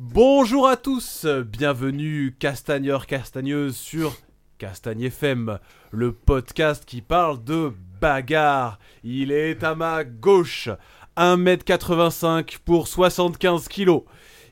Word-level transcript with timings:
Bonjour 0.00 0.68
à 0.68 0.76
tous, 0.76 1.26
bienvenue 1.26 2.32
castagneurs 2.38 3.08
castagneuses 3.08 3.76
sur 3.76 4.14
Castagne 4.56 5.02
FM, 5.02 5.58
le 5.90 6.12
podcast 6.12 6.84
qui 6.84 7.02
parle 7.02 7.42
de 7.42 7.72
bagarre. 8.00 8.78
Il 9.02 9.32
est 9.32 9.64
à 9.64 9.74
ma 9.74 10.04
gauche, 10.04 10.68
1m85 11.16 12.58
pour 12.64 12.86
75 12.86 13.66
kg. 13.66 14.02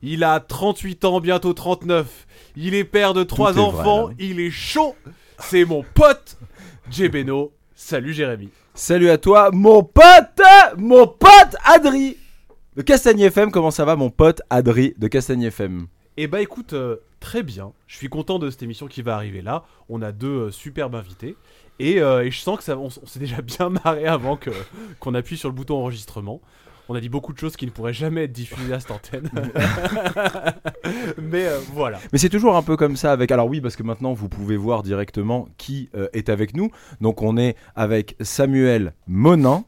Il 0.02 0.24
a 0.24 0.40
38 0.40 1.04
ans, 1.04 1.20
bientôt 1.20 1.52
39. 1.52 2.26
Il 2.56 2.74
est 2.74 2.82
père 2.82 3.14
de 3.14 3.22
trois 3.22 3.52
vrai, 3.52 3.62
enfants, 3.62 4.10
il 4.18 4.40
est 4.40 4.50
chaud. 4.50 4.96
C'est 5.38 5.64
mon 5.64 5.84
pote, 5.94 6.38
Jebeno. 6.90 7.52
Salut 7.76 8.12
Jérémy. 8.12 8.48
Salut 8.74 9.10
à 9.10 9.18
toi, 9.18 9.50
mon 9.52 9.84
pote, 9.84 10.42
mon 10.76 11.06
pote 11.06 11.54
Adri 11.64 12.16
de 12.76 12.82
Castagne 12.82 13.20
FM. 13.20 13.50
Comment 13.50 13.70
ça 13.70 13.84
va, 13.84 13.96
mon 13.96 14.10
pote 14.10 14.42
Adri 14.50 14.94
de 14.98 15.08
Castagne 15.08 15.44
FM 15.44 15.86
Eh 16.18 16.26
bah 16.26 16.42
écoute, 16.42 16.74
euh, 16.74 16.96
très 17.20 17.42
bien. 17.42 17.72
Je 17.86 17.96
suis 17.96 18.08
content 18.08 18.38
de 18.38 18.50
cette 18.50 18.62
émission 18.62 18.86
qui 18.86 19.00
va 19.00 19.14
arriver 19.14 19.40
là. 19.40 19.64
On 19.88 20.02
a 20.02 20.12
deux 20.12 20.46
euh, 20.46 20.50
superbes 20.50 20.94
invités. 20.94 21.36
Et, 21.78 22.00
euh, 22.00 22.24
et 22.24 22.30
je 22.30 22.38
sens 22.38 22.58
que 22.58 22.64
ça, 22.64 22.78
on, 22.78 22.90
s'est 22.90 23.18
déjà 23.18 23.40
bien 23.40 23.70
marré 23.84 24.06
avant 24.06 24.36
que 24.36 24.50
qu'on 25.00 25.14
appuie 25.14 25.38
sur 25.38 25.48
le 25.48 25.54
bouton 25.54 25.76
enregistrement. 25.76 26.40
On 26.88 26.94
a 26.94 27.00
dit 27.00 27.08
beaucoup 27.08 27.32
de 27.32 27.38
choses 27.38 27.56
qui 27.56 27.66
ne 27.66 27.72
pourraient 27.72 27.94
jamais 27.94 28.24
être 28.24 28.32
diffusées 28.32 28.72
à 28.72 28.78
cette 28.78 28.92
antenne. 28.92 29.28
Mais 31.20 31.46
euh, 31.46 31.58
voilà. 31.72 31.98
Mais 32.12 32.18
c'est 32.18 32.28
toujours 32.28 32.56
un 32.56 32.62
peu 32.62 32.76
comme 32.76 32.96
ça 32.96 33.10
avec. 33.10 33.32
Alors 33.32 33.48
oui, 33.48 33.60
parce 33.60 33.74
que 33.74 33.82
maintenant 33.82 34.12
vous 34.12 34.28
pouvez 34.28 34.56
voir 34.56 34.82
directement 34.82 35.48
qui 35.56 35.88
euh, 35.96 36.08
est 36.12 36.28
avec 36.28 36.54
nous. 36.54 36.70
Donc 37.00 37.22
on 37.22 37.36
est 37.38 37.56
avec 37.74 38.16
Samuel 38.20 38.92
Monin 39.08 39.64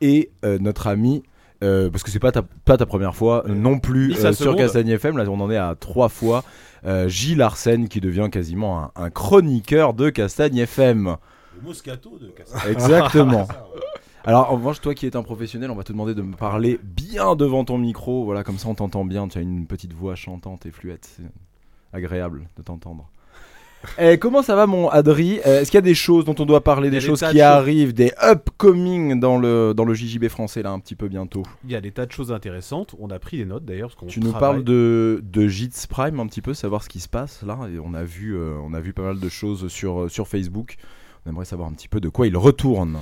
et 0.00 0.30
notre 0.60 0.86
ami. 0.86 1.22
Euh, 1.64 1.90
parce 1.90 2.02
que 2.02 2.10
c'est 2.10 2.18
pas 2.20 2.32
ta, 2.32 2.42
pas 2.42 2.76
ta 2.76 2.86
première 2.86 3.14
fois 3.16 3.44
euh, 3.46 3.54
non 3.54 3.78
plus 3.78 4.14
euh, 4.24 4.32
sur. 4.32 4.54
Castagne 4.56 4.88
FM. 4.88 5.16
Là, 5.16 5.24
on 5.28 5.40
en 5.40 5.50
est 5.50 5.56
à 5.56 5.74
trois 5.78 6.08
fois. 6.08 6.44
Euh, 6.84 7.08
Gilles 7.08 7.42
Arsène 7.42 7.88
qui 7.88 8.00
devient 8.00 8.28
quasiment 8.30 8.82
un, 8.82 8.90
un 8.94 9.10
chroniqueur 9.10 9.94
de 9.94 10.10
Castagne 10.10 10.58
FM. 10.58 11.16
Le 11.56 11.62
Moscato 11.62 12.18
de 12.18 12.28
Castagne. 12.28 12.72
Exactement. 12.72 13.48
Alors 14.26 14.50
en 14.50 14.56
revanche, 14.56 14.80
toi 14.80 14.94
qui 14.94 15.06
es 15.06 15.16
un 15.16 15.22
professionnel, 15.22 15.70
on 15.70 15.74
va 15.74 15.82
te 15.82 15.92
demander 15.92 16.14
de 16.14 16.22
me 16.22 16.34
parler 16.34 16.78
bien 16.82 17.36
devant 17.36 17.64
ton 17.64 17.76
micro. 17.78 18.24
Voilà, 18.24 18.42
comme 18.42 18.58
ça 18.58 18.68
on 18.68 18.74
t'entend 18.74 19.04
bien. 19.04 19.28
Tu 19.28 19.38
as 19.38 19.42
une 19.42 19.66
petite 19.66 19.92
voix 19.92 20.14
chantante 20.14 20.64
et 20.66 20.70
fluette. 20.70 21.10
C'est 21.16 21.24
agréable 21.92 22.48
de 22.56 22.62
t'entendre. 22.62 23.10
Eh, 23.98 24.18
comment 24.18 24.42
ça 24.42 24.54
va 24.56 24.66
mon 24.66 24.88
Adri? 24.88 25.40
Euh, 25.46 25.60
Est-ce 25.60 25.70
qu'il 25.70 25.78
y 25.78 25.78
a 25.78 25.82
des 25.82 25.94
choses 25.94 26.24
dont 26.24 26.34
on 26.38 26.46
doit 26.46 26.62
parler, 26.62 26.90
des 26.90 26.96
des 26.98 27.06
choses 27.06 27.20
qui 27.20 27.26
de 27.26 27.30
choses. 27.32 27.40
arrivent, 27.40 27.94
des 27.94 28.12
upcoming 28.22 29.20
dans 29.20 29.38
le, 29.38 29.72
dans 29.74 29.84
le 29.84 29.94
JJB 29.94 30.28
français 30.28 30.62
là 30.62 30.70
un 30.70 30.78
petit 30.80 30.94
peu 30.94 31.08
bientôt? 31.08 31.42
Il 31.64 31.70
y 31.70 31.76
a 31.76 31.80
des 31.80 31.90
tas 31.92 32.06
de 32.06 32.12
choses 32.12 32.32
intéressantes. 32.32 32.94
On 32.98 33.10
a 33.10 33.18
pris 33.18 33.38
des 33.38 33.44
notes 33.44 33.64
d'ailleurs. 33.64 33.94
Tu 34.08 34.20
nous 34.20 34.32
parles 34.32 34.64
de, 34.64 35.20
de 35.22 35.48
JITS 35.48 35.86
Prime 35.88 36.20
un 36.20 36.26
petit 36.26 36.42
peu, 36.42 36.54
savoir 36.54 36.82
ce 36.82 36.88
qui 36.88 37.00
se 37.00 37.08
passe 37.08 37.42
là. 37.42 37.58
Et 37.72 37.78
on 37.78 37.94
a 37.94 38.04
vu, 38.04 38.36
euh, 38.36 38.54
on 38.64 38.74
a 38.74 38.80
vu 38.80 38.92
pas 38.92 39.02
mal 39.02 39.20
de 39.20 39.28
choses 39.28 39.68
sur, 39.68 40.02
euh, 40.02 40.08
sur 40.08 40.28
Facebook. 40.28 40.76
On 41.24 41.30
aimerait 41.30 41.44
savoir 41.44 41.68
un 41.68 41.72
petit 41.72 41.88
peu 41.88 42.00
de 42.00 42.08
quoi 42.08 42.26
il 42.26 42.36
retourne. 42.36 42.98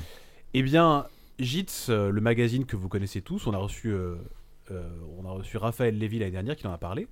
Eh 0.55 0.63
bien, 0.63 1.07
JITS, 1.39 1.87
euh, 1.89 2.11
le 2.11 2.21
magazine 2.21 2.67
que 2.67 2.77
vous 2.77 2.89
connaissez 2.89 3.21
tous, 3.21 3.47
on 3.47 3.53
a 3.55 3.59
reçu, 3.59 3.93
on 4.71 5.27
a 5.27 5.31
reçu 5.31 5.57
Raphaël 5.57 5.99
Lévy 5.99 6.19
l'année 6.19 6.31
dernière 6.31 6.57
qui 6.57 6.67
en 6.67 6.73
a 6.73 6.79
parlé, 6.79 7.09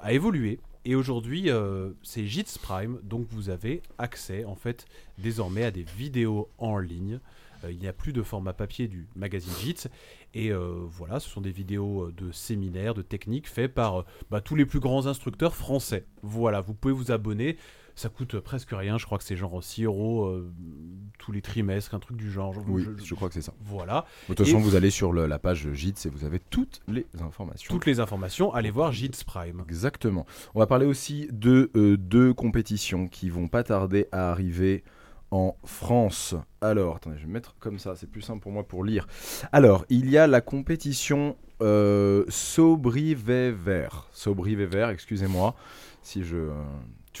a 0.00 0.12
évolué. 0.12 0.58
Et 0.86 0.94
aujourd'hui, 0.94 1.50
euh, 1.50 1.90
c'est 2.02 2.26
JITS 2.26 2.58
Prime, 2.62 3.00
donc 3.02 3.26
vous 3.28 3.50
avez 3.50 3.82
accès 3.98 4.44
en 4.44 4.54
fait 4.54 4.86
désormais 5.18 5.64
à 5.64 5.70
des 5.70 5.82
vidéos 5.82 6.48
en 6.56 6.78
ligne. 6.78 7.20
Euh, 7.64 7.72
il 7.72 7.78
n'y 7.78 7.86
a 7.86 7.92
plus 7.92 8.14
de 8.14 8.22
format 8.22 8.54
papier 8.54 8.88
du 8.88 9.06
magazine 9.14 9.52
JITS. 9.60 9.88
Et 10.32 10.52
euh, 10.52 10.86
voilà, 10.86 11.20
ce 11.20 11.28
sont 11.28 11.40
des 11.40 11.50
vidéos 11.50 12.04
euh, 12.04 12.14
de 12.16 12.30
séminaires, 12.32 12.94
de 12.94 13.02
techniques 13.02 13.48
faits 13.48 13.74
par 13.74 14.00
euh, 14.00 14.04
bah, 14.30 14.40
tous 14.40 14.54
les 14.54 14.64
plus 14.64 14.80
grands 14.80 15.06
instructeurs 15.06 15.54
français. 15.54 16.06
Voilà, 16.22 16.60
vous 16.60 16.72
pouvez 16.72 16.94
vous 16.94 17.10
abonner. 17.10 17.56
Ça 17.94 18.08
coûte 18.08 18.38
presque 18.40 18.70
rien, 18.72 18.98
je 18.98 19.04
crois 19.06 19.18
que 19.18 19.24
c'est 19.24 19.36
genre 19.36 19.62
6 19.62 19.84
euros 19.84 20.26
euh, 20.26 20.50
tous 21.18 21.32
les 21.32 21.42
trimestres, 21.42 21.94
un 21.94 21.98
truc 21.98 22.16
du 22.16 22.30
genre. 22.30 22.54
Oui, 22.68 22.86
Je- 22.98 23.04
je 23.04 23.14
crois 23.14 23.28
que 23.28 23.34
c'est 23.34 23.42
ça. 23.42 23.52
Voilà, 23.60 24.06
De 24.28 24.34
toute 24.34 24.46
façon, 24.46 24.58
Et- 24.58 24.62
vous 24.62 24.74
allez 24.74 24.90
sur 24.90 25.12
le- 25.12 25.26
la 25.26 25.38
page 25.38 25.68
JITS 25.72 26.06
et 26.06 26.08
vous 26.08 26.24
avez 26.24 26.38
toutes 26.38 26.80
les 26.88 27.06
informations. 27.20 27.72
toutes 27.72 27.86
les 27.86 28.00
informations, 28.00 28.52
allez 28.54 28.70
voir 28.70 28.92
JITS 28.92 29.24
Prime. 29.24 29.62
Exactement. 29.68 30.26
On 30.54 30.58
va 30.60 30.66
parler 30.66 30.86
aussi 30.86 31.28
de 31.32 31.70
euh, 31.76 31.96
deux 31.96 32.32
compétitions 32.34 33.08
qui 33.08 33.28
vont 33.30 33.48
pas 33.48 33.62
tarder 33.64 34.06
à 34.12 34.30
arriver 34.30 34.82
en 35.32 35.56
France. 35.64 36.34
Alors, 36.60 36.96
attendez, 36.96 37.16
je 37.16 37.22
vais 37.22 37.28
me 37.28 37.34
mettre 37.34 37.54
comme 37.60 37.78
ça, 37.78 37.94
c'est 37.94 38.08
plus 38.10 38.22
simple 38.22 38.40
pour 38.42 38.50
moi 38.52 38.66
pour 38.66 38.82
lire. 38.82 39.06
Alors, 39.52 39.84
il 39.88 40.10
y 40.10 40.16
a 40.18 40.26
la 40.26 40.40
compétition 40.40 41.36
euh, 41.62 42.24
Sobrivever. 42.28 43.88
Sobrivever, 44.12 44.88
excusez-moi 44.92 45.54
si 46.02 46.24
je 46.24 46.36
euh, 46.36 46.52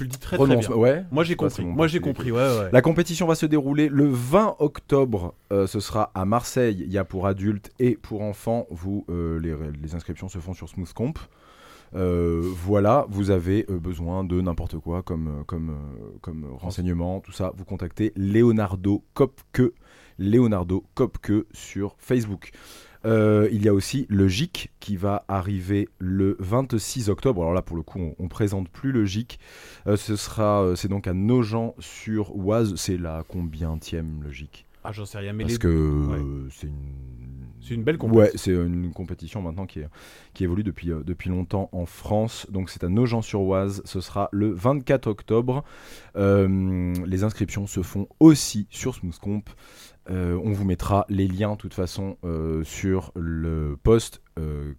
Tu 0.00 0.04
le 0.04 0.08
dis 0.08 0.18
très 0.18 0.38
très 0.38 0.56
bien. 0.56 0.66
Ouais. 0.70 1.04
Moi 1.10 1.24
j'ai 1.24 1.36
compris, 1.36 1.62
moi 1.62 1.86
j'ai 1.86 2.00
compris, 2.00 2.32
ouais 2.32 2.38
ouais. 2.38 2.70
La 2.72 2.80
compétition 2.80 3.26
va 3.26 3.34
se 3.34 3.44
dérouler 3.44 3.90
le 3.90 4.08
20 4.08 4.56
octobre. 4.58 5.34
Euh, 5.52 5.66
ce 5.66 5.78
sera 5.78 6.10
à 6.14 6.24
Marseille. 6.24 6.82
Il 6.86 6.90
y 6.90 6.96
a 6.96 7.04
pour 7.04 7.26
adultes 7.26 7.70
et 7.78 7.96
pour 7.96 8.22
enfants. 8.22 8.66
Vous, 8.70 9.04
euh, 9.10 9.38
les, 9.40 9.54
les 9.78 9.94
inscriptions 9.94 10.30
se 10.30 10.38
font 10.38 10.54
sur 10.54 10.70
Smooth 10.70 10.90
Comp. 10.94 11.18
Euh, 11.94 12.40
voilà, 12.42 13.04
vous 13.10 13.30
avez 13.30 13.66
besoin 13.68 14.24
de 14.24 14.40
n'importe 14.40 14.78
quoi 14.78 15.02
comme, 15.02 15.44
comme, 15.46 15.76
comme 16.22 16.46
renseignement, 16.50 17.20
tout 17.20 17.32
ça. 17.32 17.52
Vous 17.54 17.66
contactez 17.66 18.14
Leonardo 18.16 19.04
Kopke, 19.12 19.74
Leonardo 20.18 20.82
Kopke 20.94 21.44
sur 21.52 21.94
Facebook. 21.98 22.52
Euh, 23.06 23.48
il 23.50 23.62
y 23.64 23.68
a 23.68 23.72
aussi 23.74 24.06
le 24.10 24.28
GIC 24.28 24.70
qui 24.78 24.96
va 24.96 25.24
arriver 25.28 25.88
le 25.98 26.36
26 26.38 27.08
octobre. 27.08 27.40
Alors 27.40 27.54
là, 27.54 27.62
pour 27.62 27.76
le 27.76 27.82
coup, 27.82 27.98
on, 27.98 28.14
on 28.18 28.28
présente 28.28 28.68
plus 28.68 28.92
le 28.92 29.04
GIC. 29.04 29.38
Euh, 29.86 29.96
ce 29.96 30.16
sera, 30.16 30.62
euh, 30.62 30.76
c'est 30.76 30.88
donc 30.88 31.06
à 31.06 31.14
Nogent 31.14 31.74
sur 31.78 32.36
Oise. 32.36 32.74
C'est 32.76 32.98
la 32.98 33.22
combientième 33.26 34.22
le 34.22 34.30
GIC 34.30 34.66
Ah 34.84 34.92
j'en 34.92 35.06
sais 35.06 35.18
rien, 35.18 35.32
mais 35.32 35.44
Parce 35.44 35.54
les- 35.54 35.58
que 35.60 36.06
ouais. 36.08 36.48
c'est 36.50 36.66
une. 36.66 37.19
C'est 37.62 37.74
une 37.74 37.82
belle 37.82 37.98
compétition. 37.98 38.22
Ouais, 38.22 38.30
c'est 38.36 38.52
une 38.52 38.92
compétition 38.92 39.42
maintenant 39.42 39.66
qui, 39.66 39.80
est, 39.80 39.88
qui 40.34 40.44
évolue 40.44 40.62
depuis, 40.62 40.90
euh, 40.90 41.02
depuis 41.04 41.30
longtemps 41.30 41.68
en 41.72 41.86
France. 41.86 42.46
Donc 42.50 42.70
c'est 42.70 42.84
à 42.84 42.88
Nogent-sur-Oise. 42.88 43.82
Ce 43.84 44.00
sera 44.00 44.28
le 44.32 44.50
24 44.52 45.06
octobre. 45.06 45.64
Euh, 46.16 46.94
les 47.06 47.24
inscriptions 47.24 47.66
se 47.66 47.82
font 47.82 48.08
aussi 48.18 48.66
sur 48.70 48.94
Smoothcomp. 48.94 49.42
Euh, 50.08 50.40
on 50.42 50.52
vous 50.52 50.64
mettra 50.64 51.04
les 51.08 51.28
liens, 51.28 51.52
de 51.52 51.56
toute 51.58 51.74
façon, 51.74 52.16
euh, 52.24 52.64
sur 52.64 53.12
le 53.14 53.76
post 53.82 54.22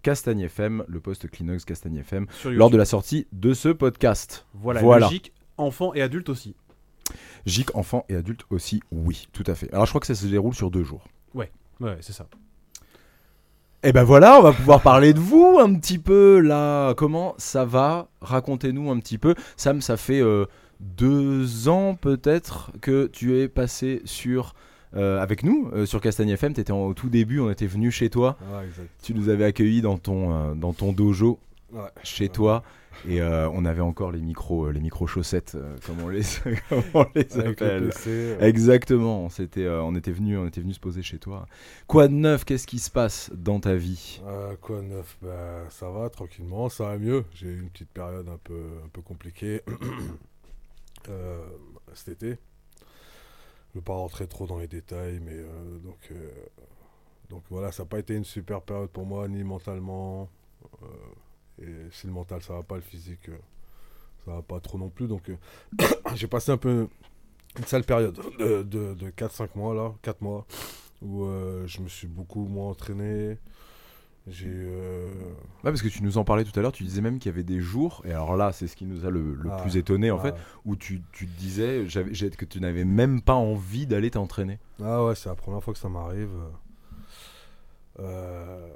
Castagne 0.02 0.40
FM, 0.40 0.82
le 0.88 0.98
post 0.98 1.30
Kleenex 1.30 1.64
Castagne 1.64 1.98
FM, 1.98 2.26
lors 2.46 2.68
de 2.68 2.76
la 2.76 2.84
sortie 2.84 3.28
de 3.30 3.54
ce 3.54 3.68
podcast. 3.68 4.44
Voilà, 4.54 4.80
Voilà. 4.82 5.06
logique, 5.06 5.32
enfants 5.56 5.94
et 5.94 6.02
adultes 6.02 6.28
aussi. 6.30 6.56
GIC, 7.46 7.74
enfants 7.76 8.04
et 8.08 8.16
adultes 8.16 8.44
aussi, 8.50 8.82
oui, 8.90 9.28
tout 9.32 9.44
à 9.46 9.54
fait. 9.54 9.72
Alors 9.72 9.86
je 9.86 9.92
crois 9.92 10.00
que 10.00 10.08
ça 10.08 10.16
se 10.16 10.26
déroule 10.26 10.54
sur 10.54 10.72
deux 10.72 10.82
jours. 10.82 11.06
Ouais, 11.80 11.96
c'est 12.00 12.12
ça. 12.12 12.28
Et 13.84 13.92
ben 13.92 14.04
voilà, 14.04 14.38
on 14.38 14.42
va 14.42 14.52
pouvoir 14.52 14.80
parler 14.80 15.12
de 15.12 15.18
vous 15.18 15.58
un 15.60 15.74
petit 15.74 15.98
peu 15.98 16.38
là. 16.40 16.94
Comment 16.94 17.34
ça 17.38 17.64
va? 17.64 18.06
Racontez-nous 18.20 18.90
un 18.90 18.98
petit 19.00 19.18
peu. 19.18 19.34
Sam, 19.56 19.80
ça 19.80 19.96
fait 19.96 20.20
euh, 20.20 20.44
deux 20.80 21.68
ans 21.68 21.96
peut-être 22.00 22.70
que 22.80 23.06
tu 23.06 23.36
es 23.38 23.48
passé 23.48 24.00
sur 24.04 24.54
euh, 24.94 25.20
avec 25.20 25.42
nous 25.42 25.68
euh, 25.74 25.84
sur 25.84 26.00
Castagne 26.00 26.28
FM. 26.30 26.52
T'étais 26.52 26.70
en- 26.72 26.84
au 26.86 26.94
tout 26.94 27.08
début, 27.08 27.40
on 27.40 27.50
était 27.50 27.66
venu 27.66 27.90
chez 27.90 28.08
toi. 28.08 28.36
Tu 29.02 29.14
nous 29.14 29.28
avais 29.28 29.44
accueillis 29.44 29.82
dans 29.82 29.98
ton 29.98 30.54
dans 30.54 30.72
ton 30.72 30.92
dojo 30.92 31.40
Ouais. 31.72 31.88
chez 32.02 32.28
toi. 32.28 32.62
Et 33.08 33.20
euh, 33.22 33.48
on 33.50 33.64
avait 33.64 33.80
encore 33.80 34.12
les 34.12 34.20
micros, 34.20 34.66
euh, 34.66 34.70
les 34.70 34.80
micros 34.80 35.06
chaussettes, 35.06 35.54
euh, 35.54 35.76
comme 35.86 36.00
on 36.02 36.08
les, 36.08 36.22
comme 36.68 36.82
on 36.94 37.06
les 37.14 37.38
appelle. 37.38 37.88
PC, 37.88 38.10
euh, 38.10 38.40
Exactement, 38.40 39.28
c'était, 39.30 39.66
on 39.68 39.94
était 39.96 40.12
venu, 40.12 40.36
on 40.36 40.46
était 40.46 40.60
venu 40.60 40.74
se 40.74 40.80
poser 40.80 41.02
chez 41.02 41.18
toi. 41.18 41.46
Quoi 41.86 42.08
de 42.08 42.12
neuf? 42.12 42.44
Qu'est-ce 42.44 42.66
qui 42.66 42.78
se 42.78 42.90
passe 42.90 43.30
dans 43.34 43.60
ta 43.60 43.74
vie? 43.74 44.20
Quoi 44.60 44.82
de 44.82 44.86
neuf? 44.86 45.16
Bah, 45.22 45.64
Ça 45.70 45.90
va 45.90 46.10
tranquillement, 46.10 46.68
ça 46.68 46.88
va 46.88 46.98
mieux. 46.98 47.24
J'ai 47.34 47.48
eu 47.48 47.60
une 47.60 47.70
petite 47.70 47.90
période 47.90 48.28
un 48.28 48.38
peu, 48.44 48.60
un 48.84 48.88
peu 48.88 49.00
compliquée 49.00 49.62
cet 51.94 52.08
été. 52.08 52.28
Je 52.28 53.78
ne 53.78 53.80
veux 53.80 53.84
pas 53.84 53.94
rentrer 53.94 54.26
trop 54.26 54.46
dans 54.46 54.58
les 54.58 54.68
détails, 54.68 55.18
mais 55.24 55.38
donc, 55.82 56.12
donc 57.30 57.42
voilà, 57.48 57.72
ça 57.72 57.84
n'a 57.84 57.88
pas 57.88 57.98
été 57.98 58.14
une 58.14 58.24
super 58.24 58.60
période 58.60 58.90
pour 58.90 59.06
moi, 59.06 59.26
ni 59.28 59.42
mentalement. 59.42 60.28
Et 61.62 61.90
si 61.90 62.06
le 62.06 62.12
mental 62.12 62.42
ça 62.42 62.54
va 62.54 62.62
pas, 62.62 62.76
le 62.76 62.82
physique 62.82 63.28
euh, 63.28 63.38
ça 64.24 64.32
va 64.32 64.42
pas 64.42 64.60
trop 64.60 64.78
non 64.78 64.88
plus. 64.88 65.06
Donc 65.08 65.28
euh, 65.28 65.36
j'ai 66.14 66.26
passé 66.26 66.52
un 66.52 66.56
peu 66.56 66.88
une 67.58 67.64
sale 67.64 67.84
période 67.84 68.18
de, 68.38 68.62
de, 68.62 68.94
de 68.94 69.10
4-5 69.10 69.48
mois 69.56 69.74
là, 69.74 69.92
4 70.02 70.22
mois, 70.22 70.46
où 71.02 71.24
euh, 71.24 71.66
je 71.66 71.80
me 71.80 71.88
suis 71.88 72.06
beaucoup 72.06 72.46
moins 72.46 72.70
entraîné. 72.70 73.38
J'ai 74.28 74.46
euh, 74.48 75.10
Ouais, 75.64 75.70
parce 75.70 75.82
que 75.82 75.88
tu 75.88 76.04
nous 76.04 76.16
en 76.16 76.22
parlais 76.22 76.44
tout 76.44 76.56
à 76.58 76.62
l'heure, 76.62 76.70
tu 76.70 76.84
disais 76.84 77.00
même 77.00 77.18
qu'il 77.18 77.30
y 77.30 77.34
avait 77.34 77.42
des 77.42 77.58
jours, 77.58 78.02
et 78.04 78.12
alors 78.12 78.36
là, 78.36 78.52
c'est 78.52 78.68
ce 78.68 78.76
qui 78.76 78.86
nous 78.86 79.04
a 79.04 79.10
le, 79.10 79.34
le 79.34 79.50
Ah, 79.50 79.56
plus 79.56 79.76
étonné 79.76 80.12
en 80.12 80.18
ah, 80.18 80.22
fait, 80.22 80.34
où 80.64 80.76
tu, 80.76 81.02
tu 81.12 81.26
te 81.26 81.38
disais 81.38 81.84
que 82.38 82.44
tu 82.44 82.60
n'avais 82.60 82.84
même 82.84 83.20
pas 83.20 83.34
envie 83.34 83.86
d'aller 83.86 84.12
t'entraîner. 84.12 84.60
Ah 84.80 85.04
ouais, 85.04 85.16
c'est 85.16 85.28
la 85.28 85.34
première 85.34 85.62
fois 85.62 85.74
que 85.74 85.80
ça 85.80 85.88
m'arrive. 85.88 86.30
Euh, 88.00 88.68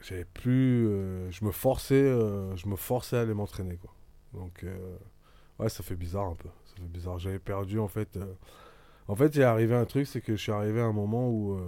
j'avais 0.00 0.24
plus. 0.24 0.86
euh, 0.88 1.30
je 1.30 1.44
me 1.44 1.50
forçais, 1.50 1.94
euh, 1.94 2.54
je 2.56 2.68
me 2.68 2.76
forçais 2.76 3.16
à 3.16 3.20
aller 3.22 3.34
m'entraîner 3.34 3.76
quoi. 3.76 3.92
Donc 4.32 4.64
ouais, 5.58 5.68
ça 5.68 5.82
fait 5.82 5.96
bizarre 5.96 6.26
un 6.26 6.36
peu. 6.36 6.48
Ça 6.66 6.76
fait 6.76 6.88
bizarre. 6.88 7.18
J'avais 7.18 7.38
perdu 7.38 7.78
en 7.78 7.88
fait. 7.88 8.18
en 9.08 9.16
fait, 9.16 9.34
il 9.34 9.40
est 9.42 9.44
arrivé 9.44 9.74
un 9.74 9.86
truc, 9.86 10.06
c'est 10.06 10.20
que 10.20 10.36
je 10.36 10.42
suis 10.42 10.52
arrivé 10.52 10.80
à 10.80 10.84
un 10.84 10.92
moment 10.92 11.28
où 11.28 11.58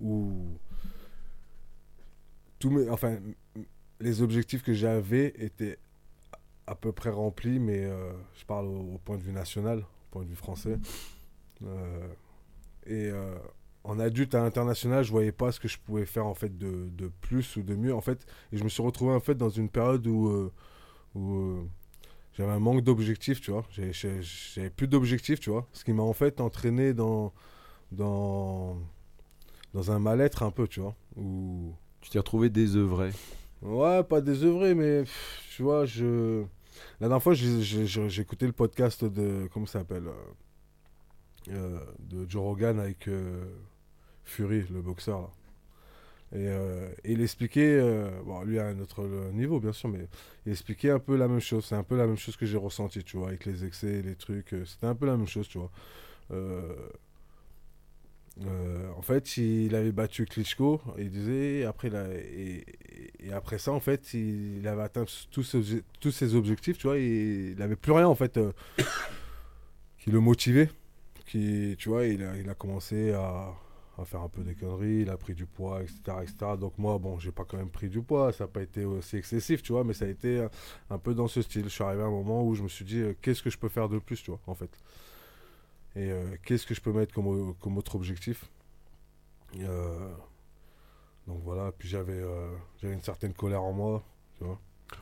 où 0.00 0.58
tous 2.58 2.70
mes, 2.70 2.88
enfin, 2.90 3.18
les 4.00 4.22
objectifs 4.22 4.62
que 4.62 4.72
j'avais 4.72 5.32
étaient 5.38 5.78
à 6.66 6.74
peu 6.74 6.92
près 6.92 7.10
remplis, 7.10 7.58
mais 7.58 7.88
je 8.34 8.44
parle 8.46 8.66
au, 8.66 8.98
point 9.04 9.18
de 9.18 9.22
vue 9.22 9.32
national, 9.32 9.80
au 9.80 10.12
point 10.12 10.22
de 10.22 10.28
vue 10.28 10.36
français. 10.36 10.78
Et 12.86 13.10
euh, 13.10 13.34
en 13.84 13.98
adulte 13.98 14.34
à 14.34 14.42
international, 14.44 15.04
je 15.04 15.10
voyais 15.10 15.32
pas 15.32 15.52
ce 15.52 15.60
que 15.60 15.68
je 15.68 15.78
pouvais 15.78 16.06
faire 16.06 16.26
en 16.26 16.34
fait 16.34 16.56
de, 16.56 16.88
de 16.90 17.10
plus 17.20 17.56
ou 17.56 17.62
de 17.62 17.74
mieux 17.74 17.94
en 17.94 18.00
fait. 18.00 18.26
Et 18.52 18.56
je 18.56 18.64
me 18.64 18.68
suis 18.68 18.82
retrouvé 18.82 19.12
en 19.12 19.20
fait 19.20 19.34
dans 19.34 19.48
une 19.50 19.68
période 19.68 20.06
où, 20.06 20.28
euh, 20.28 20.52
où 21.14 21.34
euh, 21.34 21.62
j'avais 22.34 22.52
un 22.52 22.60
manque 22.60 22.82
d'objectifs, 22.82 23.40
tu 23.40 23.50
vois. 23.50 23.66
J'avais 23.70 24.70
plus 24.70 24.88
d'objectifs, 24.88 25.40
tu 25.40 25.50
vois. 25.50 25.66
Ce 25.72 25.84
qui 25.84 25.92
m'a 25.92 26.02
en 26.02 26.12
fait 26.12 26.40
entraîné 26.40 26.94
dans 26.94 27.32
dans 27.90 28.78
dans 29.74 29.90
un 29.90 29.98
mal-être 29.98 30.42
un 30.42 30.50
peu, 30.50 30.68
tu 30.68 30.80
vois. 30.80 30.94
Où 31.16 31.74
Tu 32.00 32.10
t'es 32.10 32.18
retrouvé 32.18 32.50
désœuvré. 32.50 33.10
Ouais, 33.62 34.02
pas 34.02 34.20
désœuvré, 34.20 34.74
mais 34.74 35.00
pff, 35.02 35.48
tu 35.56 35.62
vois, 35.62 35.84
je. 35.86 36.42
La 37.00 37.08
dernière 37.08 37.22
fois, 37.22 37.34
écouté 37.34 38.46
le 38.46 38.52
podcast 38.52 39.04
de. 39.04 39.48
Comment 39.52 39.66
ça 39.66 39.80
s'appelle 39.80 40.04
euh, 41.48 41.80
De 41.98 42.28
Joe 42.28 42.42
Rogan 42.42 42.78
avec 42.78 43.08
euh, 43.08 43.44
Fury, 44.24 44.64
le 44.70 44.80
boxeur, 44.80 45.30
euh, 46.34 46.88
et 47.04 47.12
il 47.12 47.20
expliquait. 47.20 47.80
bon, 48.24 48.42
lui 48.42 48.58
à 48.58 48.66
un 48.66 48.78
autre 48.80 49.06
niveau, 49.32 49.60
bien 49.60 49.72
sûr, 49.72 49.88
mais 49.88 50.06
il 50.46 50.52
expliquait 50.52 50.90
un 50.90 50.98
peu 50.98 51.16
la 51.16 51.28
même 51.28 51.40
chose. 51.40 51.66
C'est 51.66 51.74
un 51.74 51.82
peu 51.82 51.96
la 51.96 52.06
même 52.06 52.16
chose 52.16 52.36
que 52.36 52.46
j'ai 52.46 52.56
ressenti, 52.56 53.04
tu 53.04 53.16
vois, 53.16 53.28
avec 53.28 53.44
les 53.44 53.64
excès, 53.64 54.02
les 54.02 54.14
trucs. 54.14 54.54
C'était 54.64 54.86
un 54.86 54.94
peu 54.94 55.06
la 55.06 55.16
même 55.16 55.26
chose, 55.26 55.48
tu 55.48 55.58
vois. 55.58 55.70
En 58.96 59.02
fait, 59.02 59.36
il 59.36 59.74
avait 59.74 59.92
battu 59.92 60.24
Klitschko, 60.24 60.80
il 60.96 61.10
disait, 61.10 61.64
après, 61.64 61.90
et, 62.14 62.64
et 63.20 63.32
après 63.32 63.58
ça, 63.58 63.72
en 63.72 63.80
fait, 63.80 64.14
il, 64.14 64.66
avait 64.66 64.82
atteint 64.82 65.04
tous 65.30 65.42
ses, 65.42 66.34
objectifs, 66.34 66.78
tu 66.78 66.86
vois, 66.86 66.98
il 66.98 67.56
n'avait 67.58 67.76
plus 67.76 67.92
rien, 67.92 68.08
en 68.08 68.14
fait, 68.14 68.40
qui 69.98 70.10
le 70.10 70.20
motivait. 70.20 70.70
Qui, 71.26 71.76
tu 71.78 71.88
vois, 71.88 72.04
il 72.06 72.22
a, 72.22 72.36
il 72.36 72.48
a 72.50 72.54
commencé 72.54 73.12
à, 73.12 73.52
à 73.98 74.04
faire 74.04 74.22
un 74.22 74.28
peu 74.28 74.42
des 74.42 74.54
conneries, 74.54 75.02
il 75.02 75.10
a 75.10 75.16
pris 75.16 75.34
du 75.34 75.46
poids, 75.46 75.82
etc. 75.82 76.22
etc. 76.22 76.56
Donc 76.58 76.76
moi, 76.78 76.98
bon, 76.98 77.18
j'ai 77.18 77.32
pas 77.32 77.44
quand 77.44 77.56
même 77.56 77.70
pris 77.70 77.88
du 77.88 78.02
poids, 78.02 78.32
ça 78.32 78.44
n'a 78.44 78.48
pas 78.48 78.62
été 78.62 78.84
aussi 78.84 79.16
excessif, 79.16 79.62
tu 79.62 79.72
vois, 79.72 79.84
mais 79.84 79.94
ça 79.94 80.04
a 80.06 80.08
été 80.08 80.46
un, 80.90 80.98
peu 80.98 81.14
dans 81.14 81.28
ce 81.28 81.42
style. 81.42 81.64
Je 81.64 81.68
suis 81.68 81.84
arrivé 81.84 82.02
à 82.02 82.06
un 82.06 82.10
moment 82.10 82.42
où 82.44 82.54
je 82.54 82.62
me 82.62 82.68
suis 82.68 82.84
dit, 82.84 83.00
euh, 83.00 83.14
qu'est-ce 83.22 83.42
que 83.42 83.50
je 83.50 83.58
peux 83.58 83.68
faire 83.68 83.88
de 83.88 83.98
plus, 83.98 84.22
tu 84.22 84.30
vois, 84.30 84.40
en 84.46 84.54
fait? 84.54 84.70
Et 85.96 86.10
euh, 86.10 86.36
qu'est-ce 86.44 86.66
que 86.66 86.74
je 86.74 86.80
peux 86.80 86.92
mettre 86.92 87.14
comme, 87.14 87.54
comme 87.60 87.76
autre 87.78 87.94
objectif? 87.96 88.46
Euh, 89.60 90.08
Donc 91.26 91.40
voilà, 91.44 91.72
puis 91.72 91.88
j'avais 91.88 92.14
euh, 92.20 92.48
j'avais 92.80 92.94
une 92.94 93.02
certaine 93.02 93.34
colère 93.34 93.62
en 93.62 93.72
moi, 93.72 94.02
tu 94.38 94.44
vois. 94.44 94.58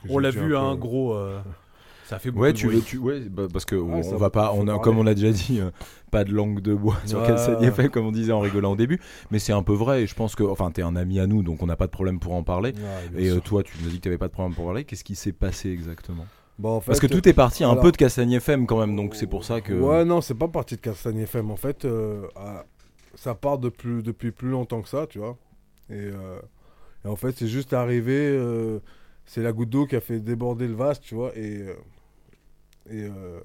On 0.09 0.19
l'a 0.19 0.31
vu, 0.31 0.55
un 0.55 0.61
un 0.63 0.75
peu- 0.75 0.81
gros. 0.81 1.15
ça 2.11 2.19
fait 2.19 2.29
beaucoup 2.29 2.43
Ouais, 2.43 2.51
de 2.53 2.57
tu 2.57 2.67
bruit. 2.67 2.75
veux, 2.77 2.81
tu, 2.83 2.97
ouais, 2.97 3.19
bah, 3.21 3.47
parce 3.51 3.63
que 3.65 3.75
on, 3.75 4.01
va 4.17 4.29
pas, 4.29 4.51
on 4.53 4.63
a, 4.63 4.65
parler. 4.65 4.81
comme 4.83 4.97
on 4.99 5.07
a 5.07 5.13
déjà 5.13 5.31
dit, 5.31 5.59
euh, 5.61 5.71
pas 6.11 6.23
de 6.25 6.31
langue 6.33 6.59
de 6.59 6.73
bois 6.75 6.97
sur 7.05 7.19
Ouais. 7.21 7.27
Calcani 7.27 7.65
FM, 7.67 7.89
comme 7.89 8.05
on 8.05 8.11
disait 8.11 8.33
en 8.33 8.41
rigolant 8.41 8.73
au 8.73 8.75
début, 8.75 8.99
mais 9.31 9.39
c'est 9.39 9.53
un 9.53 9.63
peu 9.63 9.73
vrai. 9.73 10.03
Et 10.03 10.07
je 10.07 10.13
pense 10.13 10.35
que, 10.35 10.43
enfin, 10.43 10.71
t'es 10.71 10.81
un 10.81 10.95
ami 10.97 11.19
à 11.21 11.25
nous, 11.27 11.41
donc 11.41 11.63
on 11.63 11.65
n'a 11.67 11.77
pas 11.77 11.87
de 11.87 11.91
problème 11.91 12.19
pour 12.19 12.33
en 12.33 12.43
parler. 12.43 12.73
Et 13.17 13.29
euh, 13.29 13.39
toi, 13.39 13.63
tu 13.63 13.73
nous 13.81 13.87
as 13.87 13.91
dit 13.91 13.97
que 13.99 14.03
t'avais 14.03 14.17
pas 14.17 14.27
de 14.27 14.33
problème 14.33 14.53
pour 14.53 14.65
parler. 14.65 14.83
Qu'est-ce 14.83 15.03
qui 15.05 15.15
s'est 15.15 15.31
passé 15.31 15.69
exactement? 15.71 16.25
Bon, 16.59 16.75
en 16.75 16.81
Parce 16.81 16.99
que 16.99 17.07
tout 17.07 17.27
est 17.29 17.33
parti 17.33 17.63
un 17.63 17.75
peu 17.77 17.91
de 17.91 17.97
Castagny 17.97 18.35
FM 18.35 18.67
quand 18.67 18.79
même, 18.79 18.95
donc 18.95 19.15
c'est 19.15 19.25
pour 19.27 19.43
ça 19.45 19.61
que. 19.61 19.73
Ouais, 19.73 20.03
non, 20.05 20.19
c'est 20.21 20.35
pas 20.35 20.49
parti 20.49 20.75
de 20.75 20.81
Castagne 20.81 21.19
FM. 21.19 21.49
En 21.49 21.55
fait, 21.55 21.85
euh, 21.85 22.27
ça 23.15 23.35
part 23.35 23.57
de 23.57 23.69
plus- 23.69 24.03
depuis 24.03 24.31
plus 24.31 24.49
longtemps 24.49 24.81
que 24.81 24.89
ça, 24.89 25.07
tu 25.07 25.19
vois. 25.19 25.37
Et, 25.89 25.93
euh, 25.95 26.39
et 27.05 27.07
en 27.07 27.15
fait, 27.15 27.35
c'est 27.37 27.47
juste 27.47 27.73
arrivé. 27.73 28.13
euh, 28.17 28.79
c'est 29.25 29.41
la 29.41 29.53
goutte 29.53 29.69
d'eau 29.69 29.85
qui 29.85 29.95
a 29.95 30.01
fait 30.01 30.19
déborder 30.19 30.67
le 30.67 30.73
vase, 30.73 30.99
tu 30.99 31.15
vois. 31.15 31.31
Et, 31.37 31.61
euh, 31.61 31.73
et, 32.91 33.03
euh, 33.03 33.39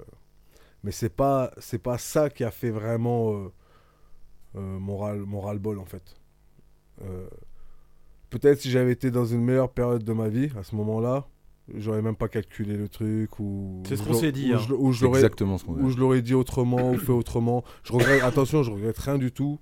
mais 0.83 0.91
c'est 0.91 1.09
pas, 1.09 1.51
c'est 1.57 1.79
pas 1.81 1.97
ça 1.97 2.29
qui 2.29 2.43
a 2.43 2.51
fait 2.51 2.69
vraiment 2.69 3.33
euh, 3.33 3.51
euh, 4.55 4.79
mon 4.79 4.97
ras- 4.97 5.15
mon 5.15 5.41
ras-le-bol, 5.41 5.79
en 5.79 5.85
fait. 5.85 6.15
Euh, 7.03 7.27
Peut-être 8.29 8.59
si 8.59 8.69
j'avais 8.69 8.91
été 8.91 9.09
dans 9.09 9.23
une 9.25 9.41
meilleure 9.41 9.71
période 9.71 10.03
de 10.03 10.11
ma 10.11 10.27
vie, 10.27 10.49
à 10.57 10.63
ce 10.63 10.75
moment-là, 10.75 11.27
j'aurais 11.73 12.01
même 12.01 12.17
pas 12.17 12.27
calculé 12.27 12.75
le 12.75 12.89
truc. 12.89 13.39
ou 13.39 13.81
C'est 13.87 13.95
ce 13.95 14.03
qu'on 14.03 14.13
s'est 14.15 14.33
dit, 14.33 14.51
ou 14.51 14.55
hein. 14.57 14.65
je- 14.67 14.73
Ou 14.73 14.91
je 14.91 14.99
C'est 14.99 15.05
l'aurais 15.05 15.19
exactement 15.19 15.57
ce 15.57 15.63
qu'on 15.63 15.73
ou 15.81 15.89
je 15.89 15.97
l'aurais 15.97 16.21
dit 16.21 16.33
autrement 16.33 16.91
ou 16.91 16.97
fait 16.97 17.13
autrement. 17.13 17.63
Je 17.83 17.93
regrette, 17.93 18.21
attention, 18.23 18.63
je 18.63 18.71
regrette 18.71 18.97
rien 18.97 19.17
du 19.17 19.31
tout. 19.31 19.59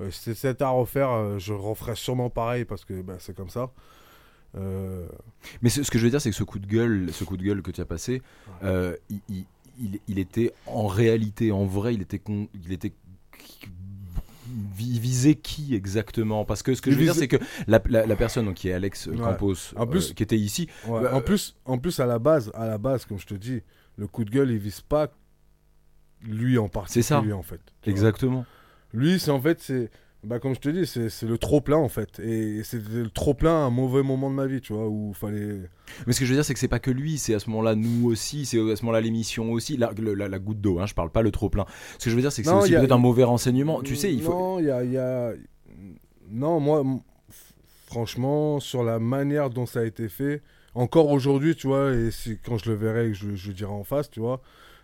Euh, 0.00 0.10
c'était 0.10 0.60
à 0.64 0.70
refaire, 0.70 1.10
euh, 1.10 1.38
je 1.38 1.52
referais 1.52 1.94
sûrement 1.94 2.30
pareil 2.30 2.64
parce 2.64 2.84
que 2.84 3.00
bah, 3.00 3.14
c'est 3.20 3.36
comme 3.36 3.48
ça. 3.50 3.70
Euh, 4.56 5.06
Mais 5.62 5.68
ce, 5.70 5.82
ce 5.82 5.90
que 5.90 5.98
je 5.98 6.04
veux 6.04 6.10
dire, 6.10 6.20
c'est 6.20 6.30
que 6.30 6.36
ce 6.36 6.42
coup 6.44 6.58
de 6.58 6.66
gueule, 6.66 7.12
ce 7.12 7.24
coup 7.24 7.36
de 7.36 7.42
gueule 7.42 7.62
que 7.62 7.70
tu 7.70 7.80
as 7.80 7.84
passé, 7.84 8.20
euh, 8.64 8.96
il, 9.08 9.20
il- 9.28 9.44
il- 9.80 10.00
il 10.08 10.18
était 10.18 10.52
en 10.66 10.86
réalité, 10.86 11.52
en 11.52 11.64
vrai, 11.64 11.94
il 11.94 12.02
était, 12.02 12.18
con- 12.18 12.48
il 12.64 12.72
était 12.72 12.92
vi- 14.74 14.98
visé 14.98 15.34
qui 15.36 15.74
exactement? 15.74 16.44
Parce 16.44 16.62
que 16.62 16.74
ce 16.74 16.82
que 16.82 16.90
je 16.90 16.96
veux 16.96 17.04
dire, 17.04 17.12
visait- 17.14 17.28
c'est 17.30 17.38
que 17.38 17.44
la, 17.68 17.80
la- 17.88 18.06
la 18.06 18.16
personne 18.16 18.46
donc, 18.46 18.54
qui 18.56 18.68
est 18.68 18.72
Alex 18.72 19.06
Ouais. 19.06 19.16
Campos, 19.16 19.54
En 19.76 19.86
plus- 19.86 20.10
euh, 20.10 20.14
qui 20.14 20.22
était 20.22 20.36
ici, 20.38 20.68
ouais. 20.88 21.02
Bah, 21.02 21.14
en 21.14 21.20
plus, 21.20 21.56
en 21.64 21.78
plus 21.78 22.00
à 22.00 22.06
la 22.06 22.18
base, 22.18 22.50
à 22.54 22.66
la 22.66 22.78
base, 22.78 23.04
comme 23.04 23.18
je 23.18 23.26
te 23.26 23.34
dis, 23.34 23.60
le 23.96 24.06
coup 24.06 24.24
de 24.24 24.30
gueule, 24.30 24.50
il 24.50 24.58
vise 24.58 24.80
pas 24.80 25.10
lui 26.22 26.58
en 26.58 26.68
particulier 26.68 27.02
C'est 27.02 27.08
ça. 27.08 27.20
en 27.20 27.42
fait. 27.42 27.60
vois. 27.84 27.92
exactement. 27.92 28.44
Lui, 28.92 29.20
c'est 29.20 29.30
en 29.30 29.40
fait, 29.40 29.60
c'est, 29.60 29.90
bah, 30.24 30.38
comme 30.38 30.54
je 30.54 30.60
te 30.60 30.68
dis, 30.68 30.86
c'est 30.86 31.22
le 31.26 31.38
trop 31.38 31.60
plein 31.60 31.76
en 31.78 31.88
fait. 31.88 32.18
Et 32.20 32.62
c'était 32.64 32.88
le 33.02 33.10
trop 33.10 33.34
plein 33.34 33.52
à 33.52 33.64
un 33.66 33.70
mauvais 33.70 34.02
moment 34.02 34.28
de 34.30 34.34
ma 34.34 34.46
vie, 34.46 34.60
tu 34.60 34.72
vois, 34.72 34.86
où 34.88 35.12
fallait. 35.14 35.60
Mais 36.06 36.12
ce 36.12 36.20
que 36.20 36.26
je 36.26 36.30
veux 36.30 36.36
dire, 36.36 36.44
c'est 36.44 36.54
que 36.54 36.60
c'est 36.60 36.68
pas 36.68 36.78
que 36.78 36.90
lui, 36.90 37.16
c'est 37.18 37.34
à 37.34 37.38
ce 37.38 37.48
moment-là 37.50 37.74
nous 37.74 38.06
aussi, 38.10 38.44
c'est 38.46 38.58
à 38.58 38.76
ce 38.76 38.82
moment-là 38.82 39.00
l'émission 39.00 39.50
aussi, 39.52 39.76
la, 39.76 39.92
la- 39.98 40.28
la 40.28 40.38
goutte 40.38 40.60
d'eau, 40.60 40.78
hein, 40.78 40.86
je 40.86 40.94
parle 40.94 41.10
pas 41.10 41.22
le 41.22 41.30
trop 41.30 41.48
plein. 41.50 41.64
Ce 41.98 42.04
que 42.04 42.10
je 42.10 42.16
veux 42.16 42.22
dire, 42.22 42.32
c'est 42.32 42.42
que 42.42 42.48
c'est 42.48 42.54
aussi 42.54 42.74
a- 42.76 42.80
peut-être 42.80 42.92
un 42.92 42.98
mauvais 42.98 43.24
renseignement. 43.24 43.82
Tu 43.82 43.96
sais, 43.96 44.12
il 44.12 44.22
faut. 44.22 44.32
Non, 44.32 44.58
il 44.58 44.66
y 44.66 44.70
a, 44.70 44.84
il 44.84 44.92
y 44.92 44.98
a- 44.98 45.32
Non, 46.30 46.60
moi, 46.60 46.84
franchement, 47.86 48.60
sur 48.60 48.84
la 48.84 48.98
manière 48.98 49.50
dont 49.50 49.66
ça 49.66 49.80
a 49.80 49.84
été 49.84 50.08
fait, 50.08 50.42
encore 50.74 51.10
aujourd'hui, 51.10 51.56
tu 51.56 51.66
vois, 51.66 51.92
et 51.92 52.10
quand 52.44 52.56
je 52.58 52.70
le 52.70 52.76
verrai, 52.76 53.12
je, 53.14 53.34
je 53.34 53.48
le 53.48 53.54
dirai 53.54 53.72
en 53.72 53.84
face, 53.84 54.10
tu 54.10 54.20
vois, 54.20 54.40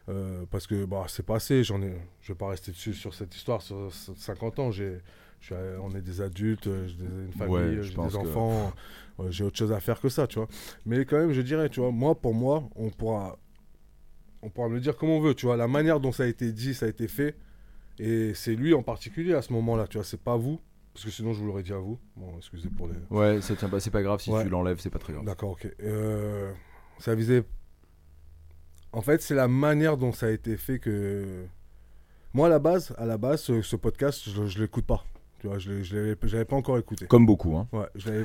euh, 0.08 0.44
parce 0.50 0.66
que 0.66 0.84
bah, 0.84 1.04
c'est 1.08 1.24
passé, 1.24 1.62
j'en 1.62 1.80
ai, 1.82 1.92
je 2.20 2.32
vais 2.32 2.36
pas 2.38 2.48
rester 2.48 2.72
dessus 2.72 2.94
sur 2.94 3.14
cette 3.14 3.34
histoire, 3.36 3.62
sur 3.62 3.90
50 4.16 4.58
ans, 4.58 4.70
j'ai, 4.70 4.98
je 5.40 5.46
suis, 5.46 5.54
on 5.82 5.90
est 5.94 6.00
des 6.02 6.20
adultes, 6.20 6.66
euh, 6.66 6.86
j'ai 6.88 7.04
une 7.04 7.32
famille, 7.32 7.54
Ouais, 7.54 7.60
euh, 7.62 7.82
j'ai 7.82 7.94
des 7.94 8.16
enfants, 8.16 8.72
euh, 9.20 9.30
j'ai 9.30 9.44
autre 9.44 9.56
chose 9.56 9.72
à 9.72 9.80
faire 9.80 10.00
que 10.00 10.08
ça, 10.08 10.26
tu 10.26 10.38
vois. 10.38 10.48
Mais 10.84 11.04
quand 11.04 11.18
même, 11.18 11.32
je 11.32 11.40
dirais, 11.42 11.68
tu 11.68 11.80
vois, 11.80 11.90
moi, 11.92 12.14
pour 12.14 12.34
moi, 12.34 12.68
on 12.74 12.90
pourra, 12.90 13.38
on 14.42 14.50
pourra 14.50 14.68
me 14.68 14.74
le 14.74 14.80
dire 14.80 14.96
comme 14.96 15.10
on 15.10 15.20
veut, 15.20 15.34
tu 15.34 15.46
vois, 15.46 15.56
la 15.56 15.68
manière 15.68 16.00
dont 16.00 16.12
ça 16.12 16.24
a 16.24 16.26
été 16.26 16.52
dit, 16.52 16.74
ça 16.74 16.86
a 16.86 16.88
été 16.88 17.06
fait, 17.08 17.36
et 17.98 18.34
c'est 18.34 18.54
lui 18.54 18.74
en 18.74 18.82
particulier 18.82 19.34
à 19.34 19.42
ce 19.42 19.52
moment-là, 19.52 19.86
tu 19.86 19.98
vois, 19.98 20.04
c'est 20.04 20.20
pas 20.20 20.36
vous, 20.36 20.60
parce 20.92 21.04
que 21.04 21.10
sinon 21.10 21.32
je 21.32 21.40
vous 21.40 21.46
l'aurais 21.46 21.62
dit 21.62 21.72
à 21.72 21.78
vous. 21.78 21.98
Bon, 22.16 22.36
excusez 22.38 22.68
pour 22.70 22.88
les. 22.88 22.94
Ouais, 23.10 23.40
ça 23.40 23.54
tient 23.56 23.68
pas, 23.68 23.80
c'est 23.80 23.90
pas 23.90 24.02
grave 24.02 24.20
si 24.20 24.30
Ouais. 24.30 24.42
tu 24.42 24.48
l'enlèves, 24.48 24.78
c'est 24.80 24.90
pas 24.90 24.98
très 24.98 25.12
grave. 25.12 25.24
D'accord, 25.24 25.50
ok. 25.50 25.68
Euh, 25.82 26.52
ça 26.98 27.14
visait. 27.14 27.44
En 28.92 29.02
fait, 29.02 29.20
c'est 29.20 29.34
la 29.34 29.46
manière 29.48 29.96
dont 29.98 30.12
ça 30.12 30.26
a 30.26 30.30
été 30.30 30.56
fait 30.56 30.78
que. 30.78 31.44
Moi, 32.32 32.46
à 32.46 32.50
la 32.50 32.58
base, 32.58 32.94
à 32.98 33.04
la 33.06 33.18
base, 33.18 33.42
ce, 33.42 33.60
ce 33.62 33.76
podcast, 33.76 34.22
je, 34.28 34.46
je 34.46 34.58
l'écoute 34.62 34.86
pas. 34.86 35.04
Tu 35.40 35.48
vois, 35.48 35.58
je 35.58 35.82
je 35.82 35.96
l'avais 35.96 36.44
pas 36.44 36.56
encore 36.56 36.78
écouté. 36.78 37.06
Comme 37.06 37.26
beaucoup, 37.26 37.56
hein. 37.56 37.68
Ouais, 37.72 37.86
je. 37.94 38.24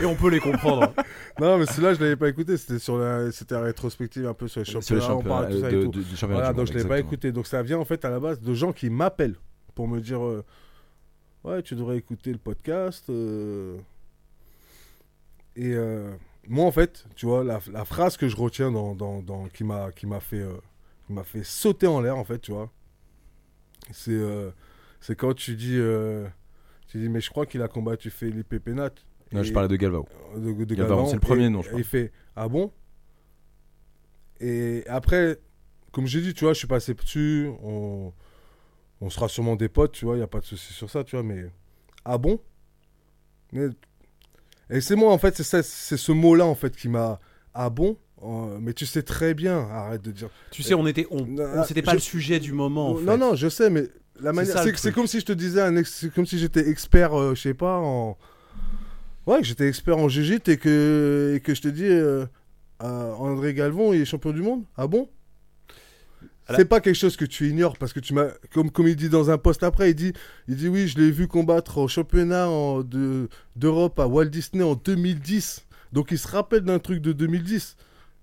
Et 0.00 0.04
on 0.06 0.14
peut 0.16 0.30
les 0.30 0.40
comprendre. 0.40 0.92
non, 1.40 1.58
mais 1.58 1.66
celui-là, 1.66 1.94
je 1.94 2.00
l'avais 2.00 2.16
pas 2.16 2.28
écouté. 2.28 2.56
C'était 2.56 2.78
sur 2.78 2.96
la, 2.98 3.30
c'était 3.32 3.54
la 3.54 3.60
rétrospective 3.62 4.26
un 4.26 4.34
peu 4.34 4.48
sur 4.48 4.60
les 4.60 4.64
championnats. 4.64 5.04
on 5.04 5.08
championnat 5.08 5.28
parle 5.40 5.52
tout 5.52 5.60
ça 5.60 5.68
et 5.70 5.74
de, 5.74 5.82
tout. 5.84 5.90
de- 5.90 6.02
du 6.02 6.16
championnat 6.16 6.34
Voilà, 6.34 6.48
du 6.52 6.56
donc 6.56 6.68
monde, 6.68 6.72
je 6.78 6.82
l'ai 6.82 6.88
pas 6.88 6.98
écouté. 6.98 7.32
Donc 7.32 7.46
ça 7.46 7.62
vient 7.62 7.78
en 7.78 7.84
fait 7.84 8.04
à 8.04 8.10
la 8.10 8.18
base 8.20 8.40
de 8.40 8.54
gens 8.54 8.72
qui 8.72 8.88
m'appellent 8.90 9.36
pour 9.74 9.88
me 9.88 10.00
dire 10.00 10.24
euh, 10.24 10.44
Ouais, 11.44 11.62
tu 11.62 11.74
devrais 11.74 11.96
écouter 11.98 12.32
le 12.32 12.38
podcast. 12.38 13.04
euh. 13.10 13.76
Et 15.56 15.74
euh, 15.74 16.10
moi, 16.48 16.64
en 16.64 16.72
fait, 16.72 17.04
tu 17.14 17.26
vois, 17.26 17.44
la, 17.44 17.60
la 17.70 17.84
phrase 17.84 18.16
que 18.16 18.26
je 18.28 18.36
retiens 18.36 18.70
dans, 18.70 18.94
dans, 18.94 19.20
dans- 19.20 19.46
qui 19.48 19.64
m'a 19.64 19.92
qui 19.92 20.06
m'a 20.06 20.20
fait, 20.20 20.40
euh, 20.40 20.54
qui 21.06 21.12
m'a 21.12 21.24
fait 21.24 21.44
sauter 21.44 21.86
en 21.86 22.00
l'air, 22.00 22.16
en 22.16 22.24
fait, 22.24 22.38
tu 22.38 22.52
vois, 22.52 22.70
c'est 23.92 24.10
euh, 24.12 24.50
c'est 25.00 25.16
quand 25.16 25.34
tu 25.34 25.54
dis, 25.56 25.76
euh, 25.78 26.26
tu 26.88 26.98
dis 26.98 27.08
Mais 27.08 27.20
je 27.20 27.30
crois 27.30 27.46
qu'il 27.46 27.62
a 27.62 27.68
combattu 27.68 28.10
Felipe 28.10 28.58
Penat. 28.58 28.90
Non, 29.32 29.42
je 29.42 29.52
parlais 29.52 29.68
de 29.68 29.76
Galvao. 29.76 30.06
de, 30.36 30.64
de 30.64 30.74
Galvao, 30.74 31.06
c'est 31.06 31.14
le 31.14 31.20
premier 31.20 31.44
et- 31.46 31.50
nom, 31.50 31.62
je 31.62 31.68
crois. 31.68 31.80
il 31.80 31.84
fait 31.84 32.12
Ah 32.36 32.48
bon? 32.48 32.70
Et 34.40 34.84
après, 34.88 35.38
comme 35.92 36.06
j'ai 36.06 36.20
dit, 36.20 36.34
tu 36.34 36.44
vois, 36.44 36.52
je 36.52 36.58
suis 36.58 36.66
passé 36.68 36.94
dessus. 36.94 37.48
On, 37.62 38.12
on 39.00 39.10
sera 39.10 39.28
sûrement 39.28 39.56
des 39.56 39.68
potes, 39.68 39.92
tu 39.92 40.04
vois, 40.04 40.14
il 40.16 40.18
n'y 40.18 40.24
a 40.24 40.28
pas 40.28 40.40
de 40.40 40.44
souci 40.44 40.72
sur 40.72 40.90
ça, 40.90 41.04
tu 41.04 41.16
vois, 41.16 41.22
mais. 41.22 41.46
Ah 42.04 42.18
bon? 42.18 42.40
Mais- 43.52 43.68
Et 44.70 44.80
c'est 44.80 44.96
moi, 44.96 45.12
en 45.12 45.18
fait, 45.18 45.36
c'est 45.42 45.62
ce 45.62 46.12
mot-là, 46.12 46.44
en 46.46 46.54
fait, 46.54 46.74
qui 46.76 46.88
m'a. 46.88 47.20
Ah 47.54 47.70
bon? 47.70 47.96
Euh, 48.24 48.58
Mais 48.60 48.72
tu 48.72 48.86
sais 48.86 49.02
très 49.02 49.34
bien, 49.34 49.58
arrête 49.70 50.02
de 50.02 50.10
dire. 50.12 50.28
Tu 50.50 50.62
sais, 50.62 50.74
on 50.74 50.86
était, 50.86 51.06
on, 51.10 51.26
c'était 51.66 51.82
pas 51.82 51.92
je- 51.92 51.96
le 51.96 52.00
sujet 52.02 52.38
du 52.40 52.52
moment. 52.52 52.90
en 52.90 52.96
fait. 52.96 53.04
Non, 53.04 53.16
non, 53.18 53.34
je 53.34 53.48
sais, 53.48 53.68
mais 53.70 53.88
la 54.20 54.32
manière. 54.32 54.62
C'est 54.76 54.92
comme 54.92 55.06
si 55.08 55.20
je 55.20 55.24
te 55.26 55.32
disais, 55.32 55.60
un 55.60 55.76
ex- 55.76 55.92
c'est 56.00 56.12
comme 56.14 56.26
si 56.26 56.38
j'étais 56.38 56.68
expert, 56.68 57.18
euh, 57.18 57.34
je 57.34 57.40
sais 57.42 57.54
pas, 57.54 57.78
en. 57.78 58.16
Ouais, 59.26 59.38
que 59.38 59.44
j'étais 59.44 59.68
expert 59.68 59.98
en 59.98 60.08
jiu 60.08 60.40
et 60.46 60.56
que, 60.56 61.34
et 61.36 61.40
que 61.40 61.54
je 61.54 61.60
te 61.62 61.68
dis, 61.68 61.84
euh, 61.84 62.26
euh, 62.82 63.12
André 63.14 63.54
Galvon, 63.54 63.92
il 63.92 64.00
est 64.02 64.04
champion 64.04 64.32
du 64.32 64.42
monde 64.42 64.64
Ah 64.76 64.86
bon? 64.88 65.08
La- 66.48 66.56
C'est 66.56 66.64
pas 66.64 66.80
quelque 66.80 66.96
chose 66.96 67.16
que 67.16 67.24
tu 67.24 67.48
ignores 67.48 67.78
parce 67.78 67.92
que 67.92 68.00
tu 68.00 68.14
m'as, 68.14 68.26
comme, 68.52 68.70
comme 68.72 68.88
il 68.88 68.96
dit 68.96 69.08
dans 69.08 69.30
un 69.30 69.38
post 69.38 69.62
après, 69.62 69.90
il 69.90 69.94
dit, 69.94 70.12
il 70.48 70.56
dit 70.56 70.68
oui, 70.68 70.88
je 70.88 70.98
l'ai 70.98 71.10
vu 71.10 71.28
combattre 71.28 71.78
au 71.78 71.86
championnat 71.88 72.46
de, 72.84 73.28
d'Europe 73.54 73.98
à 74.00 74.06
Walt 74.08 74.24
Disney 74.26 74.64
en 74.64 74.74
2010. 74.74 75.64
Donc 75.92 76.10
il 76.10 76.18
se 76.18 76.26
rappelle 76.26 76.62
d'un 76.62 76.80
truc 76.80 77.00
de 77.00 77.12
2010. 77.12 77.76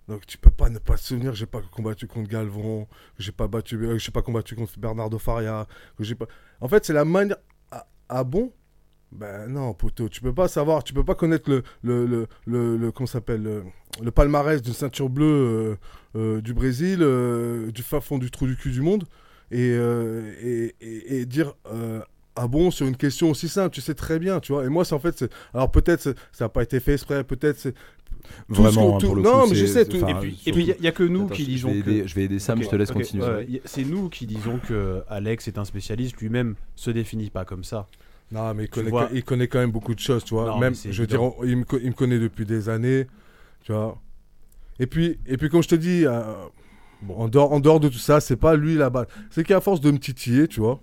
Donc 0.10 0.26
tu 0.26 0.40
peux 0.40 0.50
pas 0.50 0.70
ne 0.70 0.80
pas 0.80 0.96
te 0.96 1.02
souvenir, 1.02 1.36
j'ai 1.36 1.46
pas 1.46 1.62
combattu 1.62 2.08
contre 2.08 2.30
Galvon, 2.30 2.88
que 3.16 3.24
j'ai 3.24 3.32
pas 3.32 3.48
battu, 3.48 3.76
euh, 3.76 3.94
que 3.94 4.00
j'ai 4.00 4.12
pas 4.12 4.24
combattu 4.24 4.56
contre 4.56 4.78
Bernardo 4.80 5.20
Faria, 5.20 5.68
que 5.98 6.04
j'ai 6.04 6.16
pas. 6.16 6.26
En 6.62 6.68
fait, 6.68 6.84
c'est 6.84 6.94
la 6.94 7.06
manière. 7.06 7.38
Ah, 7.72 7.88
ah 8.10 8.24
bon? 8.24 8.52
Ben 9.12 9.48
non, 9.48 9.74
poteau, 9.74 10.08
tu 10.10 10.22
peux 10.22 10.34
pas 10.34 10.48
savoir, 10.48 10.84
tu 10.84 10.94
peux 10.94 11.04
pas 11.04 11.16
connaître 11.16 11.50
le 11.50 11.64
le 11.84 12.28
le 12.46 12.78
le, 12.78 12.92
comment 12.92 13.08
s'appelle 13.08 13.64
le, 14.02 14.12
palmarès 14.12 14.62
d'une 14.62 14.74
ceinture 14.74 15.10
bleue 15.10 15.26
euh, 15.26 15.76
euh, 16.16 16.42
du 16.42 16.54
Brésil, 16.54 17.00
euh, 17.02 17.72
du 17.72 17.82
fin 17.82 18.02
fond 18.02 18.20
du 18.20 18.30
trou 18.30 18.46
du 18.46 18.56
cul 18.56 18.72
du 18.72 18.82
monde, 18.82 19.06
et 19.52 19.70
et, 19.70 21.20
et, 21.20 21.26
dire. 21.26 21.54
ah 22.36 22.48
bon, 22.48 22.72
sur 22.72 22.88
une 22.88 22.96
question 22.98 23.32
aussi 23.32 23.50
simple, 23.50 23.74
tu 23.74 23.82
sais 23.82 23.96
très 23.96 24.20
bien, 24.20 24.40
tu 24.40 24.54
vois. 24.54 24.66
Et 24.66 24.70
moi, 24.70 24.86
c'est 24.86 24.96
en 24.96 25.00
fait, 25.00 25.26
alors 25.54 25.72
peut-être 25.72 26.16
ça 26.32 26.46
n'a 26.46 26.50
pas 26.50 26.64
été 26.64 26.80
fait 26.80 26.94
exprès, 26.94 27.24
peut-être 27.24 27.74
c'est 28.24 28.48
Tout 28.48 28.56
ce 28.56 28.62
Vraiment, 28.62 28.96
hein, 28.96 29.00
tout- 29.00 29.06
pour 29.08 29.16
le 29.16 29.22
non, 29.22 29.42
coup, 29.42 29.50
mais 29.50 29.56
je 29.56 29.66
sais, 29.66 29.86
tout- 29.86 29.98
Et 29.98 30.04
enfin, 30.04 30.20
puis, 30.20 30.30
et 30.30 30.34
surtout- 30.36 30.52
puis, 30.60 30.74
il 30.80 30.84
y, 30.86 30.88
a 30.88 30.92
que 30.92 31.04
nous 31.04 31.26
Attends, 31.26 31.36
qui 31.36 31.44
je 31.46 31.50
disons 31.50 31.72
vais 31.72 31.82
que. 31.82 31.90
aider- 31.90 32.08
Je 32.08 32.16
vais 32.16 32.24
aider 32.24 32.40
Sam, 32.40 32.62
je 32.62 32.68
te 32.70 32.76
laisse 32.76 32.92
continuer. 32.92 33.60
c'est 33.66 33.84
nous 33.86 34.10
qui 34.10 34.26
disons 34.26 34.60
que 34.68 35.02
Alex 35.08 35.48
est 35.48 35.58
un 35.58 35.66
spécialiste, 35.66 36.18
lui-même 36.18 36.56
se 36.76 36.92
définit 36.92 37.30
pas 37.30 37.46
comme 37.46 37.64
ça. 37.64 37.88
Non, 38.32 38.54
mais 38.54 38.66
il 38.66 38.70
connaît, 38.70 38.90
vois- 38.92 39.10
il 39.12 39.24
connaît 39.24 39.48
quand 39.48 39.58
même 39.60 39.72
beaucoup 39.72 39.96
de 39.96 40.00
choses, 40.00 40.24
tu 40.24 40.36
vois. 40.36 40.46
Non, 40.46 40.60
même, 40.60 40.76
je 40.76 40.90
veux 41.02 41.08
dire, 41.08 41.20
évident. 41.20 41.36
on- 41.40 41.44
il 41.46 41.58
me, 41.58 41.64
co- 41.64 41.80
il 41.82 41.88
me 41.88 41.94
connaît 41.94 42.20
depuis 42.20 42.46
des 42.46 42.70
années, 42.70 43.08
tu 43.64 43.72
vois. 43.72 44.00
Et 44.80 44.86
puis, 44.86 45.20
et 45.26 45.36
puis 45.38 45.50
comme 45.50 45.64
je 45.64 45.68
te 45.68 45.76
dis, 45.76 46.06
euh, 46.06 46.22
bon, 47.02 47.16
en, 47.16 47.28
dehors, 47.28 47.52
en 47.52 47.60
dehors 47.60 47.80
de 47.80 47.90
tout 47.90 47.98
ça, 47.98 48.20
c'est 48.20 48.36
pas 48.36 48.56
lui 48.56 48.76
là-bas. 48.76 49.08
C'est 49.32 49.44
qu'à 49.44 49.60
force 49.62 49.82
de 49.82 49.90
me 49.90 49.98
titiller, 49.98 50.48
tu 50.48 50.60
vois, 50.60 50.80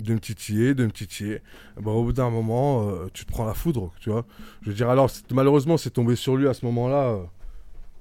de 0.00 0.14
me 0.14 0.18
titiller, 0.20 0.74
de 0.74 0.84
me 0.84 0.90
titiller, 0.90 1.40
ben, 1.80 1.90
au 1.92 2.04
bout 2.04 2.12
d'un 2.12 2.30
moment, 2.30 2.88
euh, 2.88 3.06
tu 3.14 3.24
te 3.24 3.30
prends 3.32 3.44
la 3.46 3.54
foudre, 3.54 3.92
tu 4.00 4.10
vois. 4.10 4.24
Je 4.62 4.68
veux 4.70 4.74
dire, 4.76 4.90
alors, 4.90 5.08
c'est- 5.10 5.30
malheureusement, 5.32 5.76
c'est 5.76 5.90
tombé 5.90 6.16
sur 6.16 6.36
lui 6.36 6.48
à 6.48 6.54
ce 6.54 6.64
moment-là, 6.66 7.02
euh, 7.08 7.18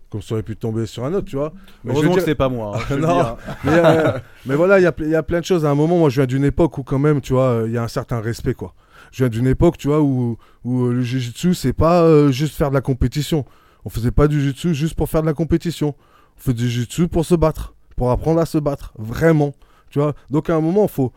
comme 0.09 0.21
ça 0.21 0.35
aurait 0.35 0.43
pu 0.43 0.55
tomber 0.55 0.85
sur 0.85 1.03
un 1.05 1.13
autre, 1.13 1.27
tu 1.27 1.35
vois. 1.35 1.53
Mais 1.83 1.91
Heureusement 1.91 2.11
que 2.11 2.15
dire- 2.17 2.23
c'était 2.25 2.35
pas 2.35 2.49
moi. 2.49 2.77
hein, 2.91 2.95
Non. 2.97 3.37
mais, 3.63 3.71
euh, 3.73 4.19
mais 4.45 4.55
voilà, 4.55 4.79
il 4.79 4.83
y 4.83 4.87
a, 4.87 4.93
il 4.99 5.09
y 5.09 5.15
a 5.15 5.23
plein 5.23 5.39
de 5.39 5.45
choses. 5.45 5.65
À 5.65 5.69
un 5.69 5.75
moment, 5.75 5.97
moi, 5.97 6.09
je 6.09 6.15
viens 6.21 6.27
d'une 6.27 6.43
époque 6.45 6.77
où, 6.77 6.83
quand 6.83 6.99
même, 6.99 7.21
tu 7.21 7.33
vois, 7.33 7.63
il 7.65 7.71
y 7.71 7.77
a 7.77 7.83
un 7.83 7.87
certain 7.87 8.19
respect, 8.19 8.53
quoi. 8.53 8.73
Je 9.11 9.23
viens 9.23 9.29
d'une 9.29 9.47
époque, 9.47 9.77
tu 9.77 9.87
vois, 9.87 10.01
où, 10.01 10.37
où 10.65 10.87
le 10.87 11.01
jiu-jitsu, 11.01 11.53
c'est 11.53 11.73
pas 11.73 12.29
juste 12.31 12.55
faire 12.55 12.69
de 12.69 12.75
la 12.75 12.81
compétition. 12.81 13.45
On 13.85 13.89
faisait 13.89 14.11
pas 14.11 14.27
du 14.27 14.41
jiu-jitsu 14.41 14.73
juste 14.73 14.95
pour 14.95 15.09
faire 15.09 15.21
de 15.21 15.27
la 15.27 15.33
compétition. 15.33 15.95
On 16.37 16.39
fait 16.41 16.53
du 16.53 16.67
jiu-jitsu 16.69 17.07
pour 17.07 17.23
se 17.25 17.35
battre, 17.35 17.75
pour 17.95 18.11
apprendre 18.11 18.41
à 18.41 18.45
se 18.45 18.57
battre, 18.57 18.93
vraiment. 18.97 19.53
Tu 19.89 19.99
vois, 19.99 20.13
donc 20.29 20.49
à 20.49 20.55
un 20.55 20.59
moment, 20.61 20.87
faut, 20.89 21.13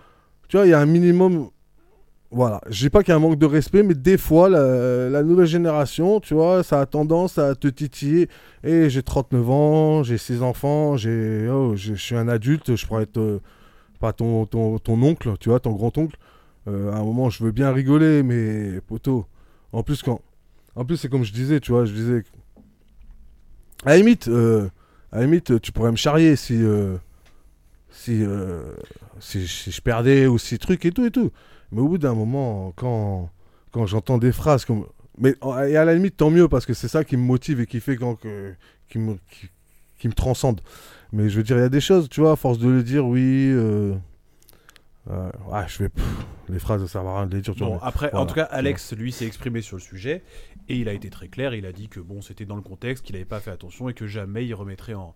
tu 0.49 0.57
vois, 0.57 0.67
il 0.67 0.71
y 0.71 0.73
a 0.75 0.81
un 0.81 0.87
minimum. 0.87 1.51
Voilà, 2.31 2.61
je 2.69 2.81
dis 2.85 2.91
pas 2.91 3.03
qu'il 3.03 3.11
y 3.11 3.13
a 3.13 3.17
un 3.17 3.21
manque 3.21 3.39
de 3.39 3.47
respect, 3.47 3.83
mais 3.83 3.95
des 3.95 4.19
fois, 4.19 4.51
la, 4.51 5.23
nouvelle 5.23 5.47
génération, 5.47 6.21
tu 6.21 6.35
vois, 6.35 6.63
ça 6.63 6.81
a 6.83 6.87
tendance 6.87 7.39
à 7.39 7.55
te 7.55 7.69
titiller. 7.69 8.29
Et 8.65 8.91
j'ai 8.91 9.03
39 9.03 9.51
ans, 9.51 10.03
j'ai 10.03 10.19
6 10.19 10.43
enfants, 10.43 10.97
j'ai, 10.99 11.49
oh, 11.49 11.75
je 11.75 11.95
suis 11.95 12.17
un 12.17 12.29
adulte, 12.29 12.77
je 12.77 12.87
pourrais 12.87 13.05
être 13.05 13.17
euh, 13.19 13.41
pas 13.99 14.13
ton, 14.13 14.45
ton, 14.45 14.79
ton 14.79 15.03
oncle, 15.03 15.35
tu 15.41 15.49
vois, 15.49 15.61
ton 15.61 15.73
grand-oncle. 15.73 16.17
Euh, 16.69 16.93
à 16.93 16.97
un 16.97 17.05
moment, 17.05 17.31
je 17.31 17.43
veux 17.43 17.51
bien 17.53 17.73
rigoler, 17.73 18.23
mais 18.23 18.81
poteau. 18.83 19.25
En 19.73 19.83
plus, 19.83 20.03
quand. 20.03 20.21
En 20.77 20.85
plus, 20.85 20.99
c'est 20.99 21.09
comme 21.09 21.25
je 21.25 21.33
disais, 21.33 21.61
tu 21.61 21.73
vois, 21.73 21.87
je 21.87 21.93
disais. 21.95 22.23
que- 22.23 22.29
À 23.87 23.91
la 23.91 23.97
limite, 23.97 24.29
euh, 24.29 24.69
à 25.13 25.19
la 25.19 25.25
limite, 25.25 25.61
tu 25.63 25.73
pourrais 25.73 25.93
me 25.93 25.97
charrier 25.97 26.37
si. 26.37 26.63
Si, 27.99 28.23
euh, 28.23 28.75
si, 29.19 29.49
si 29.49 29.73
je 29.73 29.81
perdais 29.81 30.27
ou 30.29 30.39
si 30.39 30.57
truc 30.59 30.85
et 30.87 30.93
tout 30.93 31.05
et 31.05 31.11
tout. 31.11 31.33
Mais 31.73 31.81
au 31.81 31.89
bout 31.89 31.99
d'un 31.99 32.15
moment, 32.15 32.73
quand, 32.77 33.29
quand 33.73 33.87
j'entends 33.87 34.19
des 34.19 34.33
phrases 34.33 34.65
comme. 34.65 34.87
Mais 35.19 35.35
et 35.69 35.77
à 35.77 35.85
la 35.85 35.95
limite, 35.95 36.17
tant 36.17 36.31
mieux, 36.31 36.49
parce 36.49 36.65
que 36.65 36.75
c'est 36.75 36.87
ça 36.89 37.03
qui 37.03 37.17
me 37.17 37.23
motive 37.23 37.61
et 37.61 37.67
qui 37.67 37.81
fait 37.81 37.97
quand, 37.97 38.15
que, 38.15 38.55
qui, 38.89 38.99
me, 38.99 39.15
qui, 39.31 39.49
qui 39.99 40.07
me 40.07 40.13
transcende. 40.13 40.61
Mais 41.13 41.29
je 41.29 41.37
veux 41.39 41.43
dire, 41.43 41.57
il 41.57 41.61
y 41.61 41.65
a 41.65 41.69
des 41.69 41.81
choses, 41.81 42.09
tu 42.09 42.21
vois, 42.21 42.33
à 42.33 42.37
force 42.37 42.59
de 42.59 42.69
le 42.69 42.85
dire, 42.85 43.05
oui. 43.05 43.51
euh, 43.51 43.95
euh, 45.11 45.31
ouais, 45.51 45.65
je 45.67 45.79
vais. 45.83 45.89
pff, 45.89 46.05
les 46.49 46.59
phrases, 46.61 46.87
ça 46.87 47.01
à 47.01 47.17
rien 47.19 47.27
de 47.27 47.35
les 47.35 47.43
dire. 47.43 47.55
Bon, 47.57 47.79
après, 47.83 48.09
en 48.09 48.11
Voilà. 48.11 48.27
tout 48.27 48.35
cas, 48.37 48.45
Alex, 48.45 48.93
lui, 48.93 49.11
s'est 49.11 49.27
exprimé 49.27 49.61
sur 49.61 49.77
le 49.77 49.83
sujet 49.83 50.23
et 50.69 50.77
il 50.77 50.89
a 50.89 50.93
été 50.93 51.11
très 51.11 51.29
clair. 51.29 51.53
Il 51.55 51.67
a 51.67 51.73
dit 51.73 51.89
que 51.89 51.99
bon, 52.01 52.23
c'était 52.23 52.45
dans 52.45 52.57
le 52.57 52.63
contexte, 52.63 53.05
qu'il 53.05 53.15
n'avait 53.15 53.25
pas 53.25 53.41
fait 53.41 53.51
attention 53.51 53.89
et 53.89 53.95
que 53.95 54.07
jamais 54.07 54.47
il 54.47 54.55
remettrait 54.55 54.95
en, 54.95 55.15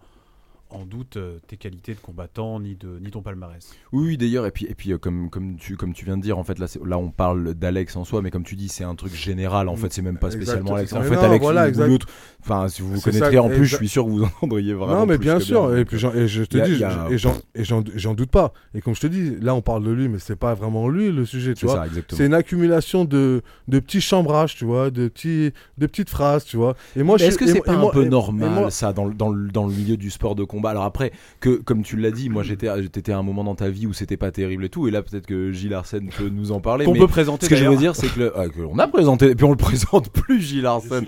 en 0.74 0.84
doute 0.84 1.16
euh, 1.16 1.38
tes 1.46 1.56
qualités 1.56 1.94
de 1.94 1.98
combattant 2.00 2.58
ni, 2.60 2.74
de, 2.76 2.98
ni 3.00 3.10
ton 3.10 3.22
palmarès. 3.22 3.68
Oui, 3.92 4.06
oui, 4.08 4.16
d'ailleurs, 4.16 4.46
et 4.46 4.50
puis, 4.50 4.66
et 4.66 4.74
puis 4.74 4.92
euh, 4.92 4.98
comme, 4.98 5.30
comme, 5.30 5.56
tu, 5.56 5.76
comme 5.76 5.92
tu 5.92 6.04
viens 6.04 6.16
de 6.16 6.22
dire, 6.22 6.38
en 6.38 6.44
fait, 6.44 6.58
là, 6.58 6.66
là 6.84 6.98
on 6.98 7.10
parle 7.10 7.54
d'Alex 7.54 7.96
en 7.96 8.04
soi, 8.04 8.22
mais 8.22 8.30
comme 8.30 8.44
tu 8.44 8.56
dis, 8.56 8.68
c'est 8.68 8.84
un 8.84 8.94
truc 8.94 9.14
général, 9.14 9.68
en 9.68 9.76
fait, 9.76 9.92
c'est 9.92 10.02
même 10.02 10.18
pas 10.18 10.30
spécialement 10.30 10.76
Exact, 10.78 10.94
Alex. 10.94 10.94
En 10.94 11.02
fait, 11.02 11.16
non, 11.16 11.30
Alex, 11.30 11.42
voilà, 11.42 11.68
ou- 11.68 11.88
l'autre, 11.88 12.06
enfin, 12.42 12.68
si 12.68 12.82
vous 12.82 12.94
vous 12.94 13.00
connaîtrez 13.00 13.32
ça, 13.34 13.42
en 13.42 13.48
plus, 13.48 13.56
exact. 13.58 13.70
je 13.70 13.76
suis 13.76 13.88
sûr 13.88 14.04
que 14.04 14.10
vous 14.10 14.22
entendriez 14.42 14.74
vraiment. 14.74 15.00
Non, 15.00 15.06
mais 15.06 15.16
plus 15.18 15.24
bien 15.24 15.38
que 15.38 15.44
sûr, 15.44 15.68
bien, 15.68 15.78
et 15.78 15.84
puis 15.84 15.96
et 15.96 16.28
je 16.28 16.42
te 16.44 16.58
dis, 16.64 16.82
a- 16.84 17.08
et 17.10 17.64
j'en- 17.98 18.14
doute 18.14 18.30
pas. 18.30 18.52
Et 18.74 18.80
comme 18.80 18.94
je 18.94 19.00
te 19.00 19.06
dis, 19.06 19.36
là 19.40 19.54
on 19.54 19.62
parle 19.62 19.84
de 19.84 19.90
lui, 19.90 20.08
mais 20.08 20.18
c'est 20.18 20.36
pas 20.36 20.54
vraiment 20.54 20.88
lui 20.88 21.10
le 21.10 21.24
sujet, 21.24 21.54
tu 21.54 21.60
C'est 21.60 21.66
vois. 21.66 21.76
ça, 21.76 21.86
exactement. 21.86 22.16
C'est 22.18 22.26
une 22.26 22.34
accumulation 22.34 23.04
de, 23.04 23.42
de 23.68 23.78
petits 23.78 24.00
chambrages, 24.00 24.54
tu 24.56 24.64
vois, 24.64 24.90
de, 24.90 25.08
petits, 25.08 25.52
de 25.78 25.86
petites 25.86 26.10
phrases, 26.10 26.44
tu 26.44 26.56
vois. 26.56 26.76
Et 26.96 27.02
moi, 27.02 27.16
Est-ce 27.18 27.38
que 27.38 27.46
c'est 27.46 27.60
pas 27.62 27.72
un 27.74 27.88
peu 27.90 28.04
normal 28.04 28.70
ça 28.70 28.92
dans, 28.92 29.04
le- 29.06 29.14
dans, 29.14 29.30
le- 29.30 29.48
dans 29.50 29.66
le 29.66 29.72
milieu 29.72 29.96
du 29.96 30.10
sport 30.10 30.34
de 30.34 30.44
combat 30.44 30.61
Alors 30.70 30.84
après, 30.84 31.12
que 31.40 31.56
comme 31.56 31.82
tu 31.82 31.96
l'as 31.96 32.10
dit, 32.10 32.28
moi 32.28 32.42
j'étais 32.42 32.68
j'étais 32.82 33.12
à 33.12 33.18
un 33.18 33.22
moment 33.22 33.44
dans 33.44 33.54
ta 33.54 33.68
vie 33.68 33.86
où 33.86 33.92
c'était 33.92 34.16
pas 34.16 34.30
terrible 34.30 34.64
et 34.64 34.68
tout, 34.68 34.88
et 34.88 34.90
là 34.90 35.02
peut-être 35.02 35.26
que 35.26 35.52
Gilles 35.52 35.74
Arsène 35.74 36.08
peut 36.10 36.28
nous 36.28 36.52
en 36.52 36.60
parler. 36.60 36.84
Qu'on 36.84 36.94
peut 36.94 37.06
présenter 37.06 37.46
ce 37.46 37.50
que 37.50 37.56
je 37.56 37.64
veux 37.66 37.76
dire, 37.76 37.96
c'est 37.96 38.08
que, 38.08 38.18
le- 38.20 38.38
ah, 38.38 38.48
que 38.48 38.60
on 38.62 38.78
a 38.78 38.88
présenté, 38.88 39.30
et 39.30 39.34
puis 39.34 39.44
on 39.44 39.50
le 39.50 39.56
présente 39.56 40.10
plus 40.10 40.40
Gilles 40.40 40.66
Arsène. 40.66 41.04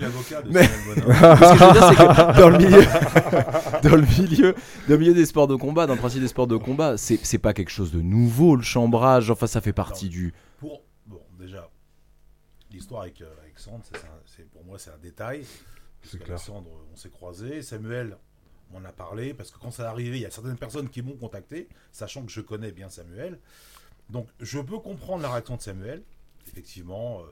Mais- 0.49 0.63
Samuel 0.63 1.03
Bonin. 1.05 1.35
Ce 1.35 1.51
que 1.51 1.57
je 1.57 1.65
veux 1.65 1.73
dire, 1.73 1.87
c'est 1.89 1.95
que 1.95 2.39
dans 2.39 2.49
le 2.49 2.57
milieu, 2.57 2.81
dans 3.83 3.95
le 3.95 4.01
milieu, 4.01 4.53
dans 4.87 4.93
le 4.93 4.97
milieu 4.97 5.13
des 5.13 5.25
sports 5.25 5.47
de 5.47 5.55
combat, 5.55 5.85
dans 5.87 5.93
le 5.93 5.99
principe 5.99 6.21
des 6.21 6.27
sports 6.27 6.47
de 6.47 6.57
combat, 6.57 6.97
c'est 6.97 7.19
c'est 7.23 7.37
pas 7.37 7.53
quelque 7.53 7.69
chose 7.71 7.91
de 7.91 8.01
nouveau 8.01 8.55
le 8.55 8.61
chambrage. 8.63 9.29
Enfin, 9.31 9.47
ça 9.47 9.61
fait 9.61 9.73
partie 9.73 10.05
Non. 10.05 10.11
du. 10.11 10.33
Pour, 10.59 10.81
bon, 11.07 11.19
déjà, 11.39 11.69
l'histoire 12.71 13.01
avec 13.03 13.21
euh, 13.21 13.25
Alexandre, 13.43 13.81
c'est 14.25 14.49
pour 14.51 14.63
moi, 14.65 14.77
c'est 14.79 14.89
un 14.91 14.97
détail. 15.01 15.43
C'est 16.03 16.17
clair. 16.17 16.31
Alexandre, 16.37 16.67
on 16.93 16.95
s'est 16.95 17.09
croisés. 17.09 17.61
Samuel, 17.61 18.17
on 18.75 18.85
a 18.85 18.91
parlé 18.91 19.33
parce 19.33 19.51
que 19.51 19.57
quand 19.57 19.71
ça 19.71 19.89
arrivé, 19.89 20.17
il 20.17 20.21
y 20.21 20.25
a 20.25 20.31
certaines 20.31 20.57
personnes 20.57 20.89
qui 20.89 21.01
m'ont 21.01 21.15
contacté, 21.15 21.67
sachant 21.91 22.23
que 22.25 22.31
je 22.31 22.41
connais 22.41 22.71
bien 22.71 22.89
Samuel. 22.89 23.39
Donc, 24.09 24.27
je 24.39 24.59
peux 24.59 24.79
comprendre 24.79 25.23
la 25.23 25.31
réaction 25.31 25.55
de 25.55 25.61
Samuel. 25.61 26.03
Effectivement, 26.47 27.21
euh, 27.21 27.23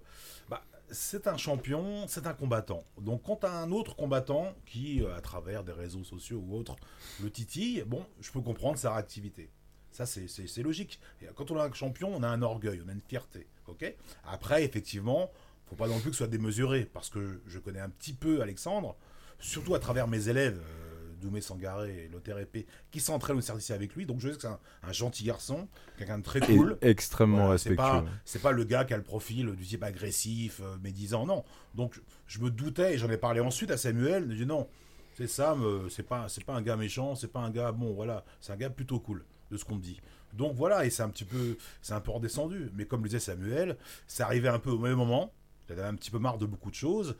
bah, 0.50 0.64
c'est 0.90 1.28
un 1.28 1.38
champion, 1.38 2.08
c'est 2.08 2.26
un 2.26 2.34
combattant. 2.34 2.84
Donc, 3.00 3.24
quand 3.24 3.44
as 3.44 3.52
un 3.52 3.72
autre 3.72 3.96
combattant 3.96 4.54
qui, 4.66 5.04
euh, 5.04 5.16
à 5.16 5.22
travers 5.22 5.64
des 5.64 5.74
réseaux 5.74 6.04
sociaux 6.04 6.44
ou 6.46 6.56
autres, 6.58 6.76
le 7.22 7.30
titille, 7.30 7.84
bon, 7.86 8.06
je 8.22 8.32
peux 8.32 8.42
comprendre 8.42 8.78
sa 8.78 8.94
réactivité. 8.94 9.50
Ça, 9.92 10.08
c'est- 10.08 10.64
logique. 10.64 11.00
Quand 11.36 11.52
on 11.52 11.58
a 11.60 11.66
un 11.66 11.74
champion, 11.74 12.12
on 12.16 12.24
a 12.24 12.28
un 12.28 12.42
orgueil, 12.42 12.82
on 12.84 12.90
a 12.90 12.94
une 12.94 13.02
fierté. 13.02 13.48
ok? 13.68 13.96
Après, 14.26 14.66
effectivement, 14.66 15.32
faut 15.70 15.76
pas 15.76 15.88
non 15.88 16.00
plus 16.00 16.10
que 16.10 16.16
ce 16.16 16.24
soit 16.26 16.28
démesuré, 16.28 16.84
parce 16.86 17.10
que 17.10 17.42
je 17.48 17.60
connais 17.60 17.80
un 17.80 17.90
petit 17.90 18.12
peu 18.14 18.42
Alexandre, 18.42 18.96
surtout 19.40 19.74
à 19.76 19.80
travers 19.80 20.08
mes 20.08 20.28
élèves, 20.28 20.60
euh, 20.60 20.83
Doumé 21.24 21.42
Sangaré 21.42 22.06
et 22.06 22.08
Lothar 22.10 22.40
Épée, 22.40 22.66
qui 22.92 23.00
s'entraînent 23.00 23.38
au 23.38 23.42
service 23.42 23.72
avec 23.72 23.96
lui. 23.96 24.06
Donc 24.06 24.20
je 24.20 24.30
sais 24.30 24.36
que 24.36 24.42
c'est 24.42 24.48
un, 24.48 24.60
un 24.84 24.92
gentil 24.92 25.24
garçon, 25.24 25.68
quelqu'un 25.98 26.20
de 26.20 26.24
très 26.24 26.40
et 26.40 26.56
cool. 26.56 26.78
extrêmement 26.82 27.46
Voilà, 27.46 27.58
c'est 27.58 27.70
respectueux. 27.70 28.04
pas, 28.04 28.06
c'est 28.26 28.42
pas 28.42 28.52
le 28.52 28.64
gars 28.64 28.86
qui 28.86 28.94
a 28.94 28.98
le 28.98 29.04
profil 29.04 29.56
du 29.56 29.66
type 29.66 29.84
agressif, 29.84 30.62
euh, 30.62 30.78
médisant, 30.84 31.26
non. 31.26 31.44
Donc 31.74 32.02
je 32.28 32.40
me 32.40 32.52
doutais 32.52 32.94
et 32.94 32.98
j'en 32.98 33.10
ai 33.10 33.18
parlé 33.18 33.40
ensuite 33.40 33.72
à 33.72 33.78
Samuel. 33.78 34.28
Je 34.30 34.36
dis 34.36 34.46
non, 34.46 34.68
c'est 35.16 35.28
Sam, 35.28 35.64
euh, 35.64 35.90
c'est 35.90 36.04
pas, 36.04 36.28
pas 36.46 36.54
un 36.54 36.62
gars 36.62 36.76
méchant, 36.76 37.16
c'est 37.16 37.32
pas 37.32 37.40
un 37.40 37.50
gars 37.50 37.72
bon, 37.72 37.94
voilà, 37.94 38.26
c'est 38.42 38.52
un 38.52 38.58
gars 38.58 38.70
plutôt 38.70 39.00
cool 39.00 39.26
de 39.52 39.58
ce 39.58 39.66
qu'on 39.66 39.76
me 39.76 39.82
dit. 39.82 40.00
Donc 40.34 40.56
voilà, 40.56 40.86
et 40.86 40.90
c'est 40.90 41.04
un 41.04 41.10
petit 41.10 41.26
peu, 41.26 41.58
c'est 41.82 41.94
un 41.94 42.02
peu 42.02 42.12
redescendu. 42.12 42.72
Mais 42.74 42.86
comme 42.86 43.04
le 43.04 43.10
disait 43.10 43.20
Samuel, 43.20 43.78
c'est 44.08 44.24
arrivé 44.24 44.48
un 44.48 44.60
peu 44.60 44.72
au 44.72 44.80
même 44.80 44.96
moment. 44.96 45.32
J'avais 45.68 45.84
un 45.84 45.96
petit 45.96 46.12
peu 46.12 46.20
marre 46.20 46.38
de 46.38 46.46
beaucoup 46.46 46.70
de 46.70 46.76
choses. 46.76 47.16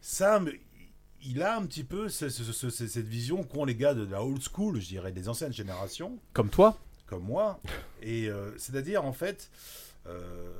Sam, 0.00 0.50
il 1.26 1.42
a 1.42 1.56
un 1.56 1.66
petit 1.66 1.84
peu 1.84 2.08
ce- 2.08 2.28
ce- 2.28 2.44
ce- 2.44 2.70
ce- 2.70 2.86
cette 2.88 3.06
vision 3.08 3.42
qu'ont 3.42 3.64
les 3.64 3.74
gars 3.74 3.94
de 3.94 4.04
la 4.04 4.22
old 4.24 4.40
school, 4.42 4.80
je 4.80 4.86
dirais, 4.88 5.12
des 5.12 5.28
anciennes 5.28 5.52
générations. 5.52 6.18
Comme 6.32 6.50
toi 6.50 6.78
comme 7.06 7.22
moi. 7.22 7.60
Et 8.02 8.28
euh, 8.28 8.50
c'est-à-dire, 8.58 9.04
en 9.04 9.12
fait, 9.12 9.48
euh, 10.06 10.52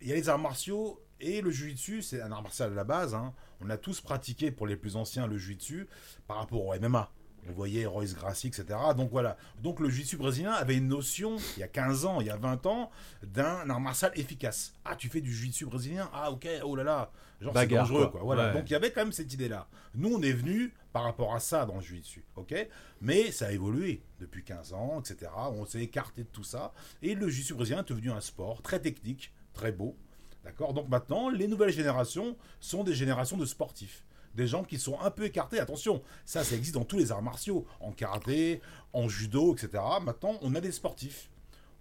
il 0.00 0.08
y 0.08 0.12
a 0.12 0.14
les 0.14 0.28
arts 0.30 0.38
martiaux 0.38 0.98
et 1.20 1.42
le 1.42 1.50
jiu-jitsu, 1.50 2.00
c'est 2.00 2.22
un 2.22 2.32
art 2.32 2.42
martial 2.42 2.72
à 2.72 2.74
la 2.74 2.84
base. 2.84 3.14
hein. 3.14 3.34
On 3.60 3.68
a 3.68 3.76
tous 3.76 4.00
pratiqué, 4.00 4.50
pour 4.50 4.66
les 4.66 4.76
plus 4.76 4.96
anciens, 4.96 5.26
le 5.26 5.36
jiu-jitsu 5.36 5.86
par 6.26 6.38
rapport 6.38 6.64
au 6.64 6.72
MMA. 6.74 7.10
On 7.48 7.52
voyait 7.52 7.86
Royce 7.86 8.14
Gracie, 8.14 8.48
etc. 8.48 8.78
Donc 8.96 9.10
voilà. 9.10 9.36
Donc 9.62 9.80
le 9.80 9.88
jiu-jitsu 9.88 10.16
brésilien 10.16 10.52
avait 10.52 10.76
une 10.76 10.88
notion, 10.88 11.36
il 11.56 11.60
y 11.60 11.62
a 11.62 11.68
15 11.68 12.04
ans, 12.04 12.20
il 12.20 12.26
y 12.26 12.30
a 12.30 12.36
20 12.36 12.66
ans, 12.66 12.90
d'un 13.22 13.68
art 13.68 13.80
martial 13.80 14.12
efficace. 14.14 14.74
Ah, 14.84 14.96
tu 14.96 15.08
fais 15.08 15.20
du 15.20 15.32
jiu-jitsu 15.32 15.66
brésilien? 15.66 16.10
Ah, 16.12 16.30
ok, 16.30 16.46
oh 16.64 16.76
là 16.76 16.84
là. 16.84 17.10
Genre, 17.40 17.54
c'est 17.56 17.66
dangereux, 17.68 18.02
quoi. 18.02 18.10
quoi. 18.10 18.20
Voilà. 18.22 18.48
Ouais. 18.48 18.54
Donc 18.54 18.68
il 18.68 18.72
y 18.74 18.76
avait 18.76 18.92
quand 18.92 19.02
même 19.02 19.12
cette 19.12 19.32
idée-là. 19.32 19.66
Nous, 19.94 20.14
on 20.14 20.20
est 20.20 20.32
venu 20.32 20.74
par 20.92 21.04
rapport 21.04 21.34
à 21.34 21.40
ça 21.40 21.64
dans 21.64 21.76
le 21.76 21.80
jiu-jitsu, 21.80 22.24
ok? 22.36 22.54
Mais 23.00 23.32
ça 23.32 23.46
a 23.46 23.52
évolué 23.52 24.02
depuis 24.20 24.44
15 24.44 24.74
ans, 24.74 25.00
etc. 25.00 25.30
On 25.52 25.64
s'est 25.64 25.80
écarté 25.80 26.22
de 26.24 26.28
tout 26.28 26.44
ça. 26.44 26.72
Et 27.00 27.14
le 27.14 27.28
jiu-jitsu 27.28 27.54
brésilien 27.54 27.80
est 27.80 27.88
devenu 27.88 28.10
un 28.10 28.20
sport 28.20 28.60
très 28.60 28.80
technique, 28.80 29.32
très 29.54 29.72
beau. 29.72 29.96
D'accord? 30.44 30.74
Donc 30.74 30.88
maintenant, 30.88 31.28
les 31.30 31.48
nouvelles 31.48 31.72
générations 31.72 32.36
sont 32.60 32.84
des 32.84 32.94
générations 32.94 33.36
de 33.36 33.46
sportifs. 33.46 34.04
Des 34.34 34.46
gens 34.46 34.62
qui 34.64 34.78
sont 34.78 34.98
un 35.00 35.10
peu 35.10 35.24
écartés. 35.24 35.58
Attention, 35.58 36.02
ça, 36.24 36.44
ça 36.44 36.54
existe 36.54 36.74
dans 36.74 36.84
tous 36.84 36.98
les 36.98 37.10
arts 37.12 37.22
martiaux. 37.22 37.66
En 37.80 37.92
karaté, 37.92 38.60
en 38.92 39.08
judo, 39.08 39.54
etc. 39.54 39.82
Maintenant, 40.02 40.38
on 40.42 40.54
a 40.54 40.60
des 40.60 40.72
sportifs. 40.72 41.30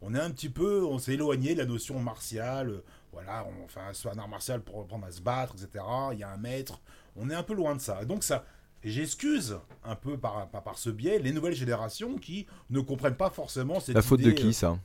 On 0.02 0.16
est 0.16 0.20
un 0.20 0.32
petit 0.32 0.50
peu, 0.50 0.84
on 0.86 0.98
s'est 0.98 1.14
éloigné 1.14 1.54
de 1.54 1.60
la 1.60 1.66
notion 1.66 2.00
martiale. 2.00 2.70
euh, 2.70 2.84
Voilà, 3.12 3.46
on, 3.46 3.66
enfin, 3.66 3.94
soit 3.94 4.14
un 4.14 4.18
art 4.18 4.30
martial 4.30 4.62
pour 4.62 4.82
apprendre 4.82 5.06
à 5.06 5.12
se 5.12 5.22
battre, 5.22 5.56
etc. 5.56 5.84
Il 6.14 6.20
y 6.20 6.24
a 6.24 6.30
un 6.30 6.38
maître. 6.38 6.80
On 7.16 7.30
est 7.30 7.36
un 7.36 7.44
peu 7.44 7.54
loin 7.54 7.76
de 7.76 7.82
ça. 7.82 8.06
Donc 8.06 8.24
ça, 8.24 8.46
j'excuse 8.84 9.58
un 9.84 9.96
peu 9.96 10.18
par, 10.18 10.48
par, 10.50 10.64
par 10.64 10.78
ce 10.78 10.90
biais 10.90 11.20
les 11.20 11.34
nouvelles 11.34 11.54
générations 11.56 12.18
qui 12.18 12.48
ne 12.70 12.80
comprennent 12.80 13.18
pas 13.18 13.30
forcément 13.30 13.80
cette 13.80 13.96
La 13.96 14.02
faute 14.02 14.22
de 14.22 14.32
qui 14.32 14.48
euh, 14.48 14.52
ça? 14.54 14.80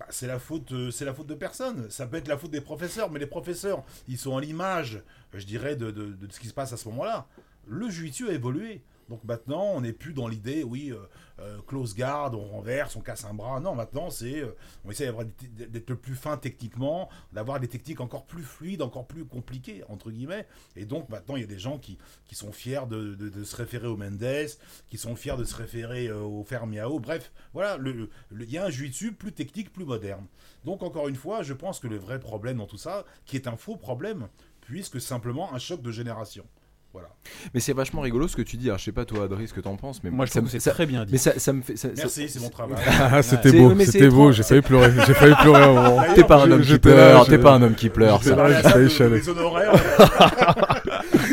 Bah, 0.00 0.06
c'est 0.08 0.26
la 0.26 0.38
faute, 0.38 0.72
euh, 0.72 0.90
c'est 0.90 1.04
la 1.04 1.12
faute 1.12 1.26
de 1.26 1.34
personne. 1.34 1.90
Ça 1.90 2.06
peut 2.06 2.16
être 2.16 2.26
la 2.26 2.38
faute 2.38 2.50
des 2.50 2.62
professeurs, 2.62 3.10
mais 3.10 3.18
les 3.18 3.26
professeurs, 3.26 3.84
ils 4.08 4.16
sont 4.16 4.34
à 4.34 4.40
l'image, 4.40 5.02
je 5.34 5.44
dirais, 5.44 5.76
de, 5.76 6.16
ce 6.30 6.40
qui 6.40 6.48
se 6.48 6.54
passe 6.54 6.72
à 6.72 6.78
ce 6.78 6.88
moment-là. 6.88 7.26
Le 7.66 7.90
jiu 7.90 8.10
a 8.30 8.32
évolué. 8.32 8.82
Donc 9.10 9.24
maintenant, 9.24 9.72
on 9.74 9.80
n'est 9.80 9.92
plus 9.92 10.12
dans 10.12 10.28
l'idée, 10.28 10.62
oui, 10.62 10.92
euh, 10.92 10.98
euh, 11.40 11.58
close 11.66 11.96
guard, 11.96 12.32
on 12.32 12.46
renverse, 12.46 12.94
on 12.94 13.00
casse 13.00 13.24
un 13.24 13.34
bras. 13.34 13.58
Non, 13.58 13.74
maintenant, 13.74 14.08
c'est, 14.08 14.40
euh, 14.40 14.56
on 14.84 14.90
essaie 14.92 15.12
d'être 15.50 15.90
le 15.90 15.96
plus 15.96 16.14
fin 16.14 16.36
techniquement, 16.36 17.08
d'avoir 17.32 17.58
des 17.58 17.66
techniques 17.66 18.00
encore 18.00 18.24
plus 18.24 18.44
fluides, 18.44 18.82
encore 18.82 19.08
plus 19.08 19.24
compliquées, 19.24 19.82
entre 19.88 20.12
guillemets. 20.12 20.46
Et 20.76 20.84
donc 20.84 21.08
maintenant, 21.08 21.34
il 21.34 21.40
y 21.40 21.44
a 21.44 21.48
des 21.48 21.58
gens 21.58 21.76
qui, 21.76 21.98
sont 22.30 22.52
fiers 22.52 22.86
de, 22.88 23.42
se 23.42 23.56
référer 23.56 23.88
au 23.88 23.96
Mendes, 23.96 24.46
qui 24.88 24.96
sont 24.96 25.16
fiers 25.16 25.36
de 25.36 25.44
se 25.44 25.56
référer 25.56 26.12
au 26.12 26.44
Fermiao. 26.44 27.00
Bref, 27.00 27.32
voilà, 27.52 27.78
il 27.82 28.50
y 28.50 28.58
a 28.58 28.66
un 28.66 28.70
jiu 28.70 28.92
plus 29.12 29.32
technique, 29.32 29.72
plus 29.72 29.84
moderne. 29.84 30.26
Donc 30.64 30.84
encore 30.84 31.08
une 31.08 31.16
fois, 31.16 31.42
je 31.42 31.52
pense 31.52 31.80
que 31.80 31.88
le 31.88 31.96
vrai 31.96 32.20
problème 32.20 32.58
dans 32.58 32.66
tout 32.66 32.78
ça, 32.78 33.04
qui 33.26 33.34
est 33.34 33.48
un 33.48 33.56
faux 33.56 33.76
problème, 33.76 34.28
puisque 34.60 35.00
simplement 35.00 35.52
un 35.52 35.58
choc 35.58 35.82
de 35.82 35.90
génération. 35.90 36.46
Voilà. 36.92 37.08
Mais 37.54 37.60
c'est 37.60 37.72
vachement 37.72 38.00
rigolo 38.00 38.26
ce 38.26 38.34
que 38.34 38.42
tu 38.42 38.56
dis. 38.56 38.66
Alors, 38.66 38.78
je 38.78 38.84
sais 38.84 38.92
pas 38.92 39.04
toi, 39.04 39.24
Adri, 39.24 39.46
ce 39.46 39.54
que 39.54 39.60
t'en 39.60 39.76
penses, 39.76 40.02
mais 40.02 40.10
Moi, 40.10 40.26
je 40.26 40.30
ça 40.32 40.40
trouve 40.40 40.48
me 40.50 40.52
que 40.52 40.58
c'est 40.62 40.70
très 40.70 40.86
bien 40.86 41.04
dit. 41.04 41.12
Mais 41.12 41.18
ça, 41.18 41.38
ça 41.38 41.52
me 41.52 41.62
fait. 41.62 41.76
ça- 41.76 41.88
Merci, 41.96 42.28
c'est 42.28 42.40
mon 42.40 42.48
travail. 42.48 42.76
Ah, 43.00 43.22
c'était 43.22 43.52
beau, 43.52 43.72
c'était 43.84 44.08
beau, 44.08 44.32
j'ai 44.32 44.42
failli 44.42 44.60
pleurer, 44.62 44.90
j'ai 45.06 45.14
failli 45.14 45.34
pleurer. 45.40 46.14
T'es 46.14 46.24
pas 46.24 46.42
un 46.42 46.50
homme 46.50 46.62
qui 46.62 46.78
pleure, 46.78 47.26
t'es 47.26 47.38
pas 47.38 47.52
un 47.54 47.62
homme 47.62 47.74
qui 47.74 47.88
pleure. 47.90 48.20
mes 48.24 49.28
honoraires. 49.28 49.72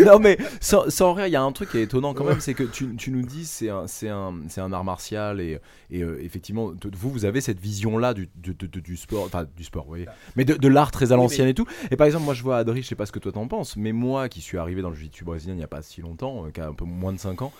non 0.07 0.19
mais 0.19 0.37
sans, 0.61 0.89
sans 0.89 1.13
rire, 1.13 1.27
il 1.27 1.31
y 1.31 1.35
a 1.35 1.41
un 1.41 1.51
truc 1.51 1.69
qui 1.71 1.77
est 1.77 1.83
étonnant 1.83 2.13
quand 2.13 2.23
même, 2.23 2.39
c'est 2.39 2.53
que 2.53 2.63
tu, 2.63 2.95
tu 2.95 3.11
nous 3.11 3.21
dis 3.21 3.45
c'est 3.45 3.69
un, 3.69 3.87
c'est 3.87 4.09
un, 4.09 4.33
c'est 4.49 4.61
un 4.61 4.71
art 4.73 4.83
martial 4.83 5.39
et, 5.41 5.59
et 5.91 6.01
euh, 6.03 6.19
effectivement 6.23 6.71
vous 6.95 7.09
vous 7.09 7.25
avez 7.25 7.41
cette 7.41 7.59
vision 7.59 7.97
là 7.97 8.13
du, 8.13 8.29
du, 8.35 8.53
du- 8.53 8.81
du 8.81 8.97
sport, 8.97 9.23
enfin 9.25 9.45
du 9.55 9.63
sport, 9.63 9.83
vous 9.83 9.89
voyez, 9.89 10.05
mais 10.35 10.45
de, 10.45 10.53
de 10.55 10.67
l'art 10.67 10.91
très 10.91 11.11
à 11.11 11.15
l'ancienne 11.15 11.47
et 11.47 11.53
tout. 11.53 11.65
Et 11.91 11.95
par 11.95 12.07
exemple 12.07 12.25
moi 12.25 12.33
je 12.33 12.43
vois 12.43 12.57
Adri, 12.57 12.81
je 12.81 12.87
sais 12.87 12.95
pas 12.95 13.05
ce 13.05 13.11
que 13.11 13.19
toi 13.19 13.31
t'en 13.31 13.47
penses, 13.47 13.75
mais 13.77 13.91
moi 13.91 14.29
qui 14.29 14.41
suis 14.41 14.57
arrivé 14.57 14.81
dans 14.81 14.89
le 14.89 14.95
jiu-jitsu 14.95 15.23
brésilien 15.25 15.53
il 15.55 15.59
y 15.59 15.63
a 15.63 15.67
pas 15.67 15.81
si 15.81 16.01
longtemps, 16.01 16.45
euh, 16.45 16.51
qui 16.51 16.61
a 16.61 16.67
un 16.67 16.73
peu 16.73 16.85
moins 16.85 17.13
de 17.13 17.19
5 17.19 17.41
ans. 17.41 17.51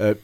euh, 0.00 0.14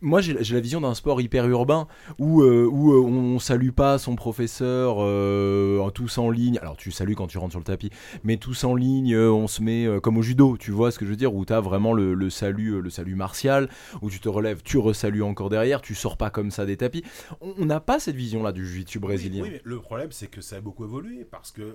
moi, 0.00 0.20
j'ai 0.20 0.34
la 0.34 0.60
vision 0.60 0.80
d'un 0.80 0.94
sport 0.94 1.20
hyper 1.20 1.46
urbain 1.48 1.88
où, 2.18 2.42
euh, 2.42 2.68
où 2.70 2.92
euh, 2.92 3.00
on 3.00 3.38
salue 3.38 3.70
pas 3.70 3.98
son 3.98 4.16
professeur 4.16 4.96
euh, 5.00 5.78
en 5.80 5.90
tous 5.90 6.18
en 6.18 6.30
ligne. 6.30 6.58
Alors, 6.62 6.76
tu 6.76 6.90
salues 6.90 7.16
quand 7.16 7.26
tu 7.26 7.38
rentres 7.38 7.52
sur 7.52 7.60
le 7.60 7.64
tapis, 7.64 7.90
mais 8.24 8.36
tous 8.36 8.64
en 8.64 8.74
ligne, 8.74 9.14
euh, 9.14 9.30
on 9.30 9.48
se 9.48 9.62
met 9.62 9.86
comme 10.02 10.16
au 10.16 10.22
judo, 10.22 10.56
tu 10.56 10.70
vois 10.70 10.90
ce 10.90 10.98
que 10.98 11.04
je 11.04 11.10
veux 11.10 11.16
dire, 11.16 11.34
où 11.34 11.44
tu 11.44 11.52
as 11.52 11.60
vraiment 11.60 11.92
le, 11.92 12.14
le 12.14 12.30
salut, 12.30 12.80
le 12.80 12.90
salut 12.90 13.16
martial, 13.16 13.68
où 14.02 14.10
tu 14.10 14.20
te 14.20 14.28
relèves, 14.28 14.62
tu 14.62 14.78
resalues 14.78 15.22
encore 15.22 15.50
derrière, 15.50 15.80
tu 15.80 15.94
sors 15.94 16.16
pas 16.16 16.30
comme 16.30 16.50
ça 16.50 16.64
des 16.64 16.76
tapis. 16.76 17.02
On 17.40 17.54
on 17.58 17.64
n'a 17.66 17.80
pas 17.80 17.98
cette 17.98 18.14
vision-là 18.14 18.52
du 18.52 18.64
jiu-jitsu 18.64 19.00
brésilien. 19.00 19.42
Oui, 19.42 19.48
oui, 19.48 19.54
mais 19.54 19.62
le 19.64 19.80
problème, 19.80 20.12
c'est 20.12 20.28
que 20.28 20.40
ça 20.40 20.56
a 20.56 20.60
beaucoup 20.60 20.84
évolué 20.84 21.26
parce 21.28 21.50
que 21.50 21.74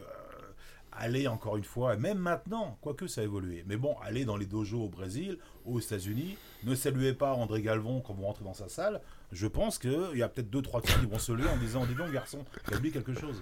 aller 0.92 1.28
encore 1.28 1.58
une 1.58 1.64
fois, 1.64 1.96
même 1.96 2.18
maintenant, 2.18 2.78
quoique 2.82 3.08
ça 3.08 3.22
a 3.22 3.24
évolué, 3.24 3.64
mais 3.68 3.78
bon, 3.78 3.96
aller 4.04 4.26
dans 4.26 4.38
les 4.38 4.46
dojos 4.46 4.84
au 4.86 4.90
Brésil, 4.90 5.38
aux 5.66 5.80
États-Unis, 5.80 6.38
ne 6.64 6.76
saluez 6.76 7.14
pas 7.14 7.34
André 7.34 7.62
Galvon 7.62 8.02
quand 8.02 8.14
vous 8.14 8.24
rentrez 8.24 8.44
dans 8.44 8.54
sa 8.54 8.68
salle. 8.70 9.02
Je 9.32 9.48
pense 9.48 9.78
qu'il 9.78 10.16
y 10.18 10.24
a 10.24 10.30
peut-être 10.30 10.50
deux, 10.50 10.62
trois 10.62 10.82
qui 10.82 10.94
vont 11.06 11.18
se 11.20 11.32
lever 11.32 11.50
en 11.50 11.58
disant 11.58 11.86
Dis 11.86 11.96
donc, 11.96 12.12
garçon, 12.12 12.46
t'as 12.66 12.78
oublié 12.78 12.94
quelque 12.94 13.14
chose. 13.14 13.42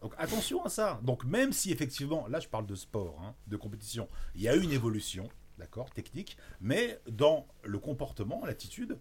Donc 0.00 0.14
attention 0.18 0.64
à 0.64 0.68
ça. 0.68 0.98
Donc, 1.02 1.24
même 1.24 1.52
si 1.52 1.70
effectivement, 1.72 2.26
là, 2.28 2.40
je 2.40 2.48
parle 2.48 2.66
de 2.66 2.74
sport, 2.74 3.20
hein, 3.22 3.34
de 3.46 3.56
compétition, 3.56 4.08
il 4.34 4.42
y 4.42 4.48
a 4.48 4.56
eu 4.56 4.62
une 4.62 4.72
évolution, 4.72 5.28
d'accord, 5.58 5.90
technique, 5.90 6.36
mais 6.60 6.98
dans 7.08 7.46
le 7.64 7.78
comportement, 7.78 8.44
l'attitude, 8.46 8.98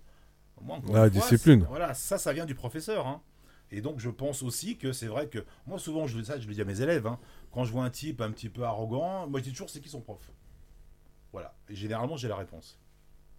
moi, 0.61 0.77
encore 0.77 0.93
La 0.93 1.01
fois, 1.01 1.09
discipline. 1.09 1.65
Voilà, 1.69 1.93
ça, 1.93 2.17
ça 2.17 2.33
vient 2.33 2.45
du 2.45 2.55
professeur. 2.55 3.07
hein. 3.07 3.21
Et 3.71 3.81
donc, 3.81 3.99
je 3.99 4.09
pense 4.09 4.43
aussi 4.43 4.77
que 4.77 4.91
c'est 4.93 5.07
vrai 5.07 5.27
que 5.27 5.43
moi, 5.65 5.79
souvent, 5.79 6.07
je, 6.07 6.21
ça, 6.23 6.39
je 6.39 6.47
le 6.47 6.53
dis 6.53 6.61
à 6.61 6.65
mes 6.65 6.81
élèves, 6.81 7.07
hein, 7.07 7.19
quand 7.51 7.63
je 7.65 7.71
vois 7.71 7.83
un 7.83 7.89
type 7.89 8.21
un 8.21 8.31
petit 8.31 8.49
peu 8.49 8.63
arrogant, 8.63 9.27
moi, 9.27 9.39
je 9.39 9.45
dis 9.45 9.51
toujours 9.51 9.69
c'est 9.69 9.81
qui 9.81 9.89
son 9.89 10.01
prof? 10.01 10.31
Voilà. 11.31 11.53
Et 11.69 11.75
généralement, 11.75 12.17
j'ai 12.17 12.27
la 12.27 12.35
réponse 12.35 12.79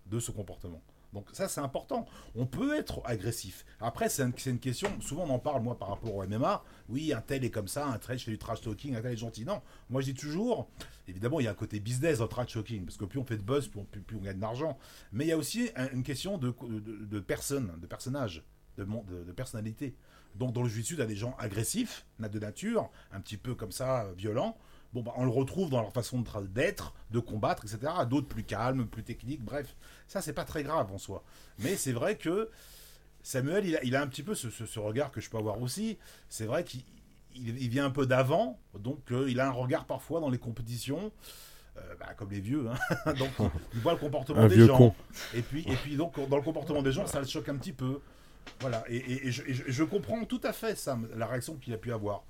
de 0.06 0.20
ce 0.20 0.30
comportement. 0.30 0.82
Donc, 1.12 1.28
ça, 1.32 1.48
c'est 1.48 1.60
important. 1.60 2.04
On 2.34 2.44
peut 2.46 2.76
être 2.76 3.00
agressif. 3.04 3.64
Après, 3.80 4.08
c'est 4.08 4.22
un- 4.22 4.32
c'est 4.36 4.50
une 4.50 4.58
question, 4.58 4.90
souvent, 5.00 5.24
on 5.24 5.30
en 5.30 5.38
parle, 5.38 5.62
moi, 5.62 5.78
par 5.78 5.88
rapport 5.88 6.14
au 6.14 6.22
MMA. 6.22 6.62
Oui, 6.88 7.12
un 7.12 7.22
tel 7.22 7.44
est 7.44 7.50
comme 7.50 7.68
ça, 7.68 7.86
un 7.86 7.98
tel 7.98 8.18
fait 8.18 8.30
du 8.30 8.38
trash 8.38 8.60
talking, 8.60 8.94
un 8.96 9.00
tel 9.00 9.12
est 9.12 9.16
gentil. 9.16 9.44
Non, 9.46 9.62
moi, 9.88 10.02
je 10.02 10.06
dis 10.12 10.14
toujours, 10.14 10.68
évidemment, 11.08 11.40
il 11.40 11.44
y 11.44 11.46
a 11.46 11.52
un 11.52 11.54
côté 11.54 11.80
business 11.80 12.18
dans 12.18 12.28
trash 12.28 12.52
talking, 12.52 12.84
parce 12.84 12.98
que 12.98 13.04
plus 13.06 13.18
on 13.18 13.24
fait 13.24 13.38
de 13.38 13.42
buzz, 13.42 13.68
plus 13.68 13.80
on, 14.18 14.20
gagne 14.20 14.38
d'argent. 14.38 14.76
Mais 15.12 15.24
il 15.24 15.28
y 15.28 15.32
a 15.32 15.38
aussi 15.38 15.70
un- 15.76 15.88
une 15.90 16.02
question 16.02 16.36
de, 16.36 16.54
de, 16.68 17.04
de 17.06 17.20
personne, 17.20 17.72
de 17.80 17.86
personnage, 17.86 18.44
de, 18.76 18.84
de 18.84 19.32
personnalité. 19.32 19.94
Donc 20.38 20.52
dans 20.52 20.62
le 20.62 20.68
jiu-jitsu, 20.68 20.96
tu 20.96 21.02
as 21.02 21.06
des 21.06 21.16
gens 21.16 21.34
agressifs, 21.38 22.04
de 22.20 22.38
nature, 22.38 22.90
un 23.12 23.20
petit 23.20 23.36
peu 23.36 23.54
comme 23.54 23.72
ça, 23.72 24.04
euh, 24.04 24.12
violents. 24.16 24.56
Bon, 24.92 25.02
bah, 25.02 25.12
on 25.16 25.24
le 25.24 25.30
retrouve 25.30 25.68
dans 25.70 25.80
leur 25.82 25.92
façon 25.92 26.24
d'être, 26.54 26.94
de 27.10 27.18
combattre, 27.18 27.64
etc. 27.64 27.92
D'autres 28.08 28.28
plus 28.28 28.44
calmes, 28.44 28.86
plus 28.86 29.02
techniques, 29.02 29.42
bref. 29.42 29.76
Ça, 30.08 30.22
c'est 30.22 30.32
pas 30.32 30.44
très 30.44 30.62
grave 30.62 30.90
en 30.92 30.98
soi. 30.98 31.22
Mais 31.58 31.76
c'est 31.76 31.92
vrai 31.92 32.16
que 32.16 32.50
Samuel, 33.22 33.66
il 33.66 33.76
a, 33.76 33.82
il 33.84 33.96
a 33.96 34.02
un 34.02 34.06
petit 34.06 34.22
peu 34.22 34.34
ce, 34.34 34.50
ce- 34.50 34.66
ce 34.66 34.78
regard 34.78 35.10
que 35.10 35.20
je 35.20 35.28
peux 35.28 35.38
avoir 35.38 35.60
aussi. 35.60 35.98
C'est 36.28 36.46
vrai 36.46 36.64
qu'il 36.64 36.82
il- 37.34 37.60
il 37.62 37.68
vient 37.68 37.84
un 37.84 37.90
peu 37.90 38.06
d'avant, 38.06 38.58
donc 38.78 39.10
euh, 39.12 39.28
il 39.28 39.40
a 39.40 39.46
un 39.48 39.50
regard 39.52 39.84
parfois 39.84 40.20
dans 40.20 40.30
les 40.30 40.38
compétitions. 40.38 41.12
euh, 41.76 41.94
bah, 42.00 42.14
comme 42.16 42.30
les 42.30 42.40
vieux, 42.40 42.66
hein. 42.70 43.12
donc 43.18 43.30
il, 43.74 43.80
voit 43.80 43.92
le 43.92 43.98
comportement 43.98 44.40
Un 44.40 44.48
des 44.48 44.54
vieux 44.54 44.66
gens. 44.66 44.78
con. 44.78 44.94
Et 45.34 45.42
puis, 45.42 45.62
et 45.68 45.76
puis 45.76 45.96
donc 45.96 46.14
dans 46.30 46.36
le 46.36 46.42
comportement 46.42 46.80
des 46.80 46.92
gens, 46.92 47.06
ça 47.06 47.20
le 47.20 47.26
choque 47.26 47.48
un 47.50 47.56
petit 47.56 47.74
peu. 47.74 48.00
Voilà, 48.60 48.84
et, 48.88 48.96
et- 48.96 49.26
et 49.28 49.30
je, 49.32 49.42
et 49.44 49.54
je- 49.54 49.64
je 49.68 49.84
comprends 49.84 50.24
tout 50.24 50.40
à 50.44 50.52
fait 50.52 50.76
Sam, 50.76 51.08
la 51.16 51.26
réaction 51.26 51.54
qu'il 51.56 51.72
a 51.74 51.78
pu 51.78 51.92
avoir. 51.92 52.24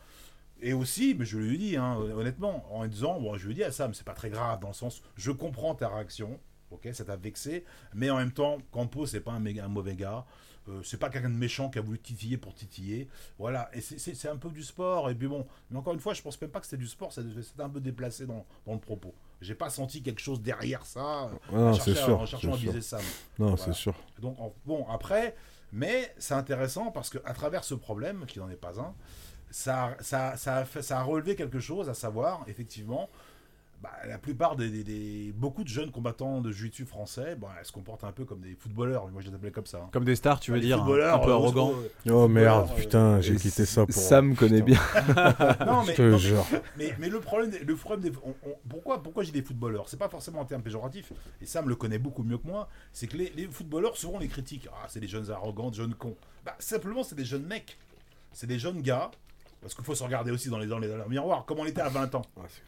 Et 0.60 0.72
aussi, 0.72 1.14
mais 1.18 1.24
je 1.26 1.36
lui 1.38 1.54
ai 1.54 1.58
dit, 1.58 1.76
hein, 1.76 1.96
honnêtement, 1.96 2.64
en 2.74 2.86
disant, 2.86 3.20
bon, 3.20 3.36
je 3.36 3.44
lui 3.46 3.52
ai 3.52 3.56
dit 3.56 3.64
à 3.64 3.70
Sam, 3.72 3.92
c'est 3.94 4.04
pas 4.06 4.14
très 4.14 4.30
grave, 4.30 4.58
dans 4.60 4.68
le 4.68 4.74
sens, 4.74 5.02
je 5.16 5.30
comprends 5.30 5.74
ta 5.74 5.88
réaction, 5.88 6.40
ok, 6.70 6.88
ça 6.92 7.04
t'a 7.04 7.16
vexé, 7.16 7.64
mais 7.94 8.08
en 8.10 8.16
même 8.16 8.32
temps, 8.32 8.58
Campo, 8.72 9.06
c'est 9.06 9.20
pas 9.20 9.32
un, 9.32 9.40
méga- 9.40 9.64
un 9.64 9.68
mauvais 9.68 9.94
gars, 9.96 10.24
euh, 10.68 10.80
c'est 10.82 10.96
pas 10.96 11.10
quelqu'un 11.10 11.28
de 11.30 11.34
méchant 11.36 11.68
qui 11.68 11.78
a 11.78 11.82
voulu 11.82 11.98
titiller 11.98 12.38
pour 12.38 12.54
titiller, 12.54 13.06
voilà, 13.38 13.68
et 13.74 13.80
c'est- 13.82 14.26
un 14.28 14.36
peu 14.38 14.48
du 14.50 14.62
sport, 14.62 15.10
et 15.10 15.14
puis 15.14 15.28
bon, 15.28 15.46
mais 15.70 15.78
encore 15.78 15.92
une 15.92 16.00
fois, 16.00 16.14
je 16.14 16.22
pense 16.22 16.40
même 16.40 16.50
pas 16.50 16.58
que 16.60 16.64
c'était 16.66 16.78
du 16.78 16.88
sport, 16.88 17.12
c'était 17.12 17.28
un 17.62 17.68
peu 17.68 17.80
déplacé 17.80 18.24
dans, 18.26 18.46
dans 18.66 18.72
le 18.72 18.80
propos. 18.80 19.14
J'ai 19.42 19.54
pas 19.54 19.68
senti 19.68 20.02
quelque 20.02 20.20
chose 20.22 20.40
derrière 20.40 20.86
ça, 20.86 21.30
Ah 21.52 21.54
en 21.54 21.72
cherchant 21.74 21.90
à- 21.92 21.94
sûr, 22.06 22.20
en 22.22 22.26
cherchant 22.26 22.52
à 22.54 22.56
viser 22.56 22.80
Sam. 22.80 23.02
Non, 23.38 23.48
Voilà. 23.54 23.62
c'est 23.62 23.74
sûr. 23.74 23.94
Donc, 24.20 24.40
en- 24.40 24.54
bon, 24.64 24.86
après, 24.88 25.36
mais 25.72 26.14
c'est 26.18 26.34
intéressant 26.34 26.90
parce 26.90 27.10
qu'à 27.10 27.32
travers 27.34 27.64
ce 27.64 27.74
problème, 27.74 28.24
qui 28.26 28.38
n'en 28.38 28.48
est 28.50 28.56
pas 28.56 28.78
un, 28.80 28.94
ça, 29.50 29.96
ça, 30.00 30.36
ça, 30.36 30.56
a 30.56 30.64
fait- 30.64 30.82
ça 30.82 30.98
a 30.98 31.02
relevé 31.02 31.36
quelque 31.36 31.60
chose, 31.60 31.88
à 31.88 31.94
savoir, 31.94 32.44
effectivement, 32.48 33.08
bah, 33.82 33.90
la 34.08 34.18
plupart 34.18 34.56
des, 34.56 34.70
des- 34.70 34.84
des- 34.84 35.32
beaucoup 35.32 35.62
de 35.62 35.68
jeunes 35.68 35.90
combattants 35.90 36.40
de 36.40 36.50
jiu-jitsu 36.50 36.86
français, 36.86 37.36
bah, 37.36 37.48
elles 37.58 37.66
se 37.66 37.72
comportent 37.72 38.04
un 38.04 38.12
peu 38.12 38.24
comme 38.24 38.40
des 38.40 38.54
footballeurs. 38.58 39.06
Moi, 39.08 39.20
je 39.22 39.28
les 39.28 39.34
appelais 39.34 39.50
comme 39.50 39.66
ça. 39.66 39.78
hein. 39.84 39.88
Comme 39.92 40.04
des 40.04 40.16
stars, 40.16 40.40
tu 40.40 40.50
veux 40.50 40.56
Les 40.56 40.64
dire, 40.66 40.76
un, 40.80 40.84
footballeurs, 40.84 41.14
un 41.16 41.18
peu 41.24 41.30
euh, 41.30 41.34
arrogant. 41.34 41.72
euh, 42.06 42.10
Oh 42.12 42.26
merde, 42.26 42.68
euh, 42.72 42.74
putain, 42.74 43.20
j'ai 43.20 43.36
quitté 43.36 43.66
ça 43.66 43.84
pour. 43.84 43.94
Sam 43.94 44.34
connaît 44.34 44.62
bien. 44.62 44.80
non, 45.66 45.82
Je 45.82 45.86
mais, 45.88 45.94
te 45.94 46.02
non, 46.02 46.10
mais- 46.12 46.18
jure. 46.18 46.46
mais, 46.78 46.94
mais 46.98 47.08
le 47.10 47.20
problème, 47.20 47.50
des- 47.50 47.58
le 47.60 47.76
problème 47.76 48.00
des, 48.10 48.16
on- 48.24 48.34
on- 48.48 48.56
pourquoi, 48.68 49.02
pourquoi 49.02 49.22
j'ai 49.24 49.32
des 49.32 49.42
footballeurs? 49.42 49.88
C'est 49.88 49.98
pas 49.98 50.08
forcément 50.08 50.40
un 50.40 50.46
terme 50.46 50.62
péjoratif, 50.62 51.12
et 51.40 51.46
Sam 51.46 51.68
le 51.68 51.76
connaît 51.76 51.98
beaucoup 51.98 52.22
mieux 52.22 52.38
que 52.38 52.46
moi. 52.46 52.68
C'est 52.92 53.06
que 53.06 53.16
les, 53.16 53.30
les 53.36 53.46
footballeurs, 53.46 53.96
souvent, 53.96 54.14
on 54.16 54.20
les 54.20 54.28
critiquent. 54.28 54.68
Ah, 54.72 54.86
c'est 54.88 55.00
des 55.00 55.08
jeunes 55.08 55.30
arrogants, 55.30 55.70
des 55.70 55.76
jeunes 55.76 55.94
cons. 55.94 56.16
Bah, 56.44 56.54
simplement, 56.58 57.02
c'est 57.02 57.14
des 57.14 57.24
jeunes 57.26 57.44
mecs. 57.46 57.76
C'est 58.32 58.46
des 58.46 58.58
jeunes 58.58 58.80
gars. 58.82 59.10
Parce 59.66 59.74
qu'il 59.74 59.84
faut 59.84 59.96
se 59.96 60.04
regarder 60.04 60.30
aussi 60.30 60.48
dans 60.48 60.58
les, 60.58 60.66
dans 60.68 60.78
les, 60.78 60.86
dans 60.86 60.96
les 60.96 61.08
miroirs. 61.08 61.44
Comme 61.44 61.58
on 61.58 61.66
était 61.66 61.80
à 61.80 61.88
20 61.88 62.14
ans. 62.14 62.22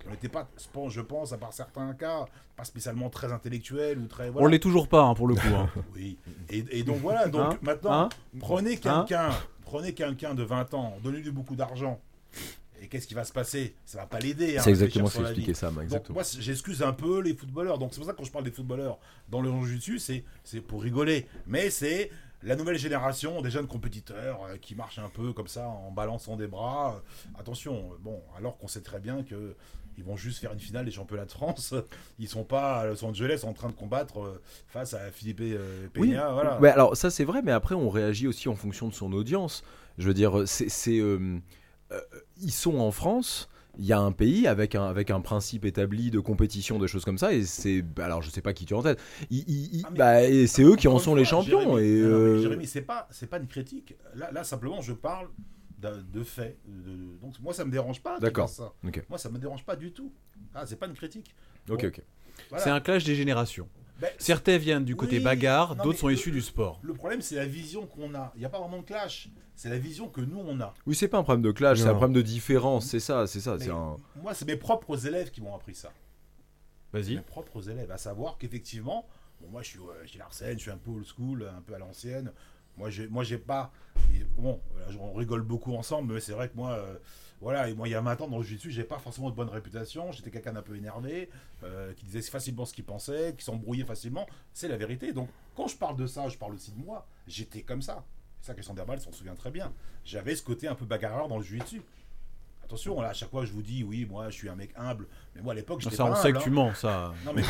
On 0.05 0.11
n'était 0.11 0.29
pas, 0.29 0.49
je 0.89 1.01
pense- 1.01 1.33
à 1.33 1.39
part 1.39 1.53
certains 1.53 1.95
cas, 1.95 2.25
pas 2.57 2.65
spécialement 2.65 3.09
très 3.09 3.33
intellectuels 3.33 3.99
ou 4.01 4.09
très. 4.09 4.31
On 4.31 4.33
Voilà. 4.33 4.49
l'est 4.49 4.59
toujours 4.59 4.89
pas, 4.89 5.03
hein, 5.03 5.15
pour 5.15 5.29
le 5.29 5.37
coup. 5.37 5.47
hein. 5.55 5.71
Oui. 5.95 6.19
Et, 6.51 6.65
et 6.81 6.83
donc 6.83 6.97
voilà, 6.97 7.29
donc 7.29 7.53
Hein 7.53 7.59
maintenant, 7.63 7.93
Hein 7.93 8.09
prenez 8.41 8.79
quelqu'un, 8.79 9.31
prenez 9.63 9.95
quelqu'un 9.95 10.35
de 10.35 10.43
20 10.43 10.75
ans, 10.75 10.97
donnez-lui 11.05 11.31
beaucoup 11.31 11.55
d'argent. 11.55 12.01
Et 12.83 12.89
qu'est-ce 12.89 13.07
qui 13.07 13.15
va 13.15 13.23
se 13.25 13.33
passer? 13.33 13.77
Ça 13.85 13.99
va 13.99 14.07
pas 14.07 14.19
l'aider. 14.19 14.59
hein, 14.59 14.63
C'est 14.65 14.71
exactement 14.71 15.07
ce. 15.07 15.19
Donc 15.19 15.83
Exactement. 15.83 16.15
moi 16.15 16.23
j'excuse 16.41 16.83
un 16.83 16.93
peu 16.93 17.21
les 17.21 17.35
footballeurs. 17.35 17.79
Donc 17.79 17.91
c'est 17.93 17.99
pour 17.99 18.07
ça 18.07 18.13
que 18.13 18.19
quand 18.19 18.25
je 18.25 18.33
parle 18.33 18.45
des 18.45 18.51
footballeurs 18.51 18.99
dans 19.29 19.41
le 19.41 19.51
jiu-jitsu, 19.53 20.01
c'est 20.01 20.25
c'est 20.43 20.61
pour 20.61 20.83
rigoler, 20.83 21.29
mais 21.47 21.71
c'est 21.71 22.11
la 22.43 22.57
nouvelle 22.57 22.79
génération 22.79 23.43
des 23.43 23.51
jeunes 23.51 23.67
compétiteurs 23.67 24.41
euh, 24.45 24.57
qui 24.57 24.75
marchent 24.75 24.99
un 24.99 25.09
peu 25.09 25.33
comme 25.33 25.49
ça 25.49 25.69
en 25.69 25.91
balançant 25.91 26.37
des 26.37 26.47
bras. 26.47 26.97
Euh, 26.97 27.41
attention, 27.41 27.91
euh, 27.93 27.97
bon, 28.01 28.23
alors 28.37 28.57
qu'on 28.59 28.69
sait 28.69 28.83
très 28.83 29.01
bien 29.01 29.23
que 29.23 29.57
ils 29.99 30.05
vont 30.05 30.17
juste 30.17 30.39
faire 30.39 30.53
une 30.53 30.61
finale 30.61 30.85
des 30.85 30.93
championnats 30.93 31.25
de 31.25 31.33
France. 31.33 31.75
Ils 32.21 32.29
sont 32.29 32.45
pas 32.45 32.77
à 32.77 32.87
Los 32.87 33.05
Angeles 33.05 33.43
en 33.43 33.53
train 33.53 33.69
de 33.69 33.75
combattre 33.75 34.41
face 34.69 34.95
à 34.95 35.11
Philippe 35.11 35.41
euh, 35.41 35.89
Oui, 35.97 36.11
Peña. 36.11 36.31
voilà. 36.31 36.73
Alors 36.73 36.97
ça 36.97 37.11
c'est 37.11 37.25
vrai, 37.25 37.43
mais 37.43 37.53
après 37.53 37.75
on 37.75 37.91
réagit 37.91 38.29
aussi 38.29 38.49
en 38.49 38.55
fonction 38.55 38.89
de 38.89 38.95
son 38.95 39.13
audience. 39.13 39.65
Je 39.99 40.07
veux 40.07 40.15
dire, 40.15 40.45
c'est, 40.47 40.69
c'est, 40.69 40.99
euh, 41.01 41.39
euh, 41.91 42.01
ils 42.41 42.53
sont 42.53 42.79
en 42.79 42.93
France. 42.93 43.51
Il 43.77 43.85
y 43.85 43.93
a 43.93 43.99
un 44.01 44.11
pays 44.13 44.47
avec 44.49 44.75
un, 44.75 44.85
avec 44.87 45.11
un 45.11 45.21
principe 45.21 45.65
établi 45.65 46.11
de 46.11 46.19
compétition, 46.21 46.79
de 46.79 46.87
choses 46.87 47.05
comme 47.05 47.19
ça, 47.19 47.33
et 47.33 47.45
c'est. 47.45 47.83
bah, 47.83 48.07
Alors 48.07 48.23
je 48.23 48.31
sais 48.31 48.41
pas 48.41 48.53
qui 48.53 48.65
tu 48.67 48.75
as 48.75 48.77
en 48.79 48.83
tête. 48.83 48.99
Ils- 49.31 49.45
ils- 49.47 49.75
ils- 49.77 49.83
Ah, 49.87 49.91
mais- 49.93 49.99
bah, 49.99 50.25
et 50.25 50.47
c'est 50.47 50.63
eux 50.63 50.75
qui 50.77 50.89
en 50.89 50.99
sont 50.99 51.15
les 51.15 51.25
champions. 51.25 51.61
Jérémy, 51.77 51.99
et 51.99 52.03
non, 52.03 52.09
non, 52.09 52.15
mais 52.19 52.21
euh, 52.25 52.43
Jérémy, 52.43 52.67
c'est 52.67 52.83
pas, 52.83 53.07
c'est 53.11 53.29
pas 53.29 53.39
une 53.39 53.47
critique. 53.47 53.95
Là, 54.15 54.31
là, 54.33 54.43
simplement, 54.43 54.81
je 54.81 54.93
parle 54.95 55.29
de, 55.81 55.89
de 56.13 56.21
de- 56.23 57.19
donc, 57.23 57.35
moi, 57.41 57.53
ça 57.53 57.65
me 57.65 57.71
dérange 57.71 58.01
pas. 58.03 58.19
D'accord. 58.19 58.49
fasse 58.49 58.57
Ça. 58.57 58.73
Ok. 58.85 59.05
Moi, 59.09 59.19
ça 59.19 59.29
me 59.31 59.39
dérange 59.39 59.65
pas 59.65 59.77
du 59.77 59.93
tout. 59.93 60.13
Ah, 60.55 60.65
c'est 60.67 60.77
pas 60.77 60.87
une 60.87 60.95
critique. 60.95 61.35
Ok, 61.71 61.83
Bon. 61.83 61.89
ok. 61.89 62.03
Voilà. 62.51 62.65
C'est 62.65 62.71
un 62.71 62.81
clash 62.81 63.05
des 63.05 63.15
générations. 63.15 63.69
Ben, 63.99 64.11
Certains 64.19 64.59
viennent 64.59 64.85
du 64.85 64.95
côté 64.95 65.19
Oui, 65.19 65.25
bagarre, 65.25 65.75
d'autres 65.77 65.99
sont 65.99 66.09
le- 66.09 66.15
issus 66.15 66.31
du 66.31 66.41
sport. 66.41 66.79
Le 66.83 66.95
problème, 66.95 67.21
c'est 67.21 67.35
la 67.37 67.47
vision 67.47 67.87
qu'on 67.87 68.15
a. 68.15 68.33
Il 68.37 68.39
n'y 68.41 68.45
a 68.45 68.49
pas 68.49 68.61
vraiment 68.61 68.79
de 68.79 68.85
clash. 68.85 69.29
C'est 69.57 69.69
la 69.71 69.79
vision 69.79 70.09
que 70.09 70.21
nous, 70.21 70.39
on 70.39 70.61
a. 70.61 70.73
Oui, 70.87 70.95
c'est 70.95 71.09
pas 71.09 71.19
un 71.19 71.25
problème 71.25 71.43
de 71.43 71.51
clash, 71.51 71.79
c'est 71.79 71.87
un 71.89 71.95
problème 71.95 72.13
de 72.13 72.23
différence. 72.23 72.87
C'est 72.87 73.01
ça, 73.01 73.27
c'est 73.27 73.41
ça. 73.41 73.55
Un. 73.71 73.97
Moi, 74.23 74.35
c'est 74.35 74.45
mes 74.47 74.57
propres 74.57 75.05
élèves 75.07 75.31
qui 75.33 75.41
m'ont 75.41 75.55
appris 75.55 75.75
ça. 75.75 75.91
Vas-y. 76.93 77.17
Mes 77.17 77.23
propres 77.23 77.69
élèves. 77.69 77.91
À 77.91 77.99
savoir 77.99 78.39
qu'effectivement, 78.39 79.07
bon, 79.41 79.49
moi, 79.51 79.63
je 79.63 79.69
suis 79.71 79.79
euh, 79.81 80.07
Gilles 80.07 80.23
Arsène, 80.23 80.57
je 80.59 80.63
suis 80.63 80.71
un 80.71 80.77
peu 80.79 80.91
old 80.93 81.05
school, 81.05 81.45
un 81.57 81.61
peu 81.61 81.75
à 81.75 81.79
l'ancienne. 81.79 82.33
Moi, 82.77 82.91
j'ai, 82.91 83.09
moi, 83.09 83.25
j'ai 83.25 83.39
pas. 83.39 83.73
et 84.15 84.25
Bon, 84.39 84.61
on 85.01 85.13
rigole 85.15 85.43
beaucoup 85.43 85.75
ensemble, 85.75 86.15
mais 86.15 86.21
c'est 86.21 86.33
vrai 86.33 86.49
que 86.49 86.57
moi, 86.57 86.71
euh, 86.75 86.95
voilà, 87.41 87.69
et 87.69 87.75
moi, 87.75 87.87
il 87.87 87.93
y 87.93 87.95
a 87.95 88.01
20 88.01 88.21
ans 88.21 88.29
dans 88.29 88.39
le 88.39 88.43
jiu-jitsu, 88.43 88.71
j'ai 88.71 88.85
pas 88.85 88.99
forcément 88.99 89.31
de 89.31 89.37
bonne 89.37 89.49
réputation. 89.49 90.11
J'étais 90.11 90.31
quelqu'un 90.31 90.53
d'un 90.53 90.63
peu 90.63 90.77
énervé, 90.77 91.31
euh, 91.63 91.93
qui 91.95 92.05
disait 92.05 92.23
facilement 92.23 92.65
ce 92.65 92.73
qu'il 92.73 92.85
pensait, 92.85 93.35
qui 93.37 93.45
s'embrouillait 93.45 93.85
facilement. 93.85 94.27
C'est 94.53 94.69
la 94.69 94.77
vérité. 94.77 95.13
Donc, 95.13 95.29
quand 95.55 95.69
je 95.69 95.77
parle 95.77 95.97
de 95.97 96.07
ça, 96.07 96.29
je 96.29 96.37
parle 96.37 96.55
aussi 96.55 96.73
de 96.73 96.85
moi. 96.85 97.07
J'étais 97.29 97.63
comme 97.63 97.83
ça. 97.83 98.05
C'est 98.41 98.49
ça 98.49 98.55
que 98.55 98.63
Sanderbal 98.63 99.01
s'en 99.01 99.13
souvient 99.13 99.35
très 99.35 99.51
bien. 99.51 99.73
J'avais 100.05 100.35
ce 100.35 100.43
côté 100.43 100.69
un 100.69 100.75
peu 100.75 100.85
bagarreur 100.85 101.29
dans 101.29 101.39
le 101.39 101.45
jiu-jitsu. 101.45 101.83
Attention, 102.69 103.01
là, 103.01 103.09
à 103.09 103.13
chaque 103.15 103.31
fois, 103.31 103.47
je 103.47 103.53
vous 103.53 103.63
dis, 103.63 103.83
oui, 103.83 104.05
moi, 104.05 104.29
je 104.29 104.35
suis 104.35 104.49
un 104.51 104.55
mec 104.55 104.73
humble. 104.77 105.07
Mais 105.35 105.41
moi, 105.41 105.55
à 105.55 105.57
l'époque, 105.57 105.81
j'étais 105.81 105.97
Ça, 105.97 106.05
pas 106.05 106.11
on 106.11 106.15
sait 106.17 106.29
humble, 106.29 106.39
que 106.39 106.43
tu 106.43 106.51
hein. 106.51 106.53
mens, 106.53 106.75
ça. 106.75 107.15
Non 107.25 107.33
mais 107.33 107.43
je- 107.43 107.49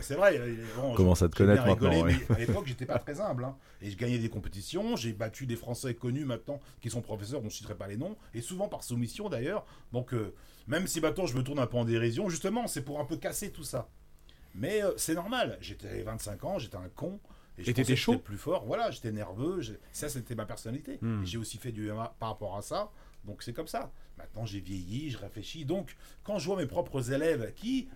c'est 0.00 0.14
vrai. 0.14 0.38
euh, 0.38 0.54
bon, 0.76 0.92
je- 0.92 0.96
Commence 0.96 1.20
à 1.22 1.28
te 1.28 1.34
connaître 1.36 1.64
rigolé, 1.64 2.02
maintenant, 2.02 2.16
mais 2.28 2.36
à 2.36 2.38
l'époque, 2.38 2.66
j'étais 2.66 2.86
pas 2.86 3.00
très 3.00 3.20
humble. 3.20 3.44
hein. 3.44 3.56
Et 3.82 3.90
je 3.90 3.96
gagnais 3.96 4.18
des 4.18 4.28
compétitions. 4.28 4.94
J'ai 4.94 5.12
battu 5.12 5.46
des 5.46 5.56
Français 5.56 5.94
connus 5.94 6.24
maintenant 6.24 6.60
qui 6.80 6.90
sont 6.90 7.02
professeurs. 7.02 7.40
On 7.40 7.46
ne 7.46 7.50
citerai 7.50 7.74
pas 7.74 7.88
les 7.88 7.96
noms. 7.96 8.16
Et 8.34 8.40
souvent 8.40 8.68
par 8.68 8.84
soumission 8.84 9.28
d'ailleurs. 9.28 9.66
Donc 9.92 10.14
euh, 10.14 10.32
même 10.68 10.86
si 10.86 11.00
maintenant 11.00 11.26
je 11.26 11.36
me 11.36 11.42
tourne 11.42 11.58
un 11.58 11.66
peu 11.66 11.76
en 11.78 11.84
dérision, 11.84 12.28
justement, 12.28 12.68
c'est 12.68 12.82
pour 12.82 13.00
un 13.00 13.04
peu 13.04 13.16
casser 13.16 13.50
tout 13.50 13.64
ça. 13.64 13.88
Mais 14.54 14.80
euh, 14.84 14.92
c'est 14.96 15.14
normal. 15.14 15.58
J'étais 15.60 16.02
25 16.04 16.44
ans, 16.44 16.58
j'étais 16.60 16.76
un 16.76 16.88
con. 16.94 17.18
je 17.58 17.68
Et 17.68 17.74
que 17.74 17.94
chaud 17.96 18.12
j'étais 18.12 18.22
plus 18.24 18.38
fort. 18.38 18.64
Voilà, 18.64 18.92
j'étais 18.92 19.10
nerveux. 19.10 19.60
Ça, 19.90 20.08
c'était 20.08 20.36
ma 20.36 20.46
personnalité. 20.46 20.98
Hmm. 21.02 21.24
J'ai 21.24 21.36
aussi 21.36 21.58
fait 21.58 21.72
du 21.72 21.90
MMA 21.90 22.14
par 22.20 22.28
rapport 22.28 22.56
à 22.56 22.62
ça. 22.62 22.90
Donc 23.24 23.42
c'est 23.42 23.52
comme 23.52 23.66
ça. 23.66 23.90
Maintenant, 24.18 24.46
j'ai 24.46 24.60
vieilli, 24.60 25.10
je 25.10 25.18
réfléchis. 25.18 25.64
Donc, 25.64 25.96
quand 26.22 26.38
je 26.38 26.46
vois 26.46 26.56
mes 26.56 26.66
propres 26.66 27.12
élèves 27.12 27.52
qui, 27.54 27.88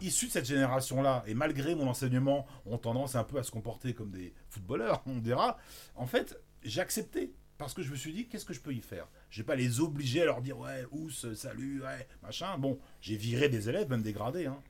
issus 0.00 0.26
de 0.26 0.32
cette 0.32 0.46
génération-là, 0.46 1.24
et 1.26 1.34
malgré 1.34 1.74
mon 1.74 1.88
enseignement, 1.88 2.46
ont 2.66 2.78
tendance 2.78 3.14
un 3.14 3.24
peu 3.24 3.38
à 3.38 3.42
se 3.42 3.50
comporter 3.50 3.94
comme 3.94 4.10
des 4.10 4.34
footballeurs, 4.48 5.02
on 5.06 5.18
dira, 5.18 5.58
en 5.94 6.06
fait, 6.06 6.38
j'ai 6.62 6.80
accepté. 6.80 7.34
Parce 7.58 7.74
que 7.74 7.82
je 7.82 7.92
me 7.92 7.96
suis 7.96 8.12
dit, 8.12 8.26
qu'est-ce 8.26 8.44
que 8.44 8.54
je 8.54 8.60
peux 8.60 8.74
y 8.74 8.80
faire? 8.80 9.06
Je 9.30 9.40
vais 9.40 9.46
pas 9.46 9.54
les 9.54 9.78
obliger 9.78 10.22
à 10.22 10.24
leur 10.24 10.40
dire, 10.40 10.58
ouais, 10.58 10.84
ous, 10.90 11.10
salut, 11.10 11.80
ouais, 11.82 12.08
machin. 12.20 12.58
Bon, 12.58 12.78
j'ai 13.00 13.16
viré 13.16 13.48
des 13.48 13.68
élèves, 13.68 13.88
même 13.88 14.02
dégradés. 14.02 14.46
Hein. 14.46 14.60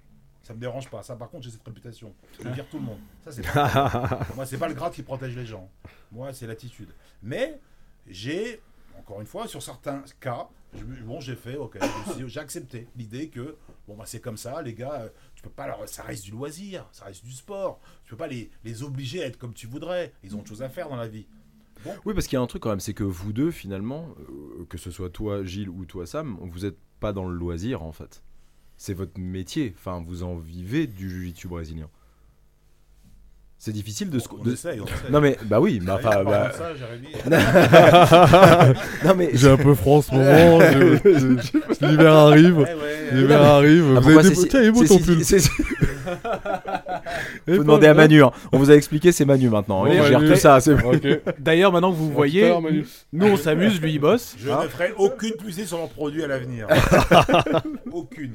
Ça 0.43 0.55
me 0.55 0.59
dérange 0.59 0.91
pas. 0.91 1.03
Ça, 1.03 1.17
par 1.17 1.31
contre, 1.31 1.45
j'ai 1.45 1.51
cette 1.51 1.65
réputation. 1.65 2.15
Je 2.43 2.49
vire 2.49 2.69
tout 2.69 2.79
le 2.79 2.85
monde. 2.85 2.99
Ça, 3.25 3.33
c'est 3.33 3.43
pas 3.43 4.27
Moi, 4.35 4.45
c'est 4.45 4.59
pas 4.59 4.69
le 4.69 4.75
grade 4.75 4.93
qui 4.93 5.03
protège 5.03 5.37
les 5.37 5.47
gens. 5.47 5.71
Moi, 6.11 6.33
c'est 6.33 6.47
l'attitude. 6.47 6.91
Mais 7.23 7.61
j'ai, 8.07 8.61
encore 8.99 9.21
une 9.21 9.27
fois, 9.27 9.47
sur 9.47 9.63
certains 9.63 10.03
cas, 10.21 10.49
bon, 11.05 11.21
j'ai 11.21 11.37
fait, 11.37 11.57
ok, 11.57 11.79
j'ai 12.27 12.41
accepté 12.41 12.87
l'idée 12.97 13.29
que, 13.29 13.57
bon, 13.87 13.97
bah, 13.97 14.05
c'est 14.07 14.21
comme 14.21 14.37
ça, 14.37 14.63
les 14.63 14.75
gars, 14.75 15.03
euh, 15.03 15.09
tu 15.35 15.43
peux 15.43 15.51
pas 15.51 15.67
leur, 15.67 15.89
ça 15.89 16.03
reste 16.03 16.25
du 16.25 16.31
loisir, 16.31 16.89
ça 16.93 17.07
reste 17.07 17.25
du 17.25 17.33
sport. 17.33 17.81
Tu 18.05 18.11
peux 18.11 18.17
pas 18.17 18.29
les, 18.29 18.51
les 18.65 18.83
obliger 18.83 19.23
à 19.23 19.27
être 19.27 19.39
comme 19.39 19.55
tu 19.55 19.67
voudrais. 19.67 20.13
Ils 20.23 20.35
ont 20.37 20.41
autre 20.41 20.49
chose 20.49 20.63
à 20.63 20.69
faire 20.69 20.89
dans 20.89 20.97
la 20.97 21.09
vie. 21.09 21.27
Oui, 22.05 22.15
parce 22.15 22.27
qu'il 22.27 22.37
y 22.37 22.39
a 22.39 22.43
un 22.43 22.47
truc 22.47 22.63
quand 22.63 22.71
même, 22.71 22.81
c'est 22.81 22.95
que 22.95 23.05
vous 23.05 23.33
deux, 23.33 23.51
finalement, 23.51 24.15
euh, 24.21 24.65
que 24.69 24.79
ce 24.79 24.91
soit 24.91 25.11
toi, 25.11 25.45
Gilles, 25.45 25.69
ou 25.69 25.85
toi, 25.85 26.07
Sam, 26.07 26.39
vous 26.41 26.61
n'êtes 26.61 26.79
pas 27.01 27.13
dans 27.13 27.29
le 27.29 27.35
loisir, 27.37 27.83
en 27.83 27.93
fait. 27.93 28.23
C'est 28.77 28.95
votre 28.95 29.19
métier. 29.19 29.75
Enfin, 29.77 30.01
vous 30.01 30.23
en 30.23 30.37
vivez 30.37 30.87
du 30.87 31.11
jiu-jitsu 31.11 31.49
brésilien. 31.49 31.91
C'est 33.65 33.71
difficile 33.71 34.11
de 34.11 34.19
se. 34.19 34.27
on 34.37 34.43
de- 34.43 34.55
essaye, 34.55 34.81
on 34.81 34.87
essaye. 34.87 34.97
Non, 35.13 35.21
mais, 35.21 35.39
bah 35.45 35.61
oui, 35.61 35.79
bah- 35.79 35.99
de 35.99 36.03
ça. 36.03 36.21
Non, 39.05 39.15
mais. 39.17 39.31
J'ai 39.35 39.51
un 39.51 39.57
peu 39.57 39.73
froid 39.77 39.99
en 39.99 40.03
ce 40.03 40.11
moment. 40.13 40.59
je- 40.61 40.99
je- 41.81 41.87
L'hiver 41.87 42.13
arrive. 42.13 42.59
Ouais, 42.59 42.65
ouais. 42.65 43.09
L'hiver 43.13 43.41
arrive. 43.41 43.85
Ah, 43.97 44.01
Vous 44.01 44.19
avez 44.19 44.31
des 44.31 44.49
Tiens, 44.49 44.63
il 44.63 44.67
est 44.67 44.73
beau 44.73 44.83
c'est 44.85 44.89
ton 44.89 44.99
pull. 44.99 45.23
Faut 47.57 47.59
demander 47.59 47.87
à 47.87 47.95
Manu. 47.95 48.23
hein. 48.23 48.31
On 48.53 48.59
vous 48.59 48.71
a 48.71 48.75
expliqué, 48.75 49.13
c'est 49.13 49.25
Manu 49.25 49.49
maintenant. 49.51 49.85
Bon, 49.85 49.93
Il 49.93 49.99
Manu. 49.99 50.09
gère 50.09 50.21
tout 50.35 50.37
ça. 50.41 50.61
c'est-. 50.61 50.77
D'ailleurs, 51.39 51.73
maintenant 51.73 51.91
que 51.93 51.97
vous 51.97 52.11
voyez, 52.11 52.53
nous 53.13 53.27
on 53.27 53.37
s'amuse, 53.37 53.81
lui 53.81 53.95
il 53.95 53.99
bosse. 53.99 54.37
Je 54.39 54.51
Hein 54.51 54.61
ne 54.65 54.69
ferai 54.69 54.93
aucune 54.99 55.33
publicité 55.33 55.67
sur 55.67 55.79
leurs 55.79 55.89
produits 55.89 56.23
à 56.23 56.27
l'avenir. 56.29 56.67
aucune. 57.93 58.33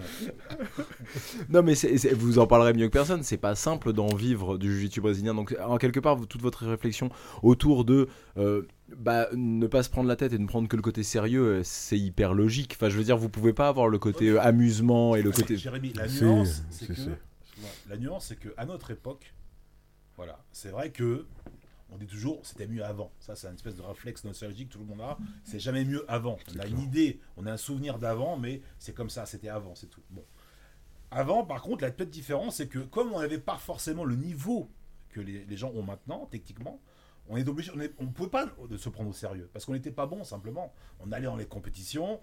Non, 1.50 1.64
mais 1.64 1.76
c'est- 1.76 1.98
c'est- 1.98 2.14
vous 2.14 2.40
en 2.40 2.48
parlerez 2.48 2.74
mieux 2.74 2.88
que 2.88 2.94
personne. 2.94 3.24
C'est 3.24 3.38
pas 3.38 3.56
simple 3.56 3.94
d'en 3.94 4.08
vivre 4.16 4.58
du 4.58 4.72
jiu-jitsu 4.74 5.02
brésilien. 5.02 5.34
Donc, 5.34 5.56
en 5.66 5.78
quelque 5.78 6.00
part, 6.00 6.16
vous- 6.16 6.26
toute 6.26 6.42
votre 6.42 6.66
réflexion 6.66 7.10
autour 7.44 7.86
de 7.86 8.08
euh, 8.38 8.64
bah, 8.98 9.28
ne 9.36 9.68
pas 9.68 9.84
se 9.84 9.90
prendre 9.90 10.08
la 10.08 10.16
tête 10.16 10.34
et 10.34 10.38
ne 10.38 10.48
prendre 10.48 10.68
que 10.68 10.76
le 10.76 10.82
côté 10.82 11.04
sérieux, 11.04 11.42
euh, 11.42 11.62
c'est 11.64 11.98
hyper 11.98 12.34
logique. 12.34 12.76
Enfin, 12.80 12.90
je 12.90 12.98
veux 12.98 13.04
dire, 13.04 13.18
vous 13.18 13.30
pouvez 13.30 13.54
pas 13.54 13.68
avoir 13.68 13.88
le 13.90 14.00
côté 14.00 14.30
euh, 14.30 14.42
amusement 14.42 15.16
et 15.16 15.22
le 15.22 15.32
côté. 15.32 15.58
Jérémy, 15.58 15.94
la 15.96 16.08
Si, 16.08 16.24
nuance, 16.24 16.64
c'est 16.70 16.86
si, 16.86 16.88
que 16.88 16.96
si. 16.96 17.10
La 17.88 17.98
nuance, 17.98 18.28
c'est 18.28 18.36
que 18.36 18.54
à 18.58 18.66
notre 18.66 18.92
époque, 18.92 19.34
voilà, 20.16 20.44
c'est 20.52 20.70
vrai 20.70 20.92
que 20.92 21.26
on 21.90 21.98
dit 21.98 22.08
toujours 22.08 22.46
c'était 22.46 22.68
mieux 22.68 22.84
avant. 22.84 23.12
Ça, 23.20 23.36
c'est 23.36 23.48
une 23.48 23.56
espèce 23.56 23.76
de 23.76 23.82
réflexe 23.82 24.24
nostalgique 24.24 24.70
que 24.70 24.74
tout 24.74 24.80
le 24.80 24.86
monde 24.86 25.02
a. 25.02 25.18
C'est 25.44 25.60
jamais 25.60 25.86
mieux 25.86 26.10
avant. 26.12 26.38
On 26.56 26.60
a 26.60 26.68
une 26.68 26.80
idée, 26.80 27.20
on 27.38 27.46
a 27.46 27.52
un 27.52 27.58
souvenir 27.58 27.98
d'avant, 27.98 28.38
mais 28.38 28.62
c'est 28.80 28.94
comme 28.94 29.10
ça, 29.10 29.26
c'était 29.26 29.50
avant, 29.50 29.76
c'est 29.76 29.88
tout. 29.88 30.02
Bon. 30.10 30.26
Avant, 31.10 31.46
par 31.46 31.62
contre, 31.62 31.84
la 31.84 31.92
petite 31.92 32.10
différence, 32.10 32.58
c'est 32.58 32.68
que 32.68 32.80
comme 32.80 33.14
on 33.14 33.20
n'avait 33.22 33.40
pas 33.40 33.58
forcément 33.58 34.04
le 34.04 34.16
niveau 34.16 34.70
que 35.10 35.22
les, 35.22 35.46
les 35.46 35.58
gens 35.58 35.72
ont 35.72 35.84
maintenant, 35.84 36.26
techniquement, 36.26 36.82
on 37.30 37.38
est 37.38 37.48
obligé, 37.48 37.72
pouvait 38.16 38.30
pas 38.30 38.48
se 38.78 38.90
prendre 38.90 39.10
au 39.10 39.14
sérieux 39.14 39.50
parce 39.52 39.66
qu'on 39.66 39.74
n'était 39.74 39.92
pas 39.92 40.06
bon 40.06 40.24
simplement. 40.24 40.74
On 41.00 41.12
allait 41.12 41.26
dans 41.26 41.36
les 41.36 41.46
compétitions, 41.46 42.20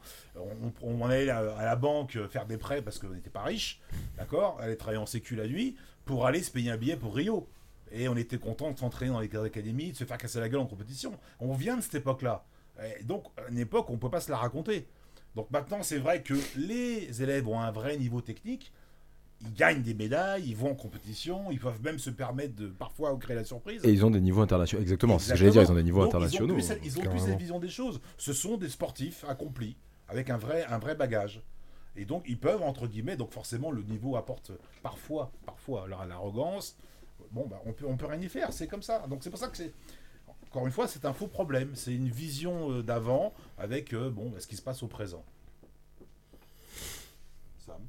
on, 0.83 1.05
allait 1.07 1.29
à, 1.31 1.43
la 1.43 1.77
banque 1.77 2.19
faire 2.29 2.47
des 2.47 2.59
prêts 2.59 2.83
parce 2.83 2.99
qu'on 2.99 3.11
n'était 3.11 3.31
pas 3.31 3.43
riche, 3.43 3.81
d'accord? 4.17 4.59
Aller 4.61 4.77
travailler 4.77 5.01
en 5.01 5.07
sécu 5.07 5.37
la 5.37 5.47
nuit 5.47 5.77
pour 6.05 6.27
aller 6.27 6.43
se 6.43 6.51
payer 6.51 6.71
un 6.71 6.77
billet 6.77 6.97
pour 6.97 7.15
Rio. 7.15 7.49
Et 7.93 8.09
on 8.09 8.17
était 8.17 8.39
content 8.39 8.73
de 8.73 8.79
s'entraîner 8.79 9.13
dans 9.13 9.21
les 9.21 9.37
académies, 9.37 9.93
de 9.93 9.97
se 9.97 10.05
faire 10.05 10.19
casser 10.19 10.41
la 10.41 10.49
gueule 10.49 10.61
en 10.61 10.67
compétition. 10.67 11.19
On 11.39 11.55
vient 11.55 11.77
de 11.77 11.83
cette 11.83 11.95
époque-là. 11.95 12.45
Donc, 13.05 13.27
une 13.51 13.59
époque, 13.59 13.89
on 13.91 13.95
ne 13.95 13.99
peut 13.99 14.11
pas 14.11 14.21
se 14.21 14.31
la 14.31 14.37
raconter. 14.37 14.89
Donc 15.35 15.51
maintenant, 15.51 15.83
c'est 15.83 15.99
vrai 15.99 16.23
que 16.23 16.35
les 16.57 17.23
élèves 17.23 17.49
ont 17.49 17.61
un 17.61 17.71
vrai 17.71 17.97
niveau 17.97 18.21
technique. 18.21 18.73
Ils 19.41 19.53
gagnent 19.53 19.83
des 19.83 19.95
médailles, 19.95 20.45
ils 20.47 20.57
vont 20.57 20.71
en 20.71 20.75
compétition, 20.75 21.51
ils 21.51 21.61
peuvent 21.61 21.83
même 21.83 21.99
se 21.99 22.11
permettre 22.11 22.55
de 22.55 22.69
parfois 22.69 23.15
créer 23.19 23.37
la 23.37 23.45
surprise. 23.45 23.85
Et 23.85 23.91
ils 23.91 24.05
ont 24.05 24.11
des 24.11 24.21
niveaux 24.21 24.41
internationaux. 24.41 24.83
Exactement, 24.83 25.19
c'est 25.19 25.27
ce 25.27 25.31
que 25.33 25.39
j'allais 25.39 25.51
dire, 25.51 25.63
ils 25.63 25.71
ont 25.73 25.75
des 25.75 25.83
niveaux 25.83 26.01
Donc, 26.01 26.09
internationaux. 26.09 26.57
Ils 26.57 26.65
ont, 26.65 26.75
plus, 26.75 26.87
ils 26.87 26.99
ont 26.99 27.11
plus 27.11 27.19
cette 27.21 27.39
vision 27.39 27.59
des 27.59 27.69
choses. 27.69 28.01
Ce 28.17 28.33
sont 28.33 28.57
des 28.57 28.69
sportifs 28.69 29.25
accomplis, 29.29 29.77
avec 30.09 30.31
un 30.31 30.39
vrai, 30.39 30.65
un 30.65 30.79
vrai 30.79 30.95
bagage. 30.95 31.43
Et 31.97 32.05
donc, 32.05 32.25
ils 32.27 32.39
peuvent, 32.39 32.63
entre 32.63 32.87
guillemets, 32.87 33.17
donc 33.17 33.33
forcément, 33.33 33.71
le 33.71 33.83
niveau 33.83 34.17
apporte 34.17 34.53
parfois, 34.83 35.31
parfois, 35.47 35.87
leur 35.87 36.05
l'arrogance. 36.07 36.77
Bon, 37.31 37.47
bah, 37.47 37.61
on 37.67 37.73
peut, 37.73 37.87
on 37.87 37.97
peut 37.97 38.07
rien 38.07 38.21
y 38.21 38.29
faire, 38.29 38.53
c'est 38.53 38.67
comme 38.67 38.83
ça. 38.83 39.07
Donc, 39.09 39.23
c'est 39.23 39.31
pour 39.31 39.39
ça 39.39 39.49
que 39.49 39.57
c'est. 39.57 39.73
Encore 40.51 40.67
une 40.67 40.73
fois, 40.73 40.87
c'est 40.87 41.05
un 41.05 41.13
faux 41.13 41.27
problème. 41.27 41.73
C'est 41.75 41.95
une 41.95 42.09
vision 42.09 42.71
euh, 42.71 42.83
d'avant 42.83 43.33
avec 43.59 43.93
euh, 43.93 44.11
bon, 44.11 44.31
bah, 44.31 44.39
ce 44.41 44.47
qui 44.47 44.57
se 44.57 44.63
passe 44.63 44.83
au 44.83 44.89
présent. 44.89 45.25
Sam 47.59 47.81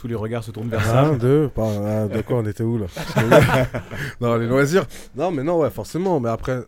Tous 0.00 0.08
les 0.08 0.14
regards 0.14 0.42
se 0.42 0.50
tournent 0.50 0.70
vers 0.70 0.82
ça. 0.82 1.02
Un, 1.02 1.16
deux, 1.18 1.50
ah, 1.58 2.06
quoi 2.26 2.38
on 2.38 2.46
était 2.46 2.62
où 2.62 2.78
là 2.78 2.86
Non, 4.22 4.36
les 4.36 4.46
loisirs. 4.46 4.86
Non, 5.14 5.30
mais 5.30 5.42
non, 5.42 5.58
ouais, 5.58 5.68
forcément. 5.68 6.20
Mais 6.20 6.30
après, 6.30 6.60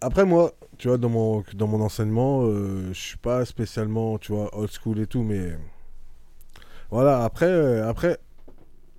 après 0.00 0.24
moi, 0.24 0.54
tu 0.78 0.88
vois, 0.88 0.96
dans 0.96 1.10
mon, 1.10 1.44
dans 1.52 1.66
mon 1.66 1.82
enseignement, 1.82 2.40
euh, 2.44 2.88
je 2.94 2.98
suis 2.98 3.18
pas 3.18 3.44
spécialement, 3.44 4.16
tu 4.16 4.32
vois, 4.32 4.48
old 4.58 4.70
school 4.70 4.98
et 4.98 5.06
tout, 5.06 5.22
mais 5.22 5.58
voilà. 6.90 7.22
Après, 7.22 7.44
euh, 7.44 7.86
après, 7.86 8.16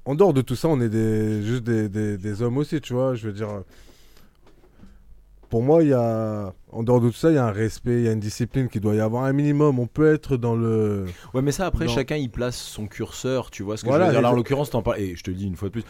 en 0.06 0.14
dehors 0.14 0.36
de 0.36 0.42
tout 0.42 0.56
ça, 0.56 0.68
on 0.68 0.80
est 0.80 0.90
des, 0.90 1.42
juste 1.42 1.64
des, 1.64 1.90
des, 1.90 2.20
des 2.20 2.42
hommes 2.44 2.60
aussi, 2.60 2.80
tu 2.82 2.94
vois. 2.94 3.16
Je 3.16 3.26
veux 3.26 3.34
dire, 3.34 3.64
pour 5.50 5.64
moi, 5.64 5.82
il 5.82 5.90
y 5.90 5.94
a, 5.94 6.54
en 6.72 6.84
dehors 6.84 7.02
de 7.02 7.10
tout 7.10 7.16
ça, 7.16 7.30
il 7.32 7.36
y 7.36 7.38
a 7.38 7.46
un 7.46 7.52
respect, 7.52 8.00
il 8.02 8.06
y 8.06 8.08
a 8.08 8.12
une 8.12 8.20
discipline 8.20 8.68
qui 8.70 8.80
doit 8.80 8.96
y 8.96 9.00
avoir 9.00 9.24
un 9.24 9.34
minimum. 9.34 9.80
On 9.80 9.88
peut 9.88 10.14
être 10.14 10.38
dans 10.38 10.56
le, 10.56 11.06
Ouais, 11.34 11.42
mais 11.42 11.52
ça, 11.52 11.66
après, 11.66 11.88
chacun 11.88 12.16
il 12.16 12.30
place 12.30 12.58
son 12.58 12.88
curseur, 12.88 13.50
tu 13.52 13.64
vois 13.64 13.78
ce 13.78 13.84
que 13.84 13.90
Voilà, 13.90 14.06
je 14.06 14.10
veux 14.10 14.14
dire. 14.16 14.22
Là, 14.22 14.32
en 14.32 14.36
l'occurrence, 14.36 14.70
t'en 14.70 14.82
parles, 14.82 15.00
et 15.00 15.16
je 15.16 15.24
te 15.24 15.32
le 15.32 15.36
dis 15.38 15.48
une 15.48 15.56
fois 15.56 15.70
de 15.70 15.74
plus, 15.74 15.84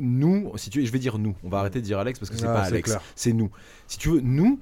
nous, 0.00 0.52
si 0.56 0.70
tu 0.70 0.80
veux, 0.80 0.86
je 0.86 0.92
vais 0.92 0.98
dire 0.98 1.18
nous, 1.18 1.36
on 1.44 1.48
va 1.48 1.58
arrêter 1.60 1.80
de 1.80 1.84
dire 1.84 1.98
Alex 1.98 2.18
parce 2.18 2.30
que 2.30 2.36
c'est 2.36 2.46
Ah, 2.46 2.52
pas 2.52 2.62
Alex, 2.62 2.96
c'est 3.14 3.32
nous. 3.32 3.50
Si 3.86 3.98
tu 3.98 4.10
veux, 4.10 4.20
nous, 4.20 4.60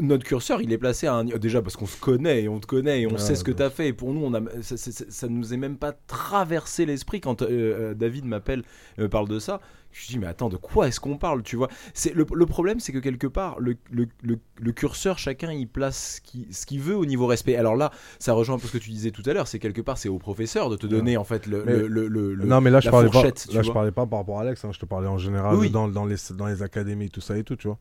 notre 0.00 0.24
curseur, 0.24 0.60
il 0.62 0.72
est 0.72 0.78
placé 0.78 1.06
à 1.06 1.14
un 1.14 1.24
déjà 1.24 1.62
parce 1.62 1.76
qu'on 1.76 1.86
se 1.86 1.98
connaît 2.00 2.42
et 2.42 2.48
on 2.48 2.58
te 2.58 2.66
connaît 2.66 3.02
et 3.02 3.06
on 3.06 3.12
Ouais, 3.12 3.18
sait 3.18 3.36
ce 3.36 3.44
que 3.44 3.52
t'as 3.52 3.70
fait. 3.70 3.88
Et 3.88 3.92
pour 3.92 4.12
nous, 4.12 4.24
on 4.24 4.34
a, 4.34 4.40
ça, 4.62 4.76
ça, 4.76 4.90
ça- 5.08 5.28
nous 5.28 5.54
est 5.54 5.56
même 5.56 5.76
pas 5.76 5.92
traversé 5.92 6.86
l'esprit 6.86 7.20
quand 7.20 7.42
euh, 7.42 7.46
euh, 7.50 7.94
David 7.94 8.24
m'appelle, 8.24 8.62
et 8.98 9.02
me 9.02 9.08
parle 9.08 9.28
de 9.28 9.38
ça. 9.38 9.60
Je 9.96 10.08
dis 10.08 10.18
mais 10.18 10.26
attends, 10.26 10.48
de 10.48 10.56
quoi 10.56 10.88
est-ce 10.88 10.98
qu'on 10.98 11.16
parle, 11.18 11.44
tu 11.44 11.54
vois? 11.54 11.68
C'est 11.94 12.12
le, 12.14 12.26
le 12.34 12.46
problème, 12.46 12.80
c'est 12.80 12.90
que 12.92 12.98
quelque 12.98 13.28
part, 13.28 13.60
le, 13.60 13.76
le, 13.92 14.08
le, 14.24 14.72
curseur, 14.72 15.18
chacun 15.18 15.52
il 15.52 15.68
place 15.68 16.16
ce 16.16 16.20
qu'il 16.20 16.52
ce 16.52 16.66
qu'il 16.66 16.80
veut 16.80 16.96
au 16.96 17.06
niveau 17.06 17.28
respect. 17.28 17.54
Alors 17.54 17.76
là, 17.76 17.92
ça 18.18 18.32
rejoint 18.32 18.56
un 18.56 18.58
peu 18.58 18.66
ce 18.66 18.72
que 18.72 18.82
tu 18.82 18.90
disais 18.90 19.12
tout 19.12 19.22
à 19.26 19.32
l'heure. 19.32 19.46
C'est 19.46 19.60
quelque 19.60 19.80
part, 19.80 19.96
c'est 19.96 20.08
au 20.08 20.18
professeur 20.18 20.68
de 20.68 20.74
te 20.76 20.88
donner 20.88 21.16
en 21.16 21.22
fait 21.22 21.46
le, 21.46 21.64
Mais- 21.64 22.44
non, 22.44 22.60
mais 22.60 22.70
là, 22.70 22.80
je 22.80 22.86
la 22.86 22.90
parlais 22.90 23.08
pas, 23.08 23.22
là, 23.22 23.62
je 23.62 23.70
parlais 23.70 23.92
pas 23.92 24.04
par 24.04 24.18
rapport 24.18 24.38
à 24.38 24.42
Alex, 24.42 24.64
hein, 24.64 24.72
je 24.72 24.80
te 24.80 24.84
parlais 24.84 25.06
en 25.06 25.16
général 25.18 25.54
Oui. 25.54 25.70
dans, 25.70 25.86
dans, 25.86 26.06
les, 26.06 26.16
dans 26.36 26.46
les 26.46 26.62
académies, 26.62 27.08
tout 27.08 27.20
ça 27.20 27.38
et 27.38 27.44
tout, 27.44 27.54
tu 27.54 27.68
vois. 27.68 27.78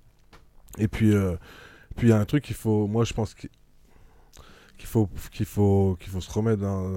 Et 0.78 0.88
puis, 0.88 1.16
euh, 1.16 1.36
puis 1.96 2.08
il 2.08 2.10
y 2.12 2.14
a 2.14 2.20
un 2.20 2.26
truc 2.26 2.44
qu'il 2.44 2.56
faut, 2.56 2.86
moi, 2.86 3.06
je 3.06 3.14
pense 3.14 3.34
qu'il 3.34 3.50
qu'il 4.78 4.88
faut, 4.88 5.10
qu'il 5.32 5.46
faut, 5.48 5.98
qu'il 6.00 6.10
faut 6.12 6.22
se 6.22 6.32
remettre 6.32 6.62
dans. 6.62 6.92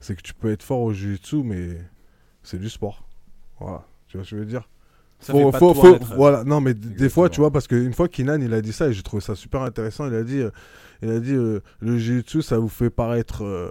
C'est 0.00 0.14
que 0.14 0.22
tu 0.22 0.34
peux 0.34 0.50
être 0.50 0.62
fort 0.62 0.80
au 0.80 0.92
jiu-jitsu, 0.92 1.42
mais 1.42 1.80
c'est 2.42 2.58
du 2.58 2.68
sport. 2.68 3.06
Voilà, 3.60 3.86
tu 4.08 4.16
vois 4.16 4.24
ce 4.24 4.30
que 4.30 4.36
je 4.36 4.40
veux 4.40 4.46
dire? 4.46 4.68
Ça 5.18 5.32
Faut- 5.32 5.50
fait 5.50 5.58
faut- 5.58 5.94
être- 5.94 6.14
voilà, 6.14 6.44
non, 6.44 6.60
mais 6.60 6.74
des 6.74 7.08
fois, 7.08 7.28
tu 7.30 7.40
vois, 7.40 7.50
parce 7.50 7.66
qu'une 7.66 7.94
fois 7.94 8.06
Kinan, 8.08 8.40
il 8.42 8.52
a 8.52 8.60
dit 8.60 8.72
ça 8.72 8.88
et 8.88 8.92
j'ai 8.92 9.02
trouvé 9.02 9.22
ça 9.22 9.34
super 9.34 9.62
intéressant. 9.62 10.06
Il 10.06 10.14
a 10.14 10.22
dit, 10.22 10.40
euh, 10.40 10.50
il 11.02 11.10
a 11.10 11.20
dit, 11.20 11.32
euh, 11.34 11.60
le 11.80 11.96
jiu-jitsu, 11.98 12.42
ça 12.42 12.58
vous 12.58 12.68
fait 12.68 12.90
paraître, 12.90 13.42
euh, 13.42 13.70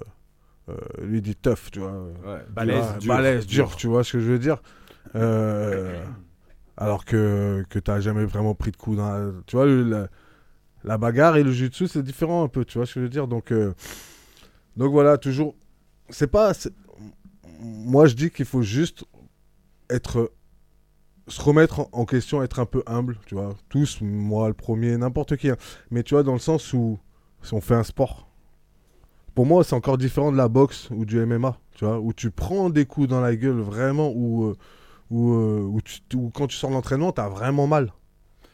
euh, 0.69 0.75
lui 1.03 1.21
dit 1.21 1.35
tough, 1.35 1.69
tu 1.71 1.79
vois. 1.79 1.91
Ouais, 2.25 2.43
Balèze, 2.49 2.97
dur, 2.99 3.13
balèze, 3.13 3.45
dur, 3.45 3.67
dur. 3.67 3.75
tu 3.75 3.87
vois 3.87 4.03
ce 4.03 4.13
que 4.13 4.19
je 4.19 4.25
veux 4.31 4.39
dire? 4.39 4.57
Euh, 5.15 6.03
alors 6.77 7.05
que, 7.05 7.63
que 7.69 7.77
tu 7.79 7.91
n'as 7.91 7.99
jamais 7.99 8.25
vraiment 8.25 8.55
pris 8.55 8.71
de 8.71 8.77
coup 8.77 8.95
dans 8.95 9.09
la- 9.11 9.31
Tu 9.45 9.55
vois, 9.55 9.65
le- 9.67 9.83
la, 9.83 10.07
la 10.83 10.97
bagarre 10.97 11.37
et 11.37 11.43
le 11.43 11.51
jiu-jitsu, 11.51 11.87
c'est 11.87 12.01
différent 12.03 12.43
un 12.43 12.47
peu, 12.47 12.65
tu 12.65 12.79
vois 12.79 12.87
ce 12.87 12.95
que 12.95 12.99
je 13.01 13.05
veux 13.05 13.09
dire? 13.09 13.27
Donc, 13.27 13.51
euh, 13.51 13.73
donc 14.77 14.91
voilà, 14.91 15.17
toujours. 15.19 15.55
C'est 16.09 16.27
pas. 16.27 16.53
Moi, 17.59 18.07
je 18.07 18.15
dis 18.15 18.31
qu'il 18.31 18.45
faut 18.45 18.61
juste 18.63 19.05
être. 19.89 20.31
Se 21.27 21.41
remettre 21.41 21.87
en- 21.91 22.05
question, 22.05 22.43
être 22.43 22.59
un 22.59 22.67
peu 22.67 22.83
humble, 22.85 23.17
tu 23.25 23.33
vois. 23.33 23.55
Tous, 23.69 23.99
moi 24.01 24.47
le 24.47 24.53
premier, 24.53 24.95
n'importe 24.95 25.37
qui. 25.37 25.49
hein. 25.49 25.57
Mais 25.89 26.03
tu 26.03 26.13
vois, 26.13 26.21
dans 26.21 26.33
le 26.33 26.39
sens 26.39 26.71
où 26.73 26.99
si 27.41 27.53
on 27.55 27.61
fait 27.61 27.73
un 27.73 27.83
sport, 27.83 28.27
pour 29.33 29.45
moi, 29.45 29.63
c'est 29.63 29.75
encore 29.75 29.97
différent 29.97 30.31
de 30.31 30.37
la 30.37 30.47
boxe 30.47 30.87
ou 30.91 31.03
du 31.03 31.19
MMA, 31.25 31.57
tu 31.73 31.83
vois, 31.85 31.99
où 31.99 32.13
tu 32.13 32.29
prends 32.31 32.69
des 32.69 32.85
coups 32.85 33.07
dans 33.09 33.21
la 33.21 33.35
gueule 33.35 33.59
vraiment, 33.59 34.11
où, 34.15 34.45
euh, 34.45 34.55
où, 35.09 35.33
euh, 35.33 35.79
où 36.15 36.29
quand 36.33 36.47
tu 36.47 36.55
sors 36.57 36.69
de 36.69 36.75
l'entraînement, 36.75 37.11
t'as 37.11 37.27
vraiment 37.27 37.67
mal. 37.67 37.91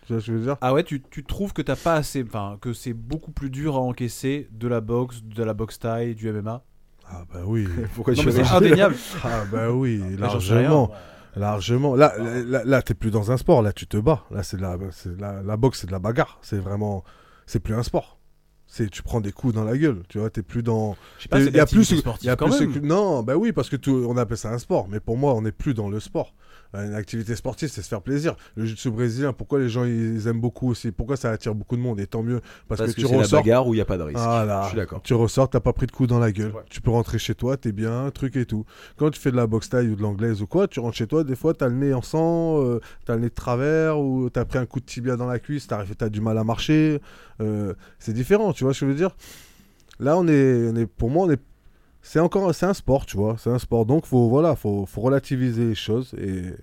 Tu 0.08 0.14
vois 0.14 0.22
ce 0.22 0.28
que 0.28 0.32
je 0.32 0.38
veux 0.38 0.44
dire? 0.46 0.58
Ah 0.62 0.74
ouais, 0.74 0.84
tu, 0.84 1.02
tu 1.12 1.24
trouves 1.24 1.54
que 1.54 1.62
t'as 1.62 1.76
pas 1.76 1.96
assez, 1.96 2.24
enfin 2.24 2.58
que 2.62 2.74
c'est 2.74 2.94
beaucoup 2.94 3.32
plus 3.32 3.50
dur 3.50 3.76
à 3.76 3.80
encaisser 3.80 4.48
de 4.52 4.68
la 4.68 4.82
boxe, 4.82 5.24
de 5.24 5.44
la 5.44 5.54
boxe 5.54 5.78
taille, 5.78 6.16
du 6.16 6.32
MMA. 6.32 6.64
Ah 7.08 7.24
bah 7.32 7.42
oui. 7.46 7.68
Pourquoi 7.96 8.14
Non 8.14 8.22
tu 8.22 8.28
mais 8.28 8.32
c'est 8.32 8.56
indéniable. 8.56 8.96
ah 9.24 9.44
bah 9.52 9.72
oui, 9.72 10.02
rien, 10.02 10.18
largement. 10.18 10.92
Largement. 11.36 11.96
Là, 11.96 12.14
là, 12.18 12.42
là, 12.42 12.62
là, 12.66 12.82
t'es 12.82 12.94
plus 12.94 13.12
dans 13.12 13.32
un 13.32 13.38
sport, 13.38 13.62
là, 13.62 13.72
tu 13.74 13.88
te 13.88 13.98
bats. 13.98 14.26
Là, 14.32 14.44
c'est 14.44 14.60
la, 14.60 14.78
la, 15.18 15.42
la 15.42 15.58
boxe, 15.58 15.82
c'est 15.82 15.88
de 15.88 15.92
la 15.92 16.00
bagarre. 16.00 16.40
C'est 16.42 16.60
vraiment. 16.60 17.04
C'est 17.46 17.60
plus 17.60 17.74
un 17.74 17.84
sport. 17.84 18.18
C'est, 18.68 18.90
tu 18.90 19.04
prends 19.04 19.20
des 19.20 19.34
coups 19.34 19.54
dans 19.54 19.66
la 19.66 19.78
gueule, 19.78 20.04
tu 20.08 20.20
vois, 20.20 20.30
t'es 20.30 20.44
plus 20.44 20.64
dans. 20.64 20.96
Il 21.34 21.54
y 21.54 21.60
a 21.60 21.66
plus, 21.66 21.92
y 22.22 22.30
a 22.30 22.36
quand 22.38 22.48
plus 22.50 22.68
même. 22.68 22.86
non, 22.86 23.22
bah 23.22 23.36
oui, 23.36 23.52
parce 23.52 23.70
que 23.70 23.76
tout, 23.76 24.06
on 24.08 24.16
appelle 24.16 24.38
ça 24.38 24.50
un 24.50 24.60
sport. 24.60 24.88
Mais 24.88 25.02
pour 25.02 25.18
moi, 25.18 25.36
on 25.36 25.42
n'est 25.42 25.52
plus 25.52 25.74
dans 25.74 25.90
le 25.90 26.00
sport. 26.00 26.34
Une 26.74 26.94
activité 26.94 27.36
sportive, 27.36 27.70
c'est 27.70 27.82
se 27.82 27.88
faire 27.90 28.02
plaisir. 28.02 28.36
Le 28.56 28.64
jiu-jitsu 28.66 28.92
brésilien, 28.92 29.34
pourquoi 29.34 29.60
les 29.60 29.68
gens 29.68 29.84
ils 29.84 30.26
aiment 30.28 30.40
beaucoup 30.40 30.70
aussi 30.70 30.92
Pourquoi 30.92 31.18
ça 31.18 31.30
attire 31.30 31.54
beaucoup 31.54 31.76
de 31.76 31.82
monde 31.82 32.00
Et 32.00 32.08
tant 32.08 32.24
mieux, 32.24 32.40
parce, 32.70 32.80
Parce 32.80 32.92
que, 32.92 32.96
que, 32.96 33.02
tu 33.02 33.08
c'est 33.08 33.14
la 33.14 33.20
ressors. 33.20 33.42
bagarre 33.44 33.68
où 33.68 33.74
il 33.74 33.78
n'y 33.78 33.82
a 33.82 33.86
pas 33.86 33.98
de 33.98 34.04
risque. 34.04 34.20
Voilà. 34.20 34.62
Je 34.64 34.68
suis 34.70 34.78
d'accord. 34.78 35.02
Tu 35.04 35.14
ressors, 35.14 35.50
t'as 35.50 35.60
pas 35.60 35.74
pris 35.74 35.86
de 35.88 35.92
coup 35.92 36.08
dans 36.08 36.20
la 36.20 36.32
gueule. 36.32 36.52
Ouais. 36.54 36.62
Tu 36.70 36.80
peux 36.80 36.92
rentrer 36.92 37.20
chez 37.20 37.36
toi, 37.36 37.58
t'es 37.58 37.74
bien, 37.74 38.10
truc 38.12 38.36
et 38.38 38.46
tout. 38.46 38.66
Quand 38.98 39.10
tu 39.10 39.20
fais 39.20 39.32
de 39.32 39.36
la 39.36 39.48
boxe 39.48 39.68
taille 39.70 39.90
ou 39.90 39.96
de 39.98 40.02
l'anglaise 40.02 40.42
ou 40.42 40.48
quoi, 40.48 40.68
tu 40.70 40.80
rentres 40.80 40.96
chez 40.98 41.08
toi, 41.08 41.24
des 41.26 41.36
fois 41.36 41.54
t'as 41.54 41.68
le 41.68 41.76
nez 41.76 41.94
en 41.94 42.02
sang, 42.02 42.64
euh, 42.64 42.80
t'as 43.06 43.16
le 43.16 43.22
nez 43.22 43.30
de 43.30 43.34
travers 43.36 44.00
ou 44.00 44.30
t'as 44.30 44.46
pris 44.46 44.58
un 44.60 44.66
coup 44.66 44.80
de 44.80 44.86
tibia 44.86 45.18
dans 45.18 45.28
la 45.28 45.40
cuisse, 45.40 45.68
t'as 45.68 46.10
du 46.10 46.22
mal 46.22 46.38
à 46.38 46.44
marcher. 46.46 47.02
euh, 47.42 47.74
c'est 48.00 48.14
différent, 48.14 48.54
tu 48.54 48.64
vois 48.64 48.74
ce 48.74 48.80
que 48.82 48.86
je 48.86 48.92
veux 48.92 48.98
dire? 48.98 49.12
Là, 50.00 50.18
on 50.18 50.28
est, 50.28 50.70
on 50.72 50.76
est, 50.78 50.86
pour 50.88 51.10
moi, 51.10 51.28
on 51.28 51.32
est, 51.32 51.40
c'est 52.02 52.20
encore, 52.20 52.54
c'est 52.56 52.66
un 52.66 52.74
sport, 52.74 53.06
tu 53.06 53.18
vois, 53.18 53.38
c'est 53.38 53.50
un 53.50 53.60
sport. 53.60 53.86
Donc, 53.86 54.06
faut, 54.06 54.30
voilà, 54.30 54.56
faut, 54.56 54.86
relativiser 54.96 55.66
les 55.66 55.76
choses 55.76 56.14
et, 56.16 56.56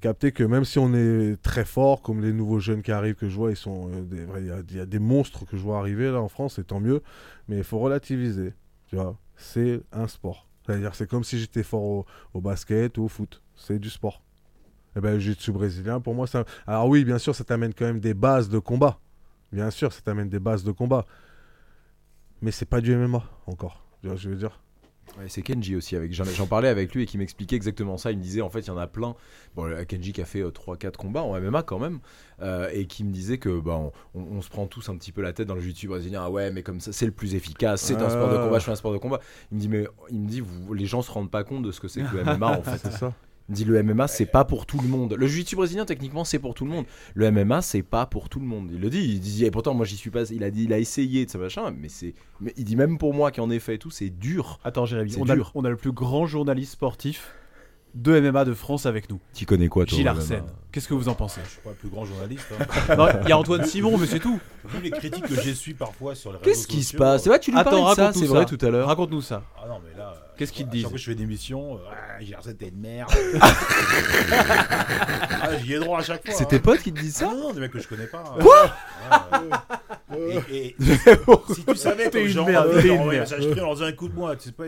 capter 0.00 0.32
que 0.32 0.44
même 0.44 0.64
si 0.64 0.78
on 0.78 0.92
est 0.92 1.40
très 1.40 1.64
fort, 1.64 2.02
comme 2.02 2.20
les 2.20 2.32
nouveaux 2.32 2.58
jeunes 2.58 2.82
qui 2.82 2.92
arrivent 2.92 3.14
que 3.14 3.28
je 3.28 3.36
vois, 3.36 3.50
ils 3.50 3.56
sont, 3.56 3.90
euh, 3.90 4.60
il 4.70 4.76
y, 4.76 4.80
a- 4.80 4.86
des 4.86 4.98
monstres 4.98 5.46
que 5.46 5.56
je 5.56 5.62
vois 5.62 5.78
arriver 5.78 6.10
là 6.10 6.20
en 6.20 6.28
France, 6.28 6.58
et 6.58 6.64
tant 6.64 6.80
mieux. 6.80 7.02
Mais 7.48 7.58
il 7.58 7.64
faut 7.64 7.78
relativiser, 7.78 8.52
tu 8.88 8.96
vois. 8.96 9.16
C'est 9.36 9.80
un 9.92 10.08
sport. 10.08 10.46
C'est-à-dire, 10.66 10.94
c'est 10.94 11.08
comme 11.08 11.24
si 11.24 11.38
j'étais 11.38 11.62
fort 11.62 12.04
au, 12.34 12.40
basket 12.40 12.98
ou 12.98 13.04
au 13.04 13.08
foot. 13.08 13.40
C'est 13.56 13.78
du 13.78 13.88
sport. 13.88 14.22
Et 14.96 15.00
ben, 15.00 15.18
le 15.18 15.52
brésilien, 15.52 16.00
pour 16.00 16.14
moi, 16.14 16.26
ça. 16.26 16.44
Alors 16.66 16.88
oui, 16.88 17.04
bien 17.04 17.18
sûr, 17.18 17.34
ça 17.34 17.44
t'amène 17.44 17.72
quand 17.72 17.86
même 17.86 18.00
des 18.00 18.14
bases 18.14 18.48
de 18.48 18.58
combat. 18.58 18.98
Bien 19.52 19.70
sûr, 19.70 19.92
ça 19.92 20.02
t'amène 20.02 20.28
des 20.28 20.38
bases 20.38 20.64
de 20.64 20.72
combat. 20.72 21.06
Mais 22.42 22.50
c'est 22.50 22.66
pas 22.66 22.80
du 22.80 22.92
MMA 22.92 23.22
encore. 23.46 23.81
Je 24.02 24.28
veux 24.28 24.36
dire? 24.36 24.60
Ouais, 25.18 25.24
c'est 25.28 25.42
Kenji 25.42 25.76
aussi. 25.76 25.94
Avec, 25.96 26.12
j'en, 26.14 26.46
parlais 26.46 26.68
avec 26.68 26.94
lui 26.94 27.02
et 27.02 27.06
qui 27.06 27.18
m'expliquait 27.18 27.56
exactement 27.56 27.96
ça. 27.98 28.12
Il 28.12 28.18
me 28.18 28.22
disait 28.22 28.40
en 28.40 28.48
fait, 28.50 28.60
il 28.60 28.68
y 28.68 28.70
en 28.70 28.78
a 28.78 28.86
plein. 28.86 29.14
Bon, 29.56 29.64
le- 29.64 29.84
Kenji 29.84 30.12
qui 30.12 30.22
a 30.22 30.24
fait 30.24 30.42
3-4 30.42 30.92
combats 30.96 31.22
en 31.22 31.34
MMA 31.38 31.62
quand 31.64 31.78
même. 31.78 31.98
euh, 32.40 32.68
et 32.72 32.86
qui 32.86 33.04
me 33.04 33.12
disait 33.12 33.38
que 33.38 33.60
bah, 33.60 33.76
on, 33.76 33.92
on- 34.14 34.36
on 34.38 34.42
se 34.42 34.48
prend 34.48 34.66
tous 34.66 34.88
un 34.88 34.96
petit 34.96 35.12
peu 35.12 35.20
la 35.20 35.32
tête 35.32 35.46
dans 35.48 35.54
le 35.54 35.60
jiu-jitsu 35.60 35.88
brésilien. 35.88 36.22
Ah 36.24 36.30
ouais, 36.30 36.50
mais 36.50 36.62
comme 36.62 36.80
ça, 36.80 36.92
c'est 36.92 37.06
le 37.06 37.12
plus 37.12 37.34
efficace. 37.34 37.82
C'est 37.82 37.96
un 37.96 38.08
sport 38.08 38.30
de 38.30 38.36
Ah. 38.36 38.44
combat. 38.44 38.58
Je 38.58 38.64
fais 38.64 38.72
un 38.72 38.76
sport 38.76 38.92
de 38.92 38.98
combat. 38.98 39.20
Il 39.50 39.56
me 39.56 39.60
dit, 39.60 39.68
mais 39.68 39.86
il 40.10 40.20
me 40.20 40.28
dit, 40.28 40.40
vous, 40.40 40.72
les 40.72 40.86
gens 40.86 41.02
se 41.02 41.10
rendent 41.10 41.30
pas 41.30 41.44
compte 41.44 41.62
de 41.64 41.72
ce 41.72 41.80
que 41.80 41.88
c'est 41.88 42.02
que 42.02 42.16
le 42.16 42.22
MMA 42.24 42.58
en 42.58 42.62
fait. 42.62 42.78
C'est 42.78 42.92
ça. 42.92 43.12
Dit, 43.52 43.64
le 43.64 43.82
MMA, 43.82 44.08
c'est 44.08 44.26
pas 44.26 44.44
pour 44.44 44.66
tout 44.66 44.78
le 44.80 44.88
monde. 44.88 45.14
Le 45.14 45.26
jiu-jitsu 45.26 45.56
brésilien, 45.56 45.84
techniquement, 45.84 46.24
c'est 46.24 46.38
pour 46.38 46.54
tout 46.54 46.64
le 46.64 46.70
monde. 46.70 46.86
Le 47.14 47.30
MMA, 47.30 47.62
c'est 47.62 47.82
pas 47.82 48.06
pour 48.06 48.28
tout 48.28 48.40
le 48.40 48.46
monde. 48.46 48.70
Il 48.72 48.80
le 48.80 48.90
dit. 48.90 49.00
Il 49.00 49.20
dit, 49.20 49.44
et 49.44 49.50
pourtant, 49.50 49.74
moi, 49.74 49.86
j'y 49.86 49.96
suis 49.96 50.10
pas. 50.10 50.30
Il 50.30 50.42
a 50.44 50.50
dit, 50.50 50.64
il 50.64 50.72
a 50.72 50.78
essayé 50.78 51.26
de 51.26 51.30
ça 51.30 51.38
machin. 51.38 51.70
Mais 51.70 51.88
c'est. 51.88 52.14
Mais 52.40 52.52
il 52.56 52.64
dit 52.64 52.76
même 52.76 52.98
pour 52.98 53.14
moi 53.14 53.30
qui 53.30 53.40
en 53.40 53.50
ai 53.50 53.58
fait 53.58 53.74
et 53.74 53.78
tout, 53.78 53.90
c'est 53.90 54.10
dur. 54.10 54.58
Attends 54.64 54.86
Jérémy, 54.86 55.16
on 55.18 55.28
a, 55.28 55.34
dur. 55.34 55.52
on 55.54 55.64
a 55.64 55.70
le 55.70 55.76
plus 55.76 55.92
grand 55.92 56.26
journaliste 56.26 56.72
sportif 56.72 57.34
de 57.94 58.18
MMA 58.20 58.44
de 58.46 58.54
France 58.54 58.86
avec 58.86 59.10
nous, 59.10 59.20
Tu 59.34 59.44
connais 59.46 59.68
quoi, 59.68 59.84
toi 59.84 59.96
Gilles? 59.98 60.08
Arsène. 60.08 60.44
Qu'est-ce 60.72 60.88
que 60.88 60.94
vous 60.94 61.08
en 61.10 61.14
pensez? 61.14 61.40
Je 61.44 61.50
suis 61.50 61.60
pas 61.60 61.70
le 61.70 61.76
plus 61.76 61.90
grand 61.90 62.04
journaliste. 62.06 62.46
hein. 62.58 63.08
Il 63.24 63.28
y 63.28 63.32
a 63.32 63.36
Antoine 63.38 63.64
Simon, 63.66 63.98
mais 63.98 64.06
c'est 64.06 64.20
tout. 64.20 64.40
Vu 64.64 64.80
les 64.80 64.90
critiques 64.90 65.26
que 65.26 65.34
j'essuie 65.40 65.74
parfois 65.74 66.14
sur 66.14 66.30
les 66.32 66.38
réseaux 66.38 66.48
Qu'est-ce 66.50 66.66
qui 66.66 66.82
se 66.82 66.96
passe? 66.96 67.24
C'est 67.24 67.28
vrai, 67.28 67.38
tu 67.40 67.50
lui 67.50 67.58
Attends, 67.58 67.70
parlais 67.70 67.90
de 67.90 67.94
ça, 67.96 68.02
raconte-nous 68.06 68.20
c'est 68.22 68.26
ça. 68.28 68.34
vrai 68.34 68.44
tout 68.46 68.58
à 68.66 68.70
l'heure. 68.70 68.88
Raconte-nous 68.88 69.20
ça. 69.20 69.42
Ah 69.62 69.68
non, 69.68 69.80
mais 69.84 69.98
là. 69.98 70.14
euh, 70.16 70.20
Qu'est-ce 70.38 70.52
qu'ils 70.52 70.64
te 70.64 70.70
à 70.70 70.72
chaque 70.72 70.74
disent? 70.78 70.82
fois 70.84 70.92
que 70.92 70.96
je 70.98 71.04
fais 71.04 71.12
une 71.12 71.20
émission, 71.20 71.74
euh, 71.74 71.78
ah, 71.90 72.40
j'ai 72.44 72.54
t'es 72.54 72.68
une 72.68 72.80
merde. 72.80 73.10
ah, 75.42 75.56
j'y 75.62 75.74
ai 75.74 75.78
droit 75.78 75.98
à 75.98 76.02
chaque 76.02 76.24
fois. 76.24 76.34
C'est 76.34 76.46
tes 76.48 76.56
hein. 76.56 76.60
potes 76.62 76.80
qui 76.82 76.92
te 76.92 77.00
disent 77.00 77.18
Ah 77.22 77.26
ça? 77.28 77.34
Non, 77.34 77.40
non, 77.48 77.52
des 77.52 77.60
mecs 77.60 77.70
que 77.72 77.78
je 77.80 77.88
connais 77.88 78.06
pas. 78.06 78.24
Quoi? 78.40 78.74
Et, 80.50 80.66
et 80.68 80.76
si 81.54 81.64
tu 81.64 81.74
savais 81.76 82.10
T'es 82.10 82.20
que 82.20 82.26
une 82.26 82.32
genre, 82.32 82.46
merde, 82.46 82.66
euh, 82.68 82.82
t'es 82.82 82.88
genre, 82.88 82.96
une 83.02 83.08
ouais, 83.08 83.14
merde. 83.16 83.26
ça, 83.28 83.40
je 83.40 83.48
prie 83.48 83.60
en 83.62 83.64
leur 83.64 83.74
disant 83.76 83.86
écoute-moi, 83.88 84.36
tu 84.36 84.44
sais 84.44 84.52
pas, 84.52 84.64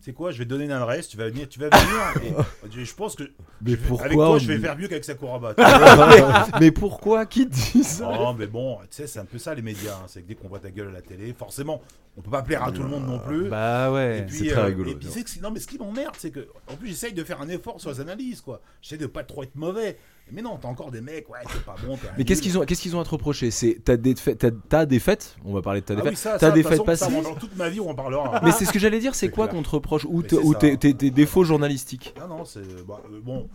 c'est 0.00 0.12
quoi, 0.12 0.30
je 0.30 0.38
vais 0.38 0.44
te 0.44 0.50
donner 0.50 0.64
une 0.64 0.72
adresse, 0.72 1.08
tu 1.08 1.16
vas 1.16 1.28
venir, 1.28 1.48
tu 1.48 1.58
vas 1.60 1.68
venir. 1.68 2.44
et 2.64 2.70
je 2.84 2.94
pense 2.94 3.14
que 3.16 3.24
Mais 3.62 3.72
avec 3.74 3.86
pourquoi 3.86 4.08
toi, 4.10 4.30
on- 4.30 4.38
je 4.38 4.46
vais 4.48 4.58
faire 4.58 4.76
mieux 4.76 4.88
qu'avec 4.88 5.04
Sakuraba. 5.04 5.54
Mais 6.60 6.70
pourquoi 6.70 7.26
Qui 7.26 7.46
dit 7.46 7.84
ça 7.84 8.04
Non, 8.06 8.32
mais 8.34 8.46
bon, 8.46 8.78
tu 8.82 8.86
sais, 8.90 9.06
c'est 9.06 9.18
un 9.18 9.24
peu 9.24 9.38
ça 9.38 9.54
les 9.54 9.62
médias. 9.62 9.94
hein. 9.94 10.04
C'est 10.08 10.22
que 10.22 10.28
dès 10.28 10.34
qu'on 10.34 10.48
voit 10.48 10.58
ta 10.60 10.70
gueule 10.70 10.88
à 10.88 10.92
la 10.92 11.02
télé, 11.02 11.32
forcément, 11.32 11.82
on 12.16 12.22
peut 12.22 12.30
pas 12.30 12.42
plaire 12.42 12.62
à 12.64 12.72
tout 12.72 12.82
le 12.82 12.88
monde 12.88 13.06
non 13.06 13.18
plus. 13.18 13.48
Bah 13.48 13.88
Et 13.88 13.92
ouais. 13.92 14.26
c'est 14.28 14.48
très 14.48 14.60
euh, 14.60 14.64
rigolo, 14.66 14.90
Et 14.90 14.94
puis, 14.94 15.08
que 15.24 15.40
non, 15.42 15.50
mais 15.50 15.60
ce 15.60 15.66
qui 15.66 15.78
m'emmerde, 15.78 16.14
c'est 16.18 16.30
que, 16.30 16.48
en 16.66 16.76
plus, 16.76 16.88
j'essaye 16.88 17.12
de 17.12 17.22
faire 17.24 17.40
un 17.40 17.48
effort 17.48 17.80
sur 17.80 17.90
les 17.90 18.00
analyses, 18.00 18.40
quoi. 18.40 18.60
J'essaie 18.82 18.96
de 18.98 19.06
pas 19.06 19.22
trop 19.22 19.42
être 19.42 19.54
mauvais. 19.54 19.98
Mais 20.32 20.42
non, 20.42 20.58
t'as 20.60 20.68
encore 20.68 20.90
des 20.90 21.00
mecs, 21.00 21.28
ouais, 21.28 21.38
c'est 21.50 21.64
pas 21.64 21.74
bon. 21.86 21.98
Mais 22.18 22.24
qu'est-ce 22.24 22.42
qu'ils 22.42 22.58
ont, 22.58 22.64
qu'est-ce 22.64 22.80
qu'ils 22.82 22.96
ont 22.96 23.00
à 23.00 23.04
te 23.04 23.10
reprocher? 23.10 23.50
C'est 23.50 23.80
t'as 23.84 23.96
des 23.96 24.14
défaites, 24.14 24.38
t'as, 24.38 24.50
t'as 24.50 24.86
des 24.86 24.98
fêtes? 24.98 25.36
On 25.44 25.52
va 25.52 25.62
parler 25.62 25.80
de 25.80 25.86
ta 25.86 25.94
Ah 25.94 25.96
défaite. 25.96 26.10
oui, 26.12 26.16
ça, 26.16 26.38
T'as 26.38 26.50
des 26.50 26.62
fêtes 26.62 26.84
passées? 26.84 27.06
toute 27.38 27.56
ma 27.56 27.68
vie, 27.68 27.80
on 27.80 27.90
en 27.90 27.94
parlera. 27.94 28.40
Mais 28.44 28.52
c'est 28.52 28.64
ce 28.64 28.72
que 28.72 28.78
j'allais 28.78 29.00
dire. 29.00 29.14
C'est 29.14 29.30
quoi 29.30 29.48
qu'on 29.48 29.62
te 29.62 29.70
reproche? 29.70 30.06
Ou, 30.08 30.22
tes, 30.22 30.76
tes 30.76 31.10
défauts 31.10 31.44
journalistiques? 31.44 32.14
Non, 32.18 32.28
non, 32.28 32.44
c'est. 32.44 32.60
bah, 32.86 33.00
euh, 33.12 33.20
bon, 33.22 33.48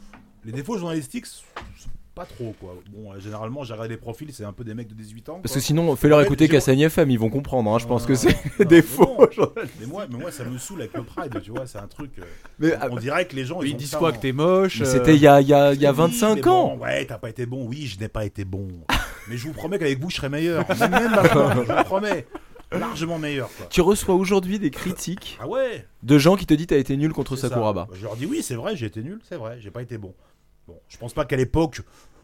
les 0.43 0.51
défauts 0.51 0.77
journalistiques, 0.77 1.25
pas 2.15 2.25
trop, 2.25 2.55
quoi. 2.59 2.75
Bon, 2.91 3.11
euh, 3.11 3.19
généralement, 3.19 3.63
j'ai 3.63 3.73
regardé 3.73 3.93
les 3.93 3.99
profils, 3.99 4.31
c'est 4.33 4.45
un 4.45 4.53
peu 4.53 4.63
des 4.63 4.73
mecs 4.73 4.87
de 4.87 4.93
18 4.93 5.29
ans. 5.29 5.39
Parce 5.43 5.53
que 5.53 5.59
sinon, 5.59 5.95
fais-leur 5.97 6.17
En 6.19 6.21
fait, 6.21 6.27
écouter 6.27 6.45
j'ai- 6.45 6.51
Cassagne 6.53 6.79
FM, 6.79 7.11
ils 7.11 7.19
vont 7.19 7.29
comprendre. 7.29 7.69
hein, 7.71 7.77
je 7.77 7.83
Non, 7.83 7.89
pense 7.89 8.03
non, 8.03 8.07
que 8.07 8.15
c'est 8.15 8.35
non, 8.59 8.65
des 8.69 8.81
bon. 8.81 8.87
faux. 8.87 9.27
Mais 9.79 9.85
moi, 9.85 10.05
mais 10.09 10.17
moi, 10.17 10.31
ça 10.31 10.45
me 10.45 10.57
saoule 10.57 10.79
avec 10.81 10.93
le 10.93 11.03
Pride, 11.03 11.41
tu 11.43 11.51
vois, 11.51 11.67
c'est 11.67 11.77
un 11.77 11.87
truc. 11.87 12.11
euh, 12.17 12.23
Mais, 12.59 12.73
on 12.89 12.95
dirait 12.95 13.25
que 13.27 13.35
les 13.35 13.43
gens. 13.45 13.61
Ils 13.61 13.73
ont 13.73 13.77
disent 13.77 13.89
ça 13.91 13.97
quoi 13.97 14.09
en- 14.09 14.13
que 14.13 14.19
t'es 14.19 14.31
moche 14.31 14.79
mais 14.79 14.87
euh, 14.87 14.91
c'était 14.91 15.15
il 15.15 15.21
y 15.21 15.27
a, 15.27 15.41
il 15.41 15.47
y 15.47 15.53
a, 15.53 15.73
il 15.73 15.81
y 15.81 15.85
a 15.85 15.91
Oui, 15.91 15.97
25 15.97 16.35
mais 16.35 16.47
ans. 16.47 16.75
bon, 16.77 16.83
ouais, 16.83 17.05
t'as 17.05 17.17
pas 17.17 17.29
été 17.29 17.45
bon. 17.45 17.65
Oui, 17.67 17.85
je 17.85 17.99
n'ai 17.99 18.07
pas 18.07 18.23
été 18.25 18.45
bon. 18.45 18.67
mais 19.27 19.35
je 19.37 19.43
vous 19.47 19.53
promets 19.53 19.77
qu'avec 19.77 19.99
vous, 19.99 20.09
je 20.09 20.15
serai 20.15 20.29
meilleur. 20.29 20.65
Même, 20.69 21.11
maintenant, 21.11 21.51
je 21.53 21.59
vous 21.73 21.83
promets. 21.83 22.25
Largement 22.71 23.19
meilleur, 23.19 23.47
quoi. 23.55 23.67
Tu 23.69 23.79
reçois 23.81 24.15
aujourd'hui 24.15 24.57
des 24.59 24.71
critiques 24.71 25.37
Ah 25.41 25.47
ouais 25.47 25.85
de 26.01 26.17
gens 26.17 26.35
qui 26.35 26.45
te 26.45 26.53
disent 26.53 26.67
t'as 26.67 26.77
été 26.77 26.97
nul 26.97 27.13
contre 27.13 27.35
c'est 27.35 27.43
ça. 27.43 27.49
Sakuraba. 27.49 27.87
Je 27.93 28.03
leur 28.03 28.15
dis 28.15 28.25
oui, 28.25 28.41
c'est 28.41 28.55
vrai, 28.55 28.75
j'ai 28.75 28.87
été 28.87 29.01
nul, 29.03 29.19
c'est 29.23 29.35
vrai, 29.37 29.57
j'ai 29.61 29.69
pas 29.71 29.81
été 29.81 29.97
bon. 29.97 30.13
Bon, 30.67 30.75
je 30.87 30.97
pense 30.97 31.13
pas 31.13 31.25
qu'à 31.25 31.35
l'époque, 31.35 31.81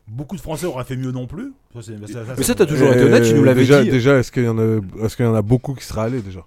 beaucoup 0.07 0.35
de 0.35 0.41
Français 0.41 0.65
auraient 0.65 0.83
fait 0.83 0.95
mieux 0.97 1.11
non 1.11 1.27
plus. 1.27 1.53
Ça, 1.73 1.81
c'est- 1.81 1.91
ça- 2.07 2.13
ça, 2.13 2.19
Mais 2.29 2.35
ça, 2.37 2.43
c'est- 2.43 2.55
t'as 2.55 2.65
toujours 2.65 2.91
été 2.91 3.03
honnête, 3.03 3.23
tu 3.23 3.33
nous 3.33 3.43
l'avais 3.43 3.61
déjà, 3.61 3.83
dit. 3.83 3.89
Déjà, 3.89 4.17
est-ce 4.17 4.31
qu'il 4.31 4.43
y, 4.43 4.47
en 4.47 4.57
a- 4.57 4.79
est-ce 5.03 5.15
qu'il 5.15 5.25
y 5.25 5.27
en 5.29 5.35
a 5.35 5.41
beaucoup 5.41 5.73
qui 5.73 5.83
seraient 5.85 6.01
allés 6.01 6.21
déjà? 6.21 6.41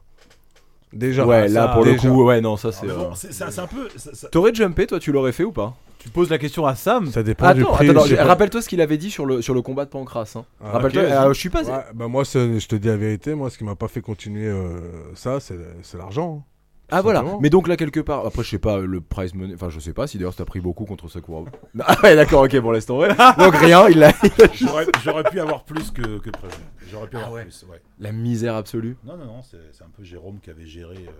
Déjà. 0.93 1.27
Ouais, 1.27 1.49
là 1.49 1.69
pour 1.69 1.85
le 1.85 1.93
déjà. 1.93 2.09
coup, 2.09 2.25
ouais, 2.25 2.41
non, 2.41 2.57
ça 2.57 2.69
Ah, 2.69 2.77
c'est. 2.79 2.87
mais 2.87 2.93
euh, 2.93 2.97
bon, 2.97 3.15
c'est 3.15 3.33
c'est- 3.33 3.51
c'est 3.51 3.61
un 3.61 3.67
peu. 3.67 3.89
ça- 3.97 4.15
ça- 4.15 4.29
T'aurais 4.29 4.55
jumpé, 4.55 4.87
toi, 4.87 5.01
tu 5.01 5.11
l'aurais 5.11 5.33
fait 5.33 5.43
ou 5.45 5.51
pas? 5.53 5.75
Tu 5.99 6.09
poses 6.11 6.29
la 6.31 6.39
question 6.39 6.67
à 6.67 6.75
Sam. 6.75 7.07
Ça 7.07 7.23
dépend 7.23 7.53
du 7.55 7.63
Attends, 7.63 7.73
prix. 7.73 7.89
attends, 7.91 8.01
je 8.03 8.09
sais 8.09 8.15
attends, 8.15 8.23
pas. 8.25 8.29
rappelle-toi 8.29 8.63
ce 8.63 8.69
qu'il 8.69 8.81
avait 8.83 8.99
dit 8.99 9.11
sur 9.11 9.25
le, 9.27 9.41
sur 9.43 9.55
le 9.55 9.63
combat 9.63 9.87
de 9.87 9.91
Pancras. 9.91 10.35
Hein. 10.37 10.45
Ah, 10.63 10.73
Rappelle-toi, 10.73 11.03
ok, 11.03 11.09
euh, 11.11 11.33
je 11.33 11.39
suis 11.41 11.49
pas. 11.49 11.65
Ouais, 11.65 11.83
bah 11.95 12.07
moi, 12.09 12.25
c'est- 12.27 12.61
je 12.61 12.69
te 12.69 12.77
dis 12.77 12.89
la 12.89 12.97
vérité, 12.97 13.35
moi, 13.35 13.49
ce 13.51 13.57
qui 13.59 13.65
m'a 13.65 13.75
pas 13.75 13.89
fait 13.89 14.03
continuer 14.03 14.47
euh, 14.47 14.79
ça, 15.15 15.41
c'est 15.41 15.59
c'est 15.83 15.97
l'argent. 15.99 16.43
hein. 16.47 16.51
Ah 16.95 17.03
voilà, 17.03 17.19
simplement. 17.21 17.41
mais 17.41 17.51
donc 17.51 17.69
là 17.69 17.77
quelque 17.77 18.01
part, 18.01 18.25
après 18.27 18.43
je 18.45 18.51
sais 18.51 18.59
pas 18.59 18.79
le 18.79 19.01
prize 19.01 19.35
money, 19.35 19.55
enfin 19.55 19.69
je 19.71 19.81
sais 19.81 19.93
pas 19.93 20.07
si 20.07 20.17
d'ailleurs 20.19 20.35
t'as 20.35 20.45
pris 20.45 20.61
beaucoup 20.61 20.85
contre 20.85 21.09
Sakuraba. 21.09 21.51
Ah 21.81 21.97
ouais 22.03 22.15
d'accord, 22.17 22.43
ok 22.45 22.57
bon 22.61 22.71
laisse 22.71 22.87
tomber. 22.87 23.09
Donc 23.39 23.55
rien, 23.57 23.89
il 23.89 24.03
a 24.03 24.13
J'aurais 24.55 24.87
j'aurais 25.03 25.25
pu 25.25 25.41
avoir 25.41 25.65
plus 25.65 25.91
que, 25.91 26.19
que 26.19 26.31
prévu. 26.31 26.55
J'aurais 26.91 27.09
pu 27.09 27.17
Ah 27.17 27.21
avoir 27.21 27.33
ouais. 27.35 27.43
plus, 27.45 27.65
ouais. 27.71 27.81
la 27.99 28.13
misère 28.13 28.55
absolue. 28.55 28.97
Non, 29.05 29.17
non, 29.17 29.25
non, 29.27 29.43
c'est 29.43 29.59
c'est 29.73 29.85
un 29.85 29.91
peu 29.91 30.05
Jérôme 30.05 30.41
qui 30.41 30.51
avait 30.51 30.67
géré, 30.67 30.97
euh, 30.97 31.11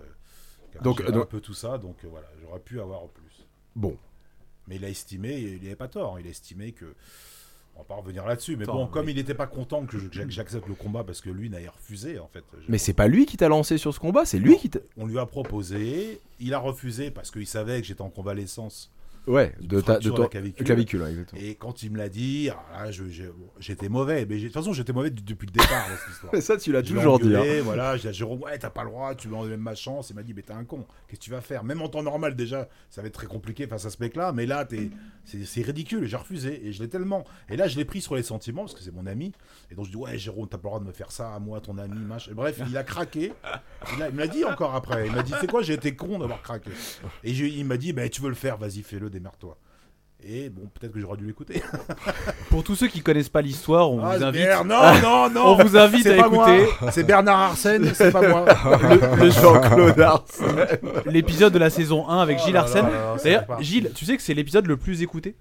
qui 0.71 0.77
avait 0.77 0.83
Donc, 0.83 0.99
géré 0.99 1.11
donc- 1.11 1.23
un 1.23 1.27
peu 1.27 1.41
tout 1.41 1.53
ça, 1.53 1.77
donc 1.77 1.97
euh, 2.03 2.07
voilà, 2.09 2.27
j'aurais 2.41 2.59
pu 2.59 2.79
avoir 2.79 3.07
plus. 3.09 3.45
Bon, 3.75 3.97
Mais 4.67 4.77
il 4.77 4.85
a 4.85 4.89
estimé, 4.89 5.37
il 5.37 5.61
n'avait 5.63 5.75
pas 5.75 5.87
tort, 5.89 6.15
hein, 6.15 6.19
il 6.21 6.27
a 6.27 6.29
estimé 6.29 6.71
que. 6.71 6.85
On 7.75 7.79
va 7.79 7.85
pas 7.85 7.95
revenir 7.95 8.25
là-dessus, 8.25 8.55
mais 8.55 8.63
Attends, 8.63 8.75
bon, 8.75 8.87
comme 8.87 9.05
mais- 9.05 9.11
il 9.11 9.15
n'était 9.15 9.33
pas 9.33 9.47
content 9.47 9.85
que 9.85 9.97
j'accepte 10.29 10.67
le 10.67 10.75
combat 10.75 11.03
parce 11.03 11.19
que 11.21 11.29
lui 11.29 11.49
n'a 11.49 11.57
refusé 11.69 12.19
en 12.19 12.27
fait. 12.27 12.43
mais 12.69 12.77
c'est 12.77 12.93
pas 12.93 13.07
lui 13.07 13.25
qui 13.25 13.35
t'a 13.37 13.49
lancé 13.49 13.77
sur 13.77 13.93
ce 13.93 13.99
combat, 13.99 14.25
c'est 14.25 14.39
lui 14.39 14.57
qui 14.57 14.69
t'a. 14.69 14.79
On 14.97 15.05
lui 15.05 15.19
a 15.19 15.25
proposé, 15.25 16.21
il 16.39 16.53
a 16.53 16.59
refusé 16.59 17.11
parce 17.11 17.31
qu'il 17.31 17.45
savait 17.47 17.81
que 17.81 17.87
j'étais 17.87 18.01
en 18.01 18.09
convalescence. 18.09 18.91
Ouais, 19.27 19.53
de 19.59 19.81
ta 19.81 19.97
de 19.99 20.09
ton 20.09 20.23
la 20.23 20.27
clavicule. 20.27 20.65
clavicule, 20.65 21.01
ouais, 21.01 21.09
exactement. 21.09 21.41
Et 21.41 21.55
quand 21.55 21.81
il 21.83 21.91
me 21.91 21.97
l'a 21.97 22.09
dit, 22.09 22.49
je- 22.91 23.03
j'étais 23.59 23.89
mauvais. 23.89 24.25
Mais 24.27 24.37
de 24.37 24.43
toute 24.43 24.53
façon, 24.53 24.71
j'étais 24.73 24.93
mauvais 24.93 25.09
depuis 25.09 25.47
le 25.47 25.51
départ 25.51 25.89
dans 25.89 25.95
cette 25.97 26.11
histoire. 26.13 26.31
Mais 26.33 26.41
ça 26.41 26.57
tu 26.57 26.71
l'as 26.71 26.83
Je 26.83 26.93
toujours 26.93 27.19
dit. 27.19 27.35
hein. 27.35 27.61
Voilà, 27.63 27.95
j'ai 27.97 28.03
dit 28.03 28.07
à 28.09 28.11
Jérôme, 28.11 28.41
ouais, 28.43 28.57
t'as 28.59 28.69
pas 28.69 28.83
le 28.83 28.89
droit, 28.89 29.15
tu 29.15 29.33
enlevé 29.33 29.57
ma 29.57 29.75
chance. 29.75 30.09
Il 30.11 30.15
m'a 30.15 30.23
dit, 30.23 30.33
mais 30.33 30.41
t'es 30.43 30.53
un 30.53 30.63
con, 30.63 30.85
qu'est-ce 31.07 31.19
que 31.19 31.25
tu 31.25 31.31
vas 31.31 31.41
faire? 31.41 31.63
Même 31.63 31.81
en 31.81 31.89
temps 31.89 32.03
normal, 32.03 32.35
déjà, 32.35 32.67
ça 32.89 33.01
va 33.01 33.07
être 33.07 33.13
très 33.13 33.27
compliqué 33.27 33.67
face 33.67 33.85
à 33.85 33.89
ce 33.89 33.97
mec-là, 33.99 34.31
mais 34.31 34.45
là, 34.45 34.63
t'es- 34.65 34.89
c'est 35.25 35.61
ridicule. 35.63 36.05
J'ai 36.07 36.17
refusé, 36.17 36.67
et 36.67 36.71
je 36.71 36.81
l'ai 36.83 36.89
tellement. 36.89 37.25
Et 37.49 37.57
là, 37.57 37.67
je 37.67 37.77
l'ai 37.77 37.85
pris 37.85 38.01
sur 38.01 38.15
les 38.15 38.23
sentiments, 38.23 38.61
parce 38.63 38.73
que 38.75 38.81
c'est 38.81 38.93
mon 38.93 39.05
ami. 39.07 39.31
Et 39.71 39.75
donc, 39.75 39.85
je 39.85 39.89
dis, 39.91 39.97
ouais, 39.97 40.17
Jérôme, 40.17 40.47
t'as 40.47 40.57
pas 40.57 40.67
le 40.67 40.69
droit 40.69 40.79
de 40.79 40.85
me 40.85 40.91
faire 40.93 41.11
ça 41.11 41.33
à 41.33 41.39
moi, 41.39 41.61
ton 41.61 41.77
ami, 41.77 41.99
machin. 41.99 42.31
Bref, 42.35 42.59
il 42.69 42.77
a 42.77 42.83
craqué. 42.83 43.33
Il, 43.97 44.03
a- 44.03 44.09
il 44.09 44.13
me 44.15 44.19
l'a 44.19 44.27
dit 44.27 44.45
encore 44.45 44.75
après. 44.75 45.07
Il 45.07 45.13
m'a 45.13 45.23
dit, 45.23 45.33
c'est 45.41 45.49
quoi, 45.49 45.61
j'ai 45.63 45.73
été 45.73 45.95
con 45.95 46.19
d'avoir 46.19 46.41
craqué. 46.41 46.69
Et 47.23 47.33
j'ai- 47.33 47.47
il 47.49 47.65
m'a 47.65 47.77
dit, 47.77 47.91
bah, 47.91 48.07
tu 48.09 48.21
veux 48.21 48.29
le 48.29 48.35
faire, 48.35 48.57
vas-y, 48.57 48.81
fais-le, 48.83 49.09
démerde-toi. 49.15 49.57
Et 50.27 50.49
bon, 50.49 50.63
peut-être 50.73 50.91
que 50.93 50.99
j'aurais 50.99 51.17
dû 51.17 51.25
l'écouter. 51.25 51.61
Pour 52.49 52.63
tous 52.63 52.75
ceux 52.75 52.87
qui 52.87 53.01
connaissent 53.01 53.29
pas 53.29 53.41
l'histoire, 53.41 53.91
on 53.91 54.03
Ah, 54.03 54.17
vous 54.17 54.23
invite. 54.23 54.41
Bernard, 54.41 55.01
non, 55.01 55.01
non, 55.01 55.29
non 55.29 55.45
On 55.59 55.63
vous 55.63 55.77
invite 55.77 56.03
C'est 56.03 56.19
à 56.19 56.25
écouter 56.25 56.67
C'est 56.91 57.03
Bernard 57.03 57.39
Arsène, 57.39 57.93
c'est 57.93 58.11
pas 58.11 58.27
moi. 58.27 58.45
le 59.17 59.29
Jean-Claude 59.29 60.05
l'épisode 61.05 61.53
de 61.53 61.59
la 61.59 61.69
saison 61.69 62.09
1 62.09 62.19
avec 62.21 62.39
Oh 62.41 62.45
Gilles 62.45 62.57
Arsène. 62.57 62.87
D'ailleurs. 63.23 63.45
Gilles, 63.61 63.91
tu 63.93 64.05
sais 64.05 64.17
que 64.17 64.23
c'est 64.23 64.33
l'épisode 64.33 64.65
le 64.67 64.77
plus 64.77 65.01
écouté? 65.01 65.35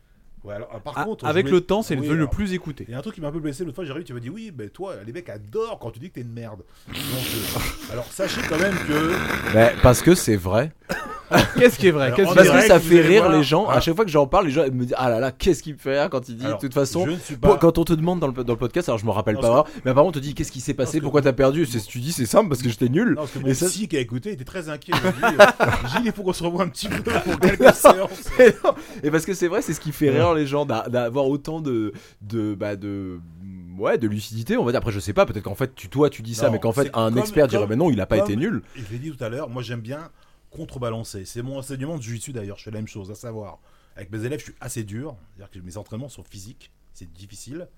Ouais, 0.44 0.54
alors, 0.54 0.68
par 0.80 0.92
Ah, 0.96 1.04
contre, 1.04 1.24
Avec 1.24 1.46
voulais- 1.46 1.56
le 1.58 1.60
temps, 1.62 1.82
c'est 1.82 1.96
Oui, 1.96 2.06
le, 2.06 2.14
le 2.16 2.26
plus 2.26 2.52
écouté. 2.52 2.84
Il 2.88 2.92
y 2.92 2.94
a 2.94 2.98
un 2.98 3.02
truc 3.02 3.14
qui 3.14 3.20
m'a 3.22 3.28
un 3.28 3.32
peu 3.32 3.40
blessé 3.40 3.64
l'autre 3.64 3.76
fois, 3.76 3.84
j'arrive, 3.86 4.04
tu 4.04 4.12
m'as 4.12 4.20
dit 4.20 4.28
oui, 4.30 4.50
ben 4.50 4.68
toi, 4.68 4.94
les 5.06 5.12
mecs 5.12 5.28
adorent 5.30 5.78
quand 5.78 5.90
tu 5.90 6.00
dis 6.00 6.10
que 6.10 6.14
t'es 6.16 6.20
une 6.20 6.32
merde. 6.32 6.60
Donc, 6.88 6.96
euh, 6.98 7.58
alors 7.92 8.04
sachez 8.12 8.40
quand 8.48 8.58
même 8.58 8.74
que. 8.86 9.14
Mais 9.54 9.72
parce 9.82 10.02
que 10.02 10.14
c'est 10.14 10.36
vrai. 10.36 10.70
Qu'est-ce 11.58 11.78
qui 11.78 11.88
est 11.88 11.90
vrai? 11.90 12.12
Alors, 12.12 12.34
Parce 12.34 12.48
que 12.50 12.60
ça 12.60 12.78
fait 12.78 13.00
rire 13.00 13.28
les 13.30 13.42
gens. 13.42 13.62
À 13.62 13.64
Voilà. 13.64 13.80
chaque 13.80 13.96
fois 13.96 14.04
que 14.04 14.10
j'en 14.10 14.26
parle, 14.26 14.44
les 14.46 14.52
gens 14.52 14.64
me 14.64 14.84
disent 14.84 14.94
ah 14.98 15.08
là 15.08 15.18
là 15.20 15.32
qu'est-ce 15.32 15.62
qu'il 15.62 15.72
me 15.72 15.78
fait 15.78 15.98
rire 15.98 16.10
quand 16.10 16.28
il 16.28 16.36
dit. 16.36 16.44
De 16.44 16.52
toute 16.60 16.74
façon, 16.74 17.08
pas. 17.40 17.56
quand 17.56 17.78
on 17.78 17.84
te 17.84 17.94
demande 17.94 18.20
dans 18.20 18.26
le, 18.28 18.44
dans 18.44 18.52
le 18.52 18.58
podcast, 18.58 18.88
alors 18.90 18.98
je 18.98 19.06
me 19.06 19.10
rappelle 19.10 19.36
Non, 19.36 19.40
pas, 19.40 19.64
mais 19.84 19.90
apparemment 19.90 20.10
on 20.10 20.12
te 20.12 20.18
dit 20.18 20.34
qu'est-ce 20.34 20.52
qui 20.52 20.60
s'est 20.60 20.74
passé, 20.74 21.00
pourquoi 21.00 21.22
t'as 21.22 21.32
perdu, 21.32 21.64
c'est 21.64 21.80
tu 21.80 21.98
dis 21.98 22.12
c'est 22.12 22.26
simple 22.26 22.50
parce 22.50 22.62
que 22.62 22.68
j'étais 22.68 22.90
nul. 22.90 23.10
Non, 23.10 23.14
parce 23.22 23.30
que 23.32 23.38
mon 23.38 23.46
Et 23.46 23.54
ça- 23.54 23.66
qui 23.68 23.96
a 23.96 24.00
écouté 24.00 24.32
était 24.32 24.44
très 24.44 24.68
inquiet. 24.68 24.92
Euh, 25.24 25.66
Gilles, 25.88 26.02
il 26.06 26.12
faut 26.12 26.22
qu'on 26.22 26.32
se 26.34 26.42
revoie 26.42 26.62
un 26.64 26.68
petit 26.68 26.88
peu 26.88 27.00
pour 27.02 27.38
quelques 27.40 27.74
séances. 27.74 28.28
Et 29.02 29.10
parce 29.10 29.24
que 29.24 29.32
c'est 29.34 29.48
vrai, 29.48 29.62
c'est 29.62 29.72
ce 29.72 29.80
qui 29.80 29.92
fait 29.92 30.10
rire 30.10 30.33
les 30.34 30.46
gens 30.46 30.66
d'a- 30.66 30.88
d'avoir 30.88 31.26
autant 31.26 31.60
de 31.60 31.92
de 32.22 32.54
bah 32.54 32.76
de 32.76 33.20
ouais 33.78 33.98
de 33.98 34.06
lucidité. 34.08 34.56
On 34.56 34.64
va 34.64 34.72
dire 34.72 34.78
après 34.78 34.92
je 34.92 35.00
sais 35.00 35.12
pas, 35.12 35.26
peut-être 35.26 35.44
qu'en 35.44 35.54
fait 35.54 35.74
tu 35.74 35.88
toi 35.88 36.10
tu 36.10 36.22
dis 36.22 36.34
ça, 36.34 36.50
mais 36.50 36.58
qu'en 36.60 36.72
fait 36.72 36.88
un 36.94 37.10
comme- 37.10 37.18
expert 37.18 37.48
dirait 37.48 37.66
mais 37.66 37.76
non 37.76 37.90
il 37.90 38.00
a 38.00 38.06
pas 38.06 38.18
été 38.18 38.36
nul. 38.36 38.62
Je 38.76 38.82
l'ai 38.92 38.98
dit 38.98 39.10
tout 39.10 39.22
à 39.24 39.28
l'heure, 39.28 39.48
moi 39.48 39.62
j'aime 39.62 39.80
bien 39.80 40.10
contrebalancer. 40.50 41.24
C'est 41.24 41.42
mon 41.42 41.58
enseignement 41.58 41.96
de 41.96 42.02
jiu 42.02 42.32
d'ailleurs, 42.32 42.58
je 42.58 42.64
fais 42.64 42.70
la 42.70 42.78
même 42.78 42.86
chose, 42.88 43.10
à 43.10 43.14
savoir. 43.14 43.58
Avec 43.96 44.10
mes 44.10 44.24
élèves, 44.24 44.40
je 44.40 44.44
suis 44.46 44.54
assez 44.60 44.82
dur, 44.84 45.16
c'est-à-dire 45.36 45.50
que 45.50 45.58
mes 45.64 45.76
entraînements 45.76 46.08
sont 46.08 46.24
physiques, 46.24 46.70
c'est 46.94 47.12
difficile. 47.12 47.68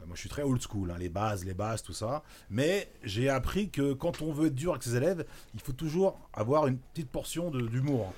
Euh, 0.00 0.06
Moi 0.06 0.14
je 0.14 0.20
suis 0.20 0.28
très 0.28 0.42
old 0.42 0.60
school, 0.60 0.90
hein, 0.90 0.96
les 0.98 1.08
bases, 1.08 1.44
les 1.44 1.54
bases, 1.54 1.82
tout 1.82 1.92
ça. 1.94 2.22
Mais 2.50 2.90
j'ai 3.02 3.28
appris 3.30 3.70
que 3.70 3.92
quand 3.94 4.20
on 4.22 4.32
veut 4.32 4.46
être 4.48 4.54
dur 4.54 4.72
avec 4.72 4.82
ses 4.82 4.96
élèves, 4.96 5.24
il 5.54 5.60
faut 5.60 5.72
toujours 5.72 6.18
avoir 6.34 6.66
une 6.66 6.76
petite 6.78 7.08
portion 7.10 7.50
d'humour. 7.50 8.12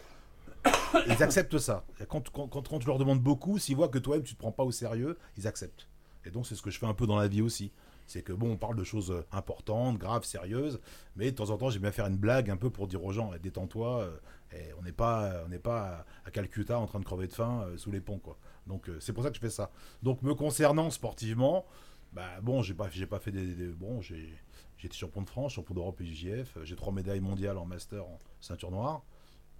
Ils 1.06 1.22
acceptent 1.22 1.58
ça. 1.58 1.84
Quand, 2.08 2.30
quand, 2.30 2.78
tu 2.78 2.86
leur 2.86 2.98
demandes 2.98 3.22
beaucoup, 3.22 3.58
s'ils 3.58 3.76
voient 3.76 3.88
que 3.88 3.98
toi-même 3.98 4.24
tu 4.24 4.34
te 4.34 4.38
prends 4.38 4.52
pas 4.52 4.64
au 4.64 4.72
sérieux, 4.72 5.18
ils 5.36 5.46
acceptent. 5.46 5.88
Et 6.24 6.30
donc 6.30 6.46
c'est 6.46 6.54
ce 6.54 6.62
que 6.62 6.70
je 6.70 6.78
fais 6.78 6.86
un 6.86 6.94
peu 6.94 7.06
dans 7.06 7.16
la 7.16 7.28
vie 7.28 7.42
aussi. 7.42 7.72
C'est 8.06 8.22
que 8.22 8.32
bon, 8.32 8.52
on 8.52 8.56
parle 8.56 8.76
de 8.76 8.84
choses 8.84 9.10
euh, 9.10 9.26
importantes, 9.32 9.98
graves, 9.98 10.24
sérieuses, 10.24 10.80
mais 11.16 11.30
de 11.30 11.36
temps 11.36 11.50
en 11.50 11.58
temps 11.58 11.68
j'aime 11.68 11.82
bien 11.82 11.92
faire 11.92 12.06
une 12.06 12.16
blague 12.16 12.48
un 12.48 12.56
peu 12.56 12.70
pour 12.70 12.88
dire 12.88 13.04
aux 13.04 13.12
gens, 13.12 13.32
eh, 13.34 13.38
détends-toi, 13.38 14.00
euh, 14.00 14.16
eh, 14.52 14.72
on 14.78 14.82
n'est 14.82 14.92
pas, 14.92 15.42
on 15.44 15.48
n'est 15.48 15.58
pas 15.58 16.06
à, 16.24 16.30
Calcutta 16.30 16.78
en 16.78 16.86
train 16.86 17.00
de 17.00 17.04
crever 17.04 17.26
de 17.26 17.32
faim 17.32 17.64
euh, 17.66 17.76
sous 17.76 17.90
les 17.90 18.00
ponts 18.00 18.18
quoi. 18.18 18.38
Donc 18.66 18.88
euh, 18.88 18.98
c'est 19.00 19.12
pour 19.12 19.22
ça 19.22 19.30
que 19.30 19.36
je 19.36 19.40
fais 19.40 19.50
ça. 19.50 19.70
Donc 20.02 20.22
me 20.22 20.34
concernant 20.34 20.90
sportivement, 20.90 21.66
bah 22.12 22.40
bon, 22.42 22.62
j'ai 22.62 22.74
pas, 22.74 22.88
pas 23.10 23.18
fait 23.18 23.32
des, 23.32 23.68
bon, 23.68 24.00
j'ai, 24.00 24.34
été 24.82 24.96
champion 24.96 25.22
de 25.22 25.28
France, 25.28 25.54
champion 25.54 25.74
d'Europe 25.74 26.00
et 26.00 26.06
JF, 26.06 26.56
euh, 26.56 26.64
j'ai 26.64 26.76
trois 26.76 26.92
médailles 26.92 27.20
mondiales 27.20 27.58
en 27.58 27.66
master 27.66 28.04
en 28.04 28.18
ceinture 28.40 28.70
noire. 28.70 29.02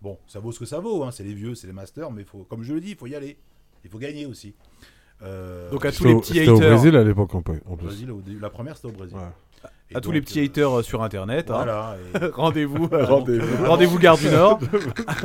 Bon, 0.02 0.18
ça 0.26 0.38
vaut 0.38 0.52
ce 0.52 0.58
que 0.60 0.64
ça 0.66 0.78
vaut, 0.80 1.02
hein, 1.04 1.10
c'est 1.10 1.24
les 1.24 1.34
vieux, 1.34 1.54
c'est 1.54 1.66
les 1.66 1.72
masters, 1.72 2.10
mais 2.10 2.24
faut, 2.24 2.44
comme 2.48 2.62
je 2.62 2.72
le 2.74 2.80
dis, 2.80 2.90
il 2.90 2.96
faut 2.96 3.06
y 3.08 3.14
aller, 3.16 3.36
il 3.84 3.90
faut 3.90 3.98
gagner 3.98 4.26
aussi. 4.26 4.54
Euh, 5.22 5.70
Donc 5.70 5.84
à 5.84 5.90
tous 5.90 6.04
les 6.04 6.12
au- 6.14 6.20
petits 6.20 6.34
C'était 6.34 6.48
au 6.48 6.56
haters, 6.56 6.68
Brésil 6.70 6.96
à 6.96 7.02
l'époque 7.02 7.34
en 7.34 7.42
plus. 7.42 7.60
Brésil, 7.66 8.14
la 8.40 8.50
première 8.50 8.76
c'était 8.76 8.88
au 8.88 8.92
Brésil. 8.92 9.16
Ouais. 9.16 9.68
Et 9.90 9.96
à 9.96 10.00
tous 10.00 10.12
les 10.12 10.20
petits 10.20 10.38
euh, 10.40 10.44
haters 10.44 10.78
euh, 10.78 10.82
sur 10.82 11.02
internet, 11.02 11.50
hein. 11.50 11.54
Voilà. 11.56 11.96
et- 12.14 12.26
rendez-vous, 12.34 12.86
Rendez-vous. 12.92 13.64
Euh, 13.64 13.68
rendez-vous 13.68 13.98
Gare 13.98 14.16
du 14.18 14.28
Nord. 14.28 14.60
Non, 14.62 14.68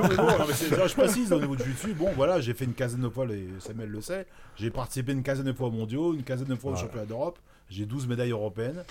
mais 0.09 0.15
bon, 0.15 0.23
non, 0.23 0.45
mais 0.47 0.53
c'est- 0.53 0.75
là, 0.75 0.87
je 0.87 0.95
précise 0.95 1.31
au 1.31 1.39
niveau 1.39 1.55
du 1.55 1.63
jiu 1.79 1.93
bon 1.93 2.09
voilà, 2.15 2.39
j'ai 2.41 2.55
fait 2.55 2.65
une 2.65 2.73
quinzaine 2.73 3.01
de 3.01 3.09
fois, 3.09 3.27
les, 3.27 3.47
Samuel 3.59 3.89
le 3.89 4.01
sait, 4.01 4.25
j'ai 4.55 4.71
participé 4.71 5.11
une 5.11 5.21
quinzaine 5.21 5.45
de 5.45 5.53
fois 5.53 5.67
aux 5.67 5.71
mondiaux, 5.71 6.13
une 6.15 6.23
quinzaine 6.23 6.47
de 6.47 6.55
fois 6.55 6.71
au 6.71 6.73
Voilà. 6.73 6.87
championnat 6.87 7.05
d'Europe, 7.05 7.37
j'ai 7.69 7.85
12 7.85 8.07
médailles 8.07 8.31
européennes. 8.31 8.83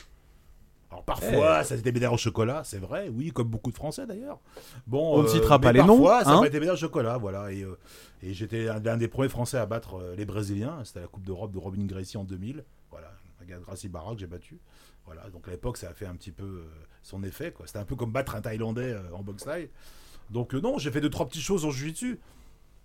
Alors 0.93 1.05
parfois, 1.05 1.61
Eh. 1.62 1.64
ça 1.64 1.76
des 1.76 1.93
médailles 1.93 2.12
au 2.12 2.18
chocolat, 2.18 2.62
c'est 2.64 2.78
vrai, 2.78 3.09
oui, 3.09 3.30
comme 3.30 3.49
beaucoup 3.49 3.70
de 3.70 3.76
Français 3.76 4.07
d'ailleurs. 4.07 4.38
Bon, 4.86 5.18
On 5.18 5.22
ne 5.22 5.28
citera 5.28 5.59
mais 5.59 5.62
pas 5.62 5.72
les 5.72 5.80
noms, 5.80 6.03
Parfois, 6.03 6.24
ça 6.24 6.30
hein. 6.30 6.43
a 6.43 6.47
été 6.47 6.70
au 6.70 6.76
chocolat, 6.76 7.16
voilà. 7.16 7.51
Et, 7.51 7.62
euh, 7.62 7.78
et 8.22 8.34
j'étais 8.34 8.68
un, 8.68 8.78
l'un 8.78 8.97
des 8.97 9.09
premiers 9.09 9.28
Français 9.30 9.57
à 9.57 9.66
battre 9.66 9.95
euh, 9.95 10.14
les 10.16 10.24
Brésiliens. 10.24 10.78
C'était 10.84 11.01
la 11.01 11.07
Coupe 11.07 11.24
d'Europe 11.24 11.51
de 11.51 11.59
Robin 11.59 11.84
Gracie 11.86 12.16
en 12.18 12.24
2000. 12.24 12.64
Voilà, 12.90 13.11
Gracie 13.61 13.88
Barra 13.88 14.14
que 14.14 14.20
j'ai 14.20 14.26
battu. 14.26 14.61
Voilà, 15.07 15.28
donc 15.30 15.49
à 15.49 15.51
l'époque, 15.51 15.76
ça 15.76 15.88
a 15.88 15.95
fait 15.95 16.07
un 16.07 16.14
petit 16.14 16.30
peu 16.30 16.45
euh, 16.45 16.64
son 17.03 17.22
effet. 17.24 17.53
C'était 17.64 17.78
un 17.78 17.84
peu 17.84 17.97
comme 17.97 18.12
battre 18.12 18.36
un 18.36 18.40
Thaïlandais 18.40 18.93
euh, 18.93 19.01
en 19.14 19.22
boxe 19.22 19.45
thaï. 19.45 19.68
Donc 20.30 20.55
euh, 20.55 20.61
non, 20.61 20.78
j'ai 20.78 20.90
fait 20.90 21.01
deux, 21.01 21.11
trois 21.11 21.26
petites 21.26 21.43
choses 21.43 21.64
en 21.64 21.70
jiu-jitsu. 21.70 22.20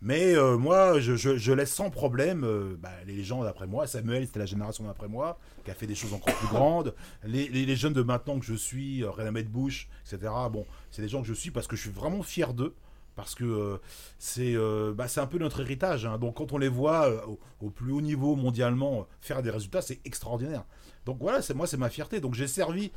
Mais 0.02 0.36
euh, 0.36 0.58
moi, 0.58 1.00
je, 1.00 1.52
laisse 1.52 1.74
sans 1.74 1.90
problème 1.90 2.44
euh, 2.44 2.76
bah, 2.80 2.92
les 3.06 3.24
gens 3.24 3.44
d'après 3.44 3.66
moi. 3.66 3.88
Samuel, 3.88 4.28
c'était 4.28 4.40
la 4.40 4.46
génération 4.46 4.84
d'après 4.84 5.08
moi, 5.08 5.40
qui 5.66 5.72
a 5.72 5.74
fait 5.74 5.88
des 5.88 5.96
choses 5.96 6.14
encore 6.14 6.36
plus 6.36 6.48
grandes. 6.48 6.94
Les, 7.24 7.76
jeunes 7.76 7.94
de 7.94 8.04
maintenant 8.04 8.40
que 8.40 8.46
je 8.46 8.54
suis, 8.54 9.04
euh, 9.04 9.10
Renamed 9.10 9.50
Bush, 9.50 9.90
etc. 10.06 10.32
Bon, 10.52 10.66
c'est 10.92 11.02
des 11.02 11.08
gens 11.08 11.22
que 11.22 11.28
je 11.28 11.34
suis 11.34 11.50
parce 11.50 11.68
que 11.68 11.76
je 11.76 11.82
suis 11.82 11.92
vraiment 11.92 12.22
fier 12.22 12.54
d'eux. 12.54 12.76
Parce 13.16 13.34
que 13.34 13.44
euh, 13.46 13.78
c'est 14.20 14.56
bah, 14.94 15.08
c'est 15.08 15.20
un 15.20 15.26
peu 15.26 15.40
notre 15.40 15.62
héritage. 15.62 16.06
hein. 16.06 16.20
Donc 16.20 16.36
quand 16.36 16.52
on 16.52 16.60
les 16.60 16.68
voit 16.68 17.26
au, 17.28 17.40
au 17.62 17.72
plus 17.72 17.92
haut 17.92 18.02
niveau 18.02 18.36
mondialement 18.36 19.08
faire 19.22 19.42
des 19.42 19.50
résultats, 19.50 19.82
c'est 19.82 20.00
extraordinaire. 20.06 20.66
Donc 21.08 21.18
voilà, 21.20 21.40
moi, 21.56 21.66
c'est 21.66 21.78
ma 21.78 21.90
fierté. 21.90 22.20
Donc 22.20 22.36
j'ai 22.36 22.46
servi 22.46 22.92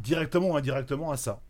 directement 0.00 0.48
ou 0.48 0.56
indirectement 0.56 1.12
à 1.12 1.16
ça. 1.16 1.40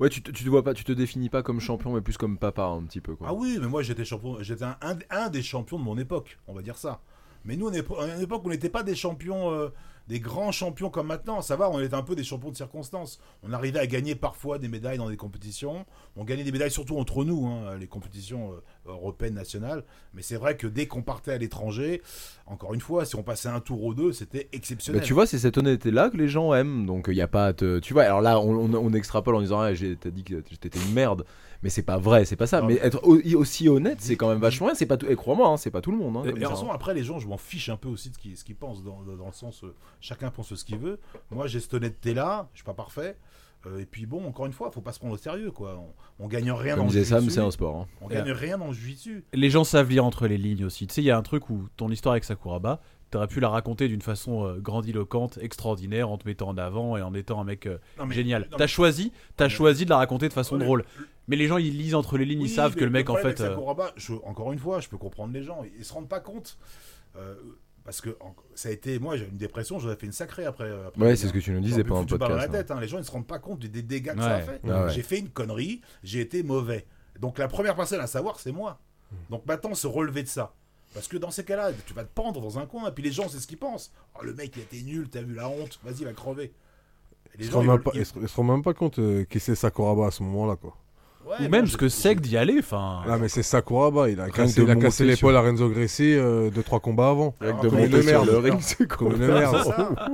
Ouais, 0.00 0.08
tu 0.08 0.22
te, 0.22 0.30
tu 0.30 0.44
te 0.44 0.48
vois 0.48 0.62
pas, 0.62 0.74
tu 0.74 0.84
te 0.84 0.92
définis 0.92 1.28
pas 1.28 1.42
comme 1.42 1.60
champion, 1.60 1.92
mais 1.92 2.00
plus 2.00 2.16
comme 2.16 2.38
papa 2.38 2.64
un 2.64 2.82
petit 2.82 3.00
peu 3.00 3.14
quoi. 3.14 3.28
Ah 3.30 3.34
oui, 3.34 3.58
mais 3.60 3.68
moi 3.68 3.82
j'étais 3.82 4.04
champion, 4.04 4.36
j'étais 4.42 4.64
un, 5.10 5.30
des 5.30 5.42
champions 5.42 5.78
de 5.78 5.84
mon 5.84 5.98
époque, 5.98 6.38
on 6.46 6.54
va 6.54 6.62
dire 6.62 6.76
ça. 6.76 7.00
Mais 7.44 7.56
nous, 7.56 7.68
à 7.68 7.72
une 7.74 8.20
époque, 8.20 8.42
on 8.44 8.48
n'était 8.50 8.68
pas 8.68 8.82
des 8.82 8.96
champions, 8.96 9.50
euh, 9.52 9.68
des 10.08 10.20
grands 10.20 10.52
champions 10.52 10.88
comme 10.90 11.06
maintenant. 11.08 11.42
Ça 11.42 11.54
va, 11.56 11.70
on 11.70 11.78
était 11.80 11.94
un 11.94 12.02
peu 12.02 12.14
des 12.16 12.24
champions 12.24 12.50
de 12.50 12.56
circonstances. 12.56 13.20
On 13.42 13.52
arrivait 13.52 13.78
à 13.78 13.86
gagner 13.86 14.14
parfois 14.14 14.58
des 14.58 14.66
médailles 14.68 14.98
dans 14.98 15.10
des 15.10 15.16
compétitions. 15.18 15.84
On 16.16 16.24
gagnait 16.24 16.44
des 16.44 16.52
médailles 16.52 16.70
surtout 16.70 16.96
entre 16.98 17.24
nous, 17.24 17.46
hein, 17.46 17.76
les 17.78 17.86
compétitions 17.86 18.52
euh, 18.52 18.90
européennes, 18.92 19.34
nationales. 19.34 19.84
Mais 20.14 20.22
c'est 20.22 20.36
vrai 20.36 20.56
que 20.56 20.66
dès 20.66 20.86
qu'on 20.86 21.02
partait 21.02 21.32
à 21.32 21.38
l'étranger, 21.38 22.02
encore 22.46 22.72
une 22.74 22.80
fois, 22.80 23.04
si 23.04 23.16
on 23.16 23.22
passait 23.22 23.50
un 23.50 23.60
tour 23.60 23.84
ou 23.84 23.92
deux, 23.94 24.12
c'était 24.12 24.48
exceptionnel. 24.52 25.02
Bah, 25.02 25.06
tu 25.06 25.12
vois, 25.12 25.26
c'est 25.26 25.38
cette 25.38 25.58
honnêteté-là 25.58 26.08
que 26.10 26.16
les 26.16 26.28
gens 26.28 26.54
aiment. 26.54 26.86
Donc, 26.86 27.06
il 27.08 27.14
y 27.14 27.20
a 27.22 27.28
pas 27.28 27.46
à 27.46 27.52
te. 27.52 27.78
Tu 27.78 27.92
vois, 27.92 28.04
alors 28.04 28.22
là, 28.22 28.40
on, 28.40 28.54
on- 28.56 28.74
on 28.74 28.92
extrapole 28.94 29.34
en 29.34 29.40
disant, 29.42 29.60
ah, 29.60 29.74
j'ai- 29.74 29.96
t'as 29.96 30.10
dit 30.10 30.24
que 30.24 30.36
t'étais 30.36 30.78
une 30.80 30.94
merde. 30.94 31.24
Mais 31.62 31.70
c'est 31.70 31.82
pas 31.82 31.98
vrai, 31.98 32.24
c'est 32.24 32.36
pas 32.36 32.46
ça. 32.46 32.60
Non, 32.60 32.68
mais 32.68 32.74
mais- 32.74 32.86
être 32.86 33.00
au- 33.02 33.18
aussi 33.38 33.68
honnête, 33.68 33.98
c'est 34.00 34.16
quand 34.16 34.28
même 34.28 34.38
vachement 34.38 34.66
bien. 34.68 34.74
C'est 34.76 34.86
pas 34.86 34.96
tout. 34.96 35.06
Et 35.06 35.16
crois-moi, 35.16 35.48
hein, 35.48 35.56
c'est 35.56 35.70
pas 35.72 35.80
tout 35.80 35.90
le 35.90 35.98
monde. 35.98 36.16
hein, 36.16 36.22
Et- 36.36 36.40
façon, 36.44 36.70
après, 36.70 36.94
les 36.94 37.02
gens, 37.02 37.18
je 37.18 37.26
m'en 37.26 37.36
fiche 37.38 37.68
un 37.68 37.76
peu 37.76 37.88
aussi 37.88 38.10
de 38.10 38.16
ce 38.36 38.44
qu'ils 38.44 38.54
pensent, 38.56 38.82
dans, 38.84 39.02
dans 39.02 39.26
le 39.26 39.32
sens, 39.32 39.64
euh, 39.64 39.74
chacun 40.00 40.30
pense 40.30 40.54
ce 40.54 40.64
qu'il 40.64 40.78
veut. 40.78 41.00
Moi, 41.30 41.46
j'ai 41.48 41.58
cette 41.60 41.74
honnêteté-là, 41.74 42.48
je 42.52 42.58
suis 42.58 42.64
pas 42.64 42.74
parfait. 42.74 43.16
Euh, 43.66 43.80
et 43.80 43.86
puis 43.86 44.06
bon, 44.06 44.24
encore 44.24 44.46
une 44.46 44.52
fois, 44.52 44.70
faut 44.70 44.80
pas 44.80 44.92
se 44.92 45.00
prendre 45.00 45.14
au 45.14 45.18
sérieux, 45.18 45.50
quoi. 45.50 45.82
On, 46.18 46.24
on 46.26 46.28
gagne 46.28 46.52
rien 46.52 46.76
Comme 46.76 46.86
dans 46.86 46.92
le 46.92 47.04
Sam, 47.04 47.28
c'est 47.28 47.40
un 47.40 47.50
sport. 47.50 47.74
hein. 47.76 47.86
On 48.00 48.06
gagne 48.06 48.30
rien 48.30 48.56
dans 48.56 48.68
le 48.68 48.72
jiu-jitsu. 48.72 49.24
Les 49.32 49.50
gens 49.50 49.64
savent 49.64 49.90
lire 49.90 50.04
entre 50.04 50.28
les 50.28 50.38
lignes 50.38 50.64
aussi. 50.64 50.86
Tu 50.86 50.94
sais, 50.94 51.02
il 51.02 51.06
y 51.06 51.10
a 51.10 51.18
un 51.18 51.22
truc 51.22 51.50
où 51.50 51.66
ton 51.76 51.88
histoire 51.90 52.12
avec 52.12 52.22
Sakuraba, 52.22 52.80
t'aurais 53.10 53.26
pu 53.26 53.40
la 53.40 53.48
raconter 53.48 53.88
d'une 53.88 54.00
façon 54.02 54.44
euh, 54.46 54.58
grandiloquente, 54.60 55.38
extraordinaire, 55.42 56.08
en 56.08 56.18
te 56.18 56.28
mettant 56.28 56.48
en 56.50 56.56
avant 56.56 56.96
et 56.96 57.02
en 57.02 57.12
étant 57.14 57.40
un 57.40 57.44
mec 57.44 57.66
euh, 57.66 57.78
Non, 57.98 58.06
mais- 58.06 58.14
génial. 58.14 58.48
T'as 58.56 58.68
choisi, 58.68 59.10
t'as 59.36 59.46
mais- 59.46 59.50
choisi 59.50 59.84
de 59.86 59.90
la 59.90 59.96
raconter 59.96 60.28
de 60.28 60.32
façon 60.34 60.56
drôle. 60.56 60.84
Mais 61.28 61.36
les 61.36 61.46
gens, 61.46 61.58
ils 61.58 61.76
lisent 61.76 61.94
entre 61.94 62.16
les 62.18 62.24
lignes, 62.24 62.42
ils 62.42 62.48
savent 62.50 62.74
que 62.74 62.84
le 62.84 62.90
mec, 62.90 63.08
en 63.10 63.16
fait. 63.16 63.26
avec 63.26 63.40
euh, 63.40 63.48
Sakuraba, 63.50 63.92
je- 63.96 64.14
encore 64.24 64.52
une 64.52 64.58
fois, 64.58 64.80
je 64.80 64.88
peux 64.88 64.96
comprendre 64.98 65.32
les 65.32 65.42
gens. 65.42 65.62
Ils 65.78 65.84
se 65.84 65.92
rendent 65.92 66.08
pas 66.08 66.20
compte. 66.20 66.58
Euh, 67.16 67.34
parce 67.84 68.00
que 68.00 68.16
en- 68.20 68.34
ça 68.54 68.68
a 68.70 68.72
été. 68.72 68.98
Moi, 68.98 69.16
j'ai 69.16 69.24
eu 69.24 69.28
une 69.28 69.36
dépression, 69.38 69.78
j'en 69.78 69.90
ai 69.92 69.96
fait 69.96 70.06
une 70.06 70.12
sacrée 70.12 70.44
après. 70.46 70.70
après 70.86 71.00
Ouais, 71.02 71.16
c'est 71.16 71.28
ce 71.28 71.32
que 71.32 71.38
tu 71.38 71.52
nous 71.52 71.60
disais 71.60 71.84
pendant 71.84 72.00
le 72.00 72.06
podcast. 72.06 72.34
la 72.34 72.42
hein. 72.42 72.48
tête, 72.48 72.70
hein. 72.70 72.80
Les 72.80 72.88
gens 72.88 72.98
ne 72.98 73.02
se 73.02 73.10
rendent 73.10 73.26
pas 73.26 73.38
compte 73.38 73.60
des, 73.60 73.68
des 73.68 73.82
dégâts 73.82 74.14
que 74.14 74.20
ça 74.22 74.34
a 74.36 74.40
fait. 74.40 74.60
Ah 74.68 74.84
ouais. 74.86 74.90
J'ai 74.92 75.02
fait 75.02 75.18
une 75.18 75.28
connerie, 75.30 75.80
j'ai 76.02 76.20
été 76.20 76.42
mauvais. 76.42 76.86
Donc 77.20 77.38
la 77.38 77.48
première 77.48 77.74
personne 77.76 78.00
à 78.00 78.06
savoir, 78.06 78.38
c'est 78.40 78.52
moi. 78.52 78.78
Donc 79.30 79.44
maintenant, 79.46 79.74
se 79.74 79.86
relever 79.86 80.22
de 80.22 80.28
ça. 80.28 80.54
Parce 80.94 81.08
que 81.08 81.16
dans 81.18 81.30
ces 81.30 81.44
cas-là, 81.44 81.70
tu 81.86 81.92
vas 81.94 82.04
te 82.04 82.12
pendre 82.14 82.40
dans 82.40 82.58
un 82.58 82.64
coin, 82.66 82.88
et 82.88 82.92
puis 82.92 83.02
les 83.04 83.12
gens, 83.12 83.28
c'est 83.28 83.38
ce 83.38 83.46
qu'ils 83.46 83.58
pensent. 83.58 83.92
Oh, 84.18 84.24
le 84.24 84.32
mec, 84.34 84.52
il 84.56 84.62
était 84.62 84.80
nul, 84.82 85.08
t'as 85.10 85.20
vu 85.22 85.34
la 85.34 85.48
honte, 85.48 85.78
vas-y, 85.84 86.04
va 86.04 86.12
crever. 86.14 86.52
Et 87.34 87.38
les 87.38 87.44
Ils 87.44 87.46
se 87.46 87.50
gens, 87.52 87.58
rendent 87.58 87.64
ils 87.64 87.68
même 87.68 87.76
veulent- 87.76 87.82
pas- 87.84 87.90
ils- 87.94 88.00
ils 88.00 88.06
se- 88.06 88.18
ils 88.20 88.28
se 88.28 88.36
rendent 88.36 88.48
même 88.48 88.62
pas 88.62 88.72
compte 88.74 88.98
euh, 88.98 89.24
qui 89.24 89.38
c'est 89.40 89.54
Sakuraba 89.54 90.06
à 90.06 90.10
ce 90.10 90.22
moment-là, 90.22 90.56
quoi. 90.56 90.76
Ouais, 91.28 91.46
Ou 91.46 91.48
même 91.50 91.66
ce 91.66 91.76
que 91.76 91.88
c'est 91.88 92.14
que 92.16 92.20
d'y 92.20 92.36
aller. 92.36 92.56
Enfin, 92.60 93.02
Ah, 93.06 93.18
mais 93.18 93.28
c'est 93.28 93.42
Sakuraba, 93.42 94.08
il 94.08 94.18
a 94.20 94.30
cassé, 94.30 94.62
il 94.62 94.70
a 94.70 94.76
cassé 94.76 95.04
l'épaule 95.04 95.36
à 95.36 95.42
Renzo 95.42 95.68
Gracie 95.68 96.14
euh, 96.14 96.48
deux, 96.50 96.62
trois 96.62 96.80
combats 96.80 97.10
avant. 97.10 97.34
Alors, 97.40 97.60
que 97.60 97.66
de 97.66 97.76
monter 97.76 98.02
sur 98.02 98.04
merde. 98.24 98.26
le 98.28 98.38
ring, 98.38 98.60
c'est 98.60 98.86
Comme 98.88 99.12
une 99.12 99.18
merde. 99.26 99.56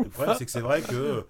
Le 0.03 0.09
problème, 0.11 0.35
c'est 0.39 0.45
que 0.45 0.51
c'est 0.51 0.61
vrai 0.61 0.81
que. 0.83 1.25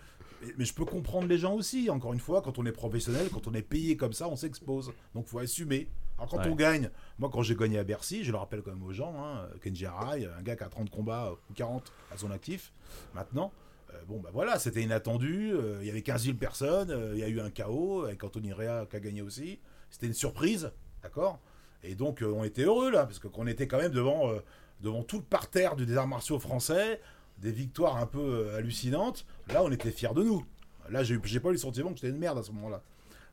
mais- 0.59 0.64
je 0.64 0.72
peux 0.74 0.85
comprendre 0.87 1.26
les 1.28 1.37
gens 1.39 1.53
aussi. 1.55 1.91
Encore 1.91 2.12
une 2.14 2.20
fois, 2.20 2.41
quand 2.41 2.59
on 2.59 2.64
est 2.66 2.72
professionnel, 2.72 3.28
quand 3.32 3.47
on 3.47 3.53
est 3.55 3.62
payé 3.62 3.97
comme 3.97 4.12
ça, 4.14 4.26
on 4.28 4.37
s'expose. 4.37 4.93
Donc 5.14 5.26
faut 5.26 5.39
assumer. 5.39 5.89
Alors 6.16 6.30
quand 6.30 6.39
Ouais. 6.39 6.49
on 6.49 6.55
gagne, 6.55 6.91
moi 7.18 7.28
quand 7.32 7.43
j'ai 7.43 7.57
gagné 7.57 7.76
à 7.78 7.85
Bercy, 7.85 8.22
je 8.24 8.30
le 8.30 8.39
rappelle 8.39 8.62
quand 8.62 8.70
même 8.72 8.85
aux 8.85 8.93
gens, 8.93 9.12
hein, 9.18 9.49
Kenji 9.61 9.85
Arai, 9.85 10.26
un 10.39 10.43
gars 10.43 10.55
qui 10.55 10.62
a 10.62 10.68
30 10.68 10.89
combats 10.89 11.26
euh, 11.26 11.35
ou 11.51 11.55
40 11.55 11.91
à 12.12 12.16
son 12.16 12.30
actif, 12.30 12.72
maintenant. 13.16 13.51
euh, 13.93 13.97
bon 14.07 14.20
bah 14.20 14.30
voilà, 14.32 14.59
c'était 14.61 14.82
inattendu. 14.82 15.51
euh, 15.53 15.78
Il 15.80 15.87
y 15.89 15.91
avait 15.91 16.03
15 16.03 16.22
000 16.24 16.37
personnes. 16.37 16.91
euh, 16.93 17.12
Il 17.14 17.20
y 17.20 17.24
a 17.24 17.28
eu 17.28 17.41
un 17.41 17.51
chaos 17.51 18.05
avec 18.05 18.22
Anthony 18.22 18.53
Rea 18.53 18.87
qui 18.89 18.95
a 18.97 19.01
gagné 19.01 19.22
aussi. 19.22 19.59
C'était 19.95 20.09
une 20.09 20.12
surprise, 20.12 20.72
d'accord? 21.05 21.38
Et 21.84 21.95
donc 21.95 22.20
euh, 22.20 22.26
on 22.26 22.42
était 22.42 22.64
heureux 22.64 22.90
là, 22.90 23.07
parce 23.07 23.20
qu'on 23.20 23.47
était 23.47 23.68
quand 23.68 23.78
même 23.78 23.92
devant, 23.92 24.28
euh, 24.28 24.40
devant 24.80 25.05
tout 25.05 25.18
le 25.18 25.22
parterre 25.22 25.76
du 25.76 25.86
désert 25.86 26.09
martiaux 26.09 26.40
français, 26.40 27.01
des 27.38 27.53
victoires 27.53 27.99
un 27.99 28.07
peu 28.07 28.18
euh, 28.18 28.57
hallucinantes. 28.57 29.24
Là, 29.51 29.62
on 29.62 29.70
était 29.70 29.92
fiers 29.92 30.12
de 30.12 30.24
nous. 30.24 30.45
Là, 30.90 31.05
j'ai 31.05 31.38
pas 31.38 31.51
eu 31.51 31.53
le 31.53 31.59
sentiment 31.59 31.90
que 31.90 31.95
j'étais 31.95 32.09
une 32.09 32.18
merde 32.18 32.38
à 32.38 32.42
ce 32.42 32.51
moment-là. 32.51 32.82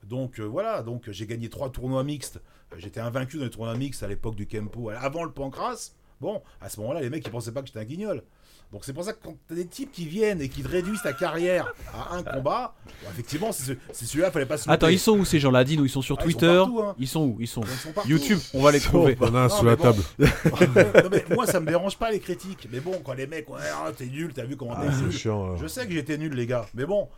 Donc 0.04 0.40
voilà, 0.40 0.84
donc 0.84 1.10
j'ai 1.10 1.26
gagné 1.26 1.50
trois 1.50 1.72
tournois 1.72 2.04
mixtes. 2.04 2.40
J'étais 2.78 3.00
invaincu 3.00 3.38
dans 3.38 3.46
les 3.46 3.50
tournois 3.50 3.76
mixtes 3.76 4.04
à 4.04 4.08
l'époque 4.08 4.36
du 4.36 4.46
Kempo, 4.46 4.92
avant 4.92 5.24
le 5.24 5.32
Pancras. 5.32 5.94
Bon, 6.22 6.42
à 6.62 6.70
ce 6.70 6.80
moment-là, 6.80 7.02
les 7.02 7.10
mecs 7.10 7.26
ils 7.26 7.32
pensaient 7.32 7.52
pas 7.52 7.62
que 7.62 7.68
j'étais 7.68 7.80
un 7.80 7.84
guignol. 7.84 8.24
Donc 8.72 8.86
c'est 8.86 8.94
pour 8.94 9.04
ça 9.04 9.12
que 9.12 9.18
quand 9.22 9.36
t'as 9.50 9.56
des 9.56 9.66
types 9.66 9.92
qui 9.92 10.06
viennent 10.06 10.40
et 10.40 10.48
qui 10.48 10.62
te 10.64 10.68
réduisent 10.70 11.02
ta 11.02 11.12
carrière 11.12 11.74
à 11.94 12.16
un 12.16 12.24
combat, 12.24 12.74
bon, 12.86 13.10
effectivement, 13.12 13.52
c'est 13.52 13.74
ce- 13.74 13.78
c'est 13.92 14.06
celui-là, 14.06 14.32
fallait 14.32 14.46
pas 14.46 14.58
se 14.58 14.70
Attends, 14.70 14.88
ils 14.88 14.98
sont 15.00 15.18
où 15.18 15.26
ces 15.26 15.40
gens-là 15.42 15.66
Dis-nous, 15.66 15.84
ils 15.86 15.90
sont 15.90 16.02
sur 16.02 16.16
Ah, 16.20 16.24
ils 16.26 16.32
sont 16.32 16.38
Twitter? 16.40 16.56
partout, 16.58 16.80
hein. 16.82 16.96
Ils 16.98 17.08
sont 17.08 17.22
où? 17.26 17.38
Ils 17.42 17.48
sont 17.48 17.64
Ils 17.64 17.68
sont. 17.68 17.94
YouTube, 18.08 18.40
on 18.54 18.62
va 18.62 18.72
les 18.72 18.80
trouver. 18.80 19.18
Il 19.20 19.28
y 19.28 19.30
en 19.30 19.36
a 19.36 19.40
un 19.40 19.48
Non, 19.48 19.50
sous 19.50 19.64
mais 19.66 19.72
la 19.72 19.76
bon. 19.76 19.84
table. 19.84 20.04
non, 21.04 21.10
mais 21.12 21.26
moi, 21.36 21.46
ça 21.48 21.60
me 21.60 21.66
dérange 21.68 21.98
pas 21.98 22.12
les 22.12 22.20
critiques. 22.20 22.68
Mais 22.72 22.80
bon, 22.80 22.94
quand 23.04 23.14
les 23.14 23.28
mecs, 23.28 23.50
ouais, 23.50 23.60
ah, 23.74 23.92
t'es 23.98 24.06
nul, 24.06 24.32
t'as 24.34 24.46
vu 24.46 24.56
comment 24.56 24.76
t'es 24.76 24.88
Ah, 24.90 25.02
nul. 25.02 25.12
chiant. 25.12 25.48
là. 25.54 25.56
Je 25.62 25.68
sais 25.68 25.86
que 25.86 25.92
j'étais 25.92 26.18
nul, 26.18 26.34
les 26.34 26.46
gars. 26.48 26.66
Mais 26.74 26.86
bon, 26.86 27.04
vous 27.04 27.10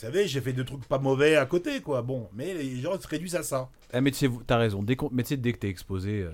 savez, 0.00 0.28
j'ai 0.28 0.40
fait 0.40 0.52
des 0.52 0.64
trucs 0.64 0.86
pas 0.86 0.98
mauvais 0.98 1.34
à 1.36 1.46
côté, 1.46 1.80
quoi. 1.80 2.02
Bon, 2.02 2.28
mais 2.32 2.54
les 2.54 2.80
gens 2.80 2.98
se 3.00 3.08
réduisent 3.08 3.34
à 3.34 3.42
ça. 3.42 3.68
Ah, 3.92 4.00
mais 4.00 4.12
tu 4.12 4.30
t'as 4.46 4.56
raison. 4.58 4.84
Dès 4.84 4.96
mais 5.10 5.24
tu 5.24 5.30
sais, 5.30 5.36
dès 5.36 5.52
que 5.52 5.58
t'es 5.58 5.68
exposé. 5.68 6.20
euh, 6.22 6.30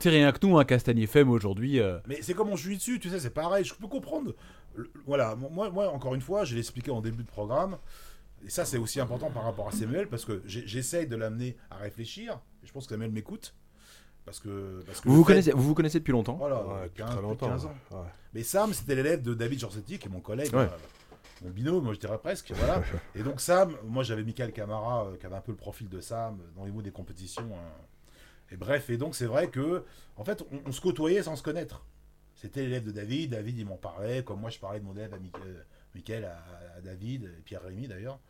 sais, 0.00 0.10
rien 0.10 0.32
que 0.32 0.44
nous, 0.46 0.58
un 0.58 0.64
Castagnier 0.64 1.04
FM 1.04 1.30
aujourd'hui. 1.30 1.80
euh, 1.80 1.98
Mais 2.06 2.20
c'est 2.22 2.34
comme 2.34 2.48
on 2.50 2.56
joue 2.56 2.74
dessus, 2.74 2.98
tu 3.00 3.10
sais, 3.10 3.20
c'est 3.20 3.30
pareil. 3.30 3.64
Je 3.64 3.74
peux 3.74 3.88
comprendre. 3.88 4.34
Le- 4.74 4.90
Voilà, 5.06 5.34
moi, 5.36 5.70
moi, 5.70 5.88
encore 5.90 6.14
une 6.14 6.20
fois, 6.20 6.44
je 6.44 6.54
l'ai 6.54 6.60
expliqué 6.60 6.90
en 6.90 7.00
début 7.00 7.22
de 7.24 7.28
programme. 7.28 7.78
Et 8.44 8.50
ça, 8.50 8.64
c'est 8.64 8.78
aussi 8.78 9.00
important 9.00 9.30
par 9.30 9.44
rapport 9.44 9.68
à 9.68 9.72
Samuel, 9.72 10.08
parce 10.08 10.24
que 10.24 10.42
j'essaye 10.46 11.06
de 11.06 11.16
l'amener 11.16 11.56
à 11.70 11.76
réfléchir. 11.76 12.38
Et 12.62 12.66
je 12.66 12.72
pense 12.72 12.84
que 12.86 12.90
Samuel 12.90 13.10
m'écoute. 13.10 13.54
Parce 14.24 14.40
que. 14.40 14.82
Parce 14.86 15.00
que 15.00 15.08
Vous 15.08 15.16
vous 15.16 15.22
fait- 15.24 15.28
connaissez, 15.32 15.52
vous 15.52 15.62
vous 15.62 15.74
connaissez 15.74 15.98
depuis 16.00 16.12
longtemps 16.12 16.34
Voilà, 16.34 16.56
Ouais, 16.66 16.84
depuis 16.84 16.98
15, 17.02 17.06
très 17.06 17.16
plus 17.16 17.22
de 17.24 17.28
longtemps. 17.28 17.48
15 17.48 17.64
ans. 17.66 17.74
ouais. 17.92 17.98
Mais 18.34 18.42
Sam, 18.42 18.72
c'était 18.74 18.94
l'élève 18.96 19.22
de 19.22 19.34
David 19.34 19.60
Jorsetti, 19.60 19.98
qui 19.98 20.08
est 20.08 20.10
mon 20.10 20.20
collègue, 20.20 20.52
Ouais. 20.52 20.62
euh, 20.62 20.68
mon 21.44 21.50
binôme, 21.50 21.84
moi 21.84 21.94
je 21.94 22.00
dirais 22.00 22.18
presque. 22.18 22.52
Voilà. 22.54 22.82
Et 23.14 23.22
donc 23.22 23.40
Sam, 23.40 23.76
moi 23.84 24.02
j'avais 24.02 24.24
Michael 24.24 24.52
Camara, 24.52 25.06
euh, 25.06 25.16
qui 25.16 25.26
avait 25.26 25.36
un 25.36 25.40
peu 25.40 25.52
le 25.52 25.56
profil 25.58 25.88
de 25.88 26.00
Sam 26.00 26.38
euh, 26.40 26.44
dans 26.56 26.64
les 26.64 26.72
mots 26.72 26.82
des 26.82 26.90
compétitions. 26.90 27.48
hein. 27.54 27.70
Et 28.50 28.56
bref, 28.56 28.90
et 28.90 28.96
donc 28.96 29.14
c'est 29.14 29.26
vrai 29.26 29.48
que, 29.48 29.84
en 30.16 30.24
fait, 30.24 30.44
on, 30.66 30.72
se 30.72 30.80
côtoyait 30.80 31.22
sans 31.22 31.36
se 31.36 31.42
connaître. 31.42 31.84
C'était 32.34 32.62
l'élève 32.62 32.84
de 32.84 32.90
David, 32.92 33.30
David 33.30 33.58
il 33.58 33.66
m'en 33.66 33.76
parlait, 33.76 34.22
comme 34.22 34.40
moi 34.40 34.50
je 34.50 34.58
parlais 34.58 34.78
de 34.78 34.84
mon 34.84 34.94
élève 34.94 35.14
à 35.14 35.18
Michael, 35.18 35.66
Michael, 35.94 36.24
à, 36.24 36.80
David, 36.82 37.24
et 37.24 37.42
Pierre 37.42 37.62
Rémy 37.62 37.88
d'ailleurs, 37.88 38.20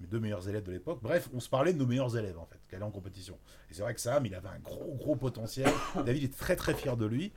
mes 0.00 0.06
deux 0.06 0.20
meilleurs 0.20 0.48
élèves 0.48 0.64
de 0.64 0.72
l'époque. 0.72 1.00
Bref, 1.02 1.28
on 1.32 1.40
se 1.40 1.48
parlait 1.48 1.72
de 1.72 1.78
nos 1.78 1.86
meilleurs 1.86 2.16
élèves 2.16 2.38
en 2.38 2.46
fait, 2.46 2.58
qui 2.68 2.74
allaient 2.74 2.84
en 2.84 2.90
compétition. 2.90 3.38
Et 3.70 3.74
c'est 3.74 3.82
vrai 3.82 3.94
que 3.94 4.00
Sam, 4.00 4.26
il 4.26 4.34
avait 4.34 4.48
un 4.48 4.58
gros 4.58 4.94
gros 4.94 5.16
potentiel. 5.16 5.70
David 6.06 6.24
est 6.24 6.36
très 6.36 6.56
très 6.56 6.74
fier 6.74 6.96
de 6.96 7.06
lui. 7.06 7.32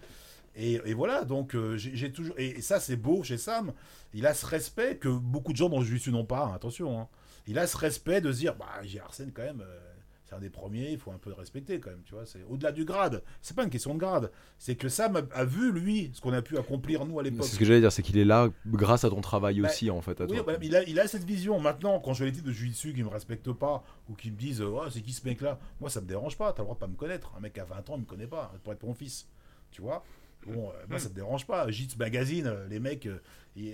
Et, 0.59 0.93
voilà, 0.95 1.23
donc 1.23 1.53
euh, 1.53 1.77
j'ai 1.77 2.11
toujours. 2.11 2.33
Et, 2.39 2.61
ça, 2.61 2.79
c'est 2.79 2.95
beau 2.95 3.21
chez 3.21 3.37
Sam. 3.37 3.73
Il 4.13 4.25
a 4.25 4.33
ce 4.33 4.43
respect 4.45 4.97
que 4.97 5.07
beaucoup 5.07 5.51
de 5.51 5.57
gens 5.57 5.69
dans 5.69 5.79
le 5.79 5.85
jiu 5.85 6.11
n'ont 6.11 6.25
pas, 6.25 6.45
hein, 6.45 6.53
attention. 6.55 6.99
hein. 6.99 7.07
Il 7.45 7.59
a 7.59 7.67
ce 7.67 7.77
respect 7.77 8.21
de 8.21 8.31
se 8.31 8.39
dire 8.39 8.55
bah, 8.55 8.67
j'ai 8.83 8.99
Arsène 8.99 9.31
quand 9.31 9.43
même, 9.43 9.61
euh, 9.61 9.86
c'est 10.27 10.35
un 10.35 10.39
des 10.39 10.49
premiers, 10.49 10.91
il 10.91 10.97
faut 10.97 11.11
un 11.11 11.17
peu 11.17 11.29
le 11.29 11.35
respecter 11.35 11.79
quand 11.79 11.89
même, 11.89 12.01
tu 12.03 12.13
vois. 12.13 12.25
C'est 12.25 12.43
au-delà 12.49 12.71
du 12.73 12.83
grade. 12.83 13.23
C'est 13.41 13.55
pas 13.55 13.63
une 13.63 13.69
question 13.69 13.93
de 13.93 13.99
grade. 13.99 14.29
C'est 14.57 14.75
que 14.75 14.89
Sam 14.89 15.25
a, 15.33 15.45
vu, 15.45 15.71
lui, 15.71 16.11
ce 16.13 16.19
qu'on 16.19 16.33
a 16.33 16.41
pu 16.41 16.57
accomplir, 16.57 17.05
nous, 17.05 17.17
à 17.19 17.23
l'époque. 17.23 17.45
C'est 17.45 17.53
ce 17.53 17.59
que 17.59 17.63
j'allais 17.65 17.79
dire, 17.79 17.91
c'est 17.93 18.01
qu'il 18.01 18.17
est 18.17 18.25
là 18.25 18.49
grâce 18.65 19.05
à 19.05 19.09
ton 19.09 19.21
travail 19.21 19.61
Bah, 19.61 19.69
aussi, 19.69 19.89
en 19.89 20.01
fait. 20.01 20.19
À 20.19 20.25
Oui, 20.25 20.35
toi. 20.37 20.43
bah, 20.45 20.53
il, 20.61 20.75
a, 20.75 20.83
il 20.83 20.99
a 20.99 21.07
cette 21.07 21.23
vision. 21.23 21.59
Maintenant, 21.61 21.99
quand 22.01 22.13
je 22.13 22.25
les 22.25 22.31
types 22.33 22.43
de 22.43 22.51
jiu-jitsu 22.51 22.93
qui 22.93 23.03
me 23.03 23.07
respectent 23.09 23.53
pas 23.53 23.83
ou 24.09 24.15
qui 24.15 24.31
me 24.31 24.35
disent 24.37 24.61
oh, 24.61 24.83
c'est 24.89 25.01
qui 25.01 25.13
ce 25.13 25.25
mec-là? 25.25 25.59
Moi, 25.79 25.89
ça 25.89 26.01
me 26.01 26.07
dérange 26.07 26.37
pas. 26.37 26.51
T'as 26.51 26.61
le 26.61 26.65
droit 26.65 26.75
de 26.75 26.79
pas 26.79 26.87
me 26.87 26.95
connaître. 26.95 27.31
Un 27.37 27.39
mec 27.39 27.57
à 27.57 27.63
20 27.63 27.89
ans, 27.89 27.93
il 27.95 28.01
me 28.01 28.05
connaît 28.05 28.27
pas. 28.27 28.53
Pour 28.63 28.73
être 28.73 28.83
mon 28.83 28.93
fils. 28.93 29.27
Tu 29.71 29.81
vois? 29.81 30.03
Bon, 30.45 30.69
euh, 30.69 30.73
moi 30.89 30.99
ça 30.99 31.09
me 31.09 31.13
dérange 31.15 31.45
pas. 31.45 31.69
Jits 31.71 31.95
Magazine, 31.99 32.47
euh, 32.47 32.67
les 32.69 32.79
mecs, 32.79 33.07
euh, 33.07 33.19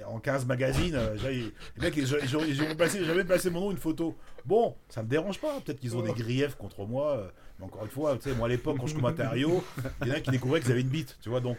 en 0.07 0.19
15 0.19 0.45
magazines, 0.45 0.97
les 1.23 1.51
mecs, 1.81 1.97
ils, 1.97 2.03
ils, 2.03 2.61
ont 2.61 2.75
placé, 2.75 3.49
mon 3.49 3.61
nom, 3.61 3.71
une 3.71 3.77
photo. 3.77 4.15
Bon, 4.45 4.75
ça 4.89 5.03
me 5.03 5.07
dérange 5.09 5.39
pas. 5.39 5.59
Peut-être 5.59 5.79
qu'ils 5.79 5.95
ont 5.95 6.01
des 6.01 6.13
griefs 6.13 6.55
contre 6.55 6.85
moi. 6.85 7.31
mais 7.59 7.65
encore 7.65 7.83
une 7.83 7.91
fois, 7.91 8.15
tu 8.15 8.29
sais, 8.29 8.35
moi 8.35 8.47
à 8.47 8.49
l'époque, 8.49 8.77
quand 8.79 8.87
je 8.87 8.95
commentais 8.95 9.23
à 9.23 9.29
Rio, 9.31 9.63
il 10.01 10.07
y 10.07 10.11
en 10.11 10.15
a 10.15 10.19
qui 10.21 10.31
découvraient 10.31 10.61
qu'ils 10.61 10.71
avaient 10.71 10.81
une 10.81 10.87
bite, 10.87 11.17
tu 11.21 11.29
vois. 11.29 11.41
Donc, 11.41 11.57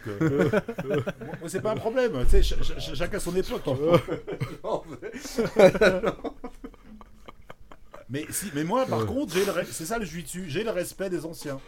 c'est 1.47 1.61
pas 1.61 1.71
un 1.71 1.75
problème. 1.75 2.13
Tu 2.25 2.41
sais, 2.41 2.43
ch- 2.43 2.79
ch- 2.79 2.95
chacun 2.95 3.19
son 3.19 3.35
époque. 3.35 3.63
Mais, 8.07 8.25
si, 8.29 8.51
mais 8.53 8.63
moi, 8.63 8.85
par 8.85 9.05
contre, 9.07 9.33
j'ai 9.33 9.43
le 9.45 9.51
re- 9.51 9.65
c'est 9.65 9.85
ça 9.85 9.97
le 9.97 10.05
dessus 10.05 10.45
j'ai 10.47 10.63
le 10.63 10.69
respect 10.69 11.09
des 11.09 11.25
anciens. 11.25 11.59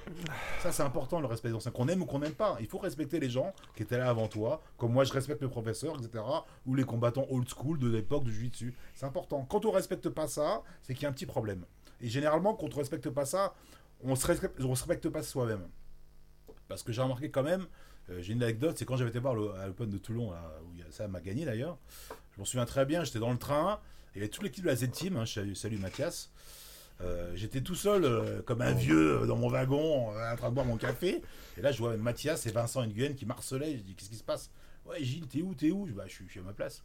Ça, 0.61 0.71
c'est 0.71 0.83
important, 0.83 1.19
le 1.19 1.25
respect 1.25 1.49
des 1.49 1.55
anciens. 1.55 1.71
Qu'on 1.71 1.87
aime 1.87 2.03
ou 2.03 2.05
qu'on 2.05 2.19
n'aime 2.19 2.33
pas. 2.35 2.57
Il 2.59 2.67
faut 2.67 2.77
respecter 2.77 3.19
les 3.19 3.29
gens 3.29 3.53
qui 3.75 3.81
étaient 3.83 3.97
là 3.97 4.07
avant 4.09 4.27
toi, 4.27 4.61
comme 4.77 4.91
moi, 4.93 5.03
je 5.03 5.13
respecte 5.13 5.41
mes 5.41 5.47
professeurs, 5.47 5.95
etc. 5.97 6.23
Ou 6.67 6.75
les 6.75 6.83
combattants 6.83 7.25
old 7.31 7.47
school 7.49 7.79
de 7.79 7.89
l'époque 7.89 8.23
du 8.23 8.31
jiu-jitsu. 8.31 8.75
C'est 8.93 9.05
important. 9.07 9.45
Quand 9.49 9.65
on 9.65 9.71
respecte 9.71 10.09
pas 10.09 10.27
ça, 10.27 10.61
c'est 10.83 10.93
qu'il 10.93 11.03
y 11.03 11.05
a 11.07 11.09
un 11.09 11.13
petit 11.13 11.25
problème. 11.25 11.65
Et 12.01 12.07
généralement, 12.07 12.53
quand 12.53 12.71
on 12.71 12.77
respecte 12.77 13.09
pas 13.09 13.25
ça, 13.25 13.55
on 14.03 14.15
se 14.15 14.27
respecte, 14.27 14.59
on 14.61 14.75
se 14.75 14.83
respecte 14.83 15.09
pas 15.09 15.23
soi-même. 15.23 15.67
Parce 16.67 16.83
que 16.83 16.91
j'ai 16.91 17.01
remarqué 17.01 17.31
quand 17.31 17.43
même, 17.43 17.65
euh, 18.11 18.21
j'ai 18.21 18.33
une 18.33 18.43
anecdote, 18.43 18.77
c'est 18.77 18.85
quand 18.85 18.95
j'avais 18.97 19.09
été 19.09 19.17
voir 19.19 19.33
l'Open 19.33 19.89
de 19.89 19.97
Toulon, 19.97 20.31
là, 20.31 20.43
où 20.65 20.91
ça 20.91 21.07
m'a 21.07 21.19
gagné 21.19 21.45
d'ailleurs. 21.45 21.77
Je 22.35 22.39
m'en 22.39 22.45
souviens 22.45 22.65
très 22.65 22.85
bien, 22.85 23.03
j'étais 23.03 23.17
dans 23.19 23.31
le 23.31 23.39
train, 23.39 23.79
il 24.17 24.21
y 24.21 24.23
avait 24.23 24.29
toute 24.29 24.41
l'équipe 24.41 24.63
de 24.63 24.69
la 24.69 24.75
Z-Team, 24.75 25.15
hein, 25.15 25.25
salut, 25.27 25.77
Mathias. 25.77 26.31
Euh, 27.01 27.31
j'étais 27.35 27.61
tout 27.61 27.75
seul, 27.75 28.03
euh, 28.03 28.41
comme 28.41 28.63
un 28.63 28.71
vieux, 28.71 29.21
euh, 29.21 29.25
dans 29.27 29.35
mon 29.35 29.47
wagon, 29.47 30.09
en 30.09 30.35
train 30.35 30.49
de 30.49 30.55
boire 30.55 30.65
mon 30.65 30.77
café. 30.77 31.21
Et 31.55 31.61
là, 31.61 31.71
je 31.71 31.77
vois 31.77 31.95
Mathias 31.97 32.47
et 32.47 32.51
Vincent 32.51 32.83
Nguyen 32.83 33.13
qui 33.13 33.27
marcelaient. 33.27 33.77
Je 33.77 33.83
dis, 33.83 33.93
qu'est-ce 33.93 34.09
qui 34.09 34.15
se 34.15 34.23
passe? 34.23 34.49
Ouais, 34.87 35.03
Gilles, 35.03 35.27
t'es 35.27 35.43
où 35.43 35.53
T'es 35.53 35.69
où? 35.69 35.85
Bah, 35.93 36.05
je 36.07 36.13
suis 36.13 36.39
à 36.39 36.41
ma 36.41 36.53
place. 36.53 36.83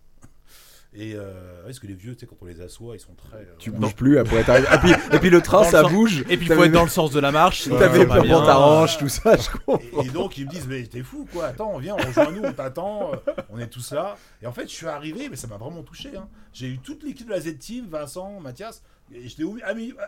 Et 0.95 1.15
euh, 1.15 1.63
parce 1.65 1.79
que 1.79 1.87
les 1.87 1.95
vieux, 1.95 2.15
tu 2.15 2.21
sais, 2.21 2.27
quand 2.27 2.37
on 2.43 2.45
les 2.45 2.61
assoit, 2.61 2.95
ils 2.97 3.01
sont 3.01 3.15
très. 3.15 3.39
euh, 3.39 3.55
Tu 3.59 3.71
voilà. 3.71 3.87
bouges 3.87 3.97
plus 3.97 4.19
après. 4.19 4.41
Et 4.41 4.79
puis, 4.79 4.93
et 5.17 5.19
puis 5.21 5.31
le 5.31 5.41
train, 5.41 5.63
Dans 5.63 5.71
ça 5.71 5.83
sens- 5.83 5.91
bouge. 5.93 6.21
Et 6.29 6.37
puis 6.37 6.47
il 6.47 6.53
faut 6.53 6.63
être 6.65 6.69
mis- 6.69 6.75
dans 6.75 6.83
le 6.83 6.91
sens 6.91 7.13
de 7.13 7.19
la 7.21 7.33
marche. 7.33 7.65
T'avais 7.69 8.05
va 8.05 8.17
pas 8.17 8.21
bien. 8.21 8.39
pantarange, 8.39 8.99
tout 8.99 9.09
ça, 9.09 9.37
je 9.39 9.49
comprends. 9.49 9.79
Et, 10.03 10.07
et 10.07 10.11
donc 10.11 10.37
ils 10.37 10.45
me 10.45 10.51
disent 10.51 10.67
mais 10.69 10.83
t'es 10.87 11.03
fou 11.03 11.27
quoi, 11.33 11.47
attends 11.47 11.79
viens 11.79 11.95
on 11.95 12.07
rejoint 12.07 12.31
nous, 12.31 12.43
on 12.45 12.53
t'attend, 12.53 13.13
euh, 13.15 13.17
on 13.49 13.59
est 13.59 13.69
tous 13.69 13.93
là. 13.93 14.19
Et 14.43 14.47
en 14.47 14.53
fait 14.53 14.65
je 14.69 14.75
suis 14.75 14.87
arrivé 14.87 15.31
mais 15.31 15.37
ça 15.37 15.47
m'a 15.47 15.57
vraiment 15.57 15.83
touché. 15.83 16.11
hein. 16.15 16.29
J'ai 16.53 16.67
eu 16.69 16.79
toute 16.79 17.03
l'équipe 17.05 17.27
de 17.27 17.33
la 17.33 17.41
Z-Team, 17.41 17.87
Vincent, 17.89 18.39
Mathias, 18.41 18.83
et 19.15 19.27
j'étais 19.29 19.45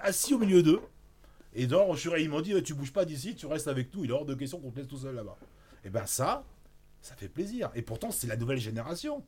assis 0.02 0.34
au 0.34 0.38
milieu 0.38 0.62
d'eux. 0.62 0.80
Et 1.54 1.66
donc 1.66 1.94
je 1.96 2.00
suis- 2.10 2.22
ils 2.22 2.28
m'ont 2.28 2.42
dit 2.42 2.62
tu 2.62 2.74
bouges 2.74 2.92
pas 2.92 3.06
d'ici, 3.06 3.34
tu 3.34 3.46
restes 3.46 3.68
avec 3.68 3.94
nous, 3.94 4.04
il 4.04 4.10
est 4.10 4.12
hors 4.12 4.26
de 4.26 4.34
question 4.34 4.58
qu'on 4.58 4.70
te 4.70 4.76
laisse 4.80 4.88
tout 4.88 4.98
seul 4.98 5.14
là-bas. 5.14 5.36
Et 5.82 5.88
ben 5.88 6.04
ça, 6.04 6.44
ça 7.00 7.14
fait 7.16 7.28
plaisir. 7.28 7.70
Et 7.74 7.80
pourtant 7.80 8.10
c'est 8.10 8.26
la 8.26 8.36
nouvelle 8.36 8.58
génération. 8.60 9.22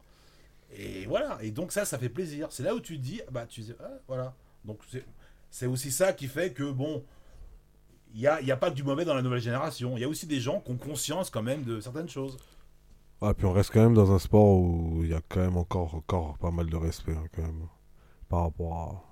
Et 0.72 1.06
voilà, 1.06 1.38
et 1.42 1.50
donc 1.50 1.72
ça, 1.72 1.84
ça 1.84 1.98
fait 1.98 2.08
plaisir. 2.08 2.48
C'est 2.50 2.62
là 2.62 2.74
où 2.74 2.80
tu 2.80 2.96
te 2.98 3.02
dis, 3.02 3.20
bah 3.30 3.46
tu 3.46 3.60
dis, 3.60 3.72
ah, 3.80 3.90
voilà. 4.08 4.34
Donc 4.64 4.80
c'est- 5.50 5.66
aussi 5.66 5.90
ça 5.90 6.12
qui 6.12 6.26
fait 6.26 6.52
que 6.52 6.70
bon, 6.70 7.04
il 8.14 8.20
n'y 8.20 8.26
a, 8.26 8.40
y 8.42 8.50
a 8.50 8.56
pas 8.56 8.70
que 8.70 8.74
du 8.74 8.82
mauvais 8.82 9.04
dans 9.04 9.14
la 9.14 9.22
nouvelle 9.22 9.40
génération. 9.40 9.96
Il 9.96 10.00
y 10.00 10.04
a 10.04 10.08
aussi 10.08 10.26
des 10.26 10.40
gens 10.40 10.60
qui 10.60 10.70
ont 10.72 10.76
conscience 10.76 11.30
quand 11.30 11.42
même 11.42 11.62
de 11.64 11.80
certaines 11.80 12.08
choses. 12.08 12.36
Ah, 13.22 13.32
puis 13.32 13.46
on 13.46 13.52
reste 13.52 13.70
quand 13.72 13.80
même 13.82 13.94
dans 13.94 14.12
un 14.12 14.18
sport 14.18 14.58
où 14.58 15.00
il 15.02 15.10
y 15.10 15.14
a 15.14 15.20
quand 15.28 15.40
même 15.40 15.56
encore, 15.56 15.94
encore 15.94 16.36
pas 16.38 16.50
mal 16.50 16.66
de 16.68 16.76
respect, 16.76 17.14
hein, 17.14 17.24
quand 17.34 17.42
même, 17.42 17.66
par 18.28 18.42
rapport 18.42 19.02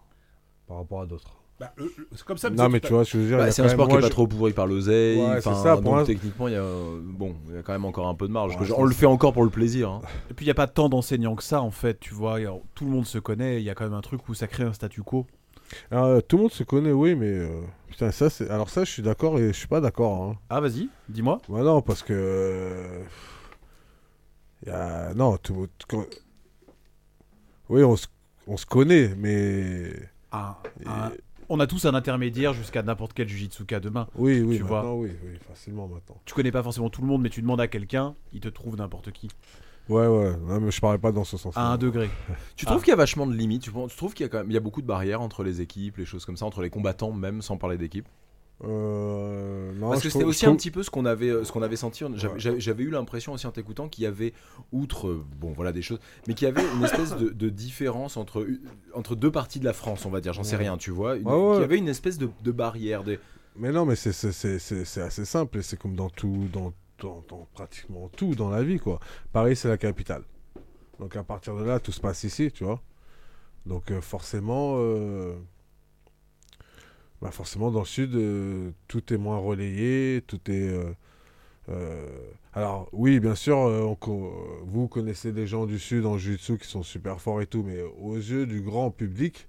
par 0.66 0.78
rapport 0.78 1.02
à 1.02 1.06
d'autres. 1.06 1.36
Bah, 1.60 1.72
c'est 2.12 2.24
comme 2.24 2.36
ça. 2.36 2.50
Non, 2.50 2.68
mais 2.68 2.80
tu 2.80 2.92
vois, 2.92 3.04
je 3.04 3.16
veux 3.16 3.26
dire, 3.28 3.38
Bah, 3.38 3.50
c'est 3.52 3.62
un 3.62 3.68
sport 3.68 3.86
qui 3.86 3.92
moi, 3.92 3.98
est 4.00 4.02
pas 4.02 4.08
je- 4.08 4.12
trop 4.12 4.26
pourri 4.26 4.52
par 4.52 4.66
l'oseille. 4.66 5.20
Ouais, 5.20 5.40
ça, 5.40 5.52
pour 5.74 5.82
donc 5.82 6.04
techniquement, 6.04 6.48
il 6.48 6.54
y 6.54 6.56
a 6.56 6.62
euh, 6.62 6.98
bon, 7.02 7.36
il 7.48 7.54
y 7.54 7.58
a 7.58 7.62
quand 7.62 7.72
même 7.72 7.84
encore 7.84 8.08
un 8.08 8.14
peu 8.16 8.26
de 8.26 8.32
marge. 8.32 8.52
Ouais, 8.54 8.58
que 8.58 8.64
je- 8.64 8.70
je 8.70 8.74
on 8.74 8.84
le 8.84 8.92
fait 8.92 9.06
encore 9.06 9.32
pour 9.32 9.44
le 9.44 9.50
plaisir. 9.50 9.88
hein. 9.90 10.00
Et 10.30 10.34
puis 10.34 10.44
il 10.44 10.48
n'y 10.48 10.52
a 10.52 10.54
pas 10.54 10.66
tant 10.66 10.88
d'enseignants 10.88 11.36
que 11.36 11.44
ça 11.44 11.62
en 11.62 11.70
fait, 11.70 12.00
tu 12.00 12.12
vois. 12.12 12.38
Tout 12.74 12.84
le 12.86 12.90
monde 12.90 13.06
se 13.06 13.18
connaît, 13.18 13.60
il 13.60 13.64
y 13.64 13.70
a 13.70 13.74
quand 13.74 13.84
même 13.84 13.94
un 13.94 14.00
truc 14.00 14.28
où 14.28 14.34
ça 14.34 14.48
crée 14.48 14.64
un 14.64 14.72
statu 14.72 15.02
quo. 15.02 15.26
Ah, 15.92 16.16
tout 16.26 16.36
le 16.36 16.42
monde 16.42 16.52
se 16.52 16.64
connaît, 16.64 16.92
oui, 16.92 17.14
mais 17.14 17.26
euh, 17.28 17.60
putain, 17.88 18.10
ça, 18.10 18.30
c'est. 18.30 18.50
Alors 18.50 18.68
ça, 18.68 18.82
je 18.84 18.90
suis 18.90 19.02
d'accord 19.02 19.38
et 19.38 19.48
je 19.48 19.52
suis 19.52 19.68
pas 19.68 19.80
d'accord. 19.80 20.22
Hein. 20.24 20.36
Ah 20.50 20.60
vas-y, 20.60 20.88
dis-moi. 21.08 21.38
Bah 21.48 21.62
non, 21.62 21.82
parce 21.82 22.02
que. 22.02 22.72
y 24.66 24.70
a... 24.70 25.14
Non, 25.14 25.36
tout. 25.36 25.68
Oui, 27.68 27.82
on 27.82 27.96
se, 27.96 28.06
on 28.46 28.56
se 28.56 28.66
connaît, 28.66 29.14
mais. 29.16 29.92
Ah, 30.32 30.58
et- 30.80 30.88
un- 30.88 31.12
on 31.48 31.60
a 31.60 31.66
tous 31.66 31.84
un 31.84 31.94
intermédiaire 31.94 32.52
jusqu'à 32.52 32.82
n'importe 32.82 33.12
quel 33.12 33.28
jujitsuka 33.28 33.80
demain. 33.80 34.06
Oui, 34.16 34.40
oui, 34.42 34.56
tu 34.58 34.64
oui, 34.64 35.10
oui, 35.24 35.38
facilement 35.48 35.88
maintenant. 35.88 36.20
Tu 36.24 36.34
connais 36.34 36.52
pas 36.52 36.62
forcément 36.62 36.90
tout 36.90 37.02
le 37.02 37.06
monde, 37.06 37.22
mais 37.22 37.30
tu 37.30 37.42
demandes 37.42 37.60
à 37.60 37.68
quelqu'un, 37.68 38.14
il 38.32 38.40
te 38.40 38.48
trouve 38.48 38.76
n'importe 38.76 39.10
qui. 39.12 39.28
Ouais, 39.88 40.06
ouais, 40.06 40.32
non, 40.46 40.60
mais 40.60 40.70
je 40.70 40.80
parlais 40.80 40.98
pas 40.98 41.12
dans 41.12 41.24
ce 41.24 41.36
sens-là. 41.36 41.60
À 41.60 41.66
un 41.66 41.76
degré. 41.76 42.08
Tu 42.56 42.64
Ah. 42.66 42.70
trouves 42.70 42.82
qu'il 42.82 42.90
y 42.90 42.94
a 42.94 42.96
vachement 42.96 43.26
de 43.26 43.34
limites 43.34 43.62
tu, 43.62 43.70
trouves 43.70 44.14
qu'il 44.14 44.24
y 44.24 44.26
a 44.26 44.30
quand 44.30 44.38
même 44.38 44.50
il 44.50 44.54
y 44.54 44.56
a 44.56 44.60
beaucoup 44.60 44.80
de 44.80 44.86
barrières 44.86 45.20
entre 45.20 45.42
les 45.44 45.60
équipes, 45.60 45.98
les 45.98 46.06
choses 46.06 46.24
comme 46.24 46.36
ça, 46.38 46.46
entre 46.46 46.62
les 46.62 46.70
combattants 46.70 47.12
même, 47.12 47.42
sans 47.42 47.58
parler 47.58 47.76
d'équipe? 47.76 48.06
Euh, 48.68 49.72
non, 49.74 49.90
Parce 49.90 50.02
que 50.02 50.08
c'était 50.08 50.24
aussi 50.24 50.46
un 50.46 50.54
petit 50.56 50.70
peu 50.70 50.82
ce 50.82 50.90
qu'on 50.90 51.04
avait, 51.04 51.28
euh, 51.30 51.44
ce 51.44 51.52
qu'on 51.52 51.62
avait 51.62 51.76
senti. 51.76 52.04
J'avais 52.36 52.82
Ouais. 52.84 52.88
eu 52.88 52.90
l'impression 52.90 53.32
aussi 53.32 53.46
en 53.46 53.50
t'écoutant 53.52 53.88
qu'il 53.88 54.04
y 54.04 54.06
avait, 54.06 54.32
outre, 54.72 55.08
euh, 55.08 55.24
bon 55.40 55.52
voilà 55.52 55.72
des 55.72 55.82
choses, 55.82 55.98
mais 56.28 56.34
qu'il 56.34 56.46
y 56.46 56.50
avait 56.50 56.62
une 56.76 56.84
espèce 56.84 57.16
de, 57.16 57.28
de 57.28 57.48
différence 57.48 58.16
entre, 58.16 58.46
entre 58.94 59.14
deux 59.16 59.30
parties 59.30 59.60
de 59.60 59.64
la 59.64 59.72
France, 59.72 60.06
on 60.06 60.10
va 60.10 60.20
dire, 60.20 60.32
j'en 60.32 60.44
sais 60.44 60.56
rien, 60.56 60.76
tu 60.76 60.90
vois. 60.90 61.16
Une- 61.16 61.26
Ouais, 61.26 61.34
ouais. 61.34 61.52
Qu'il 61.54 61.60
y 61.62 61.64
avait 61.64 61.78
une 61.78 61.88
espèce 61.88 62.18
de, 62.18 62.28
de 62.42 62.52
barrière. 62.52 63.04
Des... 63.04 63.18
Mais 63.56 63.70
non, 63.72 63.84
mais 63.84 63.96
c'est- 63.96 65.00
assez 65.00 65.24
simple 65.24 65.58
et 65.58 65.62
c'est 65.62 65.78
comme 65.78 65.94
dans 65.96 66.10
tout, 66.10 66.48
dans, 66.52 66.72
dans, 67.00 67.24
dans 67.28 67.48
pratiquement 67.54 68.08
tout 68.16 68.34
dans 68.34 68.50
la 68.50 68.62
vie, 68.62 68.78
quoi. 68.78 69.00
Paris, 69.32 69.56
c'est 69.56 69.68
la 69.68 69.78
capitale. 69.78 70.22
Donc 71.00 71.16
à 71.16 71.24
partir 71.24 71.56
de 71.56 71.64
là, 71.64 71.80
tout 71.80 71.92
se 71.92 72.00
passe 72.00 72.24
ici, 72.24 72.50
tu 72.52 72.64
vois. 72.64 72.80
Donc 73.66 73.90
euh, 73.90 74.00
forcément, 74.00 74.74
euh, 74.78 75.34
bah, 77.24 77.32
forcément 77.32 77.72
dans 77.72 77.80
le 77.80 77.86
sud, 77.86 78.16
euh, 78.16 78.72
tout 78.88 79.14
est 79.14 79.18
moins 79.18 79.38
relayé, 79.38 80.24
tout 80.28 80.40
est. 80.52 80.68
euh, 80.70 80.94
euh, 81.70 82.08
Alors 82.54 82.88
oui, 82.92 83.20
bien 83.20 83.34
sûr, 83.36 83.56
vous 84.64 84.88
connaissez 84.88 85.32
des 85.32 85.46
gens 85.46 85.66
du 85.66 85.78
sud 85.78 86.06
en 86.06 86.18
jiu-jitsu 86.18 86.58
qui 86.58 86.68
sont 86.68 86.82
super 86.82 87.20
forts 87.20 87.42
et 87.42 87.46
tout, 87.48 87.62
mais 87.64 87.82
aux 87.82 88.16
yeux 88.16 88.46
du 88.46 88.60
grand 88.62 88.90
public, 88.90 89.48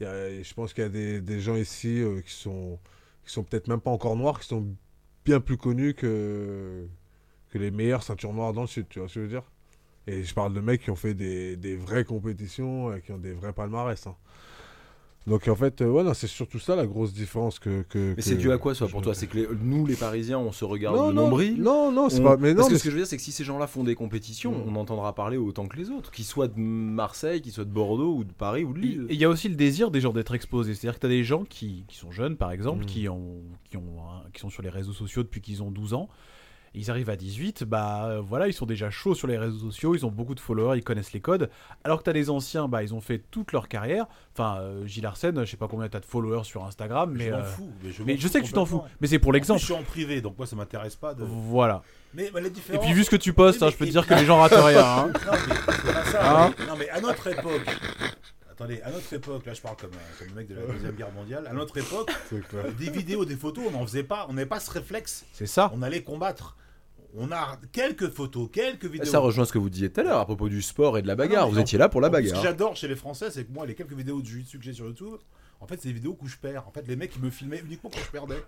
y 0.00 0.04
a- 0.04 0.42
je 0.42 0.54
pense 0.54 0.72
qu'il 0.74 0.82
y 0.84 0.86
a 0.86 0.90
des, 0.90 1.20
des 1.20 1.40
gens 1.40 1.56
ici 1.56 2.02
qui 2.26 2.32
sont 2.34 2.78
qui 3.24 3.32
sont 3.32 3.42
peut-être 3.44 3.68
même 3.68 3.80
pas 3.80 3.90
encore 3.90 4.16
noirs, 4.16 4.40
qui 4.40 4.46
sont 4.48 4.66
bien 5.24 5.40
plus 5.40 5.56
connus 5.56 5.94
que, 5.94 6.86
que 7.50 7.58
les 7.58 7.70
meilleures 7.72 8.02
ceintures 8.04 8.32
noires 8.34 8.52
dans 8.54 8.62
le 8.62 8.66
sud, 8.68 8.86
tu 8.90 9.00
vois 9.00 9.08
ce 9.08 9.14
que 9.14 9.20
je 9.20 9.24
veux 9.26 9.30
dire? 9.30 9.44
Et 10.08 10.24
je 10.24 10.34
parle 10.34 10.54
de 10.54 10.60
mecs 10.60 10.82
qui 10.82 10.90
ont 10.90 10.96
fait 10.96 11.14
des, 11.14 11.56
des 11.56 11.76
vraies 11.76 12.04
compétitions, 12.04 12.98
qui 13.00 13.12
ont 13.12 13.18
des 13.18 13.32
vrais 13.34 13.52
palmarès. 13.54 14.06
hein. 14.06 14.16
Donc 15.26 15.48
en 15.48 15.56
fait, 15.56 15.80
euh, 15.80 15.90
ouais, 15.90 16.04
c'est 16.14 16.28
surtout 16.28 16.58
ça 16.60 16.76
la 16.76 16.86
grosse 16.86 17.12
différence 17.12 17.58
que... 17.58 17.82
que 17.88 18.10
Mais 18.10 18.14
que- 18.16 18.22
c'est 18.22 18.36
dû 18.36 18.52
à 18.52 18.58
quoi, 18.58 18.74
ça, 18.76 18.86
que 18.86 18.92
pour 18.92 19.02
toi? 19.02 19.12
C'est 19.14 19.26
que 19.26 19.36
les- 19.38 19.48
nous, 19.60 19.84
les 19.84 19.96
Parisiens, 19.96 20.38
on 20.38 20.52
se 20.52 20.64
regarde 20.64 20.96
non, 20.96 21.08
le 21.08 21.14
non, 21.14 21.22
nombril 21.24 21.60
Non, 21.60 21.90
non, 21.90 22.08
c'est 22.08 22.20
On- 22.20 22.24
pas... 22.24 22.36
Mais 22.36 22.50
non, 22.50 22.56
Parce 22.58 22.68
que 22.68 22.72
mais 22.74 22.78
ce 22.78 22.84
que 22.84 22.90
je 22.90 22.94
veux 22.94 23.00
dire, 23.00 23.08
c'est 23.08 23.16
que 23.16 23.22
si 23.22 23.32
ces 23.32 23.42
gens-là 23.42 23.66
font 23.66 23.82
des 23.82 23.96
compétitions, 23.96 24.52
Mm. 24.52 24.68
on 24.68 24.76
entendra 24.76 25.14
parler 25.14 25.36
autant 25.36 25.66
que 25.66 25.76
les 25.76 25.90
autres, 25.90 26.12
qu'ils 26.12 26.24
soient 26.24 26.46
de 26.48 26.58
Marseille, 26.58 27.40
qu'ils 27.42 27.52
soient 27.52 27.64
de 27.64 27.70
Bordeaux 27.70 28.14
ou 28.18 28.24
de 28.24 28.32
Paris 28.32 28.62
ou 28.64 28.72
de 28.72 28.78
Et 28.78 28.82
Lille. 28.82 29.06
il 29.10 29.16
y 29.16 29.24
a 29.24 29.28
aussi 29.28 29.48
le 29.48 29.56
désir 29.56 29.90
des 29.90 30.00
gens 30.00 30.12
d'être 30.12 30.34
exposés. 30.34 30.74
C'est-à-dire 30.74 30.94
que 30.96 31.00
tu 31.00 31.06
as 31.06 31.10
des 31.10 31.24
gens 31.24 31.42
qui, 31.44 31.84
qui 31.88 31.96
sont 31.96 32.12
jeunes, 32.12 32.36
par 32.36 32.52
exemple, 32.52 32.84
Mm. 32.84 32.86
qui, 32.86 33.08
ont, 33.08 33.42
qui, 33.68 33.76
ont, 33.76 33.82
un- 34.00 34.30
qui 34.32 34.40
sont 34.40 34.50
sur 34.50 34.62
les 34.62 34.70
réseaux 34.70 34.92
sociaux 34.92 35.24
depuis 35.24 35.40
qu'ils 35.40 35.60
ont 35.62 35.72
12 35.72 35.92
ans. 35.94 36.08
Ils 36.74 36.90
arrivent 36.90 37.10
à 37.10 37.16
18, 37.16 37.64
bah 37.64 38.06
euh, 38.06 38.20
voilà, 38.20 38.48
ils 38.48 38.52
sont 38.52 38.66
déjà 38.66 38.90
chauds 38.90 39.14
sur 39.14 39.26
les 39.26 39.38
réseaux 39.38 39.58
sociaux, 39.70 39.94
ils 39.94 40.04
ont 40.04 40.10
beaucoup 40.10 40.34
de 40.34 40.40
followers, 40.40 40.76
ils 40.78 40.84
connaissent 40.84 41.12
les 41.12 41.20
codes. 41.20 41.48
Alors 41.84 41.98
que 41.98 42.04
tu 42.04 42.10
as 42.10 42.12
des 42.12 42.28
anciens, 42.30 42.68
bah 42.68 42.82
ils 42.82 42.94
ont 42.94 43.00
fait 43.00 43.18
toute 43.30 43.52
leur 43.52 43.68
carrière. 43.68 44.06
Enfin, 44.34 44.58
euh, 44.60 44.86
Gilles 44.86 45.06
Arsène, 45.06 45.44
je 45.44 45.50
sais 45.50 45.56
pas 45.56 45.68
combien 45.68 45.88
tu 45.88 45.96
as 45.96 46.00
de 46.00 46.04
followers 46.04 46.44
sur 46.44 46.64
Instagram, 46.64 47.14
mais, 47.16 47.26
je 47.26 47.30
m'en 47.30 47.38
euh, 47.38 47.42
fous. 47.44 47.72
Mais 47.82 47.90
je, 47.92 48.02
mais 48.02 48.16
je 48.18 48.28
sais 48.28 48.40
que 48.40 48.46
tu 48.46 48.52
t'en 48.52 48.66
fous. 48.66 48.82
Mais 49.00 49.06
c'est 49.06 49.18
pour 49.18 49.32
l'exemple. 49.32 49.60
Je 49.60 49.64
suis 49.64 49.74
en 49.74 49.82
privé, 49.82 50.20
donc 50.20 50.36
moi 50.36 50.46
ça 50.46 50.56
m'intéresse 50.56 50.96
pas 50.96 51.14
de. 51.14 51.24
Voilà. 51.24 51.82
Mais, 52.14 52.30
la 52.32 52.40
Et 52.46 52.78
puis 52.78 52.92
vu 52.92 53.04
ce 53.04 53.10
que 53.10 53.16
tu 53.16 53.32
postes, 53.32 53.62
hein, 53.62 53.66
mais- 53.66 53.72
je 53.72 53.76
peux 53.76 53.86
te 53.86 53.90
dire 53.90 54.02
puis- 54.02 54.14
que 54.14 54.20
les 54.20 54.26
gens 54.26 54.38
ratent 54.40 54.52
rien. 54.54 54.80
hein. 54.84 55.06
Non, 55.08 55.32
mais 55.32 55.54
c'est 55.84 55.92
pas 55.92 56.04
ça. 56.04 56.44
Hein 56.44 56.54
mais- 56.58 56.66
non, 56.66 56.74
mais 56.78 56.88
à 56.90 57.00
notre 57.00 57.26
époque. 57.26 57.66
Attendez, 58.58 58.80
à 58.82 58.90
notre 58.90 59.12
époque, 59.12 59.44
là 59.44 59.52
je 59.54 59.60
parle 59.60 59.76
comme, 59.76 59.90
un- 59.92 60.18
comme 60.18 60.28
le 60.28 60.34
mec 60.34 60.48
de 60.48 60.54
la 60.54 60.62
Deuxième 60.62 60.94
Guerre 60.94 61.12
mondiale, 61.12 61.46
à 61.46 61.52
notre 61.52 61.76
époque, 61.78 62.10
euh, 62.54 62.72
des 62.72 62.90
vidéos, 62.90 63.24
des 63.26 63.36
photos, 63.36 63.64
on 63.68 63.70
n'en 63.72 63.86
faisait 63.86 64.02
pas, 64.04 64.26
on 64.28 64.32
n'avait 64.32 64.46
pas 64.48 64.60
ce 64.60 64.70
réflexe, 64.70 65.26
C'est 65.34 65.46
ça. 65.46 65.70
on 65.74 65.82
allait 65.82 66.02
combattre. 66.02 66.56
On 67.18 67.32
a 67.32 67.58
quelques 67.72 68.10
photos, 68.10 68.48
quelques 68.52 68.84
vidéos. 68.86 69.10
Ça 69.10 69.18
rejoint 69.20 69.44
ce 69.46 69.52
que 69.52 69.58
vous 69.58 69.70
disiez 69.70 69.90
tout 69.90 70.00
à 70.00 70.04
l'heure 70.04 70.18
à 70.20 70.24
propos 70.26 70.48
du 70.50 70.60
sport 70.60 70.98
et 70.98 71.02
de 71.02 71.06
la 71.06 71.16
bagarre. 71.16 71.42
non, 71.42 71.46
mais 71.48 71.52
vous 71.54 71.58
en- 71.58 71.62
étiez 71.62 71.78
là 71.78 71.88
pour 71.88 72.00
la 72.02 72.10
plus, 72.10 72.16
Ce 72.18 72.22
bagarre. 72.28 72.42
que 72.42 72.48
j'adore 72.48 72.76
chez 72.76 72.88
les 72.88 72.96
Français, 72.96 73.30
c'est 73.30 73.44
que 73.44 73.52
moi, 73.52 73.64
les 73.66 73.74
quelques 73.74 73.92
vidéos 73.94 74.20
de 74.20 74.26
jiu-jitsu 74.26 74.58
que 74.58 74.64
j'ai 74.64 74.74
sur 74.74 74.84
YouTube, 74.86 75.14
en 75.60 75.66
fait, 75.66 75.80
c'est 75.80 75.88
des 75.88 75.94
vidéos 75.94 76.16
où 76.20 76.26
je 76.28 76.36
perds. 76.36 76.66
En 76.68 76.70
fait, 76.72 76.86
les 76.86 76.96
mecs, 76.96 77.12
ils 77.16 77.22
me 77.22 77.30
filmaient 77.30 77.60
uniquement 77.64 77.88
quand 77.90 78.00
je 78.04 78.10
perdais. 78.10 78.42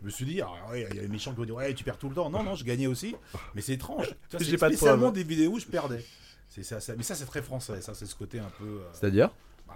Je 0.00 0.04
me 0.04 0.10
suis 0.10 0.24
dit, 0.24 0.40
ah, 0.40 0.48
ouais, 0.70 0.86
il 0.90 0.96
y 0.96 0.98
a 1.00 1.02
les 1.02 1.08
méchants 1.08 1.32
qui 1.32 1.38
vont 1.38 1.44
dire, 1.44 1.54
ouais, 1.56 1.74
tu 1.74 1.82
perds 1.82 1.98
tout 1.98 2.08
le 2.08 2.14
temps. 2.14 2.30
Non, 2.30 2.44
non, 2.44 2.54
je 2.54 2.64
gagnais 2.64 2.86
aussi. 2.86 3.16
Mais 3.56 3.60
c'est 3.60 3.72
étrange. 3.74 4.06
C'est 4.30 4.56
pas 4.56 4.68
de 4.70 4.74
spécialement 4.76 5.10
des 5.10 5.24
vidéos 5.24 5.52
où 5.52 5.58
je 5.58 5.66
perdais. 5.66 6.04
C'est 6.48 6.62
ça, 6.62 6.78
ça- 6.80 6.94
mais 6.96 7.02
ça, 7.02 7.14
c'est 7.16 7.24
très 7.26 7.42
français. 7.42 7.80
Ça, 7.80 7.94
c'est 7.94 8.06
ce 8.06 8.14
côté 8.14 8.38
un 8.38 8.50
peu. 8.58 8.64
euh, 8.64 8.88
C'est-à-dire? 8.92 9.30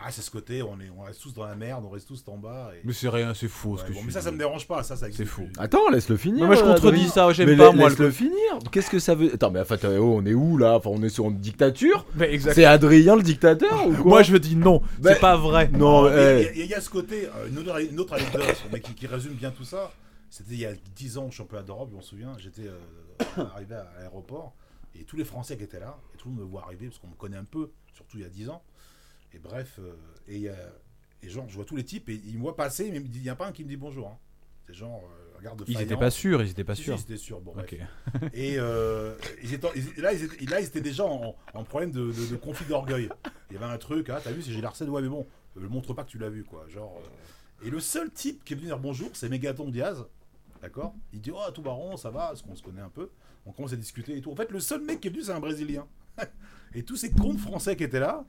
Ah, 0.05 0.11
c'est 0.11 0.23
ce 0.23 0.31
côté, 0.31 0.63
on, 0.63 0.79
est, 0.81 0.91
on 0.97 1.03
reste 1.03 1.21
tous 1.23 1.33
dans 1.35 1.45
la 1.45 1.55
merde, 1.55 1.85
on 1.85 1.91
reste 1.91 2.07
tous 2.09 2.23
en 2.29 2.37
bas. 2.37 2.71
Et... 2.75 2.81
Mais 2.85 2.93
c'est 2.93 3.09
rien, 3.09 3.35
c'est 3.35 3.49
faux 3.49 3.71
Ouais, 3.73 3.79
ce 3.79 3.85
que 3.85 3.93
bon, 3.93 4.01
tu 4.01 4.07
mais 4.07 4.13
ça, 4.13 4.19
dis. 4.21 4.25
ça 4.27 4.31
me 4.33 4.39
dérange 4.39 4.67
pas, 4.69 4.83
ça, 4.83 4.97
ça 4.97 5.07
C'est 5.11 5.25
plus. 5.25 5.51
Attends, 5.59 5.89
laisse-le 5.91 6.17
finir. 6.17 6.41
Mais 6.43 6.47
moi 6.47 6.55
je 6.57 6.63
euh, 6.63 6.75
contredis 6.75 7.09
ça, 7.09 7.33
j'aime 7.33 7.49
Mais 7.51 7.57
pas 7.57 7.65
la- 7.67 7.73
moi. 7.73 7.89
laisse-le 7.89 8.11
finir. 8.11 8.59
Qu'est-ce 8.71 8.91
que 8.91 8.99
ça 8.99 9.15
veut 9.15 9.33
Attends, 9.35 9.51
mais 9.51 9.61
enfin, 9.61 9.77
oh, 9.99 10.19
on 10.21 10.27
est 10.27 10.35
où 10.35 10.59
là? 10.59 10.75
Enfin, 10.77 10.91
on 10.93 11.03
est 11.03 11.09
sur 11.09 11.27
une 11.27 11.39
dictature? 11.39 12.07
Mais 12.15 12.39
C'est 12.39 12.65
Adrien 12.65 13.17
le 13.17 13.23
dictateur 13.23 13.87
ou 13.87 13.93
quoi? 13.95 14.05
Moi 14.05 14.23
je 14.23 14.37
dis 14.37 14.57
non, 14.57 14.81
Bah, 14.99 15.15
c'est 15.15 15.21
pas 15.21 15.37
vrai. 15.37 15.69
Non, 15.73 16.09
Il 16.09 16.59
y 16.59 16.73
a- 16.73 16.79
y, 16.79 16.83
ce 16.83 16.91
côté, 16.91 17.27
euh, 17.27 17.49
une 17.49 17.59
autre, 17.59 17.81
une 17.81 17.99
autre 18.01 18.13
anecdote 18.15 18.65
mais 18.73 18.81
qui, 18.81 18.95
qui 18.95 19.07
résume 19.07 19.35
bien 19.35 19.51
tout 19.51 19.65
ça. 19.65 19.93
C'était 20.31 20.53
il 20.55 20.61
y 20.61 20.67
a 20.67 20.73
10 20.95 21.19
ans 21.19 21.27
au 21.27 21.31
championnat 21.31 21.63
d'Europe, 21.63 21.89
je 21.91 21.97
m'en 21.97 22.03
souviens. 22.03 22.33
J'étais 22.39 22.67
euh, 22.67 23.45
arrivé 23.55 23.75
à 23.75 23.87
l'aéroport 23.99 24.55
et 24.99 25.05
tous 25.05 25.17
les 25.17 25.25
Français 25.25 25.57
qui 25.57 25.65
étaient 25.65 25.79
là, 25.81 25.97
et 26.15 26.19
tout 26.19 26.29
le 26.29 26.35
monde 26.35 26.45
me 26.45 26.51
voit 26.51 26.63
arriver 26.65 26.87
parce 26.87 26.99
qu'on 26.99 27.09
me 27.09 27.15
connaît 27.15 27.37
un 27.37 27.45
peu, 27.45 27.71
surtout 27.95 28.17
il 28.19 28.23
y 28.23 28.27
a 28.27 28.29
10 28.29 28.49
ans. 28.51 28.63
Et 29.37 29.39
bref, 29.39 29.79
euh, 29.79 29.93
et, 30.29 30.37
il 30.37 30.41
y 30.43 30.49
a- 30.49 30.73
et 31.23 31.29
genre, 31.29 31.47
je 31.49 31.55
vois 31.55 31.65
tous 31.67 31.77
les 31.77 31.85
types 31.85 32.09
et 32.09 32.15
ils 32.27 32.37
me 32.37 32.41
voient 32.41 32.57
passer, 32.57 32.91
mais 32.91 32.99
il 32.99 33.21
n'y 33.23 33.29
a 33.29 33.37
pas 33.37 33.47
un 33.47 33.53
qui 33.53 33.63
me 33.65 33.69
dit 33.69 33.77
bonjour. 33.77 34.09
hein. 34.09 34.19
C'est 34.67 34.73
genre, 34.75 35.05
euh, 35.05 35.37
regarde 35.39 35.63
Ils 35.69 35.75
faillant. 35.75 35.87
étaient 35.87 35.97
pas 35.97 36.11
sûrs, 36.11 36.43
ils 36.43 36.51
étaient 36.51 36.65
pas 36.65 36.75
sûrs. 36.75 36.97
si, 36.97 37.03
c'était 37.03 37.17
sûr. 37.19 37.41
Bon, 37.41 37.53
bref. 37.55 37.73
Ok. 37.73 38.31
Et 38.33 38.55
euh, 38.59 39.15
ils 39.43 39.53
étaient, 39.55 39.69
ils- 39.77 40.01
là, 40.03 40.13
ils 40.15 40.25
étaient, 40.25 40.45
là, 40.47 40.61
ils 40.61 40.67
étaient 40.67 40.81
déjà 40.81 41.05
en, 41.05 41.37
en 41.55 41.65
problème 41.65 41.91
de, 41.93 42.11
de- 42.11 42.27
de 42.31 42.37
conflit 42.37 42.67
d'orgueil. 42.67 43.09
Il 43.51 43.55
y 43.55 43.57
avait 43.57 43.67
un 43.73 43.79
truc, 43.79 44.09
ah, 44.09 44.21
t'as 44.23 44.33
vu, 44.33 44.43
c'est 44.43 44.51
Gilles 44.53 44.65
Arsène, 44.65 44.89
ouais, 44.89 45.03
mais 45.03 45.09
bon, 45.09 45.27
euh, 45.59 45.69
montre 45.69 45.93
pas 45.95 46.03
que 46.05 46.11
tu 46.11 46.19
l'as 46.19 46.31
vu, 46.31 46.43
quoi. 46.45 46.67
Genre, 46.69 46.99
euh, 47.05 47.67
Et 47.67 47.71
le 47.71 47.79
seul 47.81 48.11
type 48.11 48.43
qui 48.45 48.55
est 48.55 48.57
venu 48.57 48.67
dire 48.67 48.79
bonjour, 48.79 49.11
c'est 49.15 49.29
Mégaton 49.29 49.69
Diaz. 49.71 50.05
D'accord? 50.63 50.95
Il 51.13 51.21
dit, 51.21 51.31
oh, 51.33 51.51
tout 51.55 51.63
baron, 51.63 51.97
ça 51.97 52.11
va, 52.11 52.29
parce 52.29 52.43
qu'on 52.43 52.57
se 52.57 52.63
connaît 52.63 52.81
un 52.81 52.89
peu. 52.91 53.11
On 53.45 53.53
commence 53.53 53.73
à 53.73 53.77
discuter 53.77 54.17
et 54.17 54.21
tout. 54.21 54.33
En 54.33 54.37
fait, 54.37 54.51
le 54.51 54.59
seul 54.61 54.81
mec 54.83 55.01
qui 55.01 55.09
est 55.09 55.11
venu, 55.11 55.23
c'est 55.23 55.33
un 55.33 55.39
Brésilien. 55.41 55.87
et 56.75 56.83
tous 56.83 56.97
ces 56.97 57.11
cons 57.13 57.37
français 57.39 57.77
qui 57.77 57.85
étaient 57.85 58.01
là. 58.01 58.25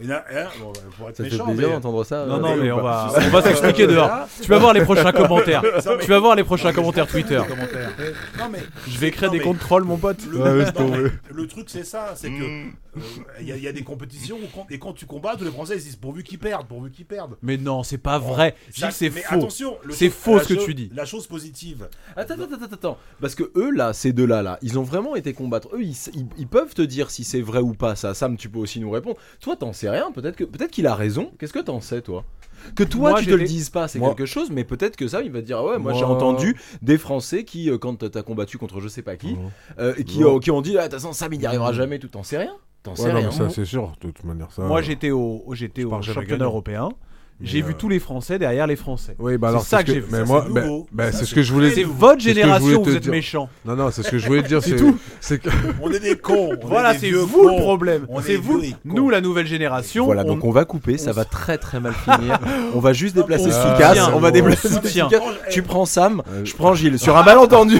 Et 0.00 0.06
là, 0.06 0.24
et 0.30 0.34
là, 0.34 0.46
bon, 0.60 0.72
pour 0.96 1.08
être 1.08 1.16
Ça 1.16 1.24
fait 1.24 1.30
méchant, 1.30 1.44
plaisir 1.46 1.68
mais- 1.68 1.74
d'entendre 1.74 2.04
ça. 2.04 2.24
Non, 2.26 2.36
euh, 2.36 2.38
non, 2.38 2.52
ou 2.54 2.62
mais 2.62 2.70
on 2.70 2.80
va, 2.82 3.12
on 3.16 3.28
va 3.30 3.42
s'expliquer 3.42 3.86
dehors. 3.88 4.10
Tu 4.40 4.48
vas 4.48 4.58
voir 4.58 4.72
les 4.72 4.82
prochains 4.82 5.10
commentaires. 5.12 5.62
Mais- 5.62 5.98
Tu 6.04 6.10
vas 6.10 6.18
voir 6.20 6.36
les 6.36 6.44
prochains 6.44 6.72
commentaires 6.72 7.06
Twitter. 7.06 7.40
Non, 8.38 8.48
mais 8.50 8.58
Je 8.88 8.98
vais 8.98 9.10
créer 9.10 9.26
Non, 9.26 9.32
des 9.32 9.38
mais- 9.38 9.44
comptes 9.44 9.58
trolls, 9.58 9.84
mon 9.84 9.96
pote. 9.96 10.18
Le, 10.30 10.38
Ouais, 10.38 11.46
truc, 11.48 11.64
c'est 11.68 11.84
ça, 11.84 12.12
c'est 12.14 12.30
que 12.30 12.42
euh, 12.42 12.64
il 13.40 13.46
y, 13.46 13.52
a- 13.52 13.56
il 13.56 13.62
y 13.62 13.68
a 13.68 13.72
des 13.72 13.82
compétitions 13.82 14.36
où 14.36 14.46
quand- 14.54 14.66
et 14.70 14.78
quand 14.78 14.92
tu 14.92 15.06
combats, 15.06 15.36
tous 15.36 15.44
les 15.44 15.50
Français 15.50 15.76
ils 15.76 15.82
disent 15.82 15.96
pourvu 15.96 16.22
qu'ils 16.22 16.38
perdent, 16.38 16.66
pourvu 16.66 16.90
qu'ils 16.90 17.06
perdent. 17.06 17.36
Mais 17.42 17.56
non, 17.56 17.82
c'est 17.82 17.98
pas 17.98 18.18
vrai. 18.18 18.54
Ça- 18.70 18.86
Gilles, 18.88 18.92
c'est 18.92 19.10
mais 19.14 19.20
faux. 19.22 19.34
attention, 19.36 19.76
C'est 19.90 20.10
faux 20.10 20.38
ce 20.40 20.48
que 20.48 20.54
chose- 20.54 20.64
tu 20.64 20.74
dis. 20.74 20.90
La 20.94 21.04
chose 21.04 21.26
positive. 21.26 21.88
Attends, 22.16 22.34
attends, 22.34 22.54
attends, 22.62 22.74
attends. 22.74 22.98
Parce 23.20 23.34
que 23.34 23.50
eux, 23.56 23.70
là, 23.70 23.92
ces 23.92 24.12
deux-là, 24.12 24.42
là, 24.42 24.58
ils 24.62 24.78
ont 24.78 24.82
vraiment 24.82 25.16
été 25.16 25.32
combattre. 25.32 25.68
Eux, 25.74 25.82
ils, 25.82 25.96
ils- 26.14 26.26
ils 26.38 26.48
peuvent 26.48 26.74
te 26.74 26.82
dire 26.82 27.10
si 27.10 27.24
c'est 27.24 27.40
vrai 27.40 27.60
ou 27.60 27.74
pas, 27.74 27.96
ça. 27.96 28.14
Sam, 28.14 28.36
tu 28.36 28.48
peux 28.48 28.58
aussi 28.58 28.80
nous 28.80 28.90
répondre. 28.90 29.16
Toi, 29.40 29.56
t'en 29.56 29.72
sais 29.72 29.88
rien. 29.90 30.10
Peut-être 30.12 30.36
que 30.36 30.44
peut-être 30.44 30.70
qu'il 30.70 30.86
a 30.86 30.94
raison. 30.94 31.32
Qu'est-ce 31.38 31.52
que 31.52 31.58
t'en 31.58 31.80
sais, 31.80 32.02
toi? 32.02 32.24
Que 32.74 32.82
toi, 32.82 33.10
Moi, 33.10 33.20
tu 33.20 33.26
te 33.26 33.30
le 33.34 33.44
dises 33.44 33.70
pas, 33.70 33.86
c'est 33.86 34.00
Moi- 34.00 34.08
quelque 34.16 34.26
chose, 34.26 34.50
mais 34.50 34.64
peut-être 34.64 34.96
que 34.96 35.06
ça, 35.06 35.22
il 35.22 35.30
va 35.30 35.40
te 35.40 35.46
dire, 35.46 35.62
ouais, 35.62 35.78
moi, 35.78 35.92
j'ai 35.92 36.02
entendu 36.04 36.56
des 36.82 36.98
Français 36.98 37.44
qui, 37.44 37.70
euh, 37.70 37.78
quand 37.78 38.08
t'as 38.10 38.22
combattu 38.22 38.58
contre 38.58 38.80
je 38.80 38.88
sais 38.88 39.02
pas 39.02 39.16
qui, 39.16 39.34
Mhm. 39.34 39.50
euh, 39.78 39.94
qui, 40.02 40.24
ont- 40.24 40.40
qui 40.40 40.50
ont 40.50 40.60
dit, 40.60 40.76
ah, 40.76 40.88
de 40.88 40.92
toute 40.92 41.00
façon, 41.00 41.12
Sam, 41.12 41.32
il 41.34 41.38
n'y 41.38 41.46
arrivera 41.46 41.72
jamais, 41.72 42.00
tout. 42.00 42.08
T'en 42.08 42.24
sais 42.24 42.36
rien 42.38 42.56
T'en 42.82 42.94
sais 42.94 43.02
Ouais, 43.04 43.08
non, 43.12 43.18
rien. 43.18 43.28
mais 43.28 43.34
ça 43.34 43.50
c'est 43.50 43.64
sûr, 43.64 43.92
de 44.00 44.06
toute 44.10 44.24
manière. 44.24 44.50
Ça, 44.52 44.62
Moi, 44.62 44.82
j'étais 44.82 45.10
au, 45.10 45.44
j'étais 45.52 45.84
au 45.84 46.00
championnat 46.02 46.44
européen. 46.44 46.88
J'ai 47.40 47.62
vu 47.62 47.70
euh, 47.70 47.76
tous 47.78 47.88
les 47.88 48.00
Français 48.00 48.36
derrière 48.36 48.66
les 48.66 48.74
Français. 48.74 49.14
Oui, 49.20 49.38
bah 49.38 49.54
C'est 49.60 49.64
ça 49.68 49.84
que 49.84 49.92
j'ai 49.92 50.00
vu. 50.00 50.06
Mais 50.10 50.18
Ça, 50.18 50.24
moi, 50.24 50.44
c'est 50.44 50.52
bah, 50.52 50.60
nouveau. 50.62 50.86
bah, 50.90 51.12
Ça, 51.12 51.18
c'est 51.18 51.24
ce 51.24 51.34
que 51.36 51.42
je 51.42 51.52
voulais. 51.52 51.70
C'est 51.70 51.84
votre 51.84 52.20
génération, 52.20 52.82
vous 52.82 52.90
te 52.90 52.96
êtes 52.96 53.02
dire. 53.04 53.12
méchants. 53.12 53.48
Non, 53.64 53.76
non, 53.76 53.92
c'est 53.92 54.02
ce 54.02 54.10
que 54.10 54.18
je 54.18 54.26
voulais 54.26 54.42
te 54.42 54.48
dire. 54.48 54.60
C'est 54.64 54.74
tout. 54.74 54.98
C'est 55.20 55.40
que 55.40 55.48
On 55.80 55.88
est 55.92 56.00
des 56.00 56.16
cons. 56.18 56.56
Voilà, 56.64 56.98
c'est 56.98 57.12
vous 57.12 57.48
le 57.48 57.60
problème. 57.60 58.06
On 58.08 58.20
C'est 58.20 58.34
est 58.34 58.36
vous. 58.38 58.60
Nous, 58.84 59.08
la 59.08 59.20
nouvelle 59.20 59.46
génération. 59.46 60.04
Voilà, 60.04 60.22
on- 60.24 60.34
donc 60.34 60.44
on 60.44 60.50
va 60.50 60.64
couper, 60.64 60.98
ça 60.98 61.12
va 61.12 61.24
très 61.24 61.58
très 61.58 61.78
mal 61.78 61.92
finir. 61.94 62.40
On 62.74 62.80
va 62.80 62.92
juste 62.92 63.14
déplacer 63.14 63.52
Ficasse, 63.52 64.08
on 64.12 64.18
va 64.18 64.32
déplacer. 64.32 64.68
Tu 65.50 65.62
prends 65.62 65.84
Sam, 65.86 66.22
Euh, 66.28 66.44
je 66.44 66.54
prends 66.56 66.74
Gilles. 66.74 66.98
Sur 66.98 67.16
un 67.16 67.22
malentendu. 67.22 67.78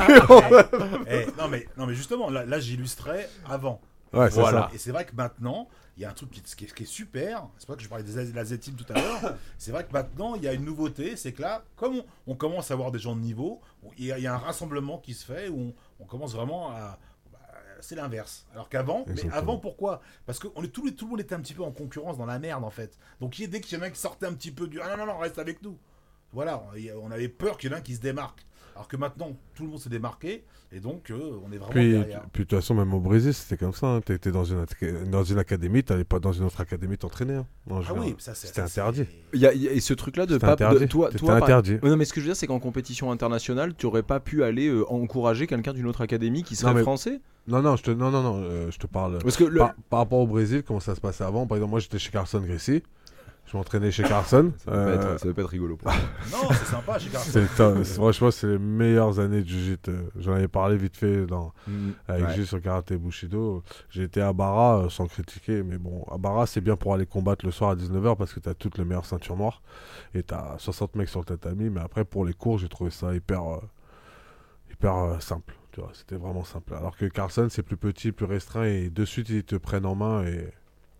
Eh, 1.10 1.26
non, 1.36 1.48
mais, 1.50 1.66
non, 1.76 1.86
mais 1.86 1.94
justement, 1.94 2.30
là, 2.30 2.44
là 2.46 2.60
j'illustrais 2.60 3.28
avant. 3.50 3.80
Ouais, 4.12 4.30
c'est 4.30 4.40
Voilà. 4.40 4.68
ça. 4.68 4.74
Et 4.74 4.78
c'est 4.78 4.90
vrai 4.90 5.04
que 5.04 5.14
maintenant, 5.14 5.68
il 5.96 6.02
y 6.02 6.04
a 6.04 6.10
un 6.10 6.14
truc 6.14 6.30
qui, 6.30 6.40
qui 6.42 6.64
est, 6.64 6.74
qui 6.74 6.82
est 6.84 6.86
super. 6.86 7.46
C'est 7.58 7.66
pas 7.66 7.76
que 7.76 7.82
je 7.82 7.88
parlais 7.88 8.04
des 8.04 8.16
Az- 8.18 8.34
l'Azétime 8.34 8.74
tout 8.74 8.86
à 8.92 8.94
l'heure. 9.00 9.34
c'est 9.58 9.70
vrai 9.72 9.84
que 9.84 9.92
maintenant, 9.92 10.34
il 10.34 10.42
y 10.42 10.48
a 10.48 10.52
une 10.52 10.64
nouveauté. 10.64 11.16
C'est 11.16 11.32
que 11.32 11.42
là, 11.42 11.62
comme 11.76 11.96
on, 11.96 12.04
on 12.28 12.34
commence 12.34 12.70
à 12.70 12.74
avoir 12.74 12.90
des 12.90 12.98
gens 12.98 13.14
de 13.16 13.20
niveau, 13.20 13.60
il 13.98 14.06
y, 14.06 14.12
a- 14.12 14.18
il 14.18 14.24
y 14.24 14.26
a 14.26 14.34
un 14.34 14.38
rassemblement 14.38 14.98
qui 14.98 15.14
se 15.14 15.24
fait 15.24 15.48
où 15.48 15.58
on, 15.60 15.74
on 16.00 16.04
commence 16.06 16.32
vraiment 16.34 16.70
à. 16.70 16.98
bah, 17.32 17.38
c'est 17.80 17.94
l'inverse. 17.96 18.46
Alors 18.54 18.68
qu'avant, 18.68 19.04
mais 19.06 19.30
avant 19.32 19.58
pourquoi? 19.58 20.00
Parce 20.26 20.38
que 20.38 20.48
on 20.56 20.62
est, 20.64 20.68
tout, 20.68 20.84
le- 20.84 20.94
tout 20.94 21.04
le 21.06 21.10
monde 21.12 21.20
était 21.20 21.34
un 21.34 21.40
petit 21.40 21.54
peu 21.54 21.62
en 21.62 21.72
concurrence 21.72 22.16
dans 22.18 22.26
la 22.26 22.38
merde 22.38 22.64
en 22.64 22.70
fait. 22.70 22.96
Donc 23.20 23.38
il 23.38 23.42
y 23.42 23.44
a- 23.44 23.48
dès 23.48 23.60
qu'il 23.60 23.76
y 23.76 23.80
en 23.80 23.84
a 23.84 23.88
un 23.88 23.90
qui 23.90 24.00
sortait 24.00 24.26
un 24.26 24.32
petit 24.34 24.50
peu 24.52 24.66
du 24.68 24.80
ah 24.80 24.88
non 24.96 25.04
non 25.04 25.12
non 25.12 25.18
reste 25.18 25.38
avec 25.38 25.62
nous. 25.62 25.78
Voilà, 26.32 26.62
on 27.02 27.10
avait 27.10 27.28
peur 27.28 27.56
qu'il 27.56 27.70
y 27.70 27.72
en 27.72 27.76
ait 27.76 27.80
un 27.80 27.82
qui 27.82 27.94
se 27.96 28.00
démarque. 28.00 28.44
Alors 28.78 28.86
que 28.86 28.96
maintenant 28.96 29.32
tout 29.56 29.64
le 29.64 29.70
monde 29.70 29.80
s'est 29.80 29.88
démarqué 29.90 30.44
et 30.70 30.78
donc 30.78 31.10
euh, 31.10 31.16
on 31.44 31.50
est 31.50 31.56
vraiment 31.56 31.72
Puis, 31.72 31.90
derrière. 31.90 32.22
puis 32.32 32.44
de 32.44 32.48
toute 32.48 32.58
façon, 32.60 32.74
même 32.74 32.94
au 32.94 33.00
Brésil, 33.00 33.34
c'était 33.34 33.56
comme 33.56 33.72
ça. 33.72 33.88
hein. 33.88 34.00
T'étais 34.00 34.30
dans 34.30 34.44
une, 34.44 34.64
dans 35.10 35.24
une 35.24 35.38
académie, 35.38 35.82
t'allais 35.82 36.04
pas 36.04 36.20
dans 36.20 36.30
une 36.32 36.44
autre 36.44 36.60
académie 36.60 36.96
t'entraîner. 36.96 37.34
hein. 37.34 37.46
Ah 37.68 37.80
général. 37.82 37.98
oui, 38.10 38.14
ça 38.18 38.36
c'est 38.36 38.46
C'était 38.46 38.60
interdit. 38.60 39.06
Il 39.34 39.40
y 39.40 39.46
a- 39.46 39.52
il 39.52 39.62
y 39.62 39.68
a- 39.68 39.72
et 39.72 39.80
ce 39.80 39.94
truc-là 39.94 40.26
de 40.26 40.38
pas. 40.38 40.52
interdit. 40.52 40.78
de- 40.78 40.86
toi, 40.86 41.08
C'était 41.10 41.18
toi, 41.18 41.34
interdit. 41.34 41.78
Non, 41.82 41.96
mais 41.96 42.04
ce 42.04 42.12
que 42.12 42.20
je 42.20 42.26
veux 42.26 42.32
dire, 42.32 42.36
c'est 42.36 42.46
qu'en 42.46 42.60
compétition 42.60 43.10
internationale, 43.10 43.74
tu 43.76 43.86
aurais 43.86 44.04
pas 44.04 44.20
pu 44.20 44.44
aller 44.44 44.68
euh, 44.68 44.84
encourager 44.92 45.48
quelqu'un 45.48 45.72
d'une 45.72 45.86
autre 45.88 46.02
académie 46.02 46.44
qui 46.44 46.54
serait 46.54 46.70
Non, 46.70 46.76
mais- 46.76 46.82
français 46.82 47.20
Non, 47.48 47.60
non, 47.62 47.74
je 47.74 47.82
te, 47.82 47.90
non, 47.90 48.10
non, 48.12 48.22
non, 48.22 48.40
euh, 48.44 48.70
je 48.70 48.78
te 48.78 48.86
parle. 48.86 49.18
Parce 49.24 49.36
que 49.36 49.42
le- 49.44 49.58
Par, 49.58 49.74
par 49.90 49.98
rapport 50.00 50.20
au 50.20 50.26
Brésil, 50.28 50.62
comment 50.64 50.78
ça 50.80 50.94
se 50.94 51.00
passait 51.00 51.24
avant 51.24 51.46
Par 51.48 51.56
exemple, 51.56 51.70
moi 51.72 51.80
j'étais 51.80 51.98
chez 51.98 52.10
Carson 52.12 52.40
Gracie. 52.40 52.82
Je 53.50 53.56
m'entraînais 53.56 53.90
chez 53.90 54.02
Carson. 54.02 54.52
ça, 54.58 54.70
va 54.70 54.76
pas 54.76 54.82
Euh, 54.90 54.94
être, 55.14 55.20
ça 55.20 55.28
va 55.28 55.34
pas 55.34 55.40
être 55.40 55.48
rigolo. 55.50 55.76
pour 55.76 55.90
Non, 56.30 56.48
c'est 56.50 56.66
sympa 56.66 56.98
chez 56.98 57.08
Carson. 57.08 57.82
franchement, 57.84 58.30
c'est 58.30 58.46
les 58.46 58.58
meilleures 58.58 59.18
années 59.20 59.42
de 59.42 59.48
Jiu-Jitsu. 59.48 59.90
J'en 60.18 60.34
avais 60.34 60.48
parlé 60.48 60.76
vite 60.76 60.96
fait 60.96 61.24
dans, 61.26 61.52
Mm. 61.66 61.90
avec 62.08 62.26
Ouais. 62.26 62.34
Gilles 62.34 62.46
sur 62.46 62.60
Karaté 62.60 62.96
Bushido. 62.98 63.62
J'ai 63.90 64.02
été 64.04 64.20
à 64.20 64.32
Barra 64.32 64.80
euh, 64.84 64.88
sans 64.90 65.06
critiquer, 65.06 65.62
mais 65.62 65.78
bon, 65.78 66.04
à 66.10 66.18
Barra, 66.18 66.46
c'est 66.46 66.60
bien 66.60 66.76
pour 66.76 66.92
aller 66.94 67.06
combattre 67.06 67.44
le 67.46 67.50
soir 67.50 67.70
à 67.70 67.74
19h 67.76 68.16
parce 68.16 68.34
que 68.34 68.40
tu 68.40 68.48
as 68.50 68.54
toutes 68.54 68.76
les 68.78 68.84
meilleures 68.84 69.06
ceintures 69.06 69.36
noires 69.36 69.62
et 70.14 70.22
tu 70.22 70.34
as 70.34 70.56
60 70.58 70.94
mecs 70.96 71.08
sur 71.08 71.20
le 71.20 71.24
tatami. 71.26 71.70
Mais 71.70 71.80
après, 71.80 72.04
pour 72.04 72.24
les 72.26 72.34
cours, 72.34 72.58
j'ai 72.58 72.68
trouvé 72.68 72.90
ça 72.90 73.14
hyper, 73.14 73.42
euh, 73.44 73.60
hyper 74.70 74.94
euh, 74.94 75.18
simple. 75.20 75.54
C'était 75.92 76.16
vraiment 76.16 76.42
simple. 76.42 76.74
Alors 76.74 76.96
que 76.96 77.06
Carson, 77.06 77.46
c'est 77.50 77.62
plus 77.62 77.76
petit, 77.76 78.10
plus 78.10 78.26
restreint 78.26 78.64
et 78.64 78.90
de 78.90 79.04
suite, 79.04 79.28
ils 79.28 79.44
te 79.44 79.54
prennent 79.54 79.86
en 79.86 79.94
main 79.94 80.24
et. 80.24 80.48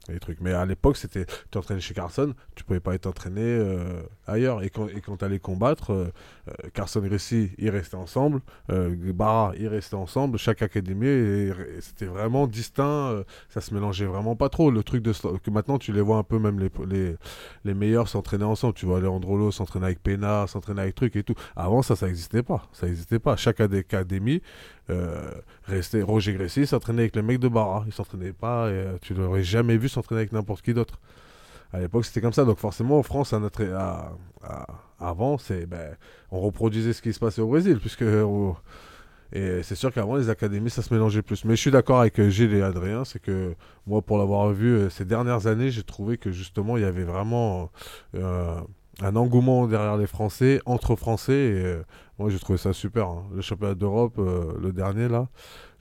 Les 0.09 0.21
trucs. 0.21 0.41
Mais 0.41 0.53
à 0.53 0.65
l'époque, 0.65 0.97
c'était 0.97 1.25
tu 1.25 1.35
t'entraînais 1.51 1.81
chez 1.81 1.95
Carson, 1.95 2.35
tu 2.55 2.65
pouvais 2.65 2.81
pas 2.81 2.95
être 2.95 3.07
entraîné 3.07 3.43
euh, 3.43 4.03
ailleurs. 4.27 4.63
Et 4.63 4.71
quand, 4.71 4.89
et 4.89 5.01
quand 5.01 5.17
tu 5.19 5.25
allais 5.25 5.39
combattre, 5.39 5.93
euh, 5.93 6.07
euh, 6.49 6.69
Carson 6.73 7.01
Gracie, 7.01 7.51
ils 7.59 7.71
restaient 7.71 7.97
ensemble, 7.97 8.41
Barra, 8.69 9.53
ils 9.59 9.69
restaient 9.69 9.97
ensemble, 9.97 10.39
chaque 10.39 10.63
académie, 10.63 11.53
c'était 11.81 12.07
vraiment 12.07 12.47
distinct, 12.47 13.25
ça 13.49 13.61
se 13.61 13.75
mélangeait 13.75 14.07
vraiment 14.07 14.37
pas 14.37 14.49
trop. 14.49 14.71
Le 14.71 14.83
truc 14.83 15.03
de 15.03 15.13
que 15.13 15.51
maintenant 15.51 15.79
tu 15.79 15.93
les 15.93 16.01
vois 16.01 16.19
un 16.19 16.23
peu, 16.23 16.39
même 16.39 16.61
les, 16.61 16.71
les, 16.87 17.17
les 17.65 17.75
meilleurs 17.75 18.09
s'entraîner 18.09 18.45
ensemble. 18.45 18.75
Tu 18.75 18.87
vois, 18.87 19.01
Leandrolo 19.01 19.51
s'entraîner 19.51 19.87
avec 19.87 20.03
Pena, 20.03 20.47
s'entraîner 20.47 20.83
avec 20.83 20.95
truc 20.95 21.17
et 21.17 21.23
tout. 21.23 21.35
Avant, 21.57 21.83
ça, 21.83 21.97
ça 21.97 22.07
n'existait 22.07 22.43
pas. 22.43 22.69
Ça 22.73 22.87
n'existait 22.87 23.19
pas. 23.19 23.37
Chaque 23.37 23.61
ad- 23.61 23.75
académie, 23.75 24.43
restait, 25.65 26.03
Roger 26.03 26.33
Gracie 26.35 26.67
s'entraînait 26.67 27.03
avec 27.03 27.17
les 27.17 27.23
mecs 27.23 27.41
de 27.41 27.49
Barra. 27.49 27.85
Il 27.87 27.93
s'entraînait 27.93 28.33
pas, 28.33 28.71
et 28.71 28.87
tu 29.01 29.15
l'aurais 29.15 29.43
jamais 29.43 29.77
vu 29.77 29.89
s'entraîner 29.99 30.21
avec 30.21 30.33
n'importe 30.33 30.63
qui 30.63 30.75
d'autre. 30.75 30.99
À 31.73 31.81
l'époque, 31.81 32.05
c'était 32.05 32.21
comme 32.21 32.33
ça. 32.33 32.45
Donc, 32.45 32.59
forcément, 32.59 32.99
en 32.99 33.03
France, 33.03 33.35
avant, 34.99 35.39
c'est, 35.39 35.67
ben, 35.67 35.97
on 36.31 36.41
reproduisait 36.41 36.93
ce 36.93 37.03
qui 37.03 37.13
se 37.13 37.19
passait 37.19 37.43
au 37.43 37.49
Brésil, 37.49 37.79
puisque. 37.79 38.03
on- 38.03 38.57
et 39.31 39.63
c'est 39.63 39.75
sûr 39.75 39.93
qu'avant, 39.93 40.17
les 40.17 40.31
académies, 40.31 40.71
ça 40.71 40.81
se 40.81 40.93
mélangeait 40.95 41.21
plus. 41.21 41.45
Mais 41.45 41.55
je 41.55 41.61
suis 41.61 41.71
d'accord 41.71 42.01
avec 42.01 42.19
euh, 42.19 42.31
Gilles 42.31 42.55
et 42.55 42.63
Adrien, 42.63 43.05
c'est 43.05 43.19
que 43.19 43.55
moi, 43.87 44.01
pour 44.01 44.17
l'avoir 44.17 44.49
vu 44.53 44.69
euh, 44.75 44.89
ces 44.89 45.05
dernières 45.05 45.47
années, 45.47 45.71
j'ai 45.71 45.83
trouvé 45.83 46.17
que 46.17 46.33
justement, 46.33 46.79
il 46.79 46.83
y 46.83 46.87
avait 46.87 47.05
vraiment 47.05 47.71
euh, 48.15 48.59
un 49.03 49.17
engouement 49.17 49.67
derrière 49.67 49.99
les 49.99 50.07
Français, 50.07 50.63
entre 50.65 50.97
Français. 50.97 51.35
Et 51.35 51.63
euh, 51.63 51.83
moi, 52.19 52.31
j'ai 52.31 52.39
trouvé 52.39 52.57
ça 52.57 52.73
super. 52.73 53.07
hein. 53.09 53.25
Le 53.35 53.43
championnat 53.43 53.75
d'Europe, 53.75 54.15
euh, 54.19 54.55
le 54.63 54.73
dernier, 54.73 55.09
là, 55.09 55.29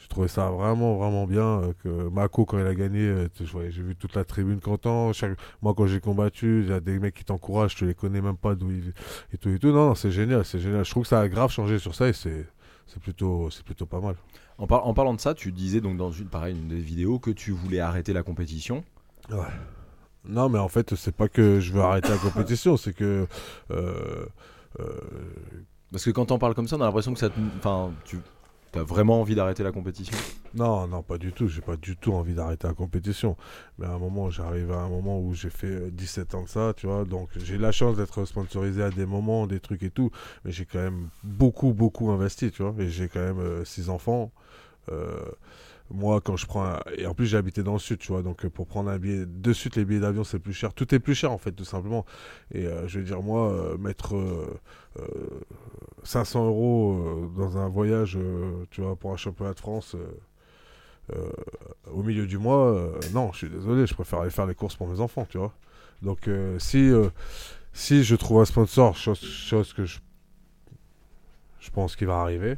j'ai 0.08 0.10
trouvé 0.10 0.30
ça 0.30 0.50
vraiment, 0.52 0.96
vraiment 0.96 1.28
bien. 1.28 1.62
euh, 1.62 1.74
que 1.84 1.90
Mako, 2.10 2.46
quand 2.46 2.58
il 2.60 2.66
a 2.66 2.74
gagné, 2.74 3.02
euh, 3.02 3.28
je 3.40 3.46
j'ai 3.70 3.82
vu 3.82 3.94
toute 3.96 4.16
la 4.16 4.24
tribune 4.24 4.62
content. 4.62 5.12
Chaque- 5.12 5.38
Moi, 5.62 5.74
quand 5.76 5.86
j'ai 5.86 6.00
combattu, 6.00 6.62
il 6.64 6.70
y 6.70 6.74
a 6.74 6.80
des 6.80 6.98
mecs 6.98 7.14
qui 7.14 7.26
t'encouragent, 7.26 7.76
tu 7.76 7.86
les 7.86 7.94
connais 7.94 8.22
même 8.22 8.38
pas 8.38 8.56
d'où 8.56 8.72
ils 8.72 8.94
et 9.34 9.38
tout 9.38 9.50
et 9.50 9.60
tout. 9.60 9.68
Non, 9.68 9.88
non, 9.90 9.96
c'est 9.96 10.12
génial, 10.12 10.46
c'est 10.46 10.60
génial. 10.60 10.86
Je 10.86 10.92
trouve 10.92 11.04
que 11.04 11.10
ça 11.10 11.20
a 11.20 11.28
grave 11.28 11.52
changé 11.52 11.78
sur 11.78 11.94
ça 11.94 12.08
et 12.08 12.14
c'est 12.14 12.46
plutôt, 13.02 13.50
plutôt 13.66 13.86
pas 13.86 14.00
mal. 14.00 14.16
En, 14.58 14.66
par- 14.66 14.88
en 14.88 14.94
parlant 14.94 15.14
de 15.14 15.20
ça, 15.20 15.34
tu 15.34 15.52
disais 15.52 15.82
donc 15.82 15.98
dans 15.98 16.12
une, 16.12 16.28
pareil, 16.28 16.56
une 16.56 16.70
des 16.70 16.80
vidéos 16.80 17.20
que 17.20 17.30
tu 17.32 17.52
voulais 17.52 17.80
arrêter 17.82 18.14
la 18.14 18.24
compétition. 18.24 18.84
Non, 20.24 20.48
mais 20.50 20.58
en 20.60 20.70
fait, 20.70 20.96
c'est 20.96 21.16
pas 21.16 21.28
que 21.28 21.60
je 21.60 21.74
veux 21.74 21.82
arrêter 21.82 22.10
la 22.10 22.18
compétition, 22.18 22.78
c'est 22.78 22.94
que. 22.94 23.28
euh, 23.72 24.26
Parce 25.92 26.04
que 26.06 26.12
quand 26.12 26.32
on 26.32 26.40
parle 26.40 26.54
comme 26.56 26.68
ça, 26.68 26.76
on 26.78 26.82
a 26.82 26.86
l'impression 26.86 27.14
que 27.14 27.20
ça 27.20 27.30
te. 27.30 27.40
Enfin, 27.60 27.92
tu. 28.06 28.18
T'as 28.72 28.84
vraiment 28.84 29.22
envie 29.22 29.36
d'arrêter 29.36 29.64
la 29.64 29.72
compétition? 29.72 30.18
Non, 30.54 30.88
non, 30.88 31.02
pas 31.04 31.18
du 31.18 31.34
tout. 31.34 31.48
J'ai 31.48 31.62
pas 31.62 31.78
du 31.78 31.96
tout 31.98 32.14
envie 32.14 32.34
d'arrêter 32.34 32.68
la 32.68 32.74
compétition. 32.74 33.38
Mais 33.78 33.86
à 33.86 33.92
un 33.92 33.98
moment, 33.98 34.30
j'arrive 34.30 34.72
à 34.72 34.80
un 34.80 34.90
moment 34.90 35.20
où 35.22 35.34
j'ai 35.34 35.50
fait 35.50 35.68
euh, 35.68 35.90
17 35.92 36.36
ans 36.36 36.44
de 36.44 36.50
ça, 36.50 36.74
tu 36.76 36.88
vois. 36.88 37.06
Donc 37.06 37.30
j'ai 37.38 37.58
la 37.58 37.72
chance 37.72 37.96
d'être 37.98 38.26
sponsorisé 38.26 38.84
à 38.84 38.90
des 38.90 39.06
moments, 39.06 39.48
des 39.48 39.60
trucs 39.60 39.84
et 39.84 39.90
tout. 39.90 40.12
Mais 40.44 40.52
j'ai 40.52 40.66
quand 40.66 40.80
même 40.80 41.10
beaucoup, 41.24 41.74
beaucoup 41.74 42.10
investi, 42.10 42.52
tu 42.52 42.64
vois. 42.64 42.74
Et 42.80 42.90
j'ai 42.90 43.08
quand 43.08 43.20
même 43.22 43.40
euh, 43.40 43.66
six 43.66 43.90
enfants. 43.90 44.32
Euh, 44.92 45.18
moi, 45.92 46.22
quand 46.22 46.38
je 46.38 46.46
prends. 46.48 46.66
un- 46.66 46.82
Et 46.98 47.06
en 47.08 47.14
plus, 47.14 47.28
j'ai 47.28 47.38
habité 47.38 47.64
dans 47.64 47.74
le 47.74 47.80
sud, 47.80 48.00
tu 48.00 48.10
vois. 48.12 48.24
Donc 48.24 48.46
euh, 48.46 48.50
pour 48.50 48.68
prendre 48.68 48.90
un 48.90 48.98
billet. 49.00 49.26
De 49.26 49.54
suite, 49.54 49.76
les 49.78 49.86
billets 49.86 50.02
d'avion, 50.02 50.24
c'est 50.24 50.40
plus 50.40 50.54
cher. 50.54 50.74
Tout 50.74 50.94
est 50.96 51.00
plus 51.00 51.16
cher, 51.16 51.32
en 51.32 51.38
fait, 51.38 51.52
tout 51.54 51.66
simplement. 51.66 52.06
Et 52.54 52.66
euh, 52.68 52.88
je 52.88 53.00
veux 53.00 53.06
dire, 53.06 53.22
moi, 53.22 53.52
euh, 53.54 53.78
mettre. 53.78 54.16
euh, 54.16 54.60
euh, 55.00 55.06
500 56.08 56.48
euros 56.48 56.94
euh, 56.94 57.28
dans 57.38 57.58
un 57.58 57.68
voyage, 57.68 58.18
euh, 58.18 58.66
tu 58.72 58.82
vois, 58.82 58.96
pour 58.96 59.12
un 59.12 59.18
championnat 59.18 59.54
de 59.54 59.60
France 59.60 59.96
euh, 61.14 61.32
au 61.92 62.02
milieu 62.02 62.28
du 62.28 62.38
mois, 62.38 62.92
non, 63.14 63.32
je 63.32 63.38
suis 63.38 63.50
désolé, 63.50 63.88
je 63.88 63.94
préfère 63.94 64.20
aller 64.20 64.30
faire 64.30 64.46
les 64.46 64.56
courses 64.56 64.76
pour 64.76 64.88
mes 64.88 65.00
enfants, 65.00 65.26
tu 65.30 65.38
vois. 65.38 65.54
Donc, 66.02 66.30
si, 66.60 66.92
si 67.72 68.04
je 68.04 68.16
trouve 68.16 68.42
un 68.42 68.46
sponsor, 68.46 68.98
chose, 68.98 69.22
chose 69.22 69.72
que 69.72 69.86
je, 69.86 70.00
je 71.60 71.70
pense 71.72 71.96
qu'il 71.96 72.08
va 72.08 72.20
arriver, 72.20 72.58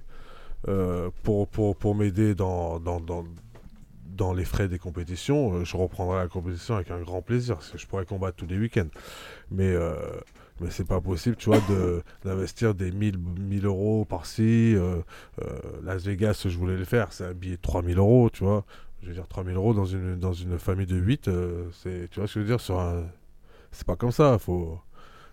pour, 1.22 1.48
pour, 1.48 1.76
pour 1.76 1.94
m'aider 1.94 2.34
dans, 2.34 2.80
dans, 2.80 3.00
dans, 3.00 4.34
les 4.34 4.46
frais 4.46 4.68
des 4.68 4.80
compétitions, 4.80 5.64
je 5.64 5.78
reprendrai 5.78 6.18
la 6.18 6.28
compétition 6.28 6.74
avec 6.74 6.90
un 6.90 7.02
grand 7.02 7.22
plaisir, 7.22 7.58
parce 7.58 7.70
que 7.70 7.78
je 7.78 7.86
pourrais 7.86 8.06
combattre 8.06 8.38
tous 8.38 8.48
les 8.48 8.58
week-ends. 8.58 8.90
Mais, 9.52 9.76
mais 10.62 10.70
c'est 10.72 10.86
pas 10.88 11.02
possible, 11.02 11.36
tu 11.36 11.46
vois, 11.50 11.60
de- 11.70 12.02
d'investir 12.26 12.74
des 12.76 12.92
1000, 12.92 13.18
1000 13.18 13.66
euros 13.66 14.06
par-ci. 14.06 14.76
euh, 14.76 14.98
euh, 15.42 15.60
Las 15.84 16.04
Vegas, 16.06 16.44
je 16.48 16.58
voulais 16.58 16.78
le 16.78 16.86
faire, 16.86 17.14
c'est 17.14 17.26
un 17.26 17.34
billet 17.34 17.58
de 17.58 17.62
3000 17.62 17.98
euros, 17.98 18.30
tu 18.32 18.44
vois. 18.44 18.66
Je 19.02 19.08
veux 19.08 19.14
dire, 19.14 19.28
3000 19.28 19.56
euros 19.56 19.74
dans 19.74 19.86
une, 19.86 20.18
dans 20.20 20.34
une 20.34 20.60
famille 20.60 20.86
de 20.88 20.98
8, 20.98 21.28
euh, 21.30 21.66
c'est, 21.72 22.10
tu 22.12 22.20
vois 22.20 22.28
ce 22.28 22.36
que 22.36 22.40
je 22.42 22.46
veux 22.46 22.58
dire, 22.58 22.60
c'est 23.72 23.86
pas 23.88 23.96
comme 23.96 24.12
ça, 24.12 24.38
faut... 24.40 24.80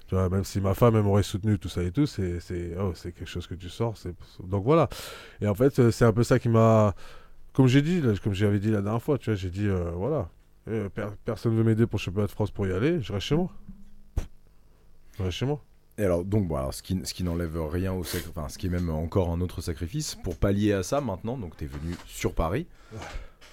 Tu 0.09 0.15
vois, 0.15 0.29
même 0.29 0.45
si 0.45 0.61
ma 0.61 0.75
femme 0.75 1.01
m'aurait 1.01 1.25
soutenu 1.25 1.59
tout 1.59 1.69
ça 1.69 1.83
et 1.83 1.91
tout, 1.91 2.07
c'est 2.07 2.39
oh, 2.81 2.93
c'est 2.95 3.13
quelque 3.13 3.29
chose 3.29 3.47
que 3.49 3.55
tu 3.57 3.69
sors. 3.69 3.95
Donc 4.45 4.65
voilà. 4.65 4.89
Et 5.41 5.49
en 5.49 5.55
fait, 5.55 5.91
c'est 5.91 6.05
un 6.05 6.13
peu 6.13 6.23
ça 6.23 6.39
qui 6.39 6.49
m'a. 6.49 6.95
Comme 7.53 7.67
j'ai 7.69 7.83
dit, 7.83 8.03
comme 8.23 8.35
j'avais 8.35 8.61
dit 8.61 8.71
la 8.71 8.83
dernière 8.83 9.03
fois, 9.03 9.19
tu 9.19 9.31
vois, 9.31 9.37
j'ai 9.37 9.51
dit 9.51 9.69
voilà. 9.97 10.29
Euh, 10.69 10.89
per- 10.91 11.09
personne 11.25 11.57
veut 11.57 11.65
m'aider 11.65 11.87
pour 11.87 11.99
le 11.99 12.03
championnat 12.03 12.27
de 12.29 12.33
France 12.33 12.51
pour 12.53 12.67
y 12.69 12.73
aller, 12.73 13.01
je 13.01 13.13
reste 13.13 13.27
chez 13.27 13.37
moi. 13.37 13.51
Reste 15.19 15.31
chez 15.39 15.47
moi. 15.47 15.63
Et 15.99 16.05
alors, 16.05 16.25
donc, 16.25 16.47
bon, 16.47 16.57
alors, 16.57 16.75
ce 16.75 16.83
qui, 16.83 17.01
ce 17.05 17.15
qui 17.15 17.25
n'enlève 17.25 17.59
rien 17.71 17.93
au 17.95 18.05
sacrifice, 18.05 18.33
enfin, 18.37 18.49
ce 18.51 18.59
qui 18.59 18.67
est 18.67 18.71
même 18.71 18.91
encore 18.91 19.31
un 19.31 19.41
autre 19.41 19.63
sacrifice, 19.63 20.15
pour 20.15 20.37
pallier 20.37 20.73
à 20.73 20.83
ça 20.83 21.01
maintenant, 21.01 21.39
donc 21.39 21.57
t'es 21.57 21.67
venu 21.67 21.95
sur 22.07 22.35
Paris. 22.35 22.67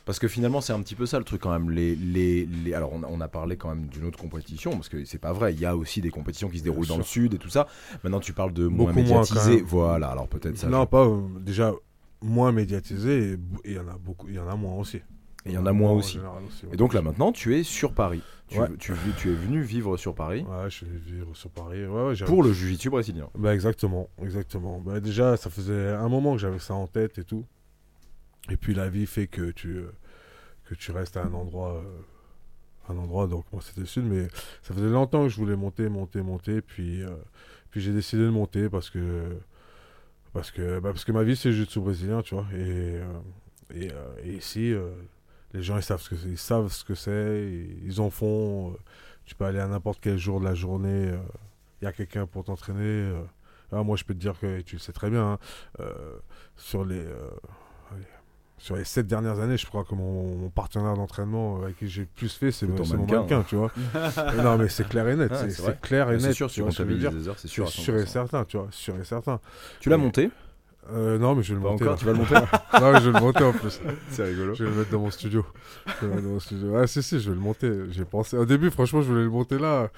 Parce 0.05 0.20
que 0.20 0.28
finalement, 0.28 0.59
c'est 0.59 0.74
un 0.74 0.82
petit 0.82 0.95
peu 0.95 1.05
ça 1.05 1.18
le 1.18 1.24
truc 1.24 1.39
quand 1.41 1.51
même. 1.51 1.70
Les, 1.70 1.95
les, 1.95 2.45
les... 2.45 2.74
Alors, 2.74 2.91
on 2.91 3.03
a, 3.03 3.07
on 3.07 3.22
a 3.22 3.30
parlé 3.30 3.55
quand 3.55 3.70
même 3.70 3.86
d'une 3.88 4.03
autre 4.03 4.20
compétition, 4.20 4.72
parce 4.72 4.89
que 4.89 5.05
c'est 5.05 5.18
pas 5.18 5.32
vrai. 5.32 5.53
Il 5.53 5.59
y 5.61 5.66
a 5.66 5.78
aussi 5.78 6.01
des 6.01 6.09
compétitions 6.09 6.49
qui 6.49 6.59
se 6.59 6.64
déroulent 6.66 6.88
dans 6.88 6.97
le 6.97 7.03
sud 7.03 7.34
et 7.36 7.38
tout 7.38 7.47
ça. 7.47 7.68
Maintenant, 8.03 8.20
tu 8.20 8.34
parles 8.34 8.51
de 8.51 8.68
moins 8.68 8.91
Beaucoup 8.91 9.07
moins, 9.07 9.22
quand 9.24 9.30
médiatisé. 9.36 9.55
même. 9.57 9.66
Voilà, 9.66 10.09
alors 10.09 10.28
peut-être 10.28 10.57
ça. 10.57 10.68
non, 10.68 10.86
pas 10.86 11.05
euh, 11.07 11.22
déjà 11.39 11.72
moins 12.22 12.51
médiatisé 12.51 13.34
et 13.34 13.38
il 13.66 13.74
y 13.74 13.80
en 13.80 13.88
a 13.88 13.97
beaucoup, 13.97 14.28
il 14.28 14.36
y 14.36 14.39
en 14.39 14.47
a 14.49 14.55
moins 14.55 14.74
aussi. 14.76 14.99
Et 15.46 15.50
il 15.50 15.54
y 15.54 15.58
en 15.58 15.66
a 15.66 15.74
moins 15.74 15.91
en 15.91 15.96
aussi. 15.96 16.14
général 16.14 16.44
aussi, 16.48 16.66
ouais. 16.66 16.74
Et 16.74 16.78
donc 16.78 16.94
là, 16.94 17.02
maintenant, 17.02 17.32
tu 17.34 17.56
es 17.58 17.64
sur 17.64 17.94
Paris. 17.94 18.22
Tu, 18.48 18.60
Ouais. 18.60 18.68
tu, 18.80 18.94
tu 19.18 19.30
es 19.32 19.34
venu 19.36 19.62
vivre 19.62 19.98
sur 19.98 20.14
Paris 20.16 20.46
Ouais, 20.48 20.70
je 20.70 20.86
vais 20.86 20.98
vivre 20.98 21.36
sur 21.36 21.50
Paris. 21.50 21.86
Ouais, 21.86 22.14
pour 22.26 22.44
le 22.44 22.54
jiu-jitsu 22.54 22.89
brésilien. 22.89 23.30
Bah 23.36 23.54
exactement, 23.54 24.10
exactement. 24.22 24.80
Bah 24.80 25.00
déjà, 25.00 25.36
ça 25.38 25.50
faisait 25.50 25.89
un 25.89 26.08
moment 26.08 26.34
que 26.34 26.39
j'avais 26.39 26.60
ça 26.60 26.74
en 26.76 26.88
tête 26.88 27.18
et 27.18 27.24
tout. 27.24 27.46
Et 28.50 28.58
puis 28.58 28.74
la 28.74 28.89
vie 28.89 29.06
fait 29.06 29.28
que 29.28 29.52
tu 29.52 29.78
euh, 29.78 29.91
que 30.66 30.76
tu 30.76 30.91
restes 30.91 31.18
à 31.18 31.24
un 31.24 31.34
endroit, 31.34 31.76
euh, 31.78 32.94
un 32.94 32.98
endroit. 32.98 33.28
Donc 33.28 33.46
moi 33.52 33.62
c'était 33.62 33.80
le 33.82 33.86
sud, 33.88 34.04
mais 34.06 34.28
ça 34.62 34.74
faisait 34.74 34.89
longtemps 34.89 35.24
que 35.24 35.30
je 35.30 35.38
voulais 35.38 35.56
monter, 35.56 35.89
monter, 35.89 36.22
monter. 36.22 36.62
Puis 36.62 37.02
euh, 37.04 37.10
puis 37.72 37.82
j'ai 37.82 37.91
décidé 37.94 38.22
de 38.24 38.30
monter 38.30 38.70
parce 38.70 38.89
que 38.89 39.24
parce 40.34 40.52
que 40.52 40.80
bah, 40.80 40.89
parce 40.91 41.06
que 41.06 41.12
ma 41.12 41.24
vie 41.24 41.36
c'est 41.36 41.52
jiu-jitsu 41.52 41.80
brésilien, 41.80 42.22
tu 42.22 42.36
vois. 42.36 42.46
Et 42.56 43.00
et, 43.74 43.88
et 44.24 44.34
ici 44.36 44.74
les 45.54 45.62
gens 45.64 45.78
ils 45.78 45.84
savent 45.84 46.01
ce 46.01 46.10
que 46.10 46.16
c'est, 46.16 46.28
ils 46.30 46.38
savent 46.38 46.72
ce 46.72 46.84
que 46.84 46.95
c'est, 46.95 47.49
ils- 47.86 48.01
en 48.01 48.10
font. 48.10 48.72
euh, 48.72 48.78
tu 49.26 49.36
peux 49.36 49.45
aller 49.45 49.60
à 49.60 49.68
n'importe 49.68 49.99
quel 50.01 50.18
jour 50.18 50.39
de 50.39 50.45
la 50.45 50.54
journée. 50.56 51.12
Il 51.82 51.86
y 51.86 51.88
a 51.88 51.93
quelqu'un 51.93 52.26
pour 52.26 52.43
t'entraîner. 52.43 52.80
euh, 52.82 53.22
ah, 53.72 53.84
moi, 53.84 53.95
je 53.97 54.04
peux 54.04 54.14
te 54.14 54.20
dire 54.20 54.38
que 54.39 54.62
tu 54.62 54.76
le 54.76 54.80
sais 54.82 54.91
très 54.91 55.10
bien. 55.10 55.34
hein, 55.34 55.39
euh, 55.80 55.93
sur 56.58 56.84
les 56.86 56.99
euh, 56.99 57.30
sur 58.58 58.78
les 58.78 58.86
sept 58.86 59.08
dernières 59.08 59.39
années, 59.41 59.58
je 59.58 59.66
crois 59.66 59.84
que 59.84 59.93
mon, 59.93 60.36
mon 60.38 60.49
partenaire 60.49 60.93
d'entraînement 60.93 61.64
avec 61.64 61.78
qui 61.78 61.89
j'ai 61.89 62.01
le 62.04 62.08
plus 62.08 62.34
fait, 62.34 62.51
c'est 62.51 62.66
mon, 62.66 62.78
mannequin, 62.86 63.18
mannequin, 63.18 63.43
tu 63.43 63.58
vois. 63.58 63.72
Euh, 64.18 64.41
non, 64.41 64.58
mais 64.58 64.70
c'est 64.70 64.88
clair 64.88 65.06
et 65.10 65.18
net. 65.18 65.32
Ah, 65.34 65.49
c'est 65.49 65.82
clair 65.82 66.10
et 66.12 66.14
net. 66.14 66.22
C'est 66.22 66.34
sûr, 66.34 66.49
veux 66.62 66.68
comptabilises 66.68 67.01
dire. 67.01 67.30
heures, 67.30 67.39
c'est 67.39 67.49
sûr. 67.49 67.68
sûr 67.68 67.95
et 67.97 68.04
100%. 68.04 68.08
certain, 68.08 68.45
tu 68.45 68.56
vois. 68.58 68.68
Sûr 68.72 68.95
et 68.95 69.04
certain. 69.04 69.41
Tu 69.82 69.89
l'as 69.89 69.97
monté? 69.97 70.32
Euh, 70.92 71.18
non, 71.18 71.34
mais 71.36 71.44
je 71.44 71.54
vais 71.54 71.60
le 71.60 71.64
Pas 71.64 71.72
monter. 71.72 71.84
encore, 71.86 71.94
là. 71.94 72.00
tu 72.00 72.06
vas 72.06 72.12
le 72.12 72.18
monter 72.18 72.34
non, 72.82 72.92
mais 72.92 73.00
je 73.02 73.10
vais 73.10 73.20
le 73.20 73.26
monter 73.26 73.44
en 73.44 73.52
plus. 73.54 73.82
C'est 74.10 74.24
rigolo. 74.26 74.54
Je 74.54 74.64
vais 74.66 74.70
le 74.70 74.76
mettre 74.76 74.92
dans 74.92 75.00
mon 75.00 75.12
studio. 75.12 75.46
Je 75.88 75.92
vais 75.94 76.08
le 76.08 76.10
mettre 76.16 76.24
dans 76.28 76.34
mon 76.34 76.40
studio. 76.40 76.68
Ouais, 76.72 76.88
si, 76.88 77.02
si, 77.02 77.20
je 77.20 77.30
vais 77.30 77.36
le 77.36 77.42
monter. 77.42 77.72
J'ai 77.92 78.06
pensé. 78.06 78.36
Au 78.38 78.46
début, 78.46 78.70
franchement, 78.70 79.02
je 79.02 79.08
voulais 79.10 79.24
le 79.24 79.30
monter 79.30 79.58
là. 79.58 79.90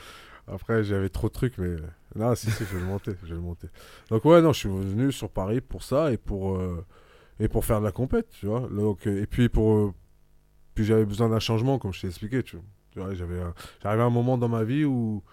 Après, 0.47 0.83
j'avais 0.83 1.09
trop 1.09 1.27
de 1.27 1.33
trucs, 1.33 1.57
mais. 1.57 1.75
Non, 2.15 2.35
si, 2.35 2.51
si, 2.51 2.63
je 2.65 2.75
vais 2.75 2.81
le 2.81 2.85
monter. 2.85 3.11
Je 3.23 3.29
vais 3.29 3.35
le 3.35 3.41
monter. 3.41 3.67
Donc, 4.11 4.23
ouais, 4.25 4.41
non, 4.41 4.53
je 4.53 4.59
suis 4.59 4.69
venu 4.69 5.11
sur 5.11 5.29
Paris 5.29 5.59
pour 5.59 5.81
ça 5.83 6.11
et 6.11 6.17
pour, 6.17 6.57
euh, 6.57 6.85
et 7.39 7.47
pour 7.47 7.65
faire 7.65 7.79
de 7.79 7.85
la 7.85 7.91
compète, 7.91 8.27
tu 8.39 8.45
vois. 8.45 8.67
Donc, 8.71 9.07
euh, 9.07 9.23
et 9.23 9.25
puis, 9.25 9.49
pour. 9.49 9.93
Puis, 10.75 10.85
j'avais 10.85 11.05
besoin 11.05 11.29
d'un 11.29 11.39
changement, 11.39 11.79
comme 11.79 11.93
je 11.93 12.01
t'ai 12.01 12.07
expliqué, 12.07 12.43
tu 12.43 12.57
vois. 12.57 12.65
Tu 12.91 12.99
vois, 12.99 13.13
j'avais 13.15 13.41
un- 13.41 13.53
J'arrivais 13.81 14.03
à 14.03 14.05
un 14.05 14.09
moment 14.11 14.37
dans 14.37 14.49
ma 14.49 14.63
vie 14.63 14.85
où. 14.85 15.23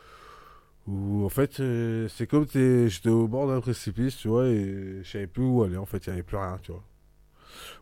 Où, 0.88 1.24
en 1.24 1.28
fait, 1.28 1.60
euh, 1.60 2.08
c'est 2.08 2.26
comme 2.26 2.46
j'étais 2.48 3.08
au 3.08 3.28
bord 3.28 3.46
d'un 3.46 3.60
précipice, 3.60 4.16
tu 4.16 4.28
vois, 4.28 4.48
et 4.48 5.02
je 5.02 5.08
savais 5.08 5.26
plus 5.28 5.44
où 5.44 5.62
aller. 5.62 5.76
En 5.76 5.86
fait, 5.86 6.06
il 6.06 6.10
n'y 6.10 6.14
avait 6.14 6.22
plus 6.24 6.36
rien, 6.36 6.58
tu 6.62 6.72
vois. 6.72 6.82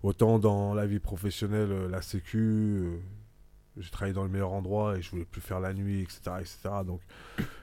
Autant 0.03 0.39
dans 0.39 0.75
la 0.75 0.87
vie 0.87 0.99
professionnelle, 0.99 1.71
euh, 1.73 1.89
la 1.89 2.03
sécu, 2.03 2.39
euh, 2.39 2.99
j'ai 3.79 3.91
travaillé 3.91 4.13
dans 4.13 4.25
le 4.25 4.29
meilleur 4.29 4.53
endroit 4.53 4.99
et 4.99 5.03
je 5.03 5.11
voulais 5.11 5.25
plus 5.25 5.41
faire 5.41 5.61
la 5.61 5.73
nuit, 5.73 6.03
etc. 6.03 6.21
etc. 6.41 6.59
donc, 6.85 7.01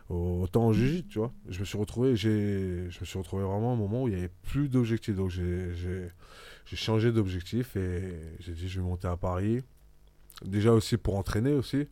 autant 0.09 0.67
en 0.67 0.73
jiu 0.73 1.03
tu 1.03 1.19
vois. 1.19 1.33
Je 1.49 1.59
me 1.59 1.65
suis 1.65 1.77
retrouvé, 1.77 2.15
je 2.15 2.87
me 2.99 3.05
suis 3.05 3.19
retrouvé 3.19 3.43
vraiment 3.43 3.71
à 3.71 3.73
un 3.73 3.77
moment 3.77 4.03
où 4.03 4.07
il 4.07 4.13
n'y 4.13 4.19
avait 4.19 4.31
plus 4.43 4.69
d'objectif. 4.69 5.15
Donc, 5.15 5.29
j'ai 5.29 6.11
changé 6.65 7.11
d'objectif 7.11 7.75
et 7.75 8.15
j'ai 8.39 8.53
dit, 8.53 8.69
je 8.69 8.79
vais 8.79 8.87
monter 8.87 9.07
à 9.07 9.17
Paris. 9.17 9.61
Déjà 10.45 10.71
aussi 10.73 10.97
pour 10.97 11.17
entraîner 11.17 11.53
aussi. 11.53 11.87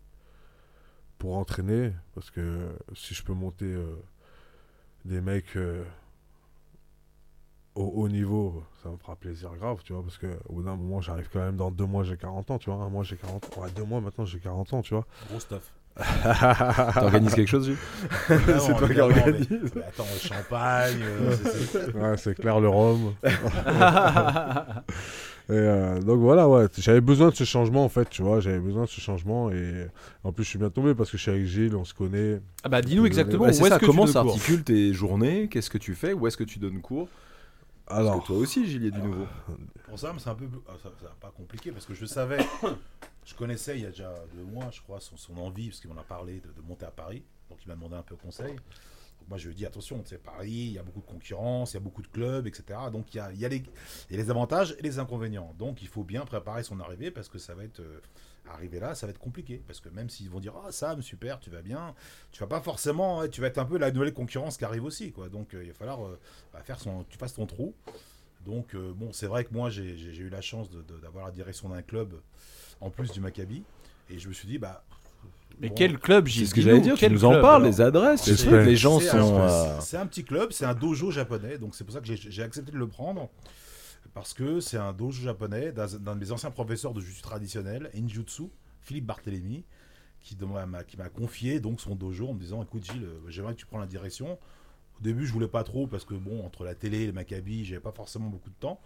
Pour 1.26 1.38
entraîner, 1.39 1.91
parce 2.13 2.30
que 2.30 2.69
si 2.93 3.15
je 3.15 3.23
peux 3.23 3.34
monter 3.34 3.65
euh, 3.65 3.95
des 5.05 5.21
mecs 5.21 5.55
euh, 5.57 5.84
au 7.73 7.86
haut 7.95 8.07
niveau, 8.07 8.63
ça 8.84 8.89
me 8.89 8.97
fera 8.97 9.15
plaisir 9.15 9.49
grave, 9.55 9.80
tu 9.84 9.93
vois, 9.93 10.03
parce 10.03 10.19
que 10.19 10.28
au 10.47 10.53
bout 10.53 10.61
d'un 10.61 10.76
moment, 10.76 11.01
j'arrive 11.01 11.28
quand 11.34 11.39
même 11.39 11.55
dans 11.55 11.71
deux 11.71 11.88
mois, 11.88 12.03
j'ai 12.03 12.15
40 12.15 12.51
ans, 12.51 12.59
tu 12.59 12.69
vois. 12.69 12.80
Un 12.84 12.89
mois, 12.89 13.03
j'ai 13.03 13.15
40 13.15 13.43
ans. 13.57 13.61
Ouais, 13.63 13.71
deux 13.76 13.86
mois 13.86 14.01
maintenant, 14.01 14.23
j'ai 14.26 14.38
40 14.38 14.71
ans, 14.73 14.84
tu 14.84 14.93
vois. 14.93 15.07
Gros 15.28 15.39
stuff. 15.39 15.73
T'organises 16.93 17.34
quelque 17.34 17.47
chose, 17.49 17.65
Jules 17.65 17.78
C'est 18.28 18.76
toi 18.78 18.88
qui 18.88 18.99
organise. 18.99 19.71
Attends, 19.88 20.05
le 20.13 20.19
champagne. 20.19 20.99
euh, 21.01 21.36
c'est- 21.41 21.65
c'est- 21.65 21.91
Ouais, 21.95 22.17
c'est 22.17 22.36
clair, 22.36 22.59
le 22.59 22.69
rhum. 22.69 23.15
Et 25.47 25.51
euh, 25.53 25.99
donc 26.01 26.19
voilà, 26.19 26.49
ouais, 26.49 26.65
j'avais 26.77 27.01
besoin 27.01 27.29
de 27.29 27.35
ce 27.35 27.43
changement 27.43 27.85
en 27.85 27.89
fait, 27.89 28.09
tu 28.09 28.23
vois, 28.23 28.39
j'avais 28.39 28.59
besoin 28.59 28.85
de 28.85 28.89
ce 28.89 28.99
changement 28.99 29.51
et 29.51 29.87
en 30.23 30.31
plus 30.31 30.43
je 30.43 30.49
suis 30.49 30.57
bien 30.59 30.71
tombé 30.71 30.95
parce 30.95 31.11
que 31.11 31.17
je 31.17 31.21
suis 31.21 31.31
avec 31.31 31.45
Gilles, 31.45 31.75
on 31.75 31.85
se 31.85 31.93
connaît. 31.93 32.41
Ah 32.63 32.69
bah 32.69 32.81
dis-nous 32.81 33.05
exactement 33.05 33.43
Ouais, 33.43 33.49
où 33.49 33.53
c'est 33.53 33.59
est-ce 33.61 33.69
ça, 33.69 33.79
que 33.79 33.85
comment 33.85 34.07
s'articulent 34.07 34.63
tes 34.63 34.91
journées 34.93 35.47
Qu'est-ce 35.47 35.69
que 35.69 35.77
tu 35.77 35.93
fais 35.93 36.13
Où 36.13 36.25
est-ce 36.25 36.37
que 36.37 36.43
tu 36.43 36.57
donnes 36.57 36.81
cours? 36.81 37.07
Parce 37.85 37.99
Alors, 37.99 38.21
que 38.21 38.27
toi 38.27 38.37
aussi, 38.37 38.65
Gilles, 38.65 38.85
il 38.85 38.85
y 38.85 38.97
a 38.97 38.99
du 38.99 39.07
nouveau. 39.07 39.27
Pour 39.87 39.99
ça, 39.99 40.11
mais 40.11 40.19
c'est 40.19 40.29
un 40.31 40.35
peu 40.35 40.45
ah, 40.67 40.71
ça, 40.81 40.89
pas 41.21 41.31
compliqué 41.37 41.71
parce 41.71 41.85
que 41.85 41.93
je 41.93 42.07
savais, 42.07 42.39
je 43.23 43.35
connaissais 43.35 43.77
il 43.77 43.83
y 43.83 43.85
a 43.85 43.91
déjà 43.91 44.11
deux 44.35 44.43
mois, 44.51 44.69
je 44.71 44.81
crois, 44.81 44.99
son, 44.99 45.15
son 45.15 45.37
envie 45.37 45.67
parce 45.69 45.79
qu'il 45.79 45.91
m'en 45.91 46.01
a 46.01 46.03
parlé 46.03 46.41
de, 46.41 46.47
de 46.59 46.67
monter 46.67 46.87
à 46.87 46.91
Paris. 46.91 47.21
Donc 47.51 47.59
il 47.63 47.67
m'a 47.67 47.75
demandé 47.75 47.95
un 47.95 48.01
peu 48.01 48.15
conseil. 48.15 48.55
Moi 49.30 49.38
je 49.38 49.49
dit 49.49 49.65
attention, 49.65 50.01
c'est 50.05 50.21
Paris, 50.21 50.49
il 50.49 50.73
y 50.73 50.80
a 50.80 50.84
beaucoup 50.84 51.01
de 51.01 51.05
concurrence, 51.05 51.71
il 51.71 51.76
y 51.76 51.78
a 51.78 51.80
beaucoup 51.80 52.01
de 52.01 52.07
clubs, 52.07 52.45
etc. 52.47 52.80
Donc 52.91 53.13
il 53.13 53.17
y 53.17 53.19
a, 53.19 53.49
les, 54.09 54.30
avantages 54.30 54.76
et 54.78 54.82
les 54.82 54.99
inconvénients. 54.99 55.53
Donc 55.57 55.82
il 55.82 55.88
faut 55.88 56.03
bien 56.03 56.26
préparer 56.26 56.63
son 56.63 56.80
arrivée 56.80 57.11
parce 57.11 57.30
que 57.30 57.39
ça 57.39 57.55
va 57.55 57.63
être 57.63 57.80
euh, 57.80 58.01
arriver 58.49 58.80
là, 58.80 58.93
ça 58.93 59.07
va 59.07 59.11
être 59.11 59.19
compliqué 59.19 59.63
parce 59.65 59.80
que 59.80 59.89
même 59.89 60.09
s'ils 60.09 60.30
vont 60.30 60.39
dire 60.39 60.53
ah 60.65 60.71
Sam 60.71 61.01
super, 61.01 61.39
tu 61.39 61.49
vas 61.49 61.61
bien, 61.61 61.95
tu 62.32 62.39
vas 62.39 62.47
pas 62.47 62.61
forcément, 62.61 63.28
tu 63.28 63.41
vas 63.41 63.47
être 63.47 63.57
un 63.57 63.65
peu 63.65 63.78
la 63.78 63.91
nouvelle 63.91 64.13
concurrence 64.13 64.57
qui 64.57 64.65
arrive 64.65 64.84
aussi 64.84 65.11
quoi. 65.11 65.30
Donc 65.30 65.53
euh, 65.53 65.63
il 65.63 65.69
va 65.69 65.73
falloir 65.73 66.05
euh, 66.05 66.19
bah, 66.53 66.61
faire 66.63 66.80
son, 66.80 67.03
tu 67.05 67.17
fasses 67.17 67.34
ton 67.34 67.45
trou. 67.45 67.73
Donc, 68.45 68.76
bon, 68.76 69.11
c'est 69.11 69.26
vrai 69.26 69.43
que 69.43 69.51
moi, 69.51 69.71
j'ai 69.71 69.95
eu 69.95 70.30
la 70.30 70.39
chance 70.39 70.69
d'avoir 70.69 71.26
la 71.26 71.32
direction 71.32 71.69
d'un 71.69 71.82
club 71.82 72.21
en 72.80 72.91
plus 72.91 73.11
du 73.11 73.19
Maccabi. 73.19 73.63
Et 74.07 74.19
je 74.19 74.28
me 74.28 74.34
suis 74.34 74.47
dit, 74.47 74.59
bah. 74.59 74.86
Mais 75.60 75.70
bon, 75.70 75.76
quel 75.76 75.97
club, 75.99 76.26
C'est 76.28 76.32
Gilles 76.34 76.47
ce 76.47 76.53
que 76.56 76.62
j'allais 76.62 76.82
dire, 76.82 76.95
tu 76.97 77.10
nous 77.10 77.26
en 77.26 77.39
parles, 77.41 77.64
les 77.66 77.82
adresses, 77.82 78.24
C'est 78.24 78.32
les 78.32 78.38
trucs, 78.38 78.66
les 78.66 78.76
gens 78.76 78.99
c'est 78.99 79.10
sont... 79.10 79.38
un- 79.38 79.49
euh, 79.49 79.80
C'est 79.80 79.97
un 79.97 80.06
petit 80.08 80.24
club, 80.24 80.51
c'est 80.51 80.66
un 80.66 80.74
dojo 80.74 81.12
japonais, 81.12 81.58
donc 81.58 81.76
c'est 81.76 81.84
pour 81.84 81.93
ça 81.93 82.01
que 82.01 82.14
j'ai 82.14 82.43
accepté 82.43 82.72
de 82.72 82.78
le 82.78 82.88
prendre. 82.88 83.30
parce 84.14 84.34
que 84.34 84.60
c'est 84.60 84.78
un 84.78 84.93
dojo 84.93 85.24
japonais 85.24 85.72
d'un 85.72 85.88
de 85.88 86.20
mes 86.20 86.32
anciens 86.32 86.51
professeurs 86.51 86.93
de 86.93 87.01
jutsu 87.01 87.22
traditionnel, 87.22 87.89
Injutsu, 87.95 88.43
Philippe 88.82 89.06
Barthélémy, 89.06 89.66
qui 90.22 90.38
m'a 90.45 90.84
qui 90.84 90.97
m'a 90.97 91.10
confié 91.10 91.60
donc 91.60 91.80
son 91.82 91.95
dojo 91.95 92.30
en 92.30 92.34
me 92.34 92.39
disant 92.39 92.64
écoute 92.64 92.84
Gilles, 92.86 93.03
euh, 93.03 93.20
j'aimerais 93.30 93.53
que 93.53 93.60
tu 93.60 93.66
prends 93.66 93.80
la 93.80 93.86
direction. 93.88 94.38
Au 94.99 95.03
début, 95.03 95.26
je 95.26 95.34
voulais 95.34 95.47
pas 95.49 95.64
trop 95.64 95.88
parce 95.88 96.06
que 96.06 96.14
bon, 96.14 96.45
entre 96.45 96.64
la 96.64 96.74
télé 96.76 97.01
et 97.01 97.06
le 97.08 97.12
Maccabi, 97.14 97.66
j'avais 97.66 97.82
pas 97.82 97.91
forcément 97.91 98.28
beaucoup 98.30 98.49
de 98.49 98.56
temps. 98.56 98.80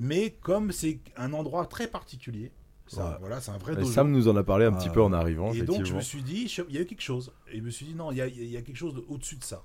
Mais 0.00 0.30
comme 0.42 0.70
c'est 0.72 1.00
un 1.16 1.32
endroit 1.32 1.64
très 1.66 1.86
particulier, 1.86 2.52
ça, 2.90 3.10
Ouais. 3.10 3.16
voilà, 3.20 3.40
c'est 3.40 3.50
un 3.50 3.58
vrai 3.58 3.72
Et 3.74 3.76
dojo. 3.76 3.90
Sam 3.92 4.10
nous 4.10 4.28
en 4.28 4.36
a 4.36 4.42
parlé 4.44 4.64
un 4.66 4.72
petit 4.72 4.90
peu 4.90 5.02
en 5.02 5.12
arrivant, 5.12 5.52
Et 5.52 5.62
donc, 5.62 5.84
je 5.84 5.94
me 5.94 6.00
suis 6.00 6.22
dit, 6.22 6.48
je- 6.48 6.62
il 6.68 6.74
y 6.74 6.78
a 6.78 6.82
eu 6.82 6.86
quelque 6.86 7.02
chose. 7.02 7.32
Et 7.52 7.58
je 7.58 7.62
me 7.62 7.70
suis 7.70 7.86
dit, 7.86 7.94
non, 7.94 8.10
il 8.12 8.18
y 8.18 8.20
a, 8.20 8.26
il 8.26 8.44
y 8.50 8.56
a 8.56 8.62
quelque 8.62 8.76
chose 8.76 8.94
de- 8.94 9.04
au-dessus 9.08 9.36
de 9.36 9.44
ça. 9.44 9.62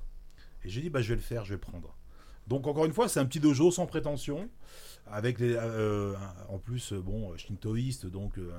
Et 0.63 0.69
j'ai 0.69 0.81
dit, 0.81 0.89
bah, 0.89 1.01
je 1.01 1.09
vais 1.09 1.15
le 1.15 1.21
faire, 1.21 1.43
je 1.45 1.49
vais 1.49 1.55
le 1.55 1.61
prendre. 1.61 1.95
Donc, 2.47 2.67
encore 2.67 2.85
une 2.85 2.93
fois, 2.93 3.07
c'est 3.07 3.19
un 3.19 3.25
petit 3.25 3.39
dojo 3.39 3.71
sans 3.71 3.85
prétention. 3.85 4.49
Avec 5.11 5.39
les, 5.39 5.53
euh, 5.55 6.13
un- 6.15 6.53
en 6.53 6.57
plus, 6.57 6.91
euh, 6.93 6.99
bon, 7.01 7.35
shintoïste, 7.37 8.07
donc 8.07 8.37
euh, 8.37 8.49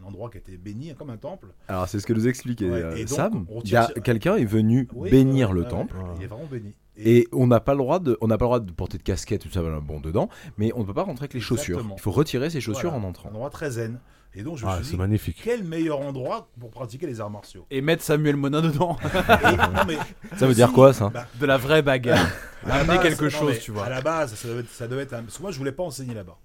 un, 0.00 0.02
un 0.02 0.08
endroit 0.08 0.28
qui 0.30 0.38
a 0.38 0.40
été 0.40 0.56
béni 0.56 0.90
hein, 0.90 0.94
comme 0.98 1.10
un 1.10 1.16
temple. 1.16 1.48
Alors, 1.68 1.86
c'est 1.88 2.00
ce 2.00 2.06
que 2.06 2.12
nous 2.12 2.26
expliquait 2.26 2.68
Ouais, 2.68 2.82
euh, 2.82 3.06
Sam. 3.06 3.46
on 3.48 3.60
Il 3.60 3.70
y 3.70 3.76
a 3.76 3.86
tire- 3.86 4.02
quelqu'un 4.02 4.36
est 4.36 4.44
venu 4.44 4.88
Oui, 4.94 5.10
bénir 5.10 5.52
le 5.52 5.64
temple. 5.64 5.94
Il 6.16 6.24
est 6.24 6.26
vraiment 6.26 6.46
béni. 6.46 6.74
Et 6.96 7.28
on 7.32 7.46
n'a 7.46 7.60
pas 7.60 7.72
le 7.74 7.78
droit 7.78 7.98
de, 8.00 8.18
on 8.20 8.26
n'a 8.26 8.36
pas 8.38 8.44
le 8.46 8.48
droit 8.48 8.60
de 8.60 8.72
porter 8.72 8.98
de 8.98 9.02
casquette 9.02 9.42
tout 9.42 9.50
ça, 9.50 9.62
bon 9.62 10.00
dedans, 10.00 10.28
mais 10.58 10.72
on 10.74 10.80
ne 10.80 10.84
peut 10.84 10.92
pas 10.94 11.04
rentrer 11.04 11.24
avec 11.24 11.34
les 11.34 11.40
chaussures. 11.40 11.82
Il 11.96 12.00
faut 12.00 12.10
retirer 12.10 12.50
ses 12.50 12.60
chaussures 12.60 12.90
Voilà, 12.90 13.04
en 13.04 13.06
Un 13.06 13.10
entrant. 13.10 13.28
endroit 13.28 13.50
très 13.50 13.70
zen. 13.70 14.00
Et 14.34 14.42
donc, 14.44 14.58
je 14.58 14.64
me 14.64 14.70
Ah, 14.70 14.76
suis 14.76 14.84
c'est 14.84 14.90
dit, 14.92 14.96
magnifique. 14.96 15.40
quel 15.42 15.64
meilleur 15.64 16.00
endroit 16.00 16.48
pour 16.60 16.70
pratiquer 16.70 17.06
les 17.06 17.20
arts 17.20 17.30
martiaux 17.30 17.66
Et 17.70 17.80
mettre 17.80 18.02
Samuel 18.04 18.36
Monin 18.36 18.62
dedans. 18.62 18.96
Et- 19.04 19.56
non, 19.56 19.84
mais 19.88 19.96
Ça 20.38 20.46
veut 20.46 20.54
dire 20.54 20.72
quoi, 20.72 20.92
ça 20.92 21.08
bah, 21.08 21.26
De 21.40 21.46
la 21.46 21.56
vraie 21.56 21.82
bagarre. 21.82 22.30
Amener 22.64 22.96
base, 22.98 23.02
quelque 23.02 23.24
non, 23.24 23.30
chose, 23.30 23.58
tu 23.60 23.72
vois. 23.72 23.86
À 23.86 23.90
la 23.90 24.00
base, 24.02 24.34
ça 24.34 24.46
devait 24.48 24.60
être, 24.60 24.70
ça 24.70 24.86
devait 24.86 25.02
être 25.02 25.14
un- 25.14 25.22
Parce 25.24 25.36
que 25.36 25.42
moi, 25.42 25.50
je 25.50 25.58
voulais 25.58 25.72
pas 25.72 25.82
enseigner 25.82 26.14
là-bas. 26.14 26.38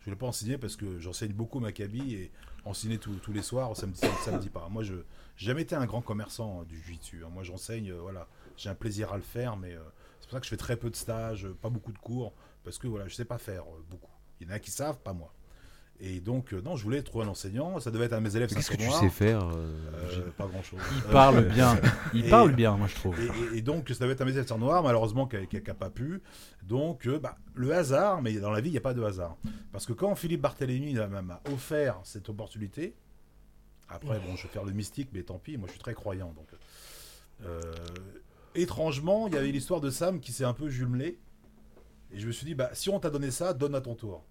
Je 0.00 0.04
voulais 0.04 0.16
pas 0.16 0.26
enseigner 0.26 0.58
parce 0.58 0.76
que 0.76 1.00
j'enseigne 1.00 1.32
beaucoup 1.32 1.58
au 1.58 1.60
Maccabi 1.60 2.14
et 2.14 2.30
enseigner 2.64 2.98
tous- 2.98 3.14
tous 3.16 3.32
les 3.32 3.42
soirs, 3.42 3.76
ça 3.76 3.86
me, 3.86 3.94
ça, 3.94 4.06
ça 4.24 4.30
me 4.30 4.38
dit 4.38 4.50
pas. 4.50 4.68
Moi, 4.70 4.82
je 4.84 4.94
j'ai 5.36 5.46
jamais 5.46 5.62
été 5.62 5.74
un 5.74 5.86
grand 5.86 6.02
commerçant 6.02 6.60
euh, 6.60 6.64
du 6.66 6.76
jiu-jitsu. 6.76 7.24
hein. 7.24 7.30
Moi, 7.34 7.42
j'enseigne, 7.42 7.90
euh, 7.90 7.98
voilà. 8.00 8.28
J'ai 8.56 8.68
un 8.70 8.76
plaisir 8.76 9.12
à 9.12 9.16
le 9.16 9.22
faire, 9.24 9.56
mais 9.56 9.72
euh, 9.72 9.80
c'est 10.20 10.28
pour 10.28 10.36
ça 10.36 10.38
que 10.40 10.46
je 10.46 10.50
fais 10.50 10.56
très 10.56 10.76
peu 10.76 10.88
de 10.90 10.94
stages, 10.94 11.46
euh, 11.46 11.56
pas 11.60 11.70
beaucoup 11.70 11.90
de 11.90 11.98
cours, 11.98 12.32
parce 12.62 12.78
que 12.78 12.86
voilà, 12.86 13.08
je 13.08 13.14
sais 13.16 13.24
pas 13.24 13.38
faire 13.38 13.62
euh, 13.64 13.82
beaucoup. 13.90 14.12
Il 14.40 14.46
y 14.46 14.50
en 14.50 14.54
a 14.54 14.60
qui 14.60 14.70
savent, 14.70 14.98
pas 15.00 15.12
moi. 15.12 15.32
Et 16.00 16.20
donc, 16.20 16.52
euh, 16.52 16.60
non, 16.60 16.76
je 16.76 16.82
voulais 16.82 17.02
trouver 17.02 17.24
un 17.24 17.28
enseignant. 17.28 17.78
Ça 17.80 17.90
devait 17.90 18.06
être 18.06 18.12
un 18.14 18.18
de 18.18 18.24
mes 18.24 18.36
élèves. 18.36 18.52
Qu'est-ce 18.52 18.70
que 18.70 18.76
tu 18.76 18.90
sais 18.90 19.08
faire 19.08 19.48
euh, 19.48 19.72
Euh, 19.94 20.30
Pas 20.36 20.46
grand-chose. 20.46 20.80
Il 20.96 21.08
Euh, 21.08 21.12
parle 21.12 21.44
bien. 21.48 21.78
Il 22.12 22.26
et- 22.26 22.30
parle 22.30 22.52
bien, 22.52 22.76
moi, 22.76 22.88
je 22.88 22.94
trouve. 22.96 23.18
et, 23.20 23.26
et- 23.54 23.58
et 23.58 23.62
donc, 23.62 23.88
ça 23.88 24.04
devait 24.04 24.12
être 24.12 24.20
un 24.52 24.54
de 24.56 24.60
noir, 24.60 24.82
malheureusement, 24.82 25.26
qui 25.26 25.36
n'a 25.36 25.74
pas 25.74 25.90
pu. 25.90 26.20
Donc, 26.64 27.06
euh, 27.06 27.18
bah, 27.18 27.36
le 27.54 27.72
hasard, 27.72 28.20
mais 28.22 28.34
dans 28.34 28.50
la 28.50 28.60
vie, 28.60 28.68
il 28.70 28.72
n'y 28.72 28.78
a 28.78 28.82
pas 28.82 28.92
de 28.92 29.02
hasard. 29.02 29.36
Parce 29.72 29.86
que 29.86 29.92
quand 29.92 30.14
Philippe 30.16 30.40
Barthélémy 30.42 30.94
m'a 30.94 31.40
offert 31.52 32.00
cette 32.02 32.28
opportunité, 32.28 32.94
après, 33.88 34.18
bon, 34.18 34.34
je 34.36 34.42
vais 34.42 34.48
faire 34.48 34.64
le 34.64 34.72
mystique, 34.72 35.10
mais 35.12 35.22
tant 35.22 35.38
pis, 35.38 35.56
moi 35.56 35.68
je 35.68 35.72
suis 35.72 35.80
très 35.80 35.94
croyant. 35.94 36.32
Donc, 36.36 36.48
euh, 37.44 37.60
étrangement, 38.54 39.26
il 39.28 39.34
y 39.34 39.36
avait 39.36 39.52
l'histoire 39.52 39.80
de 39.80 39.90
Sam 39.90 40.20
qui 40.20 40.32
s'est 40.32 40.44
un 40.44 40.54
peu 40.54 40.68
jumelée. 40.68 41.18
Et 42.12 42.18
je 42.18 42.26
me 42.26 42.32
suis 42.32 42.46
dit, 42.46 42.54
bah, 42.54 42.70
si 42.72 42.90
on 42.90 42.98
t'a 43.00 43.10
donné 43.10 43.30
ça, 43.30 43.54
donne 43.54 43.74
à 43.74 43.80
ton 43.80 43.94
tour. 43.94 44.24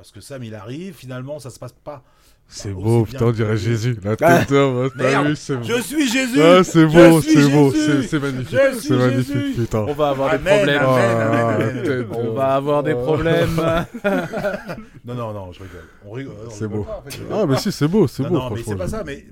Parce 0.00 0.12
que 0.12 0.20
Sam, 0.22 0.42
il 0.44 0.54
arrive, 0.54 0.94
finalement, 0.94 1.38
ça 1.40 1.50
se 1.50 1.58
passe 1.58 1.72
pas. 1.84 2.02
C'est 2.48 2.70
Bah, 2.72 2.80
beau, 2.82 3.04
putain, 3.04 3.26
on 3.26 3.32
dirait 3.32 3.50
que- 3.50 3.56
Jésus. 3.56 3.98
La 4.02 4.16
Ah, 4.22 4.38
tête 4.40 4.48
d'homme, 4.48 4.90
hein, 4.98 5.22
vu, 5.24 5.36
c'est 5.36 5.62
Je 5.62 5.80
suis 5.82 6.08
Jésus 6.10 6.40
Ah, 6.40 6.64
c'est 6.64 6.86
beau, 6.86 7.20
c'est 7.20 7.48
beau, 7.50 7.70
c'est 7.70 8.18
magnifique, 8.18 8.58
c'est 8.80 8.90
magnifique, 8.90 9.36
Jésus 9.36 9.52
putain. 9.60 9.80
On 9.80 9.92
va 9.92 10.08
avoir 10.08 10.30
des 10.32 10.38
problèmes. 10.38 10.82
amen, 10.82 10.82
Ah, 10.82 11.48
amen, 11.50 11.68
amen. 11.68 11.82
tête 11.84 12.06
On 12.12 12.32
va 12.32 12.54
avoir 12.54 12.82
des 12.82 12.94
Oh. 12.94 13.02
problèmes. 13.04 13.60
Non, 15.04 15.14
non, 15.14 15.32
non, 15.32 15.52
je 15.52 15.62
rigole. 15.62 15.84
On 16.06 16.10
rigole. 16.12 16.34
C'est 16.50 16.66
beau. 16.68 16.84
pas, 16.84 17.02
en 17.06 17.10
fait, 17.10 17.18
Ah, 17.30 17.44
mais 17.46 17.56
si, 17.58 17.70
c'est 17.72 17.88
beau, 17.88 18.08
c'est 18.08 18.22
beau, 18.22 18.30
non, 18.30 18.50
mais 18.50 18.62
c'est 18.64 18.76
pas 18.76 18.88
ça, 18.88 19.04
mais 19.04 19.24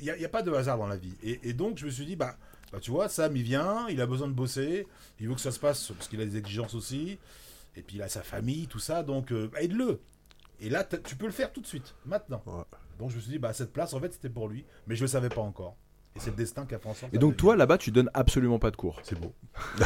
il 0.00 0.02
n'y 0.04 0.10
a, 0.10 0.16
y 0.18 0.24
a 0.24 0.28
pas 0.28 0.42
de 0.42 0.52
hasard 0.52 0.78
dans 0.78 0.86
la 0.88 0.96
vie. 0.96 1.14
Et, 1.24 1.40
et 1.42 1.52
donc, 1.52 1.78
je 1.78 1.86
me 1.86 1.90
suis 1.90 2.04
dit, 2.06 2.16
bah, 2.16 2.36
bah, 2.72 2.78
tu 2.80 2.90
vois, 2.90 3.08
Sam, 3.08 3.34
il 3.36 3.42
vient, 3.42 3.86
il 3.88 4.00
a 4.00 4.06
besoin 4.06 4.28
de 4.28 4.32
bosser, 4.34 4.86
il 5.20 5.28
veut 5.28 5.34
que 5.34 5.40
ça 5.40 5.50
se 5.50 5.58
passe, 5.58 5.90
parce 5.96 6.06
qu'il 6.08 6.20
a 6.20 6.24
des 6.24 6.36
exigences 6.36 6.74
aussi, 6.74 7.18
et 7.76 7.82
puis 7.82 7.96
il 7.96 8.02
a 8.02 8.08
sa 8.08 8.22
famille, 8.22 8.66
tout 8.66 8.78
ça, 8.78 9.02
donc 9.02 9.32
euh, 9.32 9.50
aide-le. 9.58 10.00
Et 10.60 10.70
là, 10.70 10.84
tu 10.84 11.16
peux 11.16 11.26
le 11.26 11.32
faire 11.32 11.52
tout 11.52 11.60
de 11.60 11.66
suite, 11.66 11.94
maintenant. 12.06 12.42
Ouais. 12.46 12.62
Donc, 12.98 13.10
je 13.10 13.16
me 13.16 13.20
suis 13.20 13.30
dit, 13.32 13.38
bah, 13.38 13.52
cette 13.52 13.72
place, 13.74 13.92
en 13.92 14.00
fait, 14.00 14.12
c'était 14.14 14.30
pour 14.30 14.48
lui, 14.48 14.64
mais 14.86 14.96
je 14.96 15.02
le 15.02 15.06
savais 15.08 15.28
pas 15.28 15.42
encore. 15.42 15.76
Et 16.14 16.18
c'est 16.18 16.30
le 16.30 16.36
destin 16.36 16.64
qui 16.64 16.74
a 16.74 16.78
fait 16.78 16.88
en 16.88 16.94
sorte. 16.94 17.12
Et 17.12 17.18
donc 17.18 17.36
toi 17.36 17.56
là-bas, 17.56 17.76
tu 17.76 17.90
donnes 17.90 18.08
absolument 18.14 18.58
pas 18.58 18.70
de 18.70 18.76
cours. 18.76 18.98
C'est 19.02 19.20
beau. 19.20 19.34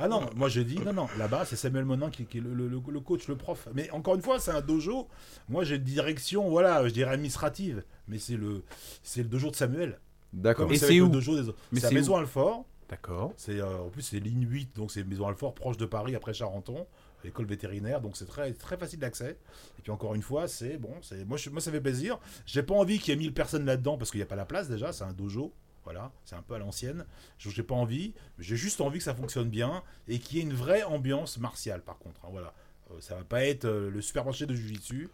Ah 0.00 0.06
non, 0.08 0.30
moi 0.36 0.48
j'ai 0.48 0.62
dit, 0.62 0.78
non, 0.78 0.92
non, 0.92 1.08
là-bas 1.18 1.44
c'est 1.44 1.56
Samuel 1.56 1.84
Monin 1.84 2.08
qui, 2.08 2.24
qui 2.24 2.38
est 2.38 2.40
le, 2.40 2.54
le- 2.54 2.68
le- 2.68 2.80
le 2.88 3.00
coach, 3.00 3.26
le 3.26 3.36
prof. 3.36 3.66
Mais 3.74 3.90
encore 3.90 4.14
une 4.14 4.22
fois, 4.22 4.38
c'est 4.38 4.52
un 4.52 4.60
dojo. 4.60 5.08
Moi 5.48 5.64
j'ai 5.64 5.74
une 5.74 5.82
direction, 5.82 6.48
voilà, 6.48 6.86
je 6.86 6.92
dirais 6.92 7.10
administrative. 7.14 7.82
Mais 8.06 8.18
c'est 8.20 8.36
le, 8.36 8.62
c'est 9.02 9.24
le 9.24 9.28
dojo 9.28 9.50
de 9.50 9.56
Samuel. 9.56 9.98
D'accord. 10.32 10.70
Et 10.70 10.78
c'est 10.78 11.00
où 11.00 11.06
le 11.06 11.10
dojo 11.10 11.34
des 11.34 11.48
autres. 11.48 11.58
Mais 11.72 11.80
C'est 11.80 11.86
à 11.86 11.88
c'est 11.88 11.94
Maison 11.96 12.14
Alfort. 12.14 12.64
D'accord. 12.88 13.34
C'est, 13.36 13.60
euh, 13.60 13.80
en 13.82 13.90
plus, 13.90 14.02
c'est 14.02 14.18
ligne 14.20 14.46
8, 14.48 14.74
donc 14.76 14.90
c'est 14.90 15.04
Maison 15.04 15.26
Alfort, 15.28 15.54
proche 15.54 15.76
de 15.76 15.84
Paris, 15.84 16.14
après 16.14 16.32
Charenton, 16.32 16.86
école 17.22 17.44
vétérinaire, 17.44 18.00
donc 18.00 18.16
c'est 18.16 18.24
très, 18.24 18.52
très 18.54 18.78
facile 18.78 18.98
d'accès. 19.00 19.38
Et 19.78 19.82
puis 19.82 19.92
encore 19.92 20.14
une 20.14 20.22
fois, 20.22 20.48
c'est 20.48 20.78
bon, 20.78 20.94
c'est 21.02 21.24
moi, 21.26 21.36
moi 21.50 21.60
ça 21.60 21.70
fait 21.70 21.82
plaisir. 21.82 22.18
J'ai 22.46 22.62
pas 22.62 22.74
envie 22.74 22.98
qu'il 22.98 23.12
y 23.12 23.16
ait 23.16 23.18
1000 23.18 23.34
personnes 23.34 23.66
là-dedans 23.66 23.98
parce 23.98 24.10
qu'il 24.10 24.18
n'y 24.18 24.22
a 24.22 24.26
pas 24.26 24.36
la 24.36 24.46
place 24.46 24.68
déjà, 24.68 24.92
c'est 24.92 25.04
un 25.04 25.12
dojo. 25.12 25.52
Voilà, 25.84 26.12
c'est 26.24 26.34
un 26.34 26.42
peu 26.42 26.54
à 26.54 26.58
l'ancienne. 26.58 27.04
Je 27.38 27.50
J'ai 27.50 27.62
pas 27.62 27.74
envie, 27.74 28.14
j'ai 28.38 28.56
juste 28.56 28.80
envie 28.80 28.98
que 28.98 29.04
ça 29.04 29.14
fonctionne 29.14 29.48
bien 29.48 29.82
et 30.06 30.18
qu'il 30.18 30.36
y 30.38 30.40
ait 30.40 30.44
une 30.44 30.52
vraie 30.54 30.82
ambiance 30.82 31.38
martiale 31.38 31.82
par 31.82 31.98
contre. 31.98 32.20
hein, 32.24 32.28
voilà, 32.30 32.54
Euh, 32.90 33.00
ça 33.00 33.16
va 33.16 33.24
pas 33.24 33.44
être 33.44 33.64
euh, 33.66 33.90
le 33.90 34.00
supermarché 34.02 34.46
de 34.46 34.54
Jiu-Jitsu. 34.54 35.10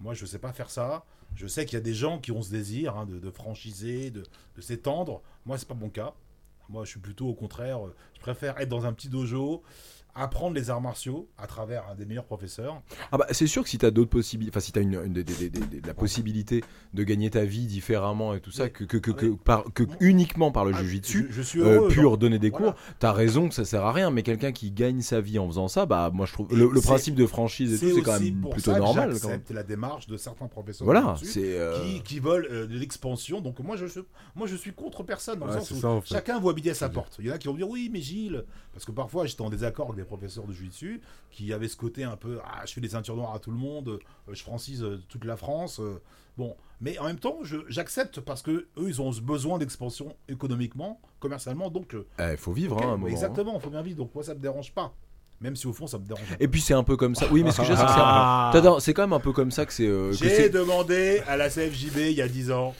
Moi, 0.00 0.14
je 0.14 0.26
sais 0.26 0.38
pas 0.38 0.52
faire 0.52 0.70
ça. 0.70 1.04
Je 1.34 1.46
sais 1.46 1.64
qu'il 1.64 1.74
y 1.74 1.78
a 1.78 1.80
des 1.80 1.94
gens 1.94 2.18
qui 2.18 2.32
ont 2.32 2.42
ce 2.42 2.50
désir 2.50 2.96
hein, 2.96 3.06
de, 3.06 3.18
de 3.18 3.30
franchiser, 3.30 4.10
de, 4.10 4.22
de 4.56 4.60
s'étendre. 4.60 5.22
Moi, 5.46 5.56
c'est 5.58 5.68
pas 5.68 5.74
mon 5.74 5.88
cas. 5.90 6.14
Moi, 6.68 6.84
je 6.84 6.90
suis 6.90 7.00
plutôt 7.00 7.28
au 7.28 7.34
contraire. 7.34 7.84
euh, 7.86 7.94
Je 8.14 8.20
préfère 8.20 8.58
être 8.60 8.68
dans 8.68 8.86
un 8.86 8.92
petit 8.92 9.08
dojo, 9.08 9.62
apprendre 10.14 10.54
les 10.54 10.70
arts 10.70 10.80
martiaux 10.80 11.28
à 11.38 11.46
travers 11.46 11.88
un 11.90 11.94
des 11.94 12.04
meilleurs 12.06 12.24
professeurs. 12.24 12.80
Ah 13.12 13.18
bah 13.18 13.26
c'est 13.32 13.46
sûr 13.46 13.62
que 13.62 13.68
si 13.68 13.78
tu 13.78 13.86
as 13.86 13.90
d'autres 13.90 14.10
possibilités, 14.10 14.52
enfin 14.56 14.60
si 14.64 14.72
tu 14.72 14.78
as 14.78 14.82
une, 14.82 14.94
une- 15.04 15.12
des- 15.12 15.24
des- 15.24 15.50
des- 15.50 15.60
des- 15.60 15.80
la 15.86 15.94
possibilité 15.94 16.62
de 16.92 17.02
gagner 17.02 17.30
ta 17.30 17.44
vie 17.44 17.66
différemment 17.66 18.34
et 18.34 18.40
tout 18.40 18.50
ça, 18.50 18.64
Mais- 18.64 18.70
que, 18.70 18.84
que, 18.84 18.96
que, 18.98 19.10
que 19.10 19.26
mais- 19.26 19.36
par- 19.36 19.64
que 19.74 19.82
uniquement 20.00 20.52
par 20.52 20.64
le 20.64 20.72
Ah, 20.74 20.78
jujitsu, 20.82 21.26
je, 21.30 21.34
je 21.34 21.42
suis 21.42 21.60
euh, 21.62 21.88
pur 21.88 22.02
genre. 22.02 22.18
donner 22.18 22.38
des 22.38 22.50
Voilà. 22.50 22.72
cours, 22.72 22.74
t'as 22.98 23.12
raison 23.12 23.48
que 23.48 23.54
ça 23.54 23.64
sert 23.64 23.84
à 23.84 23.92
rien, 23.92 24.10
mais 24.10 24.22
quelqu'un 24.22 24.52
qui 24.52 24.70
gagne 24.70 25.00
sa 25.00 25.20
vie 25.20 25.38
en 25.38 25.46
faisant 25.48 25.68
ça, 25.68 25.86
bah 25.86 26.10
moi 26.12 26.26
je 26.26 26.32
trouve 26.32 26.54
le, 26.56 26.68
principe 26.80 27.14
de 27.16 27.26
franchise 27.26 27.74
et 27.74 27.78
tout, 27.88 27.94
c'est 27.96 28.02
quand 28.02 28.14
aussi 28.16 28.32
même 28.32 28.40
pour 28.42 28.50
plutôt 28.52 28.70
ça 28.70 28.78
que 28.78 28.82
normal. 28.84 29.14
Quand 29.20 29.28
même. 29.28 29.42
La 29.50 29.62
démarche 29.62 30.06
de 30.06 30.16
certains 30.16 30.46
professeurs. 30.46 30.84
Voilà, 30.84 31.16
euh, 31.36 31.82
Qui, 31.84 32.02
qui 32.02 32.20
veulent 32.20 32.46
euh, 32.50 32.66
de 32.66 32.78
l'expansion. 32.78 33.40
Donc 33.40 33.58
moi 33.60 33.76
je, 33.76 33.86
suis- 33.86 34.00
moi, 34.34 34.46
je 34.46 34.56
suis 34.56 34.72
contre 34.72 35.02
personne. 35.02 35.38
Dans 35.38 35.46
le 35.46 35.52
sens 35.52 35.70
où 35.70 35.76
ça, 35.76 35.88
en 35.88 36.00
fait. 36.00 36.14
chacun 36.14 36.38
voit 36.38 36.54
midi 36.54 36.70
à 36.70 36.74
sa 36.74 36.88
porte. 36.88 37.16
Il 37.18 37.26
y 37.26 37.30
en 37.30 37.34
a 37.34 37.38
qui 37.38 37.48
vont 37.48 37.54
dire 37.54 37.68
oui, 37.68 37.88
mais 37.92 38.00
Gilles. 38.00 38.44
Parce 38.72 38.84
que 38.84 38.92
parfois 38.92 39.26
j'étais 39.26 39.42
en 39.42 39.50
désaccord 39.50 39.86
avec 39.92 40.03
des 40.04 40.08
professeurs 40.08 40.44
de 40.46 40.52
jiu-jitsu 40.52 41.00
qui 41.30 41.52
avaient 41.52 41.68
ce 41.68 41.76
côté 41.76 42.04
un 42.04 42.16
peu 42.16 42.38
ah, 42.44 42.62
je 42.66 42.72
fais 42.72 42.80
des 42.80 42.90
ceintures 42.90 43.16
noires 43.16 43.34
à 43.34 43.38
tout 43.38 43.50
le 43.50 43.56
monde, 43.56 43.88
euh, 43.88 43.98
je 44.34 44.42
francise 44.42 44.82
euh, 44.82 45.02
toute 45.08 45.24
la 45.24 45.36
France. 45.36 45.80
euh, 45.80 46.00
bon, 46.36 46.54
mais 46.80 46.98
en 46.98 47.04
même 47.04 47.18
temps, 47.18 47.38
je- 47.42 47.64
j'accepte 47.68 48.20
parce 48.20 48.42
que 48.42 48.50
eux 48.50 48.88
ils 48.88 49.00
ont 49.00 49.10
ce 49.12 49.20
besoin 49.20 49.58
d'expansion 49.58 50.14
économiquement, 50.28 51.00
commercialement. 51.20 51.70
Donc, 51.70 51.94
euh, 51.94 52.06
il 52.32 52.36
faut 52.36 52.52
vivre 52.52 52.76
hein, 52.78 52.86
un 52.92 52.96
moment. 52.96 53.06
hein. 53.06 53.10
exactement, 53.10 53.54
il 53.56 53.60
faut 53.60 53.70
bien 53.70 53.82
vivre. 53.82 53.96
Donc 53.98 54.14
moi 54.14 54.22
ça 54.22 54.34
me 54.34 54.40
dérange 54.40 54.72
pas. 54.72 54.92
Même 55.40 55.56
si 55.56 55.66
au 55.66 55.72
fond 55.72 55.86
ça 55.86 55.98
me 55.98 56.04
dérange. 56.06 56.24
Et 56.40 56.48
puis 56.48 56.60
c'est 56.60 56.74
un 56.74 56.84
peu 56.84 56.96
comme 56.96 57.14
ça. 57.14 57.26
Oui, 57.30 57.42
mais 57.42 57.50
ce 57.50 57.58
que 57.58 57.64
je 57.64 57.74
c'est 57.74 57.82
que 57.82 57.88
c'est 57.88 57.94
Ah. 57.98 58.52
C'est 58.80 58.94
quand 58.94 59.02
même 59.02 59.12
un 59.12 59.20
peu 59.20 59.32
comme 59.32 59.50
ça 59.50 59.66
que 59.66 59.72
c'est. 59.72 59.86
euh, 59.86 60.10
que 60.10 60.16
J'ai 60.16 60.48
demandé 60.48 61.22
à 61.26 61.36
la 61.36 61.48
CFJB 61.50 61.96
il 62.10 62.12
y 62.16 62.22
a 62.22 62.28
10 62.28 62.50
ans, 62.52 62.74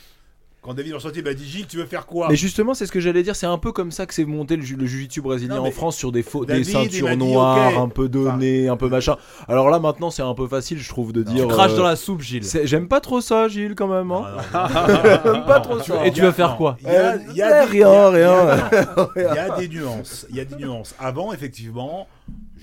quand 0.64 0.72
David 0.74 0.94
Enchantier 0.94 1.22
m'a 1.22 1.34
dit 1.34 1.46
Gilles, 1.46 1.66
tu 1.66 1.76
veux 1.76 1.84
faire 1.84 2.06
quoi 2.06 2.28
Mais 2.30 2.36
justement, 2.36 2.72
c'est 2.72 2.86
ce 2.86 2.92
que 2.92 2.98
j'allais 3.00 3.22
dire. 3.22 3.36
C'est 3.36 3.44
un 3.46 3.58
peu 3.58 3.70
comme 3.70 3.90
ça 3.90 4.06
que 4.06 4.14
c'est 4.14 4.24
monté 4.24 4.56
le, 4.56 4.62
ju- 4.62 4.76
le 4.76 4.86
jiu-jitsu 4.86 5.20
brésilien 5.20 5.56
Non, 5.56 5.66
en 5.66 5.70
France 5.70 5.96
sur 5.96 6.10
des, 6.10 6.22
faux, 6.22 6.44
des 6.46 6.54
David, 6.54 6.64
ceintures 6.66 7.16
noires, 7.18 7.78
un 7.78 7.88
peu 7.88 8.08
données, 8.08 8.68
un 8.68 8.76
peu 8.78 8.88
machin. 8.88 9.16
Alors 9.46 9.68
là, 9.68 9.78
maintenant, 9.78 10.10
c'est 10.10 10.22
un 10.22 10.34
peu 10.34 10.48
facile, 10.48 10.78
je 10.78 10.88
trouve, 10.88 11.12
de 11.12 11.22
Non. 11.22 11.32
dire. 11.32 11.46
Tu 11.46 11.52
craches 11.52 11.72
euh, 11.72 11.76
dans 11.76 11.82
la 11.84 11.96
soupe, 11.96 12.22
Gilles. 12.22 12.42
J'aime 12.64 12.88
pas 12.88 13.00
trop 13.00 13.20
ça, 13.20 13.46
Gilles, 13.48 13.74
quand 13.74 13.88
même. 13.88 14.10
Hein. 14.10 14.24
J'aime 15.24 15.44
pas 15.44 15.60
trop 15.60 15.78
ça. 15.80 16.06
Et 16.06 16.12
tu 16.12 16.22
vas 16.22 16.32
faire 16.32 16.56
quoi 16.56 16.76
Il 16.80 16.86
y 16.86 16.90
a, 16.90 17.12
Euh, 17.12 17.18
il 17.30 17.36
y 17.36 17.42
a 17.42 17.64
des- 17.66 17.70
rien, 17.70 18.08
rien. 18.08 18.56
il 19.16 19.22
y 19.22 19.24
a- 19.26 19.32
Il 19.32 19.36
y 19.36 19.38
a 19.38 19.56
des 19.58 19.68
nuances. 19.76 20.26
Il 20.30 20.36
y 20.36 20.40
a 20.40 20.44
des 20.46 20.56
nuances. 20.56 20.94
Avant, 20.98 21.32
effectivement, 21.34 22.08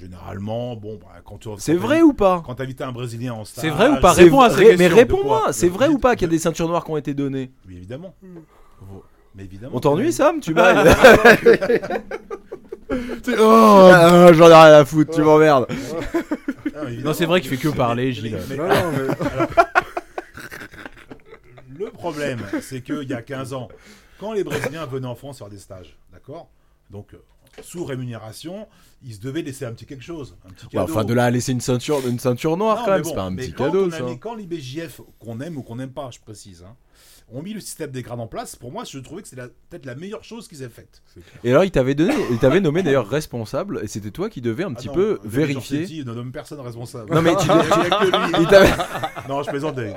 généralement, 0.02 0.76
bon, 0.76 0.98
bah, 1.00 1.10
quand 1.24 1.38
tu 1.38 1.48
C'est 1.60 1.76
vrai 1.76 2.02
ou 2.02 2.14
pas 2.14 2.42
quand 2.46 2.56
t'invites 2.56 2.82
un 2.82 2.92
Brésilien 2.92 3.34
en 3.34 3.46
stage, 3.46 3.64
C'est 3.64 3.70
vrai 3.70 3.88
ou 3.90 4.00
pas 4.00 4.14
Réponds 4.14 4.42
à 4.42 4.50
Mais 4.78 4.88
réponds-moi, 4.88 5.54
c'est 5.54 5.70
vrai 5.70 5.88
ou 5.90 6.00
pas 6.00 6.16
qu'il 6.16 6.24
y 6.24 6.26
a 6.26 6.28
de- 6.30 6.32
des 6.34 6.40
ceintures 6.40 6.68
noires 6.68 6.84
qui 6.84 6.92
ont 6.92 6.98
été 6.98 7.14
données 7.14 7.52
Oui, 7.68 7.78
évidemment. 7.78 8.16
Mais 9.36 9.44
évidemment. 9.46 9.76
On 9.76 9.80
t'ennuie, 9.80 10.12
Sam 10.12 10.40
Tu 10.42 10.54
bailles 10.56 10.94
Oh, 13.40 13.90
ah, 13.94 14.34
J'en 14.34 14.50
ai 14.50 14.54
rien 14.54 14.74
à 14.74 14.84
foutre, 14.86 15.14
tu 15.14 15.22
m'emmerdes. 15.22 15.68
Ah. 16.76 16.80
Non, 17.04 17.14
c'est 17.14 17.26
vrai 17.26 17.40
qu'il 17.40 17.50
fait 17.50 17.56
que 17.58 17.70
parler, 17.70 18.06
mais- 18.08 18.12
Gilles. 18.12 18.38
mais- 18.50 18.58
Non, 18.58 18.68
non, 18.68 18.74
mais- 18.92 19.08
Le 21.80 21.90
problème, 21.92 22.40
c'est 22.62 22.82
qu'il 22.82 23.04
y 23.10 23.14
a 23.14 23.22
15 23.22 23.54
ans, 23.54 23.70
quand 24.20 24.34
les 24.34 24.44
Brésiliens 24.44 24.86
venaient 24.88 25.08
en 25.08 25.16
France 25.16 25.38
faire 25.38 25.50
des 25.50 25.58
stages, 25.60 25.96
d'accord? 26.12 26.50
Donc, 26.90 27.14
euh, 27.14 27.18
sous 27.62 27.84
rémunération, 27.86 28.68
il 29.04 29.14
se 29.14 29.20
devait 29.20 29.42
laisser 29.42 29.66
un 29.66 29.74
petit 29.74 29.86
quelque 29.86 30.04
chose. 30.04 30.36
Un 30.46 30.50
petit 30.52 30.66
Ouais, 30.68 30.72
cadeau. 30.82 30.92
enfin, 30.94 31.04
de 31.04 31.14
là 31.14 31.26
à 31.26 31.30
laisser 31.32 31.52
une 31.52 31.62
ceinture, 31.62 32.00
une 32.08 32.20
ceinture 32.20 32.56
noire, 32.58 32.78
Non, 32.80 32.86
quand 32.86 32.92
mais 32.92 32.96
même, 32.98 33.04
bon, 33.04 33.10
c'est 33.10 33.16
pas 33.16 33.22
un 33.24 33.32
mais 33.32 33.42
petit 33.44 33.54
quand 33.54 33.66
cadeau, 33.66 33.88
a 33.88 33.98
ça. 33.98 34.04
mis- 34.04 34.20
quand 34.20 34.36
les 34.36 34.46
BJF, 34.48 35.02
qu'on 35.20 35.40
aime 35.42 35.58
ou 35.58 35.62
qu'on 35.64 35.76
n'aime 35.76 35.92
pas, 35.92 36.10
je 36.12 36.20
précise, 36.20 36.64
hein, 36.68 36.76
ont 37.34 37.42
mis 37.42 37.54
le 37.54 37.62
système 37.62 37.92
des 37.92 38.02
grades 38.02 38.20
en 38.20 38.28
place, 38.28 38.58
pour 38.58 38.72
moi, 38.74 38.84
je 38.84 39.00
trouvais 39.00 39.22
que 39.22 39.28
c'est 39.30 39.38
peut-être 39.38 39.86
la 39.86 39.96
meilleure 39.96 40.24
chose 40.24 40.50
qu'ils 40.50 40.64
aient 40.64 40.70
faite. 40.70 41.02
Et 41.46 41.52
alors, 41.52 41.64
il 41.64 41.72
t'avait 41.72 41.96
donné, 41.96 42.14
il 42.30 42.38
t'avait 42.40 42.60
nommé 42.60 42.84
d'ailleurs 42.84 43.08
responsable, 43.08 43.80
et 43.84 43.88
c'était 43.88 44.12
toi 44.12 44.30
qui 44.30 44.42
devais 44.42 44.66
un 44.66 44.72
Ah 44.74 44.76
petit 44.76 44.88
non, 44.90 44.94
peu 44.94 45.20
vérifier. 45.24 45.78
Giorgetti 45.86 46.06
ne 46.06 46.14
nomme 46.14 46.32
personne 46.34 46.60
responsable. 46.60 47.14
Non, 47.14 47.22
mais 47.22 47.34
tu- 47.38 47.50
a 47.50 47.64
que 47.64 48.06
lui. 48.06 48.48
Il 49.24 49.30
Non, 49.30 49.44
je 49.44 49.50
plaisantais. 49.50 49.94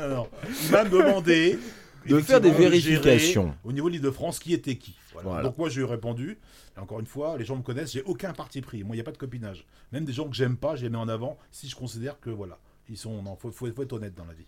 non, 0.00 0.08
non. 0.08 0.26
Il 0.66 0.70
m'a 0.70 0.84
demandé 0.84 1.58
de 2.06 2.20
faire 2.20 2.40
des 2.40 2.50
vérifications. 2.50 3.54
Au 3.64 3.72
niveau 3.72 3.88
de 3.88 3.94
l'Île-de-France, 3.94 4.38
qui 4.38 4.52
était 4.52 4.76
qui 4.76 4.96
Voilà. 5.12 5.28
Voilà. 5.28 5.42
Donc 5.44 5.58
moi, 5.58 5.68
je 5.68 5.80
lui 5.80 5.86
ai 5.86 5.90
répondu. 5.90 6.38
Et 6.76 6.80
encore 6.80 7.00
une 7.00 7.06
fois, 7.06 7.36
les 7.38 7.44
gens 7.44 7.56
me 7.56 7.62
connaissent, 7.62 7.92
j'ai 7.92 8.02
aucun 8.02 8.32
parti 8.32 8.60
pris. 8.60 8.84
Moi, 8.84 8.96
il 8.96 8.98
n'y 8.98 9.02
a 9.02 9.04
pas 9.04 9.12
de 9.12 9.18
copinage. 9.18 9.66
Même 9.92 10.04
des 10.04 10.12
gens 10.12 10.28
que 10.28 10.36
j'aime 10.36 10.56
pas, 10.56 10.76
je 10.76 10.82
les 10.82 10.90
mets 10.90 10.98
en 10.98 11.08
avant 11.08 11.38
si 11.50 11.68
je 11.68 11.76
considère 11.76 12.20
que, 12.20 12.30
voilà, 12.30 12.58
ils 12.88 12.96
sont. 12.96 13.22
Non, 13.22 13.36
faut, 13.36 13.50
faut, 13.50 13.70
faut 13.70 13.82
être 13.82 13.92
honnête 13.92 14.14
dans 14.14 14.26
la 14.26 14.34
vie. 14.34 14.46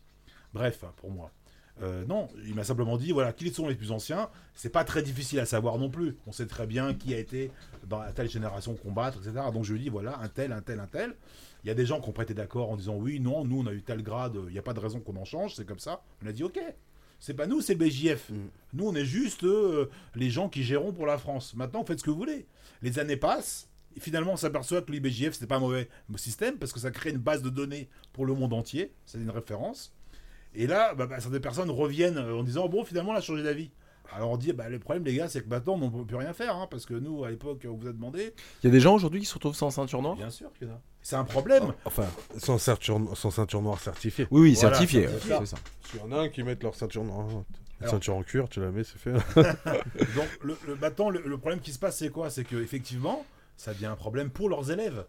Bref, 0.52 0.84
hein, 0.84 0.92
pour 0.96 1.10
moi. 1.10 1.30
Euh, 1.82 2.04
non, 2.06 2.28
il 2.44 2.54
m'a 2.54 2.64
simplement 2.64 2.96
dit 2.96 3.12
voilà, 3.12 3.32
qui 3.32 3.50
sont 3.50 3.68
les 3.68 3.74
plus 3.74 3.92
anciens. 3.92 4.28
C'est 4.54 4.70
pas 4.70 4.84
très 4.84 5.02
difficile 5.02 5.38
à 5.38 5.46
savoir 5.46 5.78
non 5.78 5.90
plus. 5.90 6.16
On 6.26 6.32
sait 6.32 6.46
très 6.46 6.66
bien 6.66 6.94
qui 6.94 7.14
a 7.14 7.18
été 7.18 7.50
dans 7.86 8.00
la 8.00 8.12
telle 8.12 8.28
génération 8.28 8.74
combattre, 8.74 9.18
etc. 9.18 9.46
Donc 9.52 9.64
je 9.64 9.72
lui 9.72 9.80
dis 9.80 9.88
voilà, 9.88 10.18
un 10.20 10.28
tel, 10.28 10.52
un 10.52 10.60
tel, 10.60 10.80
un 10.80 10.86
tel. 10.86 11.14
Il 11.64 11.68
y 11.68 11.70
a 11.70 11.74
des 11.74 11.86
gens 11.86 12.00
qui 12.00 12.08
ont 12.08 12.12
prêté 12.12 12.34
d'accord 12.34 12.70
en 12.70 12.76
disant 12.76 12.96
oui, 12.96 13.20
non, 13.20 13.44
nous 13.44 13.60
on 13.60 13.66
a 13.66 13.72
eu 13.72 13.82
tel 13.82 14.02
grade, 14.02 14.36
il 14.48 14.52
n'y 14.52 14.58
a 14.58 14.62
pas 14.62 14.74
de 14.74 14.80
raison 14.80 15.00
qu'on 15.00 15.16
en 15.16 15.24
change, 15.24 15.54
c'est 15.54 15.66
comme 15.66 15.78
ça. 15.78 16.02
On 16.24 16.26
a 16.26 16.32
dit 16.32 16.42
ok. 16.42 16.60
C'est 17.18 17.34
pas 17.34 17.46
nous, 17.46 17.60
c'est 17.60 17.74
le 17.74 17.84
BJF. 17.84 18.30
Nous, 18.72 18.86
on 18.86 18.94
est 18.94 19.04
juste 19.04 19.44
euh, 19.44 19.90
les 20.14 20.30
gens 20.30 20.48
qui 20.48 20.62
gérons 20.62 20.92
pour 20.92 21.06
la 21.06 21.18
France. 21.18 21.54
Maintenant, 21.54 21.84
faites 21.84 21.98
ce 21.98 22.04
que 22.04 22.10
vous 22.10 22.16
voulez. 22.16 22.46
Les 22.82 22.98
années 22.98 23.16
passent. 23.16 23.68
Et 23.96 24.00
finalement, 24.00 24.32
on 24.32 24.36
s'aperçoit 24.36 24.82
que 24.82 24.92
l'IBJF, 24.92 25.32
c'était 25.32 25.46
pas 25.46 25.56
un 25.56 25.60
mauvais 25.60 25.88
système 26.16 26.56
parce 26.56 26.72
que 26.72 26.78
ça 26.78 26.90
crée 26.90 27.10
une 27.10 27.18
base 27.18 27.42
de 27.42 27.50
données 27.50 27.88
pour 28.12 28.26
le 28.26 28.34
monde 28.34 28.52
entier. 28.52 28.92
C'est 29.06 29.18
une 29.18 29.30
référence. 29.30 29.92
Et 30.54 30.66
là, 30.66 30.94
bah, 30.94 31.06
bah, 31.06 31.20
certaines 31.20 31.40
personnes 31.40 31.70
reviennent 31.70 32.18
euh, 32.18 32.36
en 32.36 32.44
disant 32.44 32.68
Bon, 32.68 32.84
finalement, 32.84 33.12
on 33.12 33.16
a 33.16 33.20
changé 33.20 33.42
d'avis. 33.42 33.70
Alors 34.12 34.30
on 34.30 34.36
dit 34.36 34.52
bah, 34.52 34.68
Le 34.68 34.78
problème, 34.78 35.04
les 35.04 35.14
gars, 35.14 35.28
c'est 35.28 35.42
que 35.42 35.48
maintenant, 35.48 35.74
on 35.74 35.78
ne 35.78 35.88
peut 35.90 36.04
plus 36.04 36.16
rien 36.16 36.32
faire. 36.32 36.56
hein, 36.56 36.66
parce 36.70 36.86
que 36.86 36.94
nous, 36.94 37.24
à 37.24 37.30
l'époque, 37.30 37.66
on 37.68 37.74
vous 37.74 37.86
a 37.88 37.92
demandé. 37.92 38.34
Il 38.62 38.66
y 38.66 38.68
a 38.68 38.72
des 38.72 38.80
gens 38.80 38.94
aujourd'hui 38.94 39.20
qui 39.20 39.26
se 39.26 39.34
retrouvent 39.34 39.54
sans 39.54 39.70
ceinture 39.70 40.02
noire 40.02 40.16
Bien 40.16 40.30
sûr 40.30 40.52
qu'il 40.54 40.68
y 40.68 40.70
en 40.70 40.74
a. 40.74 40.80
C'est 41.02 41.16
un 41.16 41.24
problème. 41.24 41.72
Enfin, 41.84 42.06
sans 42.38 42.58
ceinture, 42.58 43.00
sans 43.16 43.30
ceinture 43.30 43.62
noire 43.62 43.80
certifiée. 43.80 44.26
Oui, 44.30 44.40
oui, 44.42 44.54
Voilà, 44.60 44.76
certifié. 44.76 45.06
ça, 45.08 45.12
ouais, 45.14 45.20
c'est 45.40 45.46
ça. 45.46 45.56
qu'il 45.90 46.00
y 46.00 46.02
en 46.02 46.12
a 46.12 46.16
un 46.22 46.28
qui 46.28 46.42
mettent 46.42 46.62
leur 46.62 46.74
ceinture 46.74 47.04
noire. 47.04 47.26
Alors- 47.80 47.90
Ceinture 47.92 48.16
en 48.16 48.22
cuir, 48.24 48.48
tu 48.48 48.60
la 48.60 48.70
mets, 48.72 48.82
c'est 48.82 48.98
fait. 48.98 49.12
Donc, 50.16 50.26
le, 50.42 50.56
le- 50.66 50.74
maintenant, 50.76 51.10
le, 51.10 51.22
le 51.24 51.38
problème 51.38 51.60
qui 51.60 51.72
se 51.72 51.78
passe, 51.78 51.98
c'est 51.98 52.10
quoi? 52.10 52.28
C'est 52.30 52.44
que 52.44 52.56
effectivement, 52.56 53.24
ça 53.56 53.72
devient 53.72 53.86
un 53.86 53.94
problème 53.96 54.30
pour 54.30 54.48
leurs 54.48 54.70
élèves. 54.70 55.04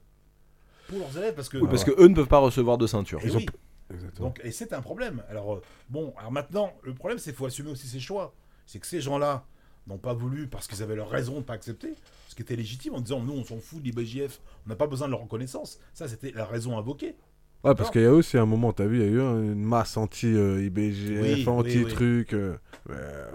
Pour 0.87 0.99
leurs 0.99 1.17
élèves, 1.17 1.33
parce 1.35 1.49
que. 1.49 1.57
Oui, 1.57 1.67
parce 1.69 1.83
que 1.83 1.91
eux 1.99 2.07
ne 2.07 2.13
peuvent 2.15 2.27
pas 2.27 2.37
recevoir 2.39 2.77
de 2.77 2.85
ceinture. 2.87 3.19
Et 3.23 3.27
Ils 3.27 3.35
ont 3.35 3.39
oui. 3.39 3.47
Exactement. 3.91 4.27
Donc, 4.27 4.39
et 4.43 4.51
c'est 4.51 4.71
un 4.73 4.81
problème. 4.81 5.23
Alors, 5.31 5.55
euh, 5.55 5.61
bon, 5.89 6.13
alors 6.19 6.31
maintenant, 6.31 6.71
le 6.83 6.93
problème, 6.93 7.17
c'est 7.17 7.31
qu'il 7.31 7.37
faut 7.37 7.47
assumer 7.47 7.71
aussi 7.71 7.87
ses 7.87 7.99
choix. 7.99 8.35
C'est 8.71 8.77
que 8.77 8.85
ces 8.85 9.01
gens-là 9.01 9.45
n'ont 9.87 9.97
pas 9.97 10.13
voulu, 10.13 10.47
parce 10.47 10.67
qu'ils 10.67 10.83
avaient 10.83 10.95
leur 10.95 11.09
raison 11.09 11.39
de 11.39 11.43
pas 11.43 11.53
accepter, 11.53 11.95
ce 12.27 12.35
qui 12.35 12.43
était 12.43 12.55
légitime, 12.55 12.93
en 12.93 13.01
disant, 13.01 13.19
nous, 13.19 13.33
on 13.33 13.43
s'en 13.43 13.57
fout 13.57 13.81
de 13.81 13.85
l'IBJF, 13.89 14.39
on 14.67 14.69
n'a 14.69 14.75
pas 14.75 14.85
besoin 14.85 15.07
de 15.07 15.11
leur 15.13 15.21
reconnaissance. 15.21 15.79
Ça, 15.95 16.07
c'était 16.07 16.31
la 16.35 16.45
raison 16.45 16.77
invoquée. 16.77 17.15
Ouais, 17.63 17.73
parce 17.75 17.89
qu'il 17.89 18.01
y 18.03 18.05
a 18.05 18.13
aussi 18.13 18.37
un 18.37 18.45
moment, 18.45 18.71
t'as 18.71 18.85
vu, 18.85 18.97
il 18.99 19.01
y 19.01 19.05
a 19.05 19.07
eu 19.09 19.19
une 19.19 19.63
masse 19.63 19.97
anti-IBGF, 19.97 21.21
Oui, 21.21 21.33
oui, 21.33 21.47
anti-truc. 21.47 22.33
euh, 22.33 22.55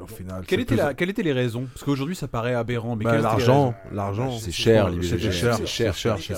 au 0.01 0.07
final. 0.07 0.47
Quelle 0.47 0.61
était 0.61 0.77
plus- 0.77 0.83
la- 0.83 0.95
quelles 0.95 1.11
étaient 1.11 1.23
les 1.25 1.33
raisons? 1.33 1.67
Parce 1.67 1.83
qu'aujourd'hui, 1.85 2.17
ça 2.17 2.29
paraît 2.29 2.55
aberrant. 2.55 2.95
Mais 2.97 3.05
Bah, 3.05 3.19
L'argent, 3.19 3.75
l'argent. 3.93 4.39
C'est 4.39 4.53
cher, 4.53 4.89
l'IBGF. 4.89 5.11
C'est 5.21 5.67
cher, 5.67 5.95
cher, 5.95 6.17
cher, 6.19 6.35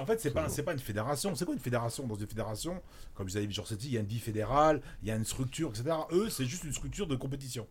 en 0.00 0.06
fait, 0.06 0.20
c'est 0.20 0.30
pas, 0.30 0.48
c'est 0.48 0.62
pas 0.62 0.72
une 0.74 0.78
fédération. 0.78 1.34
C'est 1.34 1.44
quoi 1.44 1.54
une 1.54 1.60
fédération? 1.60 2.06
Dans 2.06 2.14
une 2.14 2.26
fédération, 2.26 2.80
comme 3.14 3.28
je 3.28 3.38
disais, 3.38 3.50
Jorsetti, 3.50 3.88
il 3.88 3.94
y 3.94 3.96
a 3.96 4.00
une 4.00 4.06
vie 4.06 4.18
fédérale, 4.20 4.80
il 5.02 5.08
y 5.08 5.10
a 5.10 5.16
une 5.16 5.24
structure, 5.24 5.70
etc. 5.70 5.96
Eux, 6.12 6.28
c'est 6.28 6.44
juste 6.44 6.64
une 6.64 6.72
structure 6.72 7.06
de 7.06 7.16
compétition. 7.16 7.66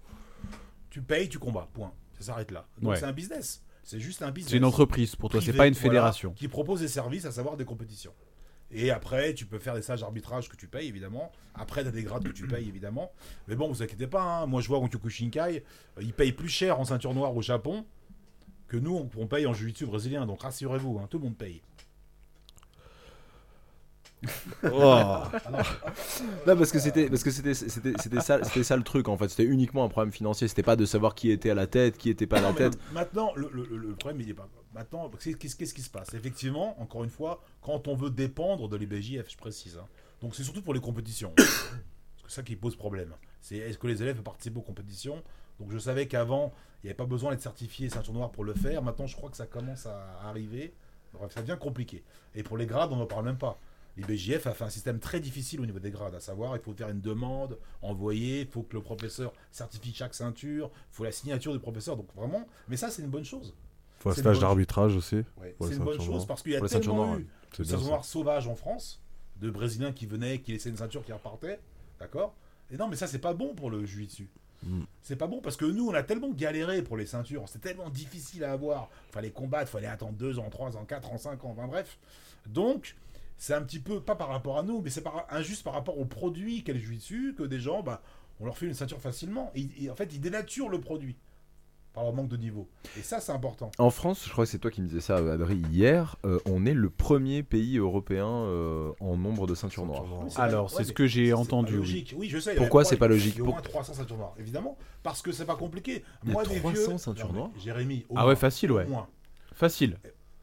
Tu 0.89 1.01
payes, 1.01 1.29
tu 1.29 1.39
combats. 1.39 1.67
Point. 1.73 1.91
Ça 2.19 2.25
s'arrête 2.25 2.51
là. 2.51 2.67
Donc 2.81 2.91
Ouais. 2.91 2.97
c'est 2.97 3.05
un 3.05 3.11
business. 3.13 3.63
C'est 3.83 3.99
juste 3.99 4.21
un 4.21 4.31
business. 4.31 4.51
C'est 4.51 4.57
une 4.57 4.65
entreprise 4.65 5.15
pour 5.15 5.29
toi, 5.29 5.41
c'est 5.41 5.51
pas 5.53 5.67
une 5.67 5.73
voilà, 5.73 5.89
fédération. 5.89 6.31
qui 6.33 6.47
propose 6.47 6.79
des 6.79 6.87
services, 6.87 7.25
à 7.25 7.31
savoir 7.31 7.57
des 7.57 7.65
compétitions. 7.65 8.13
Et 8.71 8.91
après, 8.91 9.33
tu 9.33 9.45
peux 9.45 9.59
faire 9.59 9.75
des 9.75 9.81
stages 9.81 9.99
d'arbitrage 10.01 10.47
que 10.49 10.55
tu 10.55 10.67
payes, 10.67 10.87
évidemment. 10.87 11.31
Après, 11.53 11.81
tu 11.83 11.89
as 11.89 11.91
des 11.91 12.01
grades 12.03 12.23
que 12.23 12.31
tu 12.31 12.47
payes, 12.47 12.67
évidemment. 12.67 13.11
Mais 13.47 13.55
bon, 13.55 13.67
vous 13.67 13.83
inquiétez 13.83 14.07
pas, 14.07 14.23
hein. 14.23 14.45
moi 14.47 14.61
je 14.61 14.67
vois 14.67 14.79
en 14.79 14.87
Kyokushinkai, 14.87 15.63
euh, 15.97 16.01
ils 16.01 16.13
payent 16.13 16.31
plus 16.31 16.47
cher 16.49 16.79
en 16.79 16.85
ceinture 16.85 17.13
noire 17.13 17.35
au 17.35 17.41
Japon 17.41 17.85
que 18.67 18.77
nous, 18.77 18.95
on, 18.95 19.09
on 19.21 19.27
paye 19.27 19.45
en 19.45 19.53
jiu-jitsu 19.53 19.85
brésilien. 19.85 20.25
Donc 20.25 20.41
rassurez-vous, 20.41 20.97
hein, 20.99 21.07
tout 21.09 21.17
le 21.19 21.25
monde 21.25 21.37
paye. 21.37 21.61
Oh. 24.71 25.23
Non, 26.47 26.55
parce 26.57 26.71
que 26.71 26.79
c'était 26.79 27.09
parce 27.09 27.23
que 27.23 27.31
c'était 27.31 27.53
c'était 27.53 27.93
c'était 28.01 28.21
ça 28.21 28.43
c'était 28.43 28.63
ça 28.63 28.77
le 28.77 28.83
truc 28.83 29.07
en 29.07 29.17
fait. 29.17 29.29
C'était 29.29 29.43
uniquement 29.45 29.83
un 29.83 29.89
problème 29.89 30.11
financier. 30.11 30.47
C'était 30.47 30.63
pas 30.63 30.75
de 30.75 30.85
savoir 30.85 31.15
qui 31.15 31.31
était 31.31 31.49
à 31.49 31.55
la 31.55 31.67
tête, 31.67 31.97
qui 31.97 32.09
était 32.09 32.27
pas 32.27 32.37
à 32.37 32.41
la 32.41 32.49
Non, 32.49 32.55
tête. 32.55 32.77
Maintenant, 32.93 33.31
le, 33.35 33.49
le- 33.51 33.65
le 33.77 33.95
problème, 33.95 34.21
il 34.21 34.29
est 34.29 34.33
pas. 34.33 34.47
Maintenant, 34.73 35.09
qu'est-ce 35.09 35.35
qu'est-ce- 35.37 35.55
qu'est-ce 35.55 35.73
qui 35.73 35.81
se 35.81 35.89
passe? 35.89 36.13
Effectivement, 36.13 36.79
encore 36.81 37.03
une 37.03 37.09
fois, 37.09 37.41
quand 37.61 37.87
on 37.87 37.95
veut 37.95 38.09
dépendre 38.09 38.67
de 38.69 38.77
l'IBJF, 38.77 39.29
je 39.29 39.37
précise. 39.37 39.77
hein. 39.77 39.87
Donc 40.21 40.35
c'est 40.35 40.43
surtout 40.43 40.61
pour 40.61 40.73
les 40.73 40.79
compétitions. 40.79 41.33
Parce 41.35 41.47
que 42.23 42.29
c'est 42.29 42.35
ça 42.35 42.43
qui 42.43 42.55
pose 42.55 42.75
problème. 42.75 43.13
C'est 43.41 43.57
est-ce 43.57 43.77
que 43.77 43.87
les 43.87 44.01
élèves 44.01 44.21
participer 44.21 44.57
aux 44.59 44.63
compétitions? 44.63 45.21
Donc 45.59 45.71
je 45.71 45.77
savais 45.77 46.07
qu'avant, 46.07 46.53
il 46.81 46.87
n'y 46.87 46.89
avait 46.89 46.95
pas 46.97 47.05
besoin 47.05 47.31
d'être 47.31 47.41
certifié 47.41 47.89
ceinture 47.89 48.13
noire 48.13 48.31
pour 48.31 48.43
le 48.43 48.53
faire. 48.53 48.81
Maintenant, 48.81 49.05
je 49.07 49.15
crois 49.15 49.29
que 49.29 49.37
ça 49.37 49.45
commence 49.45 49.85
à 49.85 50.19
arriver. 50.23 50.73
Bref, 51.13 51.31
ça 51.33 51.41
devient 51.41 51.57
compliqué. 51.59 52.03
Et 52.33 52.41
pour 52.41 52.57
les 52.57 52.65
grades, 52.65 52.91
on 52.91 52.95
n'en 52.95 53.05
parle 53.05 53.25
même 53.25 53.37
pas. 53.37 53.59
L'IBJF 53.95 54.47
a 54.47 54.53
fait 54.53 54.63
un 54.63 54.69
système 54.69 54.99
très 54.99 55.19
difficile 55.19 55.61
au 55.61 55.65
niveau 55.65 55.79
des 55.79 55.91
grades, 55.91 56.15
à 56.15 56.19
savoir, 56.19 56.55
il 56.55 56.61
faut 56.61 56.73
faire 56.73 56.89
une 56.89 57.01
demande, 57.01 57.59
envoyer, 57.81 58.41
il 58.41 58.47
faut 58.47 58.63
que 58.63 58.75
le 58.75 58.81
professeur 58.81 59.33
certifie 59.51 59.93
chaque 59.93 60.15
ceinture, 60.15 60.71
il 60.73 60.95
faut 60.95 61.03
la 61.03 61.11
signature 61.11 61.53
du 61.53 61.59
professeur. 61.59 61.95
Donc 61.95 62.07
vraiment, 62.15 62.47
mais 62.67 62.77
ça, 62.77 62.89
c'est 62.89 63.03
une 63.03 63.09
bonne 63.09 63.25
chose. 63.25 63.53
Faut 63.99 64.09
un 64.09 64.13
stage 64.15 64.39
d'arbitrage 64.39 64.95
aussi. 64.95 65.17
Ouais, 65.37 65.55
c'est 65.61 65.75
une 65.75 65.83
bonne 65.83 66.01
chose 66.01 66.25
parce 66.25 66.41
qu'il 66.41 66.53
y 66.53 66.55
a 66.55 66.59
Pour 66.59 66.69
tellement 66.69 66.95
noires, 67.05 67.19
eu 67.19 67.27
C'est 67.51 67.63
de 67.63 67.67
ceintures 67.67 68.03
sauvages 68.03 68.47
en 68.47 68.55
France, 68.55 69.01
de 69.39 69.51
Brésiliens 69.51 69.93
qui 69.93 70.07
venaient, 70.07 70.39
qui 70.39 70.53
laissaient 70.53 70.69
une 70.69 70.77
ceinture 70.77 71.05
qui 71.05 71.13
repartait, 71.13 71.59
d'accord? 71.99 72.35
Et 72.71 72.77
non, 72.77 72.87
mais 72.87 72.95
ça, 72.95 73.05
c'est 73.05 73.19
pas 73.19 73.33
bon 73.33 73.53
pour 73.53 73.69
le 73.69 73.85
jiu-jitsu. 73.85 74.27
Mm. 74.63 74.83
C'est 75.01 75.15
pas 75.15 75.27
bon 75.27 75.39
parce 75.41 75.57
que 75.57 75.65
nous, 75.65 75.87
on 75.87 75.93
a 75.93 76.03
tellement 76.03 76.31
galéré 76.31 76.81
pour 76.81 76.97
les 76.97 77.05
ceintures, 77.05 77.43
c'est 77.47 77.61
tellement 77.61 77.89
difficile 77.89 78.43
à 78.43 78.53
avoir. 78.53 78.89
Fallait 79.11 79.31
combattre, 79.31 79.69
fallait 79.69 79.87
attendre 79.87 80.13
2 80.13 80.39
ans, 80.39 80.49
3 80.49 80.77
ans, 80.77 80.85
4 80.85 81.11
ans, 81.11 81.17
5 81.17 81.43
ans, 81.43 81.51
enfin 81.51 81.67
bref. 81.67 81.97
Donc, 82.47 82.95
c'est 83.37 83.53
un 83.53 83.61
petit 83.61 83.79
peu, 83.79 83.99
pas 84.01 84.15
par 84.15 84.29
rapport 84.29 84.57
à 84.57 84.63
nous, 84.63 84.81
mais 84.81 84.89
c'est 84.89 85.01
par- 85.01 85.25
injuste 85.29 85.63
par 85.63 85.73
rapport 85.73 85.97
au 85.97 86.05
produit 86.05 86.63
qu'est 86.63 86.73
le 86.73 86.79
jiu-jitsu, 86.79 87.35
que 87.37 87.43
des 87.43 87.59
gens, 87.59 87.83
bah, 87.83 88.01
on 88.39 88.45
leur 88.45 88.57
fait 88.57 88.65
une 88.65 88.73
ceinture 88.73 88.99
facilement. 89.01 89.51
Et, 89.55 89.67
et 89.81 89.89
en 89.89 89.95
fait, 89.95 90.09
ils 90.13 90.21
dénaturent 90.21 90.69
le 90.69 90.79
produit 90.79 91.15
par 91.93 92.03
leur 92.05 92.13
manque 92.13 92.27
de 92.29 92.37
niveau. 92.37 92.67
Et 92.97 93.03
ça, 93.03 93.19
c'est 93.19 93.31
important. 93.31 93.69
En 93.77 93.91
France, 93.91 94.25
je 94.25 94.31
crois 94.31 94.45
que 94.45 94.49
c'est 94.51 94.57
toi 94.57 94.71
qui 94.71 94.81
me 94.81 94.87
disais 94.87 94.99
ça, 95.01 95.17
Adri, 95.17 95.57
hier. 95.69 96.15
euh, 96.25 96.39
on 96.45 96.65
est 96.65 96.73
le 96.73 96.89
premier 96.89 97.43
pays 97.43 97.77
européen 97.77 98.25
euh, 98.27 98.91
en 98.99 99.15
nombre 99.15 99.45
de 99.45 99.53
ceintures 99.53 99.85
noires. 99.85 100.03
Alors, 100.37 100.71
c'est 100.71 100.77
ouais, 100.77 100.83
ce 100.85 100.91
que 100.91 101.05
j'ai 101.05 101.33
entendu, 101.33 101.73
oui. 101.73 101.77
logique. 101.79 102.15
Oui, 102.17 102.29
je 102.29 102.39
sais. 102.39 102.55
Pourquoi 102.55 102.83
c'est 102.83 102.97
pas 102.97 103.07
logique 103.07 103.35
Il 103.35 103.39
y 103.39 103.41
a 103.41 103.43
au 103.43 103.51
moins 103.51 103.61
300 103.61 103.93
ceintures 103.93 104.17
noires, 104.17 104.33
évidemment, 104.39 104.75
parce 105.03 105.21
que 105.21 105.31
c'est 105.31 105.45
pas 105.45 105.55
compliqué. 105.55 106.03
Il 106.23 106.29
y 106.29 106.31
a 106.31 106.33
Moi, 106.33 106.43
des 106.45 106.55
300 106.59 106.69
vieux. 106.87 106.97
ceintures 106.97 107.31
noires 107.31 107.51
Jérémy. 107.59 108.05
au 108.09 108.13
Ah 108.15 108.21
moins, 108.21 108.29
ouais, 108.29 108.35
facile, 108.37 108.71
ouais. 108.71 108.85
moins. 108.85 109.07
Facile. 109.53 109.99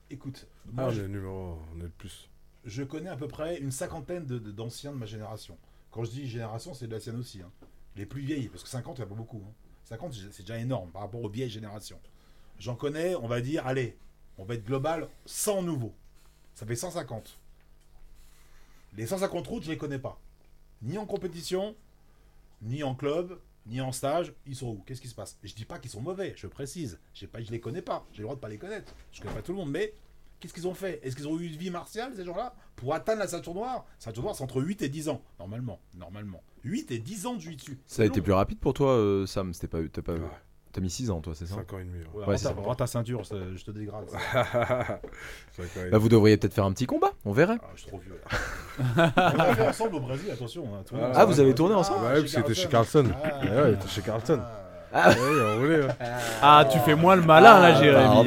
Écoute, 0.09 0.47
Ah, 0.66 0.70
moi, 0.72 0.84
on 0.86 0.91
je, 0.91 1.03
numéro, 1.03 1.59
on 1.74 1.80
est 1.80 1.82
le 1.82 1.88
plus. 1.88 2.30
Je 2.64 2.82
connais 2.82 3.08
à 3.08 3.16
peu 3.16 3.28
près 3.28 3.58
une 3.58 3.70
cinquantaine 3.70 4.26
d'anciens 4.26 4.92
de, 4.92 4.96
ma 4.96 5.06
génération. 5.06 5.56
Quand 5.90 6.04
je 6.04 6.11
dis 6.11 6.28
génération, 6.28 6.74
c'est 6.74 6.86
de 6.86 6.92
la 6.92 7.00
sienne 7.00 7.16
aussi. 7.18 7.42
hein. 7.42 7.50
Les 7.96 8.06
plus 8.06 8.22
vieilles, 8.22 8.48
parce 8.48 8.62
que 8.62 8.68
50, 8.68 8.98
il 8.98 9.00
n'y 9.00 9.06
a 9.06 9.08
pas 9.08 9.14
beaucoup. 9.14 9.42
hein. 9.46 9.52
50, 9.84 10.14
c'est 10.30 10.42
déjà 10.42 10.58
énorme 10.58 10.90
par 10.90 11.02
rapport 11.02 11.22
aux 11.22 11.28
vieilles 11.28 11.50
générations. 11.50 12.00
J'en 12.58 12.76
connais, 12.76 13.16
on 13.16 13.26
va 13.26 13.40
dire, 13.40 13.66
allez, 13.66 13.96
on 14.38 14.44
va 14.44 14.54
être 14.54 14.64
global, 14.64 15.08
100 15.26 15.62
nouveaux. 15.62 15.94
Ça 16.54 16.66
fait 16.66 16.76
150. 16.76 17.38
Les 18.96 19.06
150 19.06 19.46
routes, 19.46 19.64
je 19.64 19.70
les 19.70 19.78
connais 19.78 19.98
pas. 19.98 20.20
Ni 20.82 20.98
en 20.98 21.06
compétition, 21.06 21.74
ni 22.62 22.82
en 22.82 22.94
club, 22.94 23.40
ni 23.66 23.80
en 23.80 23.92
stage. 23.92 24.32
Ils 24.46 24.56
sont 24.56 24.68
où? 24.68 24.82
Qu'est-ce 24.86 25.00
qui 25.00 25.08
se 25.08 25.14
passe? 25.14 25.38
Je 25.42 25.54
dis 25.54 25.64
pas 25.64 25.78
qu'ils 25.78 25.90
sont 25.90 26.00
mauvais, 26.00 26.34
je 26.36 26.46
précise. 26.46 26.98
Je 27.14 27.26
ne 27.26 27.50
les 27.50 27.61
connais 27.61 27.82
pas. 27.82 28.06
J'ai 28.12 28.18
le 28.18 28.24
droit 28.24 28.36
de 28.36 28.40
pas 28.40 28.48
les 28.48 28.58
connaître. 28.58 28.94
Je 29.12 29.20
connais 29.20 29.34
pas 29.34 29.42
tout 29.42 29.52
le 29.52 29.58
monde, 29.58 29.70
mais 29.70 29.94
qu'est-ce 30.41 30.53
qu'ils 30.55 30.66
ont 30.66 30.74
fait? 30.74 31.01
Est-ce 31.05 31.14
qu'ils 31.16 31.28
ont 31.28 31.38
eu 31.38 31.47
une 31.47 31.57
vie 31.57 31.70
martiale, 31.70 32.12
ces 32.16 32.24
gens-là? 32.24 32.55
Pour 32.76 32.95
atteindre 32.95 33.18
la 33.20 33.28
ceinture 33.28 33.55
noire 33.55 33.84
Ceinture 33.99 34.22
noire, 34.22 34.34
c'est 34.34 34.43
entre 34.45 34.61
8 34.62 34.82
et 34.82 34.88
10 34.88 35.09
ans, 35.11 35.22
normalement. 35.38 35.78
Normalement. 35.97 36.43
8 36.64 36.91
et 36.91 36.99
10 36.99 37.26
ans 37.26 37.34
de 37.34 37.41
jiu-jitsu. 37.41 37.78
Ça 37.86 38.03
a 38.03 38.05
C'est 38.05 38.07
été 38.07 38.18
long. 38.20 38.24
plus 38.24 38.32
rapide 38.32 38.59
pour 38.59 38.72
toi, 38.74 38.93
euh, 38.93 39.26
Sam? 39.26 39.53
C'était 39.55 39.68
pas, 39.68 39.78
t'as 39.93 40.03
pas, 40.03 40.14
Ouais. 40.14 40.20
t'as 40.72 40.80
mis 40.80 40.91
6 40.91 41.11
ans, 41.11 41.20
toi, 41.20 41.34
c'est 41.34 41.47
ça? 41.47 41.57
5 41.57 41.72
ans 41.74 41.78
et 41.78 41.84
demi. 41.84 41.99
ouais. 42.14 42.24
Ouais, 42.26 42.36
ta- 42.38 42.74
ta 42.74 42.86
ceinture, 42.86 43.24
ça- 43.26 43.36
je 43.55 43.64
te 43.64 43.70
dégrade. 43.70 44.07
Bah, 45.93 45.99
vous 45.99 46.09
devriez 46.09 46.36
peut-être 46.38 46.55
faire 46.55 46.64
un 46.64 46.72
petit 46.72 46.86
combat. 46.86 47.11
On 47.24 47.32
verrait. 47.32 47.59
Ah, 47.62 47.66
je 47.74 47.80
suis 47.82 47.88
trop 47.88 47.99
vieux. 47.99 48.18
là. 48.24 49.12
on 49.16 49.38
a 49.41 49.55
fait 49.55 49.68
ensemble 49.68 49.97
au 49.97 50.01
Brésil, 50.01 50.30
attention. 50.30 50.64
hein, 50.74 50.82
Ah, 51.14 51.24
vous 51.26 51.38
avez 51.41 51.55
tourné 51.55 51.74
ensemble? 51.74 52.01
Ah 52.03 52.14
ouais, 52.14 52.20
parce 52.20 52.22
que 52.22 52.41
c'était 52.41 52.55
chez 52.55 52.68
Carlson. 52.68 53.05
Ah, 53.22 53.41
Ouais, 53.45 53.51
ouais, 53.51 53.70
il 53.72 53.74
était 53.74 53.88
chez 53.88 54.01
Carlson. 54.03 54.38
ah. 54.41 54.57
Ah, 54.93 55.11
Ouais, 55.11 55.59
roulé, 55.59 55.80
ouais. 55.82 55.88
Ah, 56.43 56.64
tu 56.70 56.78
fais 56.80 56.95
moins 56.95 57.16
le 57.16 57.22
malin 57.22 57.61
là, 57.61 57.74
Jérémy. 57.80 58.26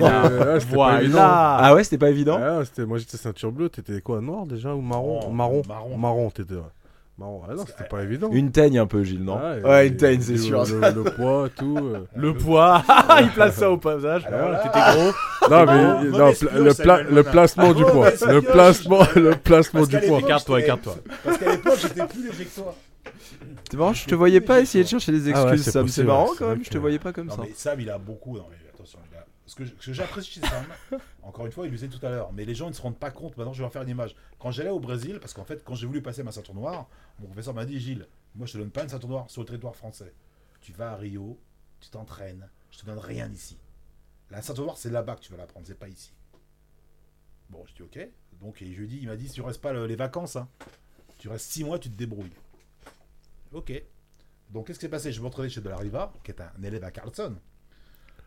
c'était 0.60 0.76
pas 0.76 1.02
évident. 1.02 1.18
Voilà. 1.18 1.58
Ah 1.60 1.76
ouais, 1.76 1.84
c'était 1.84 1.98
pas 1.98 2.10
évident 2.10 2.40
Ah, 2.42 2.60
c'était- 2.64 2.86
moi 2.86 2.98
j'étais 2.98 3.18
ceinture 3.18 3.52
bleue, 3.52 3.70
t'étais 3.70 4.00
quoi, 4.02 4.22
noir 4.22 4.46
déjà 4.46 4.74
ou 4.74 4.82
marron 4.82 5.22
Non, 5.24 5.32
Marron. 5.32 5.62
marron. 5.68 5.98
Marron, 5.98 6.30
t'étais. 6.30 6.54
Ouais. 6.56 6.62
Marron. 7.20 7.42
Ah 7.48 7.54
non, 7.54 7.64
c'était 7.68 7.88
pas 7.88 8.02
évident. 8.02 8.30
Une 8.32 8.52
teigne 8.52 8.80
un 8.80 8.88
peu, 8.88 9.04
Gilles, 9.04 9.24
non 9.24 9.38
Ah, 9.40 9.56
Ouais, 9.68 9.88
une 9.90 9.98
teigne, 9.98 10.20
c'est 10.22 10.38
sûr. 10.38 10.64
Le, 10.64 11.04
poids, 11.16 11.48
tout. 11.56 11.78
euh. 11.80 12.00
Le 12.16 12.34
poids. 12.34 12.82
Il 13.22 13.30
place 13.30 13.56
ça 13.56 13.70
au 13.70 13.78
passage. 13.78 14.26
Alors 14.26 14.50
là- 14.50 14.60
T'étais 14.60 14.80
gros. 14.80 15.12
Non, 15.52 15.66
mais 15.66 16.10
non, 16.10 16.28
le, 16.54 16.74
pla- 16.74 17.04
le 17.04 17.22
placement 17.24 17.74
du 17.74 17.84
poids. 17.84 18.10
Le 18.28 18.42
placement, 18.42 19.00
le 19.16 19.32
placement 19.36 19.84
du 19.86 20.00
poids. 20.00 20.20
Écarte-toi, 20.20 20.60
écarte-toi. 20.62 20.96
Parce 21.24 21.38
qu'à 21.38 21.52
l'époque, 21.52 21.78
j'étais 21.82 22.06
plus 22.08 22.24
léger 22.30 22.46
que 22.46 22.62
toi. 22.62 22.74
C'est 23.70 23.78
marrant, 23.78 23.94
je 23.94 24.06
te 24.06 24.16
voyais 24.16 24.42
pas 24.42 24.60
essayer 24.62 24.84
de 24.84 24.90
chercher 24.90 25.12
des 25.12 25.32
Ah 25.34 25.44
ouais, 25.46 25.54
excuses, 25.54 25.64
c'est 25.66 25.72
Sam. 25.72 25.88
C'est 25.88 25.92
possible, 26.04 26.08
marrant 26.08 26.28
c'est 26.34 26.38
quand 26.40 26.46
vrai 26.46 26.56
même, 26.56 26.64
je 26.64 26.70
te 26.70 26.74
que- 26.74 26.80
voyais 26.80 27.00
pas 27.00 27.14
comme 27.14 27.28
Non, 27.28 27.36
ça. 27.36 27.42
mais 27.44 27.54
Sam, 27.54 27.80
il 27.80 27.90
a 27.90 27.98
beaucoup. 27.98 28.38
Non, 28.38 28.48
mais 28.50 28.58
attention, 28.70 29.00
il 29.12 29.18
a- 29.18 29.26
Ce 29.46 29.56
que, 29.56 29.66
ce 29.66 29.72
que 29.72 29.94
j'apprécie 29.94 30.32
chez 30.32 30.40
Sam, 30.42 30.66
encore 31.24 31.46
une 31.46 31.52
fois, 31.52 31.66
il 31.66 31.72
le 31.72 31.76
disait 31.78 31.90
tout 31.90 32.04
à 32.06 32.10
l'heure, 32.10 32.32
mais 32.34 32.46
les 32.46 32.56
gens 32.56 32.68
ne 32.70 32.74
se 32.74 32.82
rendent 32.82 32.98
pas 32.98 33.12
compte. 33.12 33.36
Maintenant, 33.38 33.54
je 33.54 33.60
vais 33.60 33.66
en 33.68 33.70
faire 33.70 33.82
une 33.82 33.90
image. 33.90 34.16
Quand 34.40 34.52
j'allais 34.52 34.70
au 34.70 34.80
Brésil, 34.80 35.20
parce 35.20 35.34
qu'en 35.34 35.44
fait, 35.44 35.64
quand 35.64 35.76
j'ai 35.76 35.86
voulu 35.88 36.02
passer 36.02 36.24
ma 36.24 36.32
ceinture 36.32 36.54
noire, 36.56 36.88
mon 37.20 37.26
professeur 37.28 37.54
m'a 37.54 37.66
dit 37.66 37.80
Gilles, 37.80 38.08
moi, 38.36 38.48
je 38.48 38.54
te 38.54 38.58
donne 38.58 38.72
pas 38.72 38.84
une 38.84 38.90
ceinture 38.90 39.10
noire 39.10 39.30
sur 39.30 39.42
le 39.42 39.46
territoire 39.48 39.76
français. 39.76 40.14
Tu 40.62 40.72
vas 40.72 40.92
à 40.94 40.96
Rio, 40.96 41.38
tu 41.82 41.90
t'entraînes, 41.90 42.48
je 42.72 42.80
te 42.80 42.86
donne 42.86 43.00
rien 43.00 43.30
ici. 43.32 43.58
La 44.32 44.42
ceinture 44.42 44.64
noire, 44.64 44.78
c'est 44.78 44.90
là-bas 44.90 45.16
que 45.16 45.22
tu 45.22 45.32
vas 45.32 45.38
la 45.38 45.46
prendre, 45.46 45.68
c'est 45.68 45.78
pas 45.78 45.90
ici. 45.90 46.14
Bon, 47.50 47.64
je 47.68 47.74
dis 47.76 47.82
ok. 47.84 48.00
Donc, 48.42 48.62
et 48.62 48.74
jeudi, 48.74 49.00
il 49.02 49.08
m'a 49.08 49.16
dit 49.18 49.28
si 49.28 49.34
tu 49.36 49.42
restes 49.42 49.62
pas 49.62 49.74
le- 49.74 49.86
les 49.86 49.96
vacances, 49.98 50.36
hein, 50.38 50.48
tu 51.20 51.28
restes 51.28 51.52
six 51.52 51.64
mois, 51.64 51.78
tu 51.80 51.90
te 51.90 51.96
débrouilles. 51.98 52.32
Ok. 53.54 53.84
Donc, 54.50 54.68
qu'est-ce 54.68 54.80
qui 54.80 54.86
s'est 54.86 54.90
passé? 54.90 55.12
Je 55.12 55.22
m'entraînais 55.22 55.50
chez 55.50 55.62
De 55.62 55.70
la 55.70 55.78
Riva, 55.78 56.12
qui 56.24 56.32
est 56.32 56.42
un 56.42 56.64
élève 56.64 56.84
à 56.84 56.92
Carlson. 56.92 57.36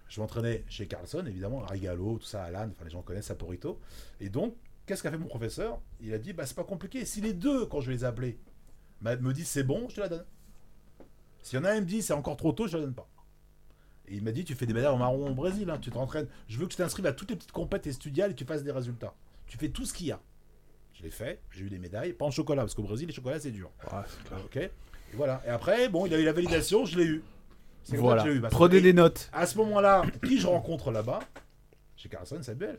Je 0.08 0.20
m'entraînais 0.20 0.64
chez 0.68 0.86
Carlson, 0.86 1.24
évidemment, 1.26 1.64
à 1.64 1.66
Rigalo, 1.66 2.18
tout 2.18 2.26
ça, 2.26 2.44
Alan, 2.44 2.68
enfin 2.70 2.84
les 2.84 2.90
gens 2.90 3.02
connaissent 3.02 3.26
Saporito. 3.26 3.80
Et 4.20 4.28
donc, 4.28 4.54
qu'est-ce 4.86 5.02
qu'a 5.02 5.10
fait 5.10 5.18
mon 5.18 5.26
professeur? 5.26 5.80
Il 6.00 6.14
a 6.14 6.18
dit, 6.18 6.32
bah 6.32 6.46
c'est 6.46 6.54
pas 6.54 6.64
compliqué. 6.64 7.04
Si 7.04 7.20
les 7.20 7.32
deux, 7.32 7.66
quand 7.66 7.80
je 7.80 7.88
vais 7.88 7.94
les 7.94 8.04
appeler, 8.04 8.38
bah, 9.00 9.16
me 9.16 9.32
disent 9.32 9.48
c'est 9.48 9.64
bon, 9.64 9.88
je 9.88 9.96
te 9.96 10.00
la 10.00 10.08
donne. 10.08 10.24
S'il 11.42 11.58
y 11.58 11.62
en 11.62 11.64
a 11.64 11.70
un 11.70 11.76
qui 11.76 11.80
me 11.80 11.86
dit 11.86 12.02
c'est 12.02 12.12
encore 12.12 12.36
trop 12.36 12.52
tôt, 12.52 12.66
je 12.66 12.72
te 12.72 12.76
la 12.76 12.82
donne 12.84 12.94
pas. 12.94 13.08
Et 14.06 14.14
il 14.14 14.22
m'a 14.22 14.30
dit, 14.30 14.44
tu 14.44 14.54
fais 14.54 14.66
des 14.66 14.74
médailles 14.74 14.92
en 14.92 14.98
marron 14.98 15.28
au 15.28 15.34
Brésil, 15.34 15.68
hein, 15.70 15.78
tu 15.78 15.90
t'entraînes. 15.90 16.28
Je 16.46 16.56
veux 16.58 16.66
que 16.66 16.70
tu 16.70 16.76
t'inscrives 16.76 17.06
à 17.06 17.12
toutes 17.12 17.30
les 17.30 17.36
petites 17.36 17.50
compètes 17.50 17.88
et 17.88 17.92
studiales 17.92 18.30
et 18.30 18.34
que 18.34 18.38
tu 18.38 18.44
fasses 18.44 18.62
des 18.62 18.70
résultats. 18.70 19.14
Tu 19.48 19.58
fais 19.58 19.70
tout 19.70 19.84
ce 19.84 19.92
qu'il 19.92 20.06
y 20.06 20.12
a. 20.12 20.20
Je 20.92 21.02
l'ai 21.02 21.10
fait, 21.10 21.42
j'ai 21.50 21.64
eu 21.64 21.68
des 21.68 21.80
médailles, 21.80 22.12
pas 22.12 22.24
en 22.24 22.30
chocolat, 22.30 22.62
parce 22.62 22.74
qu'au 22.74 22.84
Brésil, 22.84 23.08
les 23.08 23.12
chocolats 23.12 23.40
c'est 23.40 23.50
dur. 23.50 23.72
Ouais, 23.92 23.98
c'est 24.06 24.22
clair. 24.28 24.40
Ok 24.44 24.70
Et 25.12 25.16
voilà. 25.16 25.40
Et 25.46 25.50
après, 25.50 25.88
bon, 25.88 26.06
il 26.06 26.14
a 26.14 26.18
eu 26.18 26.24
la 26.24 26.32
validation, 26.32 26.84
je 26.84 26.98
l'ai 26.98 27.04
eu. 27.04 27.22
C'est 27.84 27.96
Voilà. 27.96 28.22
que 28.22 28.28
je 28.28 28.32
l'ai 28.32 28.38
eu, 28.38 28.40
parce 28.40 28.52
que- 28.52 28.56
Prenez 28.58 28.76
et- 28.78 28.80
des 28.82 28.92
notes. 28.92 29.30
à 29.32 29.46
ce 29.46 29.56
moment-là, 29.58 30.02
qui 30.24 30.38
je 30.38 30.46
rencontre 30.46 30.90
là-bas 30.90 31.20
Chez 31.96 32.08
Carlson, 32.08 32.38
c'est 32.42 32.56
Belle. 32.58 32.78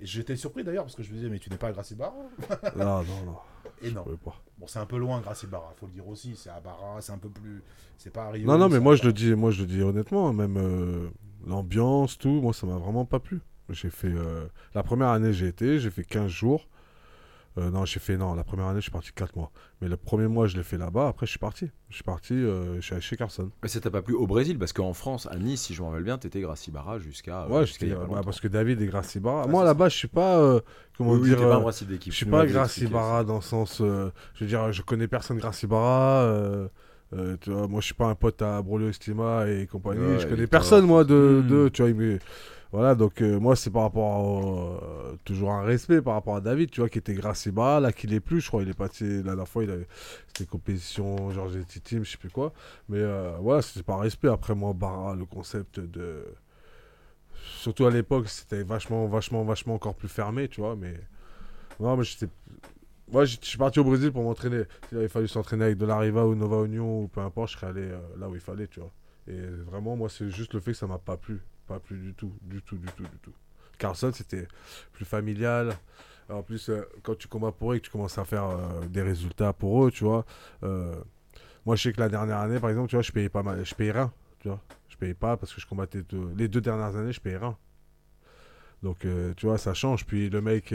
Et 0.00 0.06
j'étais 0.06 0.34
surpris 0.34 0.64
d'ailleurs 0.64 0.84
parce 0.84 0.96
que 0.96 1.02
je 1.04 1.10
me 1.10 1.16
disais, 1.16 1.28
mais 1.28 1.38
tu 1.38 1.50
n'es 1.50 1.56
pas 1.56 1.68
à 1.68 1.72
Gracie 1.72 1.94
Barra 1.94 2.14
Non, 2.76 3.02
non, 3.04 3.24
non. 3.26 3.36
Et 3.80 3.90
Je 3.90 3.94
non. 3.94 4.02
pas. 4.24 4.34
Bon, 4.58 4.66
c'est 4.66 4.78
un 4.80 4.86
peu 4.86 4.96
loin, 4.98 5.20
Gracie 5.20 5.46
Barra, 5.46 5.72
faut 5.78 5.86
le 5.86 5.92
dire 5.92 6.06
aussi. 6.08 6.34
C'est 6.36 6.50
à 6.50 6.58
Barra, 6.60 7.00
c'est 7.00 7.12
un 7.12 7.18
peu 7.18 7.28
plus. 7.28 7.62
C'est 7.96 8.12
pas 8.12 8.24
à 8.24 8.30
Rio. 8.32 8.46
Non, 8.46 8.58
non, 8.58 8.68
mais 8.68 8.80
moi 8.80 8.96
je 8.96 9.04
le 9.04 9.12
dis, 9.12 9.34
moi 9.34 9.50
je 9.52 9.60
le 9.60 9.66
dis 9.66 9.82
honnêtement, 9.82 10.32
même 10.32 10.56
euh, 10.56 11.08
l'ambiance, 11.46 12.18
tout, 12.18 12.28
moi 12.40 12.52
ça 12.52 12.66
m'a 12.66 12.76
vraiment 12.76 13.04
pas 13.04 13.20
plu. 13.20 13.40
J'ai 13.70 13.88
fait 13.90 14.08
euh, 14.08 14.46
la 14.74 14.82
première 14.82 15.08
année 15.08 15.32
j'ai 15.32 15.46
été, 15.48 15.78
j'ai 15.78 15.90
fait 15.90 16.04
15 16.04 16.28
jours. 16.30 16.66
Euh, 17.56 17.70
non, 17.70 17.84
j'ai 17.84 18.00
fait 18.00 18.16
non, 18.16 18.34
la 18.34 18.42
première 18.42 18.66
année 18.66 18.80
je 18.80 18.84
suis 18.84 18.90
parti 18.90 19.10
4 19.14 19.36
mois. 19.36 19.52
Mais 19.80 19.88
le 19.88 19.96
premier 19.96 20.26
mois 20.26 20.46
je 20.48 20.56
l'ai 20.56 20.64
fait 20.64 20.76
là-bas, 20.76 21.06
après 21.08 21.24
je 21.26 21.30
suis 21.30 21.38
parti. 21.38 21.70
Je 21.88 21.94
suis 21.94 22.02
parti 22.02 22.34
euh, 22.34 22.80
chez 22.80 23.16
Carson. 23.16 23.50
Mais 23.62 23.68
ça 23.68 23.80
t'a 23.80 23.90
pas 23.90 24.02
plu 24.02 24.14
au 24.14 24.26
Brésil? 24.26 24.58
Parce 24.58 24.72
qu'en 24.72 24.92
France, 24.92 25.28
à 25.30 25.36
Nice, 25.36 25.62
si 25.62 25.74
je 25.74 25.80
me 25.82 25.86
rappelle 25.86 26.02
bien, 26.02 26.18
t'étais 26.18 26.40
Gracie 26.40 26.72
Barra 26.72 26.98
jusqu'à. 26.98 27.46
ouais, 27.46 27.64
jusqu'à 27.64 27.86
bah, 27.94 28.22
parce 28.24 28.40
que 28.40 28.48
David 28.48 28.82
est 28.82 28.86
Gracie 28.86 29.20
Barra. 29.20 29.44
Ouais, 29.46 29.52
moi 29.52 29.64
là-bas 29.64 29.88
je 29.88 29.96
suis 29.96 30.08
pas 30.08 30.38
euh, 30.38 30.60
comment 30.98 31.12
Oui, 31.12 31.28
dire 31.28 31.38
pas 31.38 31.44
euh, 31.44 31.66
un. 31.66 31.70
Je 31.70 32.10
suis 32.10 32.26
pas 32.26 32.46
ça. 32.48 33.24
dans 33.24 33.36
le 33.36 33.40
sens. 33.42 33.80
euh, 33.80 34.10
je 34.34 34.44
veux 34.44 34.48
dire, 34.48 34.72
je 34.72 34.82
connais 34.82 35.06
personne 35.06 35.38
Gracie 35.38 35.66
Barra. 35.68 36.22
euh, 36.22 36.68
euh, 37.12 37.36
tu 37.40 37.50
vois, 37.52 37.68
moi, 37.68 37.80
je 37.80 37.84
suis 37.86 37.94
pas 37.94 38.06
un 38.06 38.16
pote 38.16 38.42
à 38.42 38.60
Brolio 38.60 38.88
Estima 38.88 39.46
et 39.48 39.68
compagnie. 39.68 40.00
Ouais, 40.04 40.18
je 40.18 40.26
connais 40.26 40.48
personne, 40.48 40.84
moi, 40.86 41.04
de. 41.04 41.42
Hmm. 41.44 41.48
de- 41.48 41.68
tu 41.68 41.82
vois, 41.82 41.92
mais, 41.92 42.18
voilà, 42.74 42.94
donc 42.96 43.22
euh, 43.22 43.38
moi, 43.38 43.54
c'est 43.56 43.70
par 43.70 43.82
rapport 43.82 44.20
au- 44.24 44.80
euh, 44.82 45.16
toujours 45.24 45.52
un 45.52 45.62
respect 45.62 46.02
par 46.02 46.14
rapport 46.14 46.36
à 46.36 46.40
David, 46.40 46.70
tu 46.70 46.80
vois, 46.80 46.88
qui 46.88 46.98
était 46.98 47.14
Gracie 47.14 47.52
Barra, 47.52 47.78
là, 47.80 47.92
qu'il 47.92 48.12
est 48.12 48.20
plus. 48.20 48.40
Je 48.40 48.48
crois, 48.48 48.62
il 48.62 48.68
est 48.68 48.74
parti. 48.74 49.04
La 49.04 49.22
dernière 49.22 49.48
fois, 49.48 49.64
il 49.64 49.70
avait. 49.70 49.86
C'était 50.28 50.46
compétition, 50.46 51.30
genre, 51.30 51.48
j'étais 51.50 51.80
team, 51.80 52.04
je 52.04 52.10
sais 52.12 52.18
plus 52.18 52.30
quoi. 52.30 52.52
Mais 52.88 52.98
euh, 52.98 53.36
voilà, 53.40 53.62
c'est 53.62 53.82
par 53.84 54.00
respect. 54.00 54.28
Après, 54.28 54.54
moi, 54.54 54.72
Barra, 54.72 55.14
le 55.14 55.24
concept 55.24 55.78
de. 55.80 56.24
Surtout 57.60 57.86
à 57.86 57.90
l'époque, 57.90 58.28
c'était 58.28 58.62
vachement, 58.62 59.06
vachement, 59.06 59.44
vachement 59.44 59.74
encore 59.74 59.94
plus 59.94 60.08
fermé, 60.08 60.48
tu 60.48 60.60
vois, 60.60 60.76
mais. 60.76 60.94
Non, 61.80 61.96
mais 61.96 62.04
j'étais. 62.04 62.28
Moi, 63.12 63.24
je 63.26 63.36
suis 63.42 63.58
parti 63.58 63.80
au 63.80 63.84
Brésil 63.84 64.12
pour 64.12 64.22
m'entraîner. 64.24 64.64
S'il 64.88 64.98
avait 64.98 65.08
fallu 65.08 65.28
s'entraîner 65.28 65.64
avec 65.66 65.78
de 65.78 65.86
la 65.86 65.98
Riva 65.98 66.26
ou 66.26 66.34
Nova 66.34 66.64
Union 66.66 67.02
ou 67.02 67.08
peu 67.08 67.20
importe, 67.20 67.50
je 67.52 67.58
serais 67.58 67.68
allé 67.68 67.88
là 68.18 68.28
où 68.28 68.34
il 68.34 68.40
fallait, 68.40 68.66
tu 68.68 68.80
vois. 68.80 68.92
Et 69.28 69.38
vraiment, 69.66 69.96
moi, 69.96 70.08
c'est 70.08 70.30
juste 70.30 70.54
le 70.54 70.60
fait 70.60 70.72
que 70.72 70.78
ça 70.78 70.86
m'a 70.86 70.98
pas 70.98 71.16
plu. 71.16 71.40
Pas 71.66 71.80
plu 71.80 71.98
du 71.98 72.14
tout, 72.14 72.32
du 72.42 72.60
tout, 72.62 72.76
du 72.76 72.86
tout, 72.88 73.04
du 73.04 73.18
tout. 73.22 73.32
Carlson, 73.78 74.12
c'était 74.12 74.46
plus 74.92 75.04
familial. 75.04 75.76
En 76.28 76.42
plus, 76.42 76.70
euh, 76.70 76.82
quand 77.02 77.16
tu 77.16 77.28
combats 77.28 77.52
pour 77.52 77.72
eux 77.72 77.76
et 77.76 77.80
que 77.80 77.84
tu 77.86 77.90
commences 77.90 78.18
à 78.18 78.24
faire 78.24 78.44
euh, 78.44 78.86
des 78.86 79.02
résultats 79.02 79.52
pour 79.52 79.84
eux, 79.84 79.90
tu 79.90 80.04
vois. 80.04 80.24
euh, 80.62 80.94
moi, 81.66 81.76
je 81.76 81.82
sais 81.82 81.92
que 81.92 82.00
la 82.00 82.08
dernière 82.08 82.38
année, 82.38 82.60
par 82.60 82.70
exemple, 82.70 82.88
tu 82.88 82.96
vois, 82.96 83.02
je 83.02 83.12
payais 83.12 83.30
pas 83.30 83.42
mal. 83.42 83.64
Je 83.64 83.74
payais 83.74 83.92
rien, 83.92 84.12
tu 84.40 84.48
vois. 84.48 84.60
Je 84.88 84.96
payais 84.96 85.14
pas 85.14 85.36
parce 85.38 85.54
que 85.54 85.60
je 85.60 85.66
combattais. 85.66 86.02
Les 86.36 86.48
deux 86.48 86.60
dernières 86.60 86.94
années, 86.94 87.12
je 87.12 87.20
payais 87.20 87.38
rien. 87.38 87.56
Donc, 88.82 89.06
tu 89.36 89.46
vois, 89.46 89.56
ça 89.56 89.72
change. 89.72 90.04
Puis 90.04 90.28
le 90.28 90.42
mec, 90.42 90.74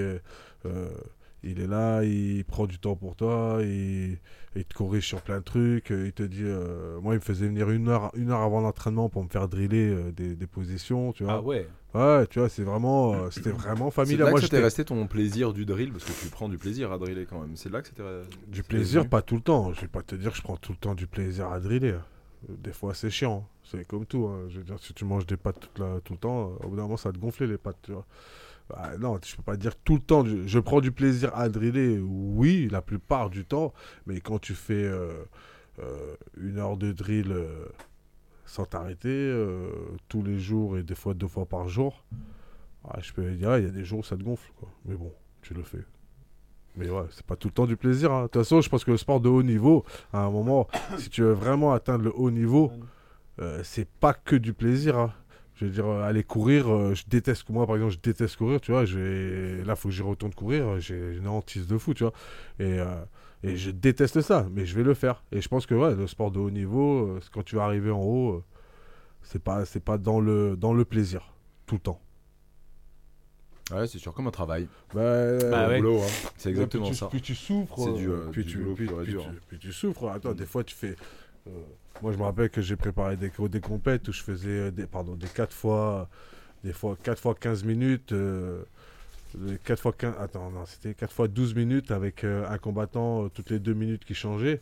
il 1.44 1.60
est 1.60 1.68
là, 1.68 2.04
il 2.04 2.44
prend 2.46 2.68
du 2.68 2.80
temps 2.80 2.96
pour 2.96 3.16
toi, 3.16 3.60
il, 3.62 4.18
il 4.56 4.66
te 4.66 4.74
corrige 4.74 5.08
sur 5.08 5.22
plein 5.22 5.40
de 5.40 5.44
trucs. 5.44 5.92
euh, 5.92 6.08
Il 6.08 6.14
te 6.14 6.24
dit, 6.24 6.44
euh, 6.44 7.00
moi, 7.02 7.14
il 7.14 7.18
me 7.18 7.22
faisait 7.24 7.48
venir 7.48 7.70
une 7.70 7.88
heure, 7.90 8.12
une 8.16 8.32
heure 8.32 8.42
avant 8.42 8.62
l'entraînement 8.62 9.10
pour 9.10 9.24
me 9.24 9.30
faire 9.30 9.48
driller 9.48 9.90
euh, 9.90 10.12
des, 10.12 10.36
des 10.36 10.48
positions, 10.48 11.14
tu 11.14 11.24
vois. 11.24 11.34
Ah 11.34 11.42
ouais. 11.42 11.68
Ouais, 11.94 12.28
tu 12.28 12.40
vois, 12.40 12.50
c'est 12.50 12.64
vraiment, 12.64 13.14
euh, 13.14 13.30
c'était 13.32 13.50
vraiment 13.52 13.90
C'est 13.90 13.96
familial. 13.96 14.26
là 14.26 14.30
Moi, 14.32 14.40
que 14.40 14.46
c'était 14.46 14.58
j'étais 14.58 14.66
resté 14.66 14.86
ton 14.86 15.08
plaisir 15.08 15.54
du 15.54 15.66
drill 15.66 15.92
parce 15.92 16.04
que 16.06 16.12
tu 16.12 16.30
prends 16.30 16.48
du 16.50 16.58
plaisir 16.58 16.92
à 16.92 16.98
driller 17.00 17.26
quand 17.26 17.40
même. 17.42 17.56
C'est 17.56 17.70
là 17.72 17.82
que 17.82 17.88
c'était. 17.88 18.04
du 18.48 18.64
plaisir, 18.64 19.02
venu. 19.02 19.10
pas 19.10 19.22
tout 19.22 19.36
le 19.36 19.42
temps. 19.42 19.74
Je 19.74 19.82
vais 19.82 19.88
pas 19.88 20.04
te 20.04 20.16
dire 20.16 20.32
que 20.32 20.38
je 20.38 20.42
prends 20.44 20.58
tout 20.58 20.72
le 20.72 20.78
temps 20.78 20.94
du 20.96 21.08
plaisir 21.08 21.52
à 21.52 21.60
driller. 21.60 21.98
Des 22.48 22.72
fois, 22.74 22.94
c'est 22.94 23.10
chiant. 23.10 23.48
C'est 23.64 23.86
comme 23.86 24.06
tout. 24.06 24.28
hein. 24.28 24.46
Je 24.50 24.60
veux 24.60 24.64
dire, 24.64 24.78
si 24.80 24.94
tu 24.94 25.04
manges 25.04 25.26
des 25.26 25.36
pâtes 25.38 25.60
toute 25.60 25.80
la- 25.80 26.00
tout 26.02 26.14
le 26.14 26.20
temps, 26.20 26.54
au 26.64 26.70
bout 26.70 26.76
d'un 26.76 26.84
moment, 26.84 26.98
ça 26.98 27.10
va 27.10 27.14
te 27.14 27.20
gonfler 27.20 27.48
les 27.48 27.58
pâtes, 27.58 27.78
tu 27.84 27.92
vois. 27.92 28.06
Bah, 28.70 28.92
non, 29.00 29.20
je 29.26 29.36
peux 29.36 29.42
pas 29.44 29.58
dire 29.58 29.76
tout 29.76 29.96
le 29.96 30.02
temps. 30.02 30.24
Je 30.26 30.60
prends 30.60 30.80
du 30.82 30.92
plaisir 30.92 31.36
à 31.36 31.50
driller, 31.50 32.00
oui, 32.00 32.68
la 32.72 32.82
plupart 32.82 33.30
du 33.30 33.44
temps. 33.46 33.74
Mais 34.06 34.22
quand 34.22 34.40
tu 34.40 34.54
fais 34.54 34.84
euh, 34.84 35.12
euh, 35.80 36.16
une 36.40 36.60
heure 36.60 36.78
de 36.78 36.92
drill 36.92 37.32
euh, 37.32 37.66
sans 38.46 38.66
t'arrêter, 38.66 39.34
tous 40.08 40.22
les 40.24 40.40
jours 40.40 40.78
et 40.78 40.84
des 40.84 40.96
fois 40.96 41.14
deux 41.14 41.28
fois 41.28 41.46
par 41.46 41.68
jour, 41.68 42.04
ouais, 42.86 43.02
je 43.02 43.14
peux 43.14 43.24
dire, 43.32 43.58
il 43.58 43.64
y 43.66 43.68
a 43.68 43.72
des 43.72 43.84
jours 43.86 44.00
où 44.00 44.04
ça 44.04 44.16
te 44.18 44.24
gonfle. 44.24 44.52
Quoi. 44.60 44.70
Mais 44.86 44.96
bon, 44.96 45.12
tu 45.42 45.54
le 45.54 45.64
fais. 45.64 45.84
Mais 46.76 46.90
ouais, 46.90 47.06
c'est 47.12 47.26
pas 47.26 47.36
tout 47.36 47.48
le 47.48 47.54
temps 47.54 47.66
du 47.66 47.76
plaisir. 47.78 48.12
hein. 48.12 48.22
De 48.24 48.28
toute 48.28 48.42
façon, 48.42 48.62
je 48.62 48.70
pense 48.70 48.84
que 48.84 48.92
le 48.92 48.98
sport 48.98 49.20
de 49.20 49.30
haut 49.30 49.44
niveau, 49.44 49.84
à 50.14 50.20
un 50.24 50.30
moment, 50.30 50.68
si 50.98 51.10
tu 51.10 51.22
veux 51.24 51.34
vraiment 51.34 51.74
atteindre 51.74 52.04
le 52.06 52.14
haut 52.16 52.32
niveau, 52.32 52.72
euh, 53.42 53.62
c'est 53.64 53.88
pas 53.90 54.14
que 54.14 54.36
du 54.36 54.54
plaisir. 54.54 54.98
hein. 54.98 55.14
Je 55.60 55.66
veux 55.66 55.72
dire, 55.72 55.86
euh, 55.88 56.04
aller 56.04 56.24
courir, 56.24 56.70
euh, 56.74 56.94
je 56.96 57.04
déteste, 57.08 57.50
moi 57.50 57.68
par 57.68 57.76
exemple, 57.76 57.92
je 57.94 58.00
déteste 58.00 58.38
courir, 58.38 58.62
tu 58.62 58.72
vois. 58.72 58.86
je 58.86 58.98
vais- 58.98 59.64
Là, 59.66 59.76
faut 59.76 59.90
que 59.90 59.94
j'y 59.94 60.02
retourne 60.02 60.34
courir, 60.34 60.80
j'ai 60.80 61.16
une 61.18 61.28
hantise 61.28 61.68
de 61.68 61.78
fou, 61.78 61.94
tu 61.94 62.04
vois. 62.04 62.14
Et, 62.60 62.80
euh, 62.80 62.86
et 63.44 63.58
je 63.58 63.70
déteste 63.70 64.22
ça, 64.22 64.48
mais 64.54 64.66
je 64.66 64.74
vais 64.76 64.84
le 64.84 64.94
faire. 64.94 65.22
Et 65.34 65.42
je 65.42 65.50
pense 65.50 65.66
que 65.66 65.76
ouais, 65.76 65.96
le 65.96 66.08
sport 66.08 66.32
de 66.32 66.40
haut 66.40 66.50
niveau, 66.50 67.20
quand 67.34 67.44
tu 67.44 67.58
vas 67.58 67.66
arriver 67.66 67.92
en 67.92 68.02
haut, 68.02 68.42
c'est 69.22 69.44
pas, 69.44 69.66
c'est 69.66 69.82
pas 69.84 69.98
dans 69.98 70.22
le, 70.22 70.56
dans 70.56 70.74
le 70.74 70.86
plaisir, 70.86 71.34
tout 71.66 71.76
le 71.76 71.82
temps. 71.82 72.02
Ouais, 73.72 73.86
c'est 73.86 74.00
sûr, 74.00 74.14
comme 74.14 74.28
un 74.28 74.32
travail. 74.32 74.68
Bah, 74.94 75.38
Bah 75.52 75.68
ouais. 75.68 75.78
Boulot, 75.82 76.02
hein. 76.02 76.30
C'est 76.38 76.50
exactement 76.50 76.86
puis 76.86 76.92
tu, 76.94 76.98
ça. 76.98 77.08
Puis 77.08 77.22
tu 77.22 77.36
souffres. 77.36 77.80
C'est 77.84 77.94
du, 77.94 78.10
puis, 78.32 78.46
tu, 78.46 78.58
puis 79.60 79.74
souffres. 79.74 80.08
Attends, 80.08 80.34
des 80.34 80.46
fois 80.46 80.64
tu 80.64 80.74
fais. 80.74 80.96
euh, 81.48 81.52
moi 82.02 82.12
je 82.12 82.18
me 82.18 82.24
rappelle 82.24 82.50
que 82.50 82.62
j'ai 82.62 82.76
préparé 82.76 83.18
des, 83.18 83.32
des 83.50 83.62
compètes 83.62 84.08
où 84.08 84.12
je 84.14 84.22
faisais 84.24 84.50
euh, 84.50 84.72
des, 84.72 84.88
pardon, 84.88 85.16
des 85.16 85.28
4 85.28 85.54
fois. 85.54 86.10
Des 86.64 86.74
fois 86.74 86.98
4 87.04 87.20
fois 87.22 87.36
15 87.36 87.64
minutes. 87.66 88.12
euh, 88.14 88.64
des 89.36 89.58
4 89.60 89.82
fois 89.82 89.94
15. 89.94 90.16
Attends, 90.20 90.52
non, 90.52 90.66
c'était 90.66 90.94
4 90.96 91.14
fois 91.14 91.28
12 91.28 91.56
minutes 91.56 91.92
avec 91.92 92.24
euh, 92.24 92.48
un 92.50 92.58
combattant 92.60 93.26
euh, 93.26 93.30
toutes 93.30 93.50
les 93.52 93.60
2 93.60 93.74
minutes 93.74 94.06
qui 94.06 94.16
changeait. 94.16 94.62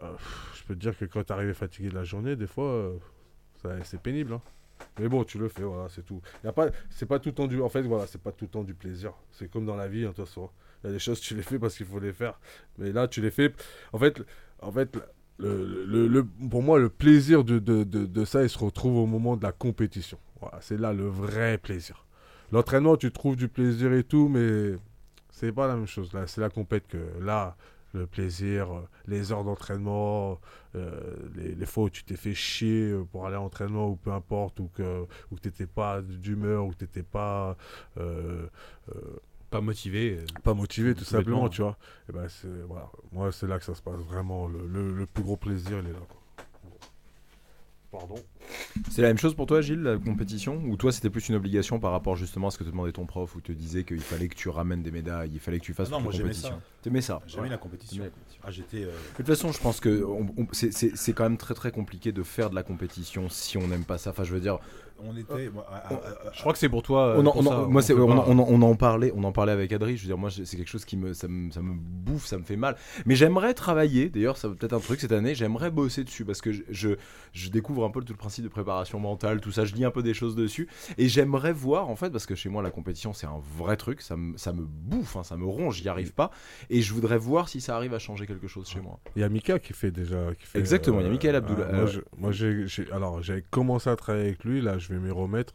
Je 0.00 0.64
peux 0.66 0.74
te 0.74 0.80
dire 0.80 0.96
que 0.96 1.04
quand 1.04 1.24
tu 1.24 1.32
arrivé 1.32 1.54
fatigué 1.54 1.88
de 1.88 1.94
la 1.94 2.04
journée, 2.04 2.36
des 2.36 2.46
fois, 2.46 2.92
c'est 3.84 4.00
pénible. 4.00 4.34
hein. 4.34 4.42
Mais 5.00 5.08
bon, 5.08 5.24
tu 5.24 5.38
le 5.38 5.48
fais, 5.48 5.62
voilà, 5.62 5.88
c'est 5.88 6.02
tout. 6.04 6.20
C'est 6.90 7.06
pas 7.06 7.18
tout 7.18 7.30
le 7.30 7.34
temps 7.34 7.46
du, 7.48 7.60
en 7.60 7.68
fait, 7.68 7.82
voilà, 7.82 8.06
c'est 8.06 8.22
pas 8.22 8.32
tout 8.32 8.44
le 8.44 8.50
temps 8.50 8.64
du 8.64 8.74
plaisir. 8.74 9.12
C'est 9.32 9.50
comme 9.50 9.66
dans 9.66 9.76
la 9.76 9.88
vie, 9.88 10.04
hein, 10.04 10.10
de 10.10 10.14
toute 10.14 10.26
façon. 10.26 10.50
Il 10.84 10.88
y 10.88 10.90
a 10.90 10.92
des 10.92 10.98
choses 11.00 11.20
tu 11.20 11.34
les 11.34 11.42
fais 11.42 11.58
parce 11.58 11.76
qu'il 11.76 11.86
faut 11.86 11.98
les 12.00 12.12
faire. 12.12 12.38
Mais 12.78 12.92
là, 12.92 13.08
tu 13.08 13.20
les 13.20 13.30
fais. 13.32 13.52
En 13.92 13.98
fait, 13.98 14.22
en 14.60 14.70
fait, 14.72 14.96
le, 15.38 15.84
le- 15.86 16.08
le- 16.08 16.24
pour 16.50 16.62
moi, 16.62 16.78
le 16.78 16.88
plaisir 16.88 17.44
de, 17.44 17.58
de, 17.58 17.84
de, 17.84 18.24
ça, 18.24 18.42
il 18.42 18.48
se 18.50 18.58
retrouve 18.58 18.96
au 18.96 19.06
moment 19.06 19.36
de 19.36 19.42
la 19.42 19.52
compétition. 19.52 20.18
C'est 20.60 20.78
là 20.78 20.92
le 20.92 21.06
vrai 21.08 21.58
plaisir. 21.58 22.04
L'entraînement, 22.52 22.96
tu 22.96 23.10
trouves 23.12 23.36
du 23.36 23.48
plaisir 23.48 23.92
et 23.92 24.04
tout, 24.04 24.28
mais 24.28 24.72
c'est 25.30 25.52
pas 25.52 25.66
la 25.68 25.76
même 25.76 25.86
chose. 25.86 26.12
Là, 26.12 26.26
c'est 26.26 26.40
la 26.40 26.50
compète 26.50 26.86
que 26.88 26.98
là, 27.20 27.56
le 27.94 28.06
plaisir, 28.06 28.72
euh, 28.72 28.80
les 29.06 29.32
heures 29.32 29.44
d'entraînement, 29.44 30.38
euh, 30.76 31.00
les, 31.36 31.66
fois 31.66 31.84
où 31.84 31.90
tu 31.90 32.04
t'es 32.04 32.16
fait 32.16 32.34
chier 32.34 32.90
euh, 32.90 33.04
pour 33.04 33.26
aller 33.26 33.36
à 33.36 33.38
l'entraînement 33.38 33.88
ou 33.88 33.96
peu 33.96 34.12
importe, 34.12 34.60
ou 34.60 34.68
que, 34.74 35.06
ou 35.30 35.36
que 35.36 35.40
t'étais 35.40 35.66
pas 35.66 36.02
d'humeur, 36.02 36.66
ou 36.66 36.70
que 36.70 36.76
t'étais 36.76 37.02
pas 37.02 37.56
euh, 37.98 38.46
euh, 38.94 39.00
Pas 39.50 39.60
motivé. 39.62 40.18
euh, 40.20 40.24
pas 40.42 40.52
motivé 40.54 40.94
tout 40.94 41.04
simplement, 41.04 41.48
tu 41.48 41.62
vois. 41.62 41.78
Et 42.08 42.12
ben 42.12 42.28
c'est 42.28 42.48
voilà, 42.66 42.90
moi 43.12 43.32
c'est 43.32 43.46
là 43.46 43.58
que 43.58 43.64
ça 43.64 43.74
se 43.74 43.80
passe 43.82 44.00
vraiment 44.00 44.46
le, 44.46 44.66
le- 44.66 44.92
le 44.94 45.06
plus 45.06 45.22
gros 45.22 45.36
plaisir, 45.36 45.78
il 45.82 45.88
est 45.88 45.92
là 45.92 45.98
quoi. 46.08 46.16
Pardon. 47.90 48.16
C'est 48.90 49.00
la 49.00 49.08
même 49.08 49.16
chose 49.16 49.34
pour 49.34 49.46
toi, 49.46 49.62
Gilles, 49.62 49.80
la 49.82 49.96
compétition? 49.96 50.62
Ou 50.66 50.76
toi, 50.76 50.92
c'était 50.92 51.08
plus 51.08 51.26
une 51.30 51.36
obligation 51.36 51.80
par 51.80 51.90
rapport 51.92 52.16
justement 52.16 52.48
à 52.48 52.50
ce 52.50 52.58
que 52.58 52.64
te 52.64 52.68
demandait 52.68 52.92
ton 52.92 53.06
prof, 53.06 53.34
ou 53.34 53.40
te 53.40 53.50
disait 53.50 53.84
qu'il 53.84 54.00
fallait 54.02 54.28
que 54.28 54.34
tu 54.34 54.50
ramènes 54.50 54.82
des 54.82 54.90
médailles, 54.90 55.30
il 55.32 55.40
fallait 55.40 55.58
que 55.58 55.64
tu 55.64 55.72
fasses 55.72 55.88
Ah 55.88 55.92
non, 55.92 56.00
moi, 56.02 56.12
j'aimais 56.12 56.34
ça. 56.34 56.60
T'aimais 56.82 57.00
ça 57.00 57.22
J'aimais 57.26 57.44
ouais. 57.44 57.48
la 57.48 57.56
compétition. 57.56 57.96
T'aimais 57.96 58.04
la 58.04 58.10
compétition. 58.10 58.42
Ah, 58.44 58.50
j'étais. 58.50 58.84
euh, 58.84 58.90
De 58.92 59.16
toute 59.16 59.26
façon, 59.26 59.52
je 59.52 59.58
pense 59.58 59.80
que 59.80 60.04
c'est 60.52 61.12
quand 61.14 61.22
même 61.24 61.38
très 61.38 61.54
très 61.54 61.70
compliqué 61.72 62.12
de 62.12 62.22
faire 62.22 62.50
de 62.50 62.54
la 62.54 62.62
compétition 62.62 63.30
si 63.30 63.56
on 63.56 63.66
n'aime 63.68 63.84
pas 63.84 63.96
ça. 63.96 64.10
Enfin, 64.10 64.24
je 64.24 64.34
veux 64.34 64.40
dire, 64.40 64.58
on 65.00 65.16
était. 65.16 65.50
moi, 65.50 65.66
à- 65.70 65.76
à- 65.76 65.94
à- 65.94 66.32
Je 66.32 66.40
crois 66.40 66.52
que 66.52 66.58
c'est 66.58 66.68
pour 66.68 66.82
toi. 66.82 67.08
euh, 67.08 67.14
on 67.18 67.26
en, 67.26 67.32
pour 67.32 67.40
on 67.42 67.46
en- 67.46 67.50
ça, 67.50 67.68
moi, 67.68 67.82
c'est- 67.82 67.94
peut 67.94 68.02
on, 68.02 68.10
en- 68.10 68.16
pas- 68.22 68.24
on 68.28 68.38
en- 68.38 68.46
on 68.48 68.62
en 68.62 68.74
parlait, 68.76 69.12
on 69.16 69.24
en 69.24 69.32
parlait 69.32 69.52
avec 69.52 69.72
Adri. 69.72 69.96
Je 69.96 70.02
veux 70.02 70.08
dire, 70.08 70.18
moi, 70.18 70.30
c'est 70.30 70.56
quelque 70.56 70.68
chose 70.68 70.84
qui 70.84 70.96
me 70.96 71.12
ça, 71.14 71.28
me, 71.28 71.50
ça 71.50 71.60
me 71.62 71.74
bouffe, 71.74 72.26
ça 72.26 72.38
me 72.38 72.44
fait 72.44 72.56
mal. 72.56 72.76
Mais 73.06 73.14
j'aimerais 73.14 73.54
travailler. 73.54 74.08
D'ailleurs, 74.08 74.36
ça 74.36 74.48
va 74.48 74.54
peut-être 74.54 74.72
un 74.74 74.80
truc 74.80 75.00
cette 75.00 75.12
année. 75.12 75.34
J'aimerais 75.34 75.70
bosser 75.70 76.04
dessus 76.04 76.24
parce 76.24 76.40
que 76.40 76.52
je, 76.52 76.62
je, 76.70 76.90
je 77.32 77.48
découvre 77.50 77.84
un 77.84 77.90
peu 77.90 78.00
tout 78.02 78.12
le 78.12 78.18
principe 78.18 78.44
de 78.44 78.48
préparation 78.48 78.98
mentale, 79.00 79.40
tout 79.40 79.52
ça. 79.52 79.64
Je 79.64 79.74
lis 79.74 79.84
un 79.84 79.90
peu 79.90 80.02
des 80.02 80.14
choses 80.14 80.34
dessus 80.36 80.68
et 80.98 81.08
j'aimerais 81.08 81.52
voir 81.52 81.88
en 81.88 81.96
fait 81.96 82.10
parce 82.10 82.26
que 82.26 82.34
chez 82.34 82.48
moi 82.48 82.62
la 82.62 82.70
compétition 82.70 83.12
c'est 83.12 83.26
un 83.26 83.40
vrai 83.58 83.76
truc. 83.76 84.00
Ça 84.02 84.16
me, 84.16 84.36
ça 84.36 84.52
me 84.52 84.62
bouffe, 84.62 85.16
hein, 85.16 85.22
ça 85.24 85.36
me 85.36 85.44
ronge. 85.44 85.76
J'y 85.82 85.88
arrive 85.88 86.12
pas 86.12 86.30
et 86.70 86.80
je 86.82 86.92
voudrais 86.94 87.18
voir 87.18 87.48
si 87.48 87.60
ça 87.60 87.76
arrive 87.76 87.94
à 87.94 87.98
changer 87.98 88.26
quelque 88.26 88.46
chose 88.48 88.68
chez 88.68 88.80
moi. 88.80 88.98
Il 89.16 89.20
y 89.22 89.24
a 89.24 89.28
Mika 89.28 89.58
qui 89.58 89.72
fait 89.72 89.90
déjà. 89.90 90.34
Qui 90.38 90.46
fait, 90.46 90.58
Exactement, 90.58 91.00
il 91.00 91.04
y 91.04 91.08
a 91.08 91.10
Mickaël 91.10 91.36
Abdoul- 91.36 91.64
ah, 91.68 91.72
moi, 91.72 91.82
euh, 91.82 91.86
je- 91.86 92.00
moi, 92.16 92.32
j'ai, 92.32 92.66
j'ai- 92.66 92.90
alors 92.92 93.22
j'ai 93.22 93.42
commencé 93.50 93.88
à 93.90 93.96
travailler 93.96 94.26
avec 94.26 94.44
lui. 94.44 94.60
Là, 94.60 94.78
je 94.78 94.87
vais 94.92 94.98
m'y 95.00 95.10
remettre. 95.10 95.54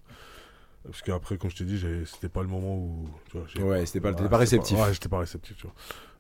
Parce 0.86 1.02
qu'après, 1.02 1.38
comme 1.38 1.50
je 1.50 1.56
t'ai 1.56 1.64
dit, 1.64 1.82
c'était 2.06 2.28
pas 2.30 2.42
le 2.42 2.50
moment 2.50 2.76
où. 2.76 3.08
Tu 3.32 3.38
vois, 3.38 3.68
Ouais, 3.70 3.86
c'était 3.86 4.02
pas, 4.02 4.12
Ouais, 4.12 4.28
pas 4.30 4.38
réceptif. 4.38 4.78
ouais, 4.78 4.94
j'étais 4.94 5.08
pas 5.10 5.20
réceptif, 5.20 5.56
tu 5.56 5.64
vois. 5.68 5.76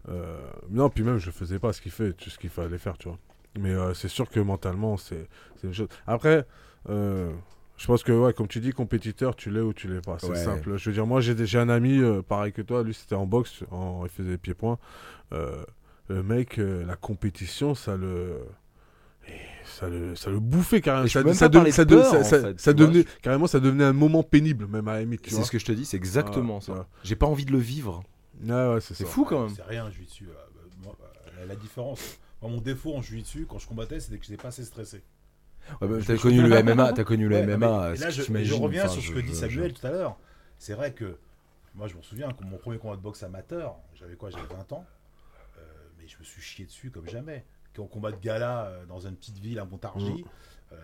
Euh, 0.09 0.39
non, 0.69 0.89
puis 0.89 1.03
même, 1.03 1.17
je 1.17 1.31
faisais 1.31 1.59
pas 1.59 1.73
ce 1.73 1.81
qu'il 1.81 1.91
fait, 1.91 2.15
ce 2.19 2.37
qu'il 2.37 2.49
fallait 2.49 2.77
faire, 2.77 2.97
tu 2.97 3.09
vois. 3.09 3.17
Mais 3.59 3.71
euh, 3.71 3.93
c'est 3.93 4.07
sûr 4.07 4.29
que 4.29 4.39
mentalement, 4.39 4.95
c'est 4.97 5.27
une 5.63 5.73
chose. 5.73 5.89
Après, 6.07 6.47
euh, 6.89 7.31
je 7.77 7.85
pense 7.87 8.03
que, 8.03 8.11
ouais, 8.13 8.33
comme 8.33 8.47
tu 8.47 8.61
dis, 8.61 8.71
compétiteur, 8.71 9.35
tu 9.35 9.49
l'es 9.51 9.59
ou 9.59 9.73
tu 9.73 9.87
l'es 9.89 9.99
pas. 10.01 10.17
C'est 10.19 10.27
Ouais. 10.27 10.35
simple. 10.37 10.77
Je 10.77 10.89
veux 10.89 10.93
dire, 10.93 11.05
moi, 11.05 11.19
j'ai 11.19 11.59
un 11.59 11.69
ami, 11.69 12.01
pareil 12.27 12.53
que 12.53 12.61
toi, 12.61 12.83
lui, 12.83 12.93
c'était 12.93 13.15
en 13.15 13.25
boxe, 13.25 13.63
en- 13.69 14.03
il 14.05 14.09
faisait 14.09 14.37
pieds-points. 14.37 14.77
Le 16.09 16.21
mec, 16.23 16.57
la 16.57 16.95
compétition, 16.95 17.75
ça 17.75 17.95
le. 17.97 18.37
Ça 19.79 19.89
le, 19.89 20.15
ça 20.15 20.29
le 20.29 20.39
bouffait 20.39 20.81
carrément. 20.81 21.07
Ça, 21.07 21.23
de- 21.83 21.95
peur, 21.95 22.11
fait, 22.25 22.73
devenait, 22.73 23.05
carrément, 23.21 23.47
ça 23.47 23.59
devenait 23.59 23.83
un 23.83 23.93
moment 23.93 24.21
pénible, 24.23 24.67
même 24.67 24.87
à 24.87 24.93
la 24.93 24.99
limite. 25.01 25.21
C'est 25.27 25.43
ce 25.43 25.51
que 25.51 25.59
je 25.59 25.65
te 25.65 25.71
dis, 25.71 25.85
c'est 25.85 25.97
exactement 25.97 26.61
ça. 26.61 26.73
ouais. 26.73 26.79
J'ai 27.03 27.15
pas 27.15 27.25
envie 27.25 27.45
de 27.45 27.51
le 27.51 27.57
vivre. 27.59 28.03
Ouais, 28.43 28.79
c'est 28.81 29.05
fou 29.05 29.25
quand 29.25 29.45
même. 29.47 29.55
C'est 29.55 29.63
rien, 29.63 29.89
je 29.91 29.99
dessus. 30.05 30.27
euh, 30.29 30.33
bah, 30.55 30.61
moi, 30.83 30.95
euh, 31.01 31.39
la, 31.39 31.45
la 31.47 31.55
différence. 31.55 32.17
Moi, 32.41 32.51
mon 32.51 32.59
défaut 32.61 32.93
en 32.95 33.01
dessus 33.21 33.45
quand 33.49 33.57
je 33.57 33.67
combattais, 33.67 33.99
c'était 33.99 34.17
que 34.17 34.25
j'étais 34.25 34.41
pas 34.41 34.49
assez 34.49 34.65
stressé. 34.65 35.01
Ouais, 35.81 35.87
bah, 35.87 35.99
Je- 35.99 36.05
t'as 36.05 36.15
je- 36.17 36.21
connu 36.21 36.41
le 36.41 36.49
MMA, 36.63 36.91
t'as 36.93 37.03
connu 37.05 37.27
le 37.29 37.37
MMA. 37.37 37.93
là, 37.95 38.09
je, 38.09 38.21
reviens 38.53 38.83
enfin, 38.85 38.93
sur 38.93 39.01
ce 39.01 39.07
je- 39.07 39.13
que 39.13 39.19
dit 39.19 39.29
je- 39.29 39.33
Samuel 39.35 39.73
tout 39.73 39.87
à 39.87 39.91
l'heure. 39.91 40.17
C'est 40.57 40.73
vrai 40.73 40.91
que 40.93 41.15
moi, 41.73 41.87
je 41.87 41.95
me 41.95 42.01
souviens 42.01 42.29
que 42.31 42.43
mon 42.43 42.57
premier 42.57 42.77
combat 42.79 42.97
de 42.97 43.01
boxe 43.01 43.23
amateur, 43.23 43.75
j'avais 43.95 44.15
quoi 44.15 44.29
J'avais 44.29 44.43
20 44.53 44.71
ans. 44.73 44.85
Euh, 45.57 45.61
mais 45.97 46.07
je 46.07 46.17
me 46.19 46.23
suis 46.23 46.41
chié 46.41 46.65
dessus 46.65 46.89
comme 46.91 47.07
jamais. 47.07 47.45
Quand 47.75 47.85
combat 47.85 48.11
de 48.11 48.17
gala 48.21 48.65
euh, 48.67 48.85
dans 48.85 48.99
une 48.99 49.15
petite 49.15 49.37
ville 49.39 49.57
à 49.59 49.65
Montargis, 49.65 50.25
euh, 50.71 50.75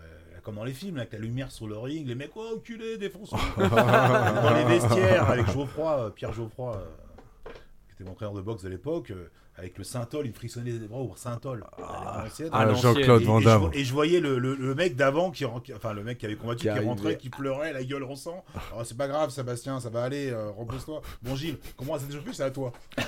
comme 0.42 0.56
dans 0.56 0.64
les 0.64 0.72
films, 0.72 0.96
là, 0.96 1.02
avec 1.02 1.12
la 1.12 1.18
lumière 1.18 1.50
sur 1.52 1.68
le 1.68 1.76
ring, 1.78 2.06
les 2.06 2.14
mecs, 2.14 2.32
oh, 2.34 2.54
enculé, 2.56 2.98
défonce 2.98 3.30
Dans 3.58 4.54
les 4.54 4.64
vestiaires, 4.64 5.30
avec 5.30 5.46
Geoffroy, 5.50 6.00
euh, 6.06 6.10
Pierre 6.10 6.32
Geoffroy, 6.32 6.76
euh, 6.76 7.50
qui 7.88 7.94
était 7.94 8.04
mon 8.04 8.12
entraîneur 8.12 8.34
de 8.34 8.40
boxe 8.40 8.62
de 8.62 8.68
l'époque, 8.68 9.10
euh, 9.10 9.30
avec 9.56 9.76
le 9.76 9.84
Saint-Ol, 9.84 10.26
il 10.26 10.32
frissonnait 10.32 10.72
des 10.72 10.88
bras 10.88 11.00
au 11.00 11.12
Saint-Ol. 11.16 11.64
à. 11.76 11.82
Ah, 11.82 12.24
Ah. 12.52 12.72
Jean-Claude 12.74 13.20
Et- 13.20 13.24
Van 13.26 13.40
je, 13.40 13.44
Damme. 13.44 13.60
vo- 13.62 13.70
et 13.74 13.84
je 13.84 13.92
voyais 13.92 14.20
le, 14.20 14.38
le- 14.38 14.54
le 14.54 14.74
mec 14.74 14.96
d'avant 14.96 15.30
qui, 15.30 15.44
qui- 15.64 15.74
enfin 15.74 15.92
le 15.92 16.02
mec 16.02 16.16
qui 16.16 16.24
avait 16.24 16.36
combattu 16.36 16.66
Qui 16.68 16.72
qui, 16.72 16.84
rentrait 16.86 17.18
qui 17.18 17.28
pleurait 17.28 17.72
la 17.74 17.84
gueule 17.84 18.04
en 18.04 18.16
sang 18.16 18.42
oh, 18.76 18.82
c'est 18.84 18.96
pas 18.96 19.06
grave 19.08 19.28
Sébastien 19.30 19.78
ça 19.78 19.90
va 19.90 20.04
aller 20.04 20.30
euh, 20.30 20.50
repose-toi 20.50 21.02
bon 21.22 21.36
Gilles 21.36 21.58
comment 21.76 21.98
ça 21.98 22.06
s'est 22.06 22.12
chauffé 22.12 22.32
c'est 22.32 22.44
à 22.44 22.50
toi 22.50 22.72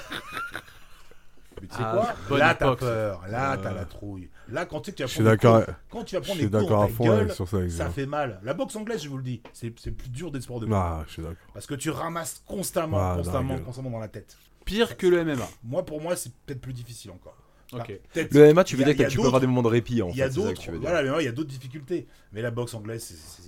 mais 1.62 1.68
tu 1.68 1.76
sais 1.76 1.82
Ah, 1.84 2.14
quoi 2.28 2.38
là 2.38 2.54
t'as 2.54 2.74
peur 2.76 3.22
là 3.28 3.52
Euh, 3.52 3.56
t'as 3.62 3.72
la 3.72 3.84
trouille 3.84 4.28
là 4.48 4.66
quand 4.66 4.80
tu 4.80 4.90
sais 4.90 4.96
que 4.96 4.96
tu 4.96 5.02
vas 5.04 5.08
prendre 5.08 5.24
des 5.24 5.36
d'accord. 5.36 5.64
coups- 5.64 5.76
quand 5.90 6.04
tu 6.04 6.14
vas 6.16 6.20
prendre 6.20 6.40
des 6.40 6.48
dans 6.48 6.82
à 6.82 6.88
fond 6.88 7.04
gueule 7.04 7.32
sur 7.32 7.48
ça. 7.48 7.68
ça 7.70 7.88
fait 7.90 8.06
mal 8.06 8.40
la 8.42 8.52
boxe 8.54 8.74
anglaise 8.76 9.02
je 9.02 9.08
vous 9.08 9.16
le 9.18 9.22
dis 9.22 9.40
c'est 9.52 9.70
plus 9.70 10.08
dur 10.10 10.30
des 10.32 10.40
sports 10.40 10.60
de 10.60 10.68
Ah, 10.72 11.04
je 11.06 11.12
suis 11.12 11.22
d'accord. 11.22 11.36
parce 11.54 11.66
que 11.66 11.74
tu 11.74 11.88
ramasses 11.90 12.42
constamment 12.46 12.98
Ah, 12.98 13.14
constamment 13.16 13.58
constamment 13.60 13.90
dans 13.90 14.00
la 14.00 14.08
tête 14.08 14.36
Pire 14.64 14.96
que 14.96 15.06
le 15.06 15.24
MMA. 15.24 15.48
moi 15.64 15.84
pour 15.84 16.00
moi 16.00 16.14
c'est 16.16 16.32
peut-être 16.46 16.60
plus 16.60 16.72
difficile 16.72 17.10
encore 17.12 17.36
Enfin, 17.72 17.84
Ok. 17.88 18.00
peut-être- 18.12 18.34
Le 18.34 18.40
MMA, 18.52 18.64
tu 18.64 18.76
veux 18.76 18.84
dire 18.84 18.96
que 18.96 19.10
tu 19.10 19.16
peux 19.18 19.24
avoir 19.26 19.40
des 19.40 19.46
moments 19.46 19.62
de 19.62 19.68
répit 19.68 20.02
en 20.02 20.08
il 20.10 20.16
y 20.16 20.22
a 20.22 20.28
d'autres, 20.28 20.60
tu 20.60 20.70
veux 20.70 20.78
dire. 20.78 20.88
voilà, 20.90 21.02
mais 21.02 21.10
ouais, 21.16 21.22
il 21.22 21.26
y 21.26 21.28
a 21.28 21.32
d'autres 21.32 21.48
difficultés. 21.50 22.06
Mais 22.32 22.42
la 22.42 22.50
boxe 22.50 22.74
anglaise, 22.74 23.02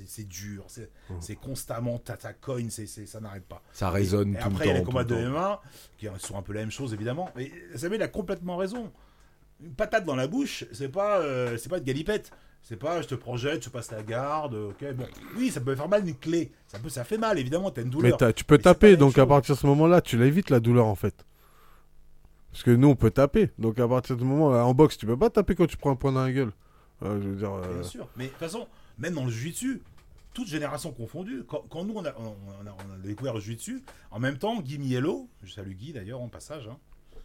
c'est- 0.06 0.28
dur, 0.28 0.64
c'est 0.68 0.90
c'est 1.20 1.36
constamment 1.36 1.98
tata 1.98 2.32
coin, 2.32 2.68
c'est 2.70 2.86
c'est- 2.86 3.06
ça 3.06 3.20
n'arrête 3.20 3.44
pas. 3.44 3.62
Ça 3.72 3.90
résonne 3.90 4.34
Et 4.34 4.38
tout 4.38 4.48
le 4.48 4.54
après, 4.54 4.64
il 4.64 4.68
y 4.68 4.70
a 4.70 4.74
temps. 4.74 4.78
les 4.80 4.84
combats 4.84 5.04
de 5.04 5.14
temps. 5.14 5.20
MMA 5.20 5.60
qui 5.98 6.06
sont 6.18 6.36
un 6.38 6.42
peu 6.42 6.52
la 6.54 6.60
même 6.60 6.70
chose 6.70 6.94
évidemment. 6.94 7.30
Mais 7.36 7.50
Samuel 7.76 8.00
a 8.02 8.08
complètement 8.08 8.56
raison. 8.56 8.90
Une 9.62 9.74
patate 9.74 10.04
dans 10.04 10.16
la 10.16 10.26
bouche, 10.26 10.64
c'est 10.72 10.88
pas, 10.88 11.20
euh, 11.20 11.56
c'est 11.58 11.68
pas 11.68 11.80
de 11.80 11.84
galipette. 11.84 12.30
C'est 12.66 12.76
pas, 12.76 13.02
je 13.02 13.08
te 13.08 13.14
projette, 13.14 13.62
je 13.62 13.68
passe 13.68 13.90
la 13.92 14.02
garde, 14.02 14.54
ok, 14.54 14.94
bon. 14.94 15.06
Oui, 15.36 15.50
ça 15.50 15.60
peut 15.60 15.76
faire 15.76 15.88
mal 15.88 16.08
une 16.08 16.14
clé. 16.16 16.50
Ça 16.66 16.78
peut, 16.78 16.88
ça 16.88 17.04
fait 17.04 17.18
mal 17.18 17.38
évidemment. 17.38 17.70
T'as 17.70 17.82
une 17.82 17.88
Mais 17.88 17.92
douleur. 17.92 18.16
t'as- 18.16 18.32
tu 18.32 18.42
peux 18.42 18.56
Mais 18.56 18.62
taper, 18.62 18.96
donc 18.96 19.18
à 19.18 19.26
partir 19.26 19.54
de 19.54 19.60
ce 19.60 19.66
moment-là, 19.66 20.00
tu 20.00 20.16
l'évites 20.16 20.48
la 20.48 20.60
douleur 20.60 20.86
en 20.86 20.94
fait. 20.94 21.14
Parce 22.54 22.62
que 22.62 22.70
nous, 22.70 22.86
on 22.86 22.94
peut 22.94 23.10
taper. 23.10 23.50
Donc 23.58 23.80
à 23.80 23.88
partir 23.88 24.16
du 24.16 24.22
moment, 24.22 24.46
en 24.50 24.72
boxe, 24.74 24.96
tu 24.96 25.06
peux 25.06 25.16
pas 25.18 25.28
taper 25.28 25.56
quand 25.56 25.66
tu 25.66 25.76
prends 25.76 25.90
un 25.90 25.96
point 25.96 26.12
dans 26.12 26.22
la 26.22 26.30
gueule. 26.32 26.52
Euh, 27.02 27.20
je 27.20 27.28
veux 27.30 27.34
dire. 27.36 27.52
euh, 27.52 27.74
Bien 27.80 27.82
sûr. 27.82 28.08
Mais 28.16 28.26
de 28.26 28.28
toute 28.30 28.38
façon, 28.38 28.68
même 28.96 29.14
dans 29.14 29.24
le 29.24 29.30
jiu-jitsu, 29.30 29.82
toute 30.32 30.46
génération 30.46 30.92
confondue, 30.92 31.42
quand, 31.48 31.64
quand 31.68 31.84
nous 31.84 31.94
on 31.96 32.04
a, 32.04 32.12
on, 32.16 32.28
a, 32.66 32.76
on 32.88 32.94
a 32.94 32.98
découvert 33.02 33.34
le 33.34 33.40
jiu-jitsu, 33.40 33.82
en 34.12 34.20
même 34.20 34.38
temps, 34.38 34.60
Guy 34.60 34.78
Mielo, 34.78 35.28
je 35.42 35.52
salue 35.52 35.72
Guy 35.72 35.92
d'ailleurs 35.92 36.20
en 36.20 36.28
passage, 36.28 36.68
hein, 36.68 36.78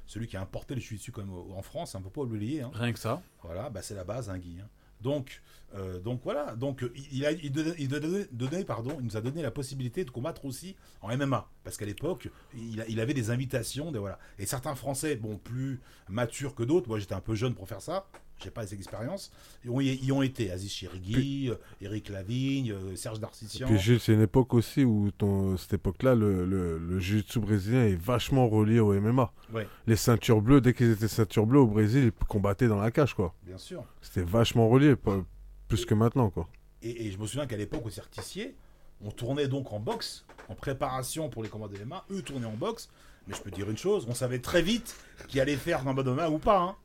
celui 0.07 0.25
qui 0.27 0.35
a 0.35 0.41
importé 0.41 0.73
le 0.73 0.81
jiu-jitsu 0.81 1.11
comme 1.11 1.29
en 1.55 1.61
France, 1.61 1.93
on 1.93 2.01
peut 2.01 2.09
pas 2.09 2.21
oublier. 2.21 2.61
Hein, 2.63 2.71
Rien 2.73 2.91
que 2.91 2.99
ça. 2.99 3.21
voilà, 3.43 3.69
bah, 3.69 3.83
c'est 3.83 3.93
la 3.95 4.03
base, 4.03 4.31
hein, 4.31 4.39
Guy. 4.39 4.57
hein. 4.59 4.67
Donc, 5.01 5.41
euh, 5.75 5.99
donc 5.99 6.21
voilà, 6.23 6.55
donc 6.55 6.83
euh, 6.83 6.91
il, 7.11 7.25
a, 7.25 7.31
il, 7.31 7.51
donnait, 7.51 7.75
il 7.77 7.87
donnait- 7.87 8.27
donnait, 8.31 8.63
pardon, 8.63 8.97
il 8.99 9.05
nous 9.05 9.17
a 9.17 9.21
donné 9.21 9.41
la 9.41 9.51
possibilité 9.51 10.03
de 10.03 10.09
combattre 10.09 10.45
aussi 10.45 10.75
en 11.01 11.15
MMA, 11.15 11.47
parce 11.63 11.77
qu'à 11.77 11.85
l'époque, 11.85 12.29
il, 12.55 12.83
il 12.89 12.99
avait 12.99 13.13
des 13.13 13.29
invitations, 13.31 13.91
des, 13.91 13.99
voilà. 13.99 14.17
Et 14.39 14.45
certains 14.45 14.75
Français, 14.75 15.15
bon, 15.15 15.37
plus 15.37 15.79
matures 16.09 16.55
que 16.55 16.63
d'autres, 16.63 16.87
moi 16.89 16.99
j'étais 16.99 17.13
un 17.15 17.21
peu 17.21 17.35
jeune 17.35 17.53
pour 17.53 17.67
faire 17.67 17.81
ça, 17.81 18.07
j'ai 18.41 18.51
pas 18.51 18.63
les 18.63 18.73
expériences, 18.73 19.31
y 19.65 19.69
ont, 19.69 19.81
y 19.81 20.11
ont 20.13 20.21
été 20.21 20.49
Aziz 20.49 20.71
Chirigui, 20.71 21.49
euh, 21.49 21.55
Eric 21.81 22.07
Lavigne, 22.09 22.71
euh, 22.71 22.95
Serge 22.95 23.19
Darcissian. 23.19 23.67
Puis 23.67 23.77
Gilles, 23.77 23.99
c'est 23.99 24.13
une 24.13 24.21
époque 24.21 24.53
aussi 24.53 24.85
où 24.85 25.11
ton, 25.11 25.57
cette 25.57 25.73
époque-là, 25.73 26.15
le, 26.15 26.45
le, 26.45 26.77
le 26.77 26.99
jiu-jitsu 26.99 27.39
brésilien 27.41 27.83
est 27.85 27.95
vachement 28.01 28.47
relié 28.47 28.79
au 28.79 28.93
MMA. 28.93 29.33
Ouais. 29.53 29.67
Les 29.87 29.97
ceintures 29.97 30.41
bleues, 30.41 30.61
dès 30.61 30.73
qu'ils 30.73 30.91
étaient 30.91 31.09
ceintures 31.09 31.45
bleues 31.45 31.59
au 31.59 31.67
Brésil, 31.67 32.05
ils 32.17 32.25
combattaient 32.27 32.69
dans 32.69 32.79
la 32.79 32.91
cage, 32.91 33.13
quoi. 33.13 33.35
Bien 33.45 33.57
sûr. 33.57 33.83
C'était 34.01 34.23
vachement 34.23 34.69
relié, 34.69 34.95
pas- 34.95 35.21
plus 35.69 35.85
que 35.85 35.93
maintenant, 35.93 36.29
quoi. 36.29 36.49
Et, 36.81 37.05
et 37.07 37.11
je 37.11 37.17
me 37.17 37.25
souviens 37.25 37.47
qu'à 37.47 37.55
l'époque, 37.57 37.85
au 37.85 37.89
Certicier, 37.89 38.55
on 39.01 39.11
tournait 39.11 39.47
donc 39.47 39.71
en 39.71 39.79
boxe, 39.79 40.25
en 40.49 40.55
préparation 40.55 41.29
pour 41.29 41.43
les 41.43 41.49
combats 41.49 41.67
de 41.69 41.77
MMA. 41.83 42.03
Eux 42.11 42.21
tournaient 42.21 42.45
en 42.47 42.53
boxe. 42.57 42.89
Mais 43.27 43.35
je 43.35 43.41
peux 43.41 43.51
te 43.51 43.55
dire 43.55 43.69
une 43.69 43.77
chose, 43.77 44.05
on 44.09 44.15
savait 44.15 44.39
très 44.39 44.61
vite 44.63 44.95
qui 45.27 45.39
allait 45.39 45.55
faire 45.55 45.87
un 45.87 45.93
MMA 45.93 46.29
ou 46.29 46.39
pas. 46.39 46.59
hein. 46.59 46.75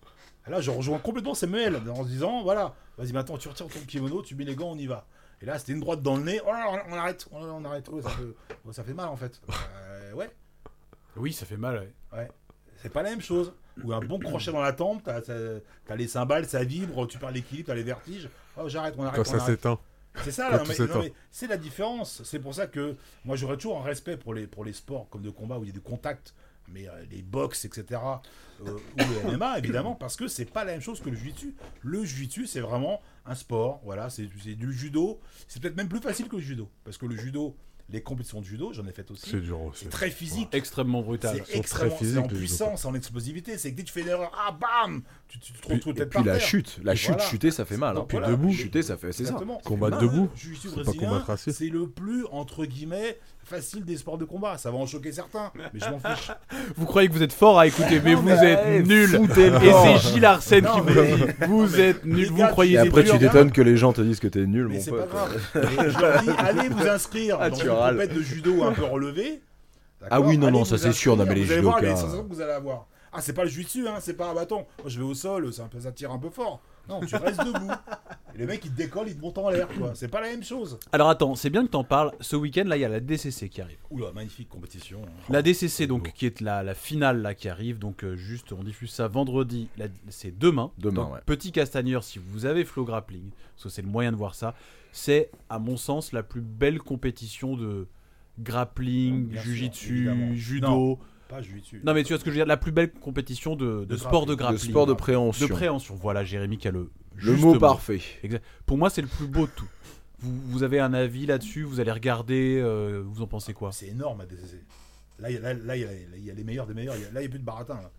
Là, 0.46 0.60
je 0.60 0.70
rejoins 0.70 0.98
complètement 0.98 1.32
Samuel 1.34 1.76
en 1.88 2.02
se 2.04 2.08
disant 2.08 2.42
voilà, 2.42 2.74
vas-y, 2.98 3.12
maintenant 3.14 3.38
tu 3.38 3.48
retires 3.48 3.66
ton 3.68 3.80
kimono, 3.80 4.20
tu 4.20 4.34
mets 4.34 4.44
les 4.44 4.54
gants, 4.54 4.72
on 4.72 4.76
y 4.76 4.86
va. 4.86 5.06
Et 5.40 5.46
là, 5.46 5.58
c'était 5.58 5.72
une 5.72 5.80
droite 5.80 6.02
dans 6.02 6.16
le 6.16 6.22
nez. 6.22 6.40
Oh 6.44 6.48
là 6.52 6.58
là, 6.76 6.84
on 6.88 6.92
arrête, 6.92 7.26
oh 7.32 7.36
on 7.40 7.64
arrête. 7.64 7.88
Ouais, 7.88 8.02
ça, 8.02 8.10
peut- 8.10 8.34
ouais, 8.66 8.72
ça 8.74 8.84
fait 8.84 8.92
mal 8.92 9.08
en 9.08 9.16
fait. 9.16 9.40
Euh, 9.48 10.12
ouais, 10.12 10.28
Oui, 11.16 11.32
ça 11.32 11.46
fait 11.46 11.56
mal. 11.56 11.90
ouais. 12.12 12.28
c'est 12.82 12.92
pas 12.92 13.02
la 13.02 13.10
même 13.10 13.22
chose. 13.22 13.54
Ou 13.82 13.92
un 13.94 14.00
bon 14.00 14.18
crochet 14.18 14.52
dans 14.52 14.60
la 14.60 14.72
tempe, 14.74 15.02
t'as 15.04 15.96
les 15.96 16.08
cymbales, 16.08 16.46
ça 16.46 16.62
vibre, 16.62 17.06
tu 17.06 17.16
perds 17.18 17.30
l'équilibre, 17.30 17.68
t'as 17.68 17.74
les 17.74 17.82
vertiges. 17.82 18.28
Oh, 18.56 18.68
j'arrête, 18.68 18.94
on 18.98 19.04
arrête. 19.04 19.16
Quand 19.16 19.34
on 19.34 19.38
ça 19.38 19.46
s'éteint. 19.46 19.78
C'est 20.22 20.30
ça, 20.30 20.48
là, 20.48 20.62
mais- 20.66 20.86
non, 20.86 21.00
mais 21.00 21.12
c'est 21.30 21.48
la 21.48 21.56
différence. 21.56 22.22
C'est 22.24 22.38
pour 22.38 22.54
ça 22.54 22.68
que 22.68 22.96
moi 23.24 23.34
j'aurais 23.34 23.56
toujours 23.56 23.80
un 23.80 23.82
respect 23.82 24.16
pour 24.16 24.32
les, 24.32 24.46
pour 24.46 24.64
les 24.64 24.72
sports 24.72 25.08
comme 25.10 25.22
de 25.22 25.30
combat 25.30 25.58
où 25.58 25.64
il 25.64 25.68
y 25.68 25.70
a 25.70 25.72
du 25.74 25.80
contact 25.80 26.34
mais 26.68 26.88
euh, 26.88 27.04
les 27.10 27.22
box, 27.22 27.64
etc. 27.64 28.00
euh, 28.64 28.70
ou 28.72 29.30
le 29.30 29.32
MMA, 29.36 29.58
évidemment, 29.58 29.94
parce 29.94 30.16
que 30.16 30.28
c'est 30.28 30.44
pas 30.44 30.64
la 30.64 30.72
même 30.72 30.80
chose 30.80 31.00
que 31.00 31.10
le 31.10 31.16
jiu-jitsu. 31.16 31.54
Le 31.82 32.04
jiu-jitsu, 32.04 32.46
c'est 32.46 32.60
vraiment 32.60 33.00
un 33.26 33.34
sport. 33.34 33.80
Voilà, 33.84 34.10
c'est 34.10 34.28
c'est 34.42 34.54
du 34.54 34.72
judo. 34.72 35.20
C'est 35.48 35.60
peut-être 35.60 35.76
même 35.76 35.88
plus 35.88 36.00
facile 36.00 36.28
que 36.28 36.36
le 36.36 36.42
judo, 36.42 36.70
parce 36.84 36.98
que 36.98 37.06
le 37.06 37.16
judo, 37.16 37.56
les 37.90 38.02
compétitions 38.02 38.40
de 38.40 38.46
judo, 38.46 38.72
j'en 38.72 38.86
ai 38.86 38.92
fait 38.92 39.10
aussi. 39.10 39.28
C'est 39.30 39.40
dur 39.40 39.60
aussi. 39.60 39.84
C'est 39.84 39.90
très 39.90 40.10
physique. 40.10 40.48
Extrêmement 40.52 41.02
brutal. 41.02 41.36
C'est 41.36 41.42
très 41.44 41.58
extrêmement, 41.58 41.96
physiques, 41.96 42.14
c'est 42.14 42.18
en 42.20 42.26
puissance, 42.38 42.84
en 42.86 42.94
explosivité. 42.94 43.58
C'est 43.58 43.72
que 43.72 43.76
dès 43.76 43.82
que 43.82 43.88
tu 43.88 43.92
fais 43.92 44.00
une 44.00 44.08
erreur, 44.08 44.32
ah 44.36 44.52
bam, 44.58 45.02
tu, 45.28 45.38
tu 45.38 45.52
te 45.52 45.58
Puis- 45.66 45.74
retrouves 45.74 45.94
puis 45.94 46.06
par 46.06 46.24
la 46.24 46.38
terre. 46.38 46.40
chute, 46.46 46.80
la 46.82 46.94
chute, 46.94 47.08
voilà. 47.14 47.24
chuter, 47.24 47.50
ça 47.50 47.64
fait 47.64 47.76
mal. 47.76 47.96
Hein. 47.96 48.06
Voilà. 48.10 48.28
debout. 48.28 48.52
Chuter, 48.52 48.82
ça 48.82 48.96
fait, 48.96 49.12
c'est 49.12 49.26
ça. 49.26 49.38
Combattre 49.64 49.98
debout, 49.98 50.30
c'est 50.34 50.82
pas 50.84 50.92
combattre 50.92 51.30
assis. 51.30 51.52
C'est 51.52 51.68
le 51.68 51.88
plus, 51.88 52.24
entre 52.32 52.64
guillemets, 52.64 53.18
facile 53.44 53.84
des 53.84 53.96
sports 53.96 54.18
de 54.18 54.24
combat. 54.24 54.58
Ça 54.58 54.70
va 54.70 54.76
en 54.78 54.86
choquer 54.86 55.12
certains, 55.12 55.50
mais 55.54 55.80
je 55.80 55.88
m'en 55.90 55.98
fiche. 55.98 56.30
Vous 56.76 56.86
croyez 56.86 57.08
que 57.08 57.12
vous 57.14 57.22
êtes 57.22 57.32
fort 57.32 57.58
à 57.58 57.66
écouter, 57.66 58.00
mais 58.02 58.14
Non, 58.14 58.20
vous 58.20 58.26
mais, 58.28 58.52
êtes 58.52 58.86
le 58.86 59.64
Et 59.64 59.72
c'est 59.98 60.08
Gilles 60.12 60.24
Arsène 60.24 60.64
Non, 60.64 60.74
qui 60.74 60.80
vous 60.80 61.00
mais- 61.00 61.16
dit 61.16 61.24
Vous 61.48 61.80
êtes 61.80 62.04
nuls, 62.04 62.16
les 62.16 62.24
vous 62.26 62.46
croyez 62.48 62.74
Et 62.74 62.78
après, 62.78 63.04
tu 63.04 63.18
t'étonnes 63.18 63.52
que 63.52 63.62
les 63.62 63.76
gens 63.76 63.92
te 63.92 64.00
disent 64.00 64.20
que 64.20 64.28
t'es 64.28 64.46
nul, 64.46 64.68
Mais 64.68 64.74
mon 64.76 64.80
c'est 64.80 64.90
pote. 64.90 65.08
pas 65.08 65.28
grave. 65.54 65.86
Et 65.86 65.90
je 65.90 65.98
leur 65.98 66.22
dis, 66.22 66.30
allez 66.38 66.68
vous 66.68 66.86
inscrire 66.88 67.38
Ah, 67.40 67.50
dans 67.50 67.56
une 67.56 67.68
compète 67.68 68.14
de 68.14 68.22
judo 68.22 68.64
un 68.64 68.72
peu 68.72 68.84
relevée. 68.84 69.40
Ah 70.10 70.20
oui, 70.20 70.36
non, 70.36 70.48
Allez 70.48 70.58
non, 70.58 70.64
ça, 70.64 70.76
c'est 70.78 70.92
sûr. 70.92 71.16
Non, 71.16 71.24
mais 71.26 71.34
les 71.34 71.44
vous 71.44 71.52
allez 71.52 71.60
voir 71.62 71.80
les 71.80 71.88
judokas- 71.88 71.96
sensations 71.96 72.24
que 72.24 72.34
vous 72.34 72.40
allez 72.40 72.52
avoir. 72.52 72.86
Ah, 73.12 73.20
c'est 73.20 73.32
pas 73.32 73.44
le 73.44 73.48
jiu-jitsu, 73.50 73.86
hein, 73.88 73.94
c'est 74.00 74.14
pas 74.14 74.28
un 74.28 74.34
bâton. 74.34 74.66
Moi, 74.80 74.88
je 74.88 74.98
vais 74.98 75.04
au 75.04 75.14
sol, 75.14 75.52
ça, 75.52 75.68
ça 75.80 75.92
tire 75.92 76.10
un 76.10 76.18
peu 76.18 76.30
fort. 76.30 76.60
Non, 76.88 77.00
tu 77.00 77.16
restes 77.16 77.40
debout. 77.44 77.70
Et 78.34 78.38
le 78.38 78.46
mec, 78.46 78.62
il 78.64 78.70
te 78.72 78.76
décolle, 78.76 79.08
il 79.08 79.16
te 79.16 79.20
monte 79.20 79.38
en 79.38 79.48
l'air, 79.48 79.68
quoi. 79.68 79.92
C'est 79.94 80.08
pas 80.08 80.20
la 80.20 80.28
même 80.28 80.42
chose. 80.42 80.78
Alors 80.92 81.08
attends, 81.08 81.34
c'est 81.34 81.50
bien 81.50 81.64
que 81.64 81.70
t'en 81.70 81.84
parles. 81.84 82.12
Ce 82.20 82.34
week-end, 82.36 82.64
là, 82.66 82.76
il 82.76 82.80
y 82.80 82.84
a 82.84 82.88
la 82.88 83.00
DCC 83.00 83.48
qui 83.48 83.60
arrive. 83.60 83.78
Oula, 83.90 84.12
magnifique 84.12 84.48
compétition. 84.48 85.00
hein. 85.04 85.10
La 85.30 85.40
DCC, 85.42 85.86
donc, 85.86 86.12
qui 86.12 86.26
est 86.26 86.40
la, 86.40 86.62
la 86.62 86.74
finale 86.74 87.22
là 87.22 87.34
qui 87.34 87.48
arrive. 87.48 87.78
Donc, 87.78 88.02
euh, 88.04 88.16
juste, 88.16 88.52
on 88.52 88.62
diffuse 88.64 88.90
ça 88.90 89.06
vendredi. 89.08 89.68
La- 89.78 89.86
C'est 90.08 90.36
demain. 90.36 90.72
Demain, 90.78 90.94
Donc, 91.04 91.12
ouais. 91.14 91.20
Petit 91.26 91.52
Castagneur, 91.52 92.02
si 92.04 92.18
vous 92.18 92.44
avez 92.44 92.64
Flow 92.64 92.84
Grappling, 92.84 93.30
parce 93.54 93.64
que 93.64 93.68
c'est 93.68 93.82
le 93.82 93.88
moyen 93.88 94.10
de 94.12 94.16
voir 94.16 94.34
ça, 94.34 94.54
c'est, 94.92 95.30
à 95.48 95.58
mon 95.58 95.76
sens, 95.76 96.12
la 96.12 96.22
plus 96.22 96.40
belle 96.40 96.80
compétition 96.80 97.56
de 97.56 97.86
grappling, 98.40 99.26
Bien 99.28 99.40
sûr, 99.40 99.50
jujitsu, 99.50 99.96
évidemment. 100.08 100.34
judo. 100.34 100.98
Pas. 101.28 101.40
Non. 101.84 101.94
mais 101.94 102.02
tu 102.04 102.12
vois 102.12 102.18
ce 102.20 102.24
que 102.24 102.30
je 102.30 102.34
veux 102.34 102.38
dire 102.40 102.46
La 102.46 102.56
plus 102.56 102.72
belle 102.72 102.92
compétition 102.92 103.56
de, 103.56 103.80
de 103.80 103.84
De 103.86 103.96
sport 103.96 104.26
de 104.26 104.34
grappling. 104.34 104.60
De 104.60 104.64
sport 104.64 104.86
de 104.86 104.92
de 104.92 104.96
préhension. 104.98 105.48
préhension. 105.48 105.94
Voilà, 105.96 106.24
Jérémy 106.24 106.58
qui 106.58 106.68
a 106.68 106.70
le. 106.70 106.90
Le 107.16 107.36
mot 107.36 107.58
parfait. 107.58 108.00
Pour 108.66 108.76
moi, 108.76 108.90
c'est 108.90 109.02
le 109.02 109.08
plus 109.08 109.26
beau 109.26 109.46
de 109.46 109.52
tout. 109.52 109.68
Vous, 110.18 110.32
vous 110.46 110.62
avez 110.62 110.80
un 110.80 110.92
avis 110.94 111.26
là-dessus 111.26 111.62
Vous 111.62 111.80
allez 111.80 111.92
regarder 111.92 112.58
euh, 112.60 113.02
Vous 113.06 113.22
en 113.22 113.26
pensez 113.26 113.52
quoi? 113.54 113.70
C'est 113.72 113.86
énorme 113.88 114.20
à 114.22 114.26
DCC. 114.26 114.60
Là, 115.20 115.30
il 115.30 115.36
y, 115.40 115.46
a- 115.46 115.76
y 116.16 116.20
y 116.26 116.32
les 116.34 116.44
meilleurs 116.44 116.66
des 116.66 116.74
meilleurs. 116.74 116.94
Là, 116.96 117.00
il 117.14 117.20
n'y 117.20 117.26
a 117.26 117.28
plus 117.28 117.38
de 117.38 117.44
baratin. 117.44 117.74
Là, 117.74 117.90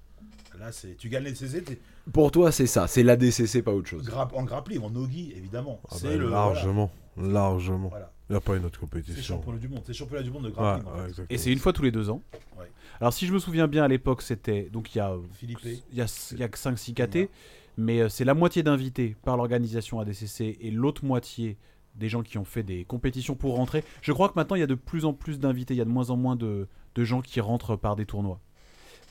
Là, 0.60 0.72
c'est 0.72 0.96
tu 0.98 1.10
gagnes 1.10 1.24
les 1.26 1.32
DCC, 1.32 1.64
t'es 1.64 1.80
Pour 2.14 2.32
toi, 2.32 2.52
c'est 2.52 2.68
ça. 2.68 2.88
C'est 2.88 3.04
la 3.04 3.16
DCC, 3.18 3.62
pas 3.62 3.72
autre 3.74 3.88
chose. 3.90 4.10
en 4.34 4.44
grappling, 4.44 4.82
en 4.82 4.90
nogi, 4.90 5.34
évidemment. 5.36 5.80
Ah 5.90 5.96
c'est 5.98 6.10
bah, 6.10 6.16
le 6.18 6.30
largement, 6.30 6.92
largement. 7.18 7.90
Voilà. 7.90 8.12
Il 8.30 8.34
n'y 8.34 8.38
a 8.38 8.42
pas 8.42 8.56
une 8.56 8.66
autre 8.66 8.76
C'est 8.76 8.80
compétition. 8.80 9.36
championnat 9.36 9.60
du 9.60 9.68
monde. 9.68 9.82
C'est 9.86 9.94
championnat 9.94 10.24
du 10.24 10.32
monde 10.32 10.44
de 10.44 10.48
Ouais, 10.50 10.54
grappling. 10.56 10.88
en 10.88 11.08
fait. 11.14 11.26
Et 11.30 11.38
c'est 11.38 11.52
une 11.52 11.60
fois 11.60 11.74
tous 11.74 11.84
les 11.84 11.92
deux 11.92 12.10
ans. 12.10 12.22
Ouais. 12.58 12.66
Alors, 13.00 13.14
si 13.14 13.28
je 13.28 13.34
me 13.34 13.40
souviens 13.40 13.68
bien, 13.68 13.84
à 13.84 13.88
l'époque, 13.88 14.22
c'était. 14.22 14.70
Donc, 14.72 14.96
il 14.96 15.00
y 15.00 15.02
a. 15.02 15.16
Il 15.42 15.52
y 15.94 16.02
a, 16.02 16.32
il 16.32 16.40
y 16.40 16.44
a 16.44 16.48
que 16.48 16.58
5-6 16.58 16.94
KT, 16.94 17.30
mais 17.78 18.02
euh, 18.02 18.10
c'est 18.10 18.26
la 18.26 18.34
moitié 18.34 18.64
d'invités 18.64 19.16
par 19.24 19.38
l'organisation 19.38 20.00
ADCC 20.00 20.58
et 20.60 20.72
l'autre 20.72 21.06
moitié 21.06 21.58
des 21.96 22.10
gens 22.10 22.24
qui 22.24 22.38
ont 22.38 22.46
fait 22.46 22.64
des 22.64 22.86
compétitions 22.86 23.36
pour 23.36 23.56
rentrer. 23.56 23.84
Je 24.02 24.12
crois 24.12 24.30
que 24.30 24.34
maintenant, 24.36 24.56
il 24.56 24.60
y 24.60 24.64
a 24.64 24.68
de 24.68 24.76
plus 24.76 25.06
en 25.06 25.14
plus 25.14 25.40
d'invités, 25.40 25.74
il 25.74 25.78
y 25.78 25.82
a 25.82 25.86
de 25.86 25.90
moins 25.90 26.10
en 26.10 26.18
moins 26.18 26.36
de, 26.36 26.68
de 26.96 27.04
gens 27.04 27.22
qui 27.22 27.40
rentrent 27.40 27.76
par 27.76 27.96
des 27.96 28.06
tournois. 28.06 28.42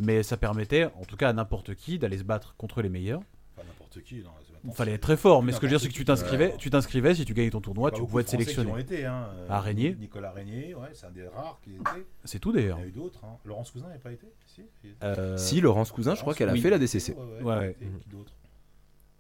Mais 0.01 0.23
ça 0.23 0.37
permettait, 0.37 0.85
en 0.85 1.05
tout 1.07 1.17
cas 1.17 1.29
à 1.29 1.33
n'importe 1.33 1.75
qui, 1.75 1.99
d'aller 1.99 2.19
se 2.19 2.25
battre 2.25 2.55
contre 2.57 2.83
les 2.83 2.89
meilleurs. 2.89 3.23
Enfin, 3.57 3.67
n'importe 3.67 4.03
qui. 4.03 4.17
non, 4.17 4.31
fallait 4.73 4.93
être 4.93 5.03
très 5.03 5.17
fort, 5.17 5.43
mais 5.43 5.53
ce 5.53 5.61
que 5.61 5.67
je 5.67 5.73
veux 5.73 5.79
dire, 5.79 5.81
c'est 5.83 5.89
que 5.89 5.95
tu 5.95 6.05
t'inscrivais, 6.05 6.55
tu 6.59 6.71
t'inscrivais, 6.71 7.15
si 7.15 7.25
tu 7.25 7.35
gagnais 7.35 7.51
ton 7.51 7.61
tournoi, 7.61 7.91
tu 7.91 8.01
pouvais 8.01 8.23
être 8.23 8.29
Français 8.29 8.45
qui 8.45 8.53
sélectionné. 8.55 8.71
ont 8.73 8.79
été, 8.79 9.05
hein. 9.05 9.29
Euh, 9.51 9.59
Régnier. 9.61 9.95
Nicolas 9.99 10.31
Régnier, 10.33 10.75
ouais, 10.75 10.89
c'est 10.95 11.07
un 11.07 11.11
des 11.11 11.27
rares 11.27 11.61
qui 11.63 11.75
était. 11.75 12.07
C'est 12.25 12.39
tout 12.39 12.51
Il 12.51 12.61
y 12.61 12.63
d'ailleurs. 12.63 12.79
en 12.79 12.83
a 12.83 12.87
eu 12.87 12.91
d'autres. 12.93 13.25
Hein. 13.25 13.37
Laurence 13.45 13.71
Cousin 13.71 13.89
n'a 13.89 13.99
pas 13.99 14.13
été 14.13 14.27
Si. 14.47 14.63
Euh, 15.03 15.37
Si, 15.37 15.61
Laurence 15.61 15.93
Cousin, 15.93 16.15
je 16.15 16.21
crois 16.23 16.35
qu'elle 16.35 16.49
a 16.49 16.53
oui. 16.53 16.61
fait 16.61 16.71
la 16.71 16.79
DCC. 16.79 17.13
Ouais, 17.15 17.43
ouais, 17.43 17.57
Ouais. 17.59 17.77
Qui 18.01 18.09
d'autre 18.09 18.33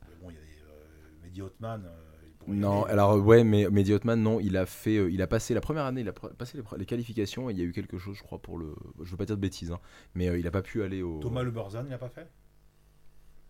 Mais 0.09 0.15
Bon, 0.23 0.31
il 0.31 0.35
y 0.35 0.39
a 0.39 0.41
des. 0.41 0.47
Euh, 0.47 1.25
Mehdi 1.25 1.43
Hotman. 1.43 1.83
il 2.25 2.31
pourrait 2.39 2.57
y 2.57 2.61
Non, 2.61 2.85
alors 2.85 3.16
ouais, 3.19 3.45
mais 3.45 3.69
Mehdi 3.71 3.93
Hotman, 3.93 4.21
non, 4.23 4.41
il 4.41 4.57
a 4.57 4.65
fait, 4.66 4.97
euh, 4.97 5.11
il 5.11 5.21
a 5.21 5.27
passé 5.27 5.53
la 5.55 5.61
première 5.61 5.85
année, 5.85 6.01
il 6.03 6.09
a 6.09 6.12
passé 6.12 6.59
les, 6.79 6.87
qualifications 6.87 7.51
et 7.51 7.53
il 7.53 7.59
y 7.59 7.62
a 7.62 7.65
eu 7.65 7.73
quelque 7.73 7.99
chose, 7.99 8.16
je 8.16 8.23
crois, 8.23 8.39
pour 8.41 8.57
le, 8.59 8.75
je 9.03 9.11
veux 9.11 9.16
pas 9.16 9.25
dire 9.27 9.37
de 9.37 9.41
bêtises, 9.43 9.73
hein, 9.73 9.81
mais 10.15 10.29
euh, 10.29 10.39
il 10.39 10.47
a 10.47 10.51
pas 10.51 10.62
pu 10.62 10.83
aller 10.83 11.03
au. 11.03 11.19
Thomas 11.21 11.43
Le 11.43 11.51
Borzan, 11.51 11.83
il 11.85 11.91
n'a 11.91 11.99
pas 11.99 12.09
fait? 12.09 12.29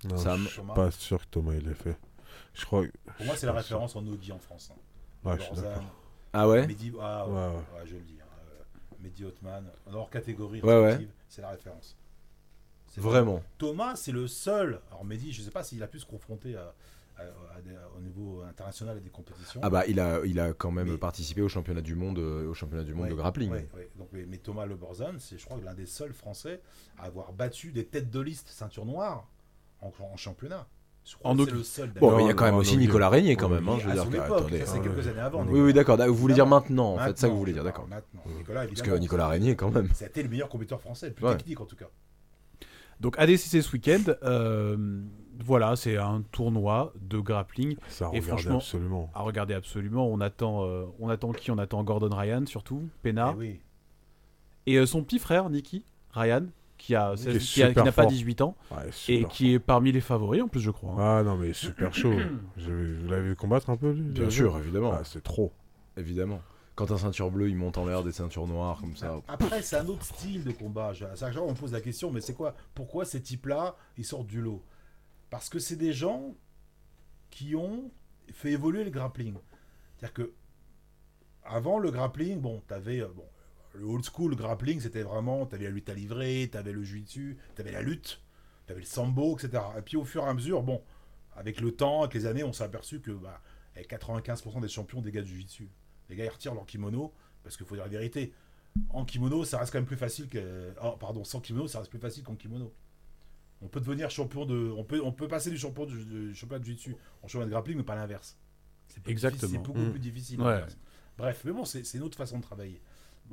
Non, 0.09 0.17
Sam. 0.17 0.43
je 0.43 0.49
suis 0.49 0.57
Thomas. 0.57 0.75
pas 0.75 0.91
sûr 0.91 1.21
que 1.21 1.27
Thomas 1.31 1.53
il 1.55 1.67
l'ait 1.67 1.75
fait. 1.75 1.97
Je 2.55 2.65
crois. 2.65 2.85
Pour 3.17 3.27
moi, 3.27 3.37
c'est 3.37 3.47
la 3.47 3.53
référence 3.53 3.97
en 3.97 4.03
Nogi 4.03 4.33
en 4.33 4.39
France. 4.39 4.71
hein. 4.73 4.79
Ouais, 5.29 5.35
Le 5.37 5.41
je 5.41 5.45
suis 5.47 5.55
d'accord. 5.57 5.83
Ah 6.33 6.49
ouais? 6.49 6.67
Mehdi, 6.67 6.93
ah, 7.01 7.27
ouais, 7.27 7.33
Ouais, 7.33 7.39
ouais. 7.41 7.55
ouais, 7.81 7.87
je 7.87 7.95
le 7.95 8.01
dis. 8.03 8.19
hein, 8.21 8.27
euh, 8.51 8.97
Mehdi 9.03 9.25
Hotman, 9.25 9.65
hors 9.93 10.11
catégorie, 10.11 10.61
Ouais, 10.63 10.75
ouais. 10.75 10.87
respective, 10.87 11.13
c'est 11.29 11.43
la 11.43 11.51
référence. 11.51 11.97
C'est 12.89 13.01
Vraiment. 13.01 13.43
Thomas, 13.59 13.97
c'est 13.97 14.13
le 14.13 14.27
seul. 14.29 14.81
Alors 14.91 15.05
Mehdi, 15.05 15.33
je 15.33 15.43
sais 15.43 15.51
pas 15.51 15.63
s'il 15.65 15.83
a 15.83 15.87
pu 15.89 15.99
se 15.99 16.07
confronter 16.07 16.55
à, 16.57 16.75
à- 17.17 17.23
à 17.57 17.61
des- 17.61 17.77
au 17.97 18.01
niveau 18.01 18.43
international 18.43 18.97
à 18.97 19.01
des 19.01 19.11
compétitions. 19.11 19.61
Ah 19.65 19.71
bah 19.71 19.85
il 19.87 19.99
a, 20.01 20.21
il 20.25 20.39
a 20.39 20.53
quand 20.53 20.71
même 20.71 20.91
Mais- 20.91 20.97
participé 20.99 21.41
au 21.43 21.49
championnat 21.49 21.81
du 21.81 21.95
monde, 21.97 22.19
euh, 22.19 22.49
au 22.49 22.55
championnat 22.55 22.85
du 22.85 22.95
monde 22.95 23.05
Ouais, 23.05 23.11
de 23.11 23.15
grappling. 23.17 23.51
ouais, 23.51 23.69
ouais. 23.75 23.89
Donc, 23.97 24.09
mais, 24.13 24.25
mais 24.27 24.39
Thomas 24.39 24.67
Le 24.67 24.77
Borzan, 24.77 25.15
c'est 25.19 25.39
je 25.39 25.45
crois 25.45 25.59
l'un 25.61 25.75
des 25.75 25.87
seuls 25.87 26.13
Français 26.13 26.61
à 26.99 27.05
avoir 27.05 27.33
battu 27.33 27.73
des 27.73 27.85
têtes 27.87 28.11
de 28.11 28.21
liste 28.21 28.49
ceinture 28.49 28.85
noire 28.87 29.29
en, 29.85 29.93
en 30.13 30.17
championnat. 30.17 30.67
En 31.23 31.37
c'est 31.37 31.51
le 31.51 31.63
seul. 31.63 31.93
Bon, 32.01 32.19
il 32.19 32.27
y 32.27 32.31
a 32.31 32.35
quand 32.35 32.47
même 32.47 32.55
aussi 32.55 32.79
Nicolas 32.79 33.11
Régnier 33.11 33.37
quand 33.37 33.51
même, 33.51 33.69
hein, 33.69 33.73
Oui, 33.75 33.81
je 33.83 33.89
veux 33.91 34.01
à 34.01 34.05
dire. 34.07 34.25
époque, 34.25 34.39
attendez, 34.39 34.61
ça, 34.61 34.67
c'est 34.73 34.81
quelques 34.81 35.07
années 35.07 35.21
avant. 35.21 35.45
Oui, 35.45 35.61
oui, 35.61 35.73
d'accord. 35.75 35.99
Vous 35.99 36.15
voulez 36.15 36.33
dire 36.33 36.47
maintenant, 36.47 36.95
en 36.95 36.99
fait, 36.99 37.19
ça 37.19 37.27
que 37.29 37.33
vous 37.33 37.39
voulez 37.39 37.53
dire, 37.53 37.63
d'accord. 37.63 37.87
Nicolas, 38.39 38.67
Parce 38.67 38.81
que 38.81 38.91
Nicolas 38.97 39.29
Régnier, 39.29 39.55
quand 39.55 39.71
même. 39.71 39.89
C'était 39.93 40.23
le 40.23 40.31
meilleur 40.31 40.49
compétiteur 40.49 40.81
français, 40.81 41.09
le 41.09 41.13
plus 41.15 41.27
Ouais. 41.27 41.37
technique 41.37 41.61
en 41.61 41.67
tout 41.67 41.77
cas. 41.77 41.89
Donc 43.01 43.19
ADCC 43.19 43.61
ce 43.61 43.73
week-end, 43.73 44.03
euh, 44.23 45.03
voilà, 45.45 45.77
c'est 45.77 45.97
un 45.99 46.23
tournoi 46.31 46.93
de 47.03 47.19
grappling 47.19 47.77
Ça 47.89 48.09
Et 48.15 48.21
franchement- 48.21 48.57
absolument. 48.57 49.11
à 49.15 49.23
regarder 49.23 49.53
absolument. 49.53 50.07
On 50.09 50.21
attend, 50.21 50.65
euh, 50.65 50.85
on 51.01 51.09
attend 51.11 51.33
qui? 51.33 51.51
On 51.51 51.59
attend 51.59 51.83
Gordon 51.83 52.15
Ryan 52.17 52.47
surtout, 52.47 52.89
Pena, 53.03 53.33
Eh 53.35 53.39
oui. 53.39 53.61
et 54.67 54.77
euh, 54.79 54.87
son 54.87 55.03
petit 55.03 55.19
frère 55.19 55.51
Nicky 55.51 55.85
Ryan, 56.13 56.47
qui 56.87 56.95
a, 56.95 57.15
Qui 57.17 57.23
est 57.23 57.25
qui 57.25 57.37
a- 57.37 57.39
qui 57.39 57.47
super 57.73 57.85
n'a 57.85 57.93
pas 57.93 58.03
fort. 58.03 58.11
18 58.11 58.41
ans 58.43 58.57
Ouais, 58.71 58.91
et 59.09 59.25
qui 59.27 59.53
est 59.55 59.59
parmi 59.59 59.91
les 59.93 60.01
favoris 60.01 60.43
en 60.43 60.49
plus, 60.49 60.61
je 60.61 60.71
crois. 60.71 60.93
hein. 60.93 61.19
Ah 61.21 61.23
non, 61.23 61.37
mais 61.37 61.53
super 61.53 61.95
chaud. 61.95 62.13
Je- 62.57 62.71
Vous 63.03 63.09
l'avez 63.09 63.29
vu 63.31 63.37
combattre 63.37 63.71
un 63.71 63.77
peu 63.77 63.91
lui 63.93 64.03
Bien 64.03 64.29
sûr, 64.31 64.59
évidemment. 64.59 64.93
Ah, 64.95 65.03
c'est 65.05 65.23
trop. 65.23 65.53
Évidemment. 65.97 66.41
Quand 66.75 66.91
un 66.91 66.99
ceinture 66.99 67.31
bleue, 67.31 67.49
il 67.49 67.57
monte 67.57 67.79
en 67.79 67.87
l'air 67.87 68.03
des 68.03 68.11
ceintures 68.13 68.47
noires 68.49 68.81
comme 68.81 68.97
ça. 68.97 69.21
Après, 69.29 69.63
c'est 69.63 69.77
un 69.77 69.87
autre 69.87 70.05
style 70.05 70.43
de 70.45 70.51
combat. 70.51 70.89
À 70.89 70.93
chaque 71.15 71.33
fois, 71.33 71.43
on 71.43 71.51
me 71.53 71.57
pose 71.57 71.73
la 71.73 71.81
question, 71.81 72.11
mais 72.11 72.21
c'est 72.21 72.35
quoi? 72.35 72.55
Pourquoi 72.75 73.05
ces 73.05 73.23
types-là, 73.23 73.77
ils 73.97 74.05
sortent 74.05 74.27
du 74.27 74.41
lot? 74.41 74.63
Parce 75.31 75.49
que 75.49 75.59
c'est 75.61 75.77
des 75.77 75.93
gens 75.93 76.35
qui 77.31 77.55
ont 77.55 77.91
fait 78.33 78.51
évoluer 78.53 78.83
le 78.85 78.91
grappling. 78.91 79.35
C'est-à-dire 79.97 80.13
que 80.15 80.33
avant 81.45 81.79
le 81.79 81.91
grappling, 81.91 82.41
bon, 82.41 82.61
t'avais 82.67 83.01
euh, 83.01 83.09
bon, 83.15 83.25
le 83.75 83.85
old 83.85 84.05
school 84.05 84.35
grappling, 84.37 84.81
c'était 84.81 85.03
vraiment, 85.03 85.47
t'avais 85.47 85.65
la 85.65 85.71
lutte 85.71 85.89
à 85.89 85.95
livrer, 85.95 86.49
t'avais 86.51 86.73
le 86.73 86.83
jiu-jitsu, 86.83 87.37
t'avais 87.55 87.73
la 87.73 87.83
lutte, 87.83 88.21
t'avais 88.67 88.81
le 88.81 88.87
sambo, 88.87 89.37
etc. 89.37 89.63
Et 89.79 89.83
puis 89.83 89.97
au 89.97 90.05
fur 90.05 90.25
et 90.25 90.29
à 90.29 90.35
mesure, 90.35 90.63
bon, 90.63 90.83
avec 91.37 91.61
le 91.61 91.73
temps, 91.73 92.03
avec 92.03 92.15
les 92.15 92.27
années, 92.27 92.45
on 92.45 92.53
s'est 92.53 92.65
aperçu 92.65 93.01
que 93.01 93.11
bah, 93.11 93.41
eh, 93.77 93.83
95% 93.83 94.61
des 94.61 94.69
champions 94.69 95.01
des 95.01 95.11
gars 95.11 95.23
du 95.23 95.29
jiu-jitsu. 95.29 95.69
Les 96.09 96.17
gars, 96.17 96.25
ils 96.25 96.31
retirent 96.31 96.55
leur 96.55 96.67
kimono, 96.67 97.13
parce 97.43 97.57
qu'il 97.57 97.67
faut 97.67 97.75
dire 97.75 97.85
la 97.85 97.91
vérité. 97.91 98.33
En 98.91 99.05
kimono, 99.05 99.45
ça 99.45 99.59
reste 99.59 99.73
quand 99.73 99.79
même 99.79 99.87
plus 99.87 99.97
facile 99.97 100.29
que. 100.29 100.73
Oh, 100.83 100.97
pardon, 100.99 101.25
sans 101.25 101.41
kimono, 101.41 101.69
ça 101.69 101.79
reste 101.79 101.91
plus 101.91 102.01
facile 102.01 102.23
qu'en 102.25 102.35
kimono. 102.35 102.73
On 103.63 103.69
peut 103.69 103.81
devenir 103.81 104.11
champion 104.11 104.47
de. 104.47 104.73
On 104.77 104.85
peut, 104.85 105.01
on 105.03 105.13
peut 105.13 105.29
passer 105.29 105.51
du 105.51 105.57
champion 105.57 105.87
du, 105.87 106.05
du 106.05 106.35
championnat 106.35 106.61
de 106.61 106.65
jiu-jitsu 106.65 106.97
en 107.23 107.29
championnat 107.29 107.47
de 107.47 107.51
grappling, 107.51 107.77
mais 107.77 107.85
pas 107.85 107.95
l'inverse. 107.95 108.37
C'est 108.89 109.07
Exactement. 109.09 109.51
C'est 109.51 109.59
beaucoup 109.59 109.91
plus 109.91 110.01
difficile. 110.01 110.41
Ouais. 110.41 110.53
l'inverse. 110.53 110.77
Bref, 111.17 111.43
mais 111.45 111.53
bon, 111.53 111.65
c'est 111.65 111.95
une 111.95 112.03
autre 112.03 112.17
façon 112.17 112.39
de 112.39 112.43
travailler. 112.43 112.81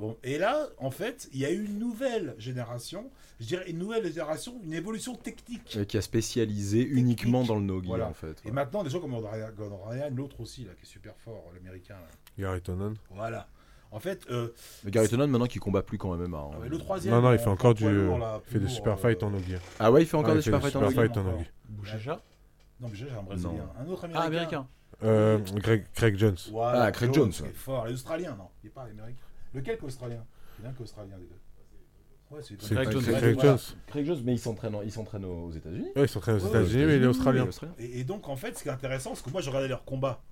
Bon, 0.02 0.16
et 0.24 0.36
là, 0.36 0.66
en 0.78 0.90
fait, 0.90 1.28
il 1.32 1.38
y 1.38 1.44
a 1.46 1.52
eu 1.52 1.64
une 1.64 1.78
nouvelle 1.78 2.34
génération, 2.36 3.08
je 3.38 3.46
dirais 3.46 3.70
une 3.70 3.78
nouvelle 3.78 4.04
génération, 4.04 4.60
une 4.64 4.72
évolution 4.74 5.14
technique. 5.14 5.76
Euh, 5.76 5.84
Qui 5.84 5.96
a 5.96 6.02
spécialisé 6.02 6.82
uniquement 6.84 7.44
dans 7.44 7.54
le 7.54 7.60
nogi, 7.60 7.86
Voilà. 7.86 8.08
en 8.08 8.12
fait. 8.12 8.42
Et 8.44 8.50
maintenant, 8.50 8.82
des 8.82 8.90
gens 8.90 8.98
comme 8.98 9.12
Gordon 9.12 9.78
Ryan- 9.86 10.10
l'autre 10.12 10.40
aussi, 10.40 10.64
là, 10.64 10.72
qui 10.76 10.82
est 10.82 10.86
super 10.90 11.14
fort, 11.18 11.44
l'américain. 11.54 11.94
Gary 12.36 12.60
Tonnen. 12.60 12.94
Voilà. 13.10 13.46
En 13.92 14.00
fait, 14.00 14.26
euh, 14.32 14.48
Mais 14.82 14.90
Gary 14.90 15.08
Tonon, 15.08 15.28
maintenant, 15.28 15.46
qui 15.46 15.60
combat 15.60 15.84
plus 15.84 15.98
quand 15.98 16.16
même. 16.16 16.34
hein. 16.34 16.50
ah 16.52 16.58
ouais, 16.58 16.68
le 16.68 16.78
troisième. 16.78 17.14
Non, 17.14 17.22
non, 17.22 17.32
il 17.32 17.38
fait 17.38 17.46
en 17.46 17.52
encore 17.52 17.74
du. 17.74 17.84
poids 17.84 17.92
lourd, 17.92 18.18
là, 18.18 18.40
Il 18.44 18.52
fait 18.54 18.58
des 18.58 18.66
super 18.68 18.94
lourd, 18.94 19.00
fights 19.02 19.22
euh, 19.22 19.26
en 19.26 19.30
Nogi. 19.30 19.54
Ah 19.78 19.92
ouais, 19.92 20.02
il 20.02 20.06
fait 20.06 20.16
encore 20.16 20.30
Ouais, 20.30 20.34
des 20.34 20.40
il 20.40 20.42
fait 20.42 20.50
super 20.50 20.58
des 20.60 20.64
fights 20.72 20.82
en 20.82 20.88
super 20.88 21.02
nogi 21.04 21.08
fights 21.14 21.16
en 21.16 21.20
encore. 21.20 21.32
Nogi. 21.38 21.50
Bouchecha 21.68 22.22
Non, 22.80 22.88
j'ai 22.92 23.08
un 23.08 23.22
brésilien. 23.22 23.70
Un 23.78 23.86
autre 23.86 24.02
américain. 24.04 24.20
Ah, 24.20 24.26
américain. 24.26 24.68
Euh, 25.04 25.38
Greg, 25.56 25.84
Craig 25.94 26.16
Jones. 26.16 26.36
Voilà, 26.50 26.82
Ah, 26.84 26.90
Craig 26.92 27.14
Jones, 27.14 27.30
ouais. 27.40 27.48
est 27.50 27.52
fort. 27.54 27.86
Les 27.86 27.92
Australiens, 27.94 28.34
non. 28.36 28.48
Il 28.64 28.66
n'est 28.66 28.72
pas 28.72 28.82
américain. 28.82 29.14
Lequel 29.54 29.78
qu'Australien 29.78 30.24
Il 30.58 30.64
y 30.64 30.68
en 30.68 30.70
a 30.70 30.74
qu'Australien, 30.74 31.16
les 31.18 31.26
deux. 31.26 31.38
Ouais, 32.30 32.40
c'est 32.42 32.60
C'est 32.62 32.74
Craig 32.74 32.90
Jones. 32.90 33.02
c'est 33.04 33.12
Craig 33.12 33.34
voilà. 33.34 33.50
Jones. 33.56 33.76
Craig 33.86 34.06
Jones, 34.06 34.22
mais 34.24 34.32
il 34.32 34.38
s'entraîne, 34.38 34.76
il 34.84 34.90
s'entraîne 34.92 35.24
aux 35.26 35.50
États-Unis. 35.52 35.88
Ouais, 35.94 36.02
il 36.04 36.08
s'entraîne 36.08 36.36
aux 36.36 36.40
Ouais, 36.44 36.48
États-Unis, 36.48 36.84
mais 36.86 36.96
il 36.96 37.02
est 37.02 37.06
australien. 37.06 37.46
Et, 37.78 38.00
et 38.00 38.04
donc, 38.04 38.28
en 38.28 38.36
fait, 38.36 38.56
ce 38.56 38.62
qui 38.62 38.68
est 38.70 38.72
intéressant, 38.72 39.10
parce 39.10 39.20
que 39.22 39.30
moi, 39.30 39.42
je 39.42 39.48
regardais 39.50 39.68
leur 39.68 39.84
combat. 39.84 40.22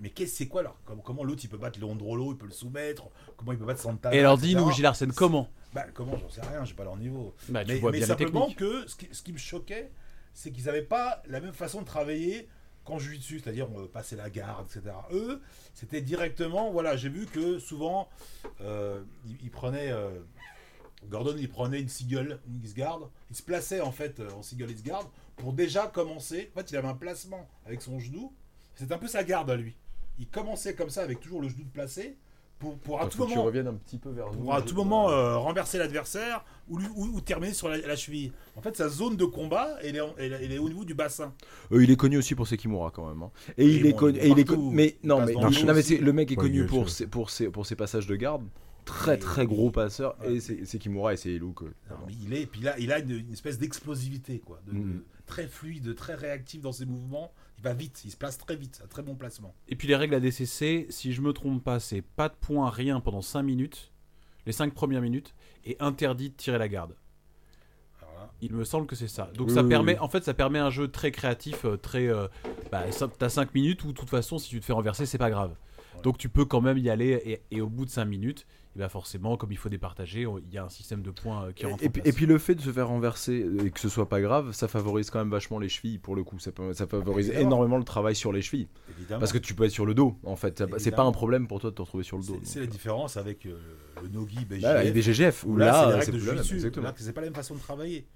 Mais 0.00 0.10
qu'est-ce 0.10 0.34
c'est 0.34 0.48
quoi 0.48 0.64
leur 0.64 0.76
comme- 0.84 1.00
Comment 1.02 1.22
l'autre 1.22 1.42
il 1.44 1.48
peut 1.48 1.56
battre 1.56 1.78
Leandrolo, 1.78 2.32
il 2.32 2.36
peut 2.36 2.46
le 2.46 2.52
soumettre, 2.52 3.04
comment 3.36 3.52
il 3.52 3.58
peut 3.58 3.64
battre 3.64 3.80
Santana 3.80 4.12
Et 4.16 4.18
alors, 4.18 4.36
dis-nous, 4.36 4.72
Gilles 4.72 4.86
Arsène, 4.86 5.12
comment? 5.12 5.48
Bah, 5.72 5.84
comment 5.94 6.16
J'en 6.16 6.28
sais 6.28 6.40
rien, 6.40 6.64
j'ai 6.64 6.74
pas 6.74 6.82
leur 6.82 6.96
niveau. 6.96 7.32
Bah, 7.48 7.64
tu 7.64 7.72
mais 7.72 7.78
vois 7.78 7.92
mais 7.92 7.98
bien 7.98 8.06
simplement 8.08 8.50
que 8.56 8.88
ce 8.88 8.96
qui, 8.96 9.08
ce 9.12 9.22
qui 9.22 9.32
me 9.32 9.38
choquait, 9.38 9.92
c'est 10.32 10.50
qu'ils 10.50 10.64
n'avaient 10.64 10.82
pas 10.82 11.22
la 11.28 11.40
même 11.40 11.52
façon 11.52 11.80
de 11.82 11.86
travailler 11.86 12.48
qu'en 12.84 12.98
jiu-jitsu, 12.98 13.40
c'est-à-dire 13.40 13.68
euh, 13.76 13.90
passer 13.90 14.16
la 14.16 14.30
garde, 14.30 14.66
etc. 14.66 14.94
Eux, 15.12 15.40
c'était 15.74 16.00
directement, 16.00 16.70
voilà, 16.70 16.96
j'ai 16.96 17.08
vu 17.08 17.26
que 17.26 17.58
souvent, 17.58 18.08
euh, 18.60 19.02
ils, 19.42 19.50
prenaient, 19.50 19.90
euh, 19.90 20.20
Gordon, 21.08 21.34
il 21.38 21.48
prenait 21.48 21.80
une 21.80 21.88
single, 21.88 22.40
une 22.46 22.56
X-guard, 22.56 23.10
il 23.30 23.36
se 23.36 23.42
plaçait 23.42 23.80
en 23.80 23.92
fait 23.92 24.20
euh, 24.20 24.30
en 24.30 24.42
single 24.42 24.70
X-guard 24.70 25.10
pour 25.36 25.52
déjà 25.52 25.86
commencer. 25.86 26.50
En 26.54 26.60
fait, 26.60 26.70
il 26.70 26.76
avait 26.76 26.88
un 26.88 26.94
placement 26.94 27.48
avec 27.66 27.82
son 27.82 27.98
genou, 27.98 28.32
c'était 28.74 28.94
un 28.94 28.98
peu 28.98 29.08
sa 29.08 29.24
garde 29.24 29.50
à 29.50 29.56
lui. 29.56 29.76
Il 30.18 30.28
commençait 30.28 30.74
comme 30.74 30.90
ça 30.90 31.02
avec 31.02 31.20
toujours 31.20 31.40
le 31.40 31.48
genou 31.48 31.64
de 31.64 31.70
placé 31.70 32.16
pour, 32.64 32.78
pour 32.78 33.00
à 33.02 33.08
tout 33.08 33.18
moment 33.18 33.42
reviennes 33.44 33.66
un 33.66 33.74
petit 33.74 33.98
peu 33.98 34.10
vers 34.10 34.32
nous. 34.32 34.38
pour 34.44 34.54
à 34.54 34.62
tout 34.62 34.74
moment 34.74 35.10
euh, 35.10 35.36
renverser 35.36 35.78
l'adversaire 35.78 36.44
ou, 36.68 36.78
ou, 36.96 37.04
ou 37.14 37.20
terminer 37.20 37.52
sur 37.52 37.68
la, 37.68 37.76
la 37.78 37.96
cheville. 37.96 38.32
En 38.56 38.62
fait, 38.62 38.76
sa 38.76 38.88
zone 38.88 39.16
de 39.16 39.24
combat, 39.24 39.76
elle 39.82 39.96
est, 39.96 40.00
elle, 40.18 40.32
elle 40.32 40.52
est 40.52 40.58
au 40.58 40.68
niveau 40.68 40.84
du 40.84 40.94
bassin. 40.94 41.32
Euh, 41.72 41.82
il 41.84 41.90
est 41.90 41.96
connu 41.96 42.16
aussi 42.16 42.34
pour 42.34 42.46
ses 42.48 42.56
kimura 42.56 42.90
quand 42.90 43.06
même. 43.08 43.22
hein. 43.22 43.30
Et, 43.58 43.66
il 43.66 43.86
est 43.86 43.90
bon, 43.92 43.96
connu. 43.98 44.18
Et 44.18 44.28
il 44.28 44.38
est 44.38 44.44
connu. 44.44 44.74
Mais 44.74 44.96
non, 45.02 45.24
mais, 45.24 45.34
non, 45.34 45.42
le 45.48 45.72
mais 45.74 45.98
le 46.00 46.12
mec 46.12 46.30
est 46.32 46.36
Ouais, 46.36 46.42
connu 46.44 46.66
pour 46.66 46.88
ses, 46.88 47.06
pour 47.06 47.30
ses 47.30 47.48
pour 47.50 47.66
ses 47.66 47.76
passages 47.76 48.06
de 48.06 48.16
garde. 48.16 48.42
Très 48.86 49.16
très 49.16 49.46
gros 49.46 49.70
passeur 49.70 50.14
Ouais. 50.20 50.34
et 50.34 50.40
c'est 50.40 50.66
c'est 50.66 50.78
kimura 50.78 51.14
et 51.14 51.16
c'est 51.16 51.38
looks. 51.38 51.62
euh, 51.62 51.68
il 52.22 52.34
est, 52.34 52.44
puis 52.46 52.60
là, 52.60 52.74
il 52.78 52.92
a 52.92 52.98
une, 52.98 53.10
une 53.12 53.32
espèce 53.32 53.58
d'explosivité, 53.58 54.40
quoi, 54.44 54.60
de, 54.66 54.72
de- 54.72 54.78
Mhm. 54.78 55.02
très 55.26 55.46
fluide, 55.48 55.94
très 55.94 56.14
réactif 56.14 56.60
dans 56.60 56.72
ses 56.72 56.84
mouvements. 56.84 57.32
Il 57.58 57.62
va 57.64 57.72
vite, 57.74 58.02
il 58.04 58.10
se 58.10 58.16
place 58.16 58.36
très 58.38 58.56
vite, 58.56 58.80
un 58.84 58.88
très 58.88 59.02
bon 59.02 59.14
placement. 59.14 59.54
Et 59.68 59.76
puis 59.76 59.88
les 59.88 59.96
règles 59.96 60.14
ADCC, 60.14 60.86
si 60.90 61.12
je 61.12 61.20
me 61.22 61.32
trompe 61.32 61.62
pas, 61.64 61.80
c'est 61.80 62.02
pas 62.02 62.28
de 62.28 62.34
points, 62.34 62.68
rien 62.70 63.00
pendant 63.00 63.22
5 63.22 63.42
minutes, 63.42 63.92
les 64.46 64.52
5 64.52 64.74
premières 64.74 65.00
minutes, 65.00 65.34
et 65.64 65.76
interdit 65.80 66.30
de 66.30 66.34
tirer 66.36 66.58
la 66.58 66.68
garde. 66.68 66.96
Il 68.40 68.52
me 68.52 68.64
semble 68.64 68.86
que 68.86 68.96
c'est 68.96 69.08
ça. 69.08 69.30
Donc 69.34 69.48
Oui, 69.48 69.54
ça 69.54 69.62
oui, 69.62 69.68
permet, 69.68 69.92
oui. 69.94 69.98
en 70.00 70.08
fait, 70.08 70.24
ça 70.24 70.34
permet 70.34 70.58
un 70.58 70.70
jeu 70.70 70.88
très 70.88 71.10
créatif, 71.12 71.64
euh, 71.64 71.76
très. 71.76 72.08
euh, 72.08 72.26
bah, 72.70 72.84
t'as 73.18 73.28
5 73.28 73.54
minutes 73.54 73.84
où 73.84 73.88
de 73.88 73.92
toute 73.92 74.10
façon, 74.10 74.38
si 74.38 74.48
tu 74.50 74.60
te 74.60 74.64
fais 74.64 74.72
renverser, 74.72 75.06
c'est 75.06 75.18
pas 75.18 75.30
grave. 75.30 75.54
Donc 76.04 76.18
tu 76.18 76.28
peux 76.28 76.44
quand 76.44 76.60
même 76.60 76.78
y 76.78 76.88
aller 76.88 77.20
et, 77.50 77.56
et 77.56 77.60
au 77.60 77.68
bout 77.68 77.84
de 77.84 77.90
5 77.90 78.04
minutes, 78.04 78.46
et 78.76 78.78
bah 78.78 78.88
forcément, 78.88 79.36
comme 79.36 79.50
il 79.52 79.56
faut 79.58 79.68
départager, 79.68 80.22
il 80.46 80.52
y 80.54 80.58
a 80.58 80.64
un 80.64 80.68
système 80.68 81.00
de 81.02 81.10
points 81.10 81.46
euh, 81.46 81.52
qui 81.52 81.64
rentre 81.66 81.82
Et, 81.82 81.86
en 81.86 81.90
puis- 81.90 82.02
place. 82.02 82.12
et 82.12 82.16
puis 82.16 82.26
le 82.26 82.38
fait 82.38 82.54
de 82.54 82.60
se 82.60 82.70
faire 82.70 82.88
renverser 82.88 83.46
et 83.64 83.70
que 83.70 83.80
ce 83.80 83.88
soit 83.88 84.08
pas 84.08 84.20
grave, 84.20 84.52
ça 84.52 84.68
favorise 84.68 85.10
quand 85.10 85.18
même 85.18 85.30
vachement 85.30 85.58
les 85.58 85.68
chevilles 85.68 85.98
pour 85.98 86.14
le 86.14 86.22
coup. 86.22 86.38
Ça, 86.38 86.52
peut- 86.52 86.72
ça 86.74 86.86
favorise 86.86 87.30
énormément 87.30 87.78
le 87.78 87.84
travail 87.84 88.14
sur 88.14 88.32
les 88.32 88.42
chevilles. 88.42 88.68
évidemment. 88.98 89.20
Parce 89.20 89.32
que 89.32 89.38
tu 89.38 89.54
peux 89.54 89.64
être 89.64 89.70
sur 89.70 89.86
le 89.86 89.94
dos 89.94 90.18
en 90.24 90.36
fait. 90.36 90.62
C'est 90.78 90.90
pas 90.90 91.04
un 91.04 91.12
problème 91.12 91.48
pour 91.48 91.60
toi 91.60 91.70
de 91.70 91.74
te 91.74 91.82
retrouver 91.82 92.04
sur 92.04 92.18
le 92.18 92.24
dos. 92.24 92.38
c'est 92.44 92.60
la 92.60 92.66
différence 92.66 93.16
avec 93.16 93.46
euh, 93.46 93.58
le 94.02 94.08
Nogi 94.08 94.44
BGF. 94.44 94.62
Là, 94.62 94.84
et 94.84 94.92
BGGF, 94.92 95.44
où 95.44 95.52
Où 95.52 95.56
là, 95.56 95.72
c'est 95.72 95.72
là, 95.72 95.84
les 95.86 95.92
c'est 95.92 95.98
règles 96.00 96.12
de 96.12 96.18
plus 96.18 96.26
la 96.26 96.32
même, 96.34 96.42
jiu-jitsu. 96.42 96.54
exactement. 96.56 96.86
Là, 96.88 96.94
c'est 96.96 97.12
pas 97.12 97.20
la 97.22 97.26
même 97.28 97.34
façon 97.34 97.54
de 97.54 97.60
travailler. 97.60 98.06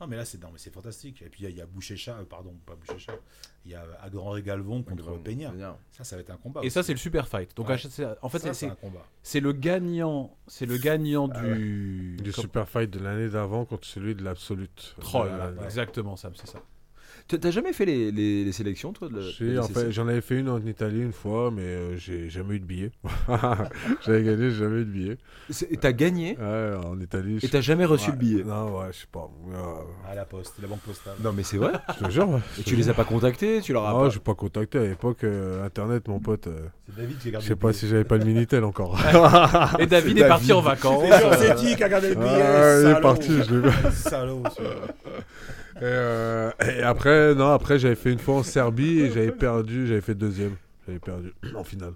Non, 0.00 0.06
mais 0.06 0.16
là, 0.16 0.24
c'est 0.24 0.40
non, 0.40 0.50
mais 0.52 0.58
c'est 0.58 0.72
fantastique. 0.72 1.22
Et 1.22 1.28
puis, 1.28 1.42
il 1.42 1.44
y 1.44 1.46
a- 1.46 1.50
il 1.50 1.56
y 1.56 1.60
a, 1.60 1.66
Boucher-Chat, 1.66 2.18
euh, 2.18 2.24
pardon, 2.24 2.54
pas 2.64 2.74
Boucher-Chat. 2.76 3.18
Il 3.64 3.72
y 3.72 3.74
a 3.74 3.84
Agran 4.00 4.36
et 4.36 4.42
Galvon 4.42 4.82
contre 4.82 5.18
Peña. 5.18 5.52
Ça, 5.90 6.04
ça 6.04 6.16
va 6.16 6.22
être 6.22 6.30
un 6.30 6.36
combat. 6.36 6.60
Et 6.62 6.70
ça, 6.70 6.82
c'est 6.82 6.92
le 6.92 6.98
super 6.98 7.26
fight. 7.28 7.54
Donc 7.56 7.68
Ouais. 7.68 7.74
à 7.74 8.16
en 8.22 8.28
fait, 8.28 8.38
Ça, 8.38 8.54
c'est- 8.54 8.66
c'est 8.66 8.72
un 8.72 8.74
combat. 8.76 9.04
c'est 9.22 9.40
le 9.40 9.52
gagnant, 9.52 10.36
c'est 10.46 10.66
le 10.66 10.78
gagnant 10.78 11.28
Ah 11.34 11.42
du. 11.42 12.16
Du 12.22 12.32
super 12.32 12.68
fight 12.68 12.88
de 12.90 12.98
l'année 13.00 13.28
d'avant 13.28 13.64
contre 13.64 13.86
celui 13.86 14.14
de 14.14 14.22
l'absolute. 14.22 14.94
Oh 15.14 15.24
l'année. 15.24 15.62
exactement, 15.64 16.16
Sam, 16.16 16.32
c'est 16.36 16.46
ça. 16.48 16.62
Tu- 17.28 17.38
T'as 17.38 17.50
jamais 17.50 17.72
fait 17.74 17.84
les, 17.84 18.10
les- 18.10 18.44
les 18.44 18.52
sélections 18.52 18.92
toi 18.94 19.08
de 19.08 19.18
la- 19.54 19.62
en 19.62 19.68
fait, 19.68 19.90
j'en 19.92 20.08
avais 20.08 20.20
fait 20.22 20.36
une 20.38 20.48
en 20.48 20.64
Italie 20.64 21.02
une 21.02 21.12
fois, 21.12 21.50
mais 21.54 21.62
euh, 21.62 21.96
j'ai 21.98 22.30
jamais 22.30 22.54
eu 22.54 22.60
de 22.60 22.64
billet. 22.64 22.90
J'avais 24.06 24.22
gagné, 24.24 24.50
j'ai 24.50 24.56
jamais 24.56 24.80
eu 24.80 24.84
de 24.84 24.90
billet. 24.90 25.18
C'est- 25.50 25.68
T'as 25.80 25.92
gagné? 25.92 26.38
Ouais, 26.38 26.72
en 26.84 26.98
Italie. 27.00 27.36
et 27.36 27.40
je- 27.40 27.46
t'as 27.52 27.60
jamais 27.60 27.84
reçu 27.84 28.06
Ouais, 28.06 28.12
le 28.12 28.18
billet. 28.18 28.44
Non, 28.44 28.78
ouais, 28.78 28.86
je 28.92 29.00
sais 29.00 29.06
pas. 29.12 29.28
Euh, 29.52 30.10
À 30.10 30.14
la 30.14 30.24
poste, 30.24 30.54
la 30.62 30.68
banque 30.68 30.80
postale. 30.80 31.14
Non 31.22 31.32
mais 31.32 31.42
c'est 31.42 31.58
vrai. 31.58 31.72
je 32.00 32.04
te 32.06 32.10
jure. 32.10 32.28
ouais, 32.30 32.40
je 32.56 32.60
Et 32.62 32.64
tu 32.64 32.76
les 32.76 32.88
as 32.88 32.94
pas 32.94 33.04
contactés, 33.04 33.60
tu 33.62 33.72
leur 33.74 33.84
as 33.84 33.90
Ah, 33.90 33.94
pas. 34.04 34.08
j'ai 34.10 34.20
pas 34.20 34.34
contacté 34.34 34.78
à 34.78 34.84
l'époque. 34.84 35.24
euh, 35.24 35.64
Internet, 35.66 36.08
mon 36.08 36.20
pote. 36.20 36.46
euh, 36.46 36.60
C'est 36.88 36.96
David 37.02 37.18
qui 37.18 37.22
a 37.22 37.26
je 37.26 37.30
gardé 37.32 37.46
sais 37.46 37.52
le 37.52 37.56
pas 37.56 37.72
si 37.74 37.88
j'avais 37.88 38.04
pas 38.04 38.16
le 38.16 38.24
Minitel 38.24 38.64
encore. 38.64 38.98
Et 39.78 39.86
David 39.86 40.16
est 40.16 40.20
David. 40.20 40.28
parti 40.28 40.52
en 40.52 40.60
vacances. 40.62 41.04
C'est 41.38 41.54
qui 41.56 41.82
a 41.82 41.88
gardé 41.90 42.08
le 42.08 42.14
billet. 42.14 42.42
Ah, 42.42 42.80
il 42.82 42.88
est 42.96 43.00
parti, 43.02 43.42
je 43.42 43.54
l'ai 43.54 43.68
vu. 43.68 43.70
Salaud. 43.92 44.42
Et, 44.58 44.62
euh, 45.82 46.50
et 46.66 46.82
après, 46.82 47.34
non, 47.34 47.48
après 47.48 47.78
j'avais 47.78 47.94
fait 47.94 48.12
une 48.12 48.18
fois 48.18 48.36
en 48.36 48.42
Serbie 48.42 49.00
et 49.00 49.10
j'avais 49.10 49.32
perdu, 49.32 49.86
j'avais 49.86 50.00
fait 50.00 50.14
deuxième. 50.14 50.56
J'avais 50.86 50.98
perdu 50.98 51.32
en 51.54 51.64
finale. 51.64 51.94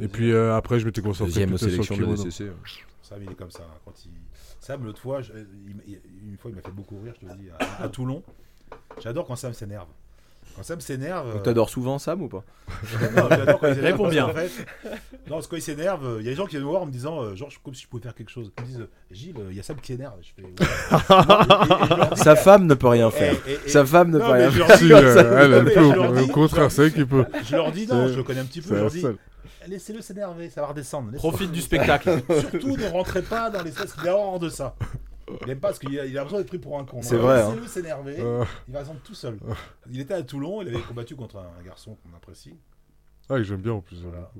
Et 0.00 0.08
puis 0.08 0.32
euh, 0.32 0.54
après, 0.56 0.78
je 0.80 0.86
m'étais 0.86 1.02
concentré 1.02 1.26
Deuxième 1.26 1.50
plutôt 1.50 1.68
sur 1.82 1.94
le 1.96 2.02
kimono. 2.04 2.24
DCC. 2.24 2.50
Sam, 3.02 3.18
il 3.22 3.30
est 3.32 3.34
comme 3.34 3.50
ça. 3.50 3.64
hein, 3.64 3.76
Quand 3.84 3.94
il... 4.06 4.12
Sam, 4.60 4.84
l'autre 4.84 5.00
fois, 5.00 5.20
je- 5.20 5.32
il 5.66 5.74
m'a- 5.76 5.82
il- 5.86 6.00
une 6.30 6.36
fois, 6.38 6.50
il 6.50 6.54
m'a 6.54 6.62
fait 6.62 6.70
beaucoup 6.70 6.98
rire, 7.00 7.12
je 7.20 7.26
te 7.26 7.30
le 7.32 7.36
dis, 7.38 7.48
à, 7.58 7.82
à 7.82 7.88
Toulon. 7.88 8.22
J'adore 9.02 9.26
quand 9.26 9.36
Sam 9.36 9.52
s'énerve. 9.52 9.88
Quand 10.56 10.62
Sam 10.62 10.80
s'énerve. 10.80 11.28
euh, 11.28 11.32
Donc 11.34 11.42
t'adores 11.44 11.70
souvent 11.70 11.98
Sam 11.98 12.22
ou 12.22 12.28
pas 12.28 12.44
Non, 13.16 13.28
j'adore 13.30 13.60
quand 13.60 13.68
il 13.68 13.74
s'énerve 13.76 13.92
Réponds 13.92 14.08
bien. 14.08 14.28
fait, 14.30 14.50
non, 15.28 15.36
parce 15.36 15.46
que 15.46 15.50
quand 15.50 15.56
il 15.56 15.62
s'énerve, 15.62 16.06
euh, 16.06 16.16
il 16.20 16.24
y 16.24 16.28
a 16.28 16.32
des 16.32 16.36
gens 16.36 16.44
qui 16.44 16.50
viennent 16.52 16.64
me 16.64 16.68
voir 16.68 16.82
en 16.82 16.86
me 16.86 16.90
disant, 16.92 17.22
euh, 17.22 17.34
genre, 17.34 17.48
comme 17.64 17.74
si 17.74 17.82
je 17.84 17.88
pouvais 17.88 18.02
faire 18.02 18.14
quelque 18.14 18.30
chose. 18.30 18.52
Ils 18.58 18.62
me 18.62 18.66
disent, 18.66 18.80
euh, 18.80 18.86
Gilles, 19.10 19.34
il 19.50 19.56
y 19.56 19.60
a 19.60 19.62
Sam 19.62 19.76
qui 19.80 19.92
s'énerve. 19.92 20.14
Je 20.22 20.28
fais, 20.34 20.42
ouais. 20.42 20.50
Et- 20.58 20.62
et 20.62 21.86
je 21.88 21.96
leur 21.96 22.10
dis, 22.14 22.20
Sa 22.22 22.36
femme 22.36 22.66
ne 22.66 22.74
peut 22.74 22.88
rien 22.88 23.10
faire. 23.10 23.34
et- 23.46 23.52
et- 23.52 23.58
et- 23.66 23.68
Sa 23.68 23.84
femme 23.86 24.10
ne 24.10 24.18
Non, 24.18 24.26
peut 24.26 24.32
rien 24.32 24.50
faire. 24.50 24.76
Si, 24.76 24.92
euh, 24.92 25.38
elle, 25.58 25.72
peut. 25.72 26.20
Au 26.22 26.26
contraire, 26.28 26.70
c'est 26.70 26.86
elle 26.86 26.92
qui 26.94 27.04
peut. 27.04 27.24
Je 27.44 27.56
leur 27.56 27.72
dis 27.72 27.86
non, 27.86 28.08
je 28.08 28.16
le 28.16 28.22
connais 28.22 28.40
un 28.40 28.44
petit 28.44 28.60
peu. 28.60 28.74
Je 28.76 28.80
leur 28.80 28.90
dis, 28.90 29.04
laissez-le 29.68 30.00
s'énerver, 30.02 30.50
ça 30.50 30.60
va 30.62 30.68
redescendre. 30.68 31.12
Profite 31.12 31.52
du 31.52 31.60
spectacle. 31.60 32.22
Surtout 32.50 32.76
ne 32.76 32.88
rentrez 32.88 33.22
pas 33.22 33.50
dans 33.50 33.60
a 33.60 34.10
horreur 34.14 34.38
de 34.40 34.48
ça. 34.48 34.74
Il 35.42 35.50
aime 35.50 35.60
pas 35.60 35.68
parce 35.68 35.78
qu'il 35.78 35.98
a, 35.98 36.06
il 36.06 36.16
a 36.18 36.24
besoin 36.24 36.38
d'être 36.40 36.48
pris 36.48 36.58
pour 36.58 36.78
un 36.78 36.84
con. 36.84 37.00
C'est 37.02 37.16
vrai, 37.16 37.42
hein. 37.42 37.48
Laissez-le 37.50 37.66
s'énerver, 37.68 38.16
Euh, 38.20 38.44
il 38.68 38.74
va 38.74 38.80
descendre 38.80 39.00
tout 39.02 39.14
seul. 39.14 39.38
Il 39.90 40.00
était 40.00 40.14
à 40.14 40.22
Toulon, 40.22 40.62
il 40.62 40.68
avait 40.68 40.80
combattu 40.82 41.16
contre 41.16 41.36
un, 41.38 41.50
un 41.58 41.62
garçon 41.62 41.96
qu'on 41.96 42.16
apprécie. 42.16 42.54
ah, 43.28 43.36
que 43.36 43.42
j'aime 43.42 43.60
bien 43.62 43.72
en 43.72 43.80
plus. 43.80 44.00
Voilà. 44.02 44.30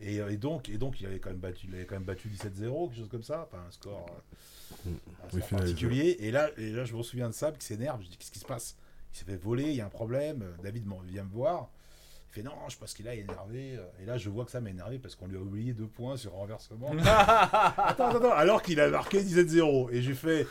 Et, 0.00 0.20
euh, 0.20 0.28
et 0.30 0.36
donc, 0.36 0.68
et 0.68 0.76
donc 0.76 1.00
il, 1.00 1.06
avait 1.06 1.18
quand 1.18 1.30
même 1.30 1.38
battu, 1.38 1.66
il 1.68 1.74
avait 1.74 1.86
quand 1.86 1.94
même 1.94 2.04
battu 2.04 2.28
17-0, 2.28 2.88
quelque 2.88 2.98
chose 2.98 3.08
comme 3.08 3.22
ça, 3.22 3.48
enfin 3.50 3.62
un 3.66 3.70
score, 3.70 4.06
euh, 4.10 4.90
un 4.90 4.90
Oui, 4.90 5.40
score 5.40 5.48
finalisé. 5.48 5.72
particulier. 5.74 6.16
Et 6.20 6.30
là, 6.30 6.50
et 6.58 6.70
là, 6.70 6.84
je 6.84 6.94
me 6.94 7.02
souviens 7.02 7.28
de 7.28 7.34
ça, 7.34 7.50
qui 7.52 7.64
s'énerve. 7.64 8.02
Je 8.02 8.08
dis 8.08 8.16
qu'est-ce 8.18 8.30
qui 8.30 8.38
se 8.38 8.44
passe? 8.44 8.76
Il 9.12 9.18
s'est 9.18 9.24
fait 9.24 9.36
voler, 9.36 9.64
il 9.64 9.74
y 9.76 9.80
a 9.80 9.86
un 9.86 9.90
problème. 9.90 10.44
David 10.62 10.84
vient 11.06 11.24
me 11.24 11.30
voir. 11.30 11.70
Fait 12.36 12.42
non, 12.42 12.52
je 12.68 12.76
pense 12.76 12.92
qu'il 12.92 13.08
a 13.08 13.14
énervé. 13.14 13.78
Et 14.02 14.04
là, 14.04 14.18
je 14.18 14.28
vois 14.28 14.44
que 14.44 14.50
ça 14.50 14.60
m'a 14.60 14.68
énervé 14.68 14.98
parce 14.98 15.14
qu'on 15.14 15.26
lui 15.26 15.38
a 15.38 15.40
oublié 15.40 15.72
deux 15.72 15.86
points 15.86 16.18
sur 16.18 16.32
renversement. 16.32 16.90
attends, 17.06 18.08
attends, 18.08 18.16
attends, 18.18 18.32
alors 18.32 18.60
qu'il 18.60 18.78
a 18.78 18.90
marqué 18.90 19.22
17-0. 19.22 19.88
Et 19.90 20.02
j'ai 20.02 20.12
fait. 20.12 20.46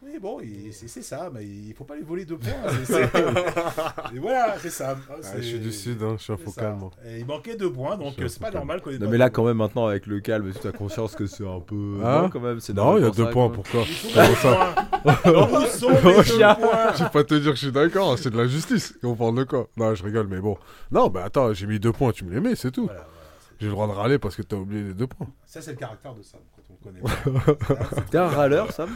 Oui, 0.00 0.12
bon, 0.20 0.38
c'est 0.70 1.02
ça, 1.02 1.28
mais 1.34 1.44
il 1.44 1.74
faut 1.74 1.82
pas 1.84 1.96
lui 1.96 2.04
voler 2.04 2.24
deux 2.24 2.38
points. 2.38 2.50
Et 4.14 4.18
voilà, 4.20 4.56
c'est 4.60 4.70
ça. 4.70 4.96
Ah, 5.10 5.14
C'est- 5.20 5.38
je 5.38 5.42
suis 5.48 5.58
du 5.58 5.72
sud, 5.72 6.00
hein, 6.04 6.14
je 6.16 6.22
suis 6.22 6.32
un 6.32 6.36
faux 6.36 6.52
calme. 6.52 6.78
moi. 6.78 6.90
Et 7.04 7.18
il 7.18 7.26
manquait 7.26 7.56
deux 7.56 7.70
points, 7.72 7.96
donc 7.96 8.14
c'est 8.16 8.38
pas 8.38 8.52
normal 8.52 8.80
qu'on 8.80 8.90
ait 8.90 8.98
Non 8.98 9.06
pas 9.06 9.10
mais 9.12 9.18
là 9.18 9.28
quand 9.28 9.44
même 9.44 9.56
maintenant 9.56 9.86
avec 9.86 10.06
le 10.06 10.20
calme, 10.20 10.52
tu 10.52 10.66
as 10.68 10.72
conscience 10.72 11.16
que 11.16 11.26
c'est 11.26 11.46
un 11.46 11.58
peu. 11.60 11.98
Hein 12.04 12.22
Non, 12.22 12.30
quand 12.30 12.38
même. 12.40 12.60
c'est 12.60 12.74
Non, 12.74 12.96
il 12.96 13.02
y 13.02 13.06
a 13.06 13.10
deux 13.10 13.24
ça, 13.24 13.30
points, 13.30 13.50
pourquoi 13.50 13.82
Comment 14.14 14.34
ça. 14.36 14.74
Où 15.04 15.64
sont 15.66 15.88
Je 15.90 17.02
vais 17.04 17.10
pas 17.10 17.24
te 17.24 17.34
dire 17.34 17.50
que 17.50 17.56
je 17.58 17.64
suis 17.64 17.72
d'accord, 17.72 18.16
c'est 18.18 18.30
de 18.30 18.38
la 18.38 18.46
justice. 18.46 18.94
On 19.02 19.16
parle 19.16 19.34
de 19.34 19.44
quoi 19.44 19.68
Non, 19.76 19.94
je 19.96 20.04
rigole, 20.04 20.28
mais 20.28 20.38
bon. 20.40 20.56
Non, 20.92 21.08
bah 21.08 21.24
attends, 21.24 21.52
j'ai 21.54 21.66
mis 21.66 21.80
deux 21.80 21.92
points, 21.92 22.12
tu 22.12 22.24
me 22.24 22.32
les 22.32 22.40
mets, 22.40 22.54
c'est 22.54 22.70
tout. 22.70 22.84
Voilà, 22.86 23.00
voilà, 23.00 23.08
c'est- 23.40 23.54
J'ai 23.60 23.66
le 23.66 23.72
droit 23.72 23.88
de 23.88 23.92
râler 23.92 24.18
parce 24.18 24.36
que 24.36 24.42
t'as 24.42 24.56
oublié 24.56 24.84
les 24.84 24.94
deux 24.94 25.08
points. 25.08 25.26
Ça, 25.44 25.60
c'est 25.60 25.72
le 25.72 25.76
caractère 25.76 26.14
de 26.14 26.22
Sam, 26.22 26.40
quand 26.54 26.62
on 26.70 26.90
le 26.92 27.00
connaît. 27.02 28.04
T'es 28.12 28.18
un 28.18 28.28
râleur, 28.28 28.70
Sam? 28.72 28.90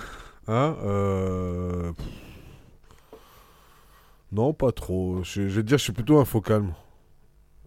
Hein 0.53 0.77
euh... 0.85 1.93
Non, 4.33 4.53
pas 4.55 4.73
trop. 4.73 5.23
Je, 5.23 5.49
je 5.49 5.57
vais 5.57 5.62
te 5.62 5.69
dire, 5.69 5.79
je 5.79 5.85
suis 5.85 5.93
plutôt 5.93 6.19
un 6.19 6.24
faux 6.24 6.41
calme. 6.41 6.74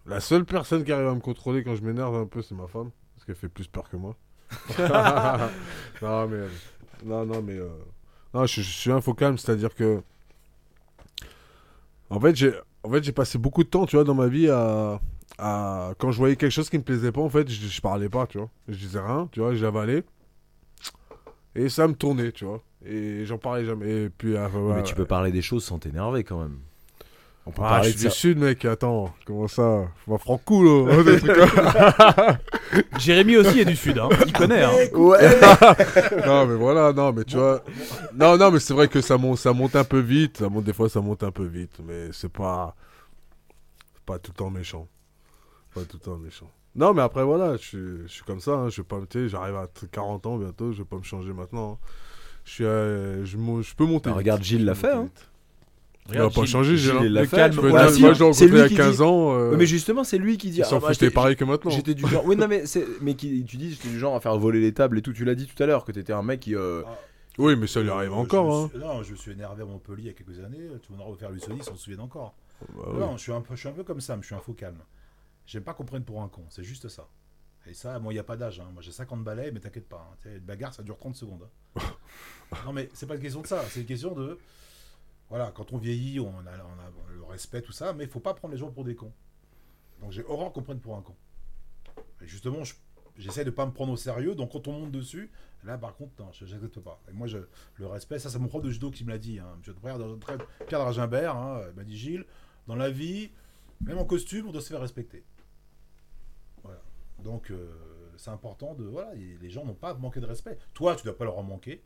La 0.06 0.20
seule 0.20 0.44
personne 0.44 0.84
qui 0.84 0.92
arrive 0.92 1.08
à 1.08 1.14
me 1.14 1.20
contrôler 1.20 1.64
quand 1.64 1.74
je 1.74 1.82
m'énerve 1.82 2.14
un 2.16 2.26
peu, 2.26 2.42
c'est 2.42 2.54
ma 2.54 2.66
femme. 2.68 2.90
Parce 3.14 3.24
qu'elle 3.26 3.34
fait 3.36 3.48
plus 3.48 3.66
peur 3.66 3.88
que 3.90 3.96
moi. 3.96 4.16
non, 6.02 6.28
mais. 6.28 6.46
Non, 7.04 7.26
non, 7.26 7.42
mais. 7.42 7.54
euh, 7.54 7.68
Non, 8.34 8.46
je, 8.46 8.60
je 8.62 8.70
suis 8.70 8.92
un 8.92 9.00
faux 9.00 9.14
calme, 9.14 9.38
c'est-à-dire 9.38 9.74
que. 9.74 10.02
En 12.10 12.20
fait, 12.20 12.34
j'ai. 12.36 12.52
En 12.82 12.90
fait, 12.90 13.02
j'ai 13.02 13.12
passé 13.12 13.36
beaucoup 13.38 13.64
de 13.64 13.68
temps, 13.68 13.84
tu 13.86 13.96
vois, 13.96 14.04
dans 14.04 14.14
ma 14.14 14.28
vie 14.28 14.48
à, 14.48 15.00
à- 15.38 15.92
Quand 15.98 16.12
je 16.12 16.18
voyais 16.18 16.36
quelque 16.36 16.52
chose 16.52 16.70
qui 16.70 16.78
me 16.78 16.84
plaisait 16.84 17.10
pas, 17.10 17.20
en 17.20 17.28
fait, 17.28 17.48
je, 17.50 17.66
je 17.66 17.80
parlais 17.80 18.08
pas, 18.08 18.26
tu 18.28 18.38
vois. 18.38 18.48
Je 18.68 18.76
disais 18.76 19.00
rien, 19.00 19.28
tu 19.32 19.40
vois, 19.40 19.54
j'avalais. 19.54 20.04
Et 21.54 21.68
ça 21.68 21.88
me 21.88 21.94
tournait, 21.94 22.32
tu 22.32 22.44
vois. 22.44 22.62
Et 22.88 23.24
j'en 23.26 23.38
parlais 23.38 23.64
jamais. 23.64 24.04
Et 24.04 24.08
puis, 24.10 24.36
euh, 24.36 24.48
Mais 24.76 24.82
tu 24.82 24.94
peux 24.94 25.04
parler 25.06 25.30
des 25.32 25.42
choses 25.42 25.64
sans 25.64 25.78
t'énerver 25.78 26.24
quand 26.24 26.38
même. 26.40 26.58
On 27.48 27.52
peut 27.52 27.62
Ah, 27.64 27.68
parler 27.68 27.92
je 27.92 27.96
suis 27.98 28.06
du 28.08 28.12
sud, 28.12 28.38
mec. 28.38 28.64
Attends, 28.64 29.14
comment 29.24 29.46
ça? 29.46 29.84
Je 30.04 30.10
m'en 30.10 30.18
prends 30.18 30.36
cool, 30.38 30.88
là. 30.88 31.02
Des 31.04 31.18
trucs 31.20 31.32
comme- 31.36 32.98
Jérémy 32.98 33.36
aussi 33.36 33.60
est 33.60 33.64
du 33.64 33.76
sud, 33.76 33.98
hein. 33.98 34.08
il 34.26 34.32
connaît. 34.32 34.64
Hein. 34.64 34.72
Ouais. 34.94 35.40
non, 36.26 36.46
mais 36.46 36.56
voilà, 36.56 36.92
non, 36.92 37.12
mais 37.12 37.22
tu 37.22 37.36
vois. 37.36 37.62
Non, 38.14 38.36
non, 38.36 38.50
mais 38.50 38.58
c'est 38.58 38.74
vrai 38.74 38.88
que 38.88 39.00
ça 39.00 39.16
monte, 39.16 39.38
ça 39.38 39.52
monte 39.52 39.76
un 39.76 39.84
peu 39.84 40.00
vite. 40.00 40.38
Ça 40.38 40.48
monte, 40.48 40.64
des 40.64 40.72
fois, 40.72 40.88
ça 40.88 41.00
monte 41.00 41.22
un 41.22 41.30
peu 41.30 41.44
vite. 41.44 41.78
Mais 41.86 42.08
c'est 42.12 42.32
pas. 42.32 42.74
c'est 43.94 44.02
pas 44.04 44.18
tout 44.18 44.32
le 44.32 44.38
temps 44.38 44.50
méchant. 44.50 44.88
Pas 45.72 45.82
tout 45.82 45.98
le 45.98 46.04
temps 46.04 46.16
méchant. 46.16 46.50
Non, 46.74 46.94
mais 46.94 47.02
après, 47.02 47.22
voilà, 47.22 47.52
je 47.56 47.62
suis, 47.62 47.78
je 48.02 48.12
suis 48.12 48.24
comme 48.24 48.40
ça. 48.40 48.52
hein, 48.52 48.68
je 48.70 48.82
vais 48.82 48.86
pas 48.86 48.98
J'arrive 49.28 49.54
à 49.56 49.68
40 49.92 50.26
ans 50.26 50.36
bientôt. 50.36 50.72
Je 50.72 50.78
vais 50.78 50.84
pas 50.84 50.96
me 50.96 51.04
changer 51.04 51.32
maintenant. 51.32 51.78
hein. 51.80 51.86
Je 52.46 52.50
suis. 52.50 52.64
euh, 52.64 53.24
je, 53.26 53.36
mo- 53.36 53.60
je 53.60 53.74
peux 53.74 53.84
monter. 53.84 54.04
Bah, 54.08 54.12
vite. 54.12 54.18
regarde, 54.18 54.42
Gilles 54.42 54.64
l'a 54.64 54.74
fait, 54.74 54.92
hein. 54.92 55.10
Il 56.08 56.12
Regarde, 56.12 56.30
va 56.32 56.34
pas 56.34 56.40
Gilles- 56.46 56.52
changer, 56.52 56.76
Gilles. 56.76 56.90
Gilles, 56.92 56.96
hein. 56.98 57.04
il 57.04 57.12
l'a 57.12 57.20
Le 57.22 57.26
fait. 57.26 57.36
calme, 57.36 57.52
Je 57.52 57.60
veux 57.60 57.68
Voilà, 57.70 57.86
dire, 57.88 57.94
si, 57.96 58.00
moi, 58.02 58.12
j'ai 58.12 58.18
c'est 58.18 58.24
rencontré 58.24 58.46
lui 58.46 58.60
à 58.60 58.68
qui 58.68 58.74
15 58.76 58.96
dit- 58.96 59.02
ans. 59.02 59.34
euh, 59.36 59.56
mais 59.56 59.66
justement, 59.66 60.04
c'est 60.04 60.18
lui 60.18 60.38
qui 60.38 60.50
dit. 60.50 60.58
il 60.58 60.64
s'en 60.64 60.76
ah, 60.76 60.80
bah, 60.80 60.86
foutait 60.92 61.06
j'étais- 61.06 61.14
pareil 61.14 61.34
que 61.36 61.44
maintenant. 61.44 61.70
J'étais 61.72 61.94
du 61.94 62.06
genre. 62.06 62.24
Oui, 62.24 62.36
non, 62.36 62.46
mais, 62.48 62.64
c'est- 62.64 62.86
mais 63.02 63.14
qui, 63.14 63.44
tu 63.44 63.56
dis, 63.56 63.72
j'étais 63.72 63.88
du 63.88 63.98
genre 63.98 64.14
à 64.14 64.20
faire 64.20 64.38
voler 64.38 64.60
les 64.60 64.72
tables 64.72 64.96
et 64.98 65.02
tout. 65.02 65.12
Tu 65.12 65.24
l'as 65.24 65.34
dit 65.34 65.46
tout 65.46 65.60
à 65.60 65.66
l'heure 65.66 65.84
que 65.84 65.90
t'étais 65.92 66.12
un 66.12 66.22
mec 66.22 66.40
qui. 66.40 66.54
euh, 66.54 66.82
Oui, 67.38 67.54
mais 67.56 67.66
ça 67.66 67.82
lui 67.82 67.90
arrive 67.90 68.12
Euh, 68.12 68.14
encore. 68.14 68.50
je 68.50 68.56
Hein. 68.56 68.62
me 68.62 68.68
suis- 68.68 68.78
Non, 68.78 69.02
je 69.02 69.12
me 69.12 69.16
suis 69.16 69.32
énervé 69.32 69.62
à 69.62 69.66
Montpellier 69.66 70.02
il 70.02 70.06
y 70.06 70.10
a 70.10 70.12
quelques 70.12 70.38
années. 70.44 70.68
Tu 70.82 70.92
m'en 70.92 71.02
as 71.04 71.06
refaire 71.08 71.30
Lussoni, 71.32 71.58
ils 71.58 71.64
s'en 71.64 71.74
souviennent 71.76 72.00
encore. 72.00 72.34
Bah 72.74 72.84
oui. 72.92 73.00
Non, 73.00 73.16
je 73.16 73.22
suis, 73.22 73.32
un 73.32 73.40
peu, 73.42 73.54
je 73.56 73.60
suis 73.60 73.68
un 73.68 73.72
peu 73.72 73.82
comme 73.84 74.00
ça, 74.00 74.14
mais 74.16 74.22
je 74.22 74.26
suis 74.26 74.34
un 74.36 74.40
faux 74.40 74.54
calme. 74.54 74.78
J'aime 75.46 75.64
pas 75.64 75.74
qu'on 75.74 75.84
prenne 75.84 76.04
pour 76.04 76.22
un 76.22 76.28
con, 76.28 76.44
c'est 76.48 76.62
juste 76.64 76.88
ça. 76.88 77.08
Et 77.68 77.74
ça, 77.74 77.98
moi, 77.98 78.12
il 78.12 78.16
n'y 78.16 78.20
a 78.20 78.24
pas 78.24 78.36
d'âge. 78.36 78.60
hein. 78.60 78.68
Moi, 78.72 78.80
j'ai 78.80 78.92
50 78.92 79.24
balais, 79.24 79.50
mais 79.52 79.58
t'inquiète 79.60 79.88
pas. 79.88 79.96
hein. 80.10 80.14
Tu 80.22 80.28
sais, 80.28 80.36
Une 80.36 80.44
bagarre, 80.44 80.72
ça 80.72 80.84
dure 80.84 80.96
30 80.96 81.16
secondes. 81.16 81.42
hein. 81.76 81.80
non, 82.64 82.72
mais 82.72 82.88
c'est 82.92 83.06
pas 83.06 83.14
une 83.16 83.22
question 83.22 83.42
de 83.42 83.46
ça. 83.46 83.62
C'est 83.68 83.80
une 83.80 83.86
question 83.86 84.14
de. 84.14 84.38
Voilà, 85.28 85.50
quand 85.50 85.72
on 85.72 85.78
vieillit, 85.78 86.20
on 86.20 86.28
a, 86.46 86.56
le 87.14 87.22
respect, 87.24 87.60
tout 87.62 87.72
ça, 87.72 87.92
mais 87.92 88.04
il 88.04 88.10
faut 88.10 88.20
pas 88.20 88.34
prendre 88.34 88.52
les 88.52 88.58
gens 88.60 88.70
pour 88.70 88.84
des 88.84 88.94
cons. 88.94 89.12
Donc 90.00 90.12
j'ai 90.12 90.24
horreur 90.24 90.52
qu'on 90.52 90.62
prenne 90.62 90.78
pour 90.78 90.96
un 90.96 91.02
con. 91.02 91.16
Et 92.22 92.26
justement, 92.26 92.62
je- 92.62 92.74
j'essaie 93.16 93.44
de 93.44 93.50
pas 93.50 93.66
me 93.66 93.72
prendre 93.72 93.92
au 93.92 93.96
sérieux, 93.96 94.34
donc 94.34 94.52
quand 94.52 94.68
on 94.68 94.72
monte 94.72 94.92
dessus, 94.92 95.30
là 95.64 95.78
par 95.78 95.96
contre, 95.96 96.12
non, 96.22 96.30
je 96.32 96.44
pas. 96.80 97.00
Et 97.08 97.12
moi, 97.12 97.26
je, 97.26 97.38
le 97.76 97.86
respect, 97.86 98.18
ça 98.20 98.30
c'est 98.30 98.38
mon 98.38 98.46
prof 98.46 98.62
de 98.62 98.70
judo 98.70 98.90
qui 98.90 99.04
me 99.04 99.10
l'a 99.10 99.18
dit. 99.18 99.40
Hein. 99.40 99.58
Pierre, 99.62 100.38
Pierre 100.68 100.80
Dragimbert 100.80 101.36
hein, 101.36 101.62
m'a 101.74 101.82
dit 101.82 101.96
Gilles, 101.96 102.24
dans 102.68 102.76
la 102.76 102.90
vie, 102.90 103.30
même 103.80 103.98
en 103.98 104.04
costume, 104.04 104.46
on 104.48 104.52
doit 104.52 104.60
se 104.60 104.68
faire 104.68 104.80
respecter. 104.80 105.24
Voilà. 106.62 106.80
Donc 107.18 107.50
euh, 107.50 107.74
c'est 108.16 108.30
important 108.30 108.74
de. 108.74 108.84
Voilà, 108.84 109.12
les 109.14 109.50
gens 109.50 109.64
n'ont 109.64 109.74
pas 109.74 109.90
à 109.90 109.94
manquer 109.94 110.20
de 110.20 110.26
respect. 110.26 110.56
Toi, 110.74 110.94
tu 110.94 111.04
dois 111.04 111.16
pas 111.16 111.24
leur 111.24 111.38
en 111.38 111.42
manquer. 111.42 111.82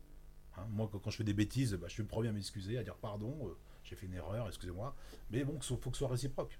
Hein, 0.57 0.61
moi, 0.71 0.89
quand, 0.91 1.09
je 1.09 1.15
fais 1.17 1.23
des 1.23 1.33
bêtises, 1.33 1.73
bah, 1.73 1.87
je 1.87 1.93
suis 1.93 2.03
le 2.03 2.07
premier 2.09 2.29
à 2.29 2.31
m'excuser, 2.31 2.77
à 2.77 2.83
dire 2.83 2.95
pardon, 2.95 3.33
euh, 3.43 3.55
j'ai 3.83 3.95
fait 3.95 4.05
une 4.05 4.13
erreur, 4.15 4.47
excusez-moi. 4.47 4.93
Mais 5.31 5.43
bon, 5.43 5.53
il 5.57 5.63
faut 5.63 5.75
que 5.77 5.95
ce 5.95 5.99
soit 5.99 6.09
réciproque. 6.09 6.59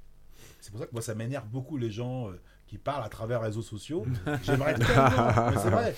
C'est 0.60 0.72
pour 0.72 0.80
ça 0.80 0.88
que 0.88 0.94
moi, 0.94 1.02
ça 1.02 1.14
m'énerve 1.14 1.48
beaucoup 1.50 1.78
les 1.78 1.92
gens 1.92 2.30
euh, 2.30 2.40
qui 2.66 2.78
parlent 2.80 3.04
à 3.04 3.10
travers 3.10 3.42
les 3.42 3.48
réseaux 3.48 3.62
sociaux. 3.62 4.06
J'aimerais 4.44 4.74
tellement, 4.76 5.52
mais 5.52 5.58
c'est 5.62 5.70
vrai. 5.70 5.96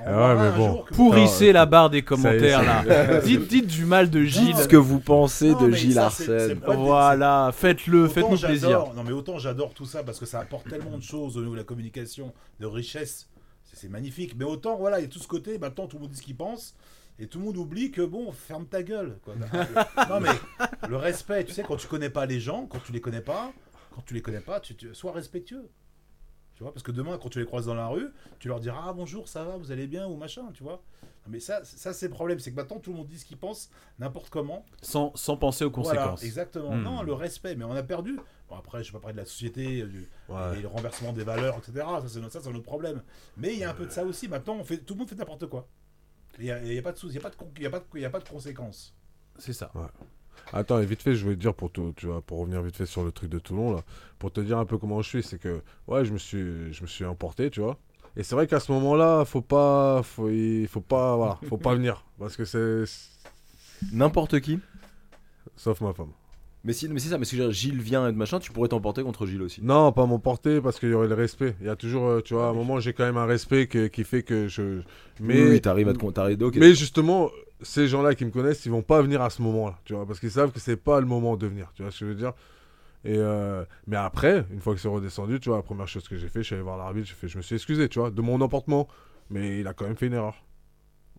On 0.00 0.04
Ah 0.06 0.10
ouais, 0.10 0.12
verra 0.12 0.34
mais 0.36 0.40
un 0.48 0.56
bon. 0.56 0.66
jour 0.72 0.84
que- 0.86 0.94
Pourrissez 0.94 1.52
la 1.52 1.66
barre 1.66 1.90
des 1.90 1.98
est, 1.98 2.02
commentaires 2.02 2.62
là. 2.62 3.20
dites, 3.20 3.48
dites 3.48 3.66
du 3.66 3.84
mal 3.84 4.08
de 4.08 4.22
Gilles. 4.22 4.56
Ce 4.56 4.68
que 4.68 4.76
vous 4.76 5.00
pensez 5.00 5.50
Non, 5.50 5.62
de 5.66 5.70
Gilles 5.72 5.94
ça, 5.94 6.06
Arsène. 6.06 6.60
Voilà, 6.64 7.50
faites-le, 7.52 8.08
faites-nous 8.08 8.38
plaisir. 8.38 8.94
Non 8.94 9.02
mais 9.04 9.12
autant 9.12 9.38
j'adore 9.38 9.74
tout 9.74 9.84
ça 9.86 10.02
parce 10.04 10.18
que 10.20 10.26
ça 10.26 10.38
apporte 10.40 10.68
tellement 10.70 10.96
de 10.96 11.02
choses 11.02 11.36
au 11.36 11.40
niveau 11.40 11.52
de 11.52 11.58
la 11.58 11.64
communication, 11.64 12.32
de 12.60 12.66
richesse. 12.66 13.28
C'est- 13.64 13.76
C'est 13.76 13.88
magnifique. 13.88 14.34
Mais 14.38 14.44
autant 14.44 14.76
voilà, 14.76 15.00
il 15.00 15.02
y 15.02 15.06
a 15.06 15.08
tout 15.08 15.18
ce 15.18 15.28
côté, 15.28 15.58
maintenant 15.58 15.86
tout 15.86 15.96
le 15.96 16.02
monde 16.02 16.12
dit 16.12 16.18
ce 16.18 16.22
qu'il 16.22 16.36
pense. 16.36 16.74
Et 17.22 17.28
tout 17.28 17.38
le 17.38 17.44
monde 17.44 17.56
oublie 17.56 17.92
que 17.92 18.02
bon, 18.02 18.32
ferme 18.32 18.66
ta 18.66 18.82
gueule. 18.82 19.18
quoi. 19.24 19.34
non 20.08 20.18
mais 20.20 20.28
le 20.88 20.96
respect, 20.96 21.44
tu 21.44 21.52
sais, 21.52 21.62
quand 21.62 21.76
tu 21.76 21.86
connais 21.86 22.10
pas 22.10 22.26
les 22.26 22.40
gens, 22.40 22.66
quand 22.66 22.80
tu 22.80 22.90
les 22.90 23.00
connais 23.00 23.20
pas, 23.20 23.52
quand 23.94 24.02
tu 24.04 24.12
les 24.12 24.22
connais 24.22 24.40
pas, 24.40 24.58
tu, 24.58 24.74
tu- 24.74 24.92
sois 24.92 25.12
respectueux. 25.12 25.70
Tu 26.56 26.64
vois, 26.64 26.72
parce 26.74 26.82
que 26.82 26.90
demain, 26.90 27.18
quand 27.22 27.28
tu 27.28 27.38
les 27.38 27.46
croises 27.46 27.66
dans 27.66 27.74
la 27.74 27.86
rue, 27.86 28.08
tu 28.40 28.48
leur 28.48 28.58
diras 28.58 28.86
ah 28.88 28.92
bonjour, 28.92 29.28
ça 29.28 29.44
va, 29.44 29.56
vous 29.56 29.70
allez 29.70 29.86
bien 29.86 30.06
ou 30.08 30.16
machin, 30.16 30.50
tu 30.52 30.64
vois. 30.64 30.82
Non, 31.24 31.30
mais 31.30 31.38
ça, 31.38 31.64
ça 31.64 31.92
c'est 31.92 32.08
le 32.08 32.12
problème, 32.12 32.40
c'est 32.40 32.50
que 32.50 32.56
maintenant 32.56 32.80
tout 32.80 32.90
le 32.90 32.96
monde 32.96 33.06
dit 33.06 33.18
ce 33.20 33.24
qu'il 33.24 33.36
pense 33.36 33.70
n'importe 34.00 34.28
comment. 34.28 34.66
Sans, 34.82 35.12
sans 35.14 35.36
penser 35.36 35.64
aux 35.64 35.70
Voilà, 35.70 36.00
conséquences. 36.00 36.24
exactement. 36.24 36.72
Hmm. 36.74 36.82
Non, 36.82 37.02
le 37.02 37.12
respect, 37.12 37.54
mais 37.54 37.64
on 37.64 37.70
a 37.70 37.84
perdu. 37.84 38.18
Bon, 38.48 38.56
après, 38.56 38.82
je 38.82 38.88
vais 38.90 38.98
pas 38.98 39.02
parler 39.02 39.14
de 39.14 39.20
la 39.20 39.26
société, 39.26 39.82
euh, 39.82 39.86
du, 39.86 40.08
Ouais. 40.28 40.58
et 40.58 40.62
le 40.62 40.66
renversement 40.68 41.12
des 41.12 41.22
valeurs, 41.22 41.56
etc. 41.58 41.86
Ça, 42.02 42.08
c'est 42.08 42.50
notre, 42.50 42.58
problème. 42.64 43.00
Mais 43.36 43.52
il 43.52 43.60
y 43.60 43.64
a 43.64 43.70
un 43.70 43.74
peu 43.74 43.86
de 43.86 43.92
ça 43.92 44.04
aussi. 44.04 44.26
Maintenant, 44.26 44.56
on 44.56 44.64
fait, 44.64 44.78
tout 44.78 44.94
le 44.94 44.98
monde 44.98 45.08
fait 45.08 45.14
n'importe 45.14 45.46
quoi. 45.46 45.68
Il 46.38 46.44
n'y 46.44 46.50
a, 46.50 46.62
y 46.62 46.78
a 46.78 46.82
pas 46.82 46.92
de 46.92 46.96
souci, 46.98 47.14
il 47.16 47.18
n'y 47.18 47.24
a, 47.24 47.28
pas 47.28 47.30
de 47.30 47.36
con- 47.36 47.50
il 47.56 47.62
y 47.62 47.66
a, 47.66 47.70
pas 47.70 47.78
de- 47.80 47.84
il 47.94 48.00
y 48.00 48.04
a 48.04 48.10
pas 48.10 48.20
de 48.20 48.28
conséquences. 48.28 48.94
C'est 49.38 49.52
ça. 49.52 49.70
Attends, 50.52 50.80
et 50.80 50.86
vite 50.86 51.02
fait, 51.02 51.14
je 51.14 51.28
vais 51.28 51.34
te 51.36 51.40
dire 51.40 51.54
pour 51.54 51.70
tout, 51.70 51.92
tu 51.96 52.06
vois, 52.06 52.20
pour 52.22 52.38
revenir 52.40 52.62
vite 52.62 52.76
fait 52.76 52.86
sur 52.86 53.04
le 53.04 53.12
truc 53.12 53.30
de 53.30 53.38
Toulon 53.38 53.72
là, 53.74 53.82
pour 54.18 54.32
te 54.32 54.40
dire 54.40 54.58
un 54.58 54.64
peu 54.66 54.78
comment 54.78 55.00
je 55.02 55.08
suis, 55.08 55.22
c'est 55.22 55.38
que 55.38 55.62
ouais, 55.86 56.04
je 56.04 56.12
me 56.12 56.18
suis, 56.18 56.72
je 56.72 56.82
me 56.82 56.86
suis 56.86 57.04
emporté, 57.04 57.50
tu 57.50 57.60
vois. 57.60 57.78
Et 58.16 58.22
c'est 58.22 58.34
vrai 58.34 58.46
qu'à 58.46 58.60
ce 58.60 58.72
moment-là, 58.72 59.24
faut 59.24 59.40
pas, 59.42 60.02
faut, 60.02 60.28
il 60.30 60.66
faut 60.68 60.80
pas, 60.80 61.16
voilà, 61.16 61.38
faut 61.48 61.58
pas 61.58 61.74
venir 61.76 62.04
parce 62.18 62.36
que 62.36 62.44
c'est, 62.44 62.84
N'importe 63.92 64.40
qui. 64.40 64.60
sauf 65.56 65.80
ma 65.80 65.92
femme. 65.92 66.12
Mais, 66.64 66.72
si, 66.72 66.88
mais 66.88 67.00
c'est 67.00 67.08
ça, 67.08 67.18
mais 67.18 67.24
si 67.24 67.36
Gilles 67.52 67.80
vient 67.80 68.08
et 68.08 68.12
de 68.12 68.16
machin, 68.16 68.38
tu 68.38 68.52
pourrais 68.52 68.68
t'emporter 68.68 69.02
contre 69.02 69.26
Gilles 69.26 69.42
aussi. 69.42 69.60
Non, 69.64 69.90
pas 69.90 70.06
m'emporter 70.06 70.60
parce 70.60 70.78
qu'il 70.78 70.90
y 70.90 70.94
aurait 70.94 71.08
le 71.08 71.14
respect. 71.14 71.56
Il 71.60 71.66
y 71.66 71.70
a 71.70 71.74
toujours, 71.76 72.06
euh, 72.06 72.20
tu 72.20 72.34
vois, 72.34 72.46
à 72.46 72.50
un 72.50 72.52
moment, 72.52 72.78
j'ai 72.78 72.92
quand 72.92 73.04
même 73.04 73.16
un 73.16 73.26
respect 73.26 73.66
que- 73.66 73.88
qui 73.88 74.04
fait 74.04 74.22
que 74.22 74.46
je. 74.46 74.80
Mais, 75.20 75.42
oui, 75.42 75.48
oui, 75.50 75.60
t'arrives 75.60 75.88
à 75.88 75.92
te 75.92 75.98
compter. 75.98 76.36
ok. 76.40 76.56
mais 76.56 76.74
justement, 76.74 77.30
ces 77.62 77.88
gens-là 77.88 78.14
qui 78.14 78.24
me 78.24 78.30
connaissent, 78.30 78.64
ils 78.64 78.70
vont 78.70 78.82
pas 78.82 79.02
venir 79.02 79.22
à 79.22 79.30
ce 79.30 79.42
moment-là, 79.42 79.78
tu 79.84 79.94
vois, 79.94 80.06
parce 80.06 80.20
qu'ils 80.20 80.30
savent 80.30 80.52
que 80.52 80.60
c'est 80.60 80.76
pas 80.76 81.00
le 81.00 81.06
moment 81.06 81.36
de 81.36 81.46
venir, 81.48 81.72
tu 81.74 81.82
vois 81.82 81.90
ce 81.90 81.98
que 82.00 82.06
je 82.06 82.10
veux 82.10 82.16
dire? 82.16 82.32
Et 83.04 83.16
euh, 83.16 83.64
mais 83.88 83.96
après, 83.96 84.46
une 84.52 84.60
fois 84.60 84.74
que 84.74 84.80
c'est 84.80 84.86
redescendu, 84.88 85.40
tu 85.40 85.48
vois, 85.48 85.58
la 85.58 85.62
première 85.64 85.88
chose 85.88 86.06
que 86.06 86.16
j'ai 86.16 86.28
fait, 86.28 86.40
je 86.40 86.46
suis 86.46 86.54
allé 86.54 86.62
voir 86.62 86.76
l'arbitre, 86.76 87.10
je 87.20 87.36
me 87.36 87.42
suis 87.42 87.56
excusé, 87.56 87.88
tu 87.88 87.98
vois, 87.98 88.10
de 88.12 88.22
mon 88.22 88.40
emportement, 88.40 88.86
mais 89.30 89.58
il 89.60 89.66
a 89.66 89.74
quand 89.74 89.86
même 89.86 89.96
fait 89.96 90.06
une 90.06 90.14
erreur. 90.14 90.36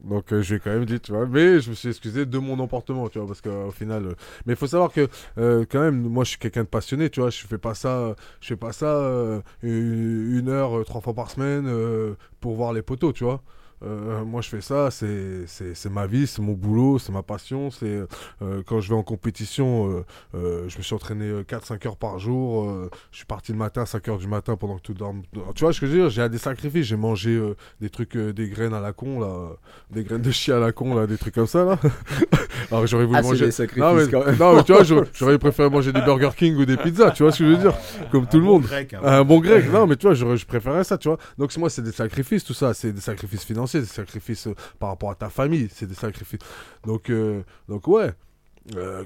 Donc 0.01 0.33
euh, 0.33 0.41
je 0.41 0.49
lui 0.49 0.57
ai 0.57 0.59
quand 0.59 0.71
même 0.71 0.85
dit, 0.85 0.99
tu 0.99 1.13
vois, 1.13 1.25
mais 1.25 1.61
je 1.61 1.69
me 1.69 1.75
suis 1.75 1.87
excusé 1.89 2.25
de 2.25 2.37
mon 2.37 2.59
emportement, 2.59 3.07
tu 3.07 3.19
vois, 3.19 3.27
parce 3.27 3.39
qu'au 3.41 3.71
final, 3.71 4.05
euh, 4.07 4.13
mais 4.45 4.53
il 4.53 4.55
faut 4.57 4.67
savoir 4.67 4.91
que 4.91 5.07
euh, 5.37 5.65
quand 5.69 5.79
même, 5.79 6.01
moi 6.01 6.25
je 6.25 6.31
suis 6.31 6.39
quelqu'un 6.39 6.63
de 6.63 6.67
passionné, 6.67 7.09
tu 7.09 7.21
vois, 7.21 7.29
je 7.29 7.45
fais 7.47 7.57
pas 7.57 7.73
ça, 7.73 8.13
je 8.41 8.47
fais 8.47 8.57
pas 8.57 8.73
ça 8.73 8.87
euh, 8.87 9.41
une 9.61 10.49
heure, 10.49 10.77
euh, 10.79 10.83
trois 10.83 10.99
fois 10.99 11.13
par 11.13 11.31
semaine 11.31 11.65
euh, 11.67 12.15
pour 12.41 12.55
voir 12.55 12.73
les 12.73 12.81
poteaux, 12.81 13.13
tu 13.13 13.23
vois. 13.23 13.41
Euh, 13.85 14.23
moi 14.23 14.41
je 14.41 14.49
fais 14.49 14.61
ça, 14.61 14.89
c'est 14.91 15.45
c'est- 15.47 15.73
c'est 15.75 15.89
ma 15.89 16.07
vie, 16.07 16.25
c'est 16.27 16.41
mon 16.41 16.53
boulot, 16.53 16.99
c'est 16.99 17.11
ma 17.11 17.21
passion. 17.23 17.69
C'est 17.71 18.01
euh, 18.41 18.61
quand 18.65 18.79
je 18.79 18.89
vais 18.89 18.95
en 18.95 19.03
compétition, 19.03 19.89
euh, 19.89 20.05
euh, 20.35 20.65
je 20.69 20.77
me 20.77 20.83
suis 20.83 20.95
entraîné 20.95 21.43
4-5 21.47 21.85
heures 21.87 21.97
par 21.97 22.19
jour. 22.19 22.63
euh, 22.69 22.89
je 23.11 23.17
suis 23.17 23.25
parti 23.25 23.51
le 23.51 23.57
matin 23.57 23.81
à 23.81 23.85
5 23.85 24.07
heures 24.07 24.17
du 24.19 24.27
matin 24.27 24.55
pendant 24.55 24.77
que 24.77 24.81
tout 24.81 24.93
dorme. 24.93 25.23
Tu 25.55 25.63
vois 25.63 25.73
ce 25.73 25.81
que 25.81 25.85
je 25.87 25.91
veux 25.91 25.97
dire? 25.99 26.09
J'ai 26.09 26.27
des 26.29 26.37
sacrifices. 26.37 26.85
J'ai 26.85 26.95
mangé 26.95 27.31
euh, 27.31 27.55
des 27.81 27.89
trucs, 27.89 28.15
euh, 28.15 28.31
des 28.33 28.47
graines 28.49 28.73
à 28.73 28.79
la 28.79 28.93
con 28.93 29.19
là, 29.19 29.27
euh, 29.27 29.47
des 29.91 30.03
graines 30.03 30.21
de 30.21 30.31
chien 30.31 30.57
à 30.57 30.59
la 30.59 30.71
con 30.71 30.95
là, 30.95 31.05
des 31.07 31.17
trucs 31.17 31.35
comme 31.35 31.47
ça 31.47 31.65
là. 31.65 31.77
Alors 32.71 32.87
j'aurais 32.87 33.05
voulu 33.05 33.19
Ah, 33.19 33.21
manger. 33.21 33.45
des 33.45 33.51
sacrifices 33.51 33.83
Non 33.83 33.93
mais, 33.95 34.07
quand 34.09 34.25
même. 34.25 34.37
non, 34.37 34.55
mais 34.55 34.63
tu 34.63 34.73
vois, 34.73 34.83
j'aurais 34.83 35.37
préféré 35.37 35.69
manger 35.69 35.91
des 35.91 36.01
Burger 36.01 36.29
King 36.35 36.55
ou 36.55 36.65
des 36.65 36.77
pizzas. 36.77 37.11
Tu 37.11 37.23
vois 37.23 37.31
ce 37.31 37.39
que 37.39 37.45
je 37.45 37.49
veux 37.51 37.57
dire? 37.57 37.73
Comme 38.11 38.23
Un 38.23 38.27
tout 38.27 38.37
le 38.37 38.43
bon 38.45 38.53
monde. 38.53 38.63
Grec, 38.63 38.93
hein. 38.93 38.99
Un 39.03 39.23
bon 39.23 39.39
grec, 39.39 39.71
non, 39.71 39.87
mais 39.87 39.95
tu 39.95 40.07
vois, 40.07 40.13
j'aurais- 40.15 40.37
je 40.37 40.45
préférais 40.45 40.83
ça, 40.83 40.97
tu 40.97 41.07
vois. 41.09 41.17
Donc, 41.37 41.55
moi, 41.57 41.69
c'est 41.69 41.81
des 41.81 41.91
sacrifices, 41.91 42.43
tout 42.43 42.53
ça. 42.53 42.73
C'est 42.73 42.91
des 42.91 43.01
sacrifices 43.01 43.43
financiers, 43.43 43.72
des 43.81 43.85
sacrifices 43.85 44.47
euh, 44.47 44.55
par 44.79 44.89
rapport 44.89 45.11
à 45.11 45.15
ta 45.15 45.29
famille, 45.29 45.67
c'est 45.71 45.87
des 45.87 45.95
sacrifices. 45.95 46.39
Donc, 46.85 47.09
euh, 47.09 47.43
donc 47.67 47.87
ouais. 47.87 48.13
Euh, 48.75 49.03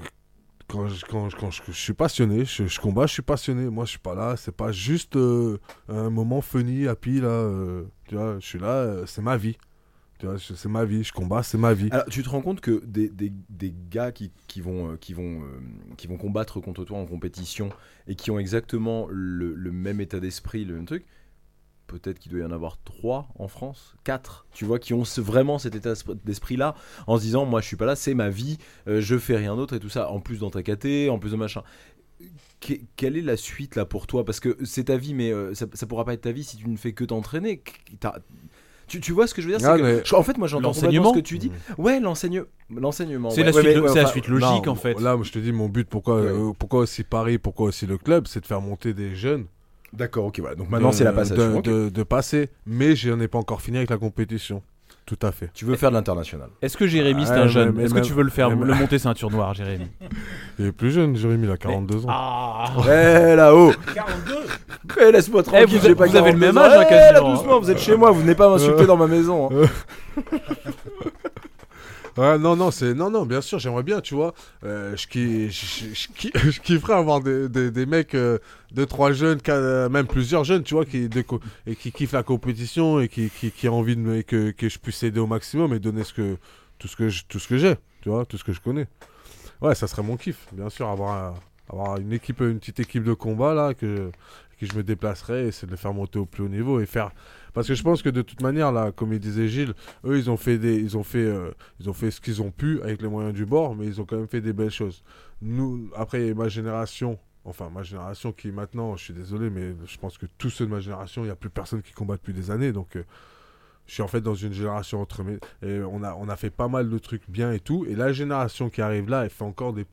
quand 0.68 0.86
je, 0.88 1.04
quand, 1.06 1.28
quand 1.34 1.50
je, 1.50 1.72
suis 1.72 1.94
passionné, 1.94 2.44
je, 2.44 2.66
je 2.66 2.78
combats, 2.78 3.06
je 3.06 3.14
suis 3.14 3.22
passionné. 3.22 3.70
Moi, 3.70 3.86
je 3.86 3.90
suis 3.90 3.98
pas 3.98 4.14
là, 4.14 4.36
c'est 4.36 4.54
pas 4.54 4.70
juste 4.70 5.16
un 5.16 6.10
moment 6.10 6.42
funny, 6.42 6.86
happy, 6.86 7.20
là. 7.20 7.50
tu 8.06 8.16
vois, 8.16 8.38
je 8.38 8.46
suis 8.46 8.58
là, 8.58 9.06
c'est 9.06 9.22
ma 9.22 9.38
vie. 9.38 9.56
Tu 10.18 10.26
vois, 10.26 10.36
c'est 10.38 10.68
ma 10.68 10.84
vie, 10.84 11.04
je 11.04 11.12
combats, 11.12 11.42
c'est 11.42 11.56
ma 11.56 11.72
vie. 11.72 11.88
Tu 12.10 12.22
te 12.22 12.28
rends 12.28 12.42
compte 12.42 12.60
que 12.60 12.84
des, 12.84 13.08
des, 13.08 13.32
des 13.48 13.74
gars 13.88 14.12
qui, 14.12 14.30
qui 14.46 14.60
vont, 14.60 14.98
qui, 14.98 15.14
vont, 15.14 15.42
qui 15.96 16.06
vont 16.06 16.18
combattre 16.18 16.60
contre 16.60 16.84
toi 16.84 16.98
en 16.98 17.06
compétition 17.06 17.70
et 18.06 18.14
qui 18.14 18.30
ont 18.30 18.38
exactement 18.38 19.06
le, 19.10 19.54
le 19.54 19.72
même 19.72 20.02
état 20.02 20.20
d'esprit, 20.20 20.66
le 20.66 20.74
même 20.74 20.86
truc, 20.86 21.06
peut-être 21.88 22.20
qu'il 22.20 22.30
doit 22.30 22.40
y 22.40 22.44
en 22.44 22.52
avoir 22.52 22.78
trois 22.84 23.26
en 23.38 23.48
France, 23.48 23.96
quatre, 24.04 24.46
tu 24.52 24.64
vois, 24.64 24.78
qui 24.78 24.94
ont 24.94 25.04
ce- 25.04 25.20
vraiment 25.20 25.58
cet 25.58 25.74
état 25.74 25.94
d'esprit-là, 26.24 26.76
en 27.08 27.16
se 27.16 27.22
disant, 27.22 27.44
moi 27.46 27.60
je 27.60 27.66
suis 27.66 27.76
pas 27.76 27.86
là, 27.86 27.96
c'est 27.96 28.14
ma 28.14 28.28
vie, 28.30 28.58
euh, 28.86 29.00
je 29.00 29.18
fais 29.18 29.36
rien 29.36 29.56
d'autre 29.56 29.74
et 29.74 29.80
tout 29.80 29.88
ça, 29.88 30.10
en 30.10 30.20
plus 30.20 30.38
dans 30.38 30.50
ta 30.50 30.62
KT, 30.62 31.08
en 31.10 31.18
plus 31.18 31.32
de 31.32 31.36
machin. 31.36 31.62
Que- 32.60 32.74
quelle 32.96 33.16
est 33.16 33.22
la 33.22 33.36
suite 33.36 33.74
là 33.76 33.84
pour 33.84 34.06
toi? 34.06 34.24
Parce 34.24 34.38
que 34.40 34.56
c'est 34.64 34.84
ta 34.84 34.96
vie, 34.96 35.14
mais 35.14 35.32
euh, 35.32 35.54
ça, 35.54 35.66
ça 35.72 35.86
pourra 35.86 36.04
pas 36.04 36.14
être 36.14 36.22
ta 36.22 36.32
vie 36.32 36.44
si 36.44 36.56
tu 36.56 36.68
ne 36.68 36.76
fais 36.76 36.92
que 36.92 37.04
t'entraîner. 37.04 37.62
Tu, 38.88 39.00
tu 39.00 39.12
vois 39.12 39.26
ce 39.26 39.34
que 39.34 39.42
je 39.42 39.48
veux 39.48 39.56
dire? 39.58 39.68
Ah, 39.70 39.76
que- 39.76 39.82
mais- 39.82 40.02
je- 40.04 40.14
En 40.14 40.22
fait, 40.22 40.38
moi 40.38 40.48
j'entends 40.48 40.72
complètement 40.72 40.88
L'enseignement 41.02 41.14
ce 41.14 41.18
que 41.18 41.24
tu 41.24 41.38
dis. 41.38 41.52
Ouais, 41.76 42.00
l'enseigne... 42.00 42.42
l'enseignement. 42.74 43.28
C'est 43.30 43.40
ouais. 43.44 43.52
la, 43.52 43.80
Ouais, 43.80 43.88
ouais, 43.90 43.94
la 44.02 44.06
suite 44.08 44.28
logique 44.28 44.66
Non, 44.66 44.72
en 44.72 44.74
fait. 44.74 44.98
Là, 44.98 45.16
je 45.22 45.30
te 45.30 45.38
dis, 45.38 45.52
mon 45.52 45.68
but, 45.68 45.86
pourquoi, 45.88 46.20
Ouais. 46.22 46.26
euh, 46.28 46.52
pourquoi 46.58 46.80
aussi 46.80 47.04
Paris, 47.04 47.38
pourquoi 47.38 47.66
aussi 47.66 47.86
le 47.86 47.98
club, 47.98 48.26
c'est 48.26 48.40
de 48.40 48.46
faire 48.46 48.62
monter 48.62 48.94
des 48.94 49.14
jeunes. 49.14 49.44
D'accord, 49.92 50.26
ok, 50.26 50.40
voilà. 50.40 50.54
Donc 50.54 50.68
maintenant 50.70 50.92
c'est 50.92 51.04
la 51.04 51.12
passation. 51.12 51.50
De, 51.52 51.56
ok. 51.56 51.64
de- 51.64 51.88
de 51.88 52.02
passer, 52.02 52.50
mais 52.66 52.94
je 52.96 53.10
n'en 53.10 53.20
ai 53.20 53.28
pas 53.28 53.38
encore 53.38 53.60
fini 53.62 53.78
avec 53.78 53.90
la 53.90 53.96
compétition. 53.98 54.62
Tout 55.06 55.18
à 55.22 55.32
fait. 55.32 55.48
Tu 55.54 55.64
veux 55.64 55.76
faire 55.76 55.88
de 55.88 55.94
l'international. 55.94 56.50
Est-ce 56.60 56.76
que 56.76 56.86
Jérémy, 56.86 57.24
c'est 57.24 57.32
Ouais, 57.32 57.38
un 57.38 57.44
mais- 57.44 57.48
jeune 57.48 57.72
mais 57.74 57.84
Est-ce 57.84 57.94
que 57.94 58.00
tu 58.00 58.12
veux 58.12 58.22
le 58.22 58.28
faire 58.28 58.50
mais- 58.54 58.66
le 58.66 58.74
monter 58.74 58.98
ceinture 58.98 59.30
noire, 59.30 59.54
Jérémy 59.54 59.86
Il 60.58 60.66
est 60.66 60.72
plus 60.72 60.90
jeune, 60.90 61.16
Jérémy, 61.16 61.46
il 61.46 61.50
a 61.50 61.56
42 61.56 62.04
ans. 62.04 62.08
Ah 62.10 62.66
Eh 62.84 63.34
là-haut 63.34 63.72
42 63.94 64.34
Eh, 65.00 65.10
laisse-moi 65.12 65.42
tranquille, 65.42 65.78
vous 65.78 65.86
avez- 65.86 65.94
pas 65.94 66.06
vous 66.06 66.16
avez 66.16 66.32
le 66.32 66.38
42 66.38 66.46
même 66.46 66.58
âge, 66.58 66.72
hein, 66.78 66.82
Eh, 66.84 66.88
quasiment. 66.90 67.26
là, 67.28 67.34
doucement, 67.36 67.58
vous 67.60 67.70
êtes 67.70 67.78
chez 67.78 67.96
moi, 67.96 68.10
vous 68.10 68.20
venez 68.20 68.34
pas 68.34 68.50
m'insulter 68.50 68.84
dans 68.86 68.96
ma 68.98 69.06
maison. 69.06 69.48
hein. 69.50 70.22
Ouais, 72.18 72.36
non, 72.36 72.56
non, 72.56 72.72
c'est 72.72 72.94
non, 72.94 73.10
non, 73.10 73.24
bien 73.26 73.40
sûr, 73.40 73.60
j'aimerais 73.60 73.84
bien, 73.84 74.00
tu 74.00 74.14
vois. 74.14 74.34
Euh, 74.64 74.96
je, 74.96 75.06
ki- 75.06 75.50
je, 75.50 75.66
je- 75.66 75.94
je 75.94 76.08
ki- 76.08 76.32
je 76.50 76.60
kifferais 76.60 76.94
avoir 76.94 77.20
des, 77.20 77.48
des, 77.48 77.70
des 77.70 77.86
mecs, 77.86 78.14
euh, 78.16 78.38
deux, 78.72 78.86
trois 78.86 79.12
jeunes, 79.12 79.40
qu'à- 79.40 79.88
même 79.88 80.06
plusieurs 80.08 80.42
jeunes, 80.42 80.64
tu 80.64 80.74
vois, 80.74 80.84
qui, 80.84 81.08
de 81.08 81.24
et 81.66 81.76
qui 81.76 81.92
kiffent 81.92 82.12
la 82.12 82.24
compétition 82.24 82.98
et 82.98 83.08
qui, 83.08 83.30
qui, 83.30 83.52
qui 83.52 83.68
ont 83.68 83.78
envie 83.78 83.94
de 83.96 84.22
que, 84.22 84.50
que 84.50 84.68
je 84.68 84.78
puisse 84.80 85.02
aider 85.04 85.20
au 85.20 85.28
maximum 85.28 85.72
et 85.74 85.78
donner 85.78 86.02
ce 86.02 86.12
que, 86.12 86.36
tout 86.80 86.88
ce 86.88 86.96
que 86.96 87.08
j'ai, 87.58 87.76
tu 88.02 88.08
vois, 88.08 88.26
tout 88.26 88.36
ce 88.36 88.42
que 88.44 88.52
je 88.52 88.60
connais. 88.60 88.88
Ouais, 89.60 89.74
ça 89.74 89.86
serait 89.86 90.02
mon 90.02 90.16
kiff, 90.16 90.46
bien 90.52 90.70
sûr, 90.70 90.88
avoir, 90.88 91.34
avoir 91.68 91.98
une 91.98 92.12
équipe, 92.12 92.40
une 92.40 92.58
petite 92.58 92.80
équipe 92.80 93.04
de 93.04 93.14
combat 93.14 93.54
là, 93.54 93.74
que, 93.74 94.10
que 94.60 94.66
je 94.66 94.74
me 94.74 94.82
déplacerais 94.82 95.46
et 95.48 95.52
c'est 95.52 95.66
de 95.66 95.72
les 95.72 95.76
faire 95.76 95.94
monter 95.94 96.18
au 96.18 96.26
plus 96.26 96.44
haut 96.44 96.48
niveau 96.48 96.80
et 96.80 96.86
faire. 96.86 97.10
Parce 97.54 97.68
que 97.68 97.74
je 97.74 97.82
pense 97.82 98.02
que 98.02 98.08
de 98.08 98.22
toute 98.22 98.42
manière, 98.42 98.72
là, 98.72 98.92
comme 98.92 99.12
il 99.12 99.20
disait 99.20 99.48
Gilles, 99.48 99.74
eux, 100.04 100.18
ils 100.18 100.30
ont 100.30 100.36
fait 100.36 100.58
des, 100.58 100.76
ils 100.76 100.96
ont 100.96 101.02
fait, 101.02 101.24
euh, 101.24 101.50
ils 101.80 101.88
ont 101.88 101.92
fait 101.92 102.10
ce 102.10 102.20
qu'ils 102.20 102.42
ont 102.42 102.50
pu 102.50 102.80
avec 102.82 103.02
les 103.02 103.08
moyens 103.08 103.34
du 103.34 103.46
bord, 103.46 103.74
mais 103.74 103.86
ils 103.86 104.00
ont 104.00 104.04
quand 104.04 104.16
même 104.16 104.28
fait 104.28 104.40
des 104.40 104.52
belles 104.52 104.70
choses. 104.70 105.02
Nous, 105.42 105.90
après, 105.96 106.34
ma 106.34 106.48
génération, 106.48 107.18
enfin 107.44 107.70
ma 107.70 107.82
génération 107.82 108.32
qui 108.32 108.50
maintenant, 108.50 108.96
je 108.96 109.04
suis 109.04 109.14
désolé, 109.14 109.50
mais 109.50 109.74
je 109.86 109.98
pense 109.98 110.18
que 110.18 110.26
tous 110.38 110.50
ceux 110.50 110.66
de 110.66 110.70
ma 110.70 110.80
génération, 110.80 111.22
il 111.22 111.26
n'y 111.26 111.32
a 111.32 111.36
plus 111.36 111.50
personne 111.50 111.82
qui 111.82 111.92
combat 111.92 112.16
depuis 112.16 112.34
des 112.34 112.50
années, 112.50 112.72
donc 112.72 112.96
euh, 112.96 113.04
je 113.86 113.94
suis 113.94 114.02
en 114.02 114.08
fait 114.08 114.20
dans 114.20 114.34
une 114.34 114.52
génération 114.52 115.00
entre 115.00 115.24
mes, 115.24 115.38
on 115.62 116.02
a, 116.02 116.14
on 116.14 116.28
a 116.28 116.36
fait 116.36 116.50
pas 116.50 116.68
mal 116.68 116.90
de 116.90 116.98
trucs 116.98 117.28
bien 117.30 117.52
et 117.52 117.60
tout, 117.60 117.86
et 117.88 117.94
la 117.94 118.12
génération 118.12 118.68
qui 118.68 118.82
arrive 118.82 119.08
là, 119.08 119.24
elle 119.24 119.30
fait 119.30 119.44
encore 119.44 119.72
des 119.72 119.86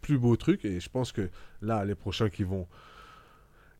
plus 0.00 0.18
beaux 0.18 0.36
trucs, 0.36 0.64
et 0.64 0.80
je 0.80 0.88
pense 0.88 1.12
que 1.12 1.28
là, 1.60 1.84
les 1.84 1.94
prochains 1.94 2.30
qui 2.30 2.42
vont 2.42 2.66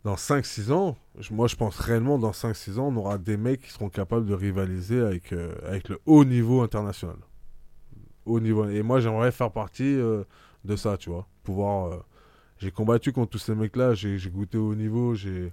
dans 0.04 0.16
5-6 0.16 0.72
ans, 0.72 0.96
moi 1.30 1.46
je 1.46 1.54
pense 1.54 1.78
réellement 1.78 2.18
dans 2.18 2.32
5-6 2.32 2.78
ans, 2.78 2.88
on 2.88 2.96
aura 2.96 3.18
des 3.18 3.36
mecs 3.36 3.62
qui 3.62 3.70
seront 3.70 3.88
capables 3.88 4.26
de 4.26 4.34
rivaliser 4.34 5.00
avec, 5.00 5.32
euh, 5.32 5.54
avec 5.64 5.88
le 5.88 6.00
haut 6.06 6.24
niveau 6.24 6.62
international. 6.62 7.16
Haut 8.26 8.40
niveau. 8.40 8.68
Et 8.68 8.82
moi 8.82 9.00
j'aimerais 9.00 9.30
faire 9.30 9.52
partie 9.52 9.84
euh, 9.84 10.24
de 10.64 10.74
ça, 10.76 10.96
tu 10.96 11.10
vois. 11.10 11.26
Pouvoir. 11.44 11.92
euh, 11.92 11.96
j'ai 12.58 12.70
combattu 12.70 13.12
contre 13.12 13.30
tous 13.30 13.38
ces 13.38 13.54
mecs-là, 13.54 13.94
j'ai 13.94 14.18
goûté 14.28 14.58
au 14.58 14.70
haut 14.70 14.74
niveau, 14.74 15.14
j'ai. 15.14 15.52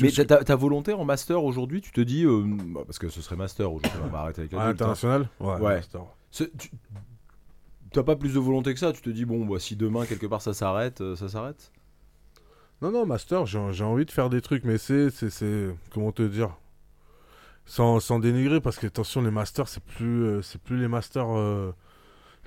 Mais 0.00 0.10
ta, 0.10 0.56
volonté 0.56 0.92
en 0.92 1.04
master 1.04 1.42
aujourd'hui, 1.42 1.80
tu 1.80 1.90
te 1.90 2.00
dis, 2.00 2.24
bah, 2.24 2.82
parce 2.86 2.98
que 2.98 3.08
ce 3.08 3.20
serait 3.20 3.36
master 3.36 3.72
aujourd'hui, 3.72 4.00
on 4.04 4.08
va 4.08 4.20
arrêter 4.20 4.42
avec 4.42 4.52
la 4.52 4.66
l'international 4.66 5.28
Ouais. 5.40 5.80
Tu 6.30 6.50
T'as 7.92 8.02
pas 8.02 8.16
plus 8.16 8.32
de 8.32 8.38
volonté 8.38 8.72
que 8.72 8.80
ça, 8.80 8.92
tu 8.92 9.02
te 9.02 9.10
dis, 9.10 9.26
bon, 9.26 9.44
bah, 9.44 9.58
si 9.58 9.76
demain 9.76 10.06
quelque 10.06 10.26
part 10.26 10.40
ça 10.40 10.54
s'arrête, 10.54 11.02
ça 11.14 11.28
s'arrête? 11.28 11.70
Non, 12.82 12.90
non, 12.90 13.06
master, 13.06 13.46
j'ai 13.46 13.84
envie 13.84 14.04
de 14.04 14.10
faire 14.10 14.28
des 14.28 14.40
trucs, 14.40 14.64
mais 14.64 14.76
c'est. 14.76 15.08
Comment 15.90 16.10
te 16.10 16.22
dire? 16.22 16.56
Sans, 17.64 18.18
dénigrer, 18.18 18.60
parce 18.60 18.76
que 18.76 18.88
attention, 18.88 19.22
les 19.22 19.30
masters, 19.30 19.68
c'est 19.68 19.82
plus, 19.84 20.24
euh, 20.24 20.40
plus 20.64 20.78
les 20.78 20.88
masters. 20.88 21.30
euh, 21.30 21.72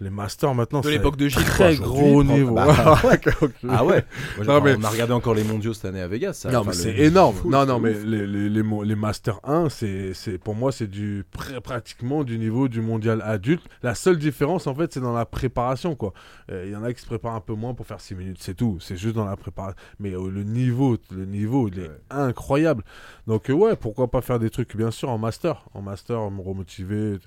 les 0.01 0.09
masters 0.09 0.53
maintenant, 0.53 0.81
De 0.81 0.85
c'est 0.87 0.91
l'époque 0.91 1.15
de 1.15 1.27
Gilles, 1.29 1.43
très 1.45 1.75
gros 1.77 2.01
aujourd'hui, 2.19 2.33
niveau. 2.33 2.55
bah, 2.55 2.99
Ok. 3.41 3.51
Ah 3.69 3.85
ouais 3.85 4.03
Moi, 4.37 4.45
Non, 4.45 4.61
mais- 4.61 4.75
On 4.77 4.83
a 4.83 4.89
regardé 4.89 5.13
encore 5.13 5.33
les 5.33 5.43
mondiaux 5.45 5.73
cette 5.73 5.85
année 5.85 6.01
à 6.01 6.07
Vegas. 6.07 6.33
Ça, 6.33 6.51
Non, 6.51 6.59
enfin, 6.59 6.71
mais 6.71 6.75
le- 6.75 6.81
c'est 6.97 6.97
énorme. 7.05 7.35
fou, 7.35 7.49
non, 7.49 7.65
non, 7.65 7.79
mais 7.79 7.93
les, 7.93 8.27
les, 8.27 8.49
les, 8.49 8.63
les 8.83 8.95
Master 8.95 9.39
1, 9.45 9.69
c'est, 9.69 10.13
c'est, 10.13 10.37
pour 10.37 10.53
moi, 10.53 10.71
c'est 10.73 10.87
du 10.87 11.23
pr- 11.33 11.61
pratiquement 11.61 12.23
du 12.25 12.37
niveau 12.37 12.67
du 12.67 12.81
mondial 12.81 13.21
adulte. 13.23 13.63
La 13.83 13.95
seule 13.95 14.17
différence, 14.19 14.67
en 14.67 14.75
fait, 14.75 14.93
c'est 14.93 14.99
dans 14.99 15.13
la 15.13 15.25
préparation, 15.25 15.95
quoi. 15.95 16.13
Euh, 16.51 16.63
Il 16.65 16.71
y 16.73 16.75
en 16.75 16.83
a 16.83 16.91
qui 16.93 17.01
se 17.01 17.05
préparent 17.07 17.35
un 17.35 17.41
peu 17.41 17.53
moins 17.53 17.73
pour 17.73 17.85
faire 17.87 18.01
6 18.01 18.15
minutes, 18.15 18.37
c'est 18.41 18.53
tout. 18.55 18.77
C'est 18.81 18.97
juste 18.97 19.15
dans 19.15 19.25
la 19.25 19.37
préparation. 19.37 19.77
Mais 19.99 20.11
euh, 20.13 20.29
le 20.29 20.43
niveau, 20.43 20.97
le 21.11 21.25
niveau, 21.25 21.69
il 21.69 21.79
est 21.79 21.83
Ouais. 21.87 21.99
incroyable. 22.09 22.83
Donc, 23.27 23.49
euh, 23.49 23.53
ouais, 23.53 23.75
pourquoi 23.77 24.09
pas 24.11 24.21
faire 24.21 24.39
des 24.39 24.49
trucs, 24.49 24.75
bien 24.75 24.91
sûr, 24.91 25.09
en 25.09 25.17
Master. 25.17 25.63
En 25.73 25.81
Master, 25.81 26.29
me 26.31 26.41
remotiver 26.41 27.17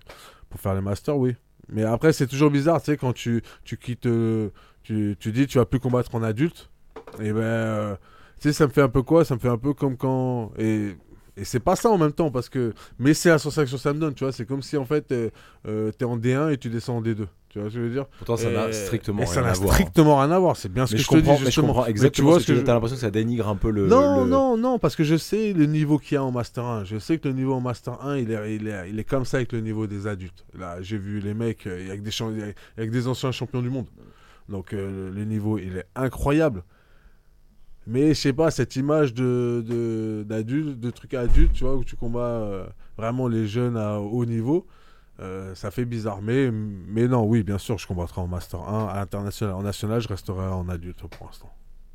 pour 0.50 0.60
faire 0.60 0.74
les 0.74 0.80
Masters, 0.82 1.16
oui. 1.16 1.34
Mais 1.70 1.84
après, 1.84 2.12
c'est 2.12 2.26
toujours 2.26 2.50
bizarre, 2.50 2.80
tu 2.80 2.92
sais, 2.92 2.96
quand 2.96 3.12
tu, 3.12 3.42
tu 3.64 3.76
quittes, 3.76 4.06
euh, 4.06 4.50
tu, 4.82 5.16
tu 5.20 5.32
dis 5.32 5.46
tu 5.46 5.58
vas 5.58 5.66
plus 5.66 5.80
combattre 5.80 6.14
en 6.14 6.22
adulte, 6.22 6.70
et 7.20 7.32
ben, 7.32 7.40
euh, 7.40 7.96
tu 8.40 8.48
sais, 8.48 8.52
ça 8.52 8.66
me 8.66 8.72
fait 8.72 8.82
un 8.82 8.88
peu 8.88 9.02
quoi? 9.02 9.24
Ça 9.24 9.34
me 9.34 9.40
fait 9.40 9.48
un 9.48 9.58
peu 9.58 9.74
comme 9.74 9.96
quand. 9.96 10.52
Et, 10.58 10.94
et 11.36 11.44
c'est 11.44 11.60
pas 11.60 11.76
ça 11.76 11.90
en 11.90 11.98
même 11.98 12.12
temps, 12.12 12.30
parce 12.30 12.48
que. 12.48 12.72
Mais 12.98 13.14
c'est 13.14 13.28
la 13.28 13.38
sensation 13.38 13.76
que 13.76 13.82
ça 13.82 13.92
me 13.92 13.98
donne, 14.00 14.14
tu 14.14 14.24
vois. 14.24 14.32
C'est 14.32 14.46
comme 14.46 14.62
si 14.62 14.76
en 14.76 14.84
fait, 14.84 15.12
euh, 15.12 15.92
t'es 15.92 16.04
en 16.04 16.16
D1 16.18 16.52
et 16.52 16.58
tu 16.58 16.70
descends 16.70 16.98
en 16.98 17.02
D2. 17.02 17.26
Tu 17.58 17.62
vois 17.62 17.70
ce 17.70 17.74
que 17.74 17.80
je 17.80 17.84
veux 17.86 17.92
dire 17.92 18.06
Pourtant, 18.18 18.36
ça 18.36 18.50
n'a 18.50 18.72
strictement 18.72 19.22
rien 19.24 19.26
ça 19.32 19.42
n'a 19.42 19.50
à 19.50 19.52
voir. 19.54 19.72
strictement 19.74 20.18
rien 20.20 20.30
à 20.30 20.38
voir. 20.38 20.56
C'est 20.56 20.72
bien 20.72 20.86
ce 20.86 20.92
Mais 20.92 20.98
que 20.98 21.02
je 21.02 21.08
te 21.08 21.14
comprends, 21.16 21.32
mais 21.32 21.50
je 21.50 21.60
Mais 21.60 21.90
exactement 21.90 22.30
vois 22.30 22.40
ce 22.40 22.46
que, 22.46 22.54
je- 22.54 22.60
tu 22.62 22.70
as 22.70 22.74
l'impression 22.74 22.96
que 22.96 23.00
ça 23.00 23.10
dénigre 23.10 23.48
un 23.48 23.56
peu 23.56 23.70
le. 23.70 23.86
non, 23.88 24.24
le- 24.24 24.30
non, 24.30 24.56
non, 24.56 24.78
parce 24.78 24.96
que 24.96 25.04
je 25.04 25.16
sais 25.16 25.52
le 25.52 25.66
niveau 25.66 25.98
qu'il 25.98 26.14
y 26.14 26.18
a 26.18 26.22
en 26.24 26.30
Master 26.30 26.64
1. 26.64 26.84
Je 26.84 26.98
sais 26.98 27.18
que 27.18 27.28
le 27.28 27.34
niveau 27.34 27.52
en 27.54 27.60
Master 27.60 27.98
1, 28.04 28.16
il 28.18 28.30
est, 28.30 28.56
il 28.56 28.68
est, 28.68 28.90
il 28.90 28.98
est 28.98 29.04
comme 29.04 29.24
ça 29.24 29.38
avec 29.38 29.52
le 29.52 29.60
niveau 29.60 29.86
des 29.86 30.06
adultes. 30.06 30.46
Là, 30.58 30.76
j'ai 30.80 30.98
vu 30.98 31.20
les 31.20 31.34
mecs 31.34 31.66
euh, 31.66 31.88
avec 31.88 32.02
des, 32.02 32.10
avec 32.76 32.90
des 32.90 33.08
anciens 33.08 33.32
champions 33.32 33.60
du 33.62 33.70
monde. 33.70 33.86
Donc, 34.48 34.72
euh, 34.72 35.10
le 35.14 35.24
niveau, 35.24 35.58
il 35.58 35.76
est 35.76 35.86
incroyable. 35.96 36.62
Mais 37.86 38.08
je 38.08 38.20
sais 38.20 38.32
pas, 38.34 38.50
cette 38.50 38.76
image 38.76 39.14
de, 39.14 39.64
de, 39.66 40.22
d'adulte, 40.28 40.78
de 40.78 40.90
truc 40.90 41.14
adulte, 41.14 41.52
tu 41.54 41.64
vois, 41.64 41.74
où 41.74 41.84
tu 41.84 41.96
combats 41.96 42.20
euh, 42.20 42.66
vraiment 42.98 43.28
les 43.28 43.46
jeunes 43.46 43.76
à 43.78 43.98
haut 43.98 44.26
niveau, 44.26 44.66
euh, 45.20 45.54
ça 45.54 45.70
fait 45.70 45.84
bizarre. 45.84 46.22
Mais, 46.22 46.50
mais 46.50 47.08
non, 47.08 47.24
oui, 47.24 47.42
bien 47.42 47.58
sûr, 47.58 47.78
je 47.78 47.86
combattrai 47.86 48.20
en 48.20 48.26
Master 48.28 48.60
1 48.60 48.86
à 48.88 49.00
international. 49.00 49.54
En 49.54 49.62
national, 49.62 50.00
je 50.00 50.08
resterai 50.08 50.46
en 50.46 50.68
adulte 50.68 51.06
pour 51.08 51.26
l'instant. 51.26 51.50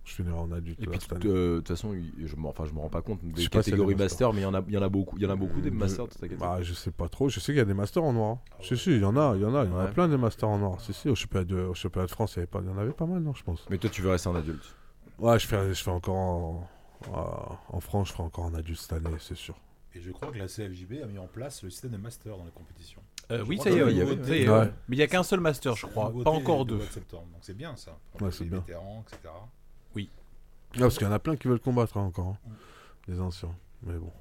Je 0.06 0.16
finirai 0.16 0.36
en 0.38 0.52
adulte. 0.52 0.82
Et 0.84 0.86
puis, 0.86 1.00
cette 1.00 1.14
année. 1.14 1.26
euh, 1.28 1.52
de 1.54 1.58
toute 1.60 1.70
façon, 1.70 1.96
je, 2.26 2.36
m'en- 2.36 2.50
enfin, 2.50 2.66
je 2.66 2.74
me 2.74 2.80
rends 2.80 2.90
pas 2.90 3.02
compte 3.02 3.20
Je 3.24 3.28
des 3.28 3.44
des 3.44 3.48
catégories 3.48 3.96
masters. 3.96 4.28
master, 4.30 4.34
mais 4.34 4.42
il 4.42 4.44
y 4.44 4.46
en 4.46 4.54
a, 4.54 4.62
il 4.68 4.74
y 4.74 4.78
en 4.78 4.82
a 4.82 4.90
beaucoup. 4.90 5.16
Il 5.18 5.24
y 5.24 5.26
en 5.26 5.30
a 5.30 5.36
beaucoup 5.38 5.62
des 5.62 5.70
Euh, 5.70 5.74
masters 5.74 6.08
de. 6.08 6.36
Bah, 6.36 6.58
je 6.62 6.74
sais 6.74 6.92
pas 6.92 7.08
trop. 7.08 7.30
Je 7.30 7.40
sais 7.40 7.54
qu'il 7.54 7.56
y 7.56 7.62
a 7.62 7.66
des 7.66 7.74
masters 7.74 8.04
en 8.04 8.12
noir. 8.12 8.32
hein. 8.32 8.40
si, 8.62 8.76
si, 8.78 8.92
il 8.92 9.02
y 9.02 9.06
en 9.06 9.16
a, 9.16 9.34
il 9.38 9.42
y 9.42 9.46
en 9.46 9.56
a, 9.56 9.64
il 9.64 9.70
y 9.72 9.74
en 9.74 9.80
a 9.80 9.86
Ouais. 9.86 9.92
plein 9.92 10.10
des 10.10 10.18
masters 10.18 10.50
en 10.50 10.58
noir. 10.58 10.82
Si, 10.82 10.92
si, 10.94 11.08
au 11.08 11.16
championnat 11.16 11.46
de, 11.46 11.56
au 11.56 11.74
championnat 11.74 12.08
de 12.08 12.12
France, 12.12 12.34
il 12.34 12.36
y, 12.36 12.40
avait 12.40 12.48
pas, 12.48 12.60
il 12.62 12.68
y 12.68 12.70
en 12.70 12.78
avait 12.78 12.92
pas 12.92 13.06
mal, 13.06 13.22
non, 13.22 13.34
je 13.34 13.44
pense. 13.44 13.66
Mais 13.70 13.78
toi, 13.78 13.90
tu 13.90 14.02
veux 14.02 14.10
rester 14.10 14.28
en 14.28 14.36
adulte? 14.36 14.76
Ouais, 15.20 15.40
je 15.40 15.48
fais, 15.48 15.74
je 15.74 15.82
fais 15.82 15.92
encore 15.92 16.16
en, 16.18 16.70
en- 17.14 17.58
en 17.70 17.80
France, 17.80 18.10
je 18.10 18.14
ferai 18.14 18.24
encore 18.24 18.44
en 18.44 18.54
adulte 18.56 18.80
cette 18.80 18.94
année, 18.94 19.16
c'est 19.20 19.38
sûr. 19.38 19.56
Et 19.96 20.02
je 20.02 20.12
crois 20.12 20.32
que 20.32 20.38
la 20.38 20.48
CFJB 20.48 21.02
a 21.04 21.06
mis 21.06 21.18
en 21.20 21.28
place 21.28 21.64
le 21.64 21.70
système 21.70 21.92
de 21.92 21.98
master 21.98 22.36
dans 22.38 22.44
les 22.46 22.52
compétitions. 22.52 23.02
Euh, 23.34 23.44
oui, 23.48 23.58
ça 23.58 23.70
y 23.70 23.78
est, 23.78 23.84
oui, 23.84 23.96
nouveauté, 24.00 24.24
ça 24.28 24.36
y 24.36 24.42
est, 24.44 24.50
Ouais. 24.50 24.60
ouais. 24.60 24.74
Mais 24.88 24.96
il 24.96 25.00
n'y 25.00 25.04
a 25.04 25.08
qu'un 25.08 25.24
seul 25.24 25.40
master, 25.40 25.76
je 25.76 25.86
crois. 25.88 26.12
Pas 26.24 26.30
encore 26.32 26.66
deux. 26.66 26.76
mois 26.76 26.86
de 26.86 26.92
septembre. 26.92 27.28
Donc 27.32 27.42
c'est 27.42 27.58
bien 27.58 27.76
ça. 27.76 27.98
Pour 28.12 28.22
Ouais, 28.24 28.28
les 28.30 28.34
c'est 28.38 28.46
bien. 28.46 28.60
vétérans, 28.60 29.04
etc. 29.08 29.34
Ah, 30.76 30.80
parce 30.80 30.98
qu'il 30.98 31.06
y 31.06 31.10
en 31.10 31.14
a 31.14 31.20
plein 31.20 31.36
qui 31.36 31.48
veulent 31.48 31.60
combattre 31.60 31.98
hein, 31.98 32.02
encore, 32.02 32.30
hein. 32.30 32.52
les 33.08 33.20
anciens. 33.22 33.56
Mais 33.84 33.94
bon. 33.94 34.12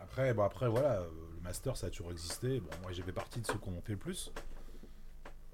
Après, 0.00 0.34
bon, 0.34 0.42
après 0.42 0.68
voilà, 0.68 0.94
euh, 1.00 1.08
le 1.36 1.40
master 1.42 1.76
ça 1.76 1.86
a 1.86 1.90
toujours 1.90 2.10
existé. 2.10 2.58
Bon, 2.58 2.70
moi 2.82 2.90
j'ai 2.92 3.02
fait 3.02 3.12
partie 3.12 3.40
de 3.40 3.46
ceux 3.46 3.52
ont 3.54 3.80
fait 3.82 3.92
le 3.92 3.98
plus. 3.98 4.32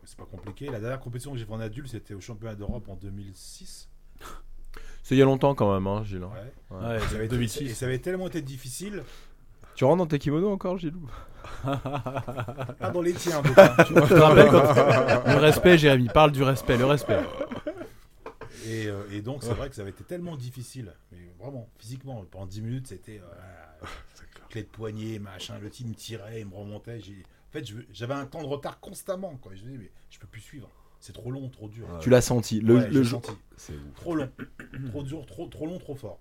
C'est 0.04 0.16
pas 0.16 0.24
compliqué. 0.24 0.70
La 0.70 0.80
dernière 0.80 1.00
compétition 1.00 1.32
que 1.32 1.38
j'ai 1.38 1.44
fait 1.44 1.52
en 1.52 1.60
adulte, 1.60 1.88
c'était 1.88 2.14
au 2.14 2.20
championnat 2.20 2.54
d'Europe 2.54 2.88
en 2.88 2.96
2006. 2.96 3.88
C'est 5.02 5.14
il 5.14 5.18
y 5.18 5.22
a 5.22 5.26
longtemps 5.26 5.54
quand 5.54 5.72
même, 5.74 5.86
hein, 5.86 6.02
Gilles. 6.04 6.24
Ouais. 6.24 6.52
Ouais. 6.70 6.76
Ouais, 6.78 7.00
Ça 7.00 7.14
avait, 7.16 7.26
été- 7.26 7.28
2006. 7.36 7.62
et 7.70 7.74
ça 7.74 7.84
avait 7.86 7.98
tellement 7.98 8.26
été 8.28 8.40
difficile. 8.40 9.02
Tu 9.74 9.84
rentres 9.84 9.98
dans 9.98 10.06
tes 10.06 10.18
kimonos 10.18 10.50
encore, 10.52 10.78
Gilles 10.78 10.92
Pas 11.64 12.90
dans 12.92 13.02
les 13.02 13.12
tiens, 13.12 13.38
en 13.38 13.42
tout 13.42 13.54
cas. 13.54 13.74
Je 13.78 13.94
te 13.94 14.14
rappelle 14.14 14.48
quand- 14.48 15.32
Le 15.34 15.38
respect, 15.38 15.78
Jérémy, 15.78 16.08
parle 16.08 16.32
du 16.32 16.42
respect, 16.42 16.76
le 16.76 16.84
respect. 16.86 17.20
Et, 18.66 18.86
euh, 18.86 19.02
et 19.10 19.20
donc, 19.20 19.42
c'est 19.42 19.52
vrai 19.52 19.68
que 19.68 19.74
ça 19.74 19.82
avait 19.82 19.90
été 19.90 20.04
tellement 20.04 20.36
difficile. 20.36 20.92
Mais 21.12 21.18
vraiment, 21.38 21.68
physiquement, 21.78 22.24
pendant 22.30 22.46
10 22.46 22.62
minutes, 22.62 22.86
c'était 22.88 23.20
euh, 23.20 23.86
clé 24.48 24.62
de 24.62 24.68
poignet, 24.68 25.18
machin. 25.18 25.58
Le 25.60 25.68
team 25.70 25.94
tirait, 25.94 26.40
il 26.40 26.46
me 26.46 26.54
remontait. 26.54 27.00
j'ai- 27.00 27.22
En 27.50 27.52
fait, 27.52 27.64
je- 27.66 27.74
j'avais 27.92 28.14
un 28.14 28.26
temps 28.26 28.42
de 28.42 28.46
retard 28.48 28.80
constamment. 28.80 29.36
Quoi. 29.42 29.52
Je 29.54 29.62
me 29.62 29.66
disais, 29.68 29.78
mais 29.78 29.90
je 30.10 30.18
peux 30.18 30.26
plus 30.26 30.40
suivre. 30.40 30.68
C'est 31.00 31.12
trop 31.12 31.30
long, 31.30 31.48
trop 31.50 31.68
dur. 31.68 31.86
Tu 32.00 32.08
l'as 32.08 32.22
senti. 32.22 32.60
Le, 32.60 32.76
Ouais, 32.76 32.86
le 32.88 33.02
j'ai 33.02 33.04
jour- 33.04 33.24
senti. 33.24 33.38
C'est 33.58 33.74
ouf. 33.74 33.94
Trop 33.96 34.14
long, 34.14 34.30
trop 34.90 35.02
dur, 35.02 35.26
trop, 35.26 35.46
trop 35.48 35.66
long, 35.66 35.78
trop 35.78 35.94
fort. 35.94 36.18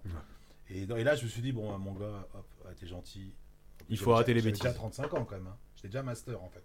Et, 0.69 0.85
dans- 0.85 0.97
et 0.97 1.03
là, 1.05 1.15
je 1.15 1.23
me 1.23 1.29
suis 1.29 1.41
dit, 1.41 1.53
bon, 1.53 1.77
mon 1.77 1.93
gars, 1.93 2.27
hop, 2.33 2.45
ah, 2.65 2.69
t'es 2.77 2.87
gentil. 2.87 3.31
Il 3.89 3.97
faut 3.97 4.13
arrêter 4.13 4.33
les 4.33 4.41
bêtises. 4.41 4.61
déjà 4.61 4.73
35 4.73 5.13
ans 5.13 5.25
quand 5.25 5.35
même. 5.35 5.47
hein. 5.47 5.57
J'étais 5.75 5.87
déjà 5.89 6.03
master 6.03 6.41
en 6.41 6.49
fait. 6.49 6.63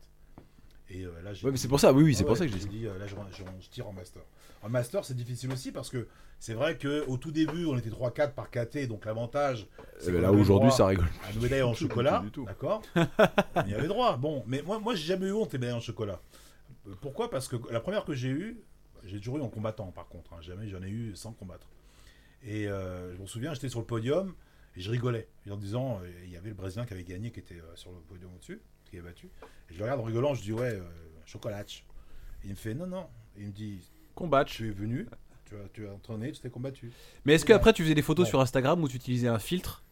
Et 0.90 1.05
euh, 1.05 1.11
là, 1.23 1.35
j'ai 1.35 1.45
Ouais, 1.45 1.51
mais 1.51 1.59
c'est 1.59 1.69
pour 1.69 1.81
ça, 1.81 1.93
oui, 1.93 2.03
oui, 2.03 2.15
c'est 2.15 2.23
Ah 2.23 2.24
pour 2.24 2.32
ouais, 2.32 2.39
ça 2.39 2.47
que 2.47 2.53
je 2.53 2.57
j'ai 2.57 2.65
dis. 2.66 2.78
dit, 2.78 2.86
euh, 2.86 2.97
là, 2.99 3.07
je, 3.07 3.15
je- 3.36 3.43
je 3.61 3.69
tire 3.69 3.86
en 3.86 3.93
master. 3.93 4.23
En 4.62 4.70
master, 4.70 5.05
c'est 5.05 5.15
difficile 5.15 5.53
aussi 5.53 5.70
parce 5.70 5.90
que 5.90 6.09
c'est 6.40 6.55
vrai 6.55 6.78
qu'au 6.78 7.16
tout 7.19 7.31
début, 7.31 7.66
on 7.66 7.77
était 7.77 7.90
3-4 7.90 8.32
par 8.32 8.51
KT, 8.51 8.86
donc 8.89 9.05
l'avantage. 9.05 9.66
c'est 10.01 10.12
qu'on 10.12 10.20
là, 10.20 10.32
aujourd'hui, 10.32 10.73
ça 10.73 10.86
rigole. 10.86 11.05
à 11.27 11.32
une 11.32 11.43
médaille 11.43 11.62
en 11.62 11.74
chocolat, 11.74 12.24
d'accord? 12.47 12.81
On 12.97 13.66
y 13.66 13.74
avait 13.74 13.86
droit. 13.89 14.16
Bon, 14.16 14.43
mais 14.47 14.62
moi, 14.62 14.78
moi 14.78 14.95
j'ai 14.95 15.05
jamais 15.05 15.27
eu 15.27 15.32
honte 15.32 15.51
des 15.51 15.59
médailles 15.59 15.77
en 15.77 15.81
chocolat. 15.81 16.20
Euh, 16.89 16.95
Pourquoi? 17.03 17.28
Parce 17.31 17.49
que 17.49 17.57
la 17.70 17.81
première 17.81 18.05
que 18.07 18.15
j'ai 18.15 18.28
eue, 18.31 18.59
j'ai 19.05 19.19
toujours 19.19 19.36
eu 19.39 19.43
en 19.43 19.49
combattant 19.49 19.93
par 19.93 20.09
contre. 20.09 20.32
hein. 20.32 20.39
Jamais 20.40 20.69
j'en 20.69 20.82
ai 20.82 20.89
eu 20.89 21.15
sans 21.16 21.32
combattre. 21.32 21.66
Et 22.43 22.66
euh, 22.66 23.15
je 23.15 23.20
me 23.20 23.27
souviens, 23.27 23.53
j'étais 23.53 23.69
sur 23.69 23.81
le 23.81 23.85
podium 23.86 24.32
et 24.78 24.80
je 24.80 24.90
rigolais 24.90 25.26
en 25.50 25.56
disant, 25.56 26.00
euh, 26.02 26.09
il 26.24 26.30
y 26.30 26.36
avait 26.36 26.48
le 26.50 26.55
Brésilien 26.55 26.86
qui 26.86 26.94
avait 26.94 27.05
gagné, 27.05 27.30
qui 27.30 27.40
était 27.40 27.56
euh, 27.56 27.74
sur 27.74 27.90
le 27.90 27.98
podium 27.98 28.30
au-dessus, 28.34 28.60
qui 28.88 28.96
avait 28.98 29.09
battu. 29.09 29.26
Et 29.70 29.74
je 29.74 29.78
le 29.78 29.84
regarde 29.84 30.00
en 30.00 30.05
rigolant, 30.05 30.34
je 30.34 30.42
dis 30.42 30.52
ouais, 30.52 30.72
euh, 30.74 30.82
chocolatch. 31.26 31.84
il 32.44 32.50
me 32.50 32.55
fait 32.55 32.74
non, 32.74 32.86
non. 32.86 33.06
Il 33.36 33.46
me 33.46 33.52
dit 33.52 33.80
Combatch. 34.14 34.56
tu 34.56 34.68
es 34.68 34.70
venu, 34.70 35.06
tu 35.46 35.55
as, 35.56 35.68
tu 35.72 35.86
as 35.88 35.92
entraîné, 35.92 36.32
tu 36.32 36.40
t'es 36.40 36.50
combattu. 36.50 36.90
Mais 37.24 37.34
est-ce 37.34 37.44
qu'après 37.44 37.72
tu 37.72 37.82
faisais 37.82 37.94
des 37.94 38.02
photos 38.02 38.24
Ouais. 38.26 38.30
sur 38.30 38.40
Instagram 38.40 38.82
où 38.82 38.88
tu 38.88 38.96
utilisais 38.96 39.28
un 39.28 39.38
filtre 39.38 39.82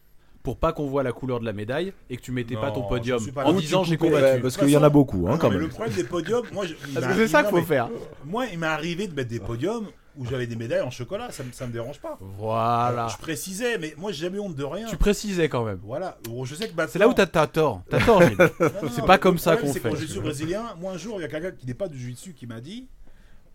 pour 0.43 0.57
pas 0.57 0.71
qu'on 0.71 0.87
voit 0.87 1.03
la 1.03 1.11
couleur 1.11 1.39
de 1.41 1.45
la 1.45 1.51
médaille 1.53 1.91
et 2.09 2.15
que 2.15 2.21
tu 2.21 2.31
mettais 2.31 2.55
pas 2.55 2.71
ton 2.71 2.87
podium 2.87 3.19
pas 3.31 3.43
en 3.45 3.53
disant 3.53 3.83
j'ai 3.83 3.97
combattu 3.97 4.23
ouais, 4.23 4.39
Parce 4.41 4.55
qu'il 4.57 4.69
y 4.69 4.77
en 4.77 4.83
a 4.83 4.89
beaucoup, 4.89 5.27
hein, 5.27 5.31
Ah 5.31 5.33
non, 5.33 5.37
quand 5.39 5.49
mais 5.49 5.55
même. 5.55 5.63
le 5.65 5.69
problème 5.69 5.93
des 5.95 6.03
podiums, 6.05 6.45
moi, 6.53 6.65
je- 6.65 6.73
il 6.87 6.93
Parce 6.93 7.05
m'a- 7.05 7.11
que 7.13 7.17
c'est 7.17 7.27
ça 7.27 7.43
qu'il 7.43 7.51
faut 7.51 7.61
faire. 7.63 7.89
Moi, 8.23 8.45
il 8.47 8.59
m'est 8.59 8.67
arrivé 8.67 9.07
de 9.07 9.13
mettre 9.13 9.29
des 9.29 9.39
podiums 9.41 9.87
où 10.17 10.25
j'avais 10.25 10.47
des 10.47 10.55
médailles 10.55 10.81
en 10.81 10.89
chocolat, 10.91 11.31
ça, 11.31 11.43
me- 11.43 11.51
ça 11.51 11.67
me 11.67 11.71
dérange 11.73 11.99
pas. 11.99 12.17
Voilà. 12.19 13.07
Je 13.09 13.17
précisais, 13.17 13.77
mais 13.77 13.93
moi, 13.97 14.11
j'ai 14.11 14.25
jamais 14.25 14.39
honte 14.39 14.55
de 14.55 14.63
rien. 14.63 14.87
Tu 14.87 14.97
précisais 14.97 15.49
quand 15.49 15.63
même. 15.63 15.79
Voilà, 15.83 16.17
je 16.43 16.55
sais 16.55 16.67
que 16.67 16.75
maintenant- 16.75 16.91
C'est 16.91 16.99
là 16.99 17.07
où 17.07 17.13
t'as 17.13 17.25
t'as 17.27 17.47
tort. 17.47 17.81
T'as 17.89 18.03
tort, 18.05 18.21
Gilles. 18.21 18.37
C'est 18.91 19.05
pas 19.05 19.17
comme 19.17 19.37
ça 19.37 19.57
qu'on 19.57 19.71
c'est 19.73 19.79
fait. 19.79 19.89
Quand 19.89 19.95
je 19.95 20.05
suis 20.05 20.19
brésilien, 20.19 20.75
moi 20.79 20.93
un 20.93 20.97
jour, 20.97 21.19
il 21.19 21.21
y 21.21 21.25
a 21.25 21.29
quelqu'un 21.29 21.51
qui 21.51 21.65
n'est 21.65 21.73
pas 21.73 21.87
du 21.87 21.97
jiu-jitsu 21.97 22.33
qui 22.33 22.47
m'a 22.47 22.61
dit 22.61 22.87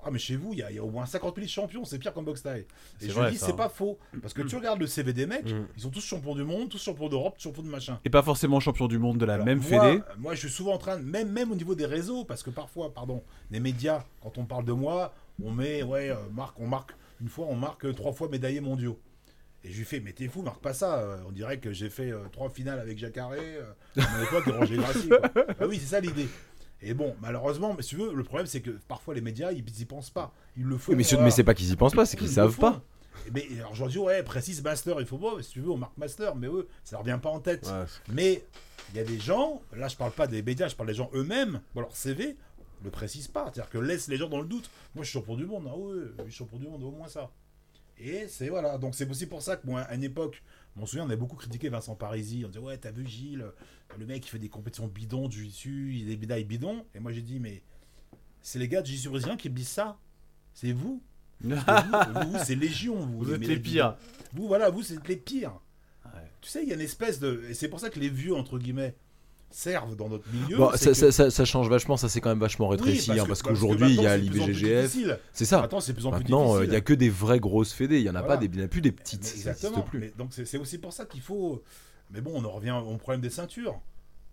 Ah, 0.04 0.10
mais 0.10 0.18
chez 0.18 0.34
vous, 0.34 0.52
il 0.52 0.58
y, 0.58 0.62
a- 0.64 0.70
il 0.72 0.74
y 0.74 0.78
a 0.80 0.82
au 0.82 0.90
moins 0.90 1.06
50 1.06 1.36
000 1.36 1.46
champions, 1.46 1.84
c'est 1.84 1.96
pire 1.96 2.12
qu'en 2.12 2.24
boxe 2.24 2.42
taille. 2.42 2.66
Et 3.00 3.06
je 3.06 3.12
vrai, 3.12 3.26
lui 3.26 3.32
dis 3.34 3.38
C'est 3.38 3.52
hein. 3.52 3.54
pas 3.54 3.68
faux. 3.68 4.00
Parce 4.20 4.34
que 4.34 4.42
tu 4.42 4.56
regardes 4.56 4.80
le 4.80 4.88
CV 4.88 5.12
des 5.12 5.26
mecs, 5.26 5.44
Mm. 5.48 5.66
ils 5.76 5.82
sont 5.82 5.90
tous 5.90 6.00
champions 6.04 6.34
du 6.34 6.42
monde, 6.42 6.68
tous 6.70 6.82
champions 6.82 7.08
d'Europe, 7.08 7.36
champions 7.38 7.62
de 7.62 7.68
machin. 7.68 8.00
Et 8.04 8.10
pas 8.10 8.22
forcément 8.24 8.58
champion 8.58 8.88
du 8.88 8.98
monde 8.98 9.18
de 9.18 9.24
la 9.24 9.34
Alors, 9.34 9.46
même 9.46 9.60
moi, 9.70 9.80
fédé. 9.84 10.02
Moi, 10.18 10.34
je 10.34 10.40
suis 10.40 10.50
souvent 10.50 10.72
en 10.74 10.78
train, 10.78 10.96
de, 10.96 11.04
même, 11.04 11.30
même 11.30 11.52
au 11.52 11.54
niveau 11.54 11.76
des 11.76 11.86
réseaux, 11.86 12.24
parce 12.24 12.42
que 12.42 12.50
parfois, 12.50 12.92
pardon, 12.92 13.22
les 13.52 13.60
médias, 13.60 14.02
quand 14.20 14.38
on 14.38 14.44
parle 14.44 14.64
de 14.64 14.72
moi, 14.72 15.14
on 15.42 15.50
met, 15.50 15.82
ouais, 15.82 16.10
euh, 16.10 16.16
marque, 16.32 16.58
on 16.60 16.66
marque, 16.66 16.92
une 17.20 17.28
fois, 17.28 17.46
on 17.48 17.56
marque 17.56 17.84
euh, 17.84 17.92
trois 17.92 18.12
fois 18.12 18.28
médaillés 18.28 18.60
mondiaux. 18.60 18.98
Et 19.64 19.70
je 19.70 19.78
lui 19.78 19.84
fais, 19.84 20.00
mais 20.00 20.12
t'es 20.12 20.26
fou, 20.28 20.42
marque 20.42 20.60
pas 20.60 20.74
ça. 20.74 20.98
euh, 20.98 21.16
on 21.26 21.32
dirait 21.32 21.58
que 21.58 21.72
j'ai 21.72 21.88
fait 21.88 22.10
euh, 22.10 22.24
trois 22.32 22.50
finales 22.50 22.80
avec 22.80 22.98
Jacare, 22.98 23.30
euh, 23.34 23.62
à 23.96 24.00
et 24.00 24.50
Roger 24.52 24.76
Gracie. 24.76 25.08
quoi. 25.08 25.20
Bah 25.58 25.66
oui, 25.68 25.78
c'est 25.80 25.86
ça 25.86 26.00
l'idée. 26.00 26.28
Et 26.80 26.94
bon, 26.94 27.14
malheureusement, 27.20 27.74
mais 27.76 27.82
si 27.82 27.90
tu 27.90 27.96
veux, 27.96 28.12
le 28.12 28.24
problème, 28.24 28.46
c'est 28.46 28.60
que 28.60 28.72
parfois 28.88 29.14
les 29.14 29.20
médias, 29.20 29.52
ils 29.52 29.80
y 29.80 29.84
pensent 29.84 30.10
pas. 30.10 30.34
Ils 30.56 30.64
le 30.64 30.76
font. 30.78 30.92
Oui, 30.92 30.98
mais, 30.98 31.04
voilà. 31.04 31.24
mais 31.24 31.30
c'est 31.30 31.44
pas 31.44 31.54
qu'ils 31.54 31.70
y 31.70 31.76
pensent 31.76 31.94
pas, 31.94 32.06
c'est 32.06 32.16
qu'ils 32.16 32.28
savent 32.28 32.56
pas. 32.58 32.82
Et 33.36 33.60
alors 33.60 33.74
je 33.74 33.80
leur 33.82 33.88
dis, 33.88 33.98
ouais, 33.98 34.22
précise 34.24 34.62
master, 34.64 35.00
il 35.00 35.06
faut 35.06 35.18
pas, 35.18 35.40
si 35.42 35.50
tu 35.52 35.60
veux, 35.60 35.70
on 35.70 35.76
marque 35.76 35.96
master, 35.96 36.34
mais 36.34 36.48
eux, 36.48 36.66
ça 36.82 36.96
leur 36.96 37.04
vient 37.04 37.18
pas 37.18 37.28
en 37.28 37.38
tête. 37.38 37.66
Ouais, 37.66 37.84
Mais 38.08 38.42
il 38.92 38.96
y 38.96 39.00
a 39.00 39.04
des 39.04 39.20
gens, 39.20 39.62
là 39.76 39.86
je 39.86 39.96
parle 39.96 40.10
pas 40.10 40.26
des 40.26 40.42
médias, 40.42 40.66
je 40.66 40.74
parle 40.74 40.88
des 40.88 40.94
gens 40.94 41.08
eux-mêmes, 41.14 41.60
bon, 41.74 41.82
leur 41.82 41.94
CV 41.94 42.36
le 42.84 42.90
précise 42.90 43.28
pas, 43.28 43.44
c'est-à-dire 43.44 43.70
que 43.70 43.78
laisse 43.78 44.08
les 44.08 44.16
gens 44.16 44.28
dans 44.28 44.40
le 44.40 44.46
doute. 44.46 44.70
Moi 44.94 45.04
je 45.04 45.10
suis 45.10 45.18
champion 45.18 45.36
du 45.36 45.46
monde, 45.46 45.68
ah 45.70 45.76
ouais, 45.76 46.02
je 46.18 46.22
suis 46.24 46.32
champion 46.32 46.58
du 46.58 46.68
monde, 46.68 46.82
au 46.82 46.90
moins 46.90 47.08
ça. 47.08 47.30
Et 47.98 48.26
c'est 48.28 48.48
voilà, 48.48 48.78
donc 48.78 48.94
c'est 48.94 49.08
aussi 49.08 49.26
pour 49.26 49.42
ça 49.42 49.56
que 49.56 49.66
moi 49.66 49.82
à 49.82 49.94
une 49.94 50.04
époque, 50.04 50.42
je 50.74 50.80
m'en 50.80 50.86
souviens, 50.86 51.04
on 51.04 51.08
avait 51.08 51.16
beaucoup 51.16 51.36
critiqué 51.36 51.68
Vincent 51.68 51.94
Parisi, 51.94 52.42
on 52.44 52.48
disait 52.48 52.60
ouais, 52.60 52.78
t'as 52.78 52.90
vu 52.90 53.06
Gilles, 53.06 53.46
le 53.98 54.06
mec 54.06 54.26
il 54.26 54.28
fait 54.28 54.38
des 54.38 54.48
compétitions 54.48 54.88
bidons 54.88 55.28
du 55.28 55.46
dessus, 55.46 55.94
il 55.94 56.06
des 56.06 56.16
médailles 56.16 56.44
bidons, 56.44 56.84
et 56.94 57.00
moi 57.00 57.12
j'ai 57.12 57.22
dit 57.22 57.38
mais 57.38 57.62
c'est 58.42 58.58
les 58.58 58.68
gars 58.68 58.82
de 58.82 58.86
Jiu-Jitsu 58.86 59.08
brésilien 59.08 59.36
qui 59.36 59.48
me 59.48 59.54
disent 59.54 59.68
ça, 59.68 59.98
c'est 60.52 60.72
vous. 60.72 61.02
Vous, 61.42 61.56
vous, 61.56 62.38
c'est 62.44 62.54
Légion, 62.54 62.94
vous. 62.94 63.18
Vous 63.24 63.32
êtes 63.32 63.44
les 63.44 63.58
pires. 63.58 63.96
Vous, 64.32 64.46
voilà, 64.46 64.70
vous, 64.70 64.84
c'est 64.84 65.04
les 65.08 65.16
pires. 65.16 65.58
Ouais. 66.04 66.20
Tu 66.40 66.48
sais, 66.48 66.62
il 66.62 66.68
y 66.68 66.72
a 66.72 66.76
une 66.76 66.80
espèce 66.80 67.18
de. 67.18 67.42
Et 67.48 67.54
c'est 67.54 67.66
pour 67.66 67.80
ça 67.80 67.90
que 67.90 67.98
les 67.98 68.08
vieux, 68.08 68.32
entre 68.32 68.60
guillemets, 68.60 68.94
servent 69.54 69.96
dans 69.96 70.08
notre 70.08 70.28
milieu. 70.32 70.56
Bon, 70.56 70.70
ça, 70.72 70.86
que- 70.86 70.94
ça- 70.94 71.12
ça- 71.12 71.30
ça 71.30 71.44
change 71.44 71.68
vachement, 71.68 71.96
ça 71.96 72.08
c'est 72.08 72.20
quand 72.20 72.28
même 72.30 72.38
vachement 72.38 72.68
rétréci, 72.68 73.12
hein, 73.12 73.24
parce 73.26 73.42
que 73.42 73.48
qu'aujourd'hui 73.48 73.90
il 73.94 74.02
y 74.02 74.06
a 74.06 74.16
l'IBGGF, 74.16 74.96
c'est 75.32 75.44
ça. 75.44 75.60
Maintenant, 75.60 75.80
c'est 75.80 75.92
plus 75.94 76.06
en 76.06 76.10
plus 76.10 76.18
Maintenant, 76.20 76.42
euh, 76.42 76.44
difficile. 76.60 76.64
il 76.66 76.70
n'y 76.70 76.76
a 76.76 76.80
que 76.80 76.94
des 76.94 77.08
vraies 77.10 77.40
grosses 77.40 77.72
fédés, 77.72 77.98
il 77.98 78.02
n'y 78.04 78.10
en 78.10 78.14
a 78.14 78.20
Voilà. 78.20 78.36
pas 78.36 78.36
des, 78.40 78.46
il 78.46 78.58
y 78.58 78.62
en 78.62 78.66
a 78.66 78.68
plus 78.68 78.80
des 78.80 78.92
petites, 78.92 79.20
Mais 79.22 79.26
ça 79.28 79.34
Exactement. 79.50 79.70
n'existe 79.78 79.90
plus. 79.90 79.98
Mais 80.00 80.12
donc, 80.16 80.32
c'est 80.32 80.58
aussi 80.58 80.78
pour 80.78 80.92
ça 80.92 81.04
qu'il 81.06 81.20
faut. 81.20 81.62
Mais 82.10 82.20
bon, 82.20 82.32
on 82.34 82.44
en 82.44 82.50
revient 82.50 82.72
au 82.72 82.96
problème 82.98 83.20
des 83.20 83.30
ceintures. 83.30 83.80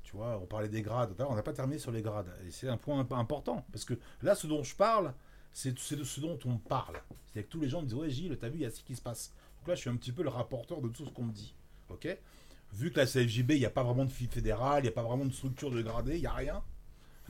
Tu 0.03 0.15
vois, 0.15 0.39
on 0.41 0.45
parlait 0.47 0.69
des 0.69 0.81
grades. 0.81 1.13
On 1.29 1.35
n'a 1.35 1.43
pas 1.43 1.53
terminé 1.53 1.77
sur 1.79 1.91
les 1.91 2.01
grades. 2.01 2.27
Et 2.47 2.51
c'est 2.51 2.67
un 2.67 2.77
point 2.77 2.99
imp- 3.01 3.11
important. 3.13 3.63
Parce 3.71 3.85
que 3.85 3.93
là, 4.23 4.33
ce 4.35 4.47
dont 4.47 4.63
je 4.63 4.75
parle, 4.75 5.13
c'est 5.53 5.77
c'est 5.77 5.95
de 5.95 6.03
ce 6.03 6.19
dont 6.19 6.37
on 6.45 6.57
parle. 6.57 6.95
C'est-à-dire 7.31 7.47
que 7.47 7.51
tous 7.53 7.59
les 7.61 7.69
gens 7.69 7.81
me 7.81 7.85
disent 7.87 7.93
Ouais, 7.95 8.09
Gilles, 8.09 8.35
t'as 8.41 8.49
vu, 8.49 8.55
il 8.57 8.61
y 8.61 8.65
a 8.65 8.71
ce 8.71 8.81
qui 8.81 8.95
se 8.95 9.01
passe. 9.01 9.31
Donc 9.59 9.67
là, 9.67 9.75
je 9.75 9.81
suis 9.81 9.89
un 9.89 9.95
petit 9.95 10.11
peu 10.11 10.23
le 10.23 10.29
rapporteur 10.29 10.81
de 10.81 10.87
tout 10.89 11.05
ce 11.05 11.11
qu'on 11.11 11.23
me 11.25 11.31
dit. 11.31 11.53
Ok? 11.89 12.07
Vu 12.73 12.91
que 12.91 12.99
la 12.99 13.05
CFJB, 13.05 13.51
il 13.51 13.59
n'y 13.59 13.65
a 13.65 13.69
pas 13.71 13.83
vraiment 13.83 14.05
de 14.05 14.11
fédérale, 14.11 14.81
il 14.81 14.83
n'y 14.83 14.89
a 14.89 14.93
pas 14.93 15.03
vraiment 15.03 15.25
de 15.25 15.33
structure 15.33 15.71
de 15.71 15.81
gradé, 15.81 16.15
il 16.15 16.21
n'y 16.21 16.27
a 16.27 16.33
rien. 16.33 16.61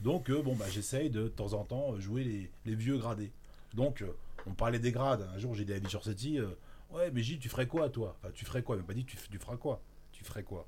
Donc, 0.00 0.30
euh, 0.30 0.42
bon, 0.42 0.54
bah, 0.54 0.66
j'essaye 0.70 1.10
de, 1.10 1.24
de 1.24 1.28
temps 1.28 1.52
en 1.54 1.64
temps 1.64 1.94
euh, 1.94 2.00
jouer 2.00 2.24
les, 2.24 2.50
les 2.66 2.74
vieux 2.74 2.98
gradés. 2.98 3.32
Donc, 3.74 4.02
euh, 4.02 4.16
on 4.46 4.52
parlait 4.52 4.78
des 4.78 4.92
grades. 4.92 5.28
Un 5.34 5.38
jour, 5.38 5.54
j'ai 5.54 5.64
dit 5.64 5.72
à 5.72 5.76
Eddie 5.76 5.90
Chorsetti, 5.90 6.38
euh, 6.38 6.48
Ouais, 6.90 7.10
mais 7.12 7.22
Gilles, 7.22 7.38
tu 7.38 7.48
ferais 7.48 7.68
quoi, 7.68 7.88
toi? 7.88 8.16
Enfin, 8.18 8.32
tu 8.34 8.44
ferais 8.44 8.62
quoi? 8.62 8.76
Il 8.76 8.80
m'a 8.80 8.84
pas 8.84 8.94
dit, 8.94 9.04
tu, 9.04 9.16
tu 9.16 9.38
feras 9.38 9.56
quoi? 9.56 9.80
Tu 10.12 10.24
ferais 10.24 10.42
quoi? 10.42 10.66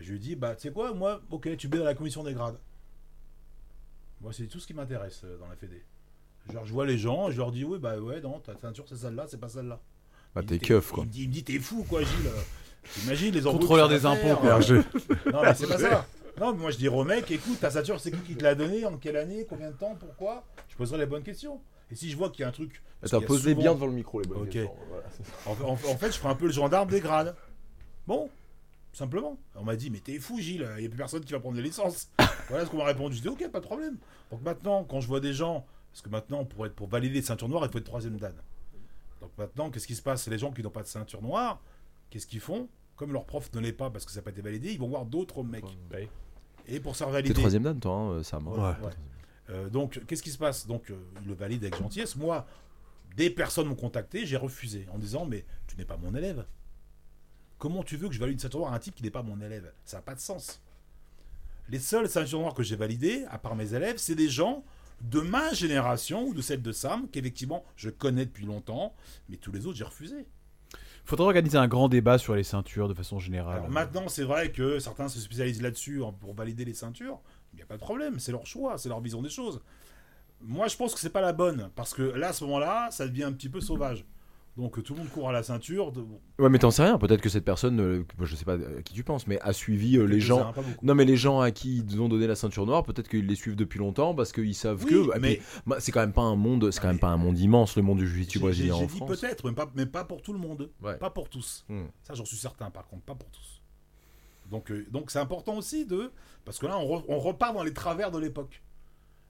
Je 0.00 0.08
lui 0.10 0.16
ai 0.16 0.18
dit, 0.18 0.34
bah, 0.34 0.56
tu 0.56 0.62
sais 0.62 0.72
quoi, 0.72 0.92
moi, 0.94 1.20
ok, 1.30 1.56
tu 1.56 1.68
mets 1.68 1.78
dans 1.78 1.84
la 1.84 1.94
commission 1.94 2.24
des 2.24 2.32
grades. 2.34 2.58
Moi, 4.20 4.32
c'est 4.32 4.46
tout 4.46 4.58
ce 4.58 4.66
qui 4.66 4.74
m'intéresse 4.74 5.24
dans 5.38 5.46
la 5.46 5.54
Fédé. 5.54 5.84
Genre, 6.52 6.64
je 6.64 6.72
vois 6.72 6.86
les 6.86 6.98
gens, 6.98 7.30
je 7.30 7.36
leur 7.36 7.52
dis, 7.52 7.64
oui, 7.64 7.78
bah, 7.78 7.98
ouais, 7.98 8.20
non, 8.20 8.40
ta 8.40 8.56
ceinture, 8.56 8.84
c'est 8.88 8.96
celle-là, 8.96 9.26
c'est 9.28 9.38
pas 9.38 9.48
celle-là. 9.48 9.80
Bah, 10.34 10.42
t'es 10.42 10.58
keuf, 10.58 10.90
quoi. 10.90 11.04
Il 11.04 11.06
me 11.06 11.12
dit, 11.12 11.22
il 11.22 11.28
me 11.28 11.32
dit, 11.34 11.44
t'es 11.44 11.58
fou, 11.58 11.84
quoi, 11.84 12.02
Gilles. 12.02 12.30
T'imagines 12.94 13.32
les 13.34 13.46
embrouilles 13.46 13.60
Contrôleur 13.60 13.88
des 13.88 14.06
impôts, 14.06 14.36
quoi. 14.36 14.60
euh, 14.70 14.82
non, 15.32 15.42
mais 15.42 15.54
c'est 15.54 15.66
pas 15.68 15.78
ça. 15.78 16.06
Non, 16.38 16.52
mais 16.52 16.58
moi 16.60 16.70
je 16.70 16.76
dis 16.76 16.88
au 16.88 17.02
mec, 17.04 17.30
écoute, 17.30 17.58
ta 17.60 17.70
ceinture, 17.70 17.98
c'est 18.00 18.10
qui 18.10 18.18
qui 18.18 18.36
te 18.36 18.42
l'a 18.44 18.54
donnée 18.54 18.84
En 18.84 18.96
quelle 18.98 19.16
année 19.16 19.46
Combien 19.48 19.70
de 19.70 19.76
temps 19.76 19.96
Pourquoi? 19.98 20.44
Je 20.68 20.76
poserai 20.76 20.98
les 20.98 21.06
bonnes 21.06 21.22
questions. 21.22 21.60
Et 21.90 21.94
si 21.94 22.10
je 22.10 22.16
vois 22.16 22.30
qu'il 22.30 22.40
y 22.40 22.44
a 22.44 22.48
un 22.48 22.52
truc. 22.52 22.82
Attends, 23.02 23.20
pose-les 23.20 23.52
souvent- 23.52 23.62
bien 23.62 23.74
devant 23.74 23.86
le 23.86 23.92
micro, 23.92 24.20
les 24.20 24.26
bonnes 24.28 24.42
Ok. 24.42 24.50
questions, 24.50 24.74
voilà. 24.88 25.06
En, 25.46 25.70
en- 25.70 25.72
en 25.72 25.96
fait, 25.96 26.08
je 26.12 26.18
ferai 26.18 26.28
un 26.30 26.34
peu 26.34 26.46
le 26.46 26.52
gendarme 26.52 26.88
des 26.90 27.00
grades. 27.00 27.34
Bon, 28.06 28.28
simplement. 28.92 29.38
On 29.54 29.62
m'a 29.64 29.76
dit, 29.76 29.90
mais 29.90 30.00
t'es 30.00 30.18
fou, 30.18 30.38
Gilles, 30.40 30.68
il 30.76 30.80
n'y 30.80 30.86
a 30.86 30.88
plus 30.88 30.98
personne 30.98 31.24
qui 31.24 31.32
va 31.32 31.40
prendre 31.40 31.56
les 31.56 31.62
licences. 31.62 32.08
voilà 32.48 32.64
ce 32.64 32.70
qu'on 32.70 32.78
m'a 32.78 32.84
répondu. 32.84 33.16
Je 33.16 33.22
dis, 33.22 33.28
ok, 33.28 33.48
pas 33.50 33.60
de 33.60 33.64
problème. 33.66 33.96
Donc 34.30 34.42
maintenant, 34.42 34.84
quand 34.84 35.00
je 35.00 35.06
vois 35.08 35.20
des 35.20 35.32
gens. 35.32 35.64
Parce 35.92 36.02
que 36.02 36.08
maintenant, 36.10 36.44
pour, 36.44 36.66
être, 36.66 36.74
pour 36.74 36.88
valider 36.88 37.14
les 37.14 37.22
ceintures 37.22 37.48
noires, 37.48 37.64
il 37.64 37.70
faut 37.72 37.78
être 37.78 37.84
troisième 37.84 38.18
dan. 38.18 38.34
Donc 39.22 39.30
maintenant, 39.38 39.70
qu'est-ce 39.70 39.86
qui 39.86 39.94
se 39.94 40.02
passe? 40.02 40.24
C'est 40.24 40.30
les 40.30 40.36
gens 40.38 40.50
qui 40.52 40.62
n'ont 40.62 40.68
pas 40.70 40.82
de 40.82 40.88
ceinture 40.88 41.22
noire. 41.22 41.60
Qu'est-ce 42.10 42.26
qu'ils 42.26 42.40
font? 42.40 42.68
Comme 42.96 43.12
leur 43.12 43.26
prof 43.26 43.50
ne 43.54 43.60
l'est 43.60 43.72
pas 43.72 43.90
parce 43.90 44.04
que 44.04 44.10
ça 44.10 44.18
n'a 44.20 44.22
pas 44.22 44.30
été 44.30 44.40
validé, 44.42 44.72
ils 44.72 44.78
vont 44.78 44.88
voir 44.88 45.04
d'autres 45.04 45.42
mecs. 45.42 45.64
Et 46.66 46.80
pour 46.80 46.94
se 46.94 46.98
faire 46.98 47.08
T'es 47.08 47.12
valider. 47.12 47.34
troisième 47.34 47.62
dan, 47.62 47.78
toi, 47.78 47.92
hein, 47.94 48.22
Sam. 48.22 48.48
Ouais. 48.48 48.58
Ouais. 48.58 48.74
Euh, 49.50 49.68
donc, 49.68 50.00
qu'est-ce 50.06 50.22
qui 50.22 50.30
se 50.30 50.38
passe? 50.38 50.66
Donc, 50.66 50.90
euh, 50.90 50.96
il 51.22 51.28
le 51.28 51.34
valide 51.34 51.62
avec 51.62 51.76
gentillesse. 51.76 52.16
Moi, 52.16 52.46
des 53.16 53.30
personnes 53.30 53.68
m'ont 53.68 53.74
contacté, 53.76 54.26
j'ai 54.26 54.36
refusé 54.36 54.86
en 54.92 54.98
disant 54.98 55.24
Mais 55.26 55.44
tu 55.66 55.76
n'es 55.76 55.84
pas 55.84 55.96
mon 55.96 56.14
élève. 56.14 56.44
Comment 57.58 57.82
tu 57.82 57.96
veux 57.96 58.08
que 58.08 58.14
je 58.14 58.20
valide 58.20 58.40
ceinture 58.40 58.60
noire 58.60 58.72
à 58.72 58.76
un 58.76 58.78
type 58.78 58.94
qui 58.94 59.02
n'est 59.02 59.10
pas 59.10 59.22
mon 59.22 59.40
élève? 59.40 59.72
Ça 59.84 59.98
n'a 59.98 60.02
pas 60.02 60.14
de 60.14 60.20
sens. 60.20 60.60
Les 61.68 61.78
seules 61.78 62.08
ceintures 62.08 62.40
noires 62.40 62.54
que 62.54 62.62
j'ai 62.62 62.76
validées, 62.76 63.24
à 63.30 63.38
part 63.38 63.56
mes 63.56 63.74
élèves, 63.74 63.96
c'est 63.98 64.14
des 64.14 64.28
gens 64.28 64.64
de 65.00 65.20
ma 65.20 65.52
génération 65.52 66.24
ou 66.26 66.34
de 66.34 66.40
celle 66.42 66.62
de 66.62 66.72
Sam, 66.72 67.08
qu'effectivement 67.10 67.64
je 67.76 67.90
connais 67.90 68.24
depuis 68.26 68.46
longtemps, 68.46 68.94
mais 69.28 69.36
tous 69.36 69.52
les 69.52 69.66
autres 69.66 69.76
j'ai 69.76 69.84
refusé. 69.84 70.26
Faudrait 71.06 71.26
organiser 71.26 71.56
un 71.56 71.68
grand 71.68 71.88
débat 71.88 72.18
sur 72.18 72.34
les 72.34 72.42
ceintures 72.42 72.88
de 72.88 72.94
façon 72.94 73.20
générale. 73.20 73.58
Alors 73.58 73.70
maintenant, 73.70 74.08
c'est 74.08 74.24
vrai 74.24 74.50
que 74.50 74.80
certains 74.80 75.08
se 75.08 75.20
spécialisent 75.20 75.62
là-dessus 75.62 76.02
pour 76.20 76.34
valider 76.34 76.64
les 76.64 76.74
ceintures. 76.74 77.20
Il 77.52 77.56
n'y 77.56 77.62
a 77.62 77.66
pas 77.66 77.76
de 77.76 77.80
problème, 77.80 78.18
c'est 78.18 78.32
leur 78.32 78.44
choix, 78.44 78.76
c'est 78.76 78.88
leur 78.88 79.00
vision 79.00 79.22
des 79.22 79.28
choses. 79.30 79.62
Moi, 80.40 80.66
je 80.66 80.76
pense 80.76 80.94
que 80.94 81.00
c'est 81.00 81.10
pas 81.10 81.20
la 81.20 81.32
bonne 81.32 81.70
parce 81.76 81.94
que 81.94 82.02
là, 82.02 82.28
à 82.28 82.32
ce 82.32 82.42
moment-là, 82.44 82.88
ça 82.90 83.06
devient 83.06 83.22
un 83.22 83.32
petit 83.32 83.48
peu 83.48 83.60
sauvage. 83.60 84.04
Donc 84.56 84.82
tout 84.82 84.94
le 84.94 85.00
monde 85.00 85.10
court 85.10 85.28
à 85.28 85.32
la 85.32 85.42
ceinture. 85.42 85.92
De... 85.92 86.00
Ouais, 86.38 86.48
mais 86.48 86.58
t'en 86.58 86.70
sais 86.70 86.82
rien, 86.82 86.96
peut-être 86.96 87.20
que 87.20 87.28
cette 87.28 87.44
personne, 87.44 87.78
euh, 87.78 88.04
je 88.22 88.34
sais 88.36 88.46
pas 88.46 88.54
à 88.54 88.82
qui 88.82 88.94
tu 88.94 89.04
penses, 89.04 89.26
mais 89.26 89.38
a 89.42 89.52
suivi 89.52 89.98
euh, 89.98 90.04
les 90.04 90.18
gens. 90.18 90.54
Non, 90.82 90.94
mais 90.94 91.04
les 91.04 91.16
gens 91.18 91.40
à 91.40 91.50
qui 91.50 91.78
ils 91.86 92.00
ont 92.00 92.08
donné 92.08 92.26
la 92.26 92.36
ceinture 92.36 92.64
noire, 92.64 92.82
peut-être 92.82 93.06
qu'ils 93.08 93.26
les 93.26 93.34
suivent 93.34 93.54
depuis 93.56 93.78
longtemps 93.78 94.14
parce 94.14 94.32
qu'ils 94.32 94.54
savent 94.54 94.82
Oui, 94.86 94.90
que. 94.90 95.16
et 95.16 95.20
mais 95.20 95.40
bah, 95.66 95.76
c'est 95.78 95.92
quand 95.92 96.00
même 96.00 96.14
pas 96.14 96.22
un 96.22 96.36
monde, 96.36 96.70
c'est 96.70 96.80
quand 96.80 96.88
même 96.88 96.98
pas 96.98 97.08
un 97.10 97.18
monde 97.18 97.38
immense, 97.38 97.76
le 97.76 97.82
monde 97.82 97.98
du 97.98 98.08
jiu-jitsu 98.08 98.38
brésilien 98.38 98.74
en 98.76 98.88
France. 98.88 99.08
peut-être, 99.20 99.46
mais 99.46 99.52
pas, 99.54 99.70
mais 99.74 99.84
pas 99.84 100.04
pour 100.04 100.22
tout 100.22 100.32
le 100.32 100.38
monde, 100.38 100.70
Ouais. 100.82 100.96
pas 100.96 101.10
pour 101.10 101.28
tous. 101.28 101.66
Hmm. 101.68 101.84
Ça, 102.02 102.14
j'en 102.14 102.24
suis 102.24 102.38
certain. 102.38 102.70
Par 102.70 102.86
contre, 102.86 103.02
pas 103.02 103.14
pour 103.14 103.28
tous. 103.30 103.60
Donc, 104.50 104.70
euh, 104.70 104.86
donc 104.90 105.10
c'est 105.10 105.18
important 105.18 105.56
aussi 105.58 105.84
de, 105.84 106.10
parce 106.46 106.58
que 106.58 106.64
là, 106.66 106.78
on, 106.78 106.86
re- 107.00 107.04
on 107.08 107.18
repart 107.18 107.52
dans 107.54 107.62
les 107.64 107.74
travers 107.74 108.10
de 108.10 108.18
l'époque. 108.18 108.62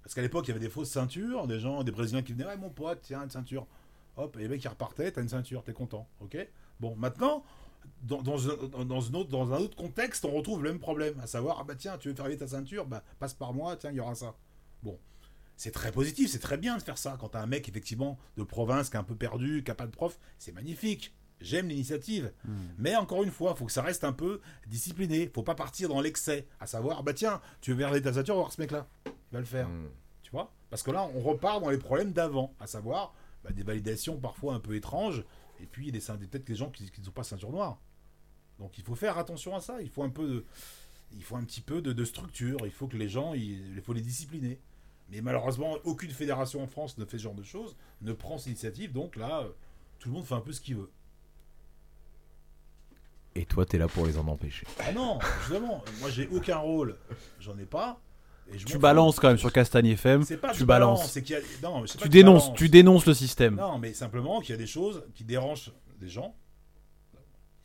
Parce 0.05 0.15
qu'à 0.15 0.23
l'époque, 0.23 0.44
il 0.47 0.48
y 0.48 0.51
avait 0.53 0.61
des 0.61 0.69
fausses 0.70 0.90
ceintures, 0.90 1.48
des 1.48 1.59
gens, 1.59 1.82
des 1.82 1.90
Brésiliens 1.90 2.23
qui 2.23 2.32
venaient, 2.32 2.47
ouais, 2.47 2.57
mon 2.57 2.70
pote, 2.70 3.01
tiens, 3.03 3.24
une 3.24 3.31
ceinture. 3.31 3.66
Hop, 4.16 4.36
et 4.36 4.40
les 4.40 4.48
mecs 4.48 4.60
qui 4.60 4.68
repartaient, 4.68 5.10
t'as 5.12 5.20
une 5.22 5.28
ceinture, 5.28 5.62
t'es 5.62 5.72
content, 5.72 6.09
ok? 6.20 6.36
Bon, 6.80 6.97
maintenant, 6.97 7.44
dans, 8.02 8.22
dans, 8.22 8.48
un, 8.48 8.84
dans, 8.84 9.01
une 9.01 9.16
autre- 9.16 9.30
dans 9.30 9.52
un 9.52 9.59
autre 9.59 9.76
contexte, 9.76 10.24
on 10.24 10.30
retrouve 10.32 10.62
le 10.62 10.70
même 10.70 10.78
problème, 10.78 11.18
à 11.20 11.26
savoir, 11.26 11.59
ah 11.60 11.64
bah 11.64 11.74
tiens, 11.76 11.98
tu 11.98 12.09
veux 12.09 12.14
faire 12.14 12.38
ta 12.38 12.47
ceinture, 12.48 12.86
bah 12.86 13.02
passe 13.18 13.34
par 13.34 13.52
moi, 13.52 13.76
tiens, 13.76 13.90
il 13.90 13.97
y 13.97 14.01
aura 14.01 14.14
ça. 14.14 14.34
Bon, 14.82 14.98
c'est 15.56 15.70
très 15.70 15.93
positif, 15.93 16.30
c'est 16.30 16.38
très 16.38 16.56
bien 16.59 16.76
de 16.76 16.82
faire 16.82 16.98
ça. 16.98 17.16
Quand 17.20 17.30
t'as 17.30 17.43
un 17.43 17.47
mec, 17.47 17.68
effectivement, 17.68 18.18
de 18.36 18.43
province 18.43 18.90
qui 18.90 18.97
est 18.97 19.01
un 19.01 19.05
peu 19.05 19.16
perdu, 19.16 19.62
qui 19.64 19.70
n'a 19.70 19.74
pas 19.74 19.86
de 19.86 19.90
prof, 19.90 20.18
c'est 20.38 20.52
magnifique. 20.52 21.14
J'aime 21.40 21.68
l'initiative. 21.68 22.32
Mais 22.78 22.97
encore 22.97 23.22
une 23.22 23.30
fois, 23.30 23.52
il 23.55 23.59
faut 23.59 23.66
que 23.66 23.72
ça 23.72 23.82
reste 23.82 24.05
un 24.05 24.12
peu 24.14 24.40
discipliné. 24.68 25.30
faut 25.34 25.43
pas 25.43 25.55
partir 25.55 25.90
dans 25.90 26.01
l'excès. 26.01 26.47
À 26.60 26.66
savoir, 26.66 27.02
bah 27.02 27.12
tiens, 27.12 27.43
tu 27.60 27.72
veux 27.72 27.76
regarder 27.76 28.01
ta 28.01 28.14
ceinture, 28.14 28.34
on 28.34 28.38
va 28.38 28.43
voir 28.44 28.52
ce 28.55 28.60
mec-là. 28.62 28.86
Il 29.06 29.12
va 29.32 29.40
le 29.40 29.44
faire. 29.44 29.68
Hmm. 29.68 29.88
Tu 30.22 30.30
vois? 30.30 30.51
Parce 30.70 30.82
que 30.82 30.90
là, 30.90 31.06
on 31.14 31.20
repart 31.20 31.60
dans 31.62 31.68
les 31.68 31.76
problèmes 31.76 32.12
d'avant. 32.12 32.55
À 32.59 32.66
savoir, 32.66 33.14
bah, 33.47 33.52
des 33.52 33.62
validations 33.62 34.18
parfois 34.18 34.55
un 34.55 34.60
peu 34.60 34.74
étranges. 34.74 35.24
Et 35.60 35.66
puis, 35.66 35.93
des, 35.93 36.01
ceint- 36.01 36.18
peut-être 36.18 36.44
des 36.47 36.55
gens 36.56 36.70
qui 36.70 36.90
ne 36.98 37.05
sont 37.05 37.10
pas 37.12 37.23
ceinture 37.23 37.51
noire. 37.52 37.78
Donc, 38.59 38.77
il 38.78 38.85
faut 38.85 38.94
faire 38.94 39.16
attention 39.18 39.55
à 39.55 39.60
ça. 39.60 39.81
Il 39.81 39.89
faut 39.89 40.02
un 40.02 40.10
peu 40.10 40.27
de. 40.28 40.44
Il 41.12 41.23
faut 41.23 41.36
un 41.36 41.44
petit 41.44 41.60
peu 41.60 41.81
de, 41.81 41.93
de 41.93 42.05
structure. 42.05 42.59
Il 42.64 42.73
faut 42.73 42.89
que 42.89 42.97
les 42.97 43.09
gens, 43.09 43.32
il, 43.35 43.74
il 43.77 43.81
faut 43.81 43.93
les 43.93 44.01
discipliner. 44.01 44.60
Mais 45.09 45.20
malheureusement, 45.20 45.77
aucune 45.85 46.10
fédération 46.10 46.62
en 46.62 46.66
France 46.66 46.98
ne 46.98 47.05
fait 47.05 47.18
ce 47.18 47.23
genre 47.23 47.35
de 47.35 47.44
choses, 47.44 47.77
ne 48.01 48.12
prend 48.12 48.39
cette 48.39 48.48
initiative. 48.48 48.93
Donc 48.93 49.14
là, 49.16 49.43
euh, 49.43 49.51
tout 50.01 50.09
le 50.09 50.14
monde 50.16 50.24
fait 50.24 50.35
un 50.35 50.40
peu 50.40 50.52
ce 50.52 50.60
qu'il 50.60 50.77
veut. 50.77 50.90
Et 53.36 53.44
toi, 53.44 53.64
t'es 53.66 53.78
là 53.78 53.86
pour 53.86 54.06
les 54.06 54.18
en 54.18 54.27
empêcher. 54.28 54.66
Ah 54.81 54.93
non, 54.93 55.18
justement, 55.40 55.85
moi 56.01 56.10
j'ai 56.10 56.27
aucun 56.28 56.56
rôle, 56.56 56.97
j'en 57.39 57.56
ai 57.59 57.66
pas. 57.66 58.01
Et 58.52 58.59
je 58.59 58.64
Tu 58.66 58.78
balances 58.78 59.18
quand 59.18 59.28
même 59.28 59.39
sur 59.39 59.52
Castagne 59.52 59.86
FM. 59.89 60.24
Pas 60.24 60.52
tu 60.52 60.64
balance, 60.64 60.64
balances. 60.64 61.16
a- 61.16 61.40
non, 61.62 61.85
Tu 61.85 62.09
dénonces, 62.09 62.44
balance. 62.44 62.59
tu 62.59 62.68
dénonces 62.68 63.06
le 63.06 63.14
système. 63.14 63.56
Non, 63.56 63.78
mais 63.78 63.93
simplement 63.93 64.40
qu'il 64.40 64.51
y 64.51 64.55
a 64.55 64.59
des 64.59 64.66
choses 64.66 65.02
qui 65.14 65.24
dérangent 65.24 65.73
des 66.01 66.09
gens. 66.09 66.35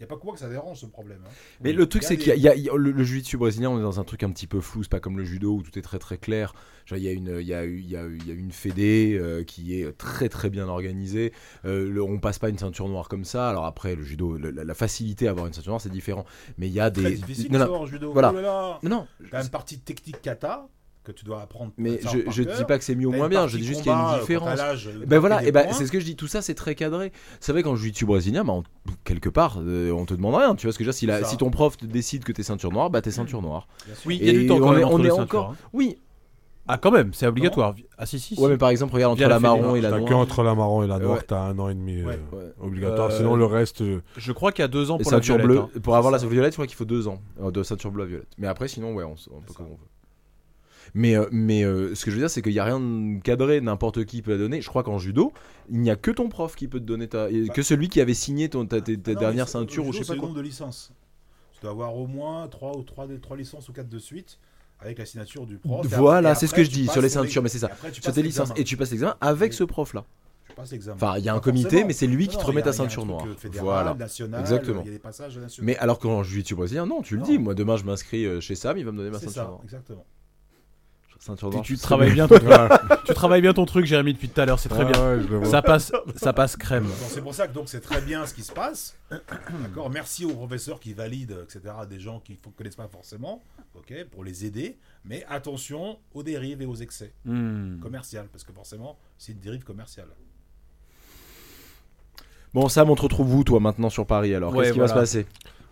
N'y 0.02 0.06
a 0.06 0.08
pas 0.08 0.18
que 0.18 0.26
moi 0.26 0.34
que 0.34 0.40
ça 0.40 0.50
dérange 0.50 0.80
ce 0.80 0.88
problème. 0.88 1.20
hein. 1.24 1.30
Mais 1.64 1.74
le 1.74 1.86
truc, 1.88 2.02
c'est 2.02 2.18
qu'il 2.18 2.36
y 2.36 2.48
a, 2.48 2.56
y 2.56 2.70
le, 2.76 2.92
le 2.92 3.04
jiu-jitsu 3.04 3.38
brésilien, 3.38 3.70
on 3.70 3.78
est 3.78 3.84
dans 3.84 4.00
un 4.00 4.04
truc 4.04 4.24
un 4.24 4.32
petit 4.32 4.48
peu 4.48 4.60
flou. 4.60 4.82
C'est 4.82 4.90
pas 4.90 5.00
comme 5.00 5.16
le 5.16 5.24
judo 5.24 5.54
où 5.54 5.62
tout 5.62 5.78
est 5.78 5.84
très 5.84 6.00
très 6.00 6.18
clair. 6.18 6.56
Genre, 6.88 6.98
il 6.98 7.04
y 7.04 7.08
a 7.08 7.12
une, 7.12 7.40
y 7.40 7.54
a, 7.54 7.64
y 7.66 7.96
a, 7.96 8.02
y 8.08 8.32
a 8.32 8.34
une 8.34 8.52
fédé 8.52 9.16
euh, 9.22 9.44
qui 9.44 9.80
est 9.80 9.96
très 9.96 10.28
très 10.28 10.50
bien 10.50 10.68
organisée. 10.68 11.34
Euh, 11.66 11.88
le- 11.88 12.02
on 12.02 12.18
passe 12.20 12.40
pas 12.40 12.50
une 12.50 12.58
ceinture 12.58 12.88
noire 12.90 13.10
comme 13.10 13.26
ça. 13.26 13.48
Alors 13.48 13.66
après, 13.66 13.94
le 13.96 14.02
judo, 14.02 14.38
le- 14.40 14.50
la, 14.50 14.64
la 14.64 14.74
facilité 14.74 15.28
à 15.28 15.32
avoir 15.32 15.46
une 15.46 15.54
ceinture 15.54 15.70
noire, 15.74 15.82
c'est 15.82 15.90
différent. 15.90 16.26
Mais 16.58 16.66
il 16.68 16.74
y 16.74 16.80
a 16.80 16.90
des. 16.90 17.02
Très 17.04 17.12
difficile 17.12 17.52
non, 17.52 17.60
non, 17.60 17.86
judo. 17.86 18.12
voilà. 18.12 18.32
Oh 18.32 18.36
là 18.38 18.42
là. 18.42 18.80
non, 18.82 18.90
non, 18.90 19.08
T'as 19.30 19.44
une 19.44 19.50
partie 19.50 19.80
technique 19.80 20.20
kata 20.24 20.68
que 21.04 21.12
tu 21.12 21.26
dois 21.26 21.42
apprendre. 21.42 21.72
Mais 21.78 22.00
je, 22.02 22.30
je 22.30 22.44
cœur. 22.44 22.58
dis 22.58 22.64
pas 22.66 22.78
que 22.78 22.84
c'est 22.84 22.96
mieux 22.96 23.08
ou 23.08 23.12
moins 23.12 23.28
bien. 23.30 23.48
Je 23.48 23.58
dis 23.58 23.66
juste 23.66 23.82
qu'il 23.82 23.92
y 23.92 23.96
a 23.96 23.98
une 23.98 24.06
quand 24.16 24.20
différence. 24.20 24.60
euh, 24.60 25.06
Ben 25.08 25.20
voilà, 25.20 25.44
et 25.44 25.52
ben 25.52 25.68
c'est 25.72 25.86
ce 25.86 25.92
que 25.92 26.00
je 26.00 26.06
dis. 26.06 26.16
Tout 26.16 26.28
ça, 26.28 26.42
c'est 26.42 26.54
très 26.56 26.76
cadré. 26.76 27.12
C'est 27.40 27.52
vrai 27.52 27.64
qu'en 27.64 27.76
jiu-jitsu 27.76 28.06
brésilien, 28.06 28.44
bah, 28.44 28.54
on- 28.54 28.64
quelque 29.04 29.30
part, 29.30 29.58
euh, 29.62 29.92
on 29.92 30.06
te 30.06 30.14
demande 30.14 30.36
rien. 30.36 30.56
Tu 30.56 30.68
vois 30.68 30.74
ce 30.74 30.78
que 30.78 30.84
je 30.84 30.90
veux 30.90 30.94
dire 30.94 30.98
si, 31.00 31.06
la- 31.08 31.24
si 31.24 31.38
ton 31.38 31.50
prof 31.50 31.78
te 31.78 31.86
décide 31.86 32.24
que 32.24 32.32
t'es 32.32 32.44
ceinture 32.44 32.72
noire, 32.72 32.90
bah 32.90 33.02
t'es 33.02 33.12
ceinture 33.12 33.42
noire. 33.42 33.68
Oui, 34.06 34.18
il 34.22 34.28
y 34.28 34.30
a 34.30 34.34
du 34.34 34.48
temps 34.48 34.60
quand 34.60 34.68
on 34.68 34.72
même 34.72 34.82
est- 34.82 34.84
entre 34.84 34.94
on 34.94 34.98
les 34.98 35.08
est 35.08 35.10
ceintures, 35.10 35.24
encore- 35.24 35.50
hein. 35.52 35.56
Oui. 35.74 35.98
Ah 36.68 36.78
quand 36.78 36.92
même, 36.92 37.12
c'est 37.12 37.26
obligatoire. 37.26 37.74
Ah 37.98 38.06
si 38.06 38.20
si. 38.20 38.36
si. 38.36 38.42
Ouais, 38.42 38.48
mais 38.50 38.58
par 38.58 38.70
exemple, 38.70 38.94
regarde 38.94 39.14
entre 39.14 39.22
la 39.24 39.28
la 39.30 39.40
marron 39.40 39.76
et 39.76 39.82
la 39.82 39.90
T'as 39.90 39.98
que 40.00 40.10
noire. 40.10 40.20
entre 40.20 40.44
la 40.44 40.54
marron 40.56 40.84
et 40.84 40.88
la 40.88 41.00
noire, 41.00 41.20
t'as 41.28 41.40
un 41.42 41.58
an 41.58 41.68
et 41.70 41.74
demi 41.74 42.02
euh, 42.04 42.14
obligatoire. 42.62 43.10
Euh, 43.10 43.18
Sinon, 43.18 43.36
le 43.36 43.46
reste, 43.46 43.82
euh, 43.82 44.02
Je 44.16 44.32
crois 44.32 44.52
qu'il 44.52 44.62
y 44.62 44.66
a 44.66 44.68
deux 44.68 44.92
ans 44.92 44.98
pour 45.00 45.12
la 45.12 45.18
ceinture 45.18 45.38
violette, 45.38 45.48
bleue, 45.48 45.60
hein. 45.76 45.80
pour 45.82 45.96
avoir 45.96 46.12
la 46.12 46.20
ça. 46.20 46.28
violette, 46.28 46.52
je 46.54 46.58
crois 46.58 46.68
qu'il 46.68 46.76
faut 46.78 46.86
deux 46.86 47.08
ans 47.08 47.20
de 47.44 47.64
ceinture 47.64 47.92
bleue 47.92 48.04
à 48.04 48.06
violette. 48.06 48.28
Mais 48.38 48.46
après, 48.48 48.68
sinon, 48.68 48.94
ouais, 48.94 49.04
on, 49.04 49.16
peut 49.42 49.54
comme 49.54 49.66
on 49.66 49.70
veut. 49.72 49.78
Mais, 50.94 51.16
euh, 51.16 51.26
mais 51.32 51.64
euh, 51.64 51.96
ce 51.96 52.04
que 52.06 52.12
je 52.12 52.16
veux 52.18 52.22
dire, 52.22 52.30
c'est 52.30 52.42
qu'il 52.42 52.52
n'y 52.52 52.60
a 52.60 52.66
rien 52.66 52.80
de 52.80 53.22
cadré, 53.22 53.62
n'importe 53.62 54.04
qui 54.06 54.22
peut 54.22 54.32
la 54.32 54.38
donner. 54.38 54.62
Je 54.62 54.68
crois 54.68 54.84
qu'en 54.84 54.98
judo, 54.98 55.32
il 55.70 55.80
n'y 55.80 55.90
a 55.90 55.96
que 55.96 56.12
ton 56.12 56.28
prof 56.30 56.56
qui 56.56 56.68
peut 56.68 56.80
te 56.80 56.86
donner 56.86 57.08
ta. 57.08 57.28
Bah. 57.30 57.54
que 57.54 57.62
celui 57.62 57.88
qui 57.90 58.02
avait 58.02 58.14
signé 58.14 58.50
ton, 58.50 58.66
ta, 58.66 58.82
ta- 58.82 58.96
ta 58.96 59.12
Ah 59.12 59.14
non, 59.14 59.20
dernière 59.20 59.48
ceinture 59.48 59.86
ou 59.88 59.94
je 59.94 60.00
sais 60.00 60.04
pas 60.04 60.08
c'est 60.08 60.16
le 60.16 60.22
nombre 60.22 60.36
de 60.36 60.42
licences. 60.42 60.92
Tu 61.54 61.62
dois 61.62 61.72
avoir 61.72 61.96
au 61.96 62.08
moins 62.08 62.48
3 62.48 62.76
ou 62.78 62.84
3, 62.84 63.08
trois 63.22 63.38
licences 63.38 63.70
ou 63.70 63.74
4 63.74 63.88
de 63.88 64.00
suite 64.00 64.38
avec 64.80 64.98
la 64.98 65.06
signature 65.06 65.46
du 65.46 65.58
prof. 65.58 65.86
Voilà, 65.88 66.36
c'est 66.36 66.48
ce 66.48 66.54
que 66.56 66.64
je 66.64 66.72
dis 66.72 66.88
sur 66.88 67.02
les 67.02 67.10
ceintures, 67.10 67.44
mais 67.44 67.50
c'est 67.50 67.60
ça. 67.60 67.70
Sur 68.02 68.12
tes 68.14 68.24
licences. 68.24 68.52
Et 68.56 68.64
tu 68.64 68.76
passes 68.78 68.92
l'examen 68.92 69.16
avec 69.22 69.54
ce 69.54 69.64
prof-là. 69.64 70.04
Tu 70.50 70.56
passes 70.56 70.72
l'examen. 70.72 70.96
Enfin, 70.98 71.18
il 71.20 71.24
y 71.24 71.30
a 71.30 71.34
un 71.34 71.40
comité, 71.40 71.86
mais 71.86 71.94
c'est 71.94 72.08
lui 72.08 72.28
qui 72.28 72.36
te 72.36 72.44
remet 72.44 72.64
ta 72.64 72.74
ceinture 72.74 73.06
noire. 73.06 73.26
Voilà. 73.54 73.96
Exactement. 74.40 74.82
Il 74.82 74.88
y 74.88 74.90
a 74.90 74.94
des 74.94 75.00
passages 75.00 75.38
nationaux. 75.38 75.66
Mais 75.66 75.78
alors 75.78 76.00
qu'en 76.00 76.24
jiu-jitsu 76.24 76.56
brésilien, 76.56 76.86
non, 76.86 77.02
tu 77.02 77.16
le 77.16 77.22
dis. 77.22 77.38
Moi, 77.38 77.54
demain, 77.54 77.78
je 77.78 77.86
m'inscris 77.86 78.26
euh, 78.26 78.42
chez 78.42 78.56
Sam, 78.56 78.78
il 78.78 78.84
va 78.86 78.92
me 78.92 78.98
donner 78.98 79.12
ma 79.12 79.20
ceinture 79.20 79.34
ça, 79.34 79.44
noire. 79.46 79.60
exactement. 79.64 80.06
Ceinture 81.24 81.52
Tu, 81.62 81.74
noire. 81.74 81.82
travailles 81.84 82.14
bien, 82.14 82.28
ton... 82.28 82.36
tu 83.06 83.14
travailles 83.14 83.42
bien 83.44 83.54
ton 83.54 83.66
truc, 83.66 83.86
Jérémy, 83.86 84.14
depuis 84.14 84.28
tout 84.28 84.42
à 84.42 84.46
l'heure. 84.48 84.58
C'est 84.58 84.70
très 84.70 84.86
bien. 84.86 85.18
ouais. 85.20 85.46
Ça 85.46 85.62
passe, 85.62 85.92
ça 86.16 86.34
passe 86.34 86.58
crème. 86.58 86.86
Donc, 86.86 86.94
C'est 87.10 87.22
pour 87.22 87.36
ça 87.36 87.48
que 87.48 87.54
donc 87.54 87.70
c'est 87.70 87.80
très 87.80 88.02
bien 88.02 88.26
ce 88.26 88.34
qui 88.34 88.42
se 88.42 88.52
passe. 88.52 88.98
D'accord. 89.12 89.92
Merci 89.92 90.26
aux 90.26 90.34
professeurs 90.34 90.80
qui 90.80 90.94
valident, 90.94 91.38
etc. 91.44 91.62
Des 91.88 92.00
gens 92.00 92.20
qui 92.22 92.40
ne 92.44 92.52
connaissent 92.54 92.76
pas 92.76 92.88
forcément, 92.88 93.44
ok, 93.76 93.94
pour 94.10 94.24
les 94.24 94.46
aider. 94.46 94.80
Mais 95.06 95.24
attention 95.30 96.00
aux 96.16 96.24
dérives 96.24 96.64
et 96.64 96.66
aux 96.66 96.74
excès 96.76 97.14
Hmm. 97.24 97.80
commerciaux, 97.80 98.22
parce 98.32 98.44
que 98.44 98.52
forcément 98.52 98.98
c'est 99.20 99.34
une 99.34 99.40
dérive 99.40 99.64
commerciale. 99.64 100.08
Bon, 102.54 102.68
Sam, 102.68 102.90
on 102.90 102.96
te 102.96 103.04
retrouve 103.04 103.34
où, 103.36 103.44
toi, 103.44 103.60
maintenant, 103.60 103.90
sur 103.92 104.06
Paris 104.08 104.34
Alors, 104.36 104.54
Ouais, 104.54 104.64
qu'est-ce 104.64 104.74
qui 104.74 104.80
va 104.80 104.88
se 104.88 104.94
passer? 104.94 105.26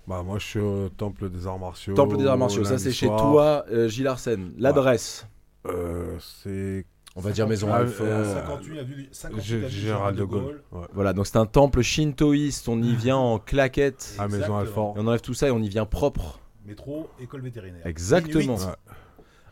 Bah, 0.07 0.23
moi, 0.23 0.37
je 0.39 0.45
suis 0.45 0.59
au 0.59 0.89
Temple 0.89 1.29
des 1.29 1.45
Arts 1.45 1.59
Martiaux. 1.59 1.93
Temple 1.93 2.17
des 2.17 2.25
Arts 2.27 2.37
Martiaux, 2.37 2.63
ça, 2.63 2.77
c'est 2.77 2.91
chez 2.91 3.07
toi, 3.07 3.65
euh, 3.71 3.89
Gilles 3.89 4.07
Arsène. 4.07 4.53
L'adresse? 4.57 5.25
Euh, 5.67 6.15
c'est 6.43 6.85
On 7.15 7.21
va 7.21 7.31
dire 7.31 7.47
Maison 7.47 7.71
Alfort. 7.73 8.05
euh, 8.07 8.33
58 8.35 8.79
avenue 8.79 9.09
58 9.11 9.43
G- 9.43 9.55
avenue 9.57 9.69
Général 9.69 10.15
de 10.15 10.23
Gaulle. 10.23 10.63
Ouais. 10.71 10.85
Voilà, 10.93 11.13
donc 11.13 11.27
c'est 11.27 11.37
un 11.37 11.45
temple 11.45 11.81
shintoïste, 11.81 12.69
on 12.69 12.81
y 12.81 12.95
vient 12.95 13.17
en 13.17 13.39
claquette. 13.39 14.15
À 14.19 14.27
Maison. 14.27 14.61
Et 14.63 14.69
on 14.77 15.07
enlève 15.07 15.21
tout 15.21 15.33
ça 15.33 15.47
et 15.47 15.51
on 15.51 15.59
y 15.61 15.69
vient 15.69 15.85
propre. 15.85 16.39
Métro, 16.65 17.09
école 17.19 17.41
vétérinaire. 17.41 17.85
Exactement. 17.85 18.55
Ouais. 18.55 18.61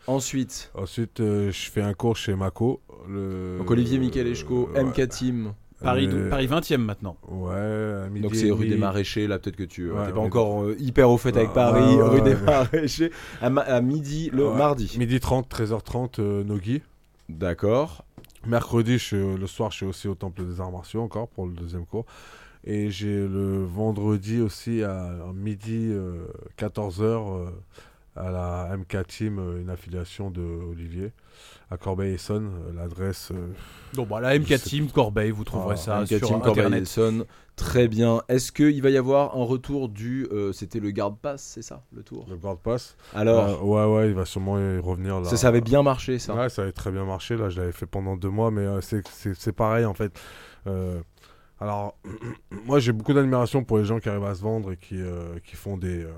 Ensuite, 0.06 0.70
Ensuite, 0.74 1.20
euh, 1.20 1.50
je 1.52 1.70
fais 1.70 1.82
un 1.82 1.92
cours 1.92 2.16
chez 2.16 2.34
Mako. 2.34 2.80
Le... 3.08 3.56
donc 3.58 3.70
Olivier 3.70 3.98
Michael 3.98 4.28
Eshko, 4.28 4.70
Euh, 4.74 4.84
MK 4.84 5.08
Team. 5.08 5.52
Paris, 5.80 6.08
Euh, 6.10 6.28
Paris 6.28 6.46
20e 6.48 6.78
maintenant. 6.78 7.16
Ouais, 7.28 7.52
à 7.54 8.08
midi 8.08 8.22
Donc 8.22 8.34
c'est 8.34 8.50
rue 8.50 8.66
des 8.66 8.76
Maraîchers, 8.76 9.26
là 9.28 9.38
peut-être 9.38 9.56
que 9.56 9.62
tu 9.64 9.90
Ouais, 9.90 10.06
n'es 10.08 10.12
pas 10.12 10.18
encore 10.20 10.62
euh, 10.64 10.76
hyper 10.78 11.08
au 11.10 11.18
fait 11.18 11.36
avec 11.36 11.48
Ouais, 11.48 11.54
Paris. 11.54 12.00
rue 12.00 12.20
des. 12.22 12.34
Maraîchers, 12.34 13.10
à, 13.40 13.48
ma- 13.50 13.60
à 13.62 13.80
midi 13.80 14.30
le 14.32 14.48
Ouais. 14.48 14.56
mardi. 14.56 14.94
Midi 14.98 15.20
30, 15.20 15.48
13h30, 15.48 16.18
euh, 16.20 16.42
Nogi. 16.44 16.82
D'accord. 17.28 18.04
Mercredi, 18.46 18.98
je 18.98 19.16
euh, 19.16 19.36
le 19.36 19.46
soir, 19.46 19.70
je 19.70 19.76
suis 19.78 19.86
aussi 19.86 20.08
au 20.08 20.14
Temple 20.14 20.44
des 20.46 20.60
Arts 20.60 20.72
Martiaux 20.72 21.02
encore 21.02 21.28
pour 21.28 21.46
le 21.46 21.52
deuxième 21.52 21.86
cours. 21.86 22.06
Et 22.64 22.90
j'ai 22.90 23.06
le 23.26 23.64
vendredi 23.64 24.40
aussi 24.40 24.82
à, 24.82 25.04
à 25.06 25.32
midi 25.32 25.92
14h 26.58 27.46
à 28.16 28.30
la 28.30 28.76
MK 28.76 29.06
Team, 29.06 29.38
euh, 29.38 29.60
une 29.60 29.70
affiliation 29.70 30.30
de 30.30 30.40
Olivier 30.42 31.12
à 31.70 31.76
Corbeil-Essonne. 31.76 32.50
Euh, 32.68 32.72
L'adresse, 32.74 33.30
euh, 33.32 33.48
Donc 33.94 34.08
bah, 34.08 34.20
la 34.20 34.38
MK 34.38 34.60
Team 34.62 34.88
Corbeil, 34.90 35.30
vous 35.30 35.44
trouverez 35.44 35.74
Ah, 35.74 35.76
ça 35.76 36.00
MK 36.02 36.06
sur 36.08 36.20
Team 36.28 36.36
internet. 36.36 36.62
Corbeil-Essonne. 36.62 37.24
Très 37.56 37.88
bien. 37.88 38.22
Est-ce 38.28 38.52
qu'il 38.52 38.80
va 38.82 38.90
y 38.90 38.96
avoir 38.96 39.36
un 39.36 39.42
retour 39.44 39.88
du. 39.88 40.28
euh, 40.30 40.52
C'était 40.52 40.78
le 40.78 40.90
garde 40.92 41.18
pass, 41.18 41.42
c'est 41.42 41.62
ça, 41.62 41.82
le 41.92 42.02
tour 42.04 42.24
le 42.30 42.36
Guard 42.36 42.58
Pass. 42.58 42.96
Alors, 43.14 43.48
Euh, 43.48 43.56
ouais, 43.88 43.96
ouais, 43.96 44.08
il 44.10 44.14
va 44.14 44.24
sûrement 44.24 44.58
y 44.58 44.78
revenir 44.78 45.20
là. 45.20 45.28
ça, 45.28 45.36
ça 45.36 45.48
avait 45.48 45.60
bien 45.60 45.82
marché, 45.82 46.18
ça. 46.20 46.34
Ouais, 46.36 46.48
ça 46.48 46.62
avait 46.62 46.70
très 46.72 46.92
bien 46.92 47.04
marché. 47.04 47.36
Là, 47.36 47.48
je 47.48 47.60
l'avais 47.60 47.72
fait 47.72 47.86
pendant 47.86 48.16
deux 48.16 48.28
mois, 48.30 48.50
mais 48.52 48.60
euh, 48.62 48.80
c'est- 48.80 49.06
c'est 49.08 49.34
c'est 49.34 49.52
pareil 49.52 49.84
en 49.86 49.94
fait. 49.94 50.12
Euh, 50.68 51.00
alors, 51.58 51.96
moi, 52.64 52.78
j'ai 52.78 52.92
beaucoup 52.92 53.12
d'admiration 53.12 53.64
pour 53.64 53.78
les 53.78 53.84
gens 53.84 53.98
qui 53.98 54.08
arrivent 54.08 54.22
à 54.24 54.36
se 54.36 54.42
vendre 54.42 54.70
et 54.72 54.76
qui, 54.76 55.00
euh, 55.00 55.36
qui 55.44 55.56
font 55.56 55.76
des 55.76 56.04
euh, 56.04 56.12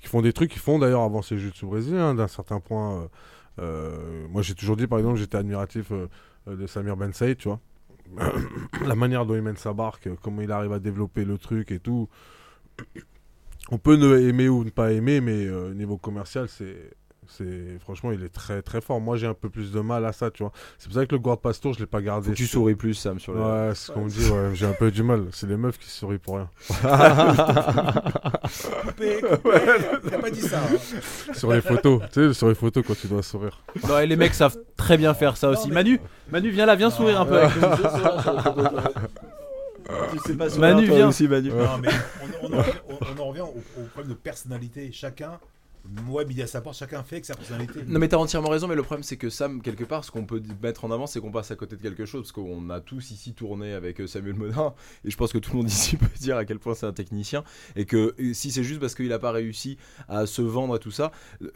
qui 0.00 0.08
font 0.08 0.22
des 0.22 0.32
trucs, 0.32 0.50
qui 0.50 0.58
font 0.58 0.78
d'ailleurs 0.78 1.02
avancer 1.02 1.34
le 1.34 1.40
jiu-jitsu 1.42 1.66
brésilien 1.66 2.08
hein, 2.08 2.14
d'un 2.14 2.26
certain 2.28 2.58
point. 2.60 3.08
Euh, 3.58 4.26
moi, 4.28 4.42
j'ai 4.42 4.54
toujours 4.54 4.76
dit, 4.76 4.86
par 4.86 4.98
exemple, 4.98 5.18
j'étais 5.18 5.36
admiratif 5.36 5.92
euh, 5.92 6.06
de 6.46 6.66
Samir 6.66 6.96
Ben 6.96 7.12
Saïd, 7.12 7.36
tu 7.38 7.48
vois. 7.48 7.60
La 8.86 8.94
manière 8.94 9.26
dont 9.26 9.34
il 9.34 9.42
mène 9.42 9.56
sa 9.56 9.72
barque, 9.72 10.06
euh, 10.06 10.14
comment 10.22 10.42
il 10.42 10.50
arrive 10.50 10.72
à 10.72 10.78
développer 10.78 11.24
le 11.24 11.38
truc 11.38 11.70
et 11.72 11.78
tout. 11.78 12.08
On 13.70 13.78
peut 13.78 13.96
ne 13.96 14.18
aimer 14.18 14.48
ou 14.48 14.64
ne 14.64 14.70
pas 14.70 14.92
aimer, 14.92 15.20
mais 15.20 15.46
niveau 15.74 15.98
commercial, 15.98 16.48
c'est 16.48 16.92
c'est 17.28 17.78
franchement 17.80 18.10
il 18.12 18.24
est 18.24 18.28
très 18.32 18.62
très 18.62 18.80
fort. 18.80 19.00
Moi 19.00 19.16
j'ai 19.16 19.26
un 19.26 19.34
peu 19.34 19.48
plus 19.50 19.70
de 19.72 19.80
mal 19.80 20.04
à 20.04 20.12
ça, 20.12 20.30
tu 20.30 20.42
vois. 20.42 20.52
C'est 20.78 20.88
pour 20.88 20.94
ça 20.98 21.06
que 21.06 21.12
le 21.14 21.18
Guard 21.20 21.38
Pastour 21.38 21.74
je 21.74 21.78
l'ai 21.80 21.86
pas 21.86 22.00
gardé. 22.00 22.26
Faut 22.26 22.32
que 22.32 22.36
tu 22.36 22.46
sur- 22.46 22.60
souris 22.60 22.74
plus, 22.74 22.94
Sam, 22.94 23.18
sur 23.20 23.32
le. 23.34 23.40
Ouais, 23.40 23.70
c'est 23.74 23.86
ce 23.86 23.92
qu'on 23.92 24.04
me 24.04 24.10
dit. 24.10 24.28
Ouais, 24.30 24.50
j'ai 24.54 24.66
un 24.66 24.72
peu 24.72 24.90
du 24.90 25.02
mal. 25.02 25.26
C'est 25.32 25.46
les 25.46 25.56
meufs 25.56 25.78
qui 25.78 25.88
sourient 25.90 26.18
pour 26.18 26.36
rien. 26.36 26.48
Coupé, 28.84 29.20
coupé. 29.20 29.50
A 30.14 30.18
pas 30.18 30.30
dit 30.30 30.40
ça. 30.42 30.58
hein. 30.60 31.32
sur 31.34 31.52
les 31.52 31.60
photos, 31.60 32.00
tu 32.12 32.28
sais, 32.28 32.34
sur 32.34 32.48
les 32.48 32.54
photos 32.54 32.84
quand 32.86 32.96
tu 32.96 33.06
dois 33.06 33.22
sourire. 33.22 33.60
Non, 33.88 33.98
et 33.98 34.06
les 34.06 34.16
mecs 34.16 34.34
savent 34.34 34.56
très 34.76 34.96
bien 34.96 35.14
faire 35.14 35.36
ça 35.36 35.50
aussi. 35.50 35.68
mais- 35.68 35.74
Manu, 35.74 36.00
Manu, 36.30 36.50
viens 36.50 36.66
là, 36.66 36.74
viens 36.76 36.90
sourire 36.90 37.20
un 37.20 37.26
peu. 37.26 37.38
avec 37.40 37.56
nous. 37.56 37.68
Tu 40.12 40.18
sais 40.18 40.34
pas 40.36 40.48
Manu, 40.58 40.86
toi 40.86 40.96
viens. 40.96 41.08
aussi, 41.08 41.26
Manu. 41.26 41.48
Non, 41.48 41.78
mais 41.80 41.88
on, 42.42 42.46
on 42.48 42.52
en, 42.52 42.58
revient- 42.58 42.72
on- 42.90 42.98
on 43.16 43.22
en 43.22 43.24
revient 43.28 43.40
au, 43.40 43.54
au 43.80 43.84
problème 43.94 44.10
de 44.10 44.18
personnalité. 44.18 44.90
Chacun, 44.92 45.38
moi, 46.04 46.24
midi 46.24 46.42
à 46.42 46.46
sa 46.46 46.60
porte, 46.60 46.76
chacun 46.76 47.02
fait 47.02 47.16
avec 47.16 47.24
sa 47.24 47.34
personnalité. 47.34 47.80
Non 47.86 47.98
mais 47.98 48.08
t'as 48.08 48.16
entièrement 48.18 48.48
raison, 48.50 48.66
mais 48.68 48.74
le 48.74 48.82
problème 48.82 49.02
c'est 49.02 49.16
que 49.16 49.30
Sam, 49.30 49.62
quelque 49.62 49.84
part, 49.84 50.04
ce 50.04 50.10
qu'on 50.10 50.24
peut 50.24 50.42
mettre 50.62 50.84
en 50.84 50.90
avant, 50.90 51.06
c'est 51.06 51.20
qu'on 51.20 51.30
passe 51.30 51.50
à 51.50 51.56
côté 51.56 51.76
de 51.76 51.82
quelque 51.82 52.04
chose, 52.06 52.22
parce 52.22 52.32
qu'on 52.32 52.68
a 52.70 52.80
tous 52.80 53.10
ici 53.10 53.32
tourné 53.32 53.72
avec 53.72 54.00
euh, 54.00 54.06
Samuel 54.06 54.34
Modin, 54.34 54.74
et 55.04 55.10
je 55.10 55.16
pense 55.16 55.32
que 55.32 55.38
tout 55.38 55.52
le 55.52 55.58
monde 55.58 55.68
ici 55.70 55.96
peut 55.96 56.06
dire 56.20 56.36
à 56.36 56.44
quel 56.44 56.58
point 56.58 56.74
c'est 56.74 56.86
un 56.86 56.92
technicien, 56.92 57.44
et 57.76 57.84
que 57.84 58.14
euh, 58.20 58.34
si 58.34 58.50
c'est 58.50 58.64
juste 58.64 58.80
parce 58.80 58.94
qu'il 58.94 59.12
a 59.12 59.18
pas 59.18 59.32
réussi 59.32 59.78
à 60.08 60.26
se 60.26 60.42
vendre 60.42 60.76
et 60.76 60.78
tout 60.78 60.90
ça, 60.90 61.12
euh, 61.42 61.48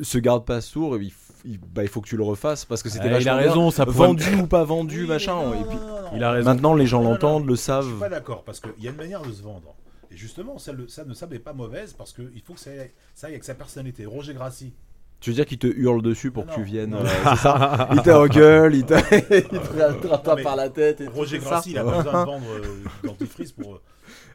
ce 0.00 0.18
garde 0.18 0.44
passe 0.44 0.70
tour, 0.72 0.96
il, 0.98 1.08
f- 1.08 1.12
il- 1.44 1.58
bah, 1.58 1.82
il 1.82 1.88
faut 1.88 2.00
que 2.00 2.08
tu 2.08 2.16
le 2.16 2.24
refasses, 2.24 2.64
parce 2.64 2.82
que 2.82 2.88
c'était 2.88 3.06
Eh, 3.12 3.20
il 3.20 3.28
a 3.28 3.36
raison, 3.36 3.70
ça 3.70 3.84
vendu 3.84 4.34
ou 4.36 4.46
pas 4.46 4.64
vendu, 4.64 5.02
Oui, 5.02 5.08
machin, 5.08 5.34
non, 5.36 5.54
et 5.54 5.58
non, 5.60 5.66
puis 5.68 5.76
non, 5.76 5.86
non, 5.86 6.10
Il 6.16 6.24
a 6.24 6.32
raison. 6.32 6.48
maintenant 6.50 6.74
les 6.74 6.86
gens 6.86 7.02
l'entendent, 7.02 7.46
le 7.46 7.54
Je 7.54 7.60
suis 7.60 7.66
savent. 7.66 7.98
pas 7.98 8.08
d'accord 8.08 8.42
parce 8.44 8.60
qu'il 8.60 8.72
y 8.82 8.88
a 8.88 8.90
une 8.90 8.96
manière 8.96 9.22
de 9.22 9.32
se 9.32 9.42
vendre. 9.42 9.74
Et 10.10 10.16
justement, 10.16 10.58
ça, 10.58 10.72
le, 10.72 10.88
ça 10.88 11.04
ne 11.04 11.26
n'est 11.32 11.38
pas 11.38 11.52
mauvaise 11.52 11.92
parce 11.92 12.12
qu'il 12.12 12.42
faut 12.44 12.54
que 12.54 12.60
ça 12.60 12.70
aille, 12.70 12.90
ça 13.14 13.26
aille 13.26 13.34
avec 13.34 13.44
sa 13.44 13.54
personnalité. 13.54 14.06
Roger 14.06 14.34
Grassi, 14.34 14.72
Tu 15.20 15.30
veux 15.30 15.34
dire 15.36 15.46
qu'il 15.46 15.58
te 15.58 15.66
hurle 15.66 16.02
dessus 16.02 16.30
pour 16.30 16.44
Non, 16.44 16.50
que 16.50 16.54
tu 16.54 16.60
non, 16.60 16.66
viennes 16.66 16.94
euh, 16.94 17.04
C'est 17.30 17.36
ça 17.36 17.88
Il 17.92 18.02
t'engueule, 18.02 18.74
il 18.74 18.84
te 18.86 18.94
il 19.94 20.00
te 20.00 20.06
rattrape 20.06 20.42
par 20.42 20.56
la 20.56 20.70
tête. 20.70 21.00
Et 21.00 21.08
Roger 21.08 21.38
Grassi, 21.38 21.70
il 21.72 21.78
a 21.78 21.84
pas 21.84 21.96
besoin 21.98 22.20
de 22.20 22.26
vendre 22.26 22.46
euh, 22.52 22.84
dentifrice 23.04 23.52
pour. 23.52 23.80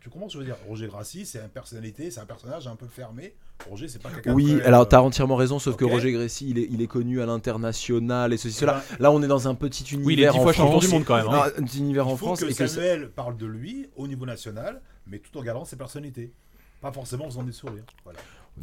Euh, 0.02 0.04
Tu 0.04 0.10
comprends 0.10 0.28
ce 0.30 0.34
que 0.38 0.44
je 0.44 0.48
veux 0.50 0.54
dire? 0.54 0.58
Roger 0.68 0.88
Grassi, 0.88 1.26
c'est 1.26 1.40
une 1.40 1.50
personnalité, 1.50 2.10
c'est 2.12 2.20
un 2.20 2.26
personnage 2.26 2.68
un 2.68 2.76
peu 2.76 2.88
fermé. 2.88 3.36
Roger, 3.70 3.88
c'est 3.88 4.02
pas 4.02 4.10
quelqu'un. 4.10 4.32
de 4.32 4.36
Oui, 4.36 4.58
très, 4.58 4.66
alors 4.68 4.82
euh, 4.82 4.86
t'as 4.86 5.02
entièrement 5.02 5.36
raison, 5.36 5.60
sauf 5.60 5.76
que. 5.76 5.86
Roger 5.86 6.12
Grécy, 6.12 6.48
il 6.50 6.58
est, 6.58 6.68
il 6.72 6.82
est 6.82 6.88
connu 6.88 7.22
à 7.22 7.26
l'international 7.26 8.34
et 8.34 8.38
ceci, 8.38 8.56
eh 8.58 8.60
cela. 8.62 8.82
ben, 8.92 8.98
Là, 9.00 9.12
on 9.12 9.22
est 9.22 9.28
dans 9.28 9.48
un 9.48 9.56
petit 9.56 9.84
univers 9.94 10.06
Oui, 10.08 10.14
il 10.14 10.20
est 10.24 10.30
dix 10.32 10.38
en 10.40 10.42
fois 10.44 10.54
champion 10.54 10.72
France. 10.72 10.86
du 10.88 10.92
monde 10.94 11.04
quand 11.06 11.18
même. 11.18 11.28
hein. 11.28 11.32
Non, 11.32 11.44
un 11.44 11.64
petit 11.66 11.80
univers 11.80 12.06
il 12.08 12.12
en 12.14 12.18
France 12.18 12.40
que 12.40 12.46
et 12.46 12.50
que 12.50 12.54
ça- 12.56 12.68
Samuel 12.68 13.10
parle 13.12 13.38
de 13.38 13.46
lui 13.46 13.90
au 13.96 14.08
niveau 14.08 14.26
national, 14.26 14.82
mais 15.08 15.20
tout 15.20 15.38
en 15.38 15.44
gardant 15.44 15.66
ses 15.66 15.76
personnalités. 15.76 16.34
Pas 16.82 16.92
forcément 16.92 17.26
en 17.26 17.30
faisant 17.30 17.44
des 17.44 17.52
sourires. 17.52 17.84
Voilà. 18.04 18.18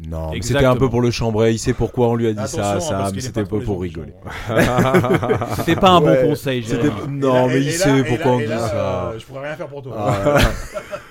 Non, 0.07 0.31
c'était 0.41 0.65
un 0.65 0.75
peu 0.75 0.87
pour 0.89 1.01
le 1.01 1.09
chambray. 1.09 1.55
Il 1.55 1.57
sait 1.57 1.73
pourquoi 1.73 2.09
on 2.09 2.15
lui 2.15 2.27
a 2.27 2.33
dit 2.33 2.39
Attention, 2.39 2.79
ça, 2.79 3.05
hein, 3.07 3.11
est 3.13 3.21
C'était 3.21 3.43
pas 3.43 3.49
pour 3.49 3.63
pas 3.77 3.81
rigoler. 3.81 4.13
C'était 5.55 5.75
pas 5.75 5.89
un 5.91 6.01
Ouais, 6.01 6.21
bon 6.23 6.29
conseil, 6.29 6.63
Non, 7.09 7.47
là- 7.47 7.47
mais 7.47 7.61
il 7.61 7.71
sait 7.71 8.03
pourquoi 8.03 8.25
là- 8.25 8.31
on 8.33 8.39
dit 8.39 8.45
là, 8.45 8.59
ça. 8.67 9.09
euh, 9.11 9.19
Je 9.19 9.25
pourrais 9.25 9.47
rien 9.47 9.55
faire 9.55 9.67
pour 9.67 9.81
toi. 9.81 9.95
Ah, 9.97 10.37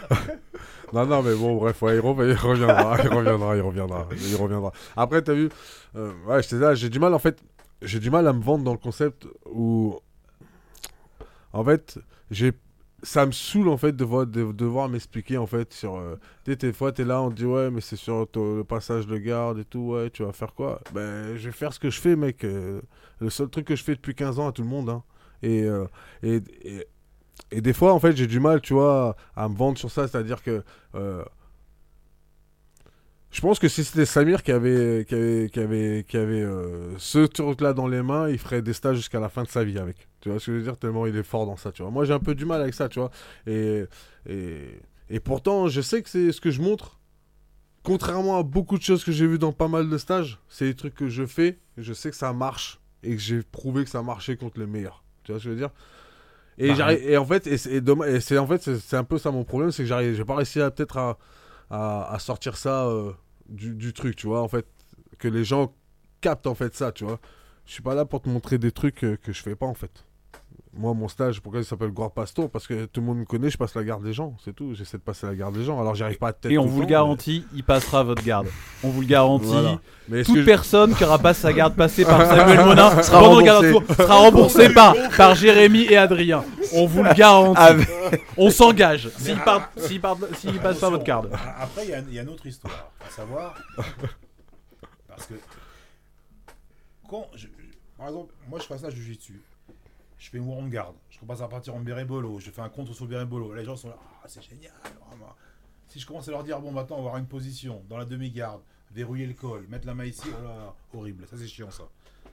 Non, 0.93 1.07
non, 1.07 1.23
mais 1.23 1.35
bon, 1.35 1.57
bref, 1.57 1.83
ouais, 1.83 1.97
il, 1.97 2.01
rev- 2.01 2.29
il 2.31 2.35
reviendra, 2.35 2.97
il 3.05 3.09
reviendra, 3.09 3.57
il 3.57 3.61
reviendra, 3.63 4.09
il 4.13 4.37
reviendra. 4.37 4.73
Après, 4.97 5.23
t'as 5.23 5.35
vu, 5.35 5.49
euh, 5.97 6.13
ouais, 6.27 6.43
j'étais 6.43 6.57
là, 6.59 6.75
j'ai 6.75 6.89
du 6.89 6.99
mal, 6.99 7.13
en 7.15 7.19
fait, 7.19 7.43
j'ai 7.83 7.99
du 8.01 8.11
mal 8.11 8.27
à 8.27 8.33
me 8.33 8.43
vendre 8.43 8.65
dans 8.65 8.73
le 8.73 8.79
concept 8.79 9.27
où, 9.51 9.99
en 11.53 11.65
fait, 11.65 11.99
j'ai, 12.31 12.53
ça 13.03 13.27
me 13.27 13.33
saoule, 13.33 13.69
en 13.69 13.77
fait, 13.77 13.95
de, 13.95 14.05
de 14.25 14.53
devoir 14.53 14.89
m'expliquer, 14.89 15.39
en 15.39 15.47
fait, 15.47 15.73
sur, 15.73 15.97
euh, 15.97 16.17
des 16.47 16.73
fois, 16.73 16.93
t'es 16.93 17.05
là, 17.05 17.23
on 17.23 17.31
te 17.31 17.35
dit, 17.37 17.45
ouais, 17.47 17.71
mais 17.71 17.81
c'est 17.81 17.97
sur 17.97 18.27
le 18.35 18.63
passage 18.65 19.07
de 19.07 19.17
garde 19.19 19.59
et 19.59 19.65
tout, 19.65 19.91
ouais, 19.93 20.11
tu 20.11 20.25
vas 20.25 20.33
faire 20.33 20.55
quoi? 20.55 20.81
Ben, 20.95 21.37
je 21.37 21.47
vais 21.47 21.53
faire 21.53 21.73
ce 21.73 21.79
que 21.81 21.91
je 21.91 22.01
fais, 22.01 22.17
mec, 22.17 22.45
euh, 22.45 22.81
le 23.21 23.31
seul 23.31 23.49
truc 23.49 23.67
que 23.67 23.77
je 23.77 23.85
fais 23.85 23.95
depuis 23.95 24.15
15 24.15 24.39
ans 24.39 24.49
à 24.49 24.53
tout 24.53 24.63
le 24.63 24.69
monde, 24.69 24.89
hein. 24.91 25.03
Et, 25.43 25.63
euh, 25.63 25.87
et 27.51 27.61
des 27.61 27.73
fois, 27.73 27.93
en 27.95 28.01
fait, 28.01 28.17
j'ai 28.17 28.27
du 28.27 28.41
mal, 28.41 28.61
tu 28.61 28.75
vois, 28.75 29.17
à 29.37 29.49
me 29.49 29.57
vendre 29.57 29.79
sur 29.79 29.91
ça. 29.91 30.09
C'est-à-dire 30.09 30.43
que. 30.43 30.63
euh, 30.95 31.25
je 33.31 33.43
pense 33.43 33.59
que 33.59 33.69
si 33.69 33.85
c'était 33.85 34.07
Samir 34.07 34.43
qui 34.43 34.53
avait, 34.53 35.05
qui 35.07 35.15
avait, 35.15 36.05
qui 36.09 36.17
avait, 36.17 36.43
euh, 36.43 36.97
ce 36.97 37.19
truc-là 37.19 37.75
dans 37.75 37.87
les 37.87 38.03
mains, 38.03 38.31
il 38.31 38.39
ferait 38.39 38.63
des 38.63 38.73
stages 38.73 38.97
jusqu'à 38.97 39.21
la 39.21 39.29
fin 39.29 39.43
de 39.43 39.49
sa 39.49 39.65
vie 39.65 39.79
avec. 39.79 40.09
Tu 40.21 40.31
vois 40.31 40.41
ce 40.41 40.47
que 40.47 40.53
je 40.53 40.57
veux 40.59 40.63
dire? 40.63 40.79
Tellement 40.79 41.05
il 41.07 41.15
est 41.15 41.23
fort 41.23 41.45
dans 41.45 41.57
ça, 41.59 41.71
tu 41.71 41.83
vois. 41.83 41.91
Moi, 41.91 42.07
j'ai 42.07 42.15
un 42.15 42.21
peu 42.21 42.35
du 42.35 42.47
mal 42.47 42.63
avec 42.63 42.73
ça, 42.73 42.89
tu 42.89 42.99
vois. 43.01 43.11
Et, 43.47 43.85
et, 44.27 44.81
et 45.11 45.21
pourtant, 45.21 45.69
je 45.69 45.83
sais 45.83 46.03
que 46.03 46.09
c'est 46.09 46.33
ce 46.33 46.41
que 46.41 46.51
je 46.51 46.63
montre. 46.63 46.99
Contrairement 47.83 48.39
à 48.39 48.43
beaucoup 48.43 48.79
de 48.79 48.83
choses 48.83 49.05
que 49.05 49.13
j'ai 49.13 49.27
vues 49.27 49.39
dans 49.39 49.53
pas 49.53 49.69
mal 49.69 49.91
de 49.91 49.99
stages, 49.99 50.39
c'est 50.49 50.65
des 50.65 50.75
trucs 50.75 50.95
que 50.95 51.09
je 51.09 51.27
fais, 51.27 51.59
je 51.77 51.93
sais 51.93 52.11
que 52.11 52.17
ça 52.17 52.33
marche, 52.33 52.81
et 53.03 53.15
que 53.15 53.21
j'ai 53.21 53.43
prouvé 53.43 53.85
que 53.85 53.91
ça 53.91 54.03
marchait 54.03 54.37
contre 54.37 54.59
les 54.59 54.67
meilleurs. 54.67 55.05
Tu 55.23 55.33
vois 55.33 55.39
ce 55.39 55.45
que 55.45 55.51
je 55.51 55.55
veux 55.55 55.61
dire? 55.61 55.71
Et, 56.59 56.69
Bah, 56.69 56.75
j'arrive- 56.75 57.09
et 57.09 57.17
en 57.17 57.25
fait, 57.27 57.47
et 57.47 57.57
c'est 57.59 57.73
et 57.73 57.81
dommage- 57.81 58.11
et 58.15 58.21
c'est 58.21 58.39
en 58.39 58.47
fait, 58.47 58.63
c'est 58.77 58.97
un 58.97 59.05
peu 59.05 59.19
ça 59.19 59.31
mon 59.31 59.45
problème, 59.45 59.71
c'est 59.71 59.83
que 59.85 59.89
j'arrive, 59.89 60.15
j'ai 60.15 60.25
pas 60.25 60.35
réussi 60.37 60.61
à 60.61 60.71
peut-être 60.71 60.97
à, 60.99 61.19
à, 61.71 62.13
à 62.15 62.19
sortir 62.19 62.57
ça 62.57 62.87
euh, 62.87 63.13
du, 63.49 63.75
du 63.75 63.93
truc, 63.93 64.17
tu 64.17 64.27
vois, 64.27 64.43
en 64.43 64.49
fait, 64.49 64.67
que 65.19 65.29
les 65.29 65.45
gens 65.45 65.75
captent 66.21 66.47
en 66.47 66.55
fait 66.55 66.75
ça, 66.75 66.93
tu 66.93 67.05
vois. 67.05 67.21
Je 67.67 67.73
suis 67.73 67.83
pas 67.83 67.95
là 67.95 68.05
pour 68.05 68.23
te 68.23 68.29
montrer 68.29 68.59
des 68.59 68.73
trucs 68.73 69.05
euh, 69.05 69.17
que 69.17 69.33
je 69.33 69.43
fais 69.43 69.55
pas 69.57 69.67
en 69.67 69.75
fait. 69.75 70.05
Moi, 70.75 70.93
mon 70.95 71.09
stage, 71.09 71.41
pourquoi 71.41 71.61
il 71.61 71.65
s'appelle 71.65 71.91
Grand 71.93 72.11
Pasto? 72.11 72.47
Parce 72.47 72.67
que 72.67 72.85
tout 72.85 73.01
le 73.01 73.07
monde 73.07 73.19
me 73.19 73.25
connaît, 73.25 73.51
je 73.51 73.57
passe 73.59 73.75
la 73.75 73.83
garde 73.83 74.05
des 74.05 74.13
gens, 74.13 74.37
c'est 74.45 74.55
tout. 74.55 74.75
J'essaie 74.75 74.99
de 74.99 75.03
passer 75.03 75.27
la 75.27 75.35
garde 75.35 75.55
des 75.57 75.65
gens. 75.65 75.81
Alors, 75.81 75.95
j'y 75.95 76.03
arrive 76.05 76.19
pas 76.19 76.29
à 76.29 76.33
tête 76.33 76.53
Et 76.53 76.59
on 76.59 76.67
vous 76.67 76.81
le 76.81 76.87
temps, 76.87 76.91
garantit, 76.91 77.45
il 77.55 77.65
passera 77.65 78.03
votre 78.05 78.23
garde. 78.23 78.47
On 78.85 78.91
vous 78.91 79.01
le 79.01 79.07
garantit. 79.07 79.47
Voilà. 79.47 79.81
Mais, 80.09 80.23
Toute 80.25 80.37
je- 80.39 80.43
personne 80.45 80.95
qui 80.95 81.03
aura 81.05 81.19
pas 81.19 81.35
sa 81.35 81.53
garde 81.53 81.75
passée 81.75 82.05
par 82.05 82.21
Samuel 82.27 82.65
Monin 82.65 83.03
Sera 83.03 83.19
pendant 83.21 83.39
le 83.39 83.45
garde 83.45 83.65
remboursée. 83.65 83.87
tour 83.87 83.97
sera 83.97 84.15
remboursée 84.17 84.69
par, 84.75 84.95
par 85.17 85.35
Jérémy 85.35 85.85
et 85.85 85.97
Adrien. 85.97 86.45
On 86.75 86.87
vous 86.87 87.03
le 87.03 87.13
garantit. 87.15 87.61
Avec- 87.61 87.89
On 88.37 88.51
s'engage. 88.51 89.09
S'il 89.19 89.39
part, 89.39 89.71
s'il 89.79 90.01
part, 90.01 90.17
s'il 90.37 90.59
passe 90.61 90.79
pas 90.79 90.91
votre 90.91 91.05
garde. 91.05 91.27
Attention, 91.27 91.49
a- 91.51 91.63
Après, 91.63 91.85
il 91.85 91.91
y, 91.91 91.95
a- 91.95 91.99
il 92.01 92.15
y 92.15 92.19
a 92.19 92.23
une 92.23 92.29
autre 92.29 92.47
histoire. 92.47 92.91
À 93.05 93.11
savoir. 93.11 93.55
parce 95.09 95.27
que. 95.27 95.35
Quand. 97.09 97.27
je- 97.35 97.47
par 97.97 98.07
exemple, 98.09 98.33
moi, 98.49 98.61
je 98.61 98.65
fais 98.67 98.75
un 98.75 98.79
stage 98.79 98.95
de 98.95 99.01
jiu-jitsu. 99.01 99.41
Je 100.19 100.31
fais 100.31 100.39
une 100.39 100.49
warm 100.49 100.69
guard. 100.69 100.95
Je 101.11 101.19
commence 101.19 101.41
à 101.41 101.49
partir 101.49 101.75
en 101.75 101.81
bérémolo. 101.81 102.39
Je 102.41 102.51
fais 102.51 102.61
un 102.61 102.69
contre 102.69 102.93
sur 102.93 103.05
le 103.05 103.11
bérémolo. 103.11 103.55
Les 103.55 103.65
gens 103.65 103.77
sont 103.77 103.89
là. 103.89 103.97
Ah, 104.23 104.27
c'est 104.27 104.43
génial. 104.43 104.73
vraiment. 105.09 105.35
Si 105.87 106.01
je 106.01 106.07
commence 106.07 106.29
à 106.29 106.33
leur 106.33 106.45
dire, 106.45 106.61
bon, 106.61 106.73
maintenant, 106.73 106.97
on 106.97 107.03
va 107.03 107.09
avoir 107.09 107.17
une 107.19 107.29
position 107.29 107.83
dans 107.89 107.97
la 107.97 108.05
demi-garde, 108.05 108.61
verrouiller 108.91 109.27
le 109.27 109.35
col, 109.35 109.67
mettre 109.69 109.87
la 109.87 109.95
main 109.95 110.05
ici, 110.05 110.29
oh 110.29 110.43
là, 110.45 110.75
horrible. 110.93 111.27
Ça, 111.27 111.37
c'est 111.39 111.47
chiant, 111.47 111.71
ça. 111.71 111.85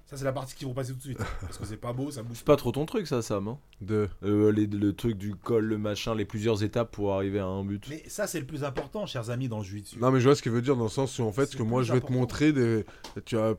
Ça, 0.08 0.18
c'est 0.18 0.24
la 0.24 0.32
partie 0.34 0.54
qu'ils 0.56 0.68
vont 0.68 0.74
passer 0.76 0.92
tout 0.92 0.98
de 1.00 1.04
suite. 1.04 1.18
Parce 1.42 1.58
que 1.58 1.66
c'est 1.66 1.78
pas 1.78 1.92
beau, 1.92 2.12
ça 2.12 2.22
bouge 2.22 2.38
C'est 2.38 2.46
pas 2.46 2.56
trop 2.58 2.72
ton 2.72 2.86
truc, 2.86 3.08
ça, 3.08 3.24
Sam. 3.24 3.48
hein 3.48 3.58
de... 3.82 4.08
Euh, 4.24 4.52
les- 4.52 4.68
le 4.68 4.94
truc 4.94 5.18
du 5.18 5.34
col, 5.34 5.66
le 5.66 5.78
machin, 5.80 6.14
les 6.14 6.26
plusieurs 6.26 6.64
étapes 6.64 6.92
pour 6.92 7.14
arriver 7.16 7.40
à 7.40 7.46
un 7.48 7.64
but. 7.66 7.84
Mais 7.90 8.04
ça, 8.08 8.28
c'est 8.28 8.40
le 8.40 8.46
plus 8.46 8.64
important, 8.64 9.08
chers 9.08 9.32
amis, 9.32 9.48
dans 9.50 9.58
le 9.58 9.64
jiu-jitsu. 9.64 9.98
Non, 10.00 10.12
mais 10.12 10.20
je 10.20 10.26
vois 10.26 10.36
ce 10.36 10.44
qu'il 10.44 10.52
veut 10.52 10.62
dire 10.62 10.76
dans 10.76 10.84
le 10.84 10.90
sens 10.90 11.18
où, 11.18 11.24
en 11.24 11.32
fait, 11.32 11.48
C'est 11.48 11.58
que 11.58 11.64
moi, 11.64 11.82
je 11.82 11.92
vais 11.92 12.02
te 12.02 12.12
montrer 12.12 12.54
des. 12.54 12.86
Tu 13.26 13.36
vois, 13.36 13.58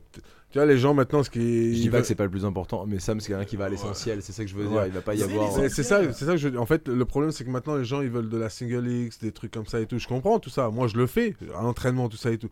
tu 0.49 0.57
vois, 0.59 0.65
les 0.65 0.77
gens 0.77 0.93
maintenant, 0.93 1.21
ce 1.21 1.29
qui. 1.29 1.75
Je 1.75 1.81
dis 1.81 1.89
pas 1.89 1.99
que 1.99 2.07
c'est 2.07 2.15
pas 2.15 2.23
le 2.23 2.31
plus 2.31 2.45
important, 2.45 2.85
mais 2.87 2.99
Sam, 2.99 3.19
c'est 3.19 3.27
quelqu'un 3.27 3.43
qui 3.43 3.57
va 3.57 3.65
à 3.65 3.69
l'essentiel. 3.69 4.21
C'est 4.23 4.31
ça 4.31 4.45
que 4.45 4.49
je 4.49 4.55
veux 4.55 4.67
dire. 4.67 4.77
Ouais. 4.77 4.87
Il 4.87 4.93
va 4.93 5.01
pas 5.01 5.15
y 5.15 5.17
C'est 5.17 5.23
avoir. 5.25 5.51
c'est 5.53 5.83
ça, 5.83 6.13
c'est 6.13 6.23
ça 6.25 6.31
que 6.31 6.37
je 6.37 6.47
En 6.57 6.65
fait, 6.65 6.87
le 6.87 7.03
problème, 7.03 7.33
c'est 7.33 7.43
que 7.43 7.49
maintenant, 7.49 7.75
les 7.75 7.83
gens, 7.83 7.99
ils 8.01 8.09
veulent 8.09 8.29
de 8.29 8.37
la 8.37 8.49
single 8.49 8.87
X, 8.89 9.19
des 9.19 9.33
trucs 9.33 9.51
comme 9.51 9.65
ça 9.67 9.81
et 9.81 9.85
tout. 9.85 9.99
Je 9.99 10.07
comprends 10.07 10.39
tout 10.39 10.49
ça. 10.49 10.69
Moi, 10.69 10.87
je 10.87 10.95
le 10.95 11.07
fais, 11.07 11.35
à 11.57 11.61
l'entraînement, 11.61 12.07
tout 12.07 12.15
ça 12.15 12.31
et 12.31 12.37
tout. 12.37 12.49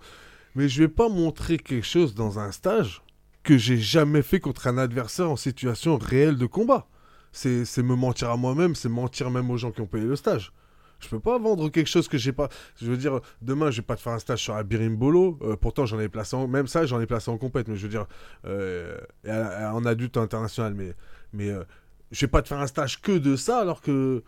Mais 0.54 0.68
je 0.68 0.82
vais 0.84 0.90
pas 0.90 1.08
montrer 1.08 1.58
quelque 1.58 1.86
chose 1.86 2.14
dans 2.14 2.40
un 2.40 2.52
stage 2.52 3.02
que 3.46 3.58
j'ai 3.58 3.78
jamais 3.78 4.24
fait 4.24 4.42
contre 4.42 4.68
un 4.68 4.78
adversaire 4.78 5.30
en 5.30 5.38
situation 5.38 5.98
réelle 5.98 6.38
de 6.38 6.46
combat. 6.48 6.88
C'est 7.32 7.84
me 7.84 7.96
mentir 7.96 8.30
à 8.30 8.38
moi-même, 8.38 8.76
c'est 8.76 8.90
mentir 8.90 9.30
même 9.30 9.50
aux 9.52 9.58
gens 9.58 9.72
qui 9.72 9.82
ont 9.82 9.88
payé 9.88 10.06
le 10.06 10.16
stage. 10.16 10.52
Je 11.00 11.10
peux 11.10 11.20
pas 11.20 11.38
vendre 11.38 11.70
quelque 11.70 11.90
chose 11.90 12.08
que 12.08 12.18
j'ai 12.18 12.32
pas. 12.32 12.50
Je 12.82 12.90
veux 12.90 12.98
dire, 12.98 13.20
demain, 13.42 13.70
je 13.70 13.78
vais 13.78 13.86
pas 13.86 13.96
te 13.96 14.02
faire 14.02 14.14
un 14.14 14.20
stage 14.20 14.42
sur 14.42 14.56
un 14.56 14.64
birimbolo. 14.64 15.38
Euh, 15.42 15.56
pourtant, 15.58 15.86
j'en 15.86 16.00
ai 16.00 16.08
placé 16.08 16.36
en. 16.36 16.48
Même 16.48 16.68
ça, 16.68 16.86
j'en 16.86 17.00
ai 17.02 17.06
placé 17.06 17.30
en 17.30 17.38
compète. 17.38 17.68
Mais 17.68 17.76
je 17.76 17.84
veux 17.84 17.90
dire, 17.90 18.08
euh, 18.46 18.98
en 19.26 19.86
adulte 19.86 20.16
international. 20.16 20.74
Mais, 20.74 20.96
mais 21.34 21.50
euh, 21.50 21.64
je 22.12 22.22
vais 22.22 22.30
pas 22.30 22.42
te 22.42 22.48
faire 22.48 22.60
un 22.60 22.68
stage 22.68 23.02
que 23.02 23.12
de 23.12 23.36
ça 23.36 23.60
alors 23.60 23.82
que 23.82 24.24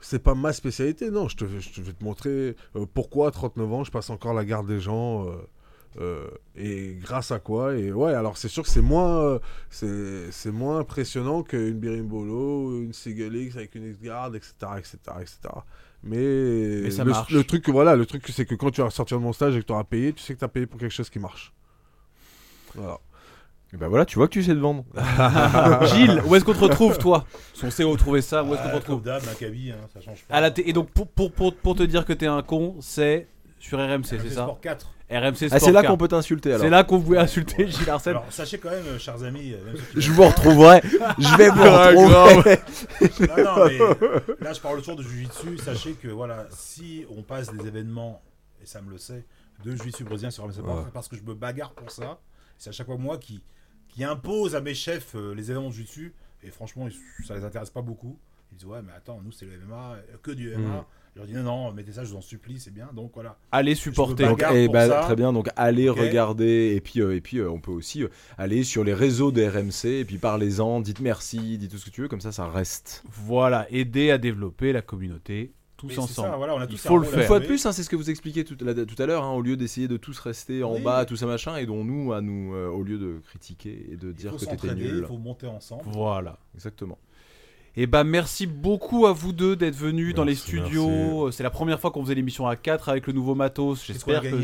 c'est 0.00 0.22
pas 0.22 0.34
ma 0.34 0.52
spécialité. 0.52 1.10
Non, 1.10 1.28
je, 1.28 1.36
je 1.38 1.82
vais 1.82 1.92
te 1.92 2.04
montrer 2.04 2.56
euh, 2.76 2.86
pourquoi, 2.94 3.28
à 3.28 3.30
39 3.32 3.72
ans, 3.72 3.84
je 3.84 3.90
passe 3.90 4.08
encore 4.08 4.32
la 4.32 4.44
garde 4.44 4.68
des 4.68 4.80
gens. 4.80 5.26
Euh, 6.00 6.26
et 6.56 6.96
grâce 7.00 7.30
à 7.32 7.38
quoi 7.38 7.74
et 7.76 7.92
ouais 7.92 8.14
alors 8.14 8.38
c'est 8.38 8.48
sûr 8.48 8.62
que 8.62 8.68
c'est 8.70 8.80
moins 8.80 9.22
euh, 9.24 9.38
c'est 9.68 10.30
c'est 10.32 10.50
moins 10.50 10.78
impressionnant 10.78 11.42
qu'une 11.42 11.78
birimbolo 11.78 12.82
une 12.82 12.92
single 12.94 13.36
X 13.36 13.56
avec 13.56 13.74
une 13.74 13.90
X-guard 13.90 14.34
etc 14.34 14.52
etc 14.78 14.96
etc 15.20 15.38
mais, 16.02 16.90
ça 16.90 17.04
le, 17.04 17.10
marche. 17.10 17.30
le 17.32 17.44
truc 17.44 17.68
voilà 17.68 17.94
le 17.94 18.06
truc 18.06 18.24
c'est 18.32 18.46
que 18.46 18.54
quand 18.54 18.70
tu 18.70 18.80
vas 18.82 18.90
sortir 18.90 19.18
de 19.18 19.22
mon 19.22 19.32
stage 19.34 19.54
et 19.56 19.60
que 19.60 19.66
tu 19.66 19.72
auras 19.72 19.84
payé 19.84 20.12
tu 20.14 20.22
sais 20.22 20.32
que 20.34 20.38
tu 20.38 20.44
as 20.44 20.48
payé 20.48 20.66
pour 20.66 20.80
quelque 20.80 20.92
chose 20.94 21.10
qui 21.10 21.18
marche 21.18 21.52
voilà 22.74 22.98
Et 23.74 23.76
bah 23.76 23.88
voilà, 23.88 24.04
tu 24.06 24.16
vois 24.16 24.28
que 24.28 24.32
tu 24.32 24.42
sais 24.42 24.52
te 24.54 24.58
vendre. 24.58 24.84
Gilles, 25.86 26.22
où 26.26 26.34
est-ce 26.34 26.44
qu'on 26.44 26.52
te 26.54 26.58
retrouve, 26.58 26.98
toi? 26.98 27.24
Si 27.54 27.64
on 27.64 27.70
sait 27.70 27.84
retrouver 27.84 28.20
ça, 28.22 28.42
où 28.44 28.52
est-ce 28.54 28.62
qu'on 28.62 28.68
te 28.68 28.74
Ah, 28.74 28.76
retrouve? 28.76 29.02
d'hab, 29.02 29.24
Maccabi, 29.24 29.70
hein, 29.70 29.76
ça 29.92 30.00
change 30.00 30.22
pas. 30.24 30.34
à 30.34 30.40
la 30.40 30.50
t- 30.50 30.68
Et 30.68 30.72
donc, 30.72 30.90
pour, 30.90 31.06
pour, 31.08 31.32
pour, 31.32 31.54
pour 31.54 31.74
te 31.74 31.82
dire 31.82 32.04
que 32.04 32.12
t'es 32.12 32.26
un 32.26 32.42
con, 32.42 32.76
c'est 32.80 33.28
sur 33.62 33.78
RMC, 33.78 34.04
c'est 34.04 34.18
ça 34.30 34.42
Sport 34.42 34.60
4. 34.60 34.86
RMC 35.10 35.34
Sport 35.34 35.48
Ah, 35.52 35.58
c'est 35.60 35.72
là 35.72 35.82
4. 35.82 35.90
qu'on 35.90 35.96
peut 35.98 36.08
t'insulter 36.08 36.50
alors. 36.50 36.62
C'est 36.62 36.70
là 36.70 36.84
qu'on 36.84 36.98
voulait 36.98 37.18
insulter 37.18 37.66
Gilles 37.68 37.88
Arsène. 37.90 38.12
Alors, 38.16 38.32
sachez 38.32 38.58
quand 38.58 38.70
même, 38.70 38.84
euh, 38.86 38.98
chers 38.98 39.22
amis, 39.22 39.52
euh, 39.52 39.64
même 39.64 39.76
ceux 39.76 39.82
qui- 39.94 40.00
Je 40.00 40.12
vous 40.12 40.24
retrouverai. 40.24 40.80
Je 41.18 41.36
vais 41.36 41.48
vous 41.50 41.62
Ah, 41.62 41.88
retrouver. 41.88 42.58
Non, 43.36 43.44
non, 43.44 43.66
mais 44.38 44.44
là, 44.44 44.52
je 44.52 44.60
parle 44.60 44.78
toujours 44.78 44.96
de 44.96 45.02
Jiu-Jitsu. 45.02 45.58
Sachez 45.58 45.92
que, 45.94 46.08
voilà, 46.08 46.46
si 46.50 47.04
on 47.10 47.22
passe 47.22 47.52
des 47.52 47.66
événements, 47.66 48.22
et 48.62 48.66
ça 48.66 48.80
me 48.80 48.90
le 48.90 48.98
sait, 48.98 49.24
de 49.64 49.72
Jiu-Jitsu 49.76 50.04
brésilien 50.04 50.30
sur 50.30 50.44
RMC 50.44 50.54
Sport, 50.54 50.76
Ouais. 50.78 50.82
c'est 50.86 50.92
parce 50.92 51.08
que 51.08 51.16
je 51.16 51.22
me 51.22 51.34
bagarre 51.34 51.72
pour 51.72 51.90
ça. 51.90 52.18
C'est 52.58 52.70
à 52.70 52.72
chaque 52.72 52.86
fois 52.86 52.96
moi 52.96 53.18
qui, 53.18 53.42
qui 53.88 54.04
impose 54.04 54.54
à 54.56 54.60
mes 54.60 54.74
chefs 54.74 55.14
euh, 55.14 55.34
les 55.34 55.50
événements 55.50 55.68
de 55.68 55.74
Jiu-Jitsu. 55.74 56.14
Et 56.42 56.50
franchement, 56.50 56.88
ça 57.26 57.34
les 57.36 57.44
intéresse 57.44 57.70
pas 57.70 57.82
beaucoup. 57.82 58.18
Ils 58.50 58.56
disent, 58.58 58.66
ouais, 58.66 58.80
mais 58.82 58.92
attends, 58.96 59.20
nous, 59.24 59.30
c'est 59.32 59.44
le 59.46 59.52
MMA, 59.58 59.96
que 60.22 60.30
du 60.32 60.50
MMA. 60.54 60.68
Mm. 60.80 60.84
Je 61.14 61.18
leur 61.18 61.26
dis, 61.26 61.34
non, 61.34 61.42
non, 61.42 61.72
mettez 61.72 61.92
ça, 61.92 62.04
je 62.04 62.10
vous 62.10 62.16
en 62.16 62.22
supplie, 62.22 62.58
c'est 62.58 62.72
bien. 62.72 62.88
Donc 62.94 63.10
voilà. 63.12 63.36
Allez 63.50 63.74
supporter. 63.74 64.24
Donc, 64.24 64.42
eh 64.54 64.68
bah, 64.68 64.88
ça. 64.88 65.00
très 65.02 65.16
bien, 65.16 65.32
donc 65.32 65.48
allez 65.56 65.90
regarder 65.90 66.72
et 66.74 66.80
puis, 66.80 67.00
euh, 67.00 67.14
et 67.14 67.20
puis 67.20 67.36
euh, 67.38 67.50
on 67.50 67.60
peut 67.60 67.70
aussi 67.70 68.02
euh, 68.02 68.08
aller 68.38 68.64
sur 68.64 68.82
les 68.82 68.94
réseaux 68.94 69.30
de 69.30 69.44
RMC 69.44 70.00
et 70.00 70.04
puis 70.06 70.16
parlez-en, 70.16 70.80
dites 70.80 71.00
merci, 71.00 71.58
dites 71.58 71.70
tout 71.70 71.76
ce 71.76 71.84
que 71.84 71.90
tu 71.90 72.00
veux, 72.00 72.08
comme 72.08 72.22
ça 72.22 72.32
ça 72.32 72.46
reste. 72.48 73.02
Voilà, 73.10 73.66
aider 73.70 74.10
à 74.10 74.16
développer 74.16 74.72
la 74.72 74.80
communauté 74.80 75.52
tous 75.88 75.98
ensemble. 75.98 76.30
ça, 76.30 76.36
voilà, 76.36 76.54
on 76.54 76.60
a 76.60 76.64
Il 76.64 76.68
tous 76.68 76.86
faut 76.86 76.96
un 76.96 77.00
le 77.00 77.06
faire. 77.06 77.20
Une 77.20 77.26
fois 77.26 77.40
de 77.40 77.46
plus, 77.46 77.66
hein, 77.66 77.72
c'est 77.72 77.82
ce 77.82 77.90
que 77.90 77.96
vous 77.96 78.10
expliquiez 78.10 78.44
tout, 78.44 78.56
à 78.62 79.06
l'heure, 79.06 79.24
hein, 79.24 79.32
au 79.32 79.42
lieu 79.42 79.56
d'essayer 79.56 79.88
de 79.88 79.96
tous 79.96 80.18
rester 80.18 80.62
en 80.62 80.74
Oui. 80.74 80.82
bas, 80.82 81.04
tout 81.04 81.16
ça 81.16 81.26
machin, 81.26 81.56
et 81.56 81.66
dont 81.66 81.84
nous, 81.84 82.12
à 82.12 82.20
nous, 82.20 82.54
euh, 82.54 82.68
au 82.68 82.82
lieu 82.82 82.98
de 82.98 83.20
critiquer 83.24 83.86
et 83.90 83.96
de 83.96 84.08
Il 84.08 84.14
dire 84.14 84.30
faut 84.30 84.38
que 84.38 84.44
t'étais 84.44 84.74
nul. 84.74 84.98
il 85.00 85.06
faut 85.06 85.18
monter 85.18 85.46
ensemble. 85.46 85.82
Voilà. 85.86 86.38
Exactement. 86.54 86.98
Et 87.76 87.86
bah 87.86 88.04
merci 88.04 88.46
beaucoup 88.46 89.06
à 89.06 89.12
vous 89.12 89.32
deux 89.32 89.56
d'être 89.56 89.76
venus 89.76 90.14
dans 90.14 90.24
les 90.24 90.32
Merci, 90.32 90.58
studios. 90.58 91.30
C'est 91.30 91.42
la 91.42 91.50
première 91.50 91.80
fois 91.80 91.90
qu'on 91.90 92.02
faisait 92.02 92.14
l'émission 92.14 92.46
à 92.46 92.54
4 92.54 92.90
avec 92.90 93.06
le 93.06 93.14
nouveau 93.14 93.34
matos. 93.34 93.86
J'espère 93.86 94.22
que 94.22 94.42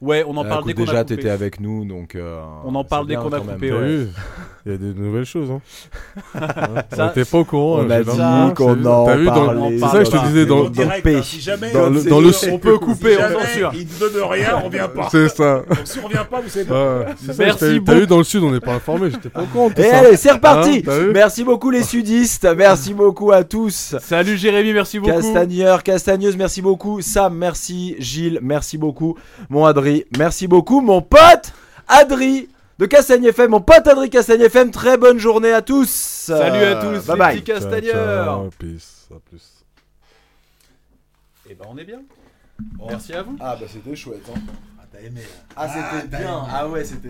Ouais, 0.00 0.24
on 0.28 0.36
en 0.36 0.44
Ah, 0.44 0.48
parle 0.48 0.64
dès 0.64 0.74
qu'on 0.74 0.84
déjà, 0.84 0.98
a 1.00 1.02
coupé. 1.02 1.16
t'étais 1.16 1.28
avec 1.30 1.58
nous, 1.60 1.84
donc. 1.84 2.14
euh, 2.14 2.40
On 2.64 2.72
en 2.76 2.84
parle 2.84 3.08
dès 3.08 3.16
qu'on 3.16 3.32
a 3.32 3.40
coupé, 3.40 3.72
ouais. 3.72 4.06
Il 4.64 4.72
y 4.72 4.74
a 4.74 4.78
des 4.78 4.94
nouvelles 4.94 5.24
choses. 5.24 5.50
Hein. 5.50 5.60
Ça- 6.94 7.06
on 7.06 7.10
était 7.10 7.24
pas 7.24 7.38
au 7.38 7.44
courant. 7.44 7.80
On 7.80 7.90
a 7.90 8.00
dit 8.02 8.16
l'air- 8.16 8.54
qu'on 8.54 8.84
en 8.84 9.06
T'as 9.06 9.16
vu 9.16 9.24
dans- 9.26 9.32
parlait. 9.46 9.78
C'est 9.78 9.86
ça 9.88 9.98
que 9.98 10.04
je 10.04 10.10
te 10.10 10.26
disais 10.26 10.46
dans, 10.46 10.64
dans- 10.64 10.70
direct, 10.70 11.06
hein, 11.06 11.20
si 11.24 11.40
jamais, 11.40 11.72
dans 11.72 11.88
le- 11.90 12.02
dans 12.04 12.20
le- 12.20 12.32
si 12.32 12.48
on 12.50 12.58
peut 12.58 12.78
couper, 12.78 13.16
on 13.16 13.20
jamais 13.20 13.34
censure. 13.46 13.70
Il 13.74 13.86
ne 13.88 13.98
donne 14.12 14.22
rien, 14.30 14.62
on 14.64 14.68
vient 14.68 14.88
pas. 14.88 15.08
C'est 15.10 15.28
ça. 15.30 15.62
Donc 15.68 15.78
si 15.84 15.98
on 15.98 16.06
revient 16.06 16.24
pas, 16.30 16.40
vous 16.42 16.48
savez 16.48 16.64
pas. 16.66 17.06
Ça, 17.26 17.32
Merci 17.38 17.58
t'as 17.58 17.66
vu- 17.66 17.80
beaucoup. 17.80 17.86
T'as 17.92 17.98
vu 17.98 18.06
dans 18.06 18.18
le 18.18 18.24
sud, 18.24 18.42
on 18.44 18.50
n'est 18.52 18.60
pas 18.60 18.74
informé. 18.74 19.10
J'étais 19.10 19.30
pas 19.30 19.42
au 19.42 19.46
courant. 19.46 19.70
Et 19.76 19.82
ça. 19.82 19.98
allez, 19.98 20.16
c'est 20.16 20.30
reparti 20.32 20.84
Hein, 20.86 21.10
Merci 21.12 21.42
beaucoup 21.44 21.70
les 21.70 21.82
sudistes, 21.82 22.46
merci 22.56 22.94
beaucoup 22.94 23.32
à 23.32 23.42
tous. 23.42 23.96
Salut 24.00 24.36
Jérémy, 24.36 24.72
merci 24.74 24.98
beaucoup. 25.00 25.12
Castagneur, 25.12 25.82
Castagneuse, 25.82 26.36
merci 26.36 26.62
beaucoup. 26.62 27.00
Sam, 27.00 27.34
merci. 27.36 27.96
Gilles, 27.98 28.38
merci 28.42 28.76
beaucoup. 28.78 29.16
Mon 29.48 29.64
Adri, 29.88 30.04
merci 30.18 30.46
beaucoup. 30.48 30.80
Mon 30.80 31.00
pote 31.02 31.52
Adri 31.86 32.48
de 32.78 32.86
Castagne 32.86 33.24
FM, 33.24 33.50
mon 33.52 33.60
pote 33.60 33.86
Adri 33.86 34.10
Castagne 34.10 34.42
FM. 34.42 34.70
Très 34.70 34.98
bonne 34.98 35.18
journée 35.18 35.52
à 35.52 35.62
tous. 35.62 35.88
Salut 35.88 36.62
à 36.64 36.74
tous, 36.76 37.06
Bye 37.06 37.14
les 37.14 37.18
bye. 37.18 37.34
petits 37.40 37.46
Ciao, 37.46 37.54
castagneurs. 37.60 38.24
ciao, 38.24 38.50
Peace. 38.58 39.08
À 39.10 39.18
plus. 39.28 39.64
Et 41.50 41.54
ben 41.54 41.64
on 41.70 41.78
est 41.78 41.84
bien. 41.84 42.00
Merci 42.86 43.14
à 43.14 43.22
vous. 43.22 43.36
Ah 43.40 43.56
bah 43.58 43.66
c'était 43.72 43.96
chouette. 43.96 44.28
Ah, 44.78 44.82
t'as 44.92 45.00
aimé. 45.00 45.22
hein. 45.24 45.42
Ah 45.56 45.68
c'était 45.68 46.08
t'as 46.10 46.18
bien. 46.18 46.38
aimé. 46.40 46.48
Ah 46.52 46.68
ouais 46.68 46.84
c'était 46.84 47.06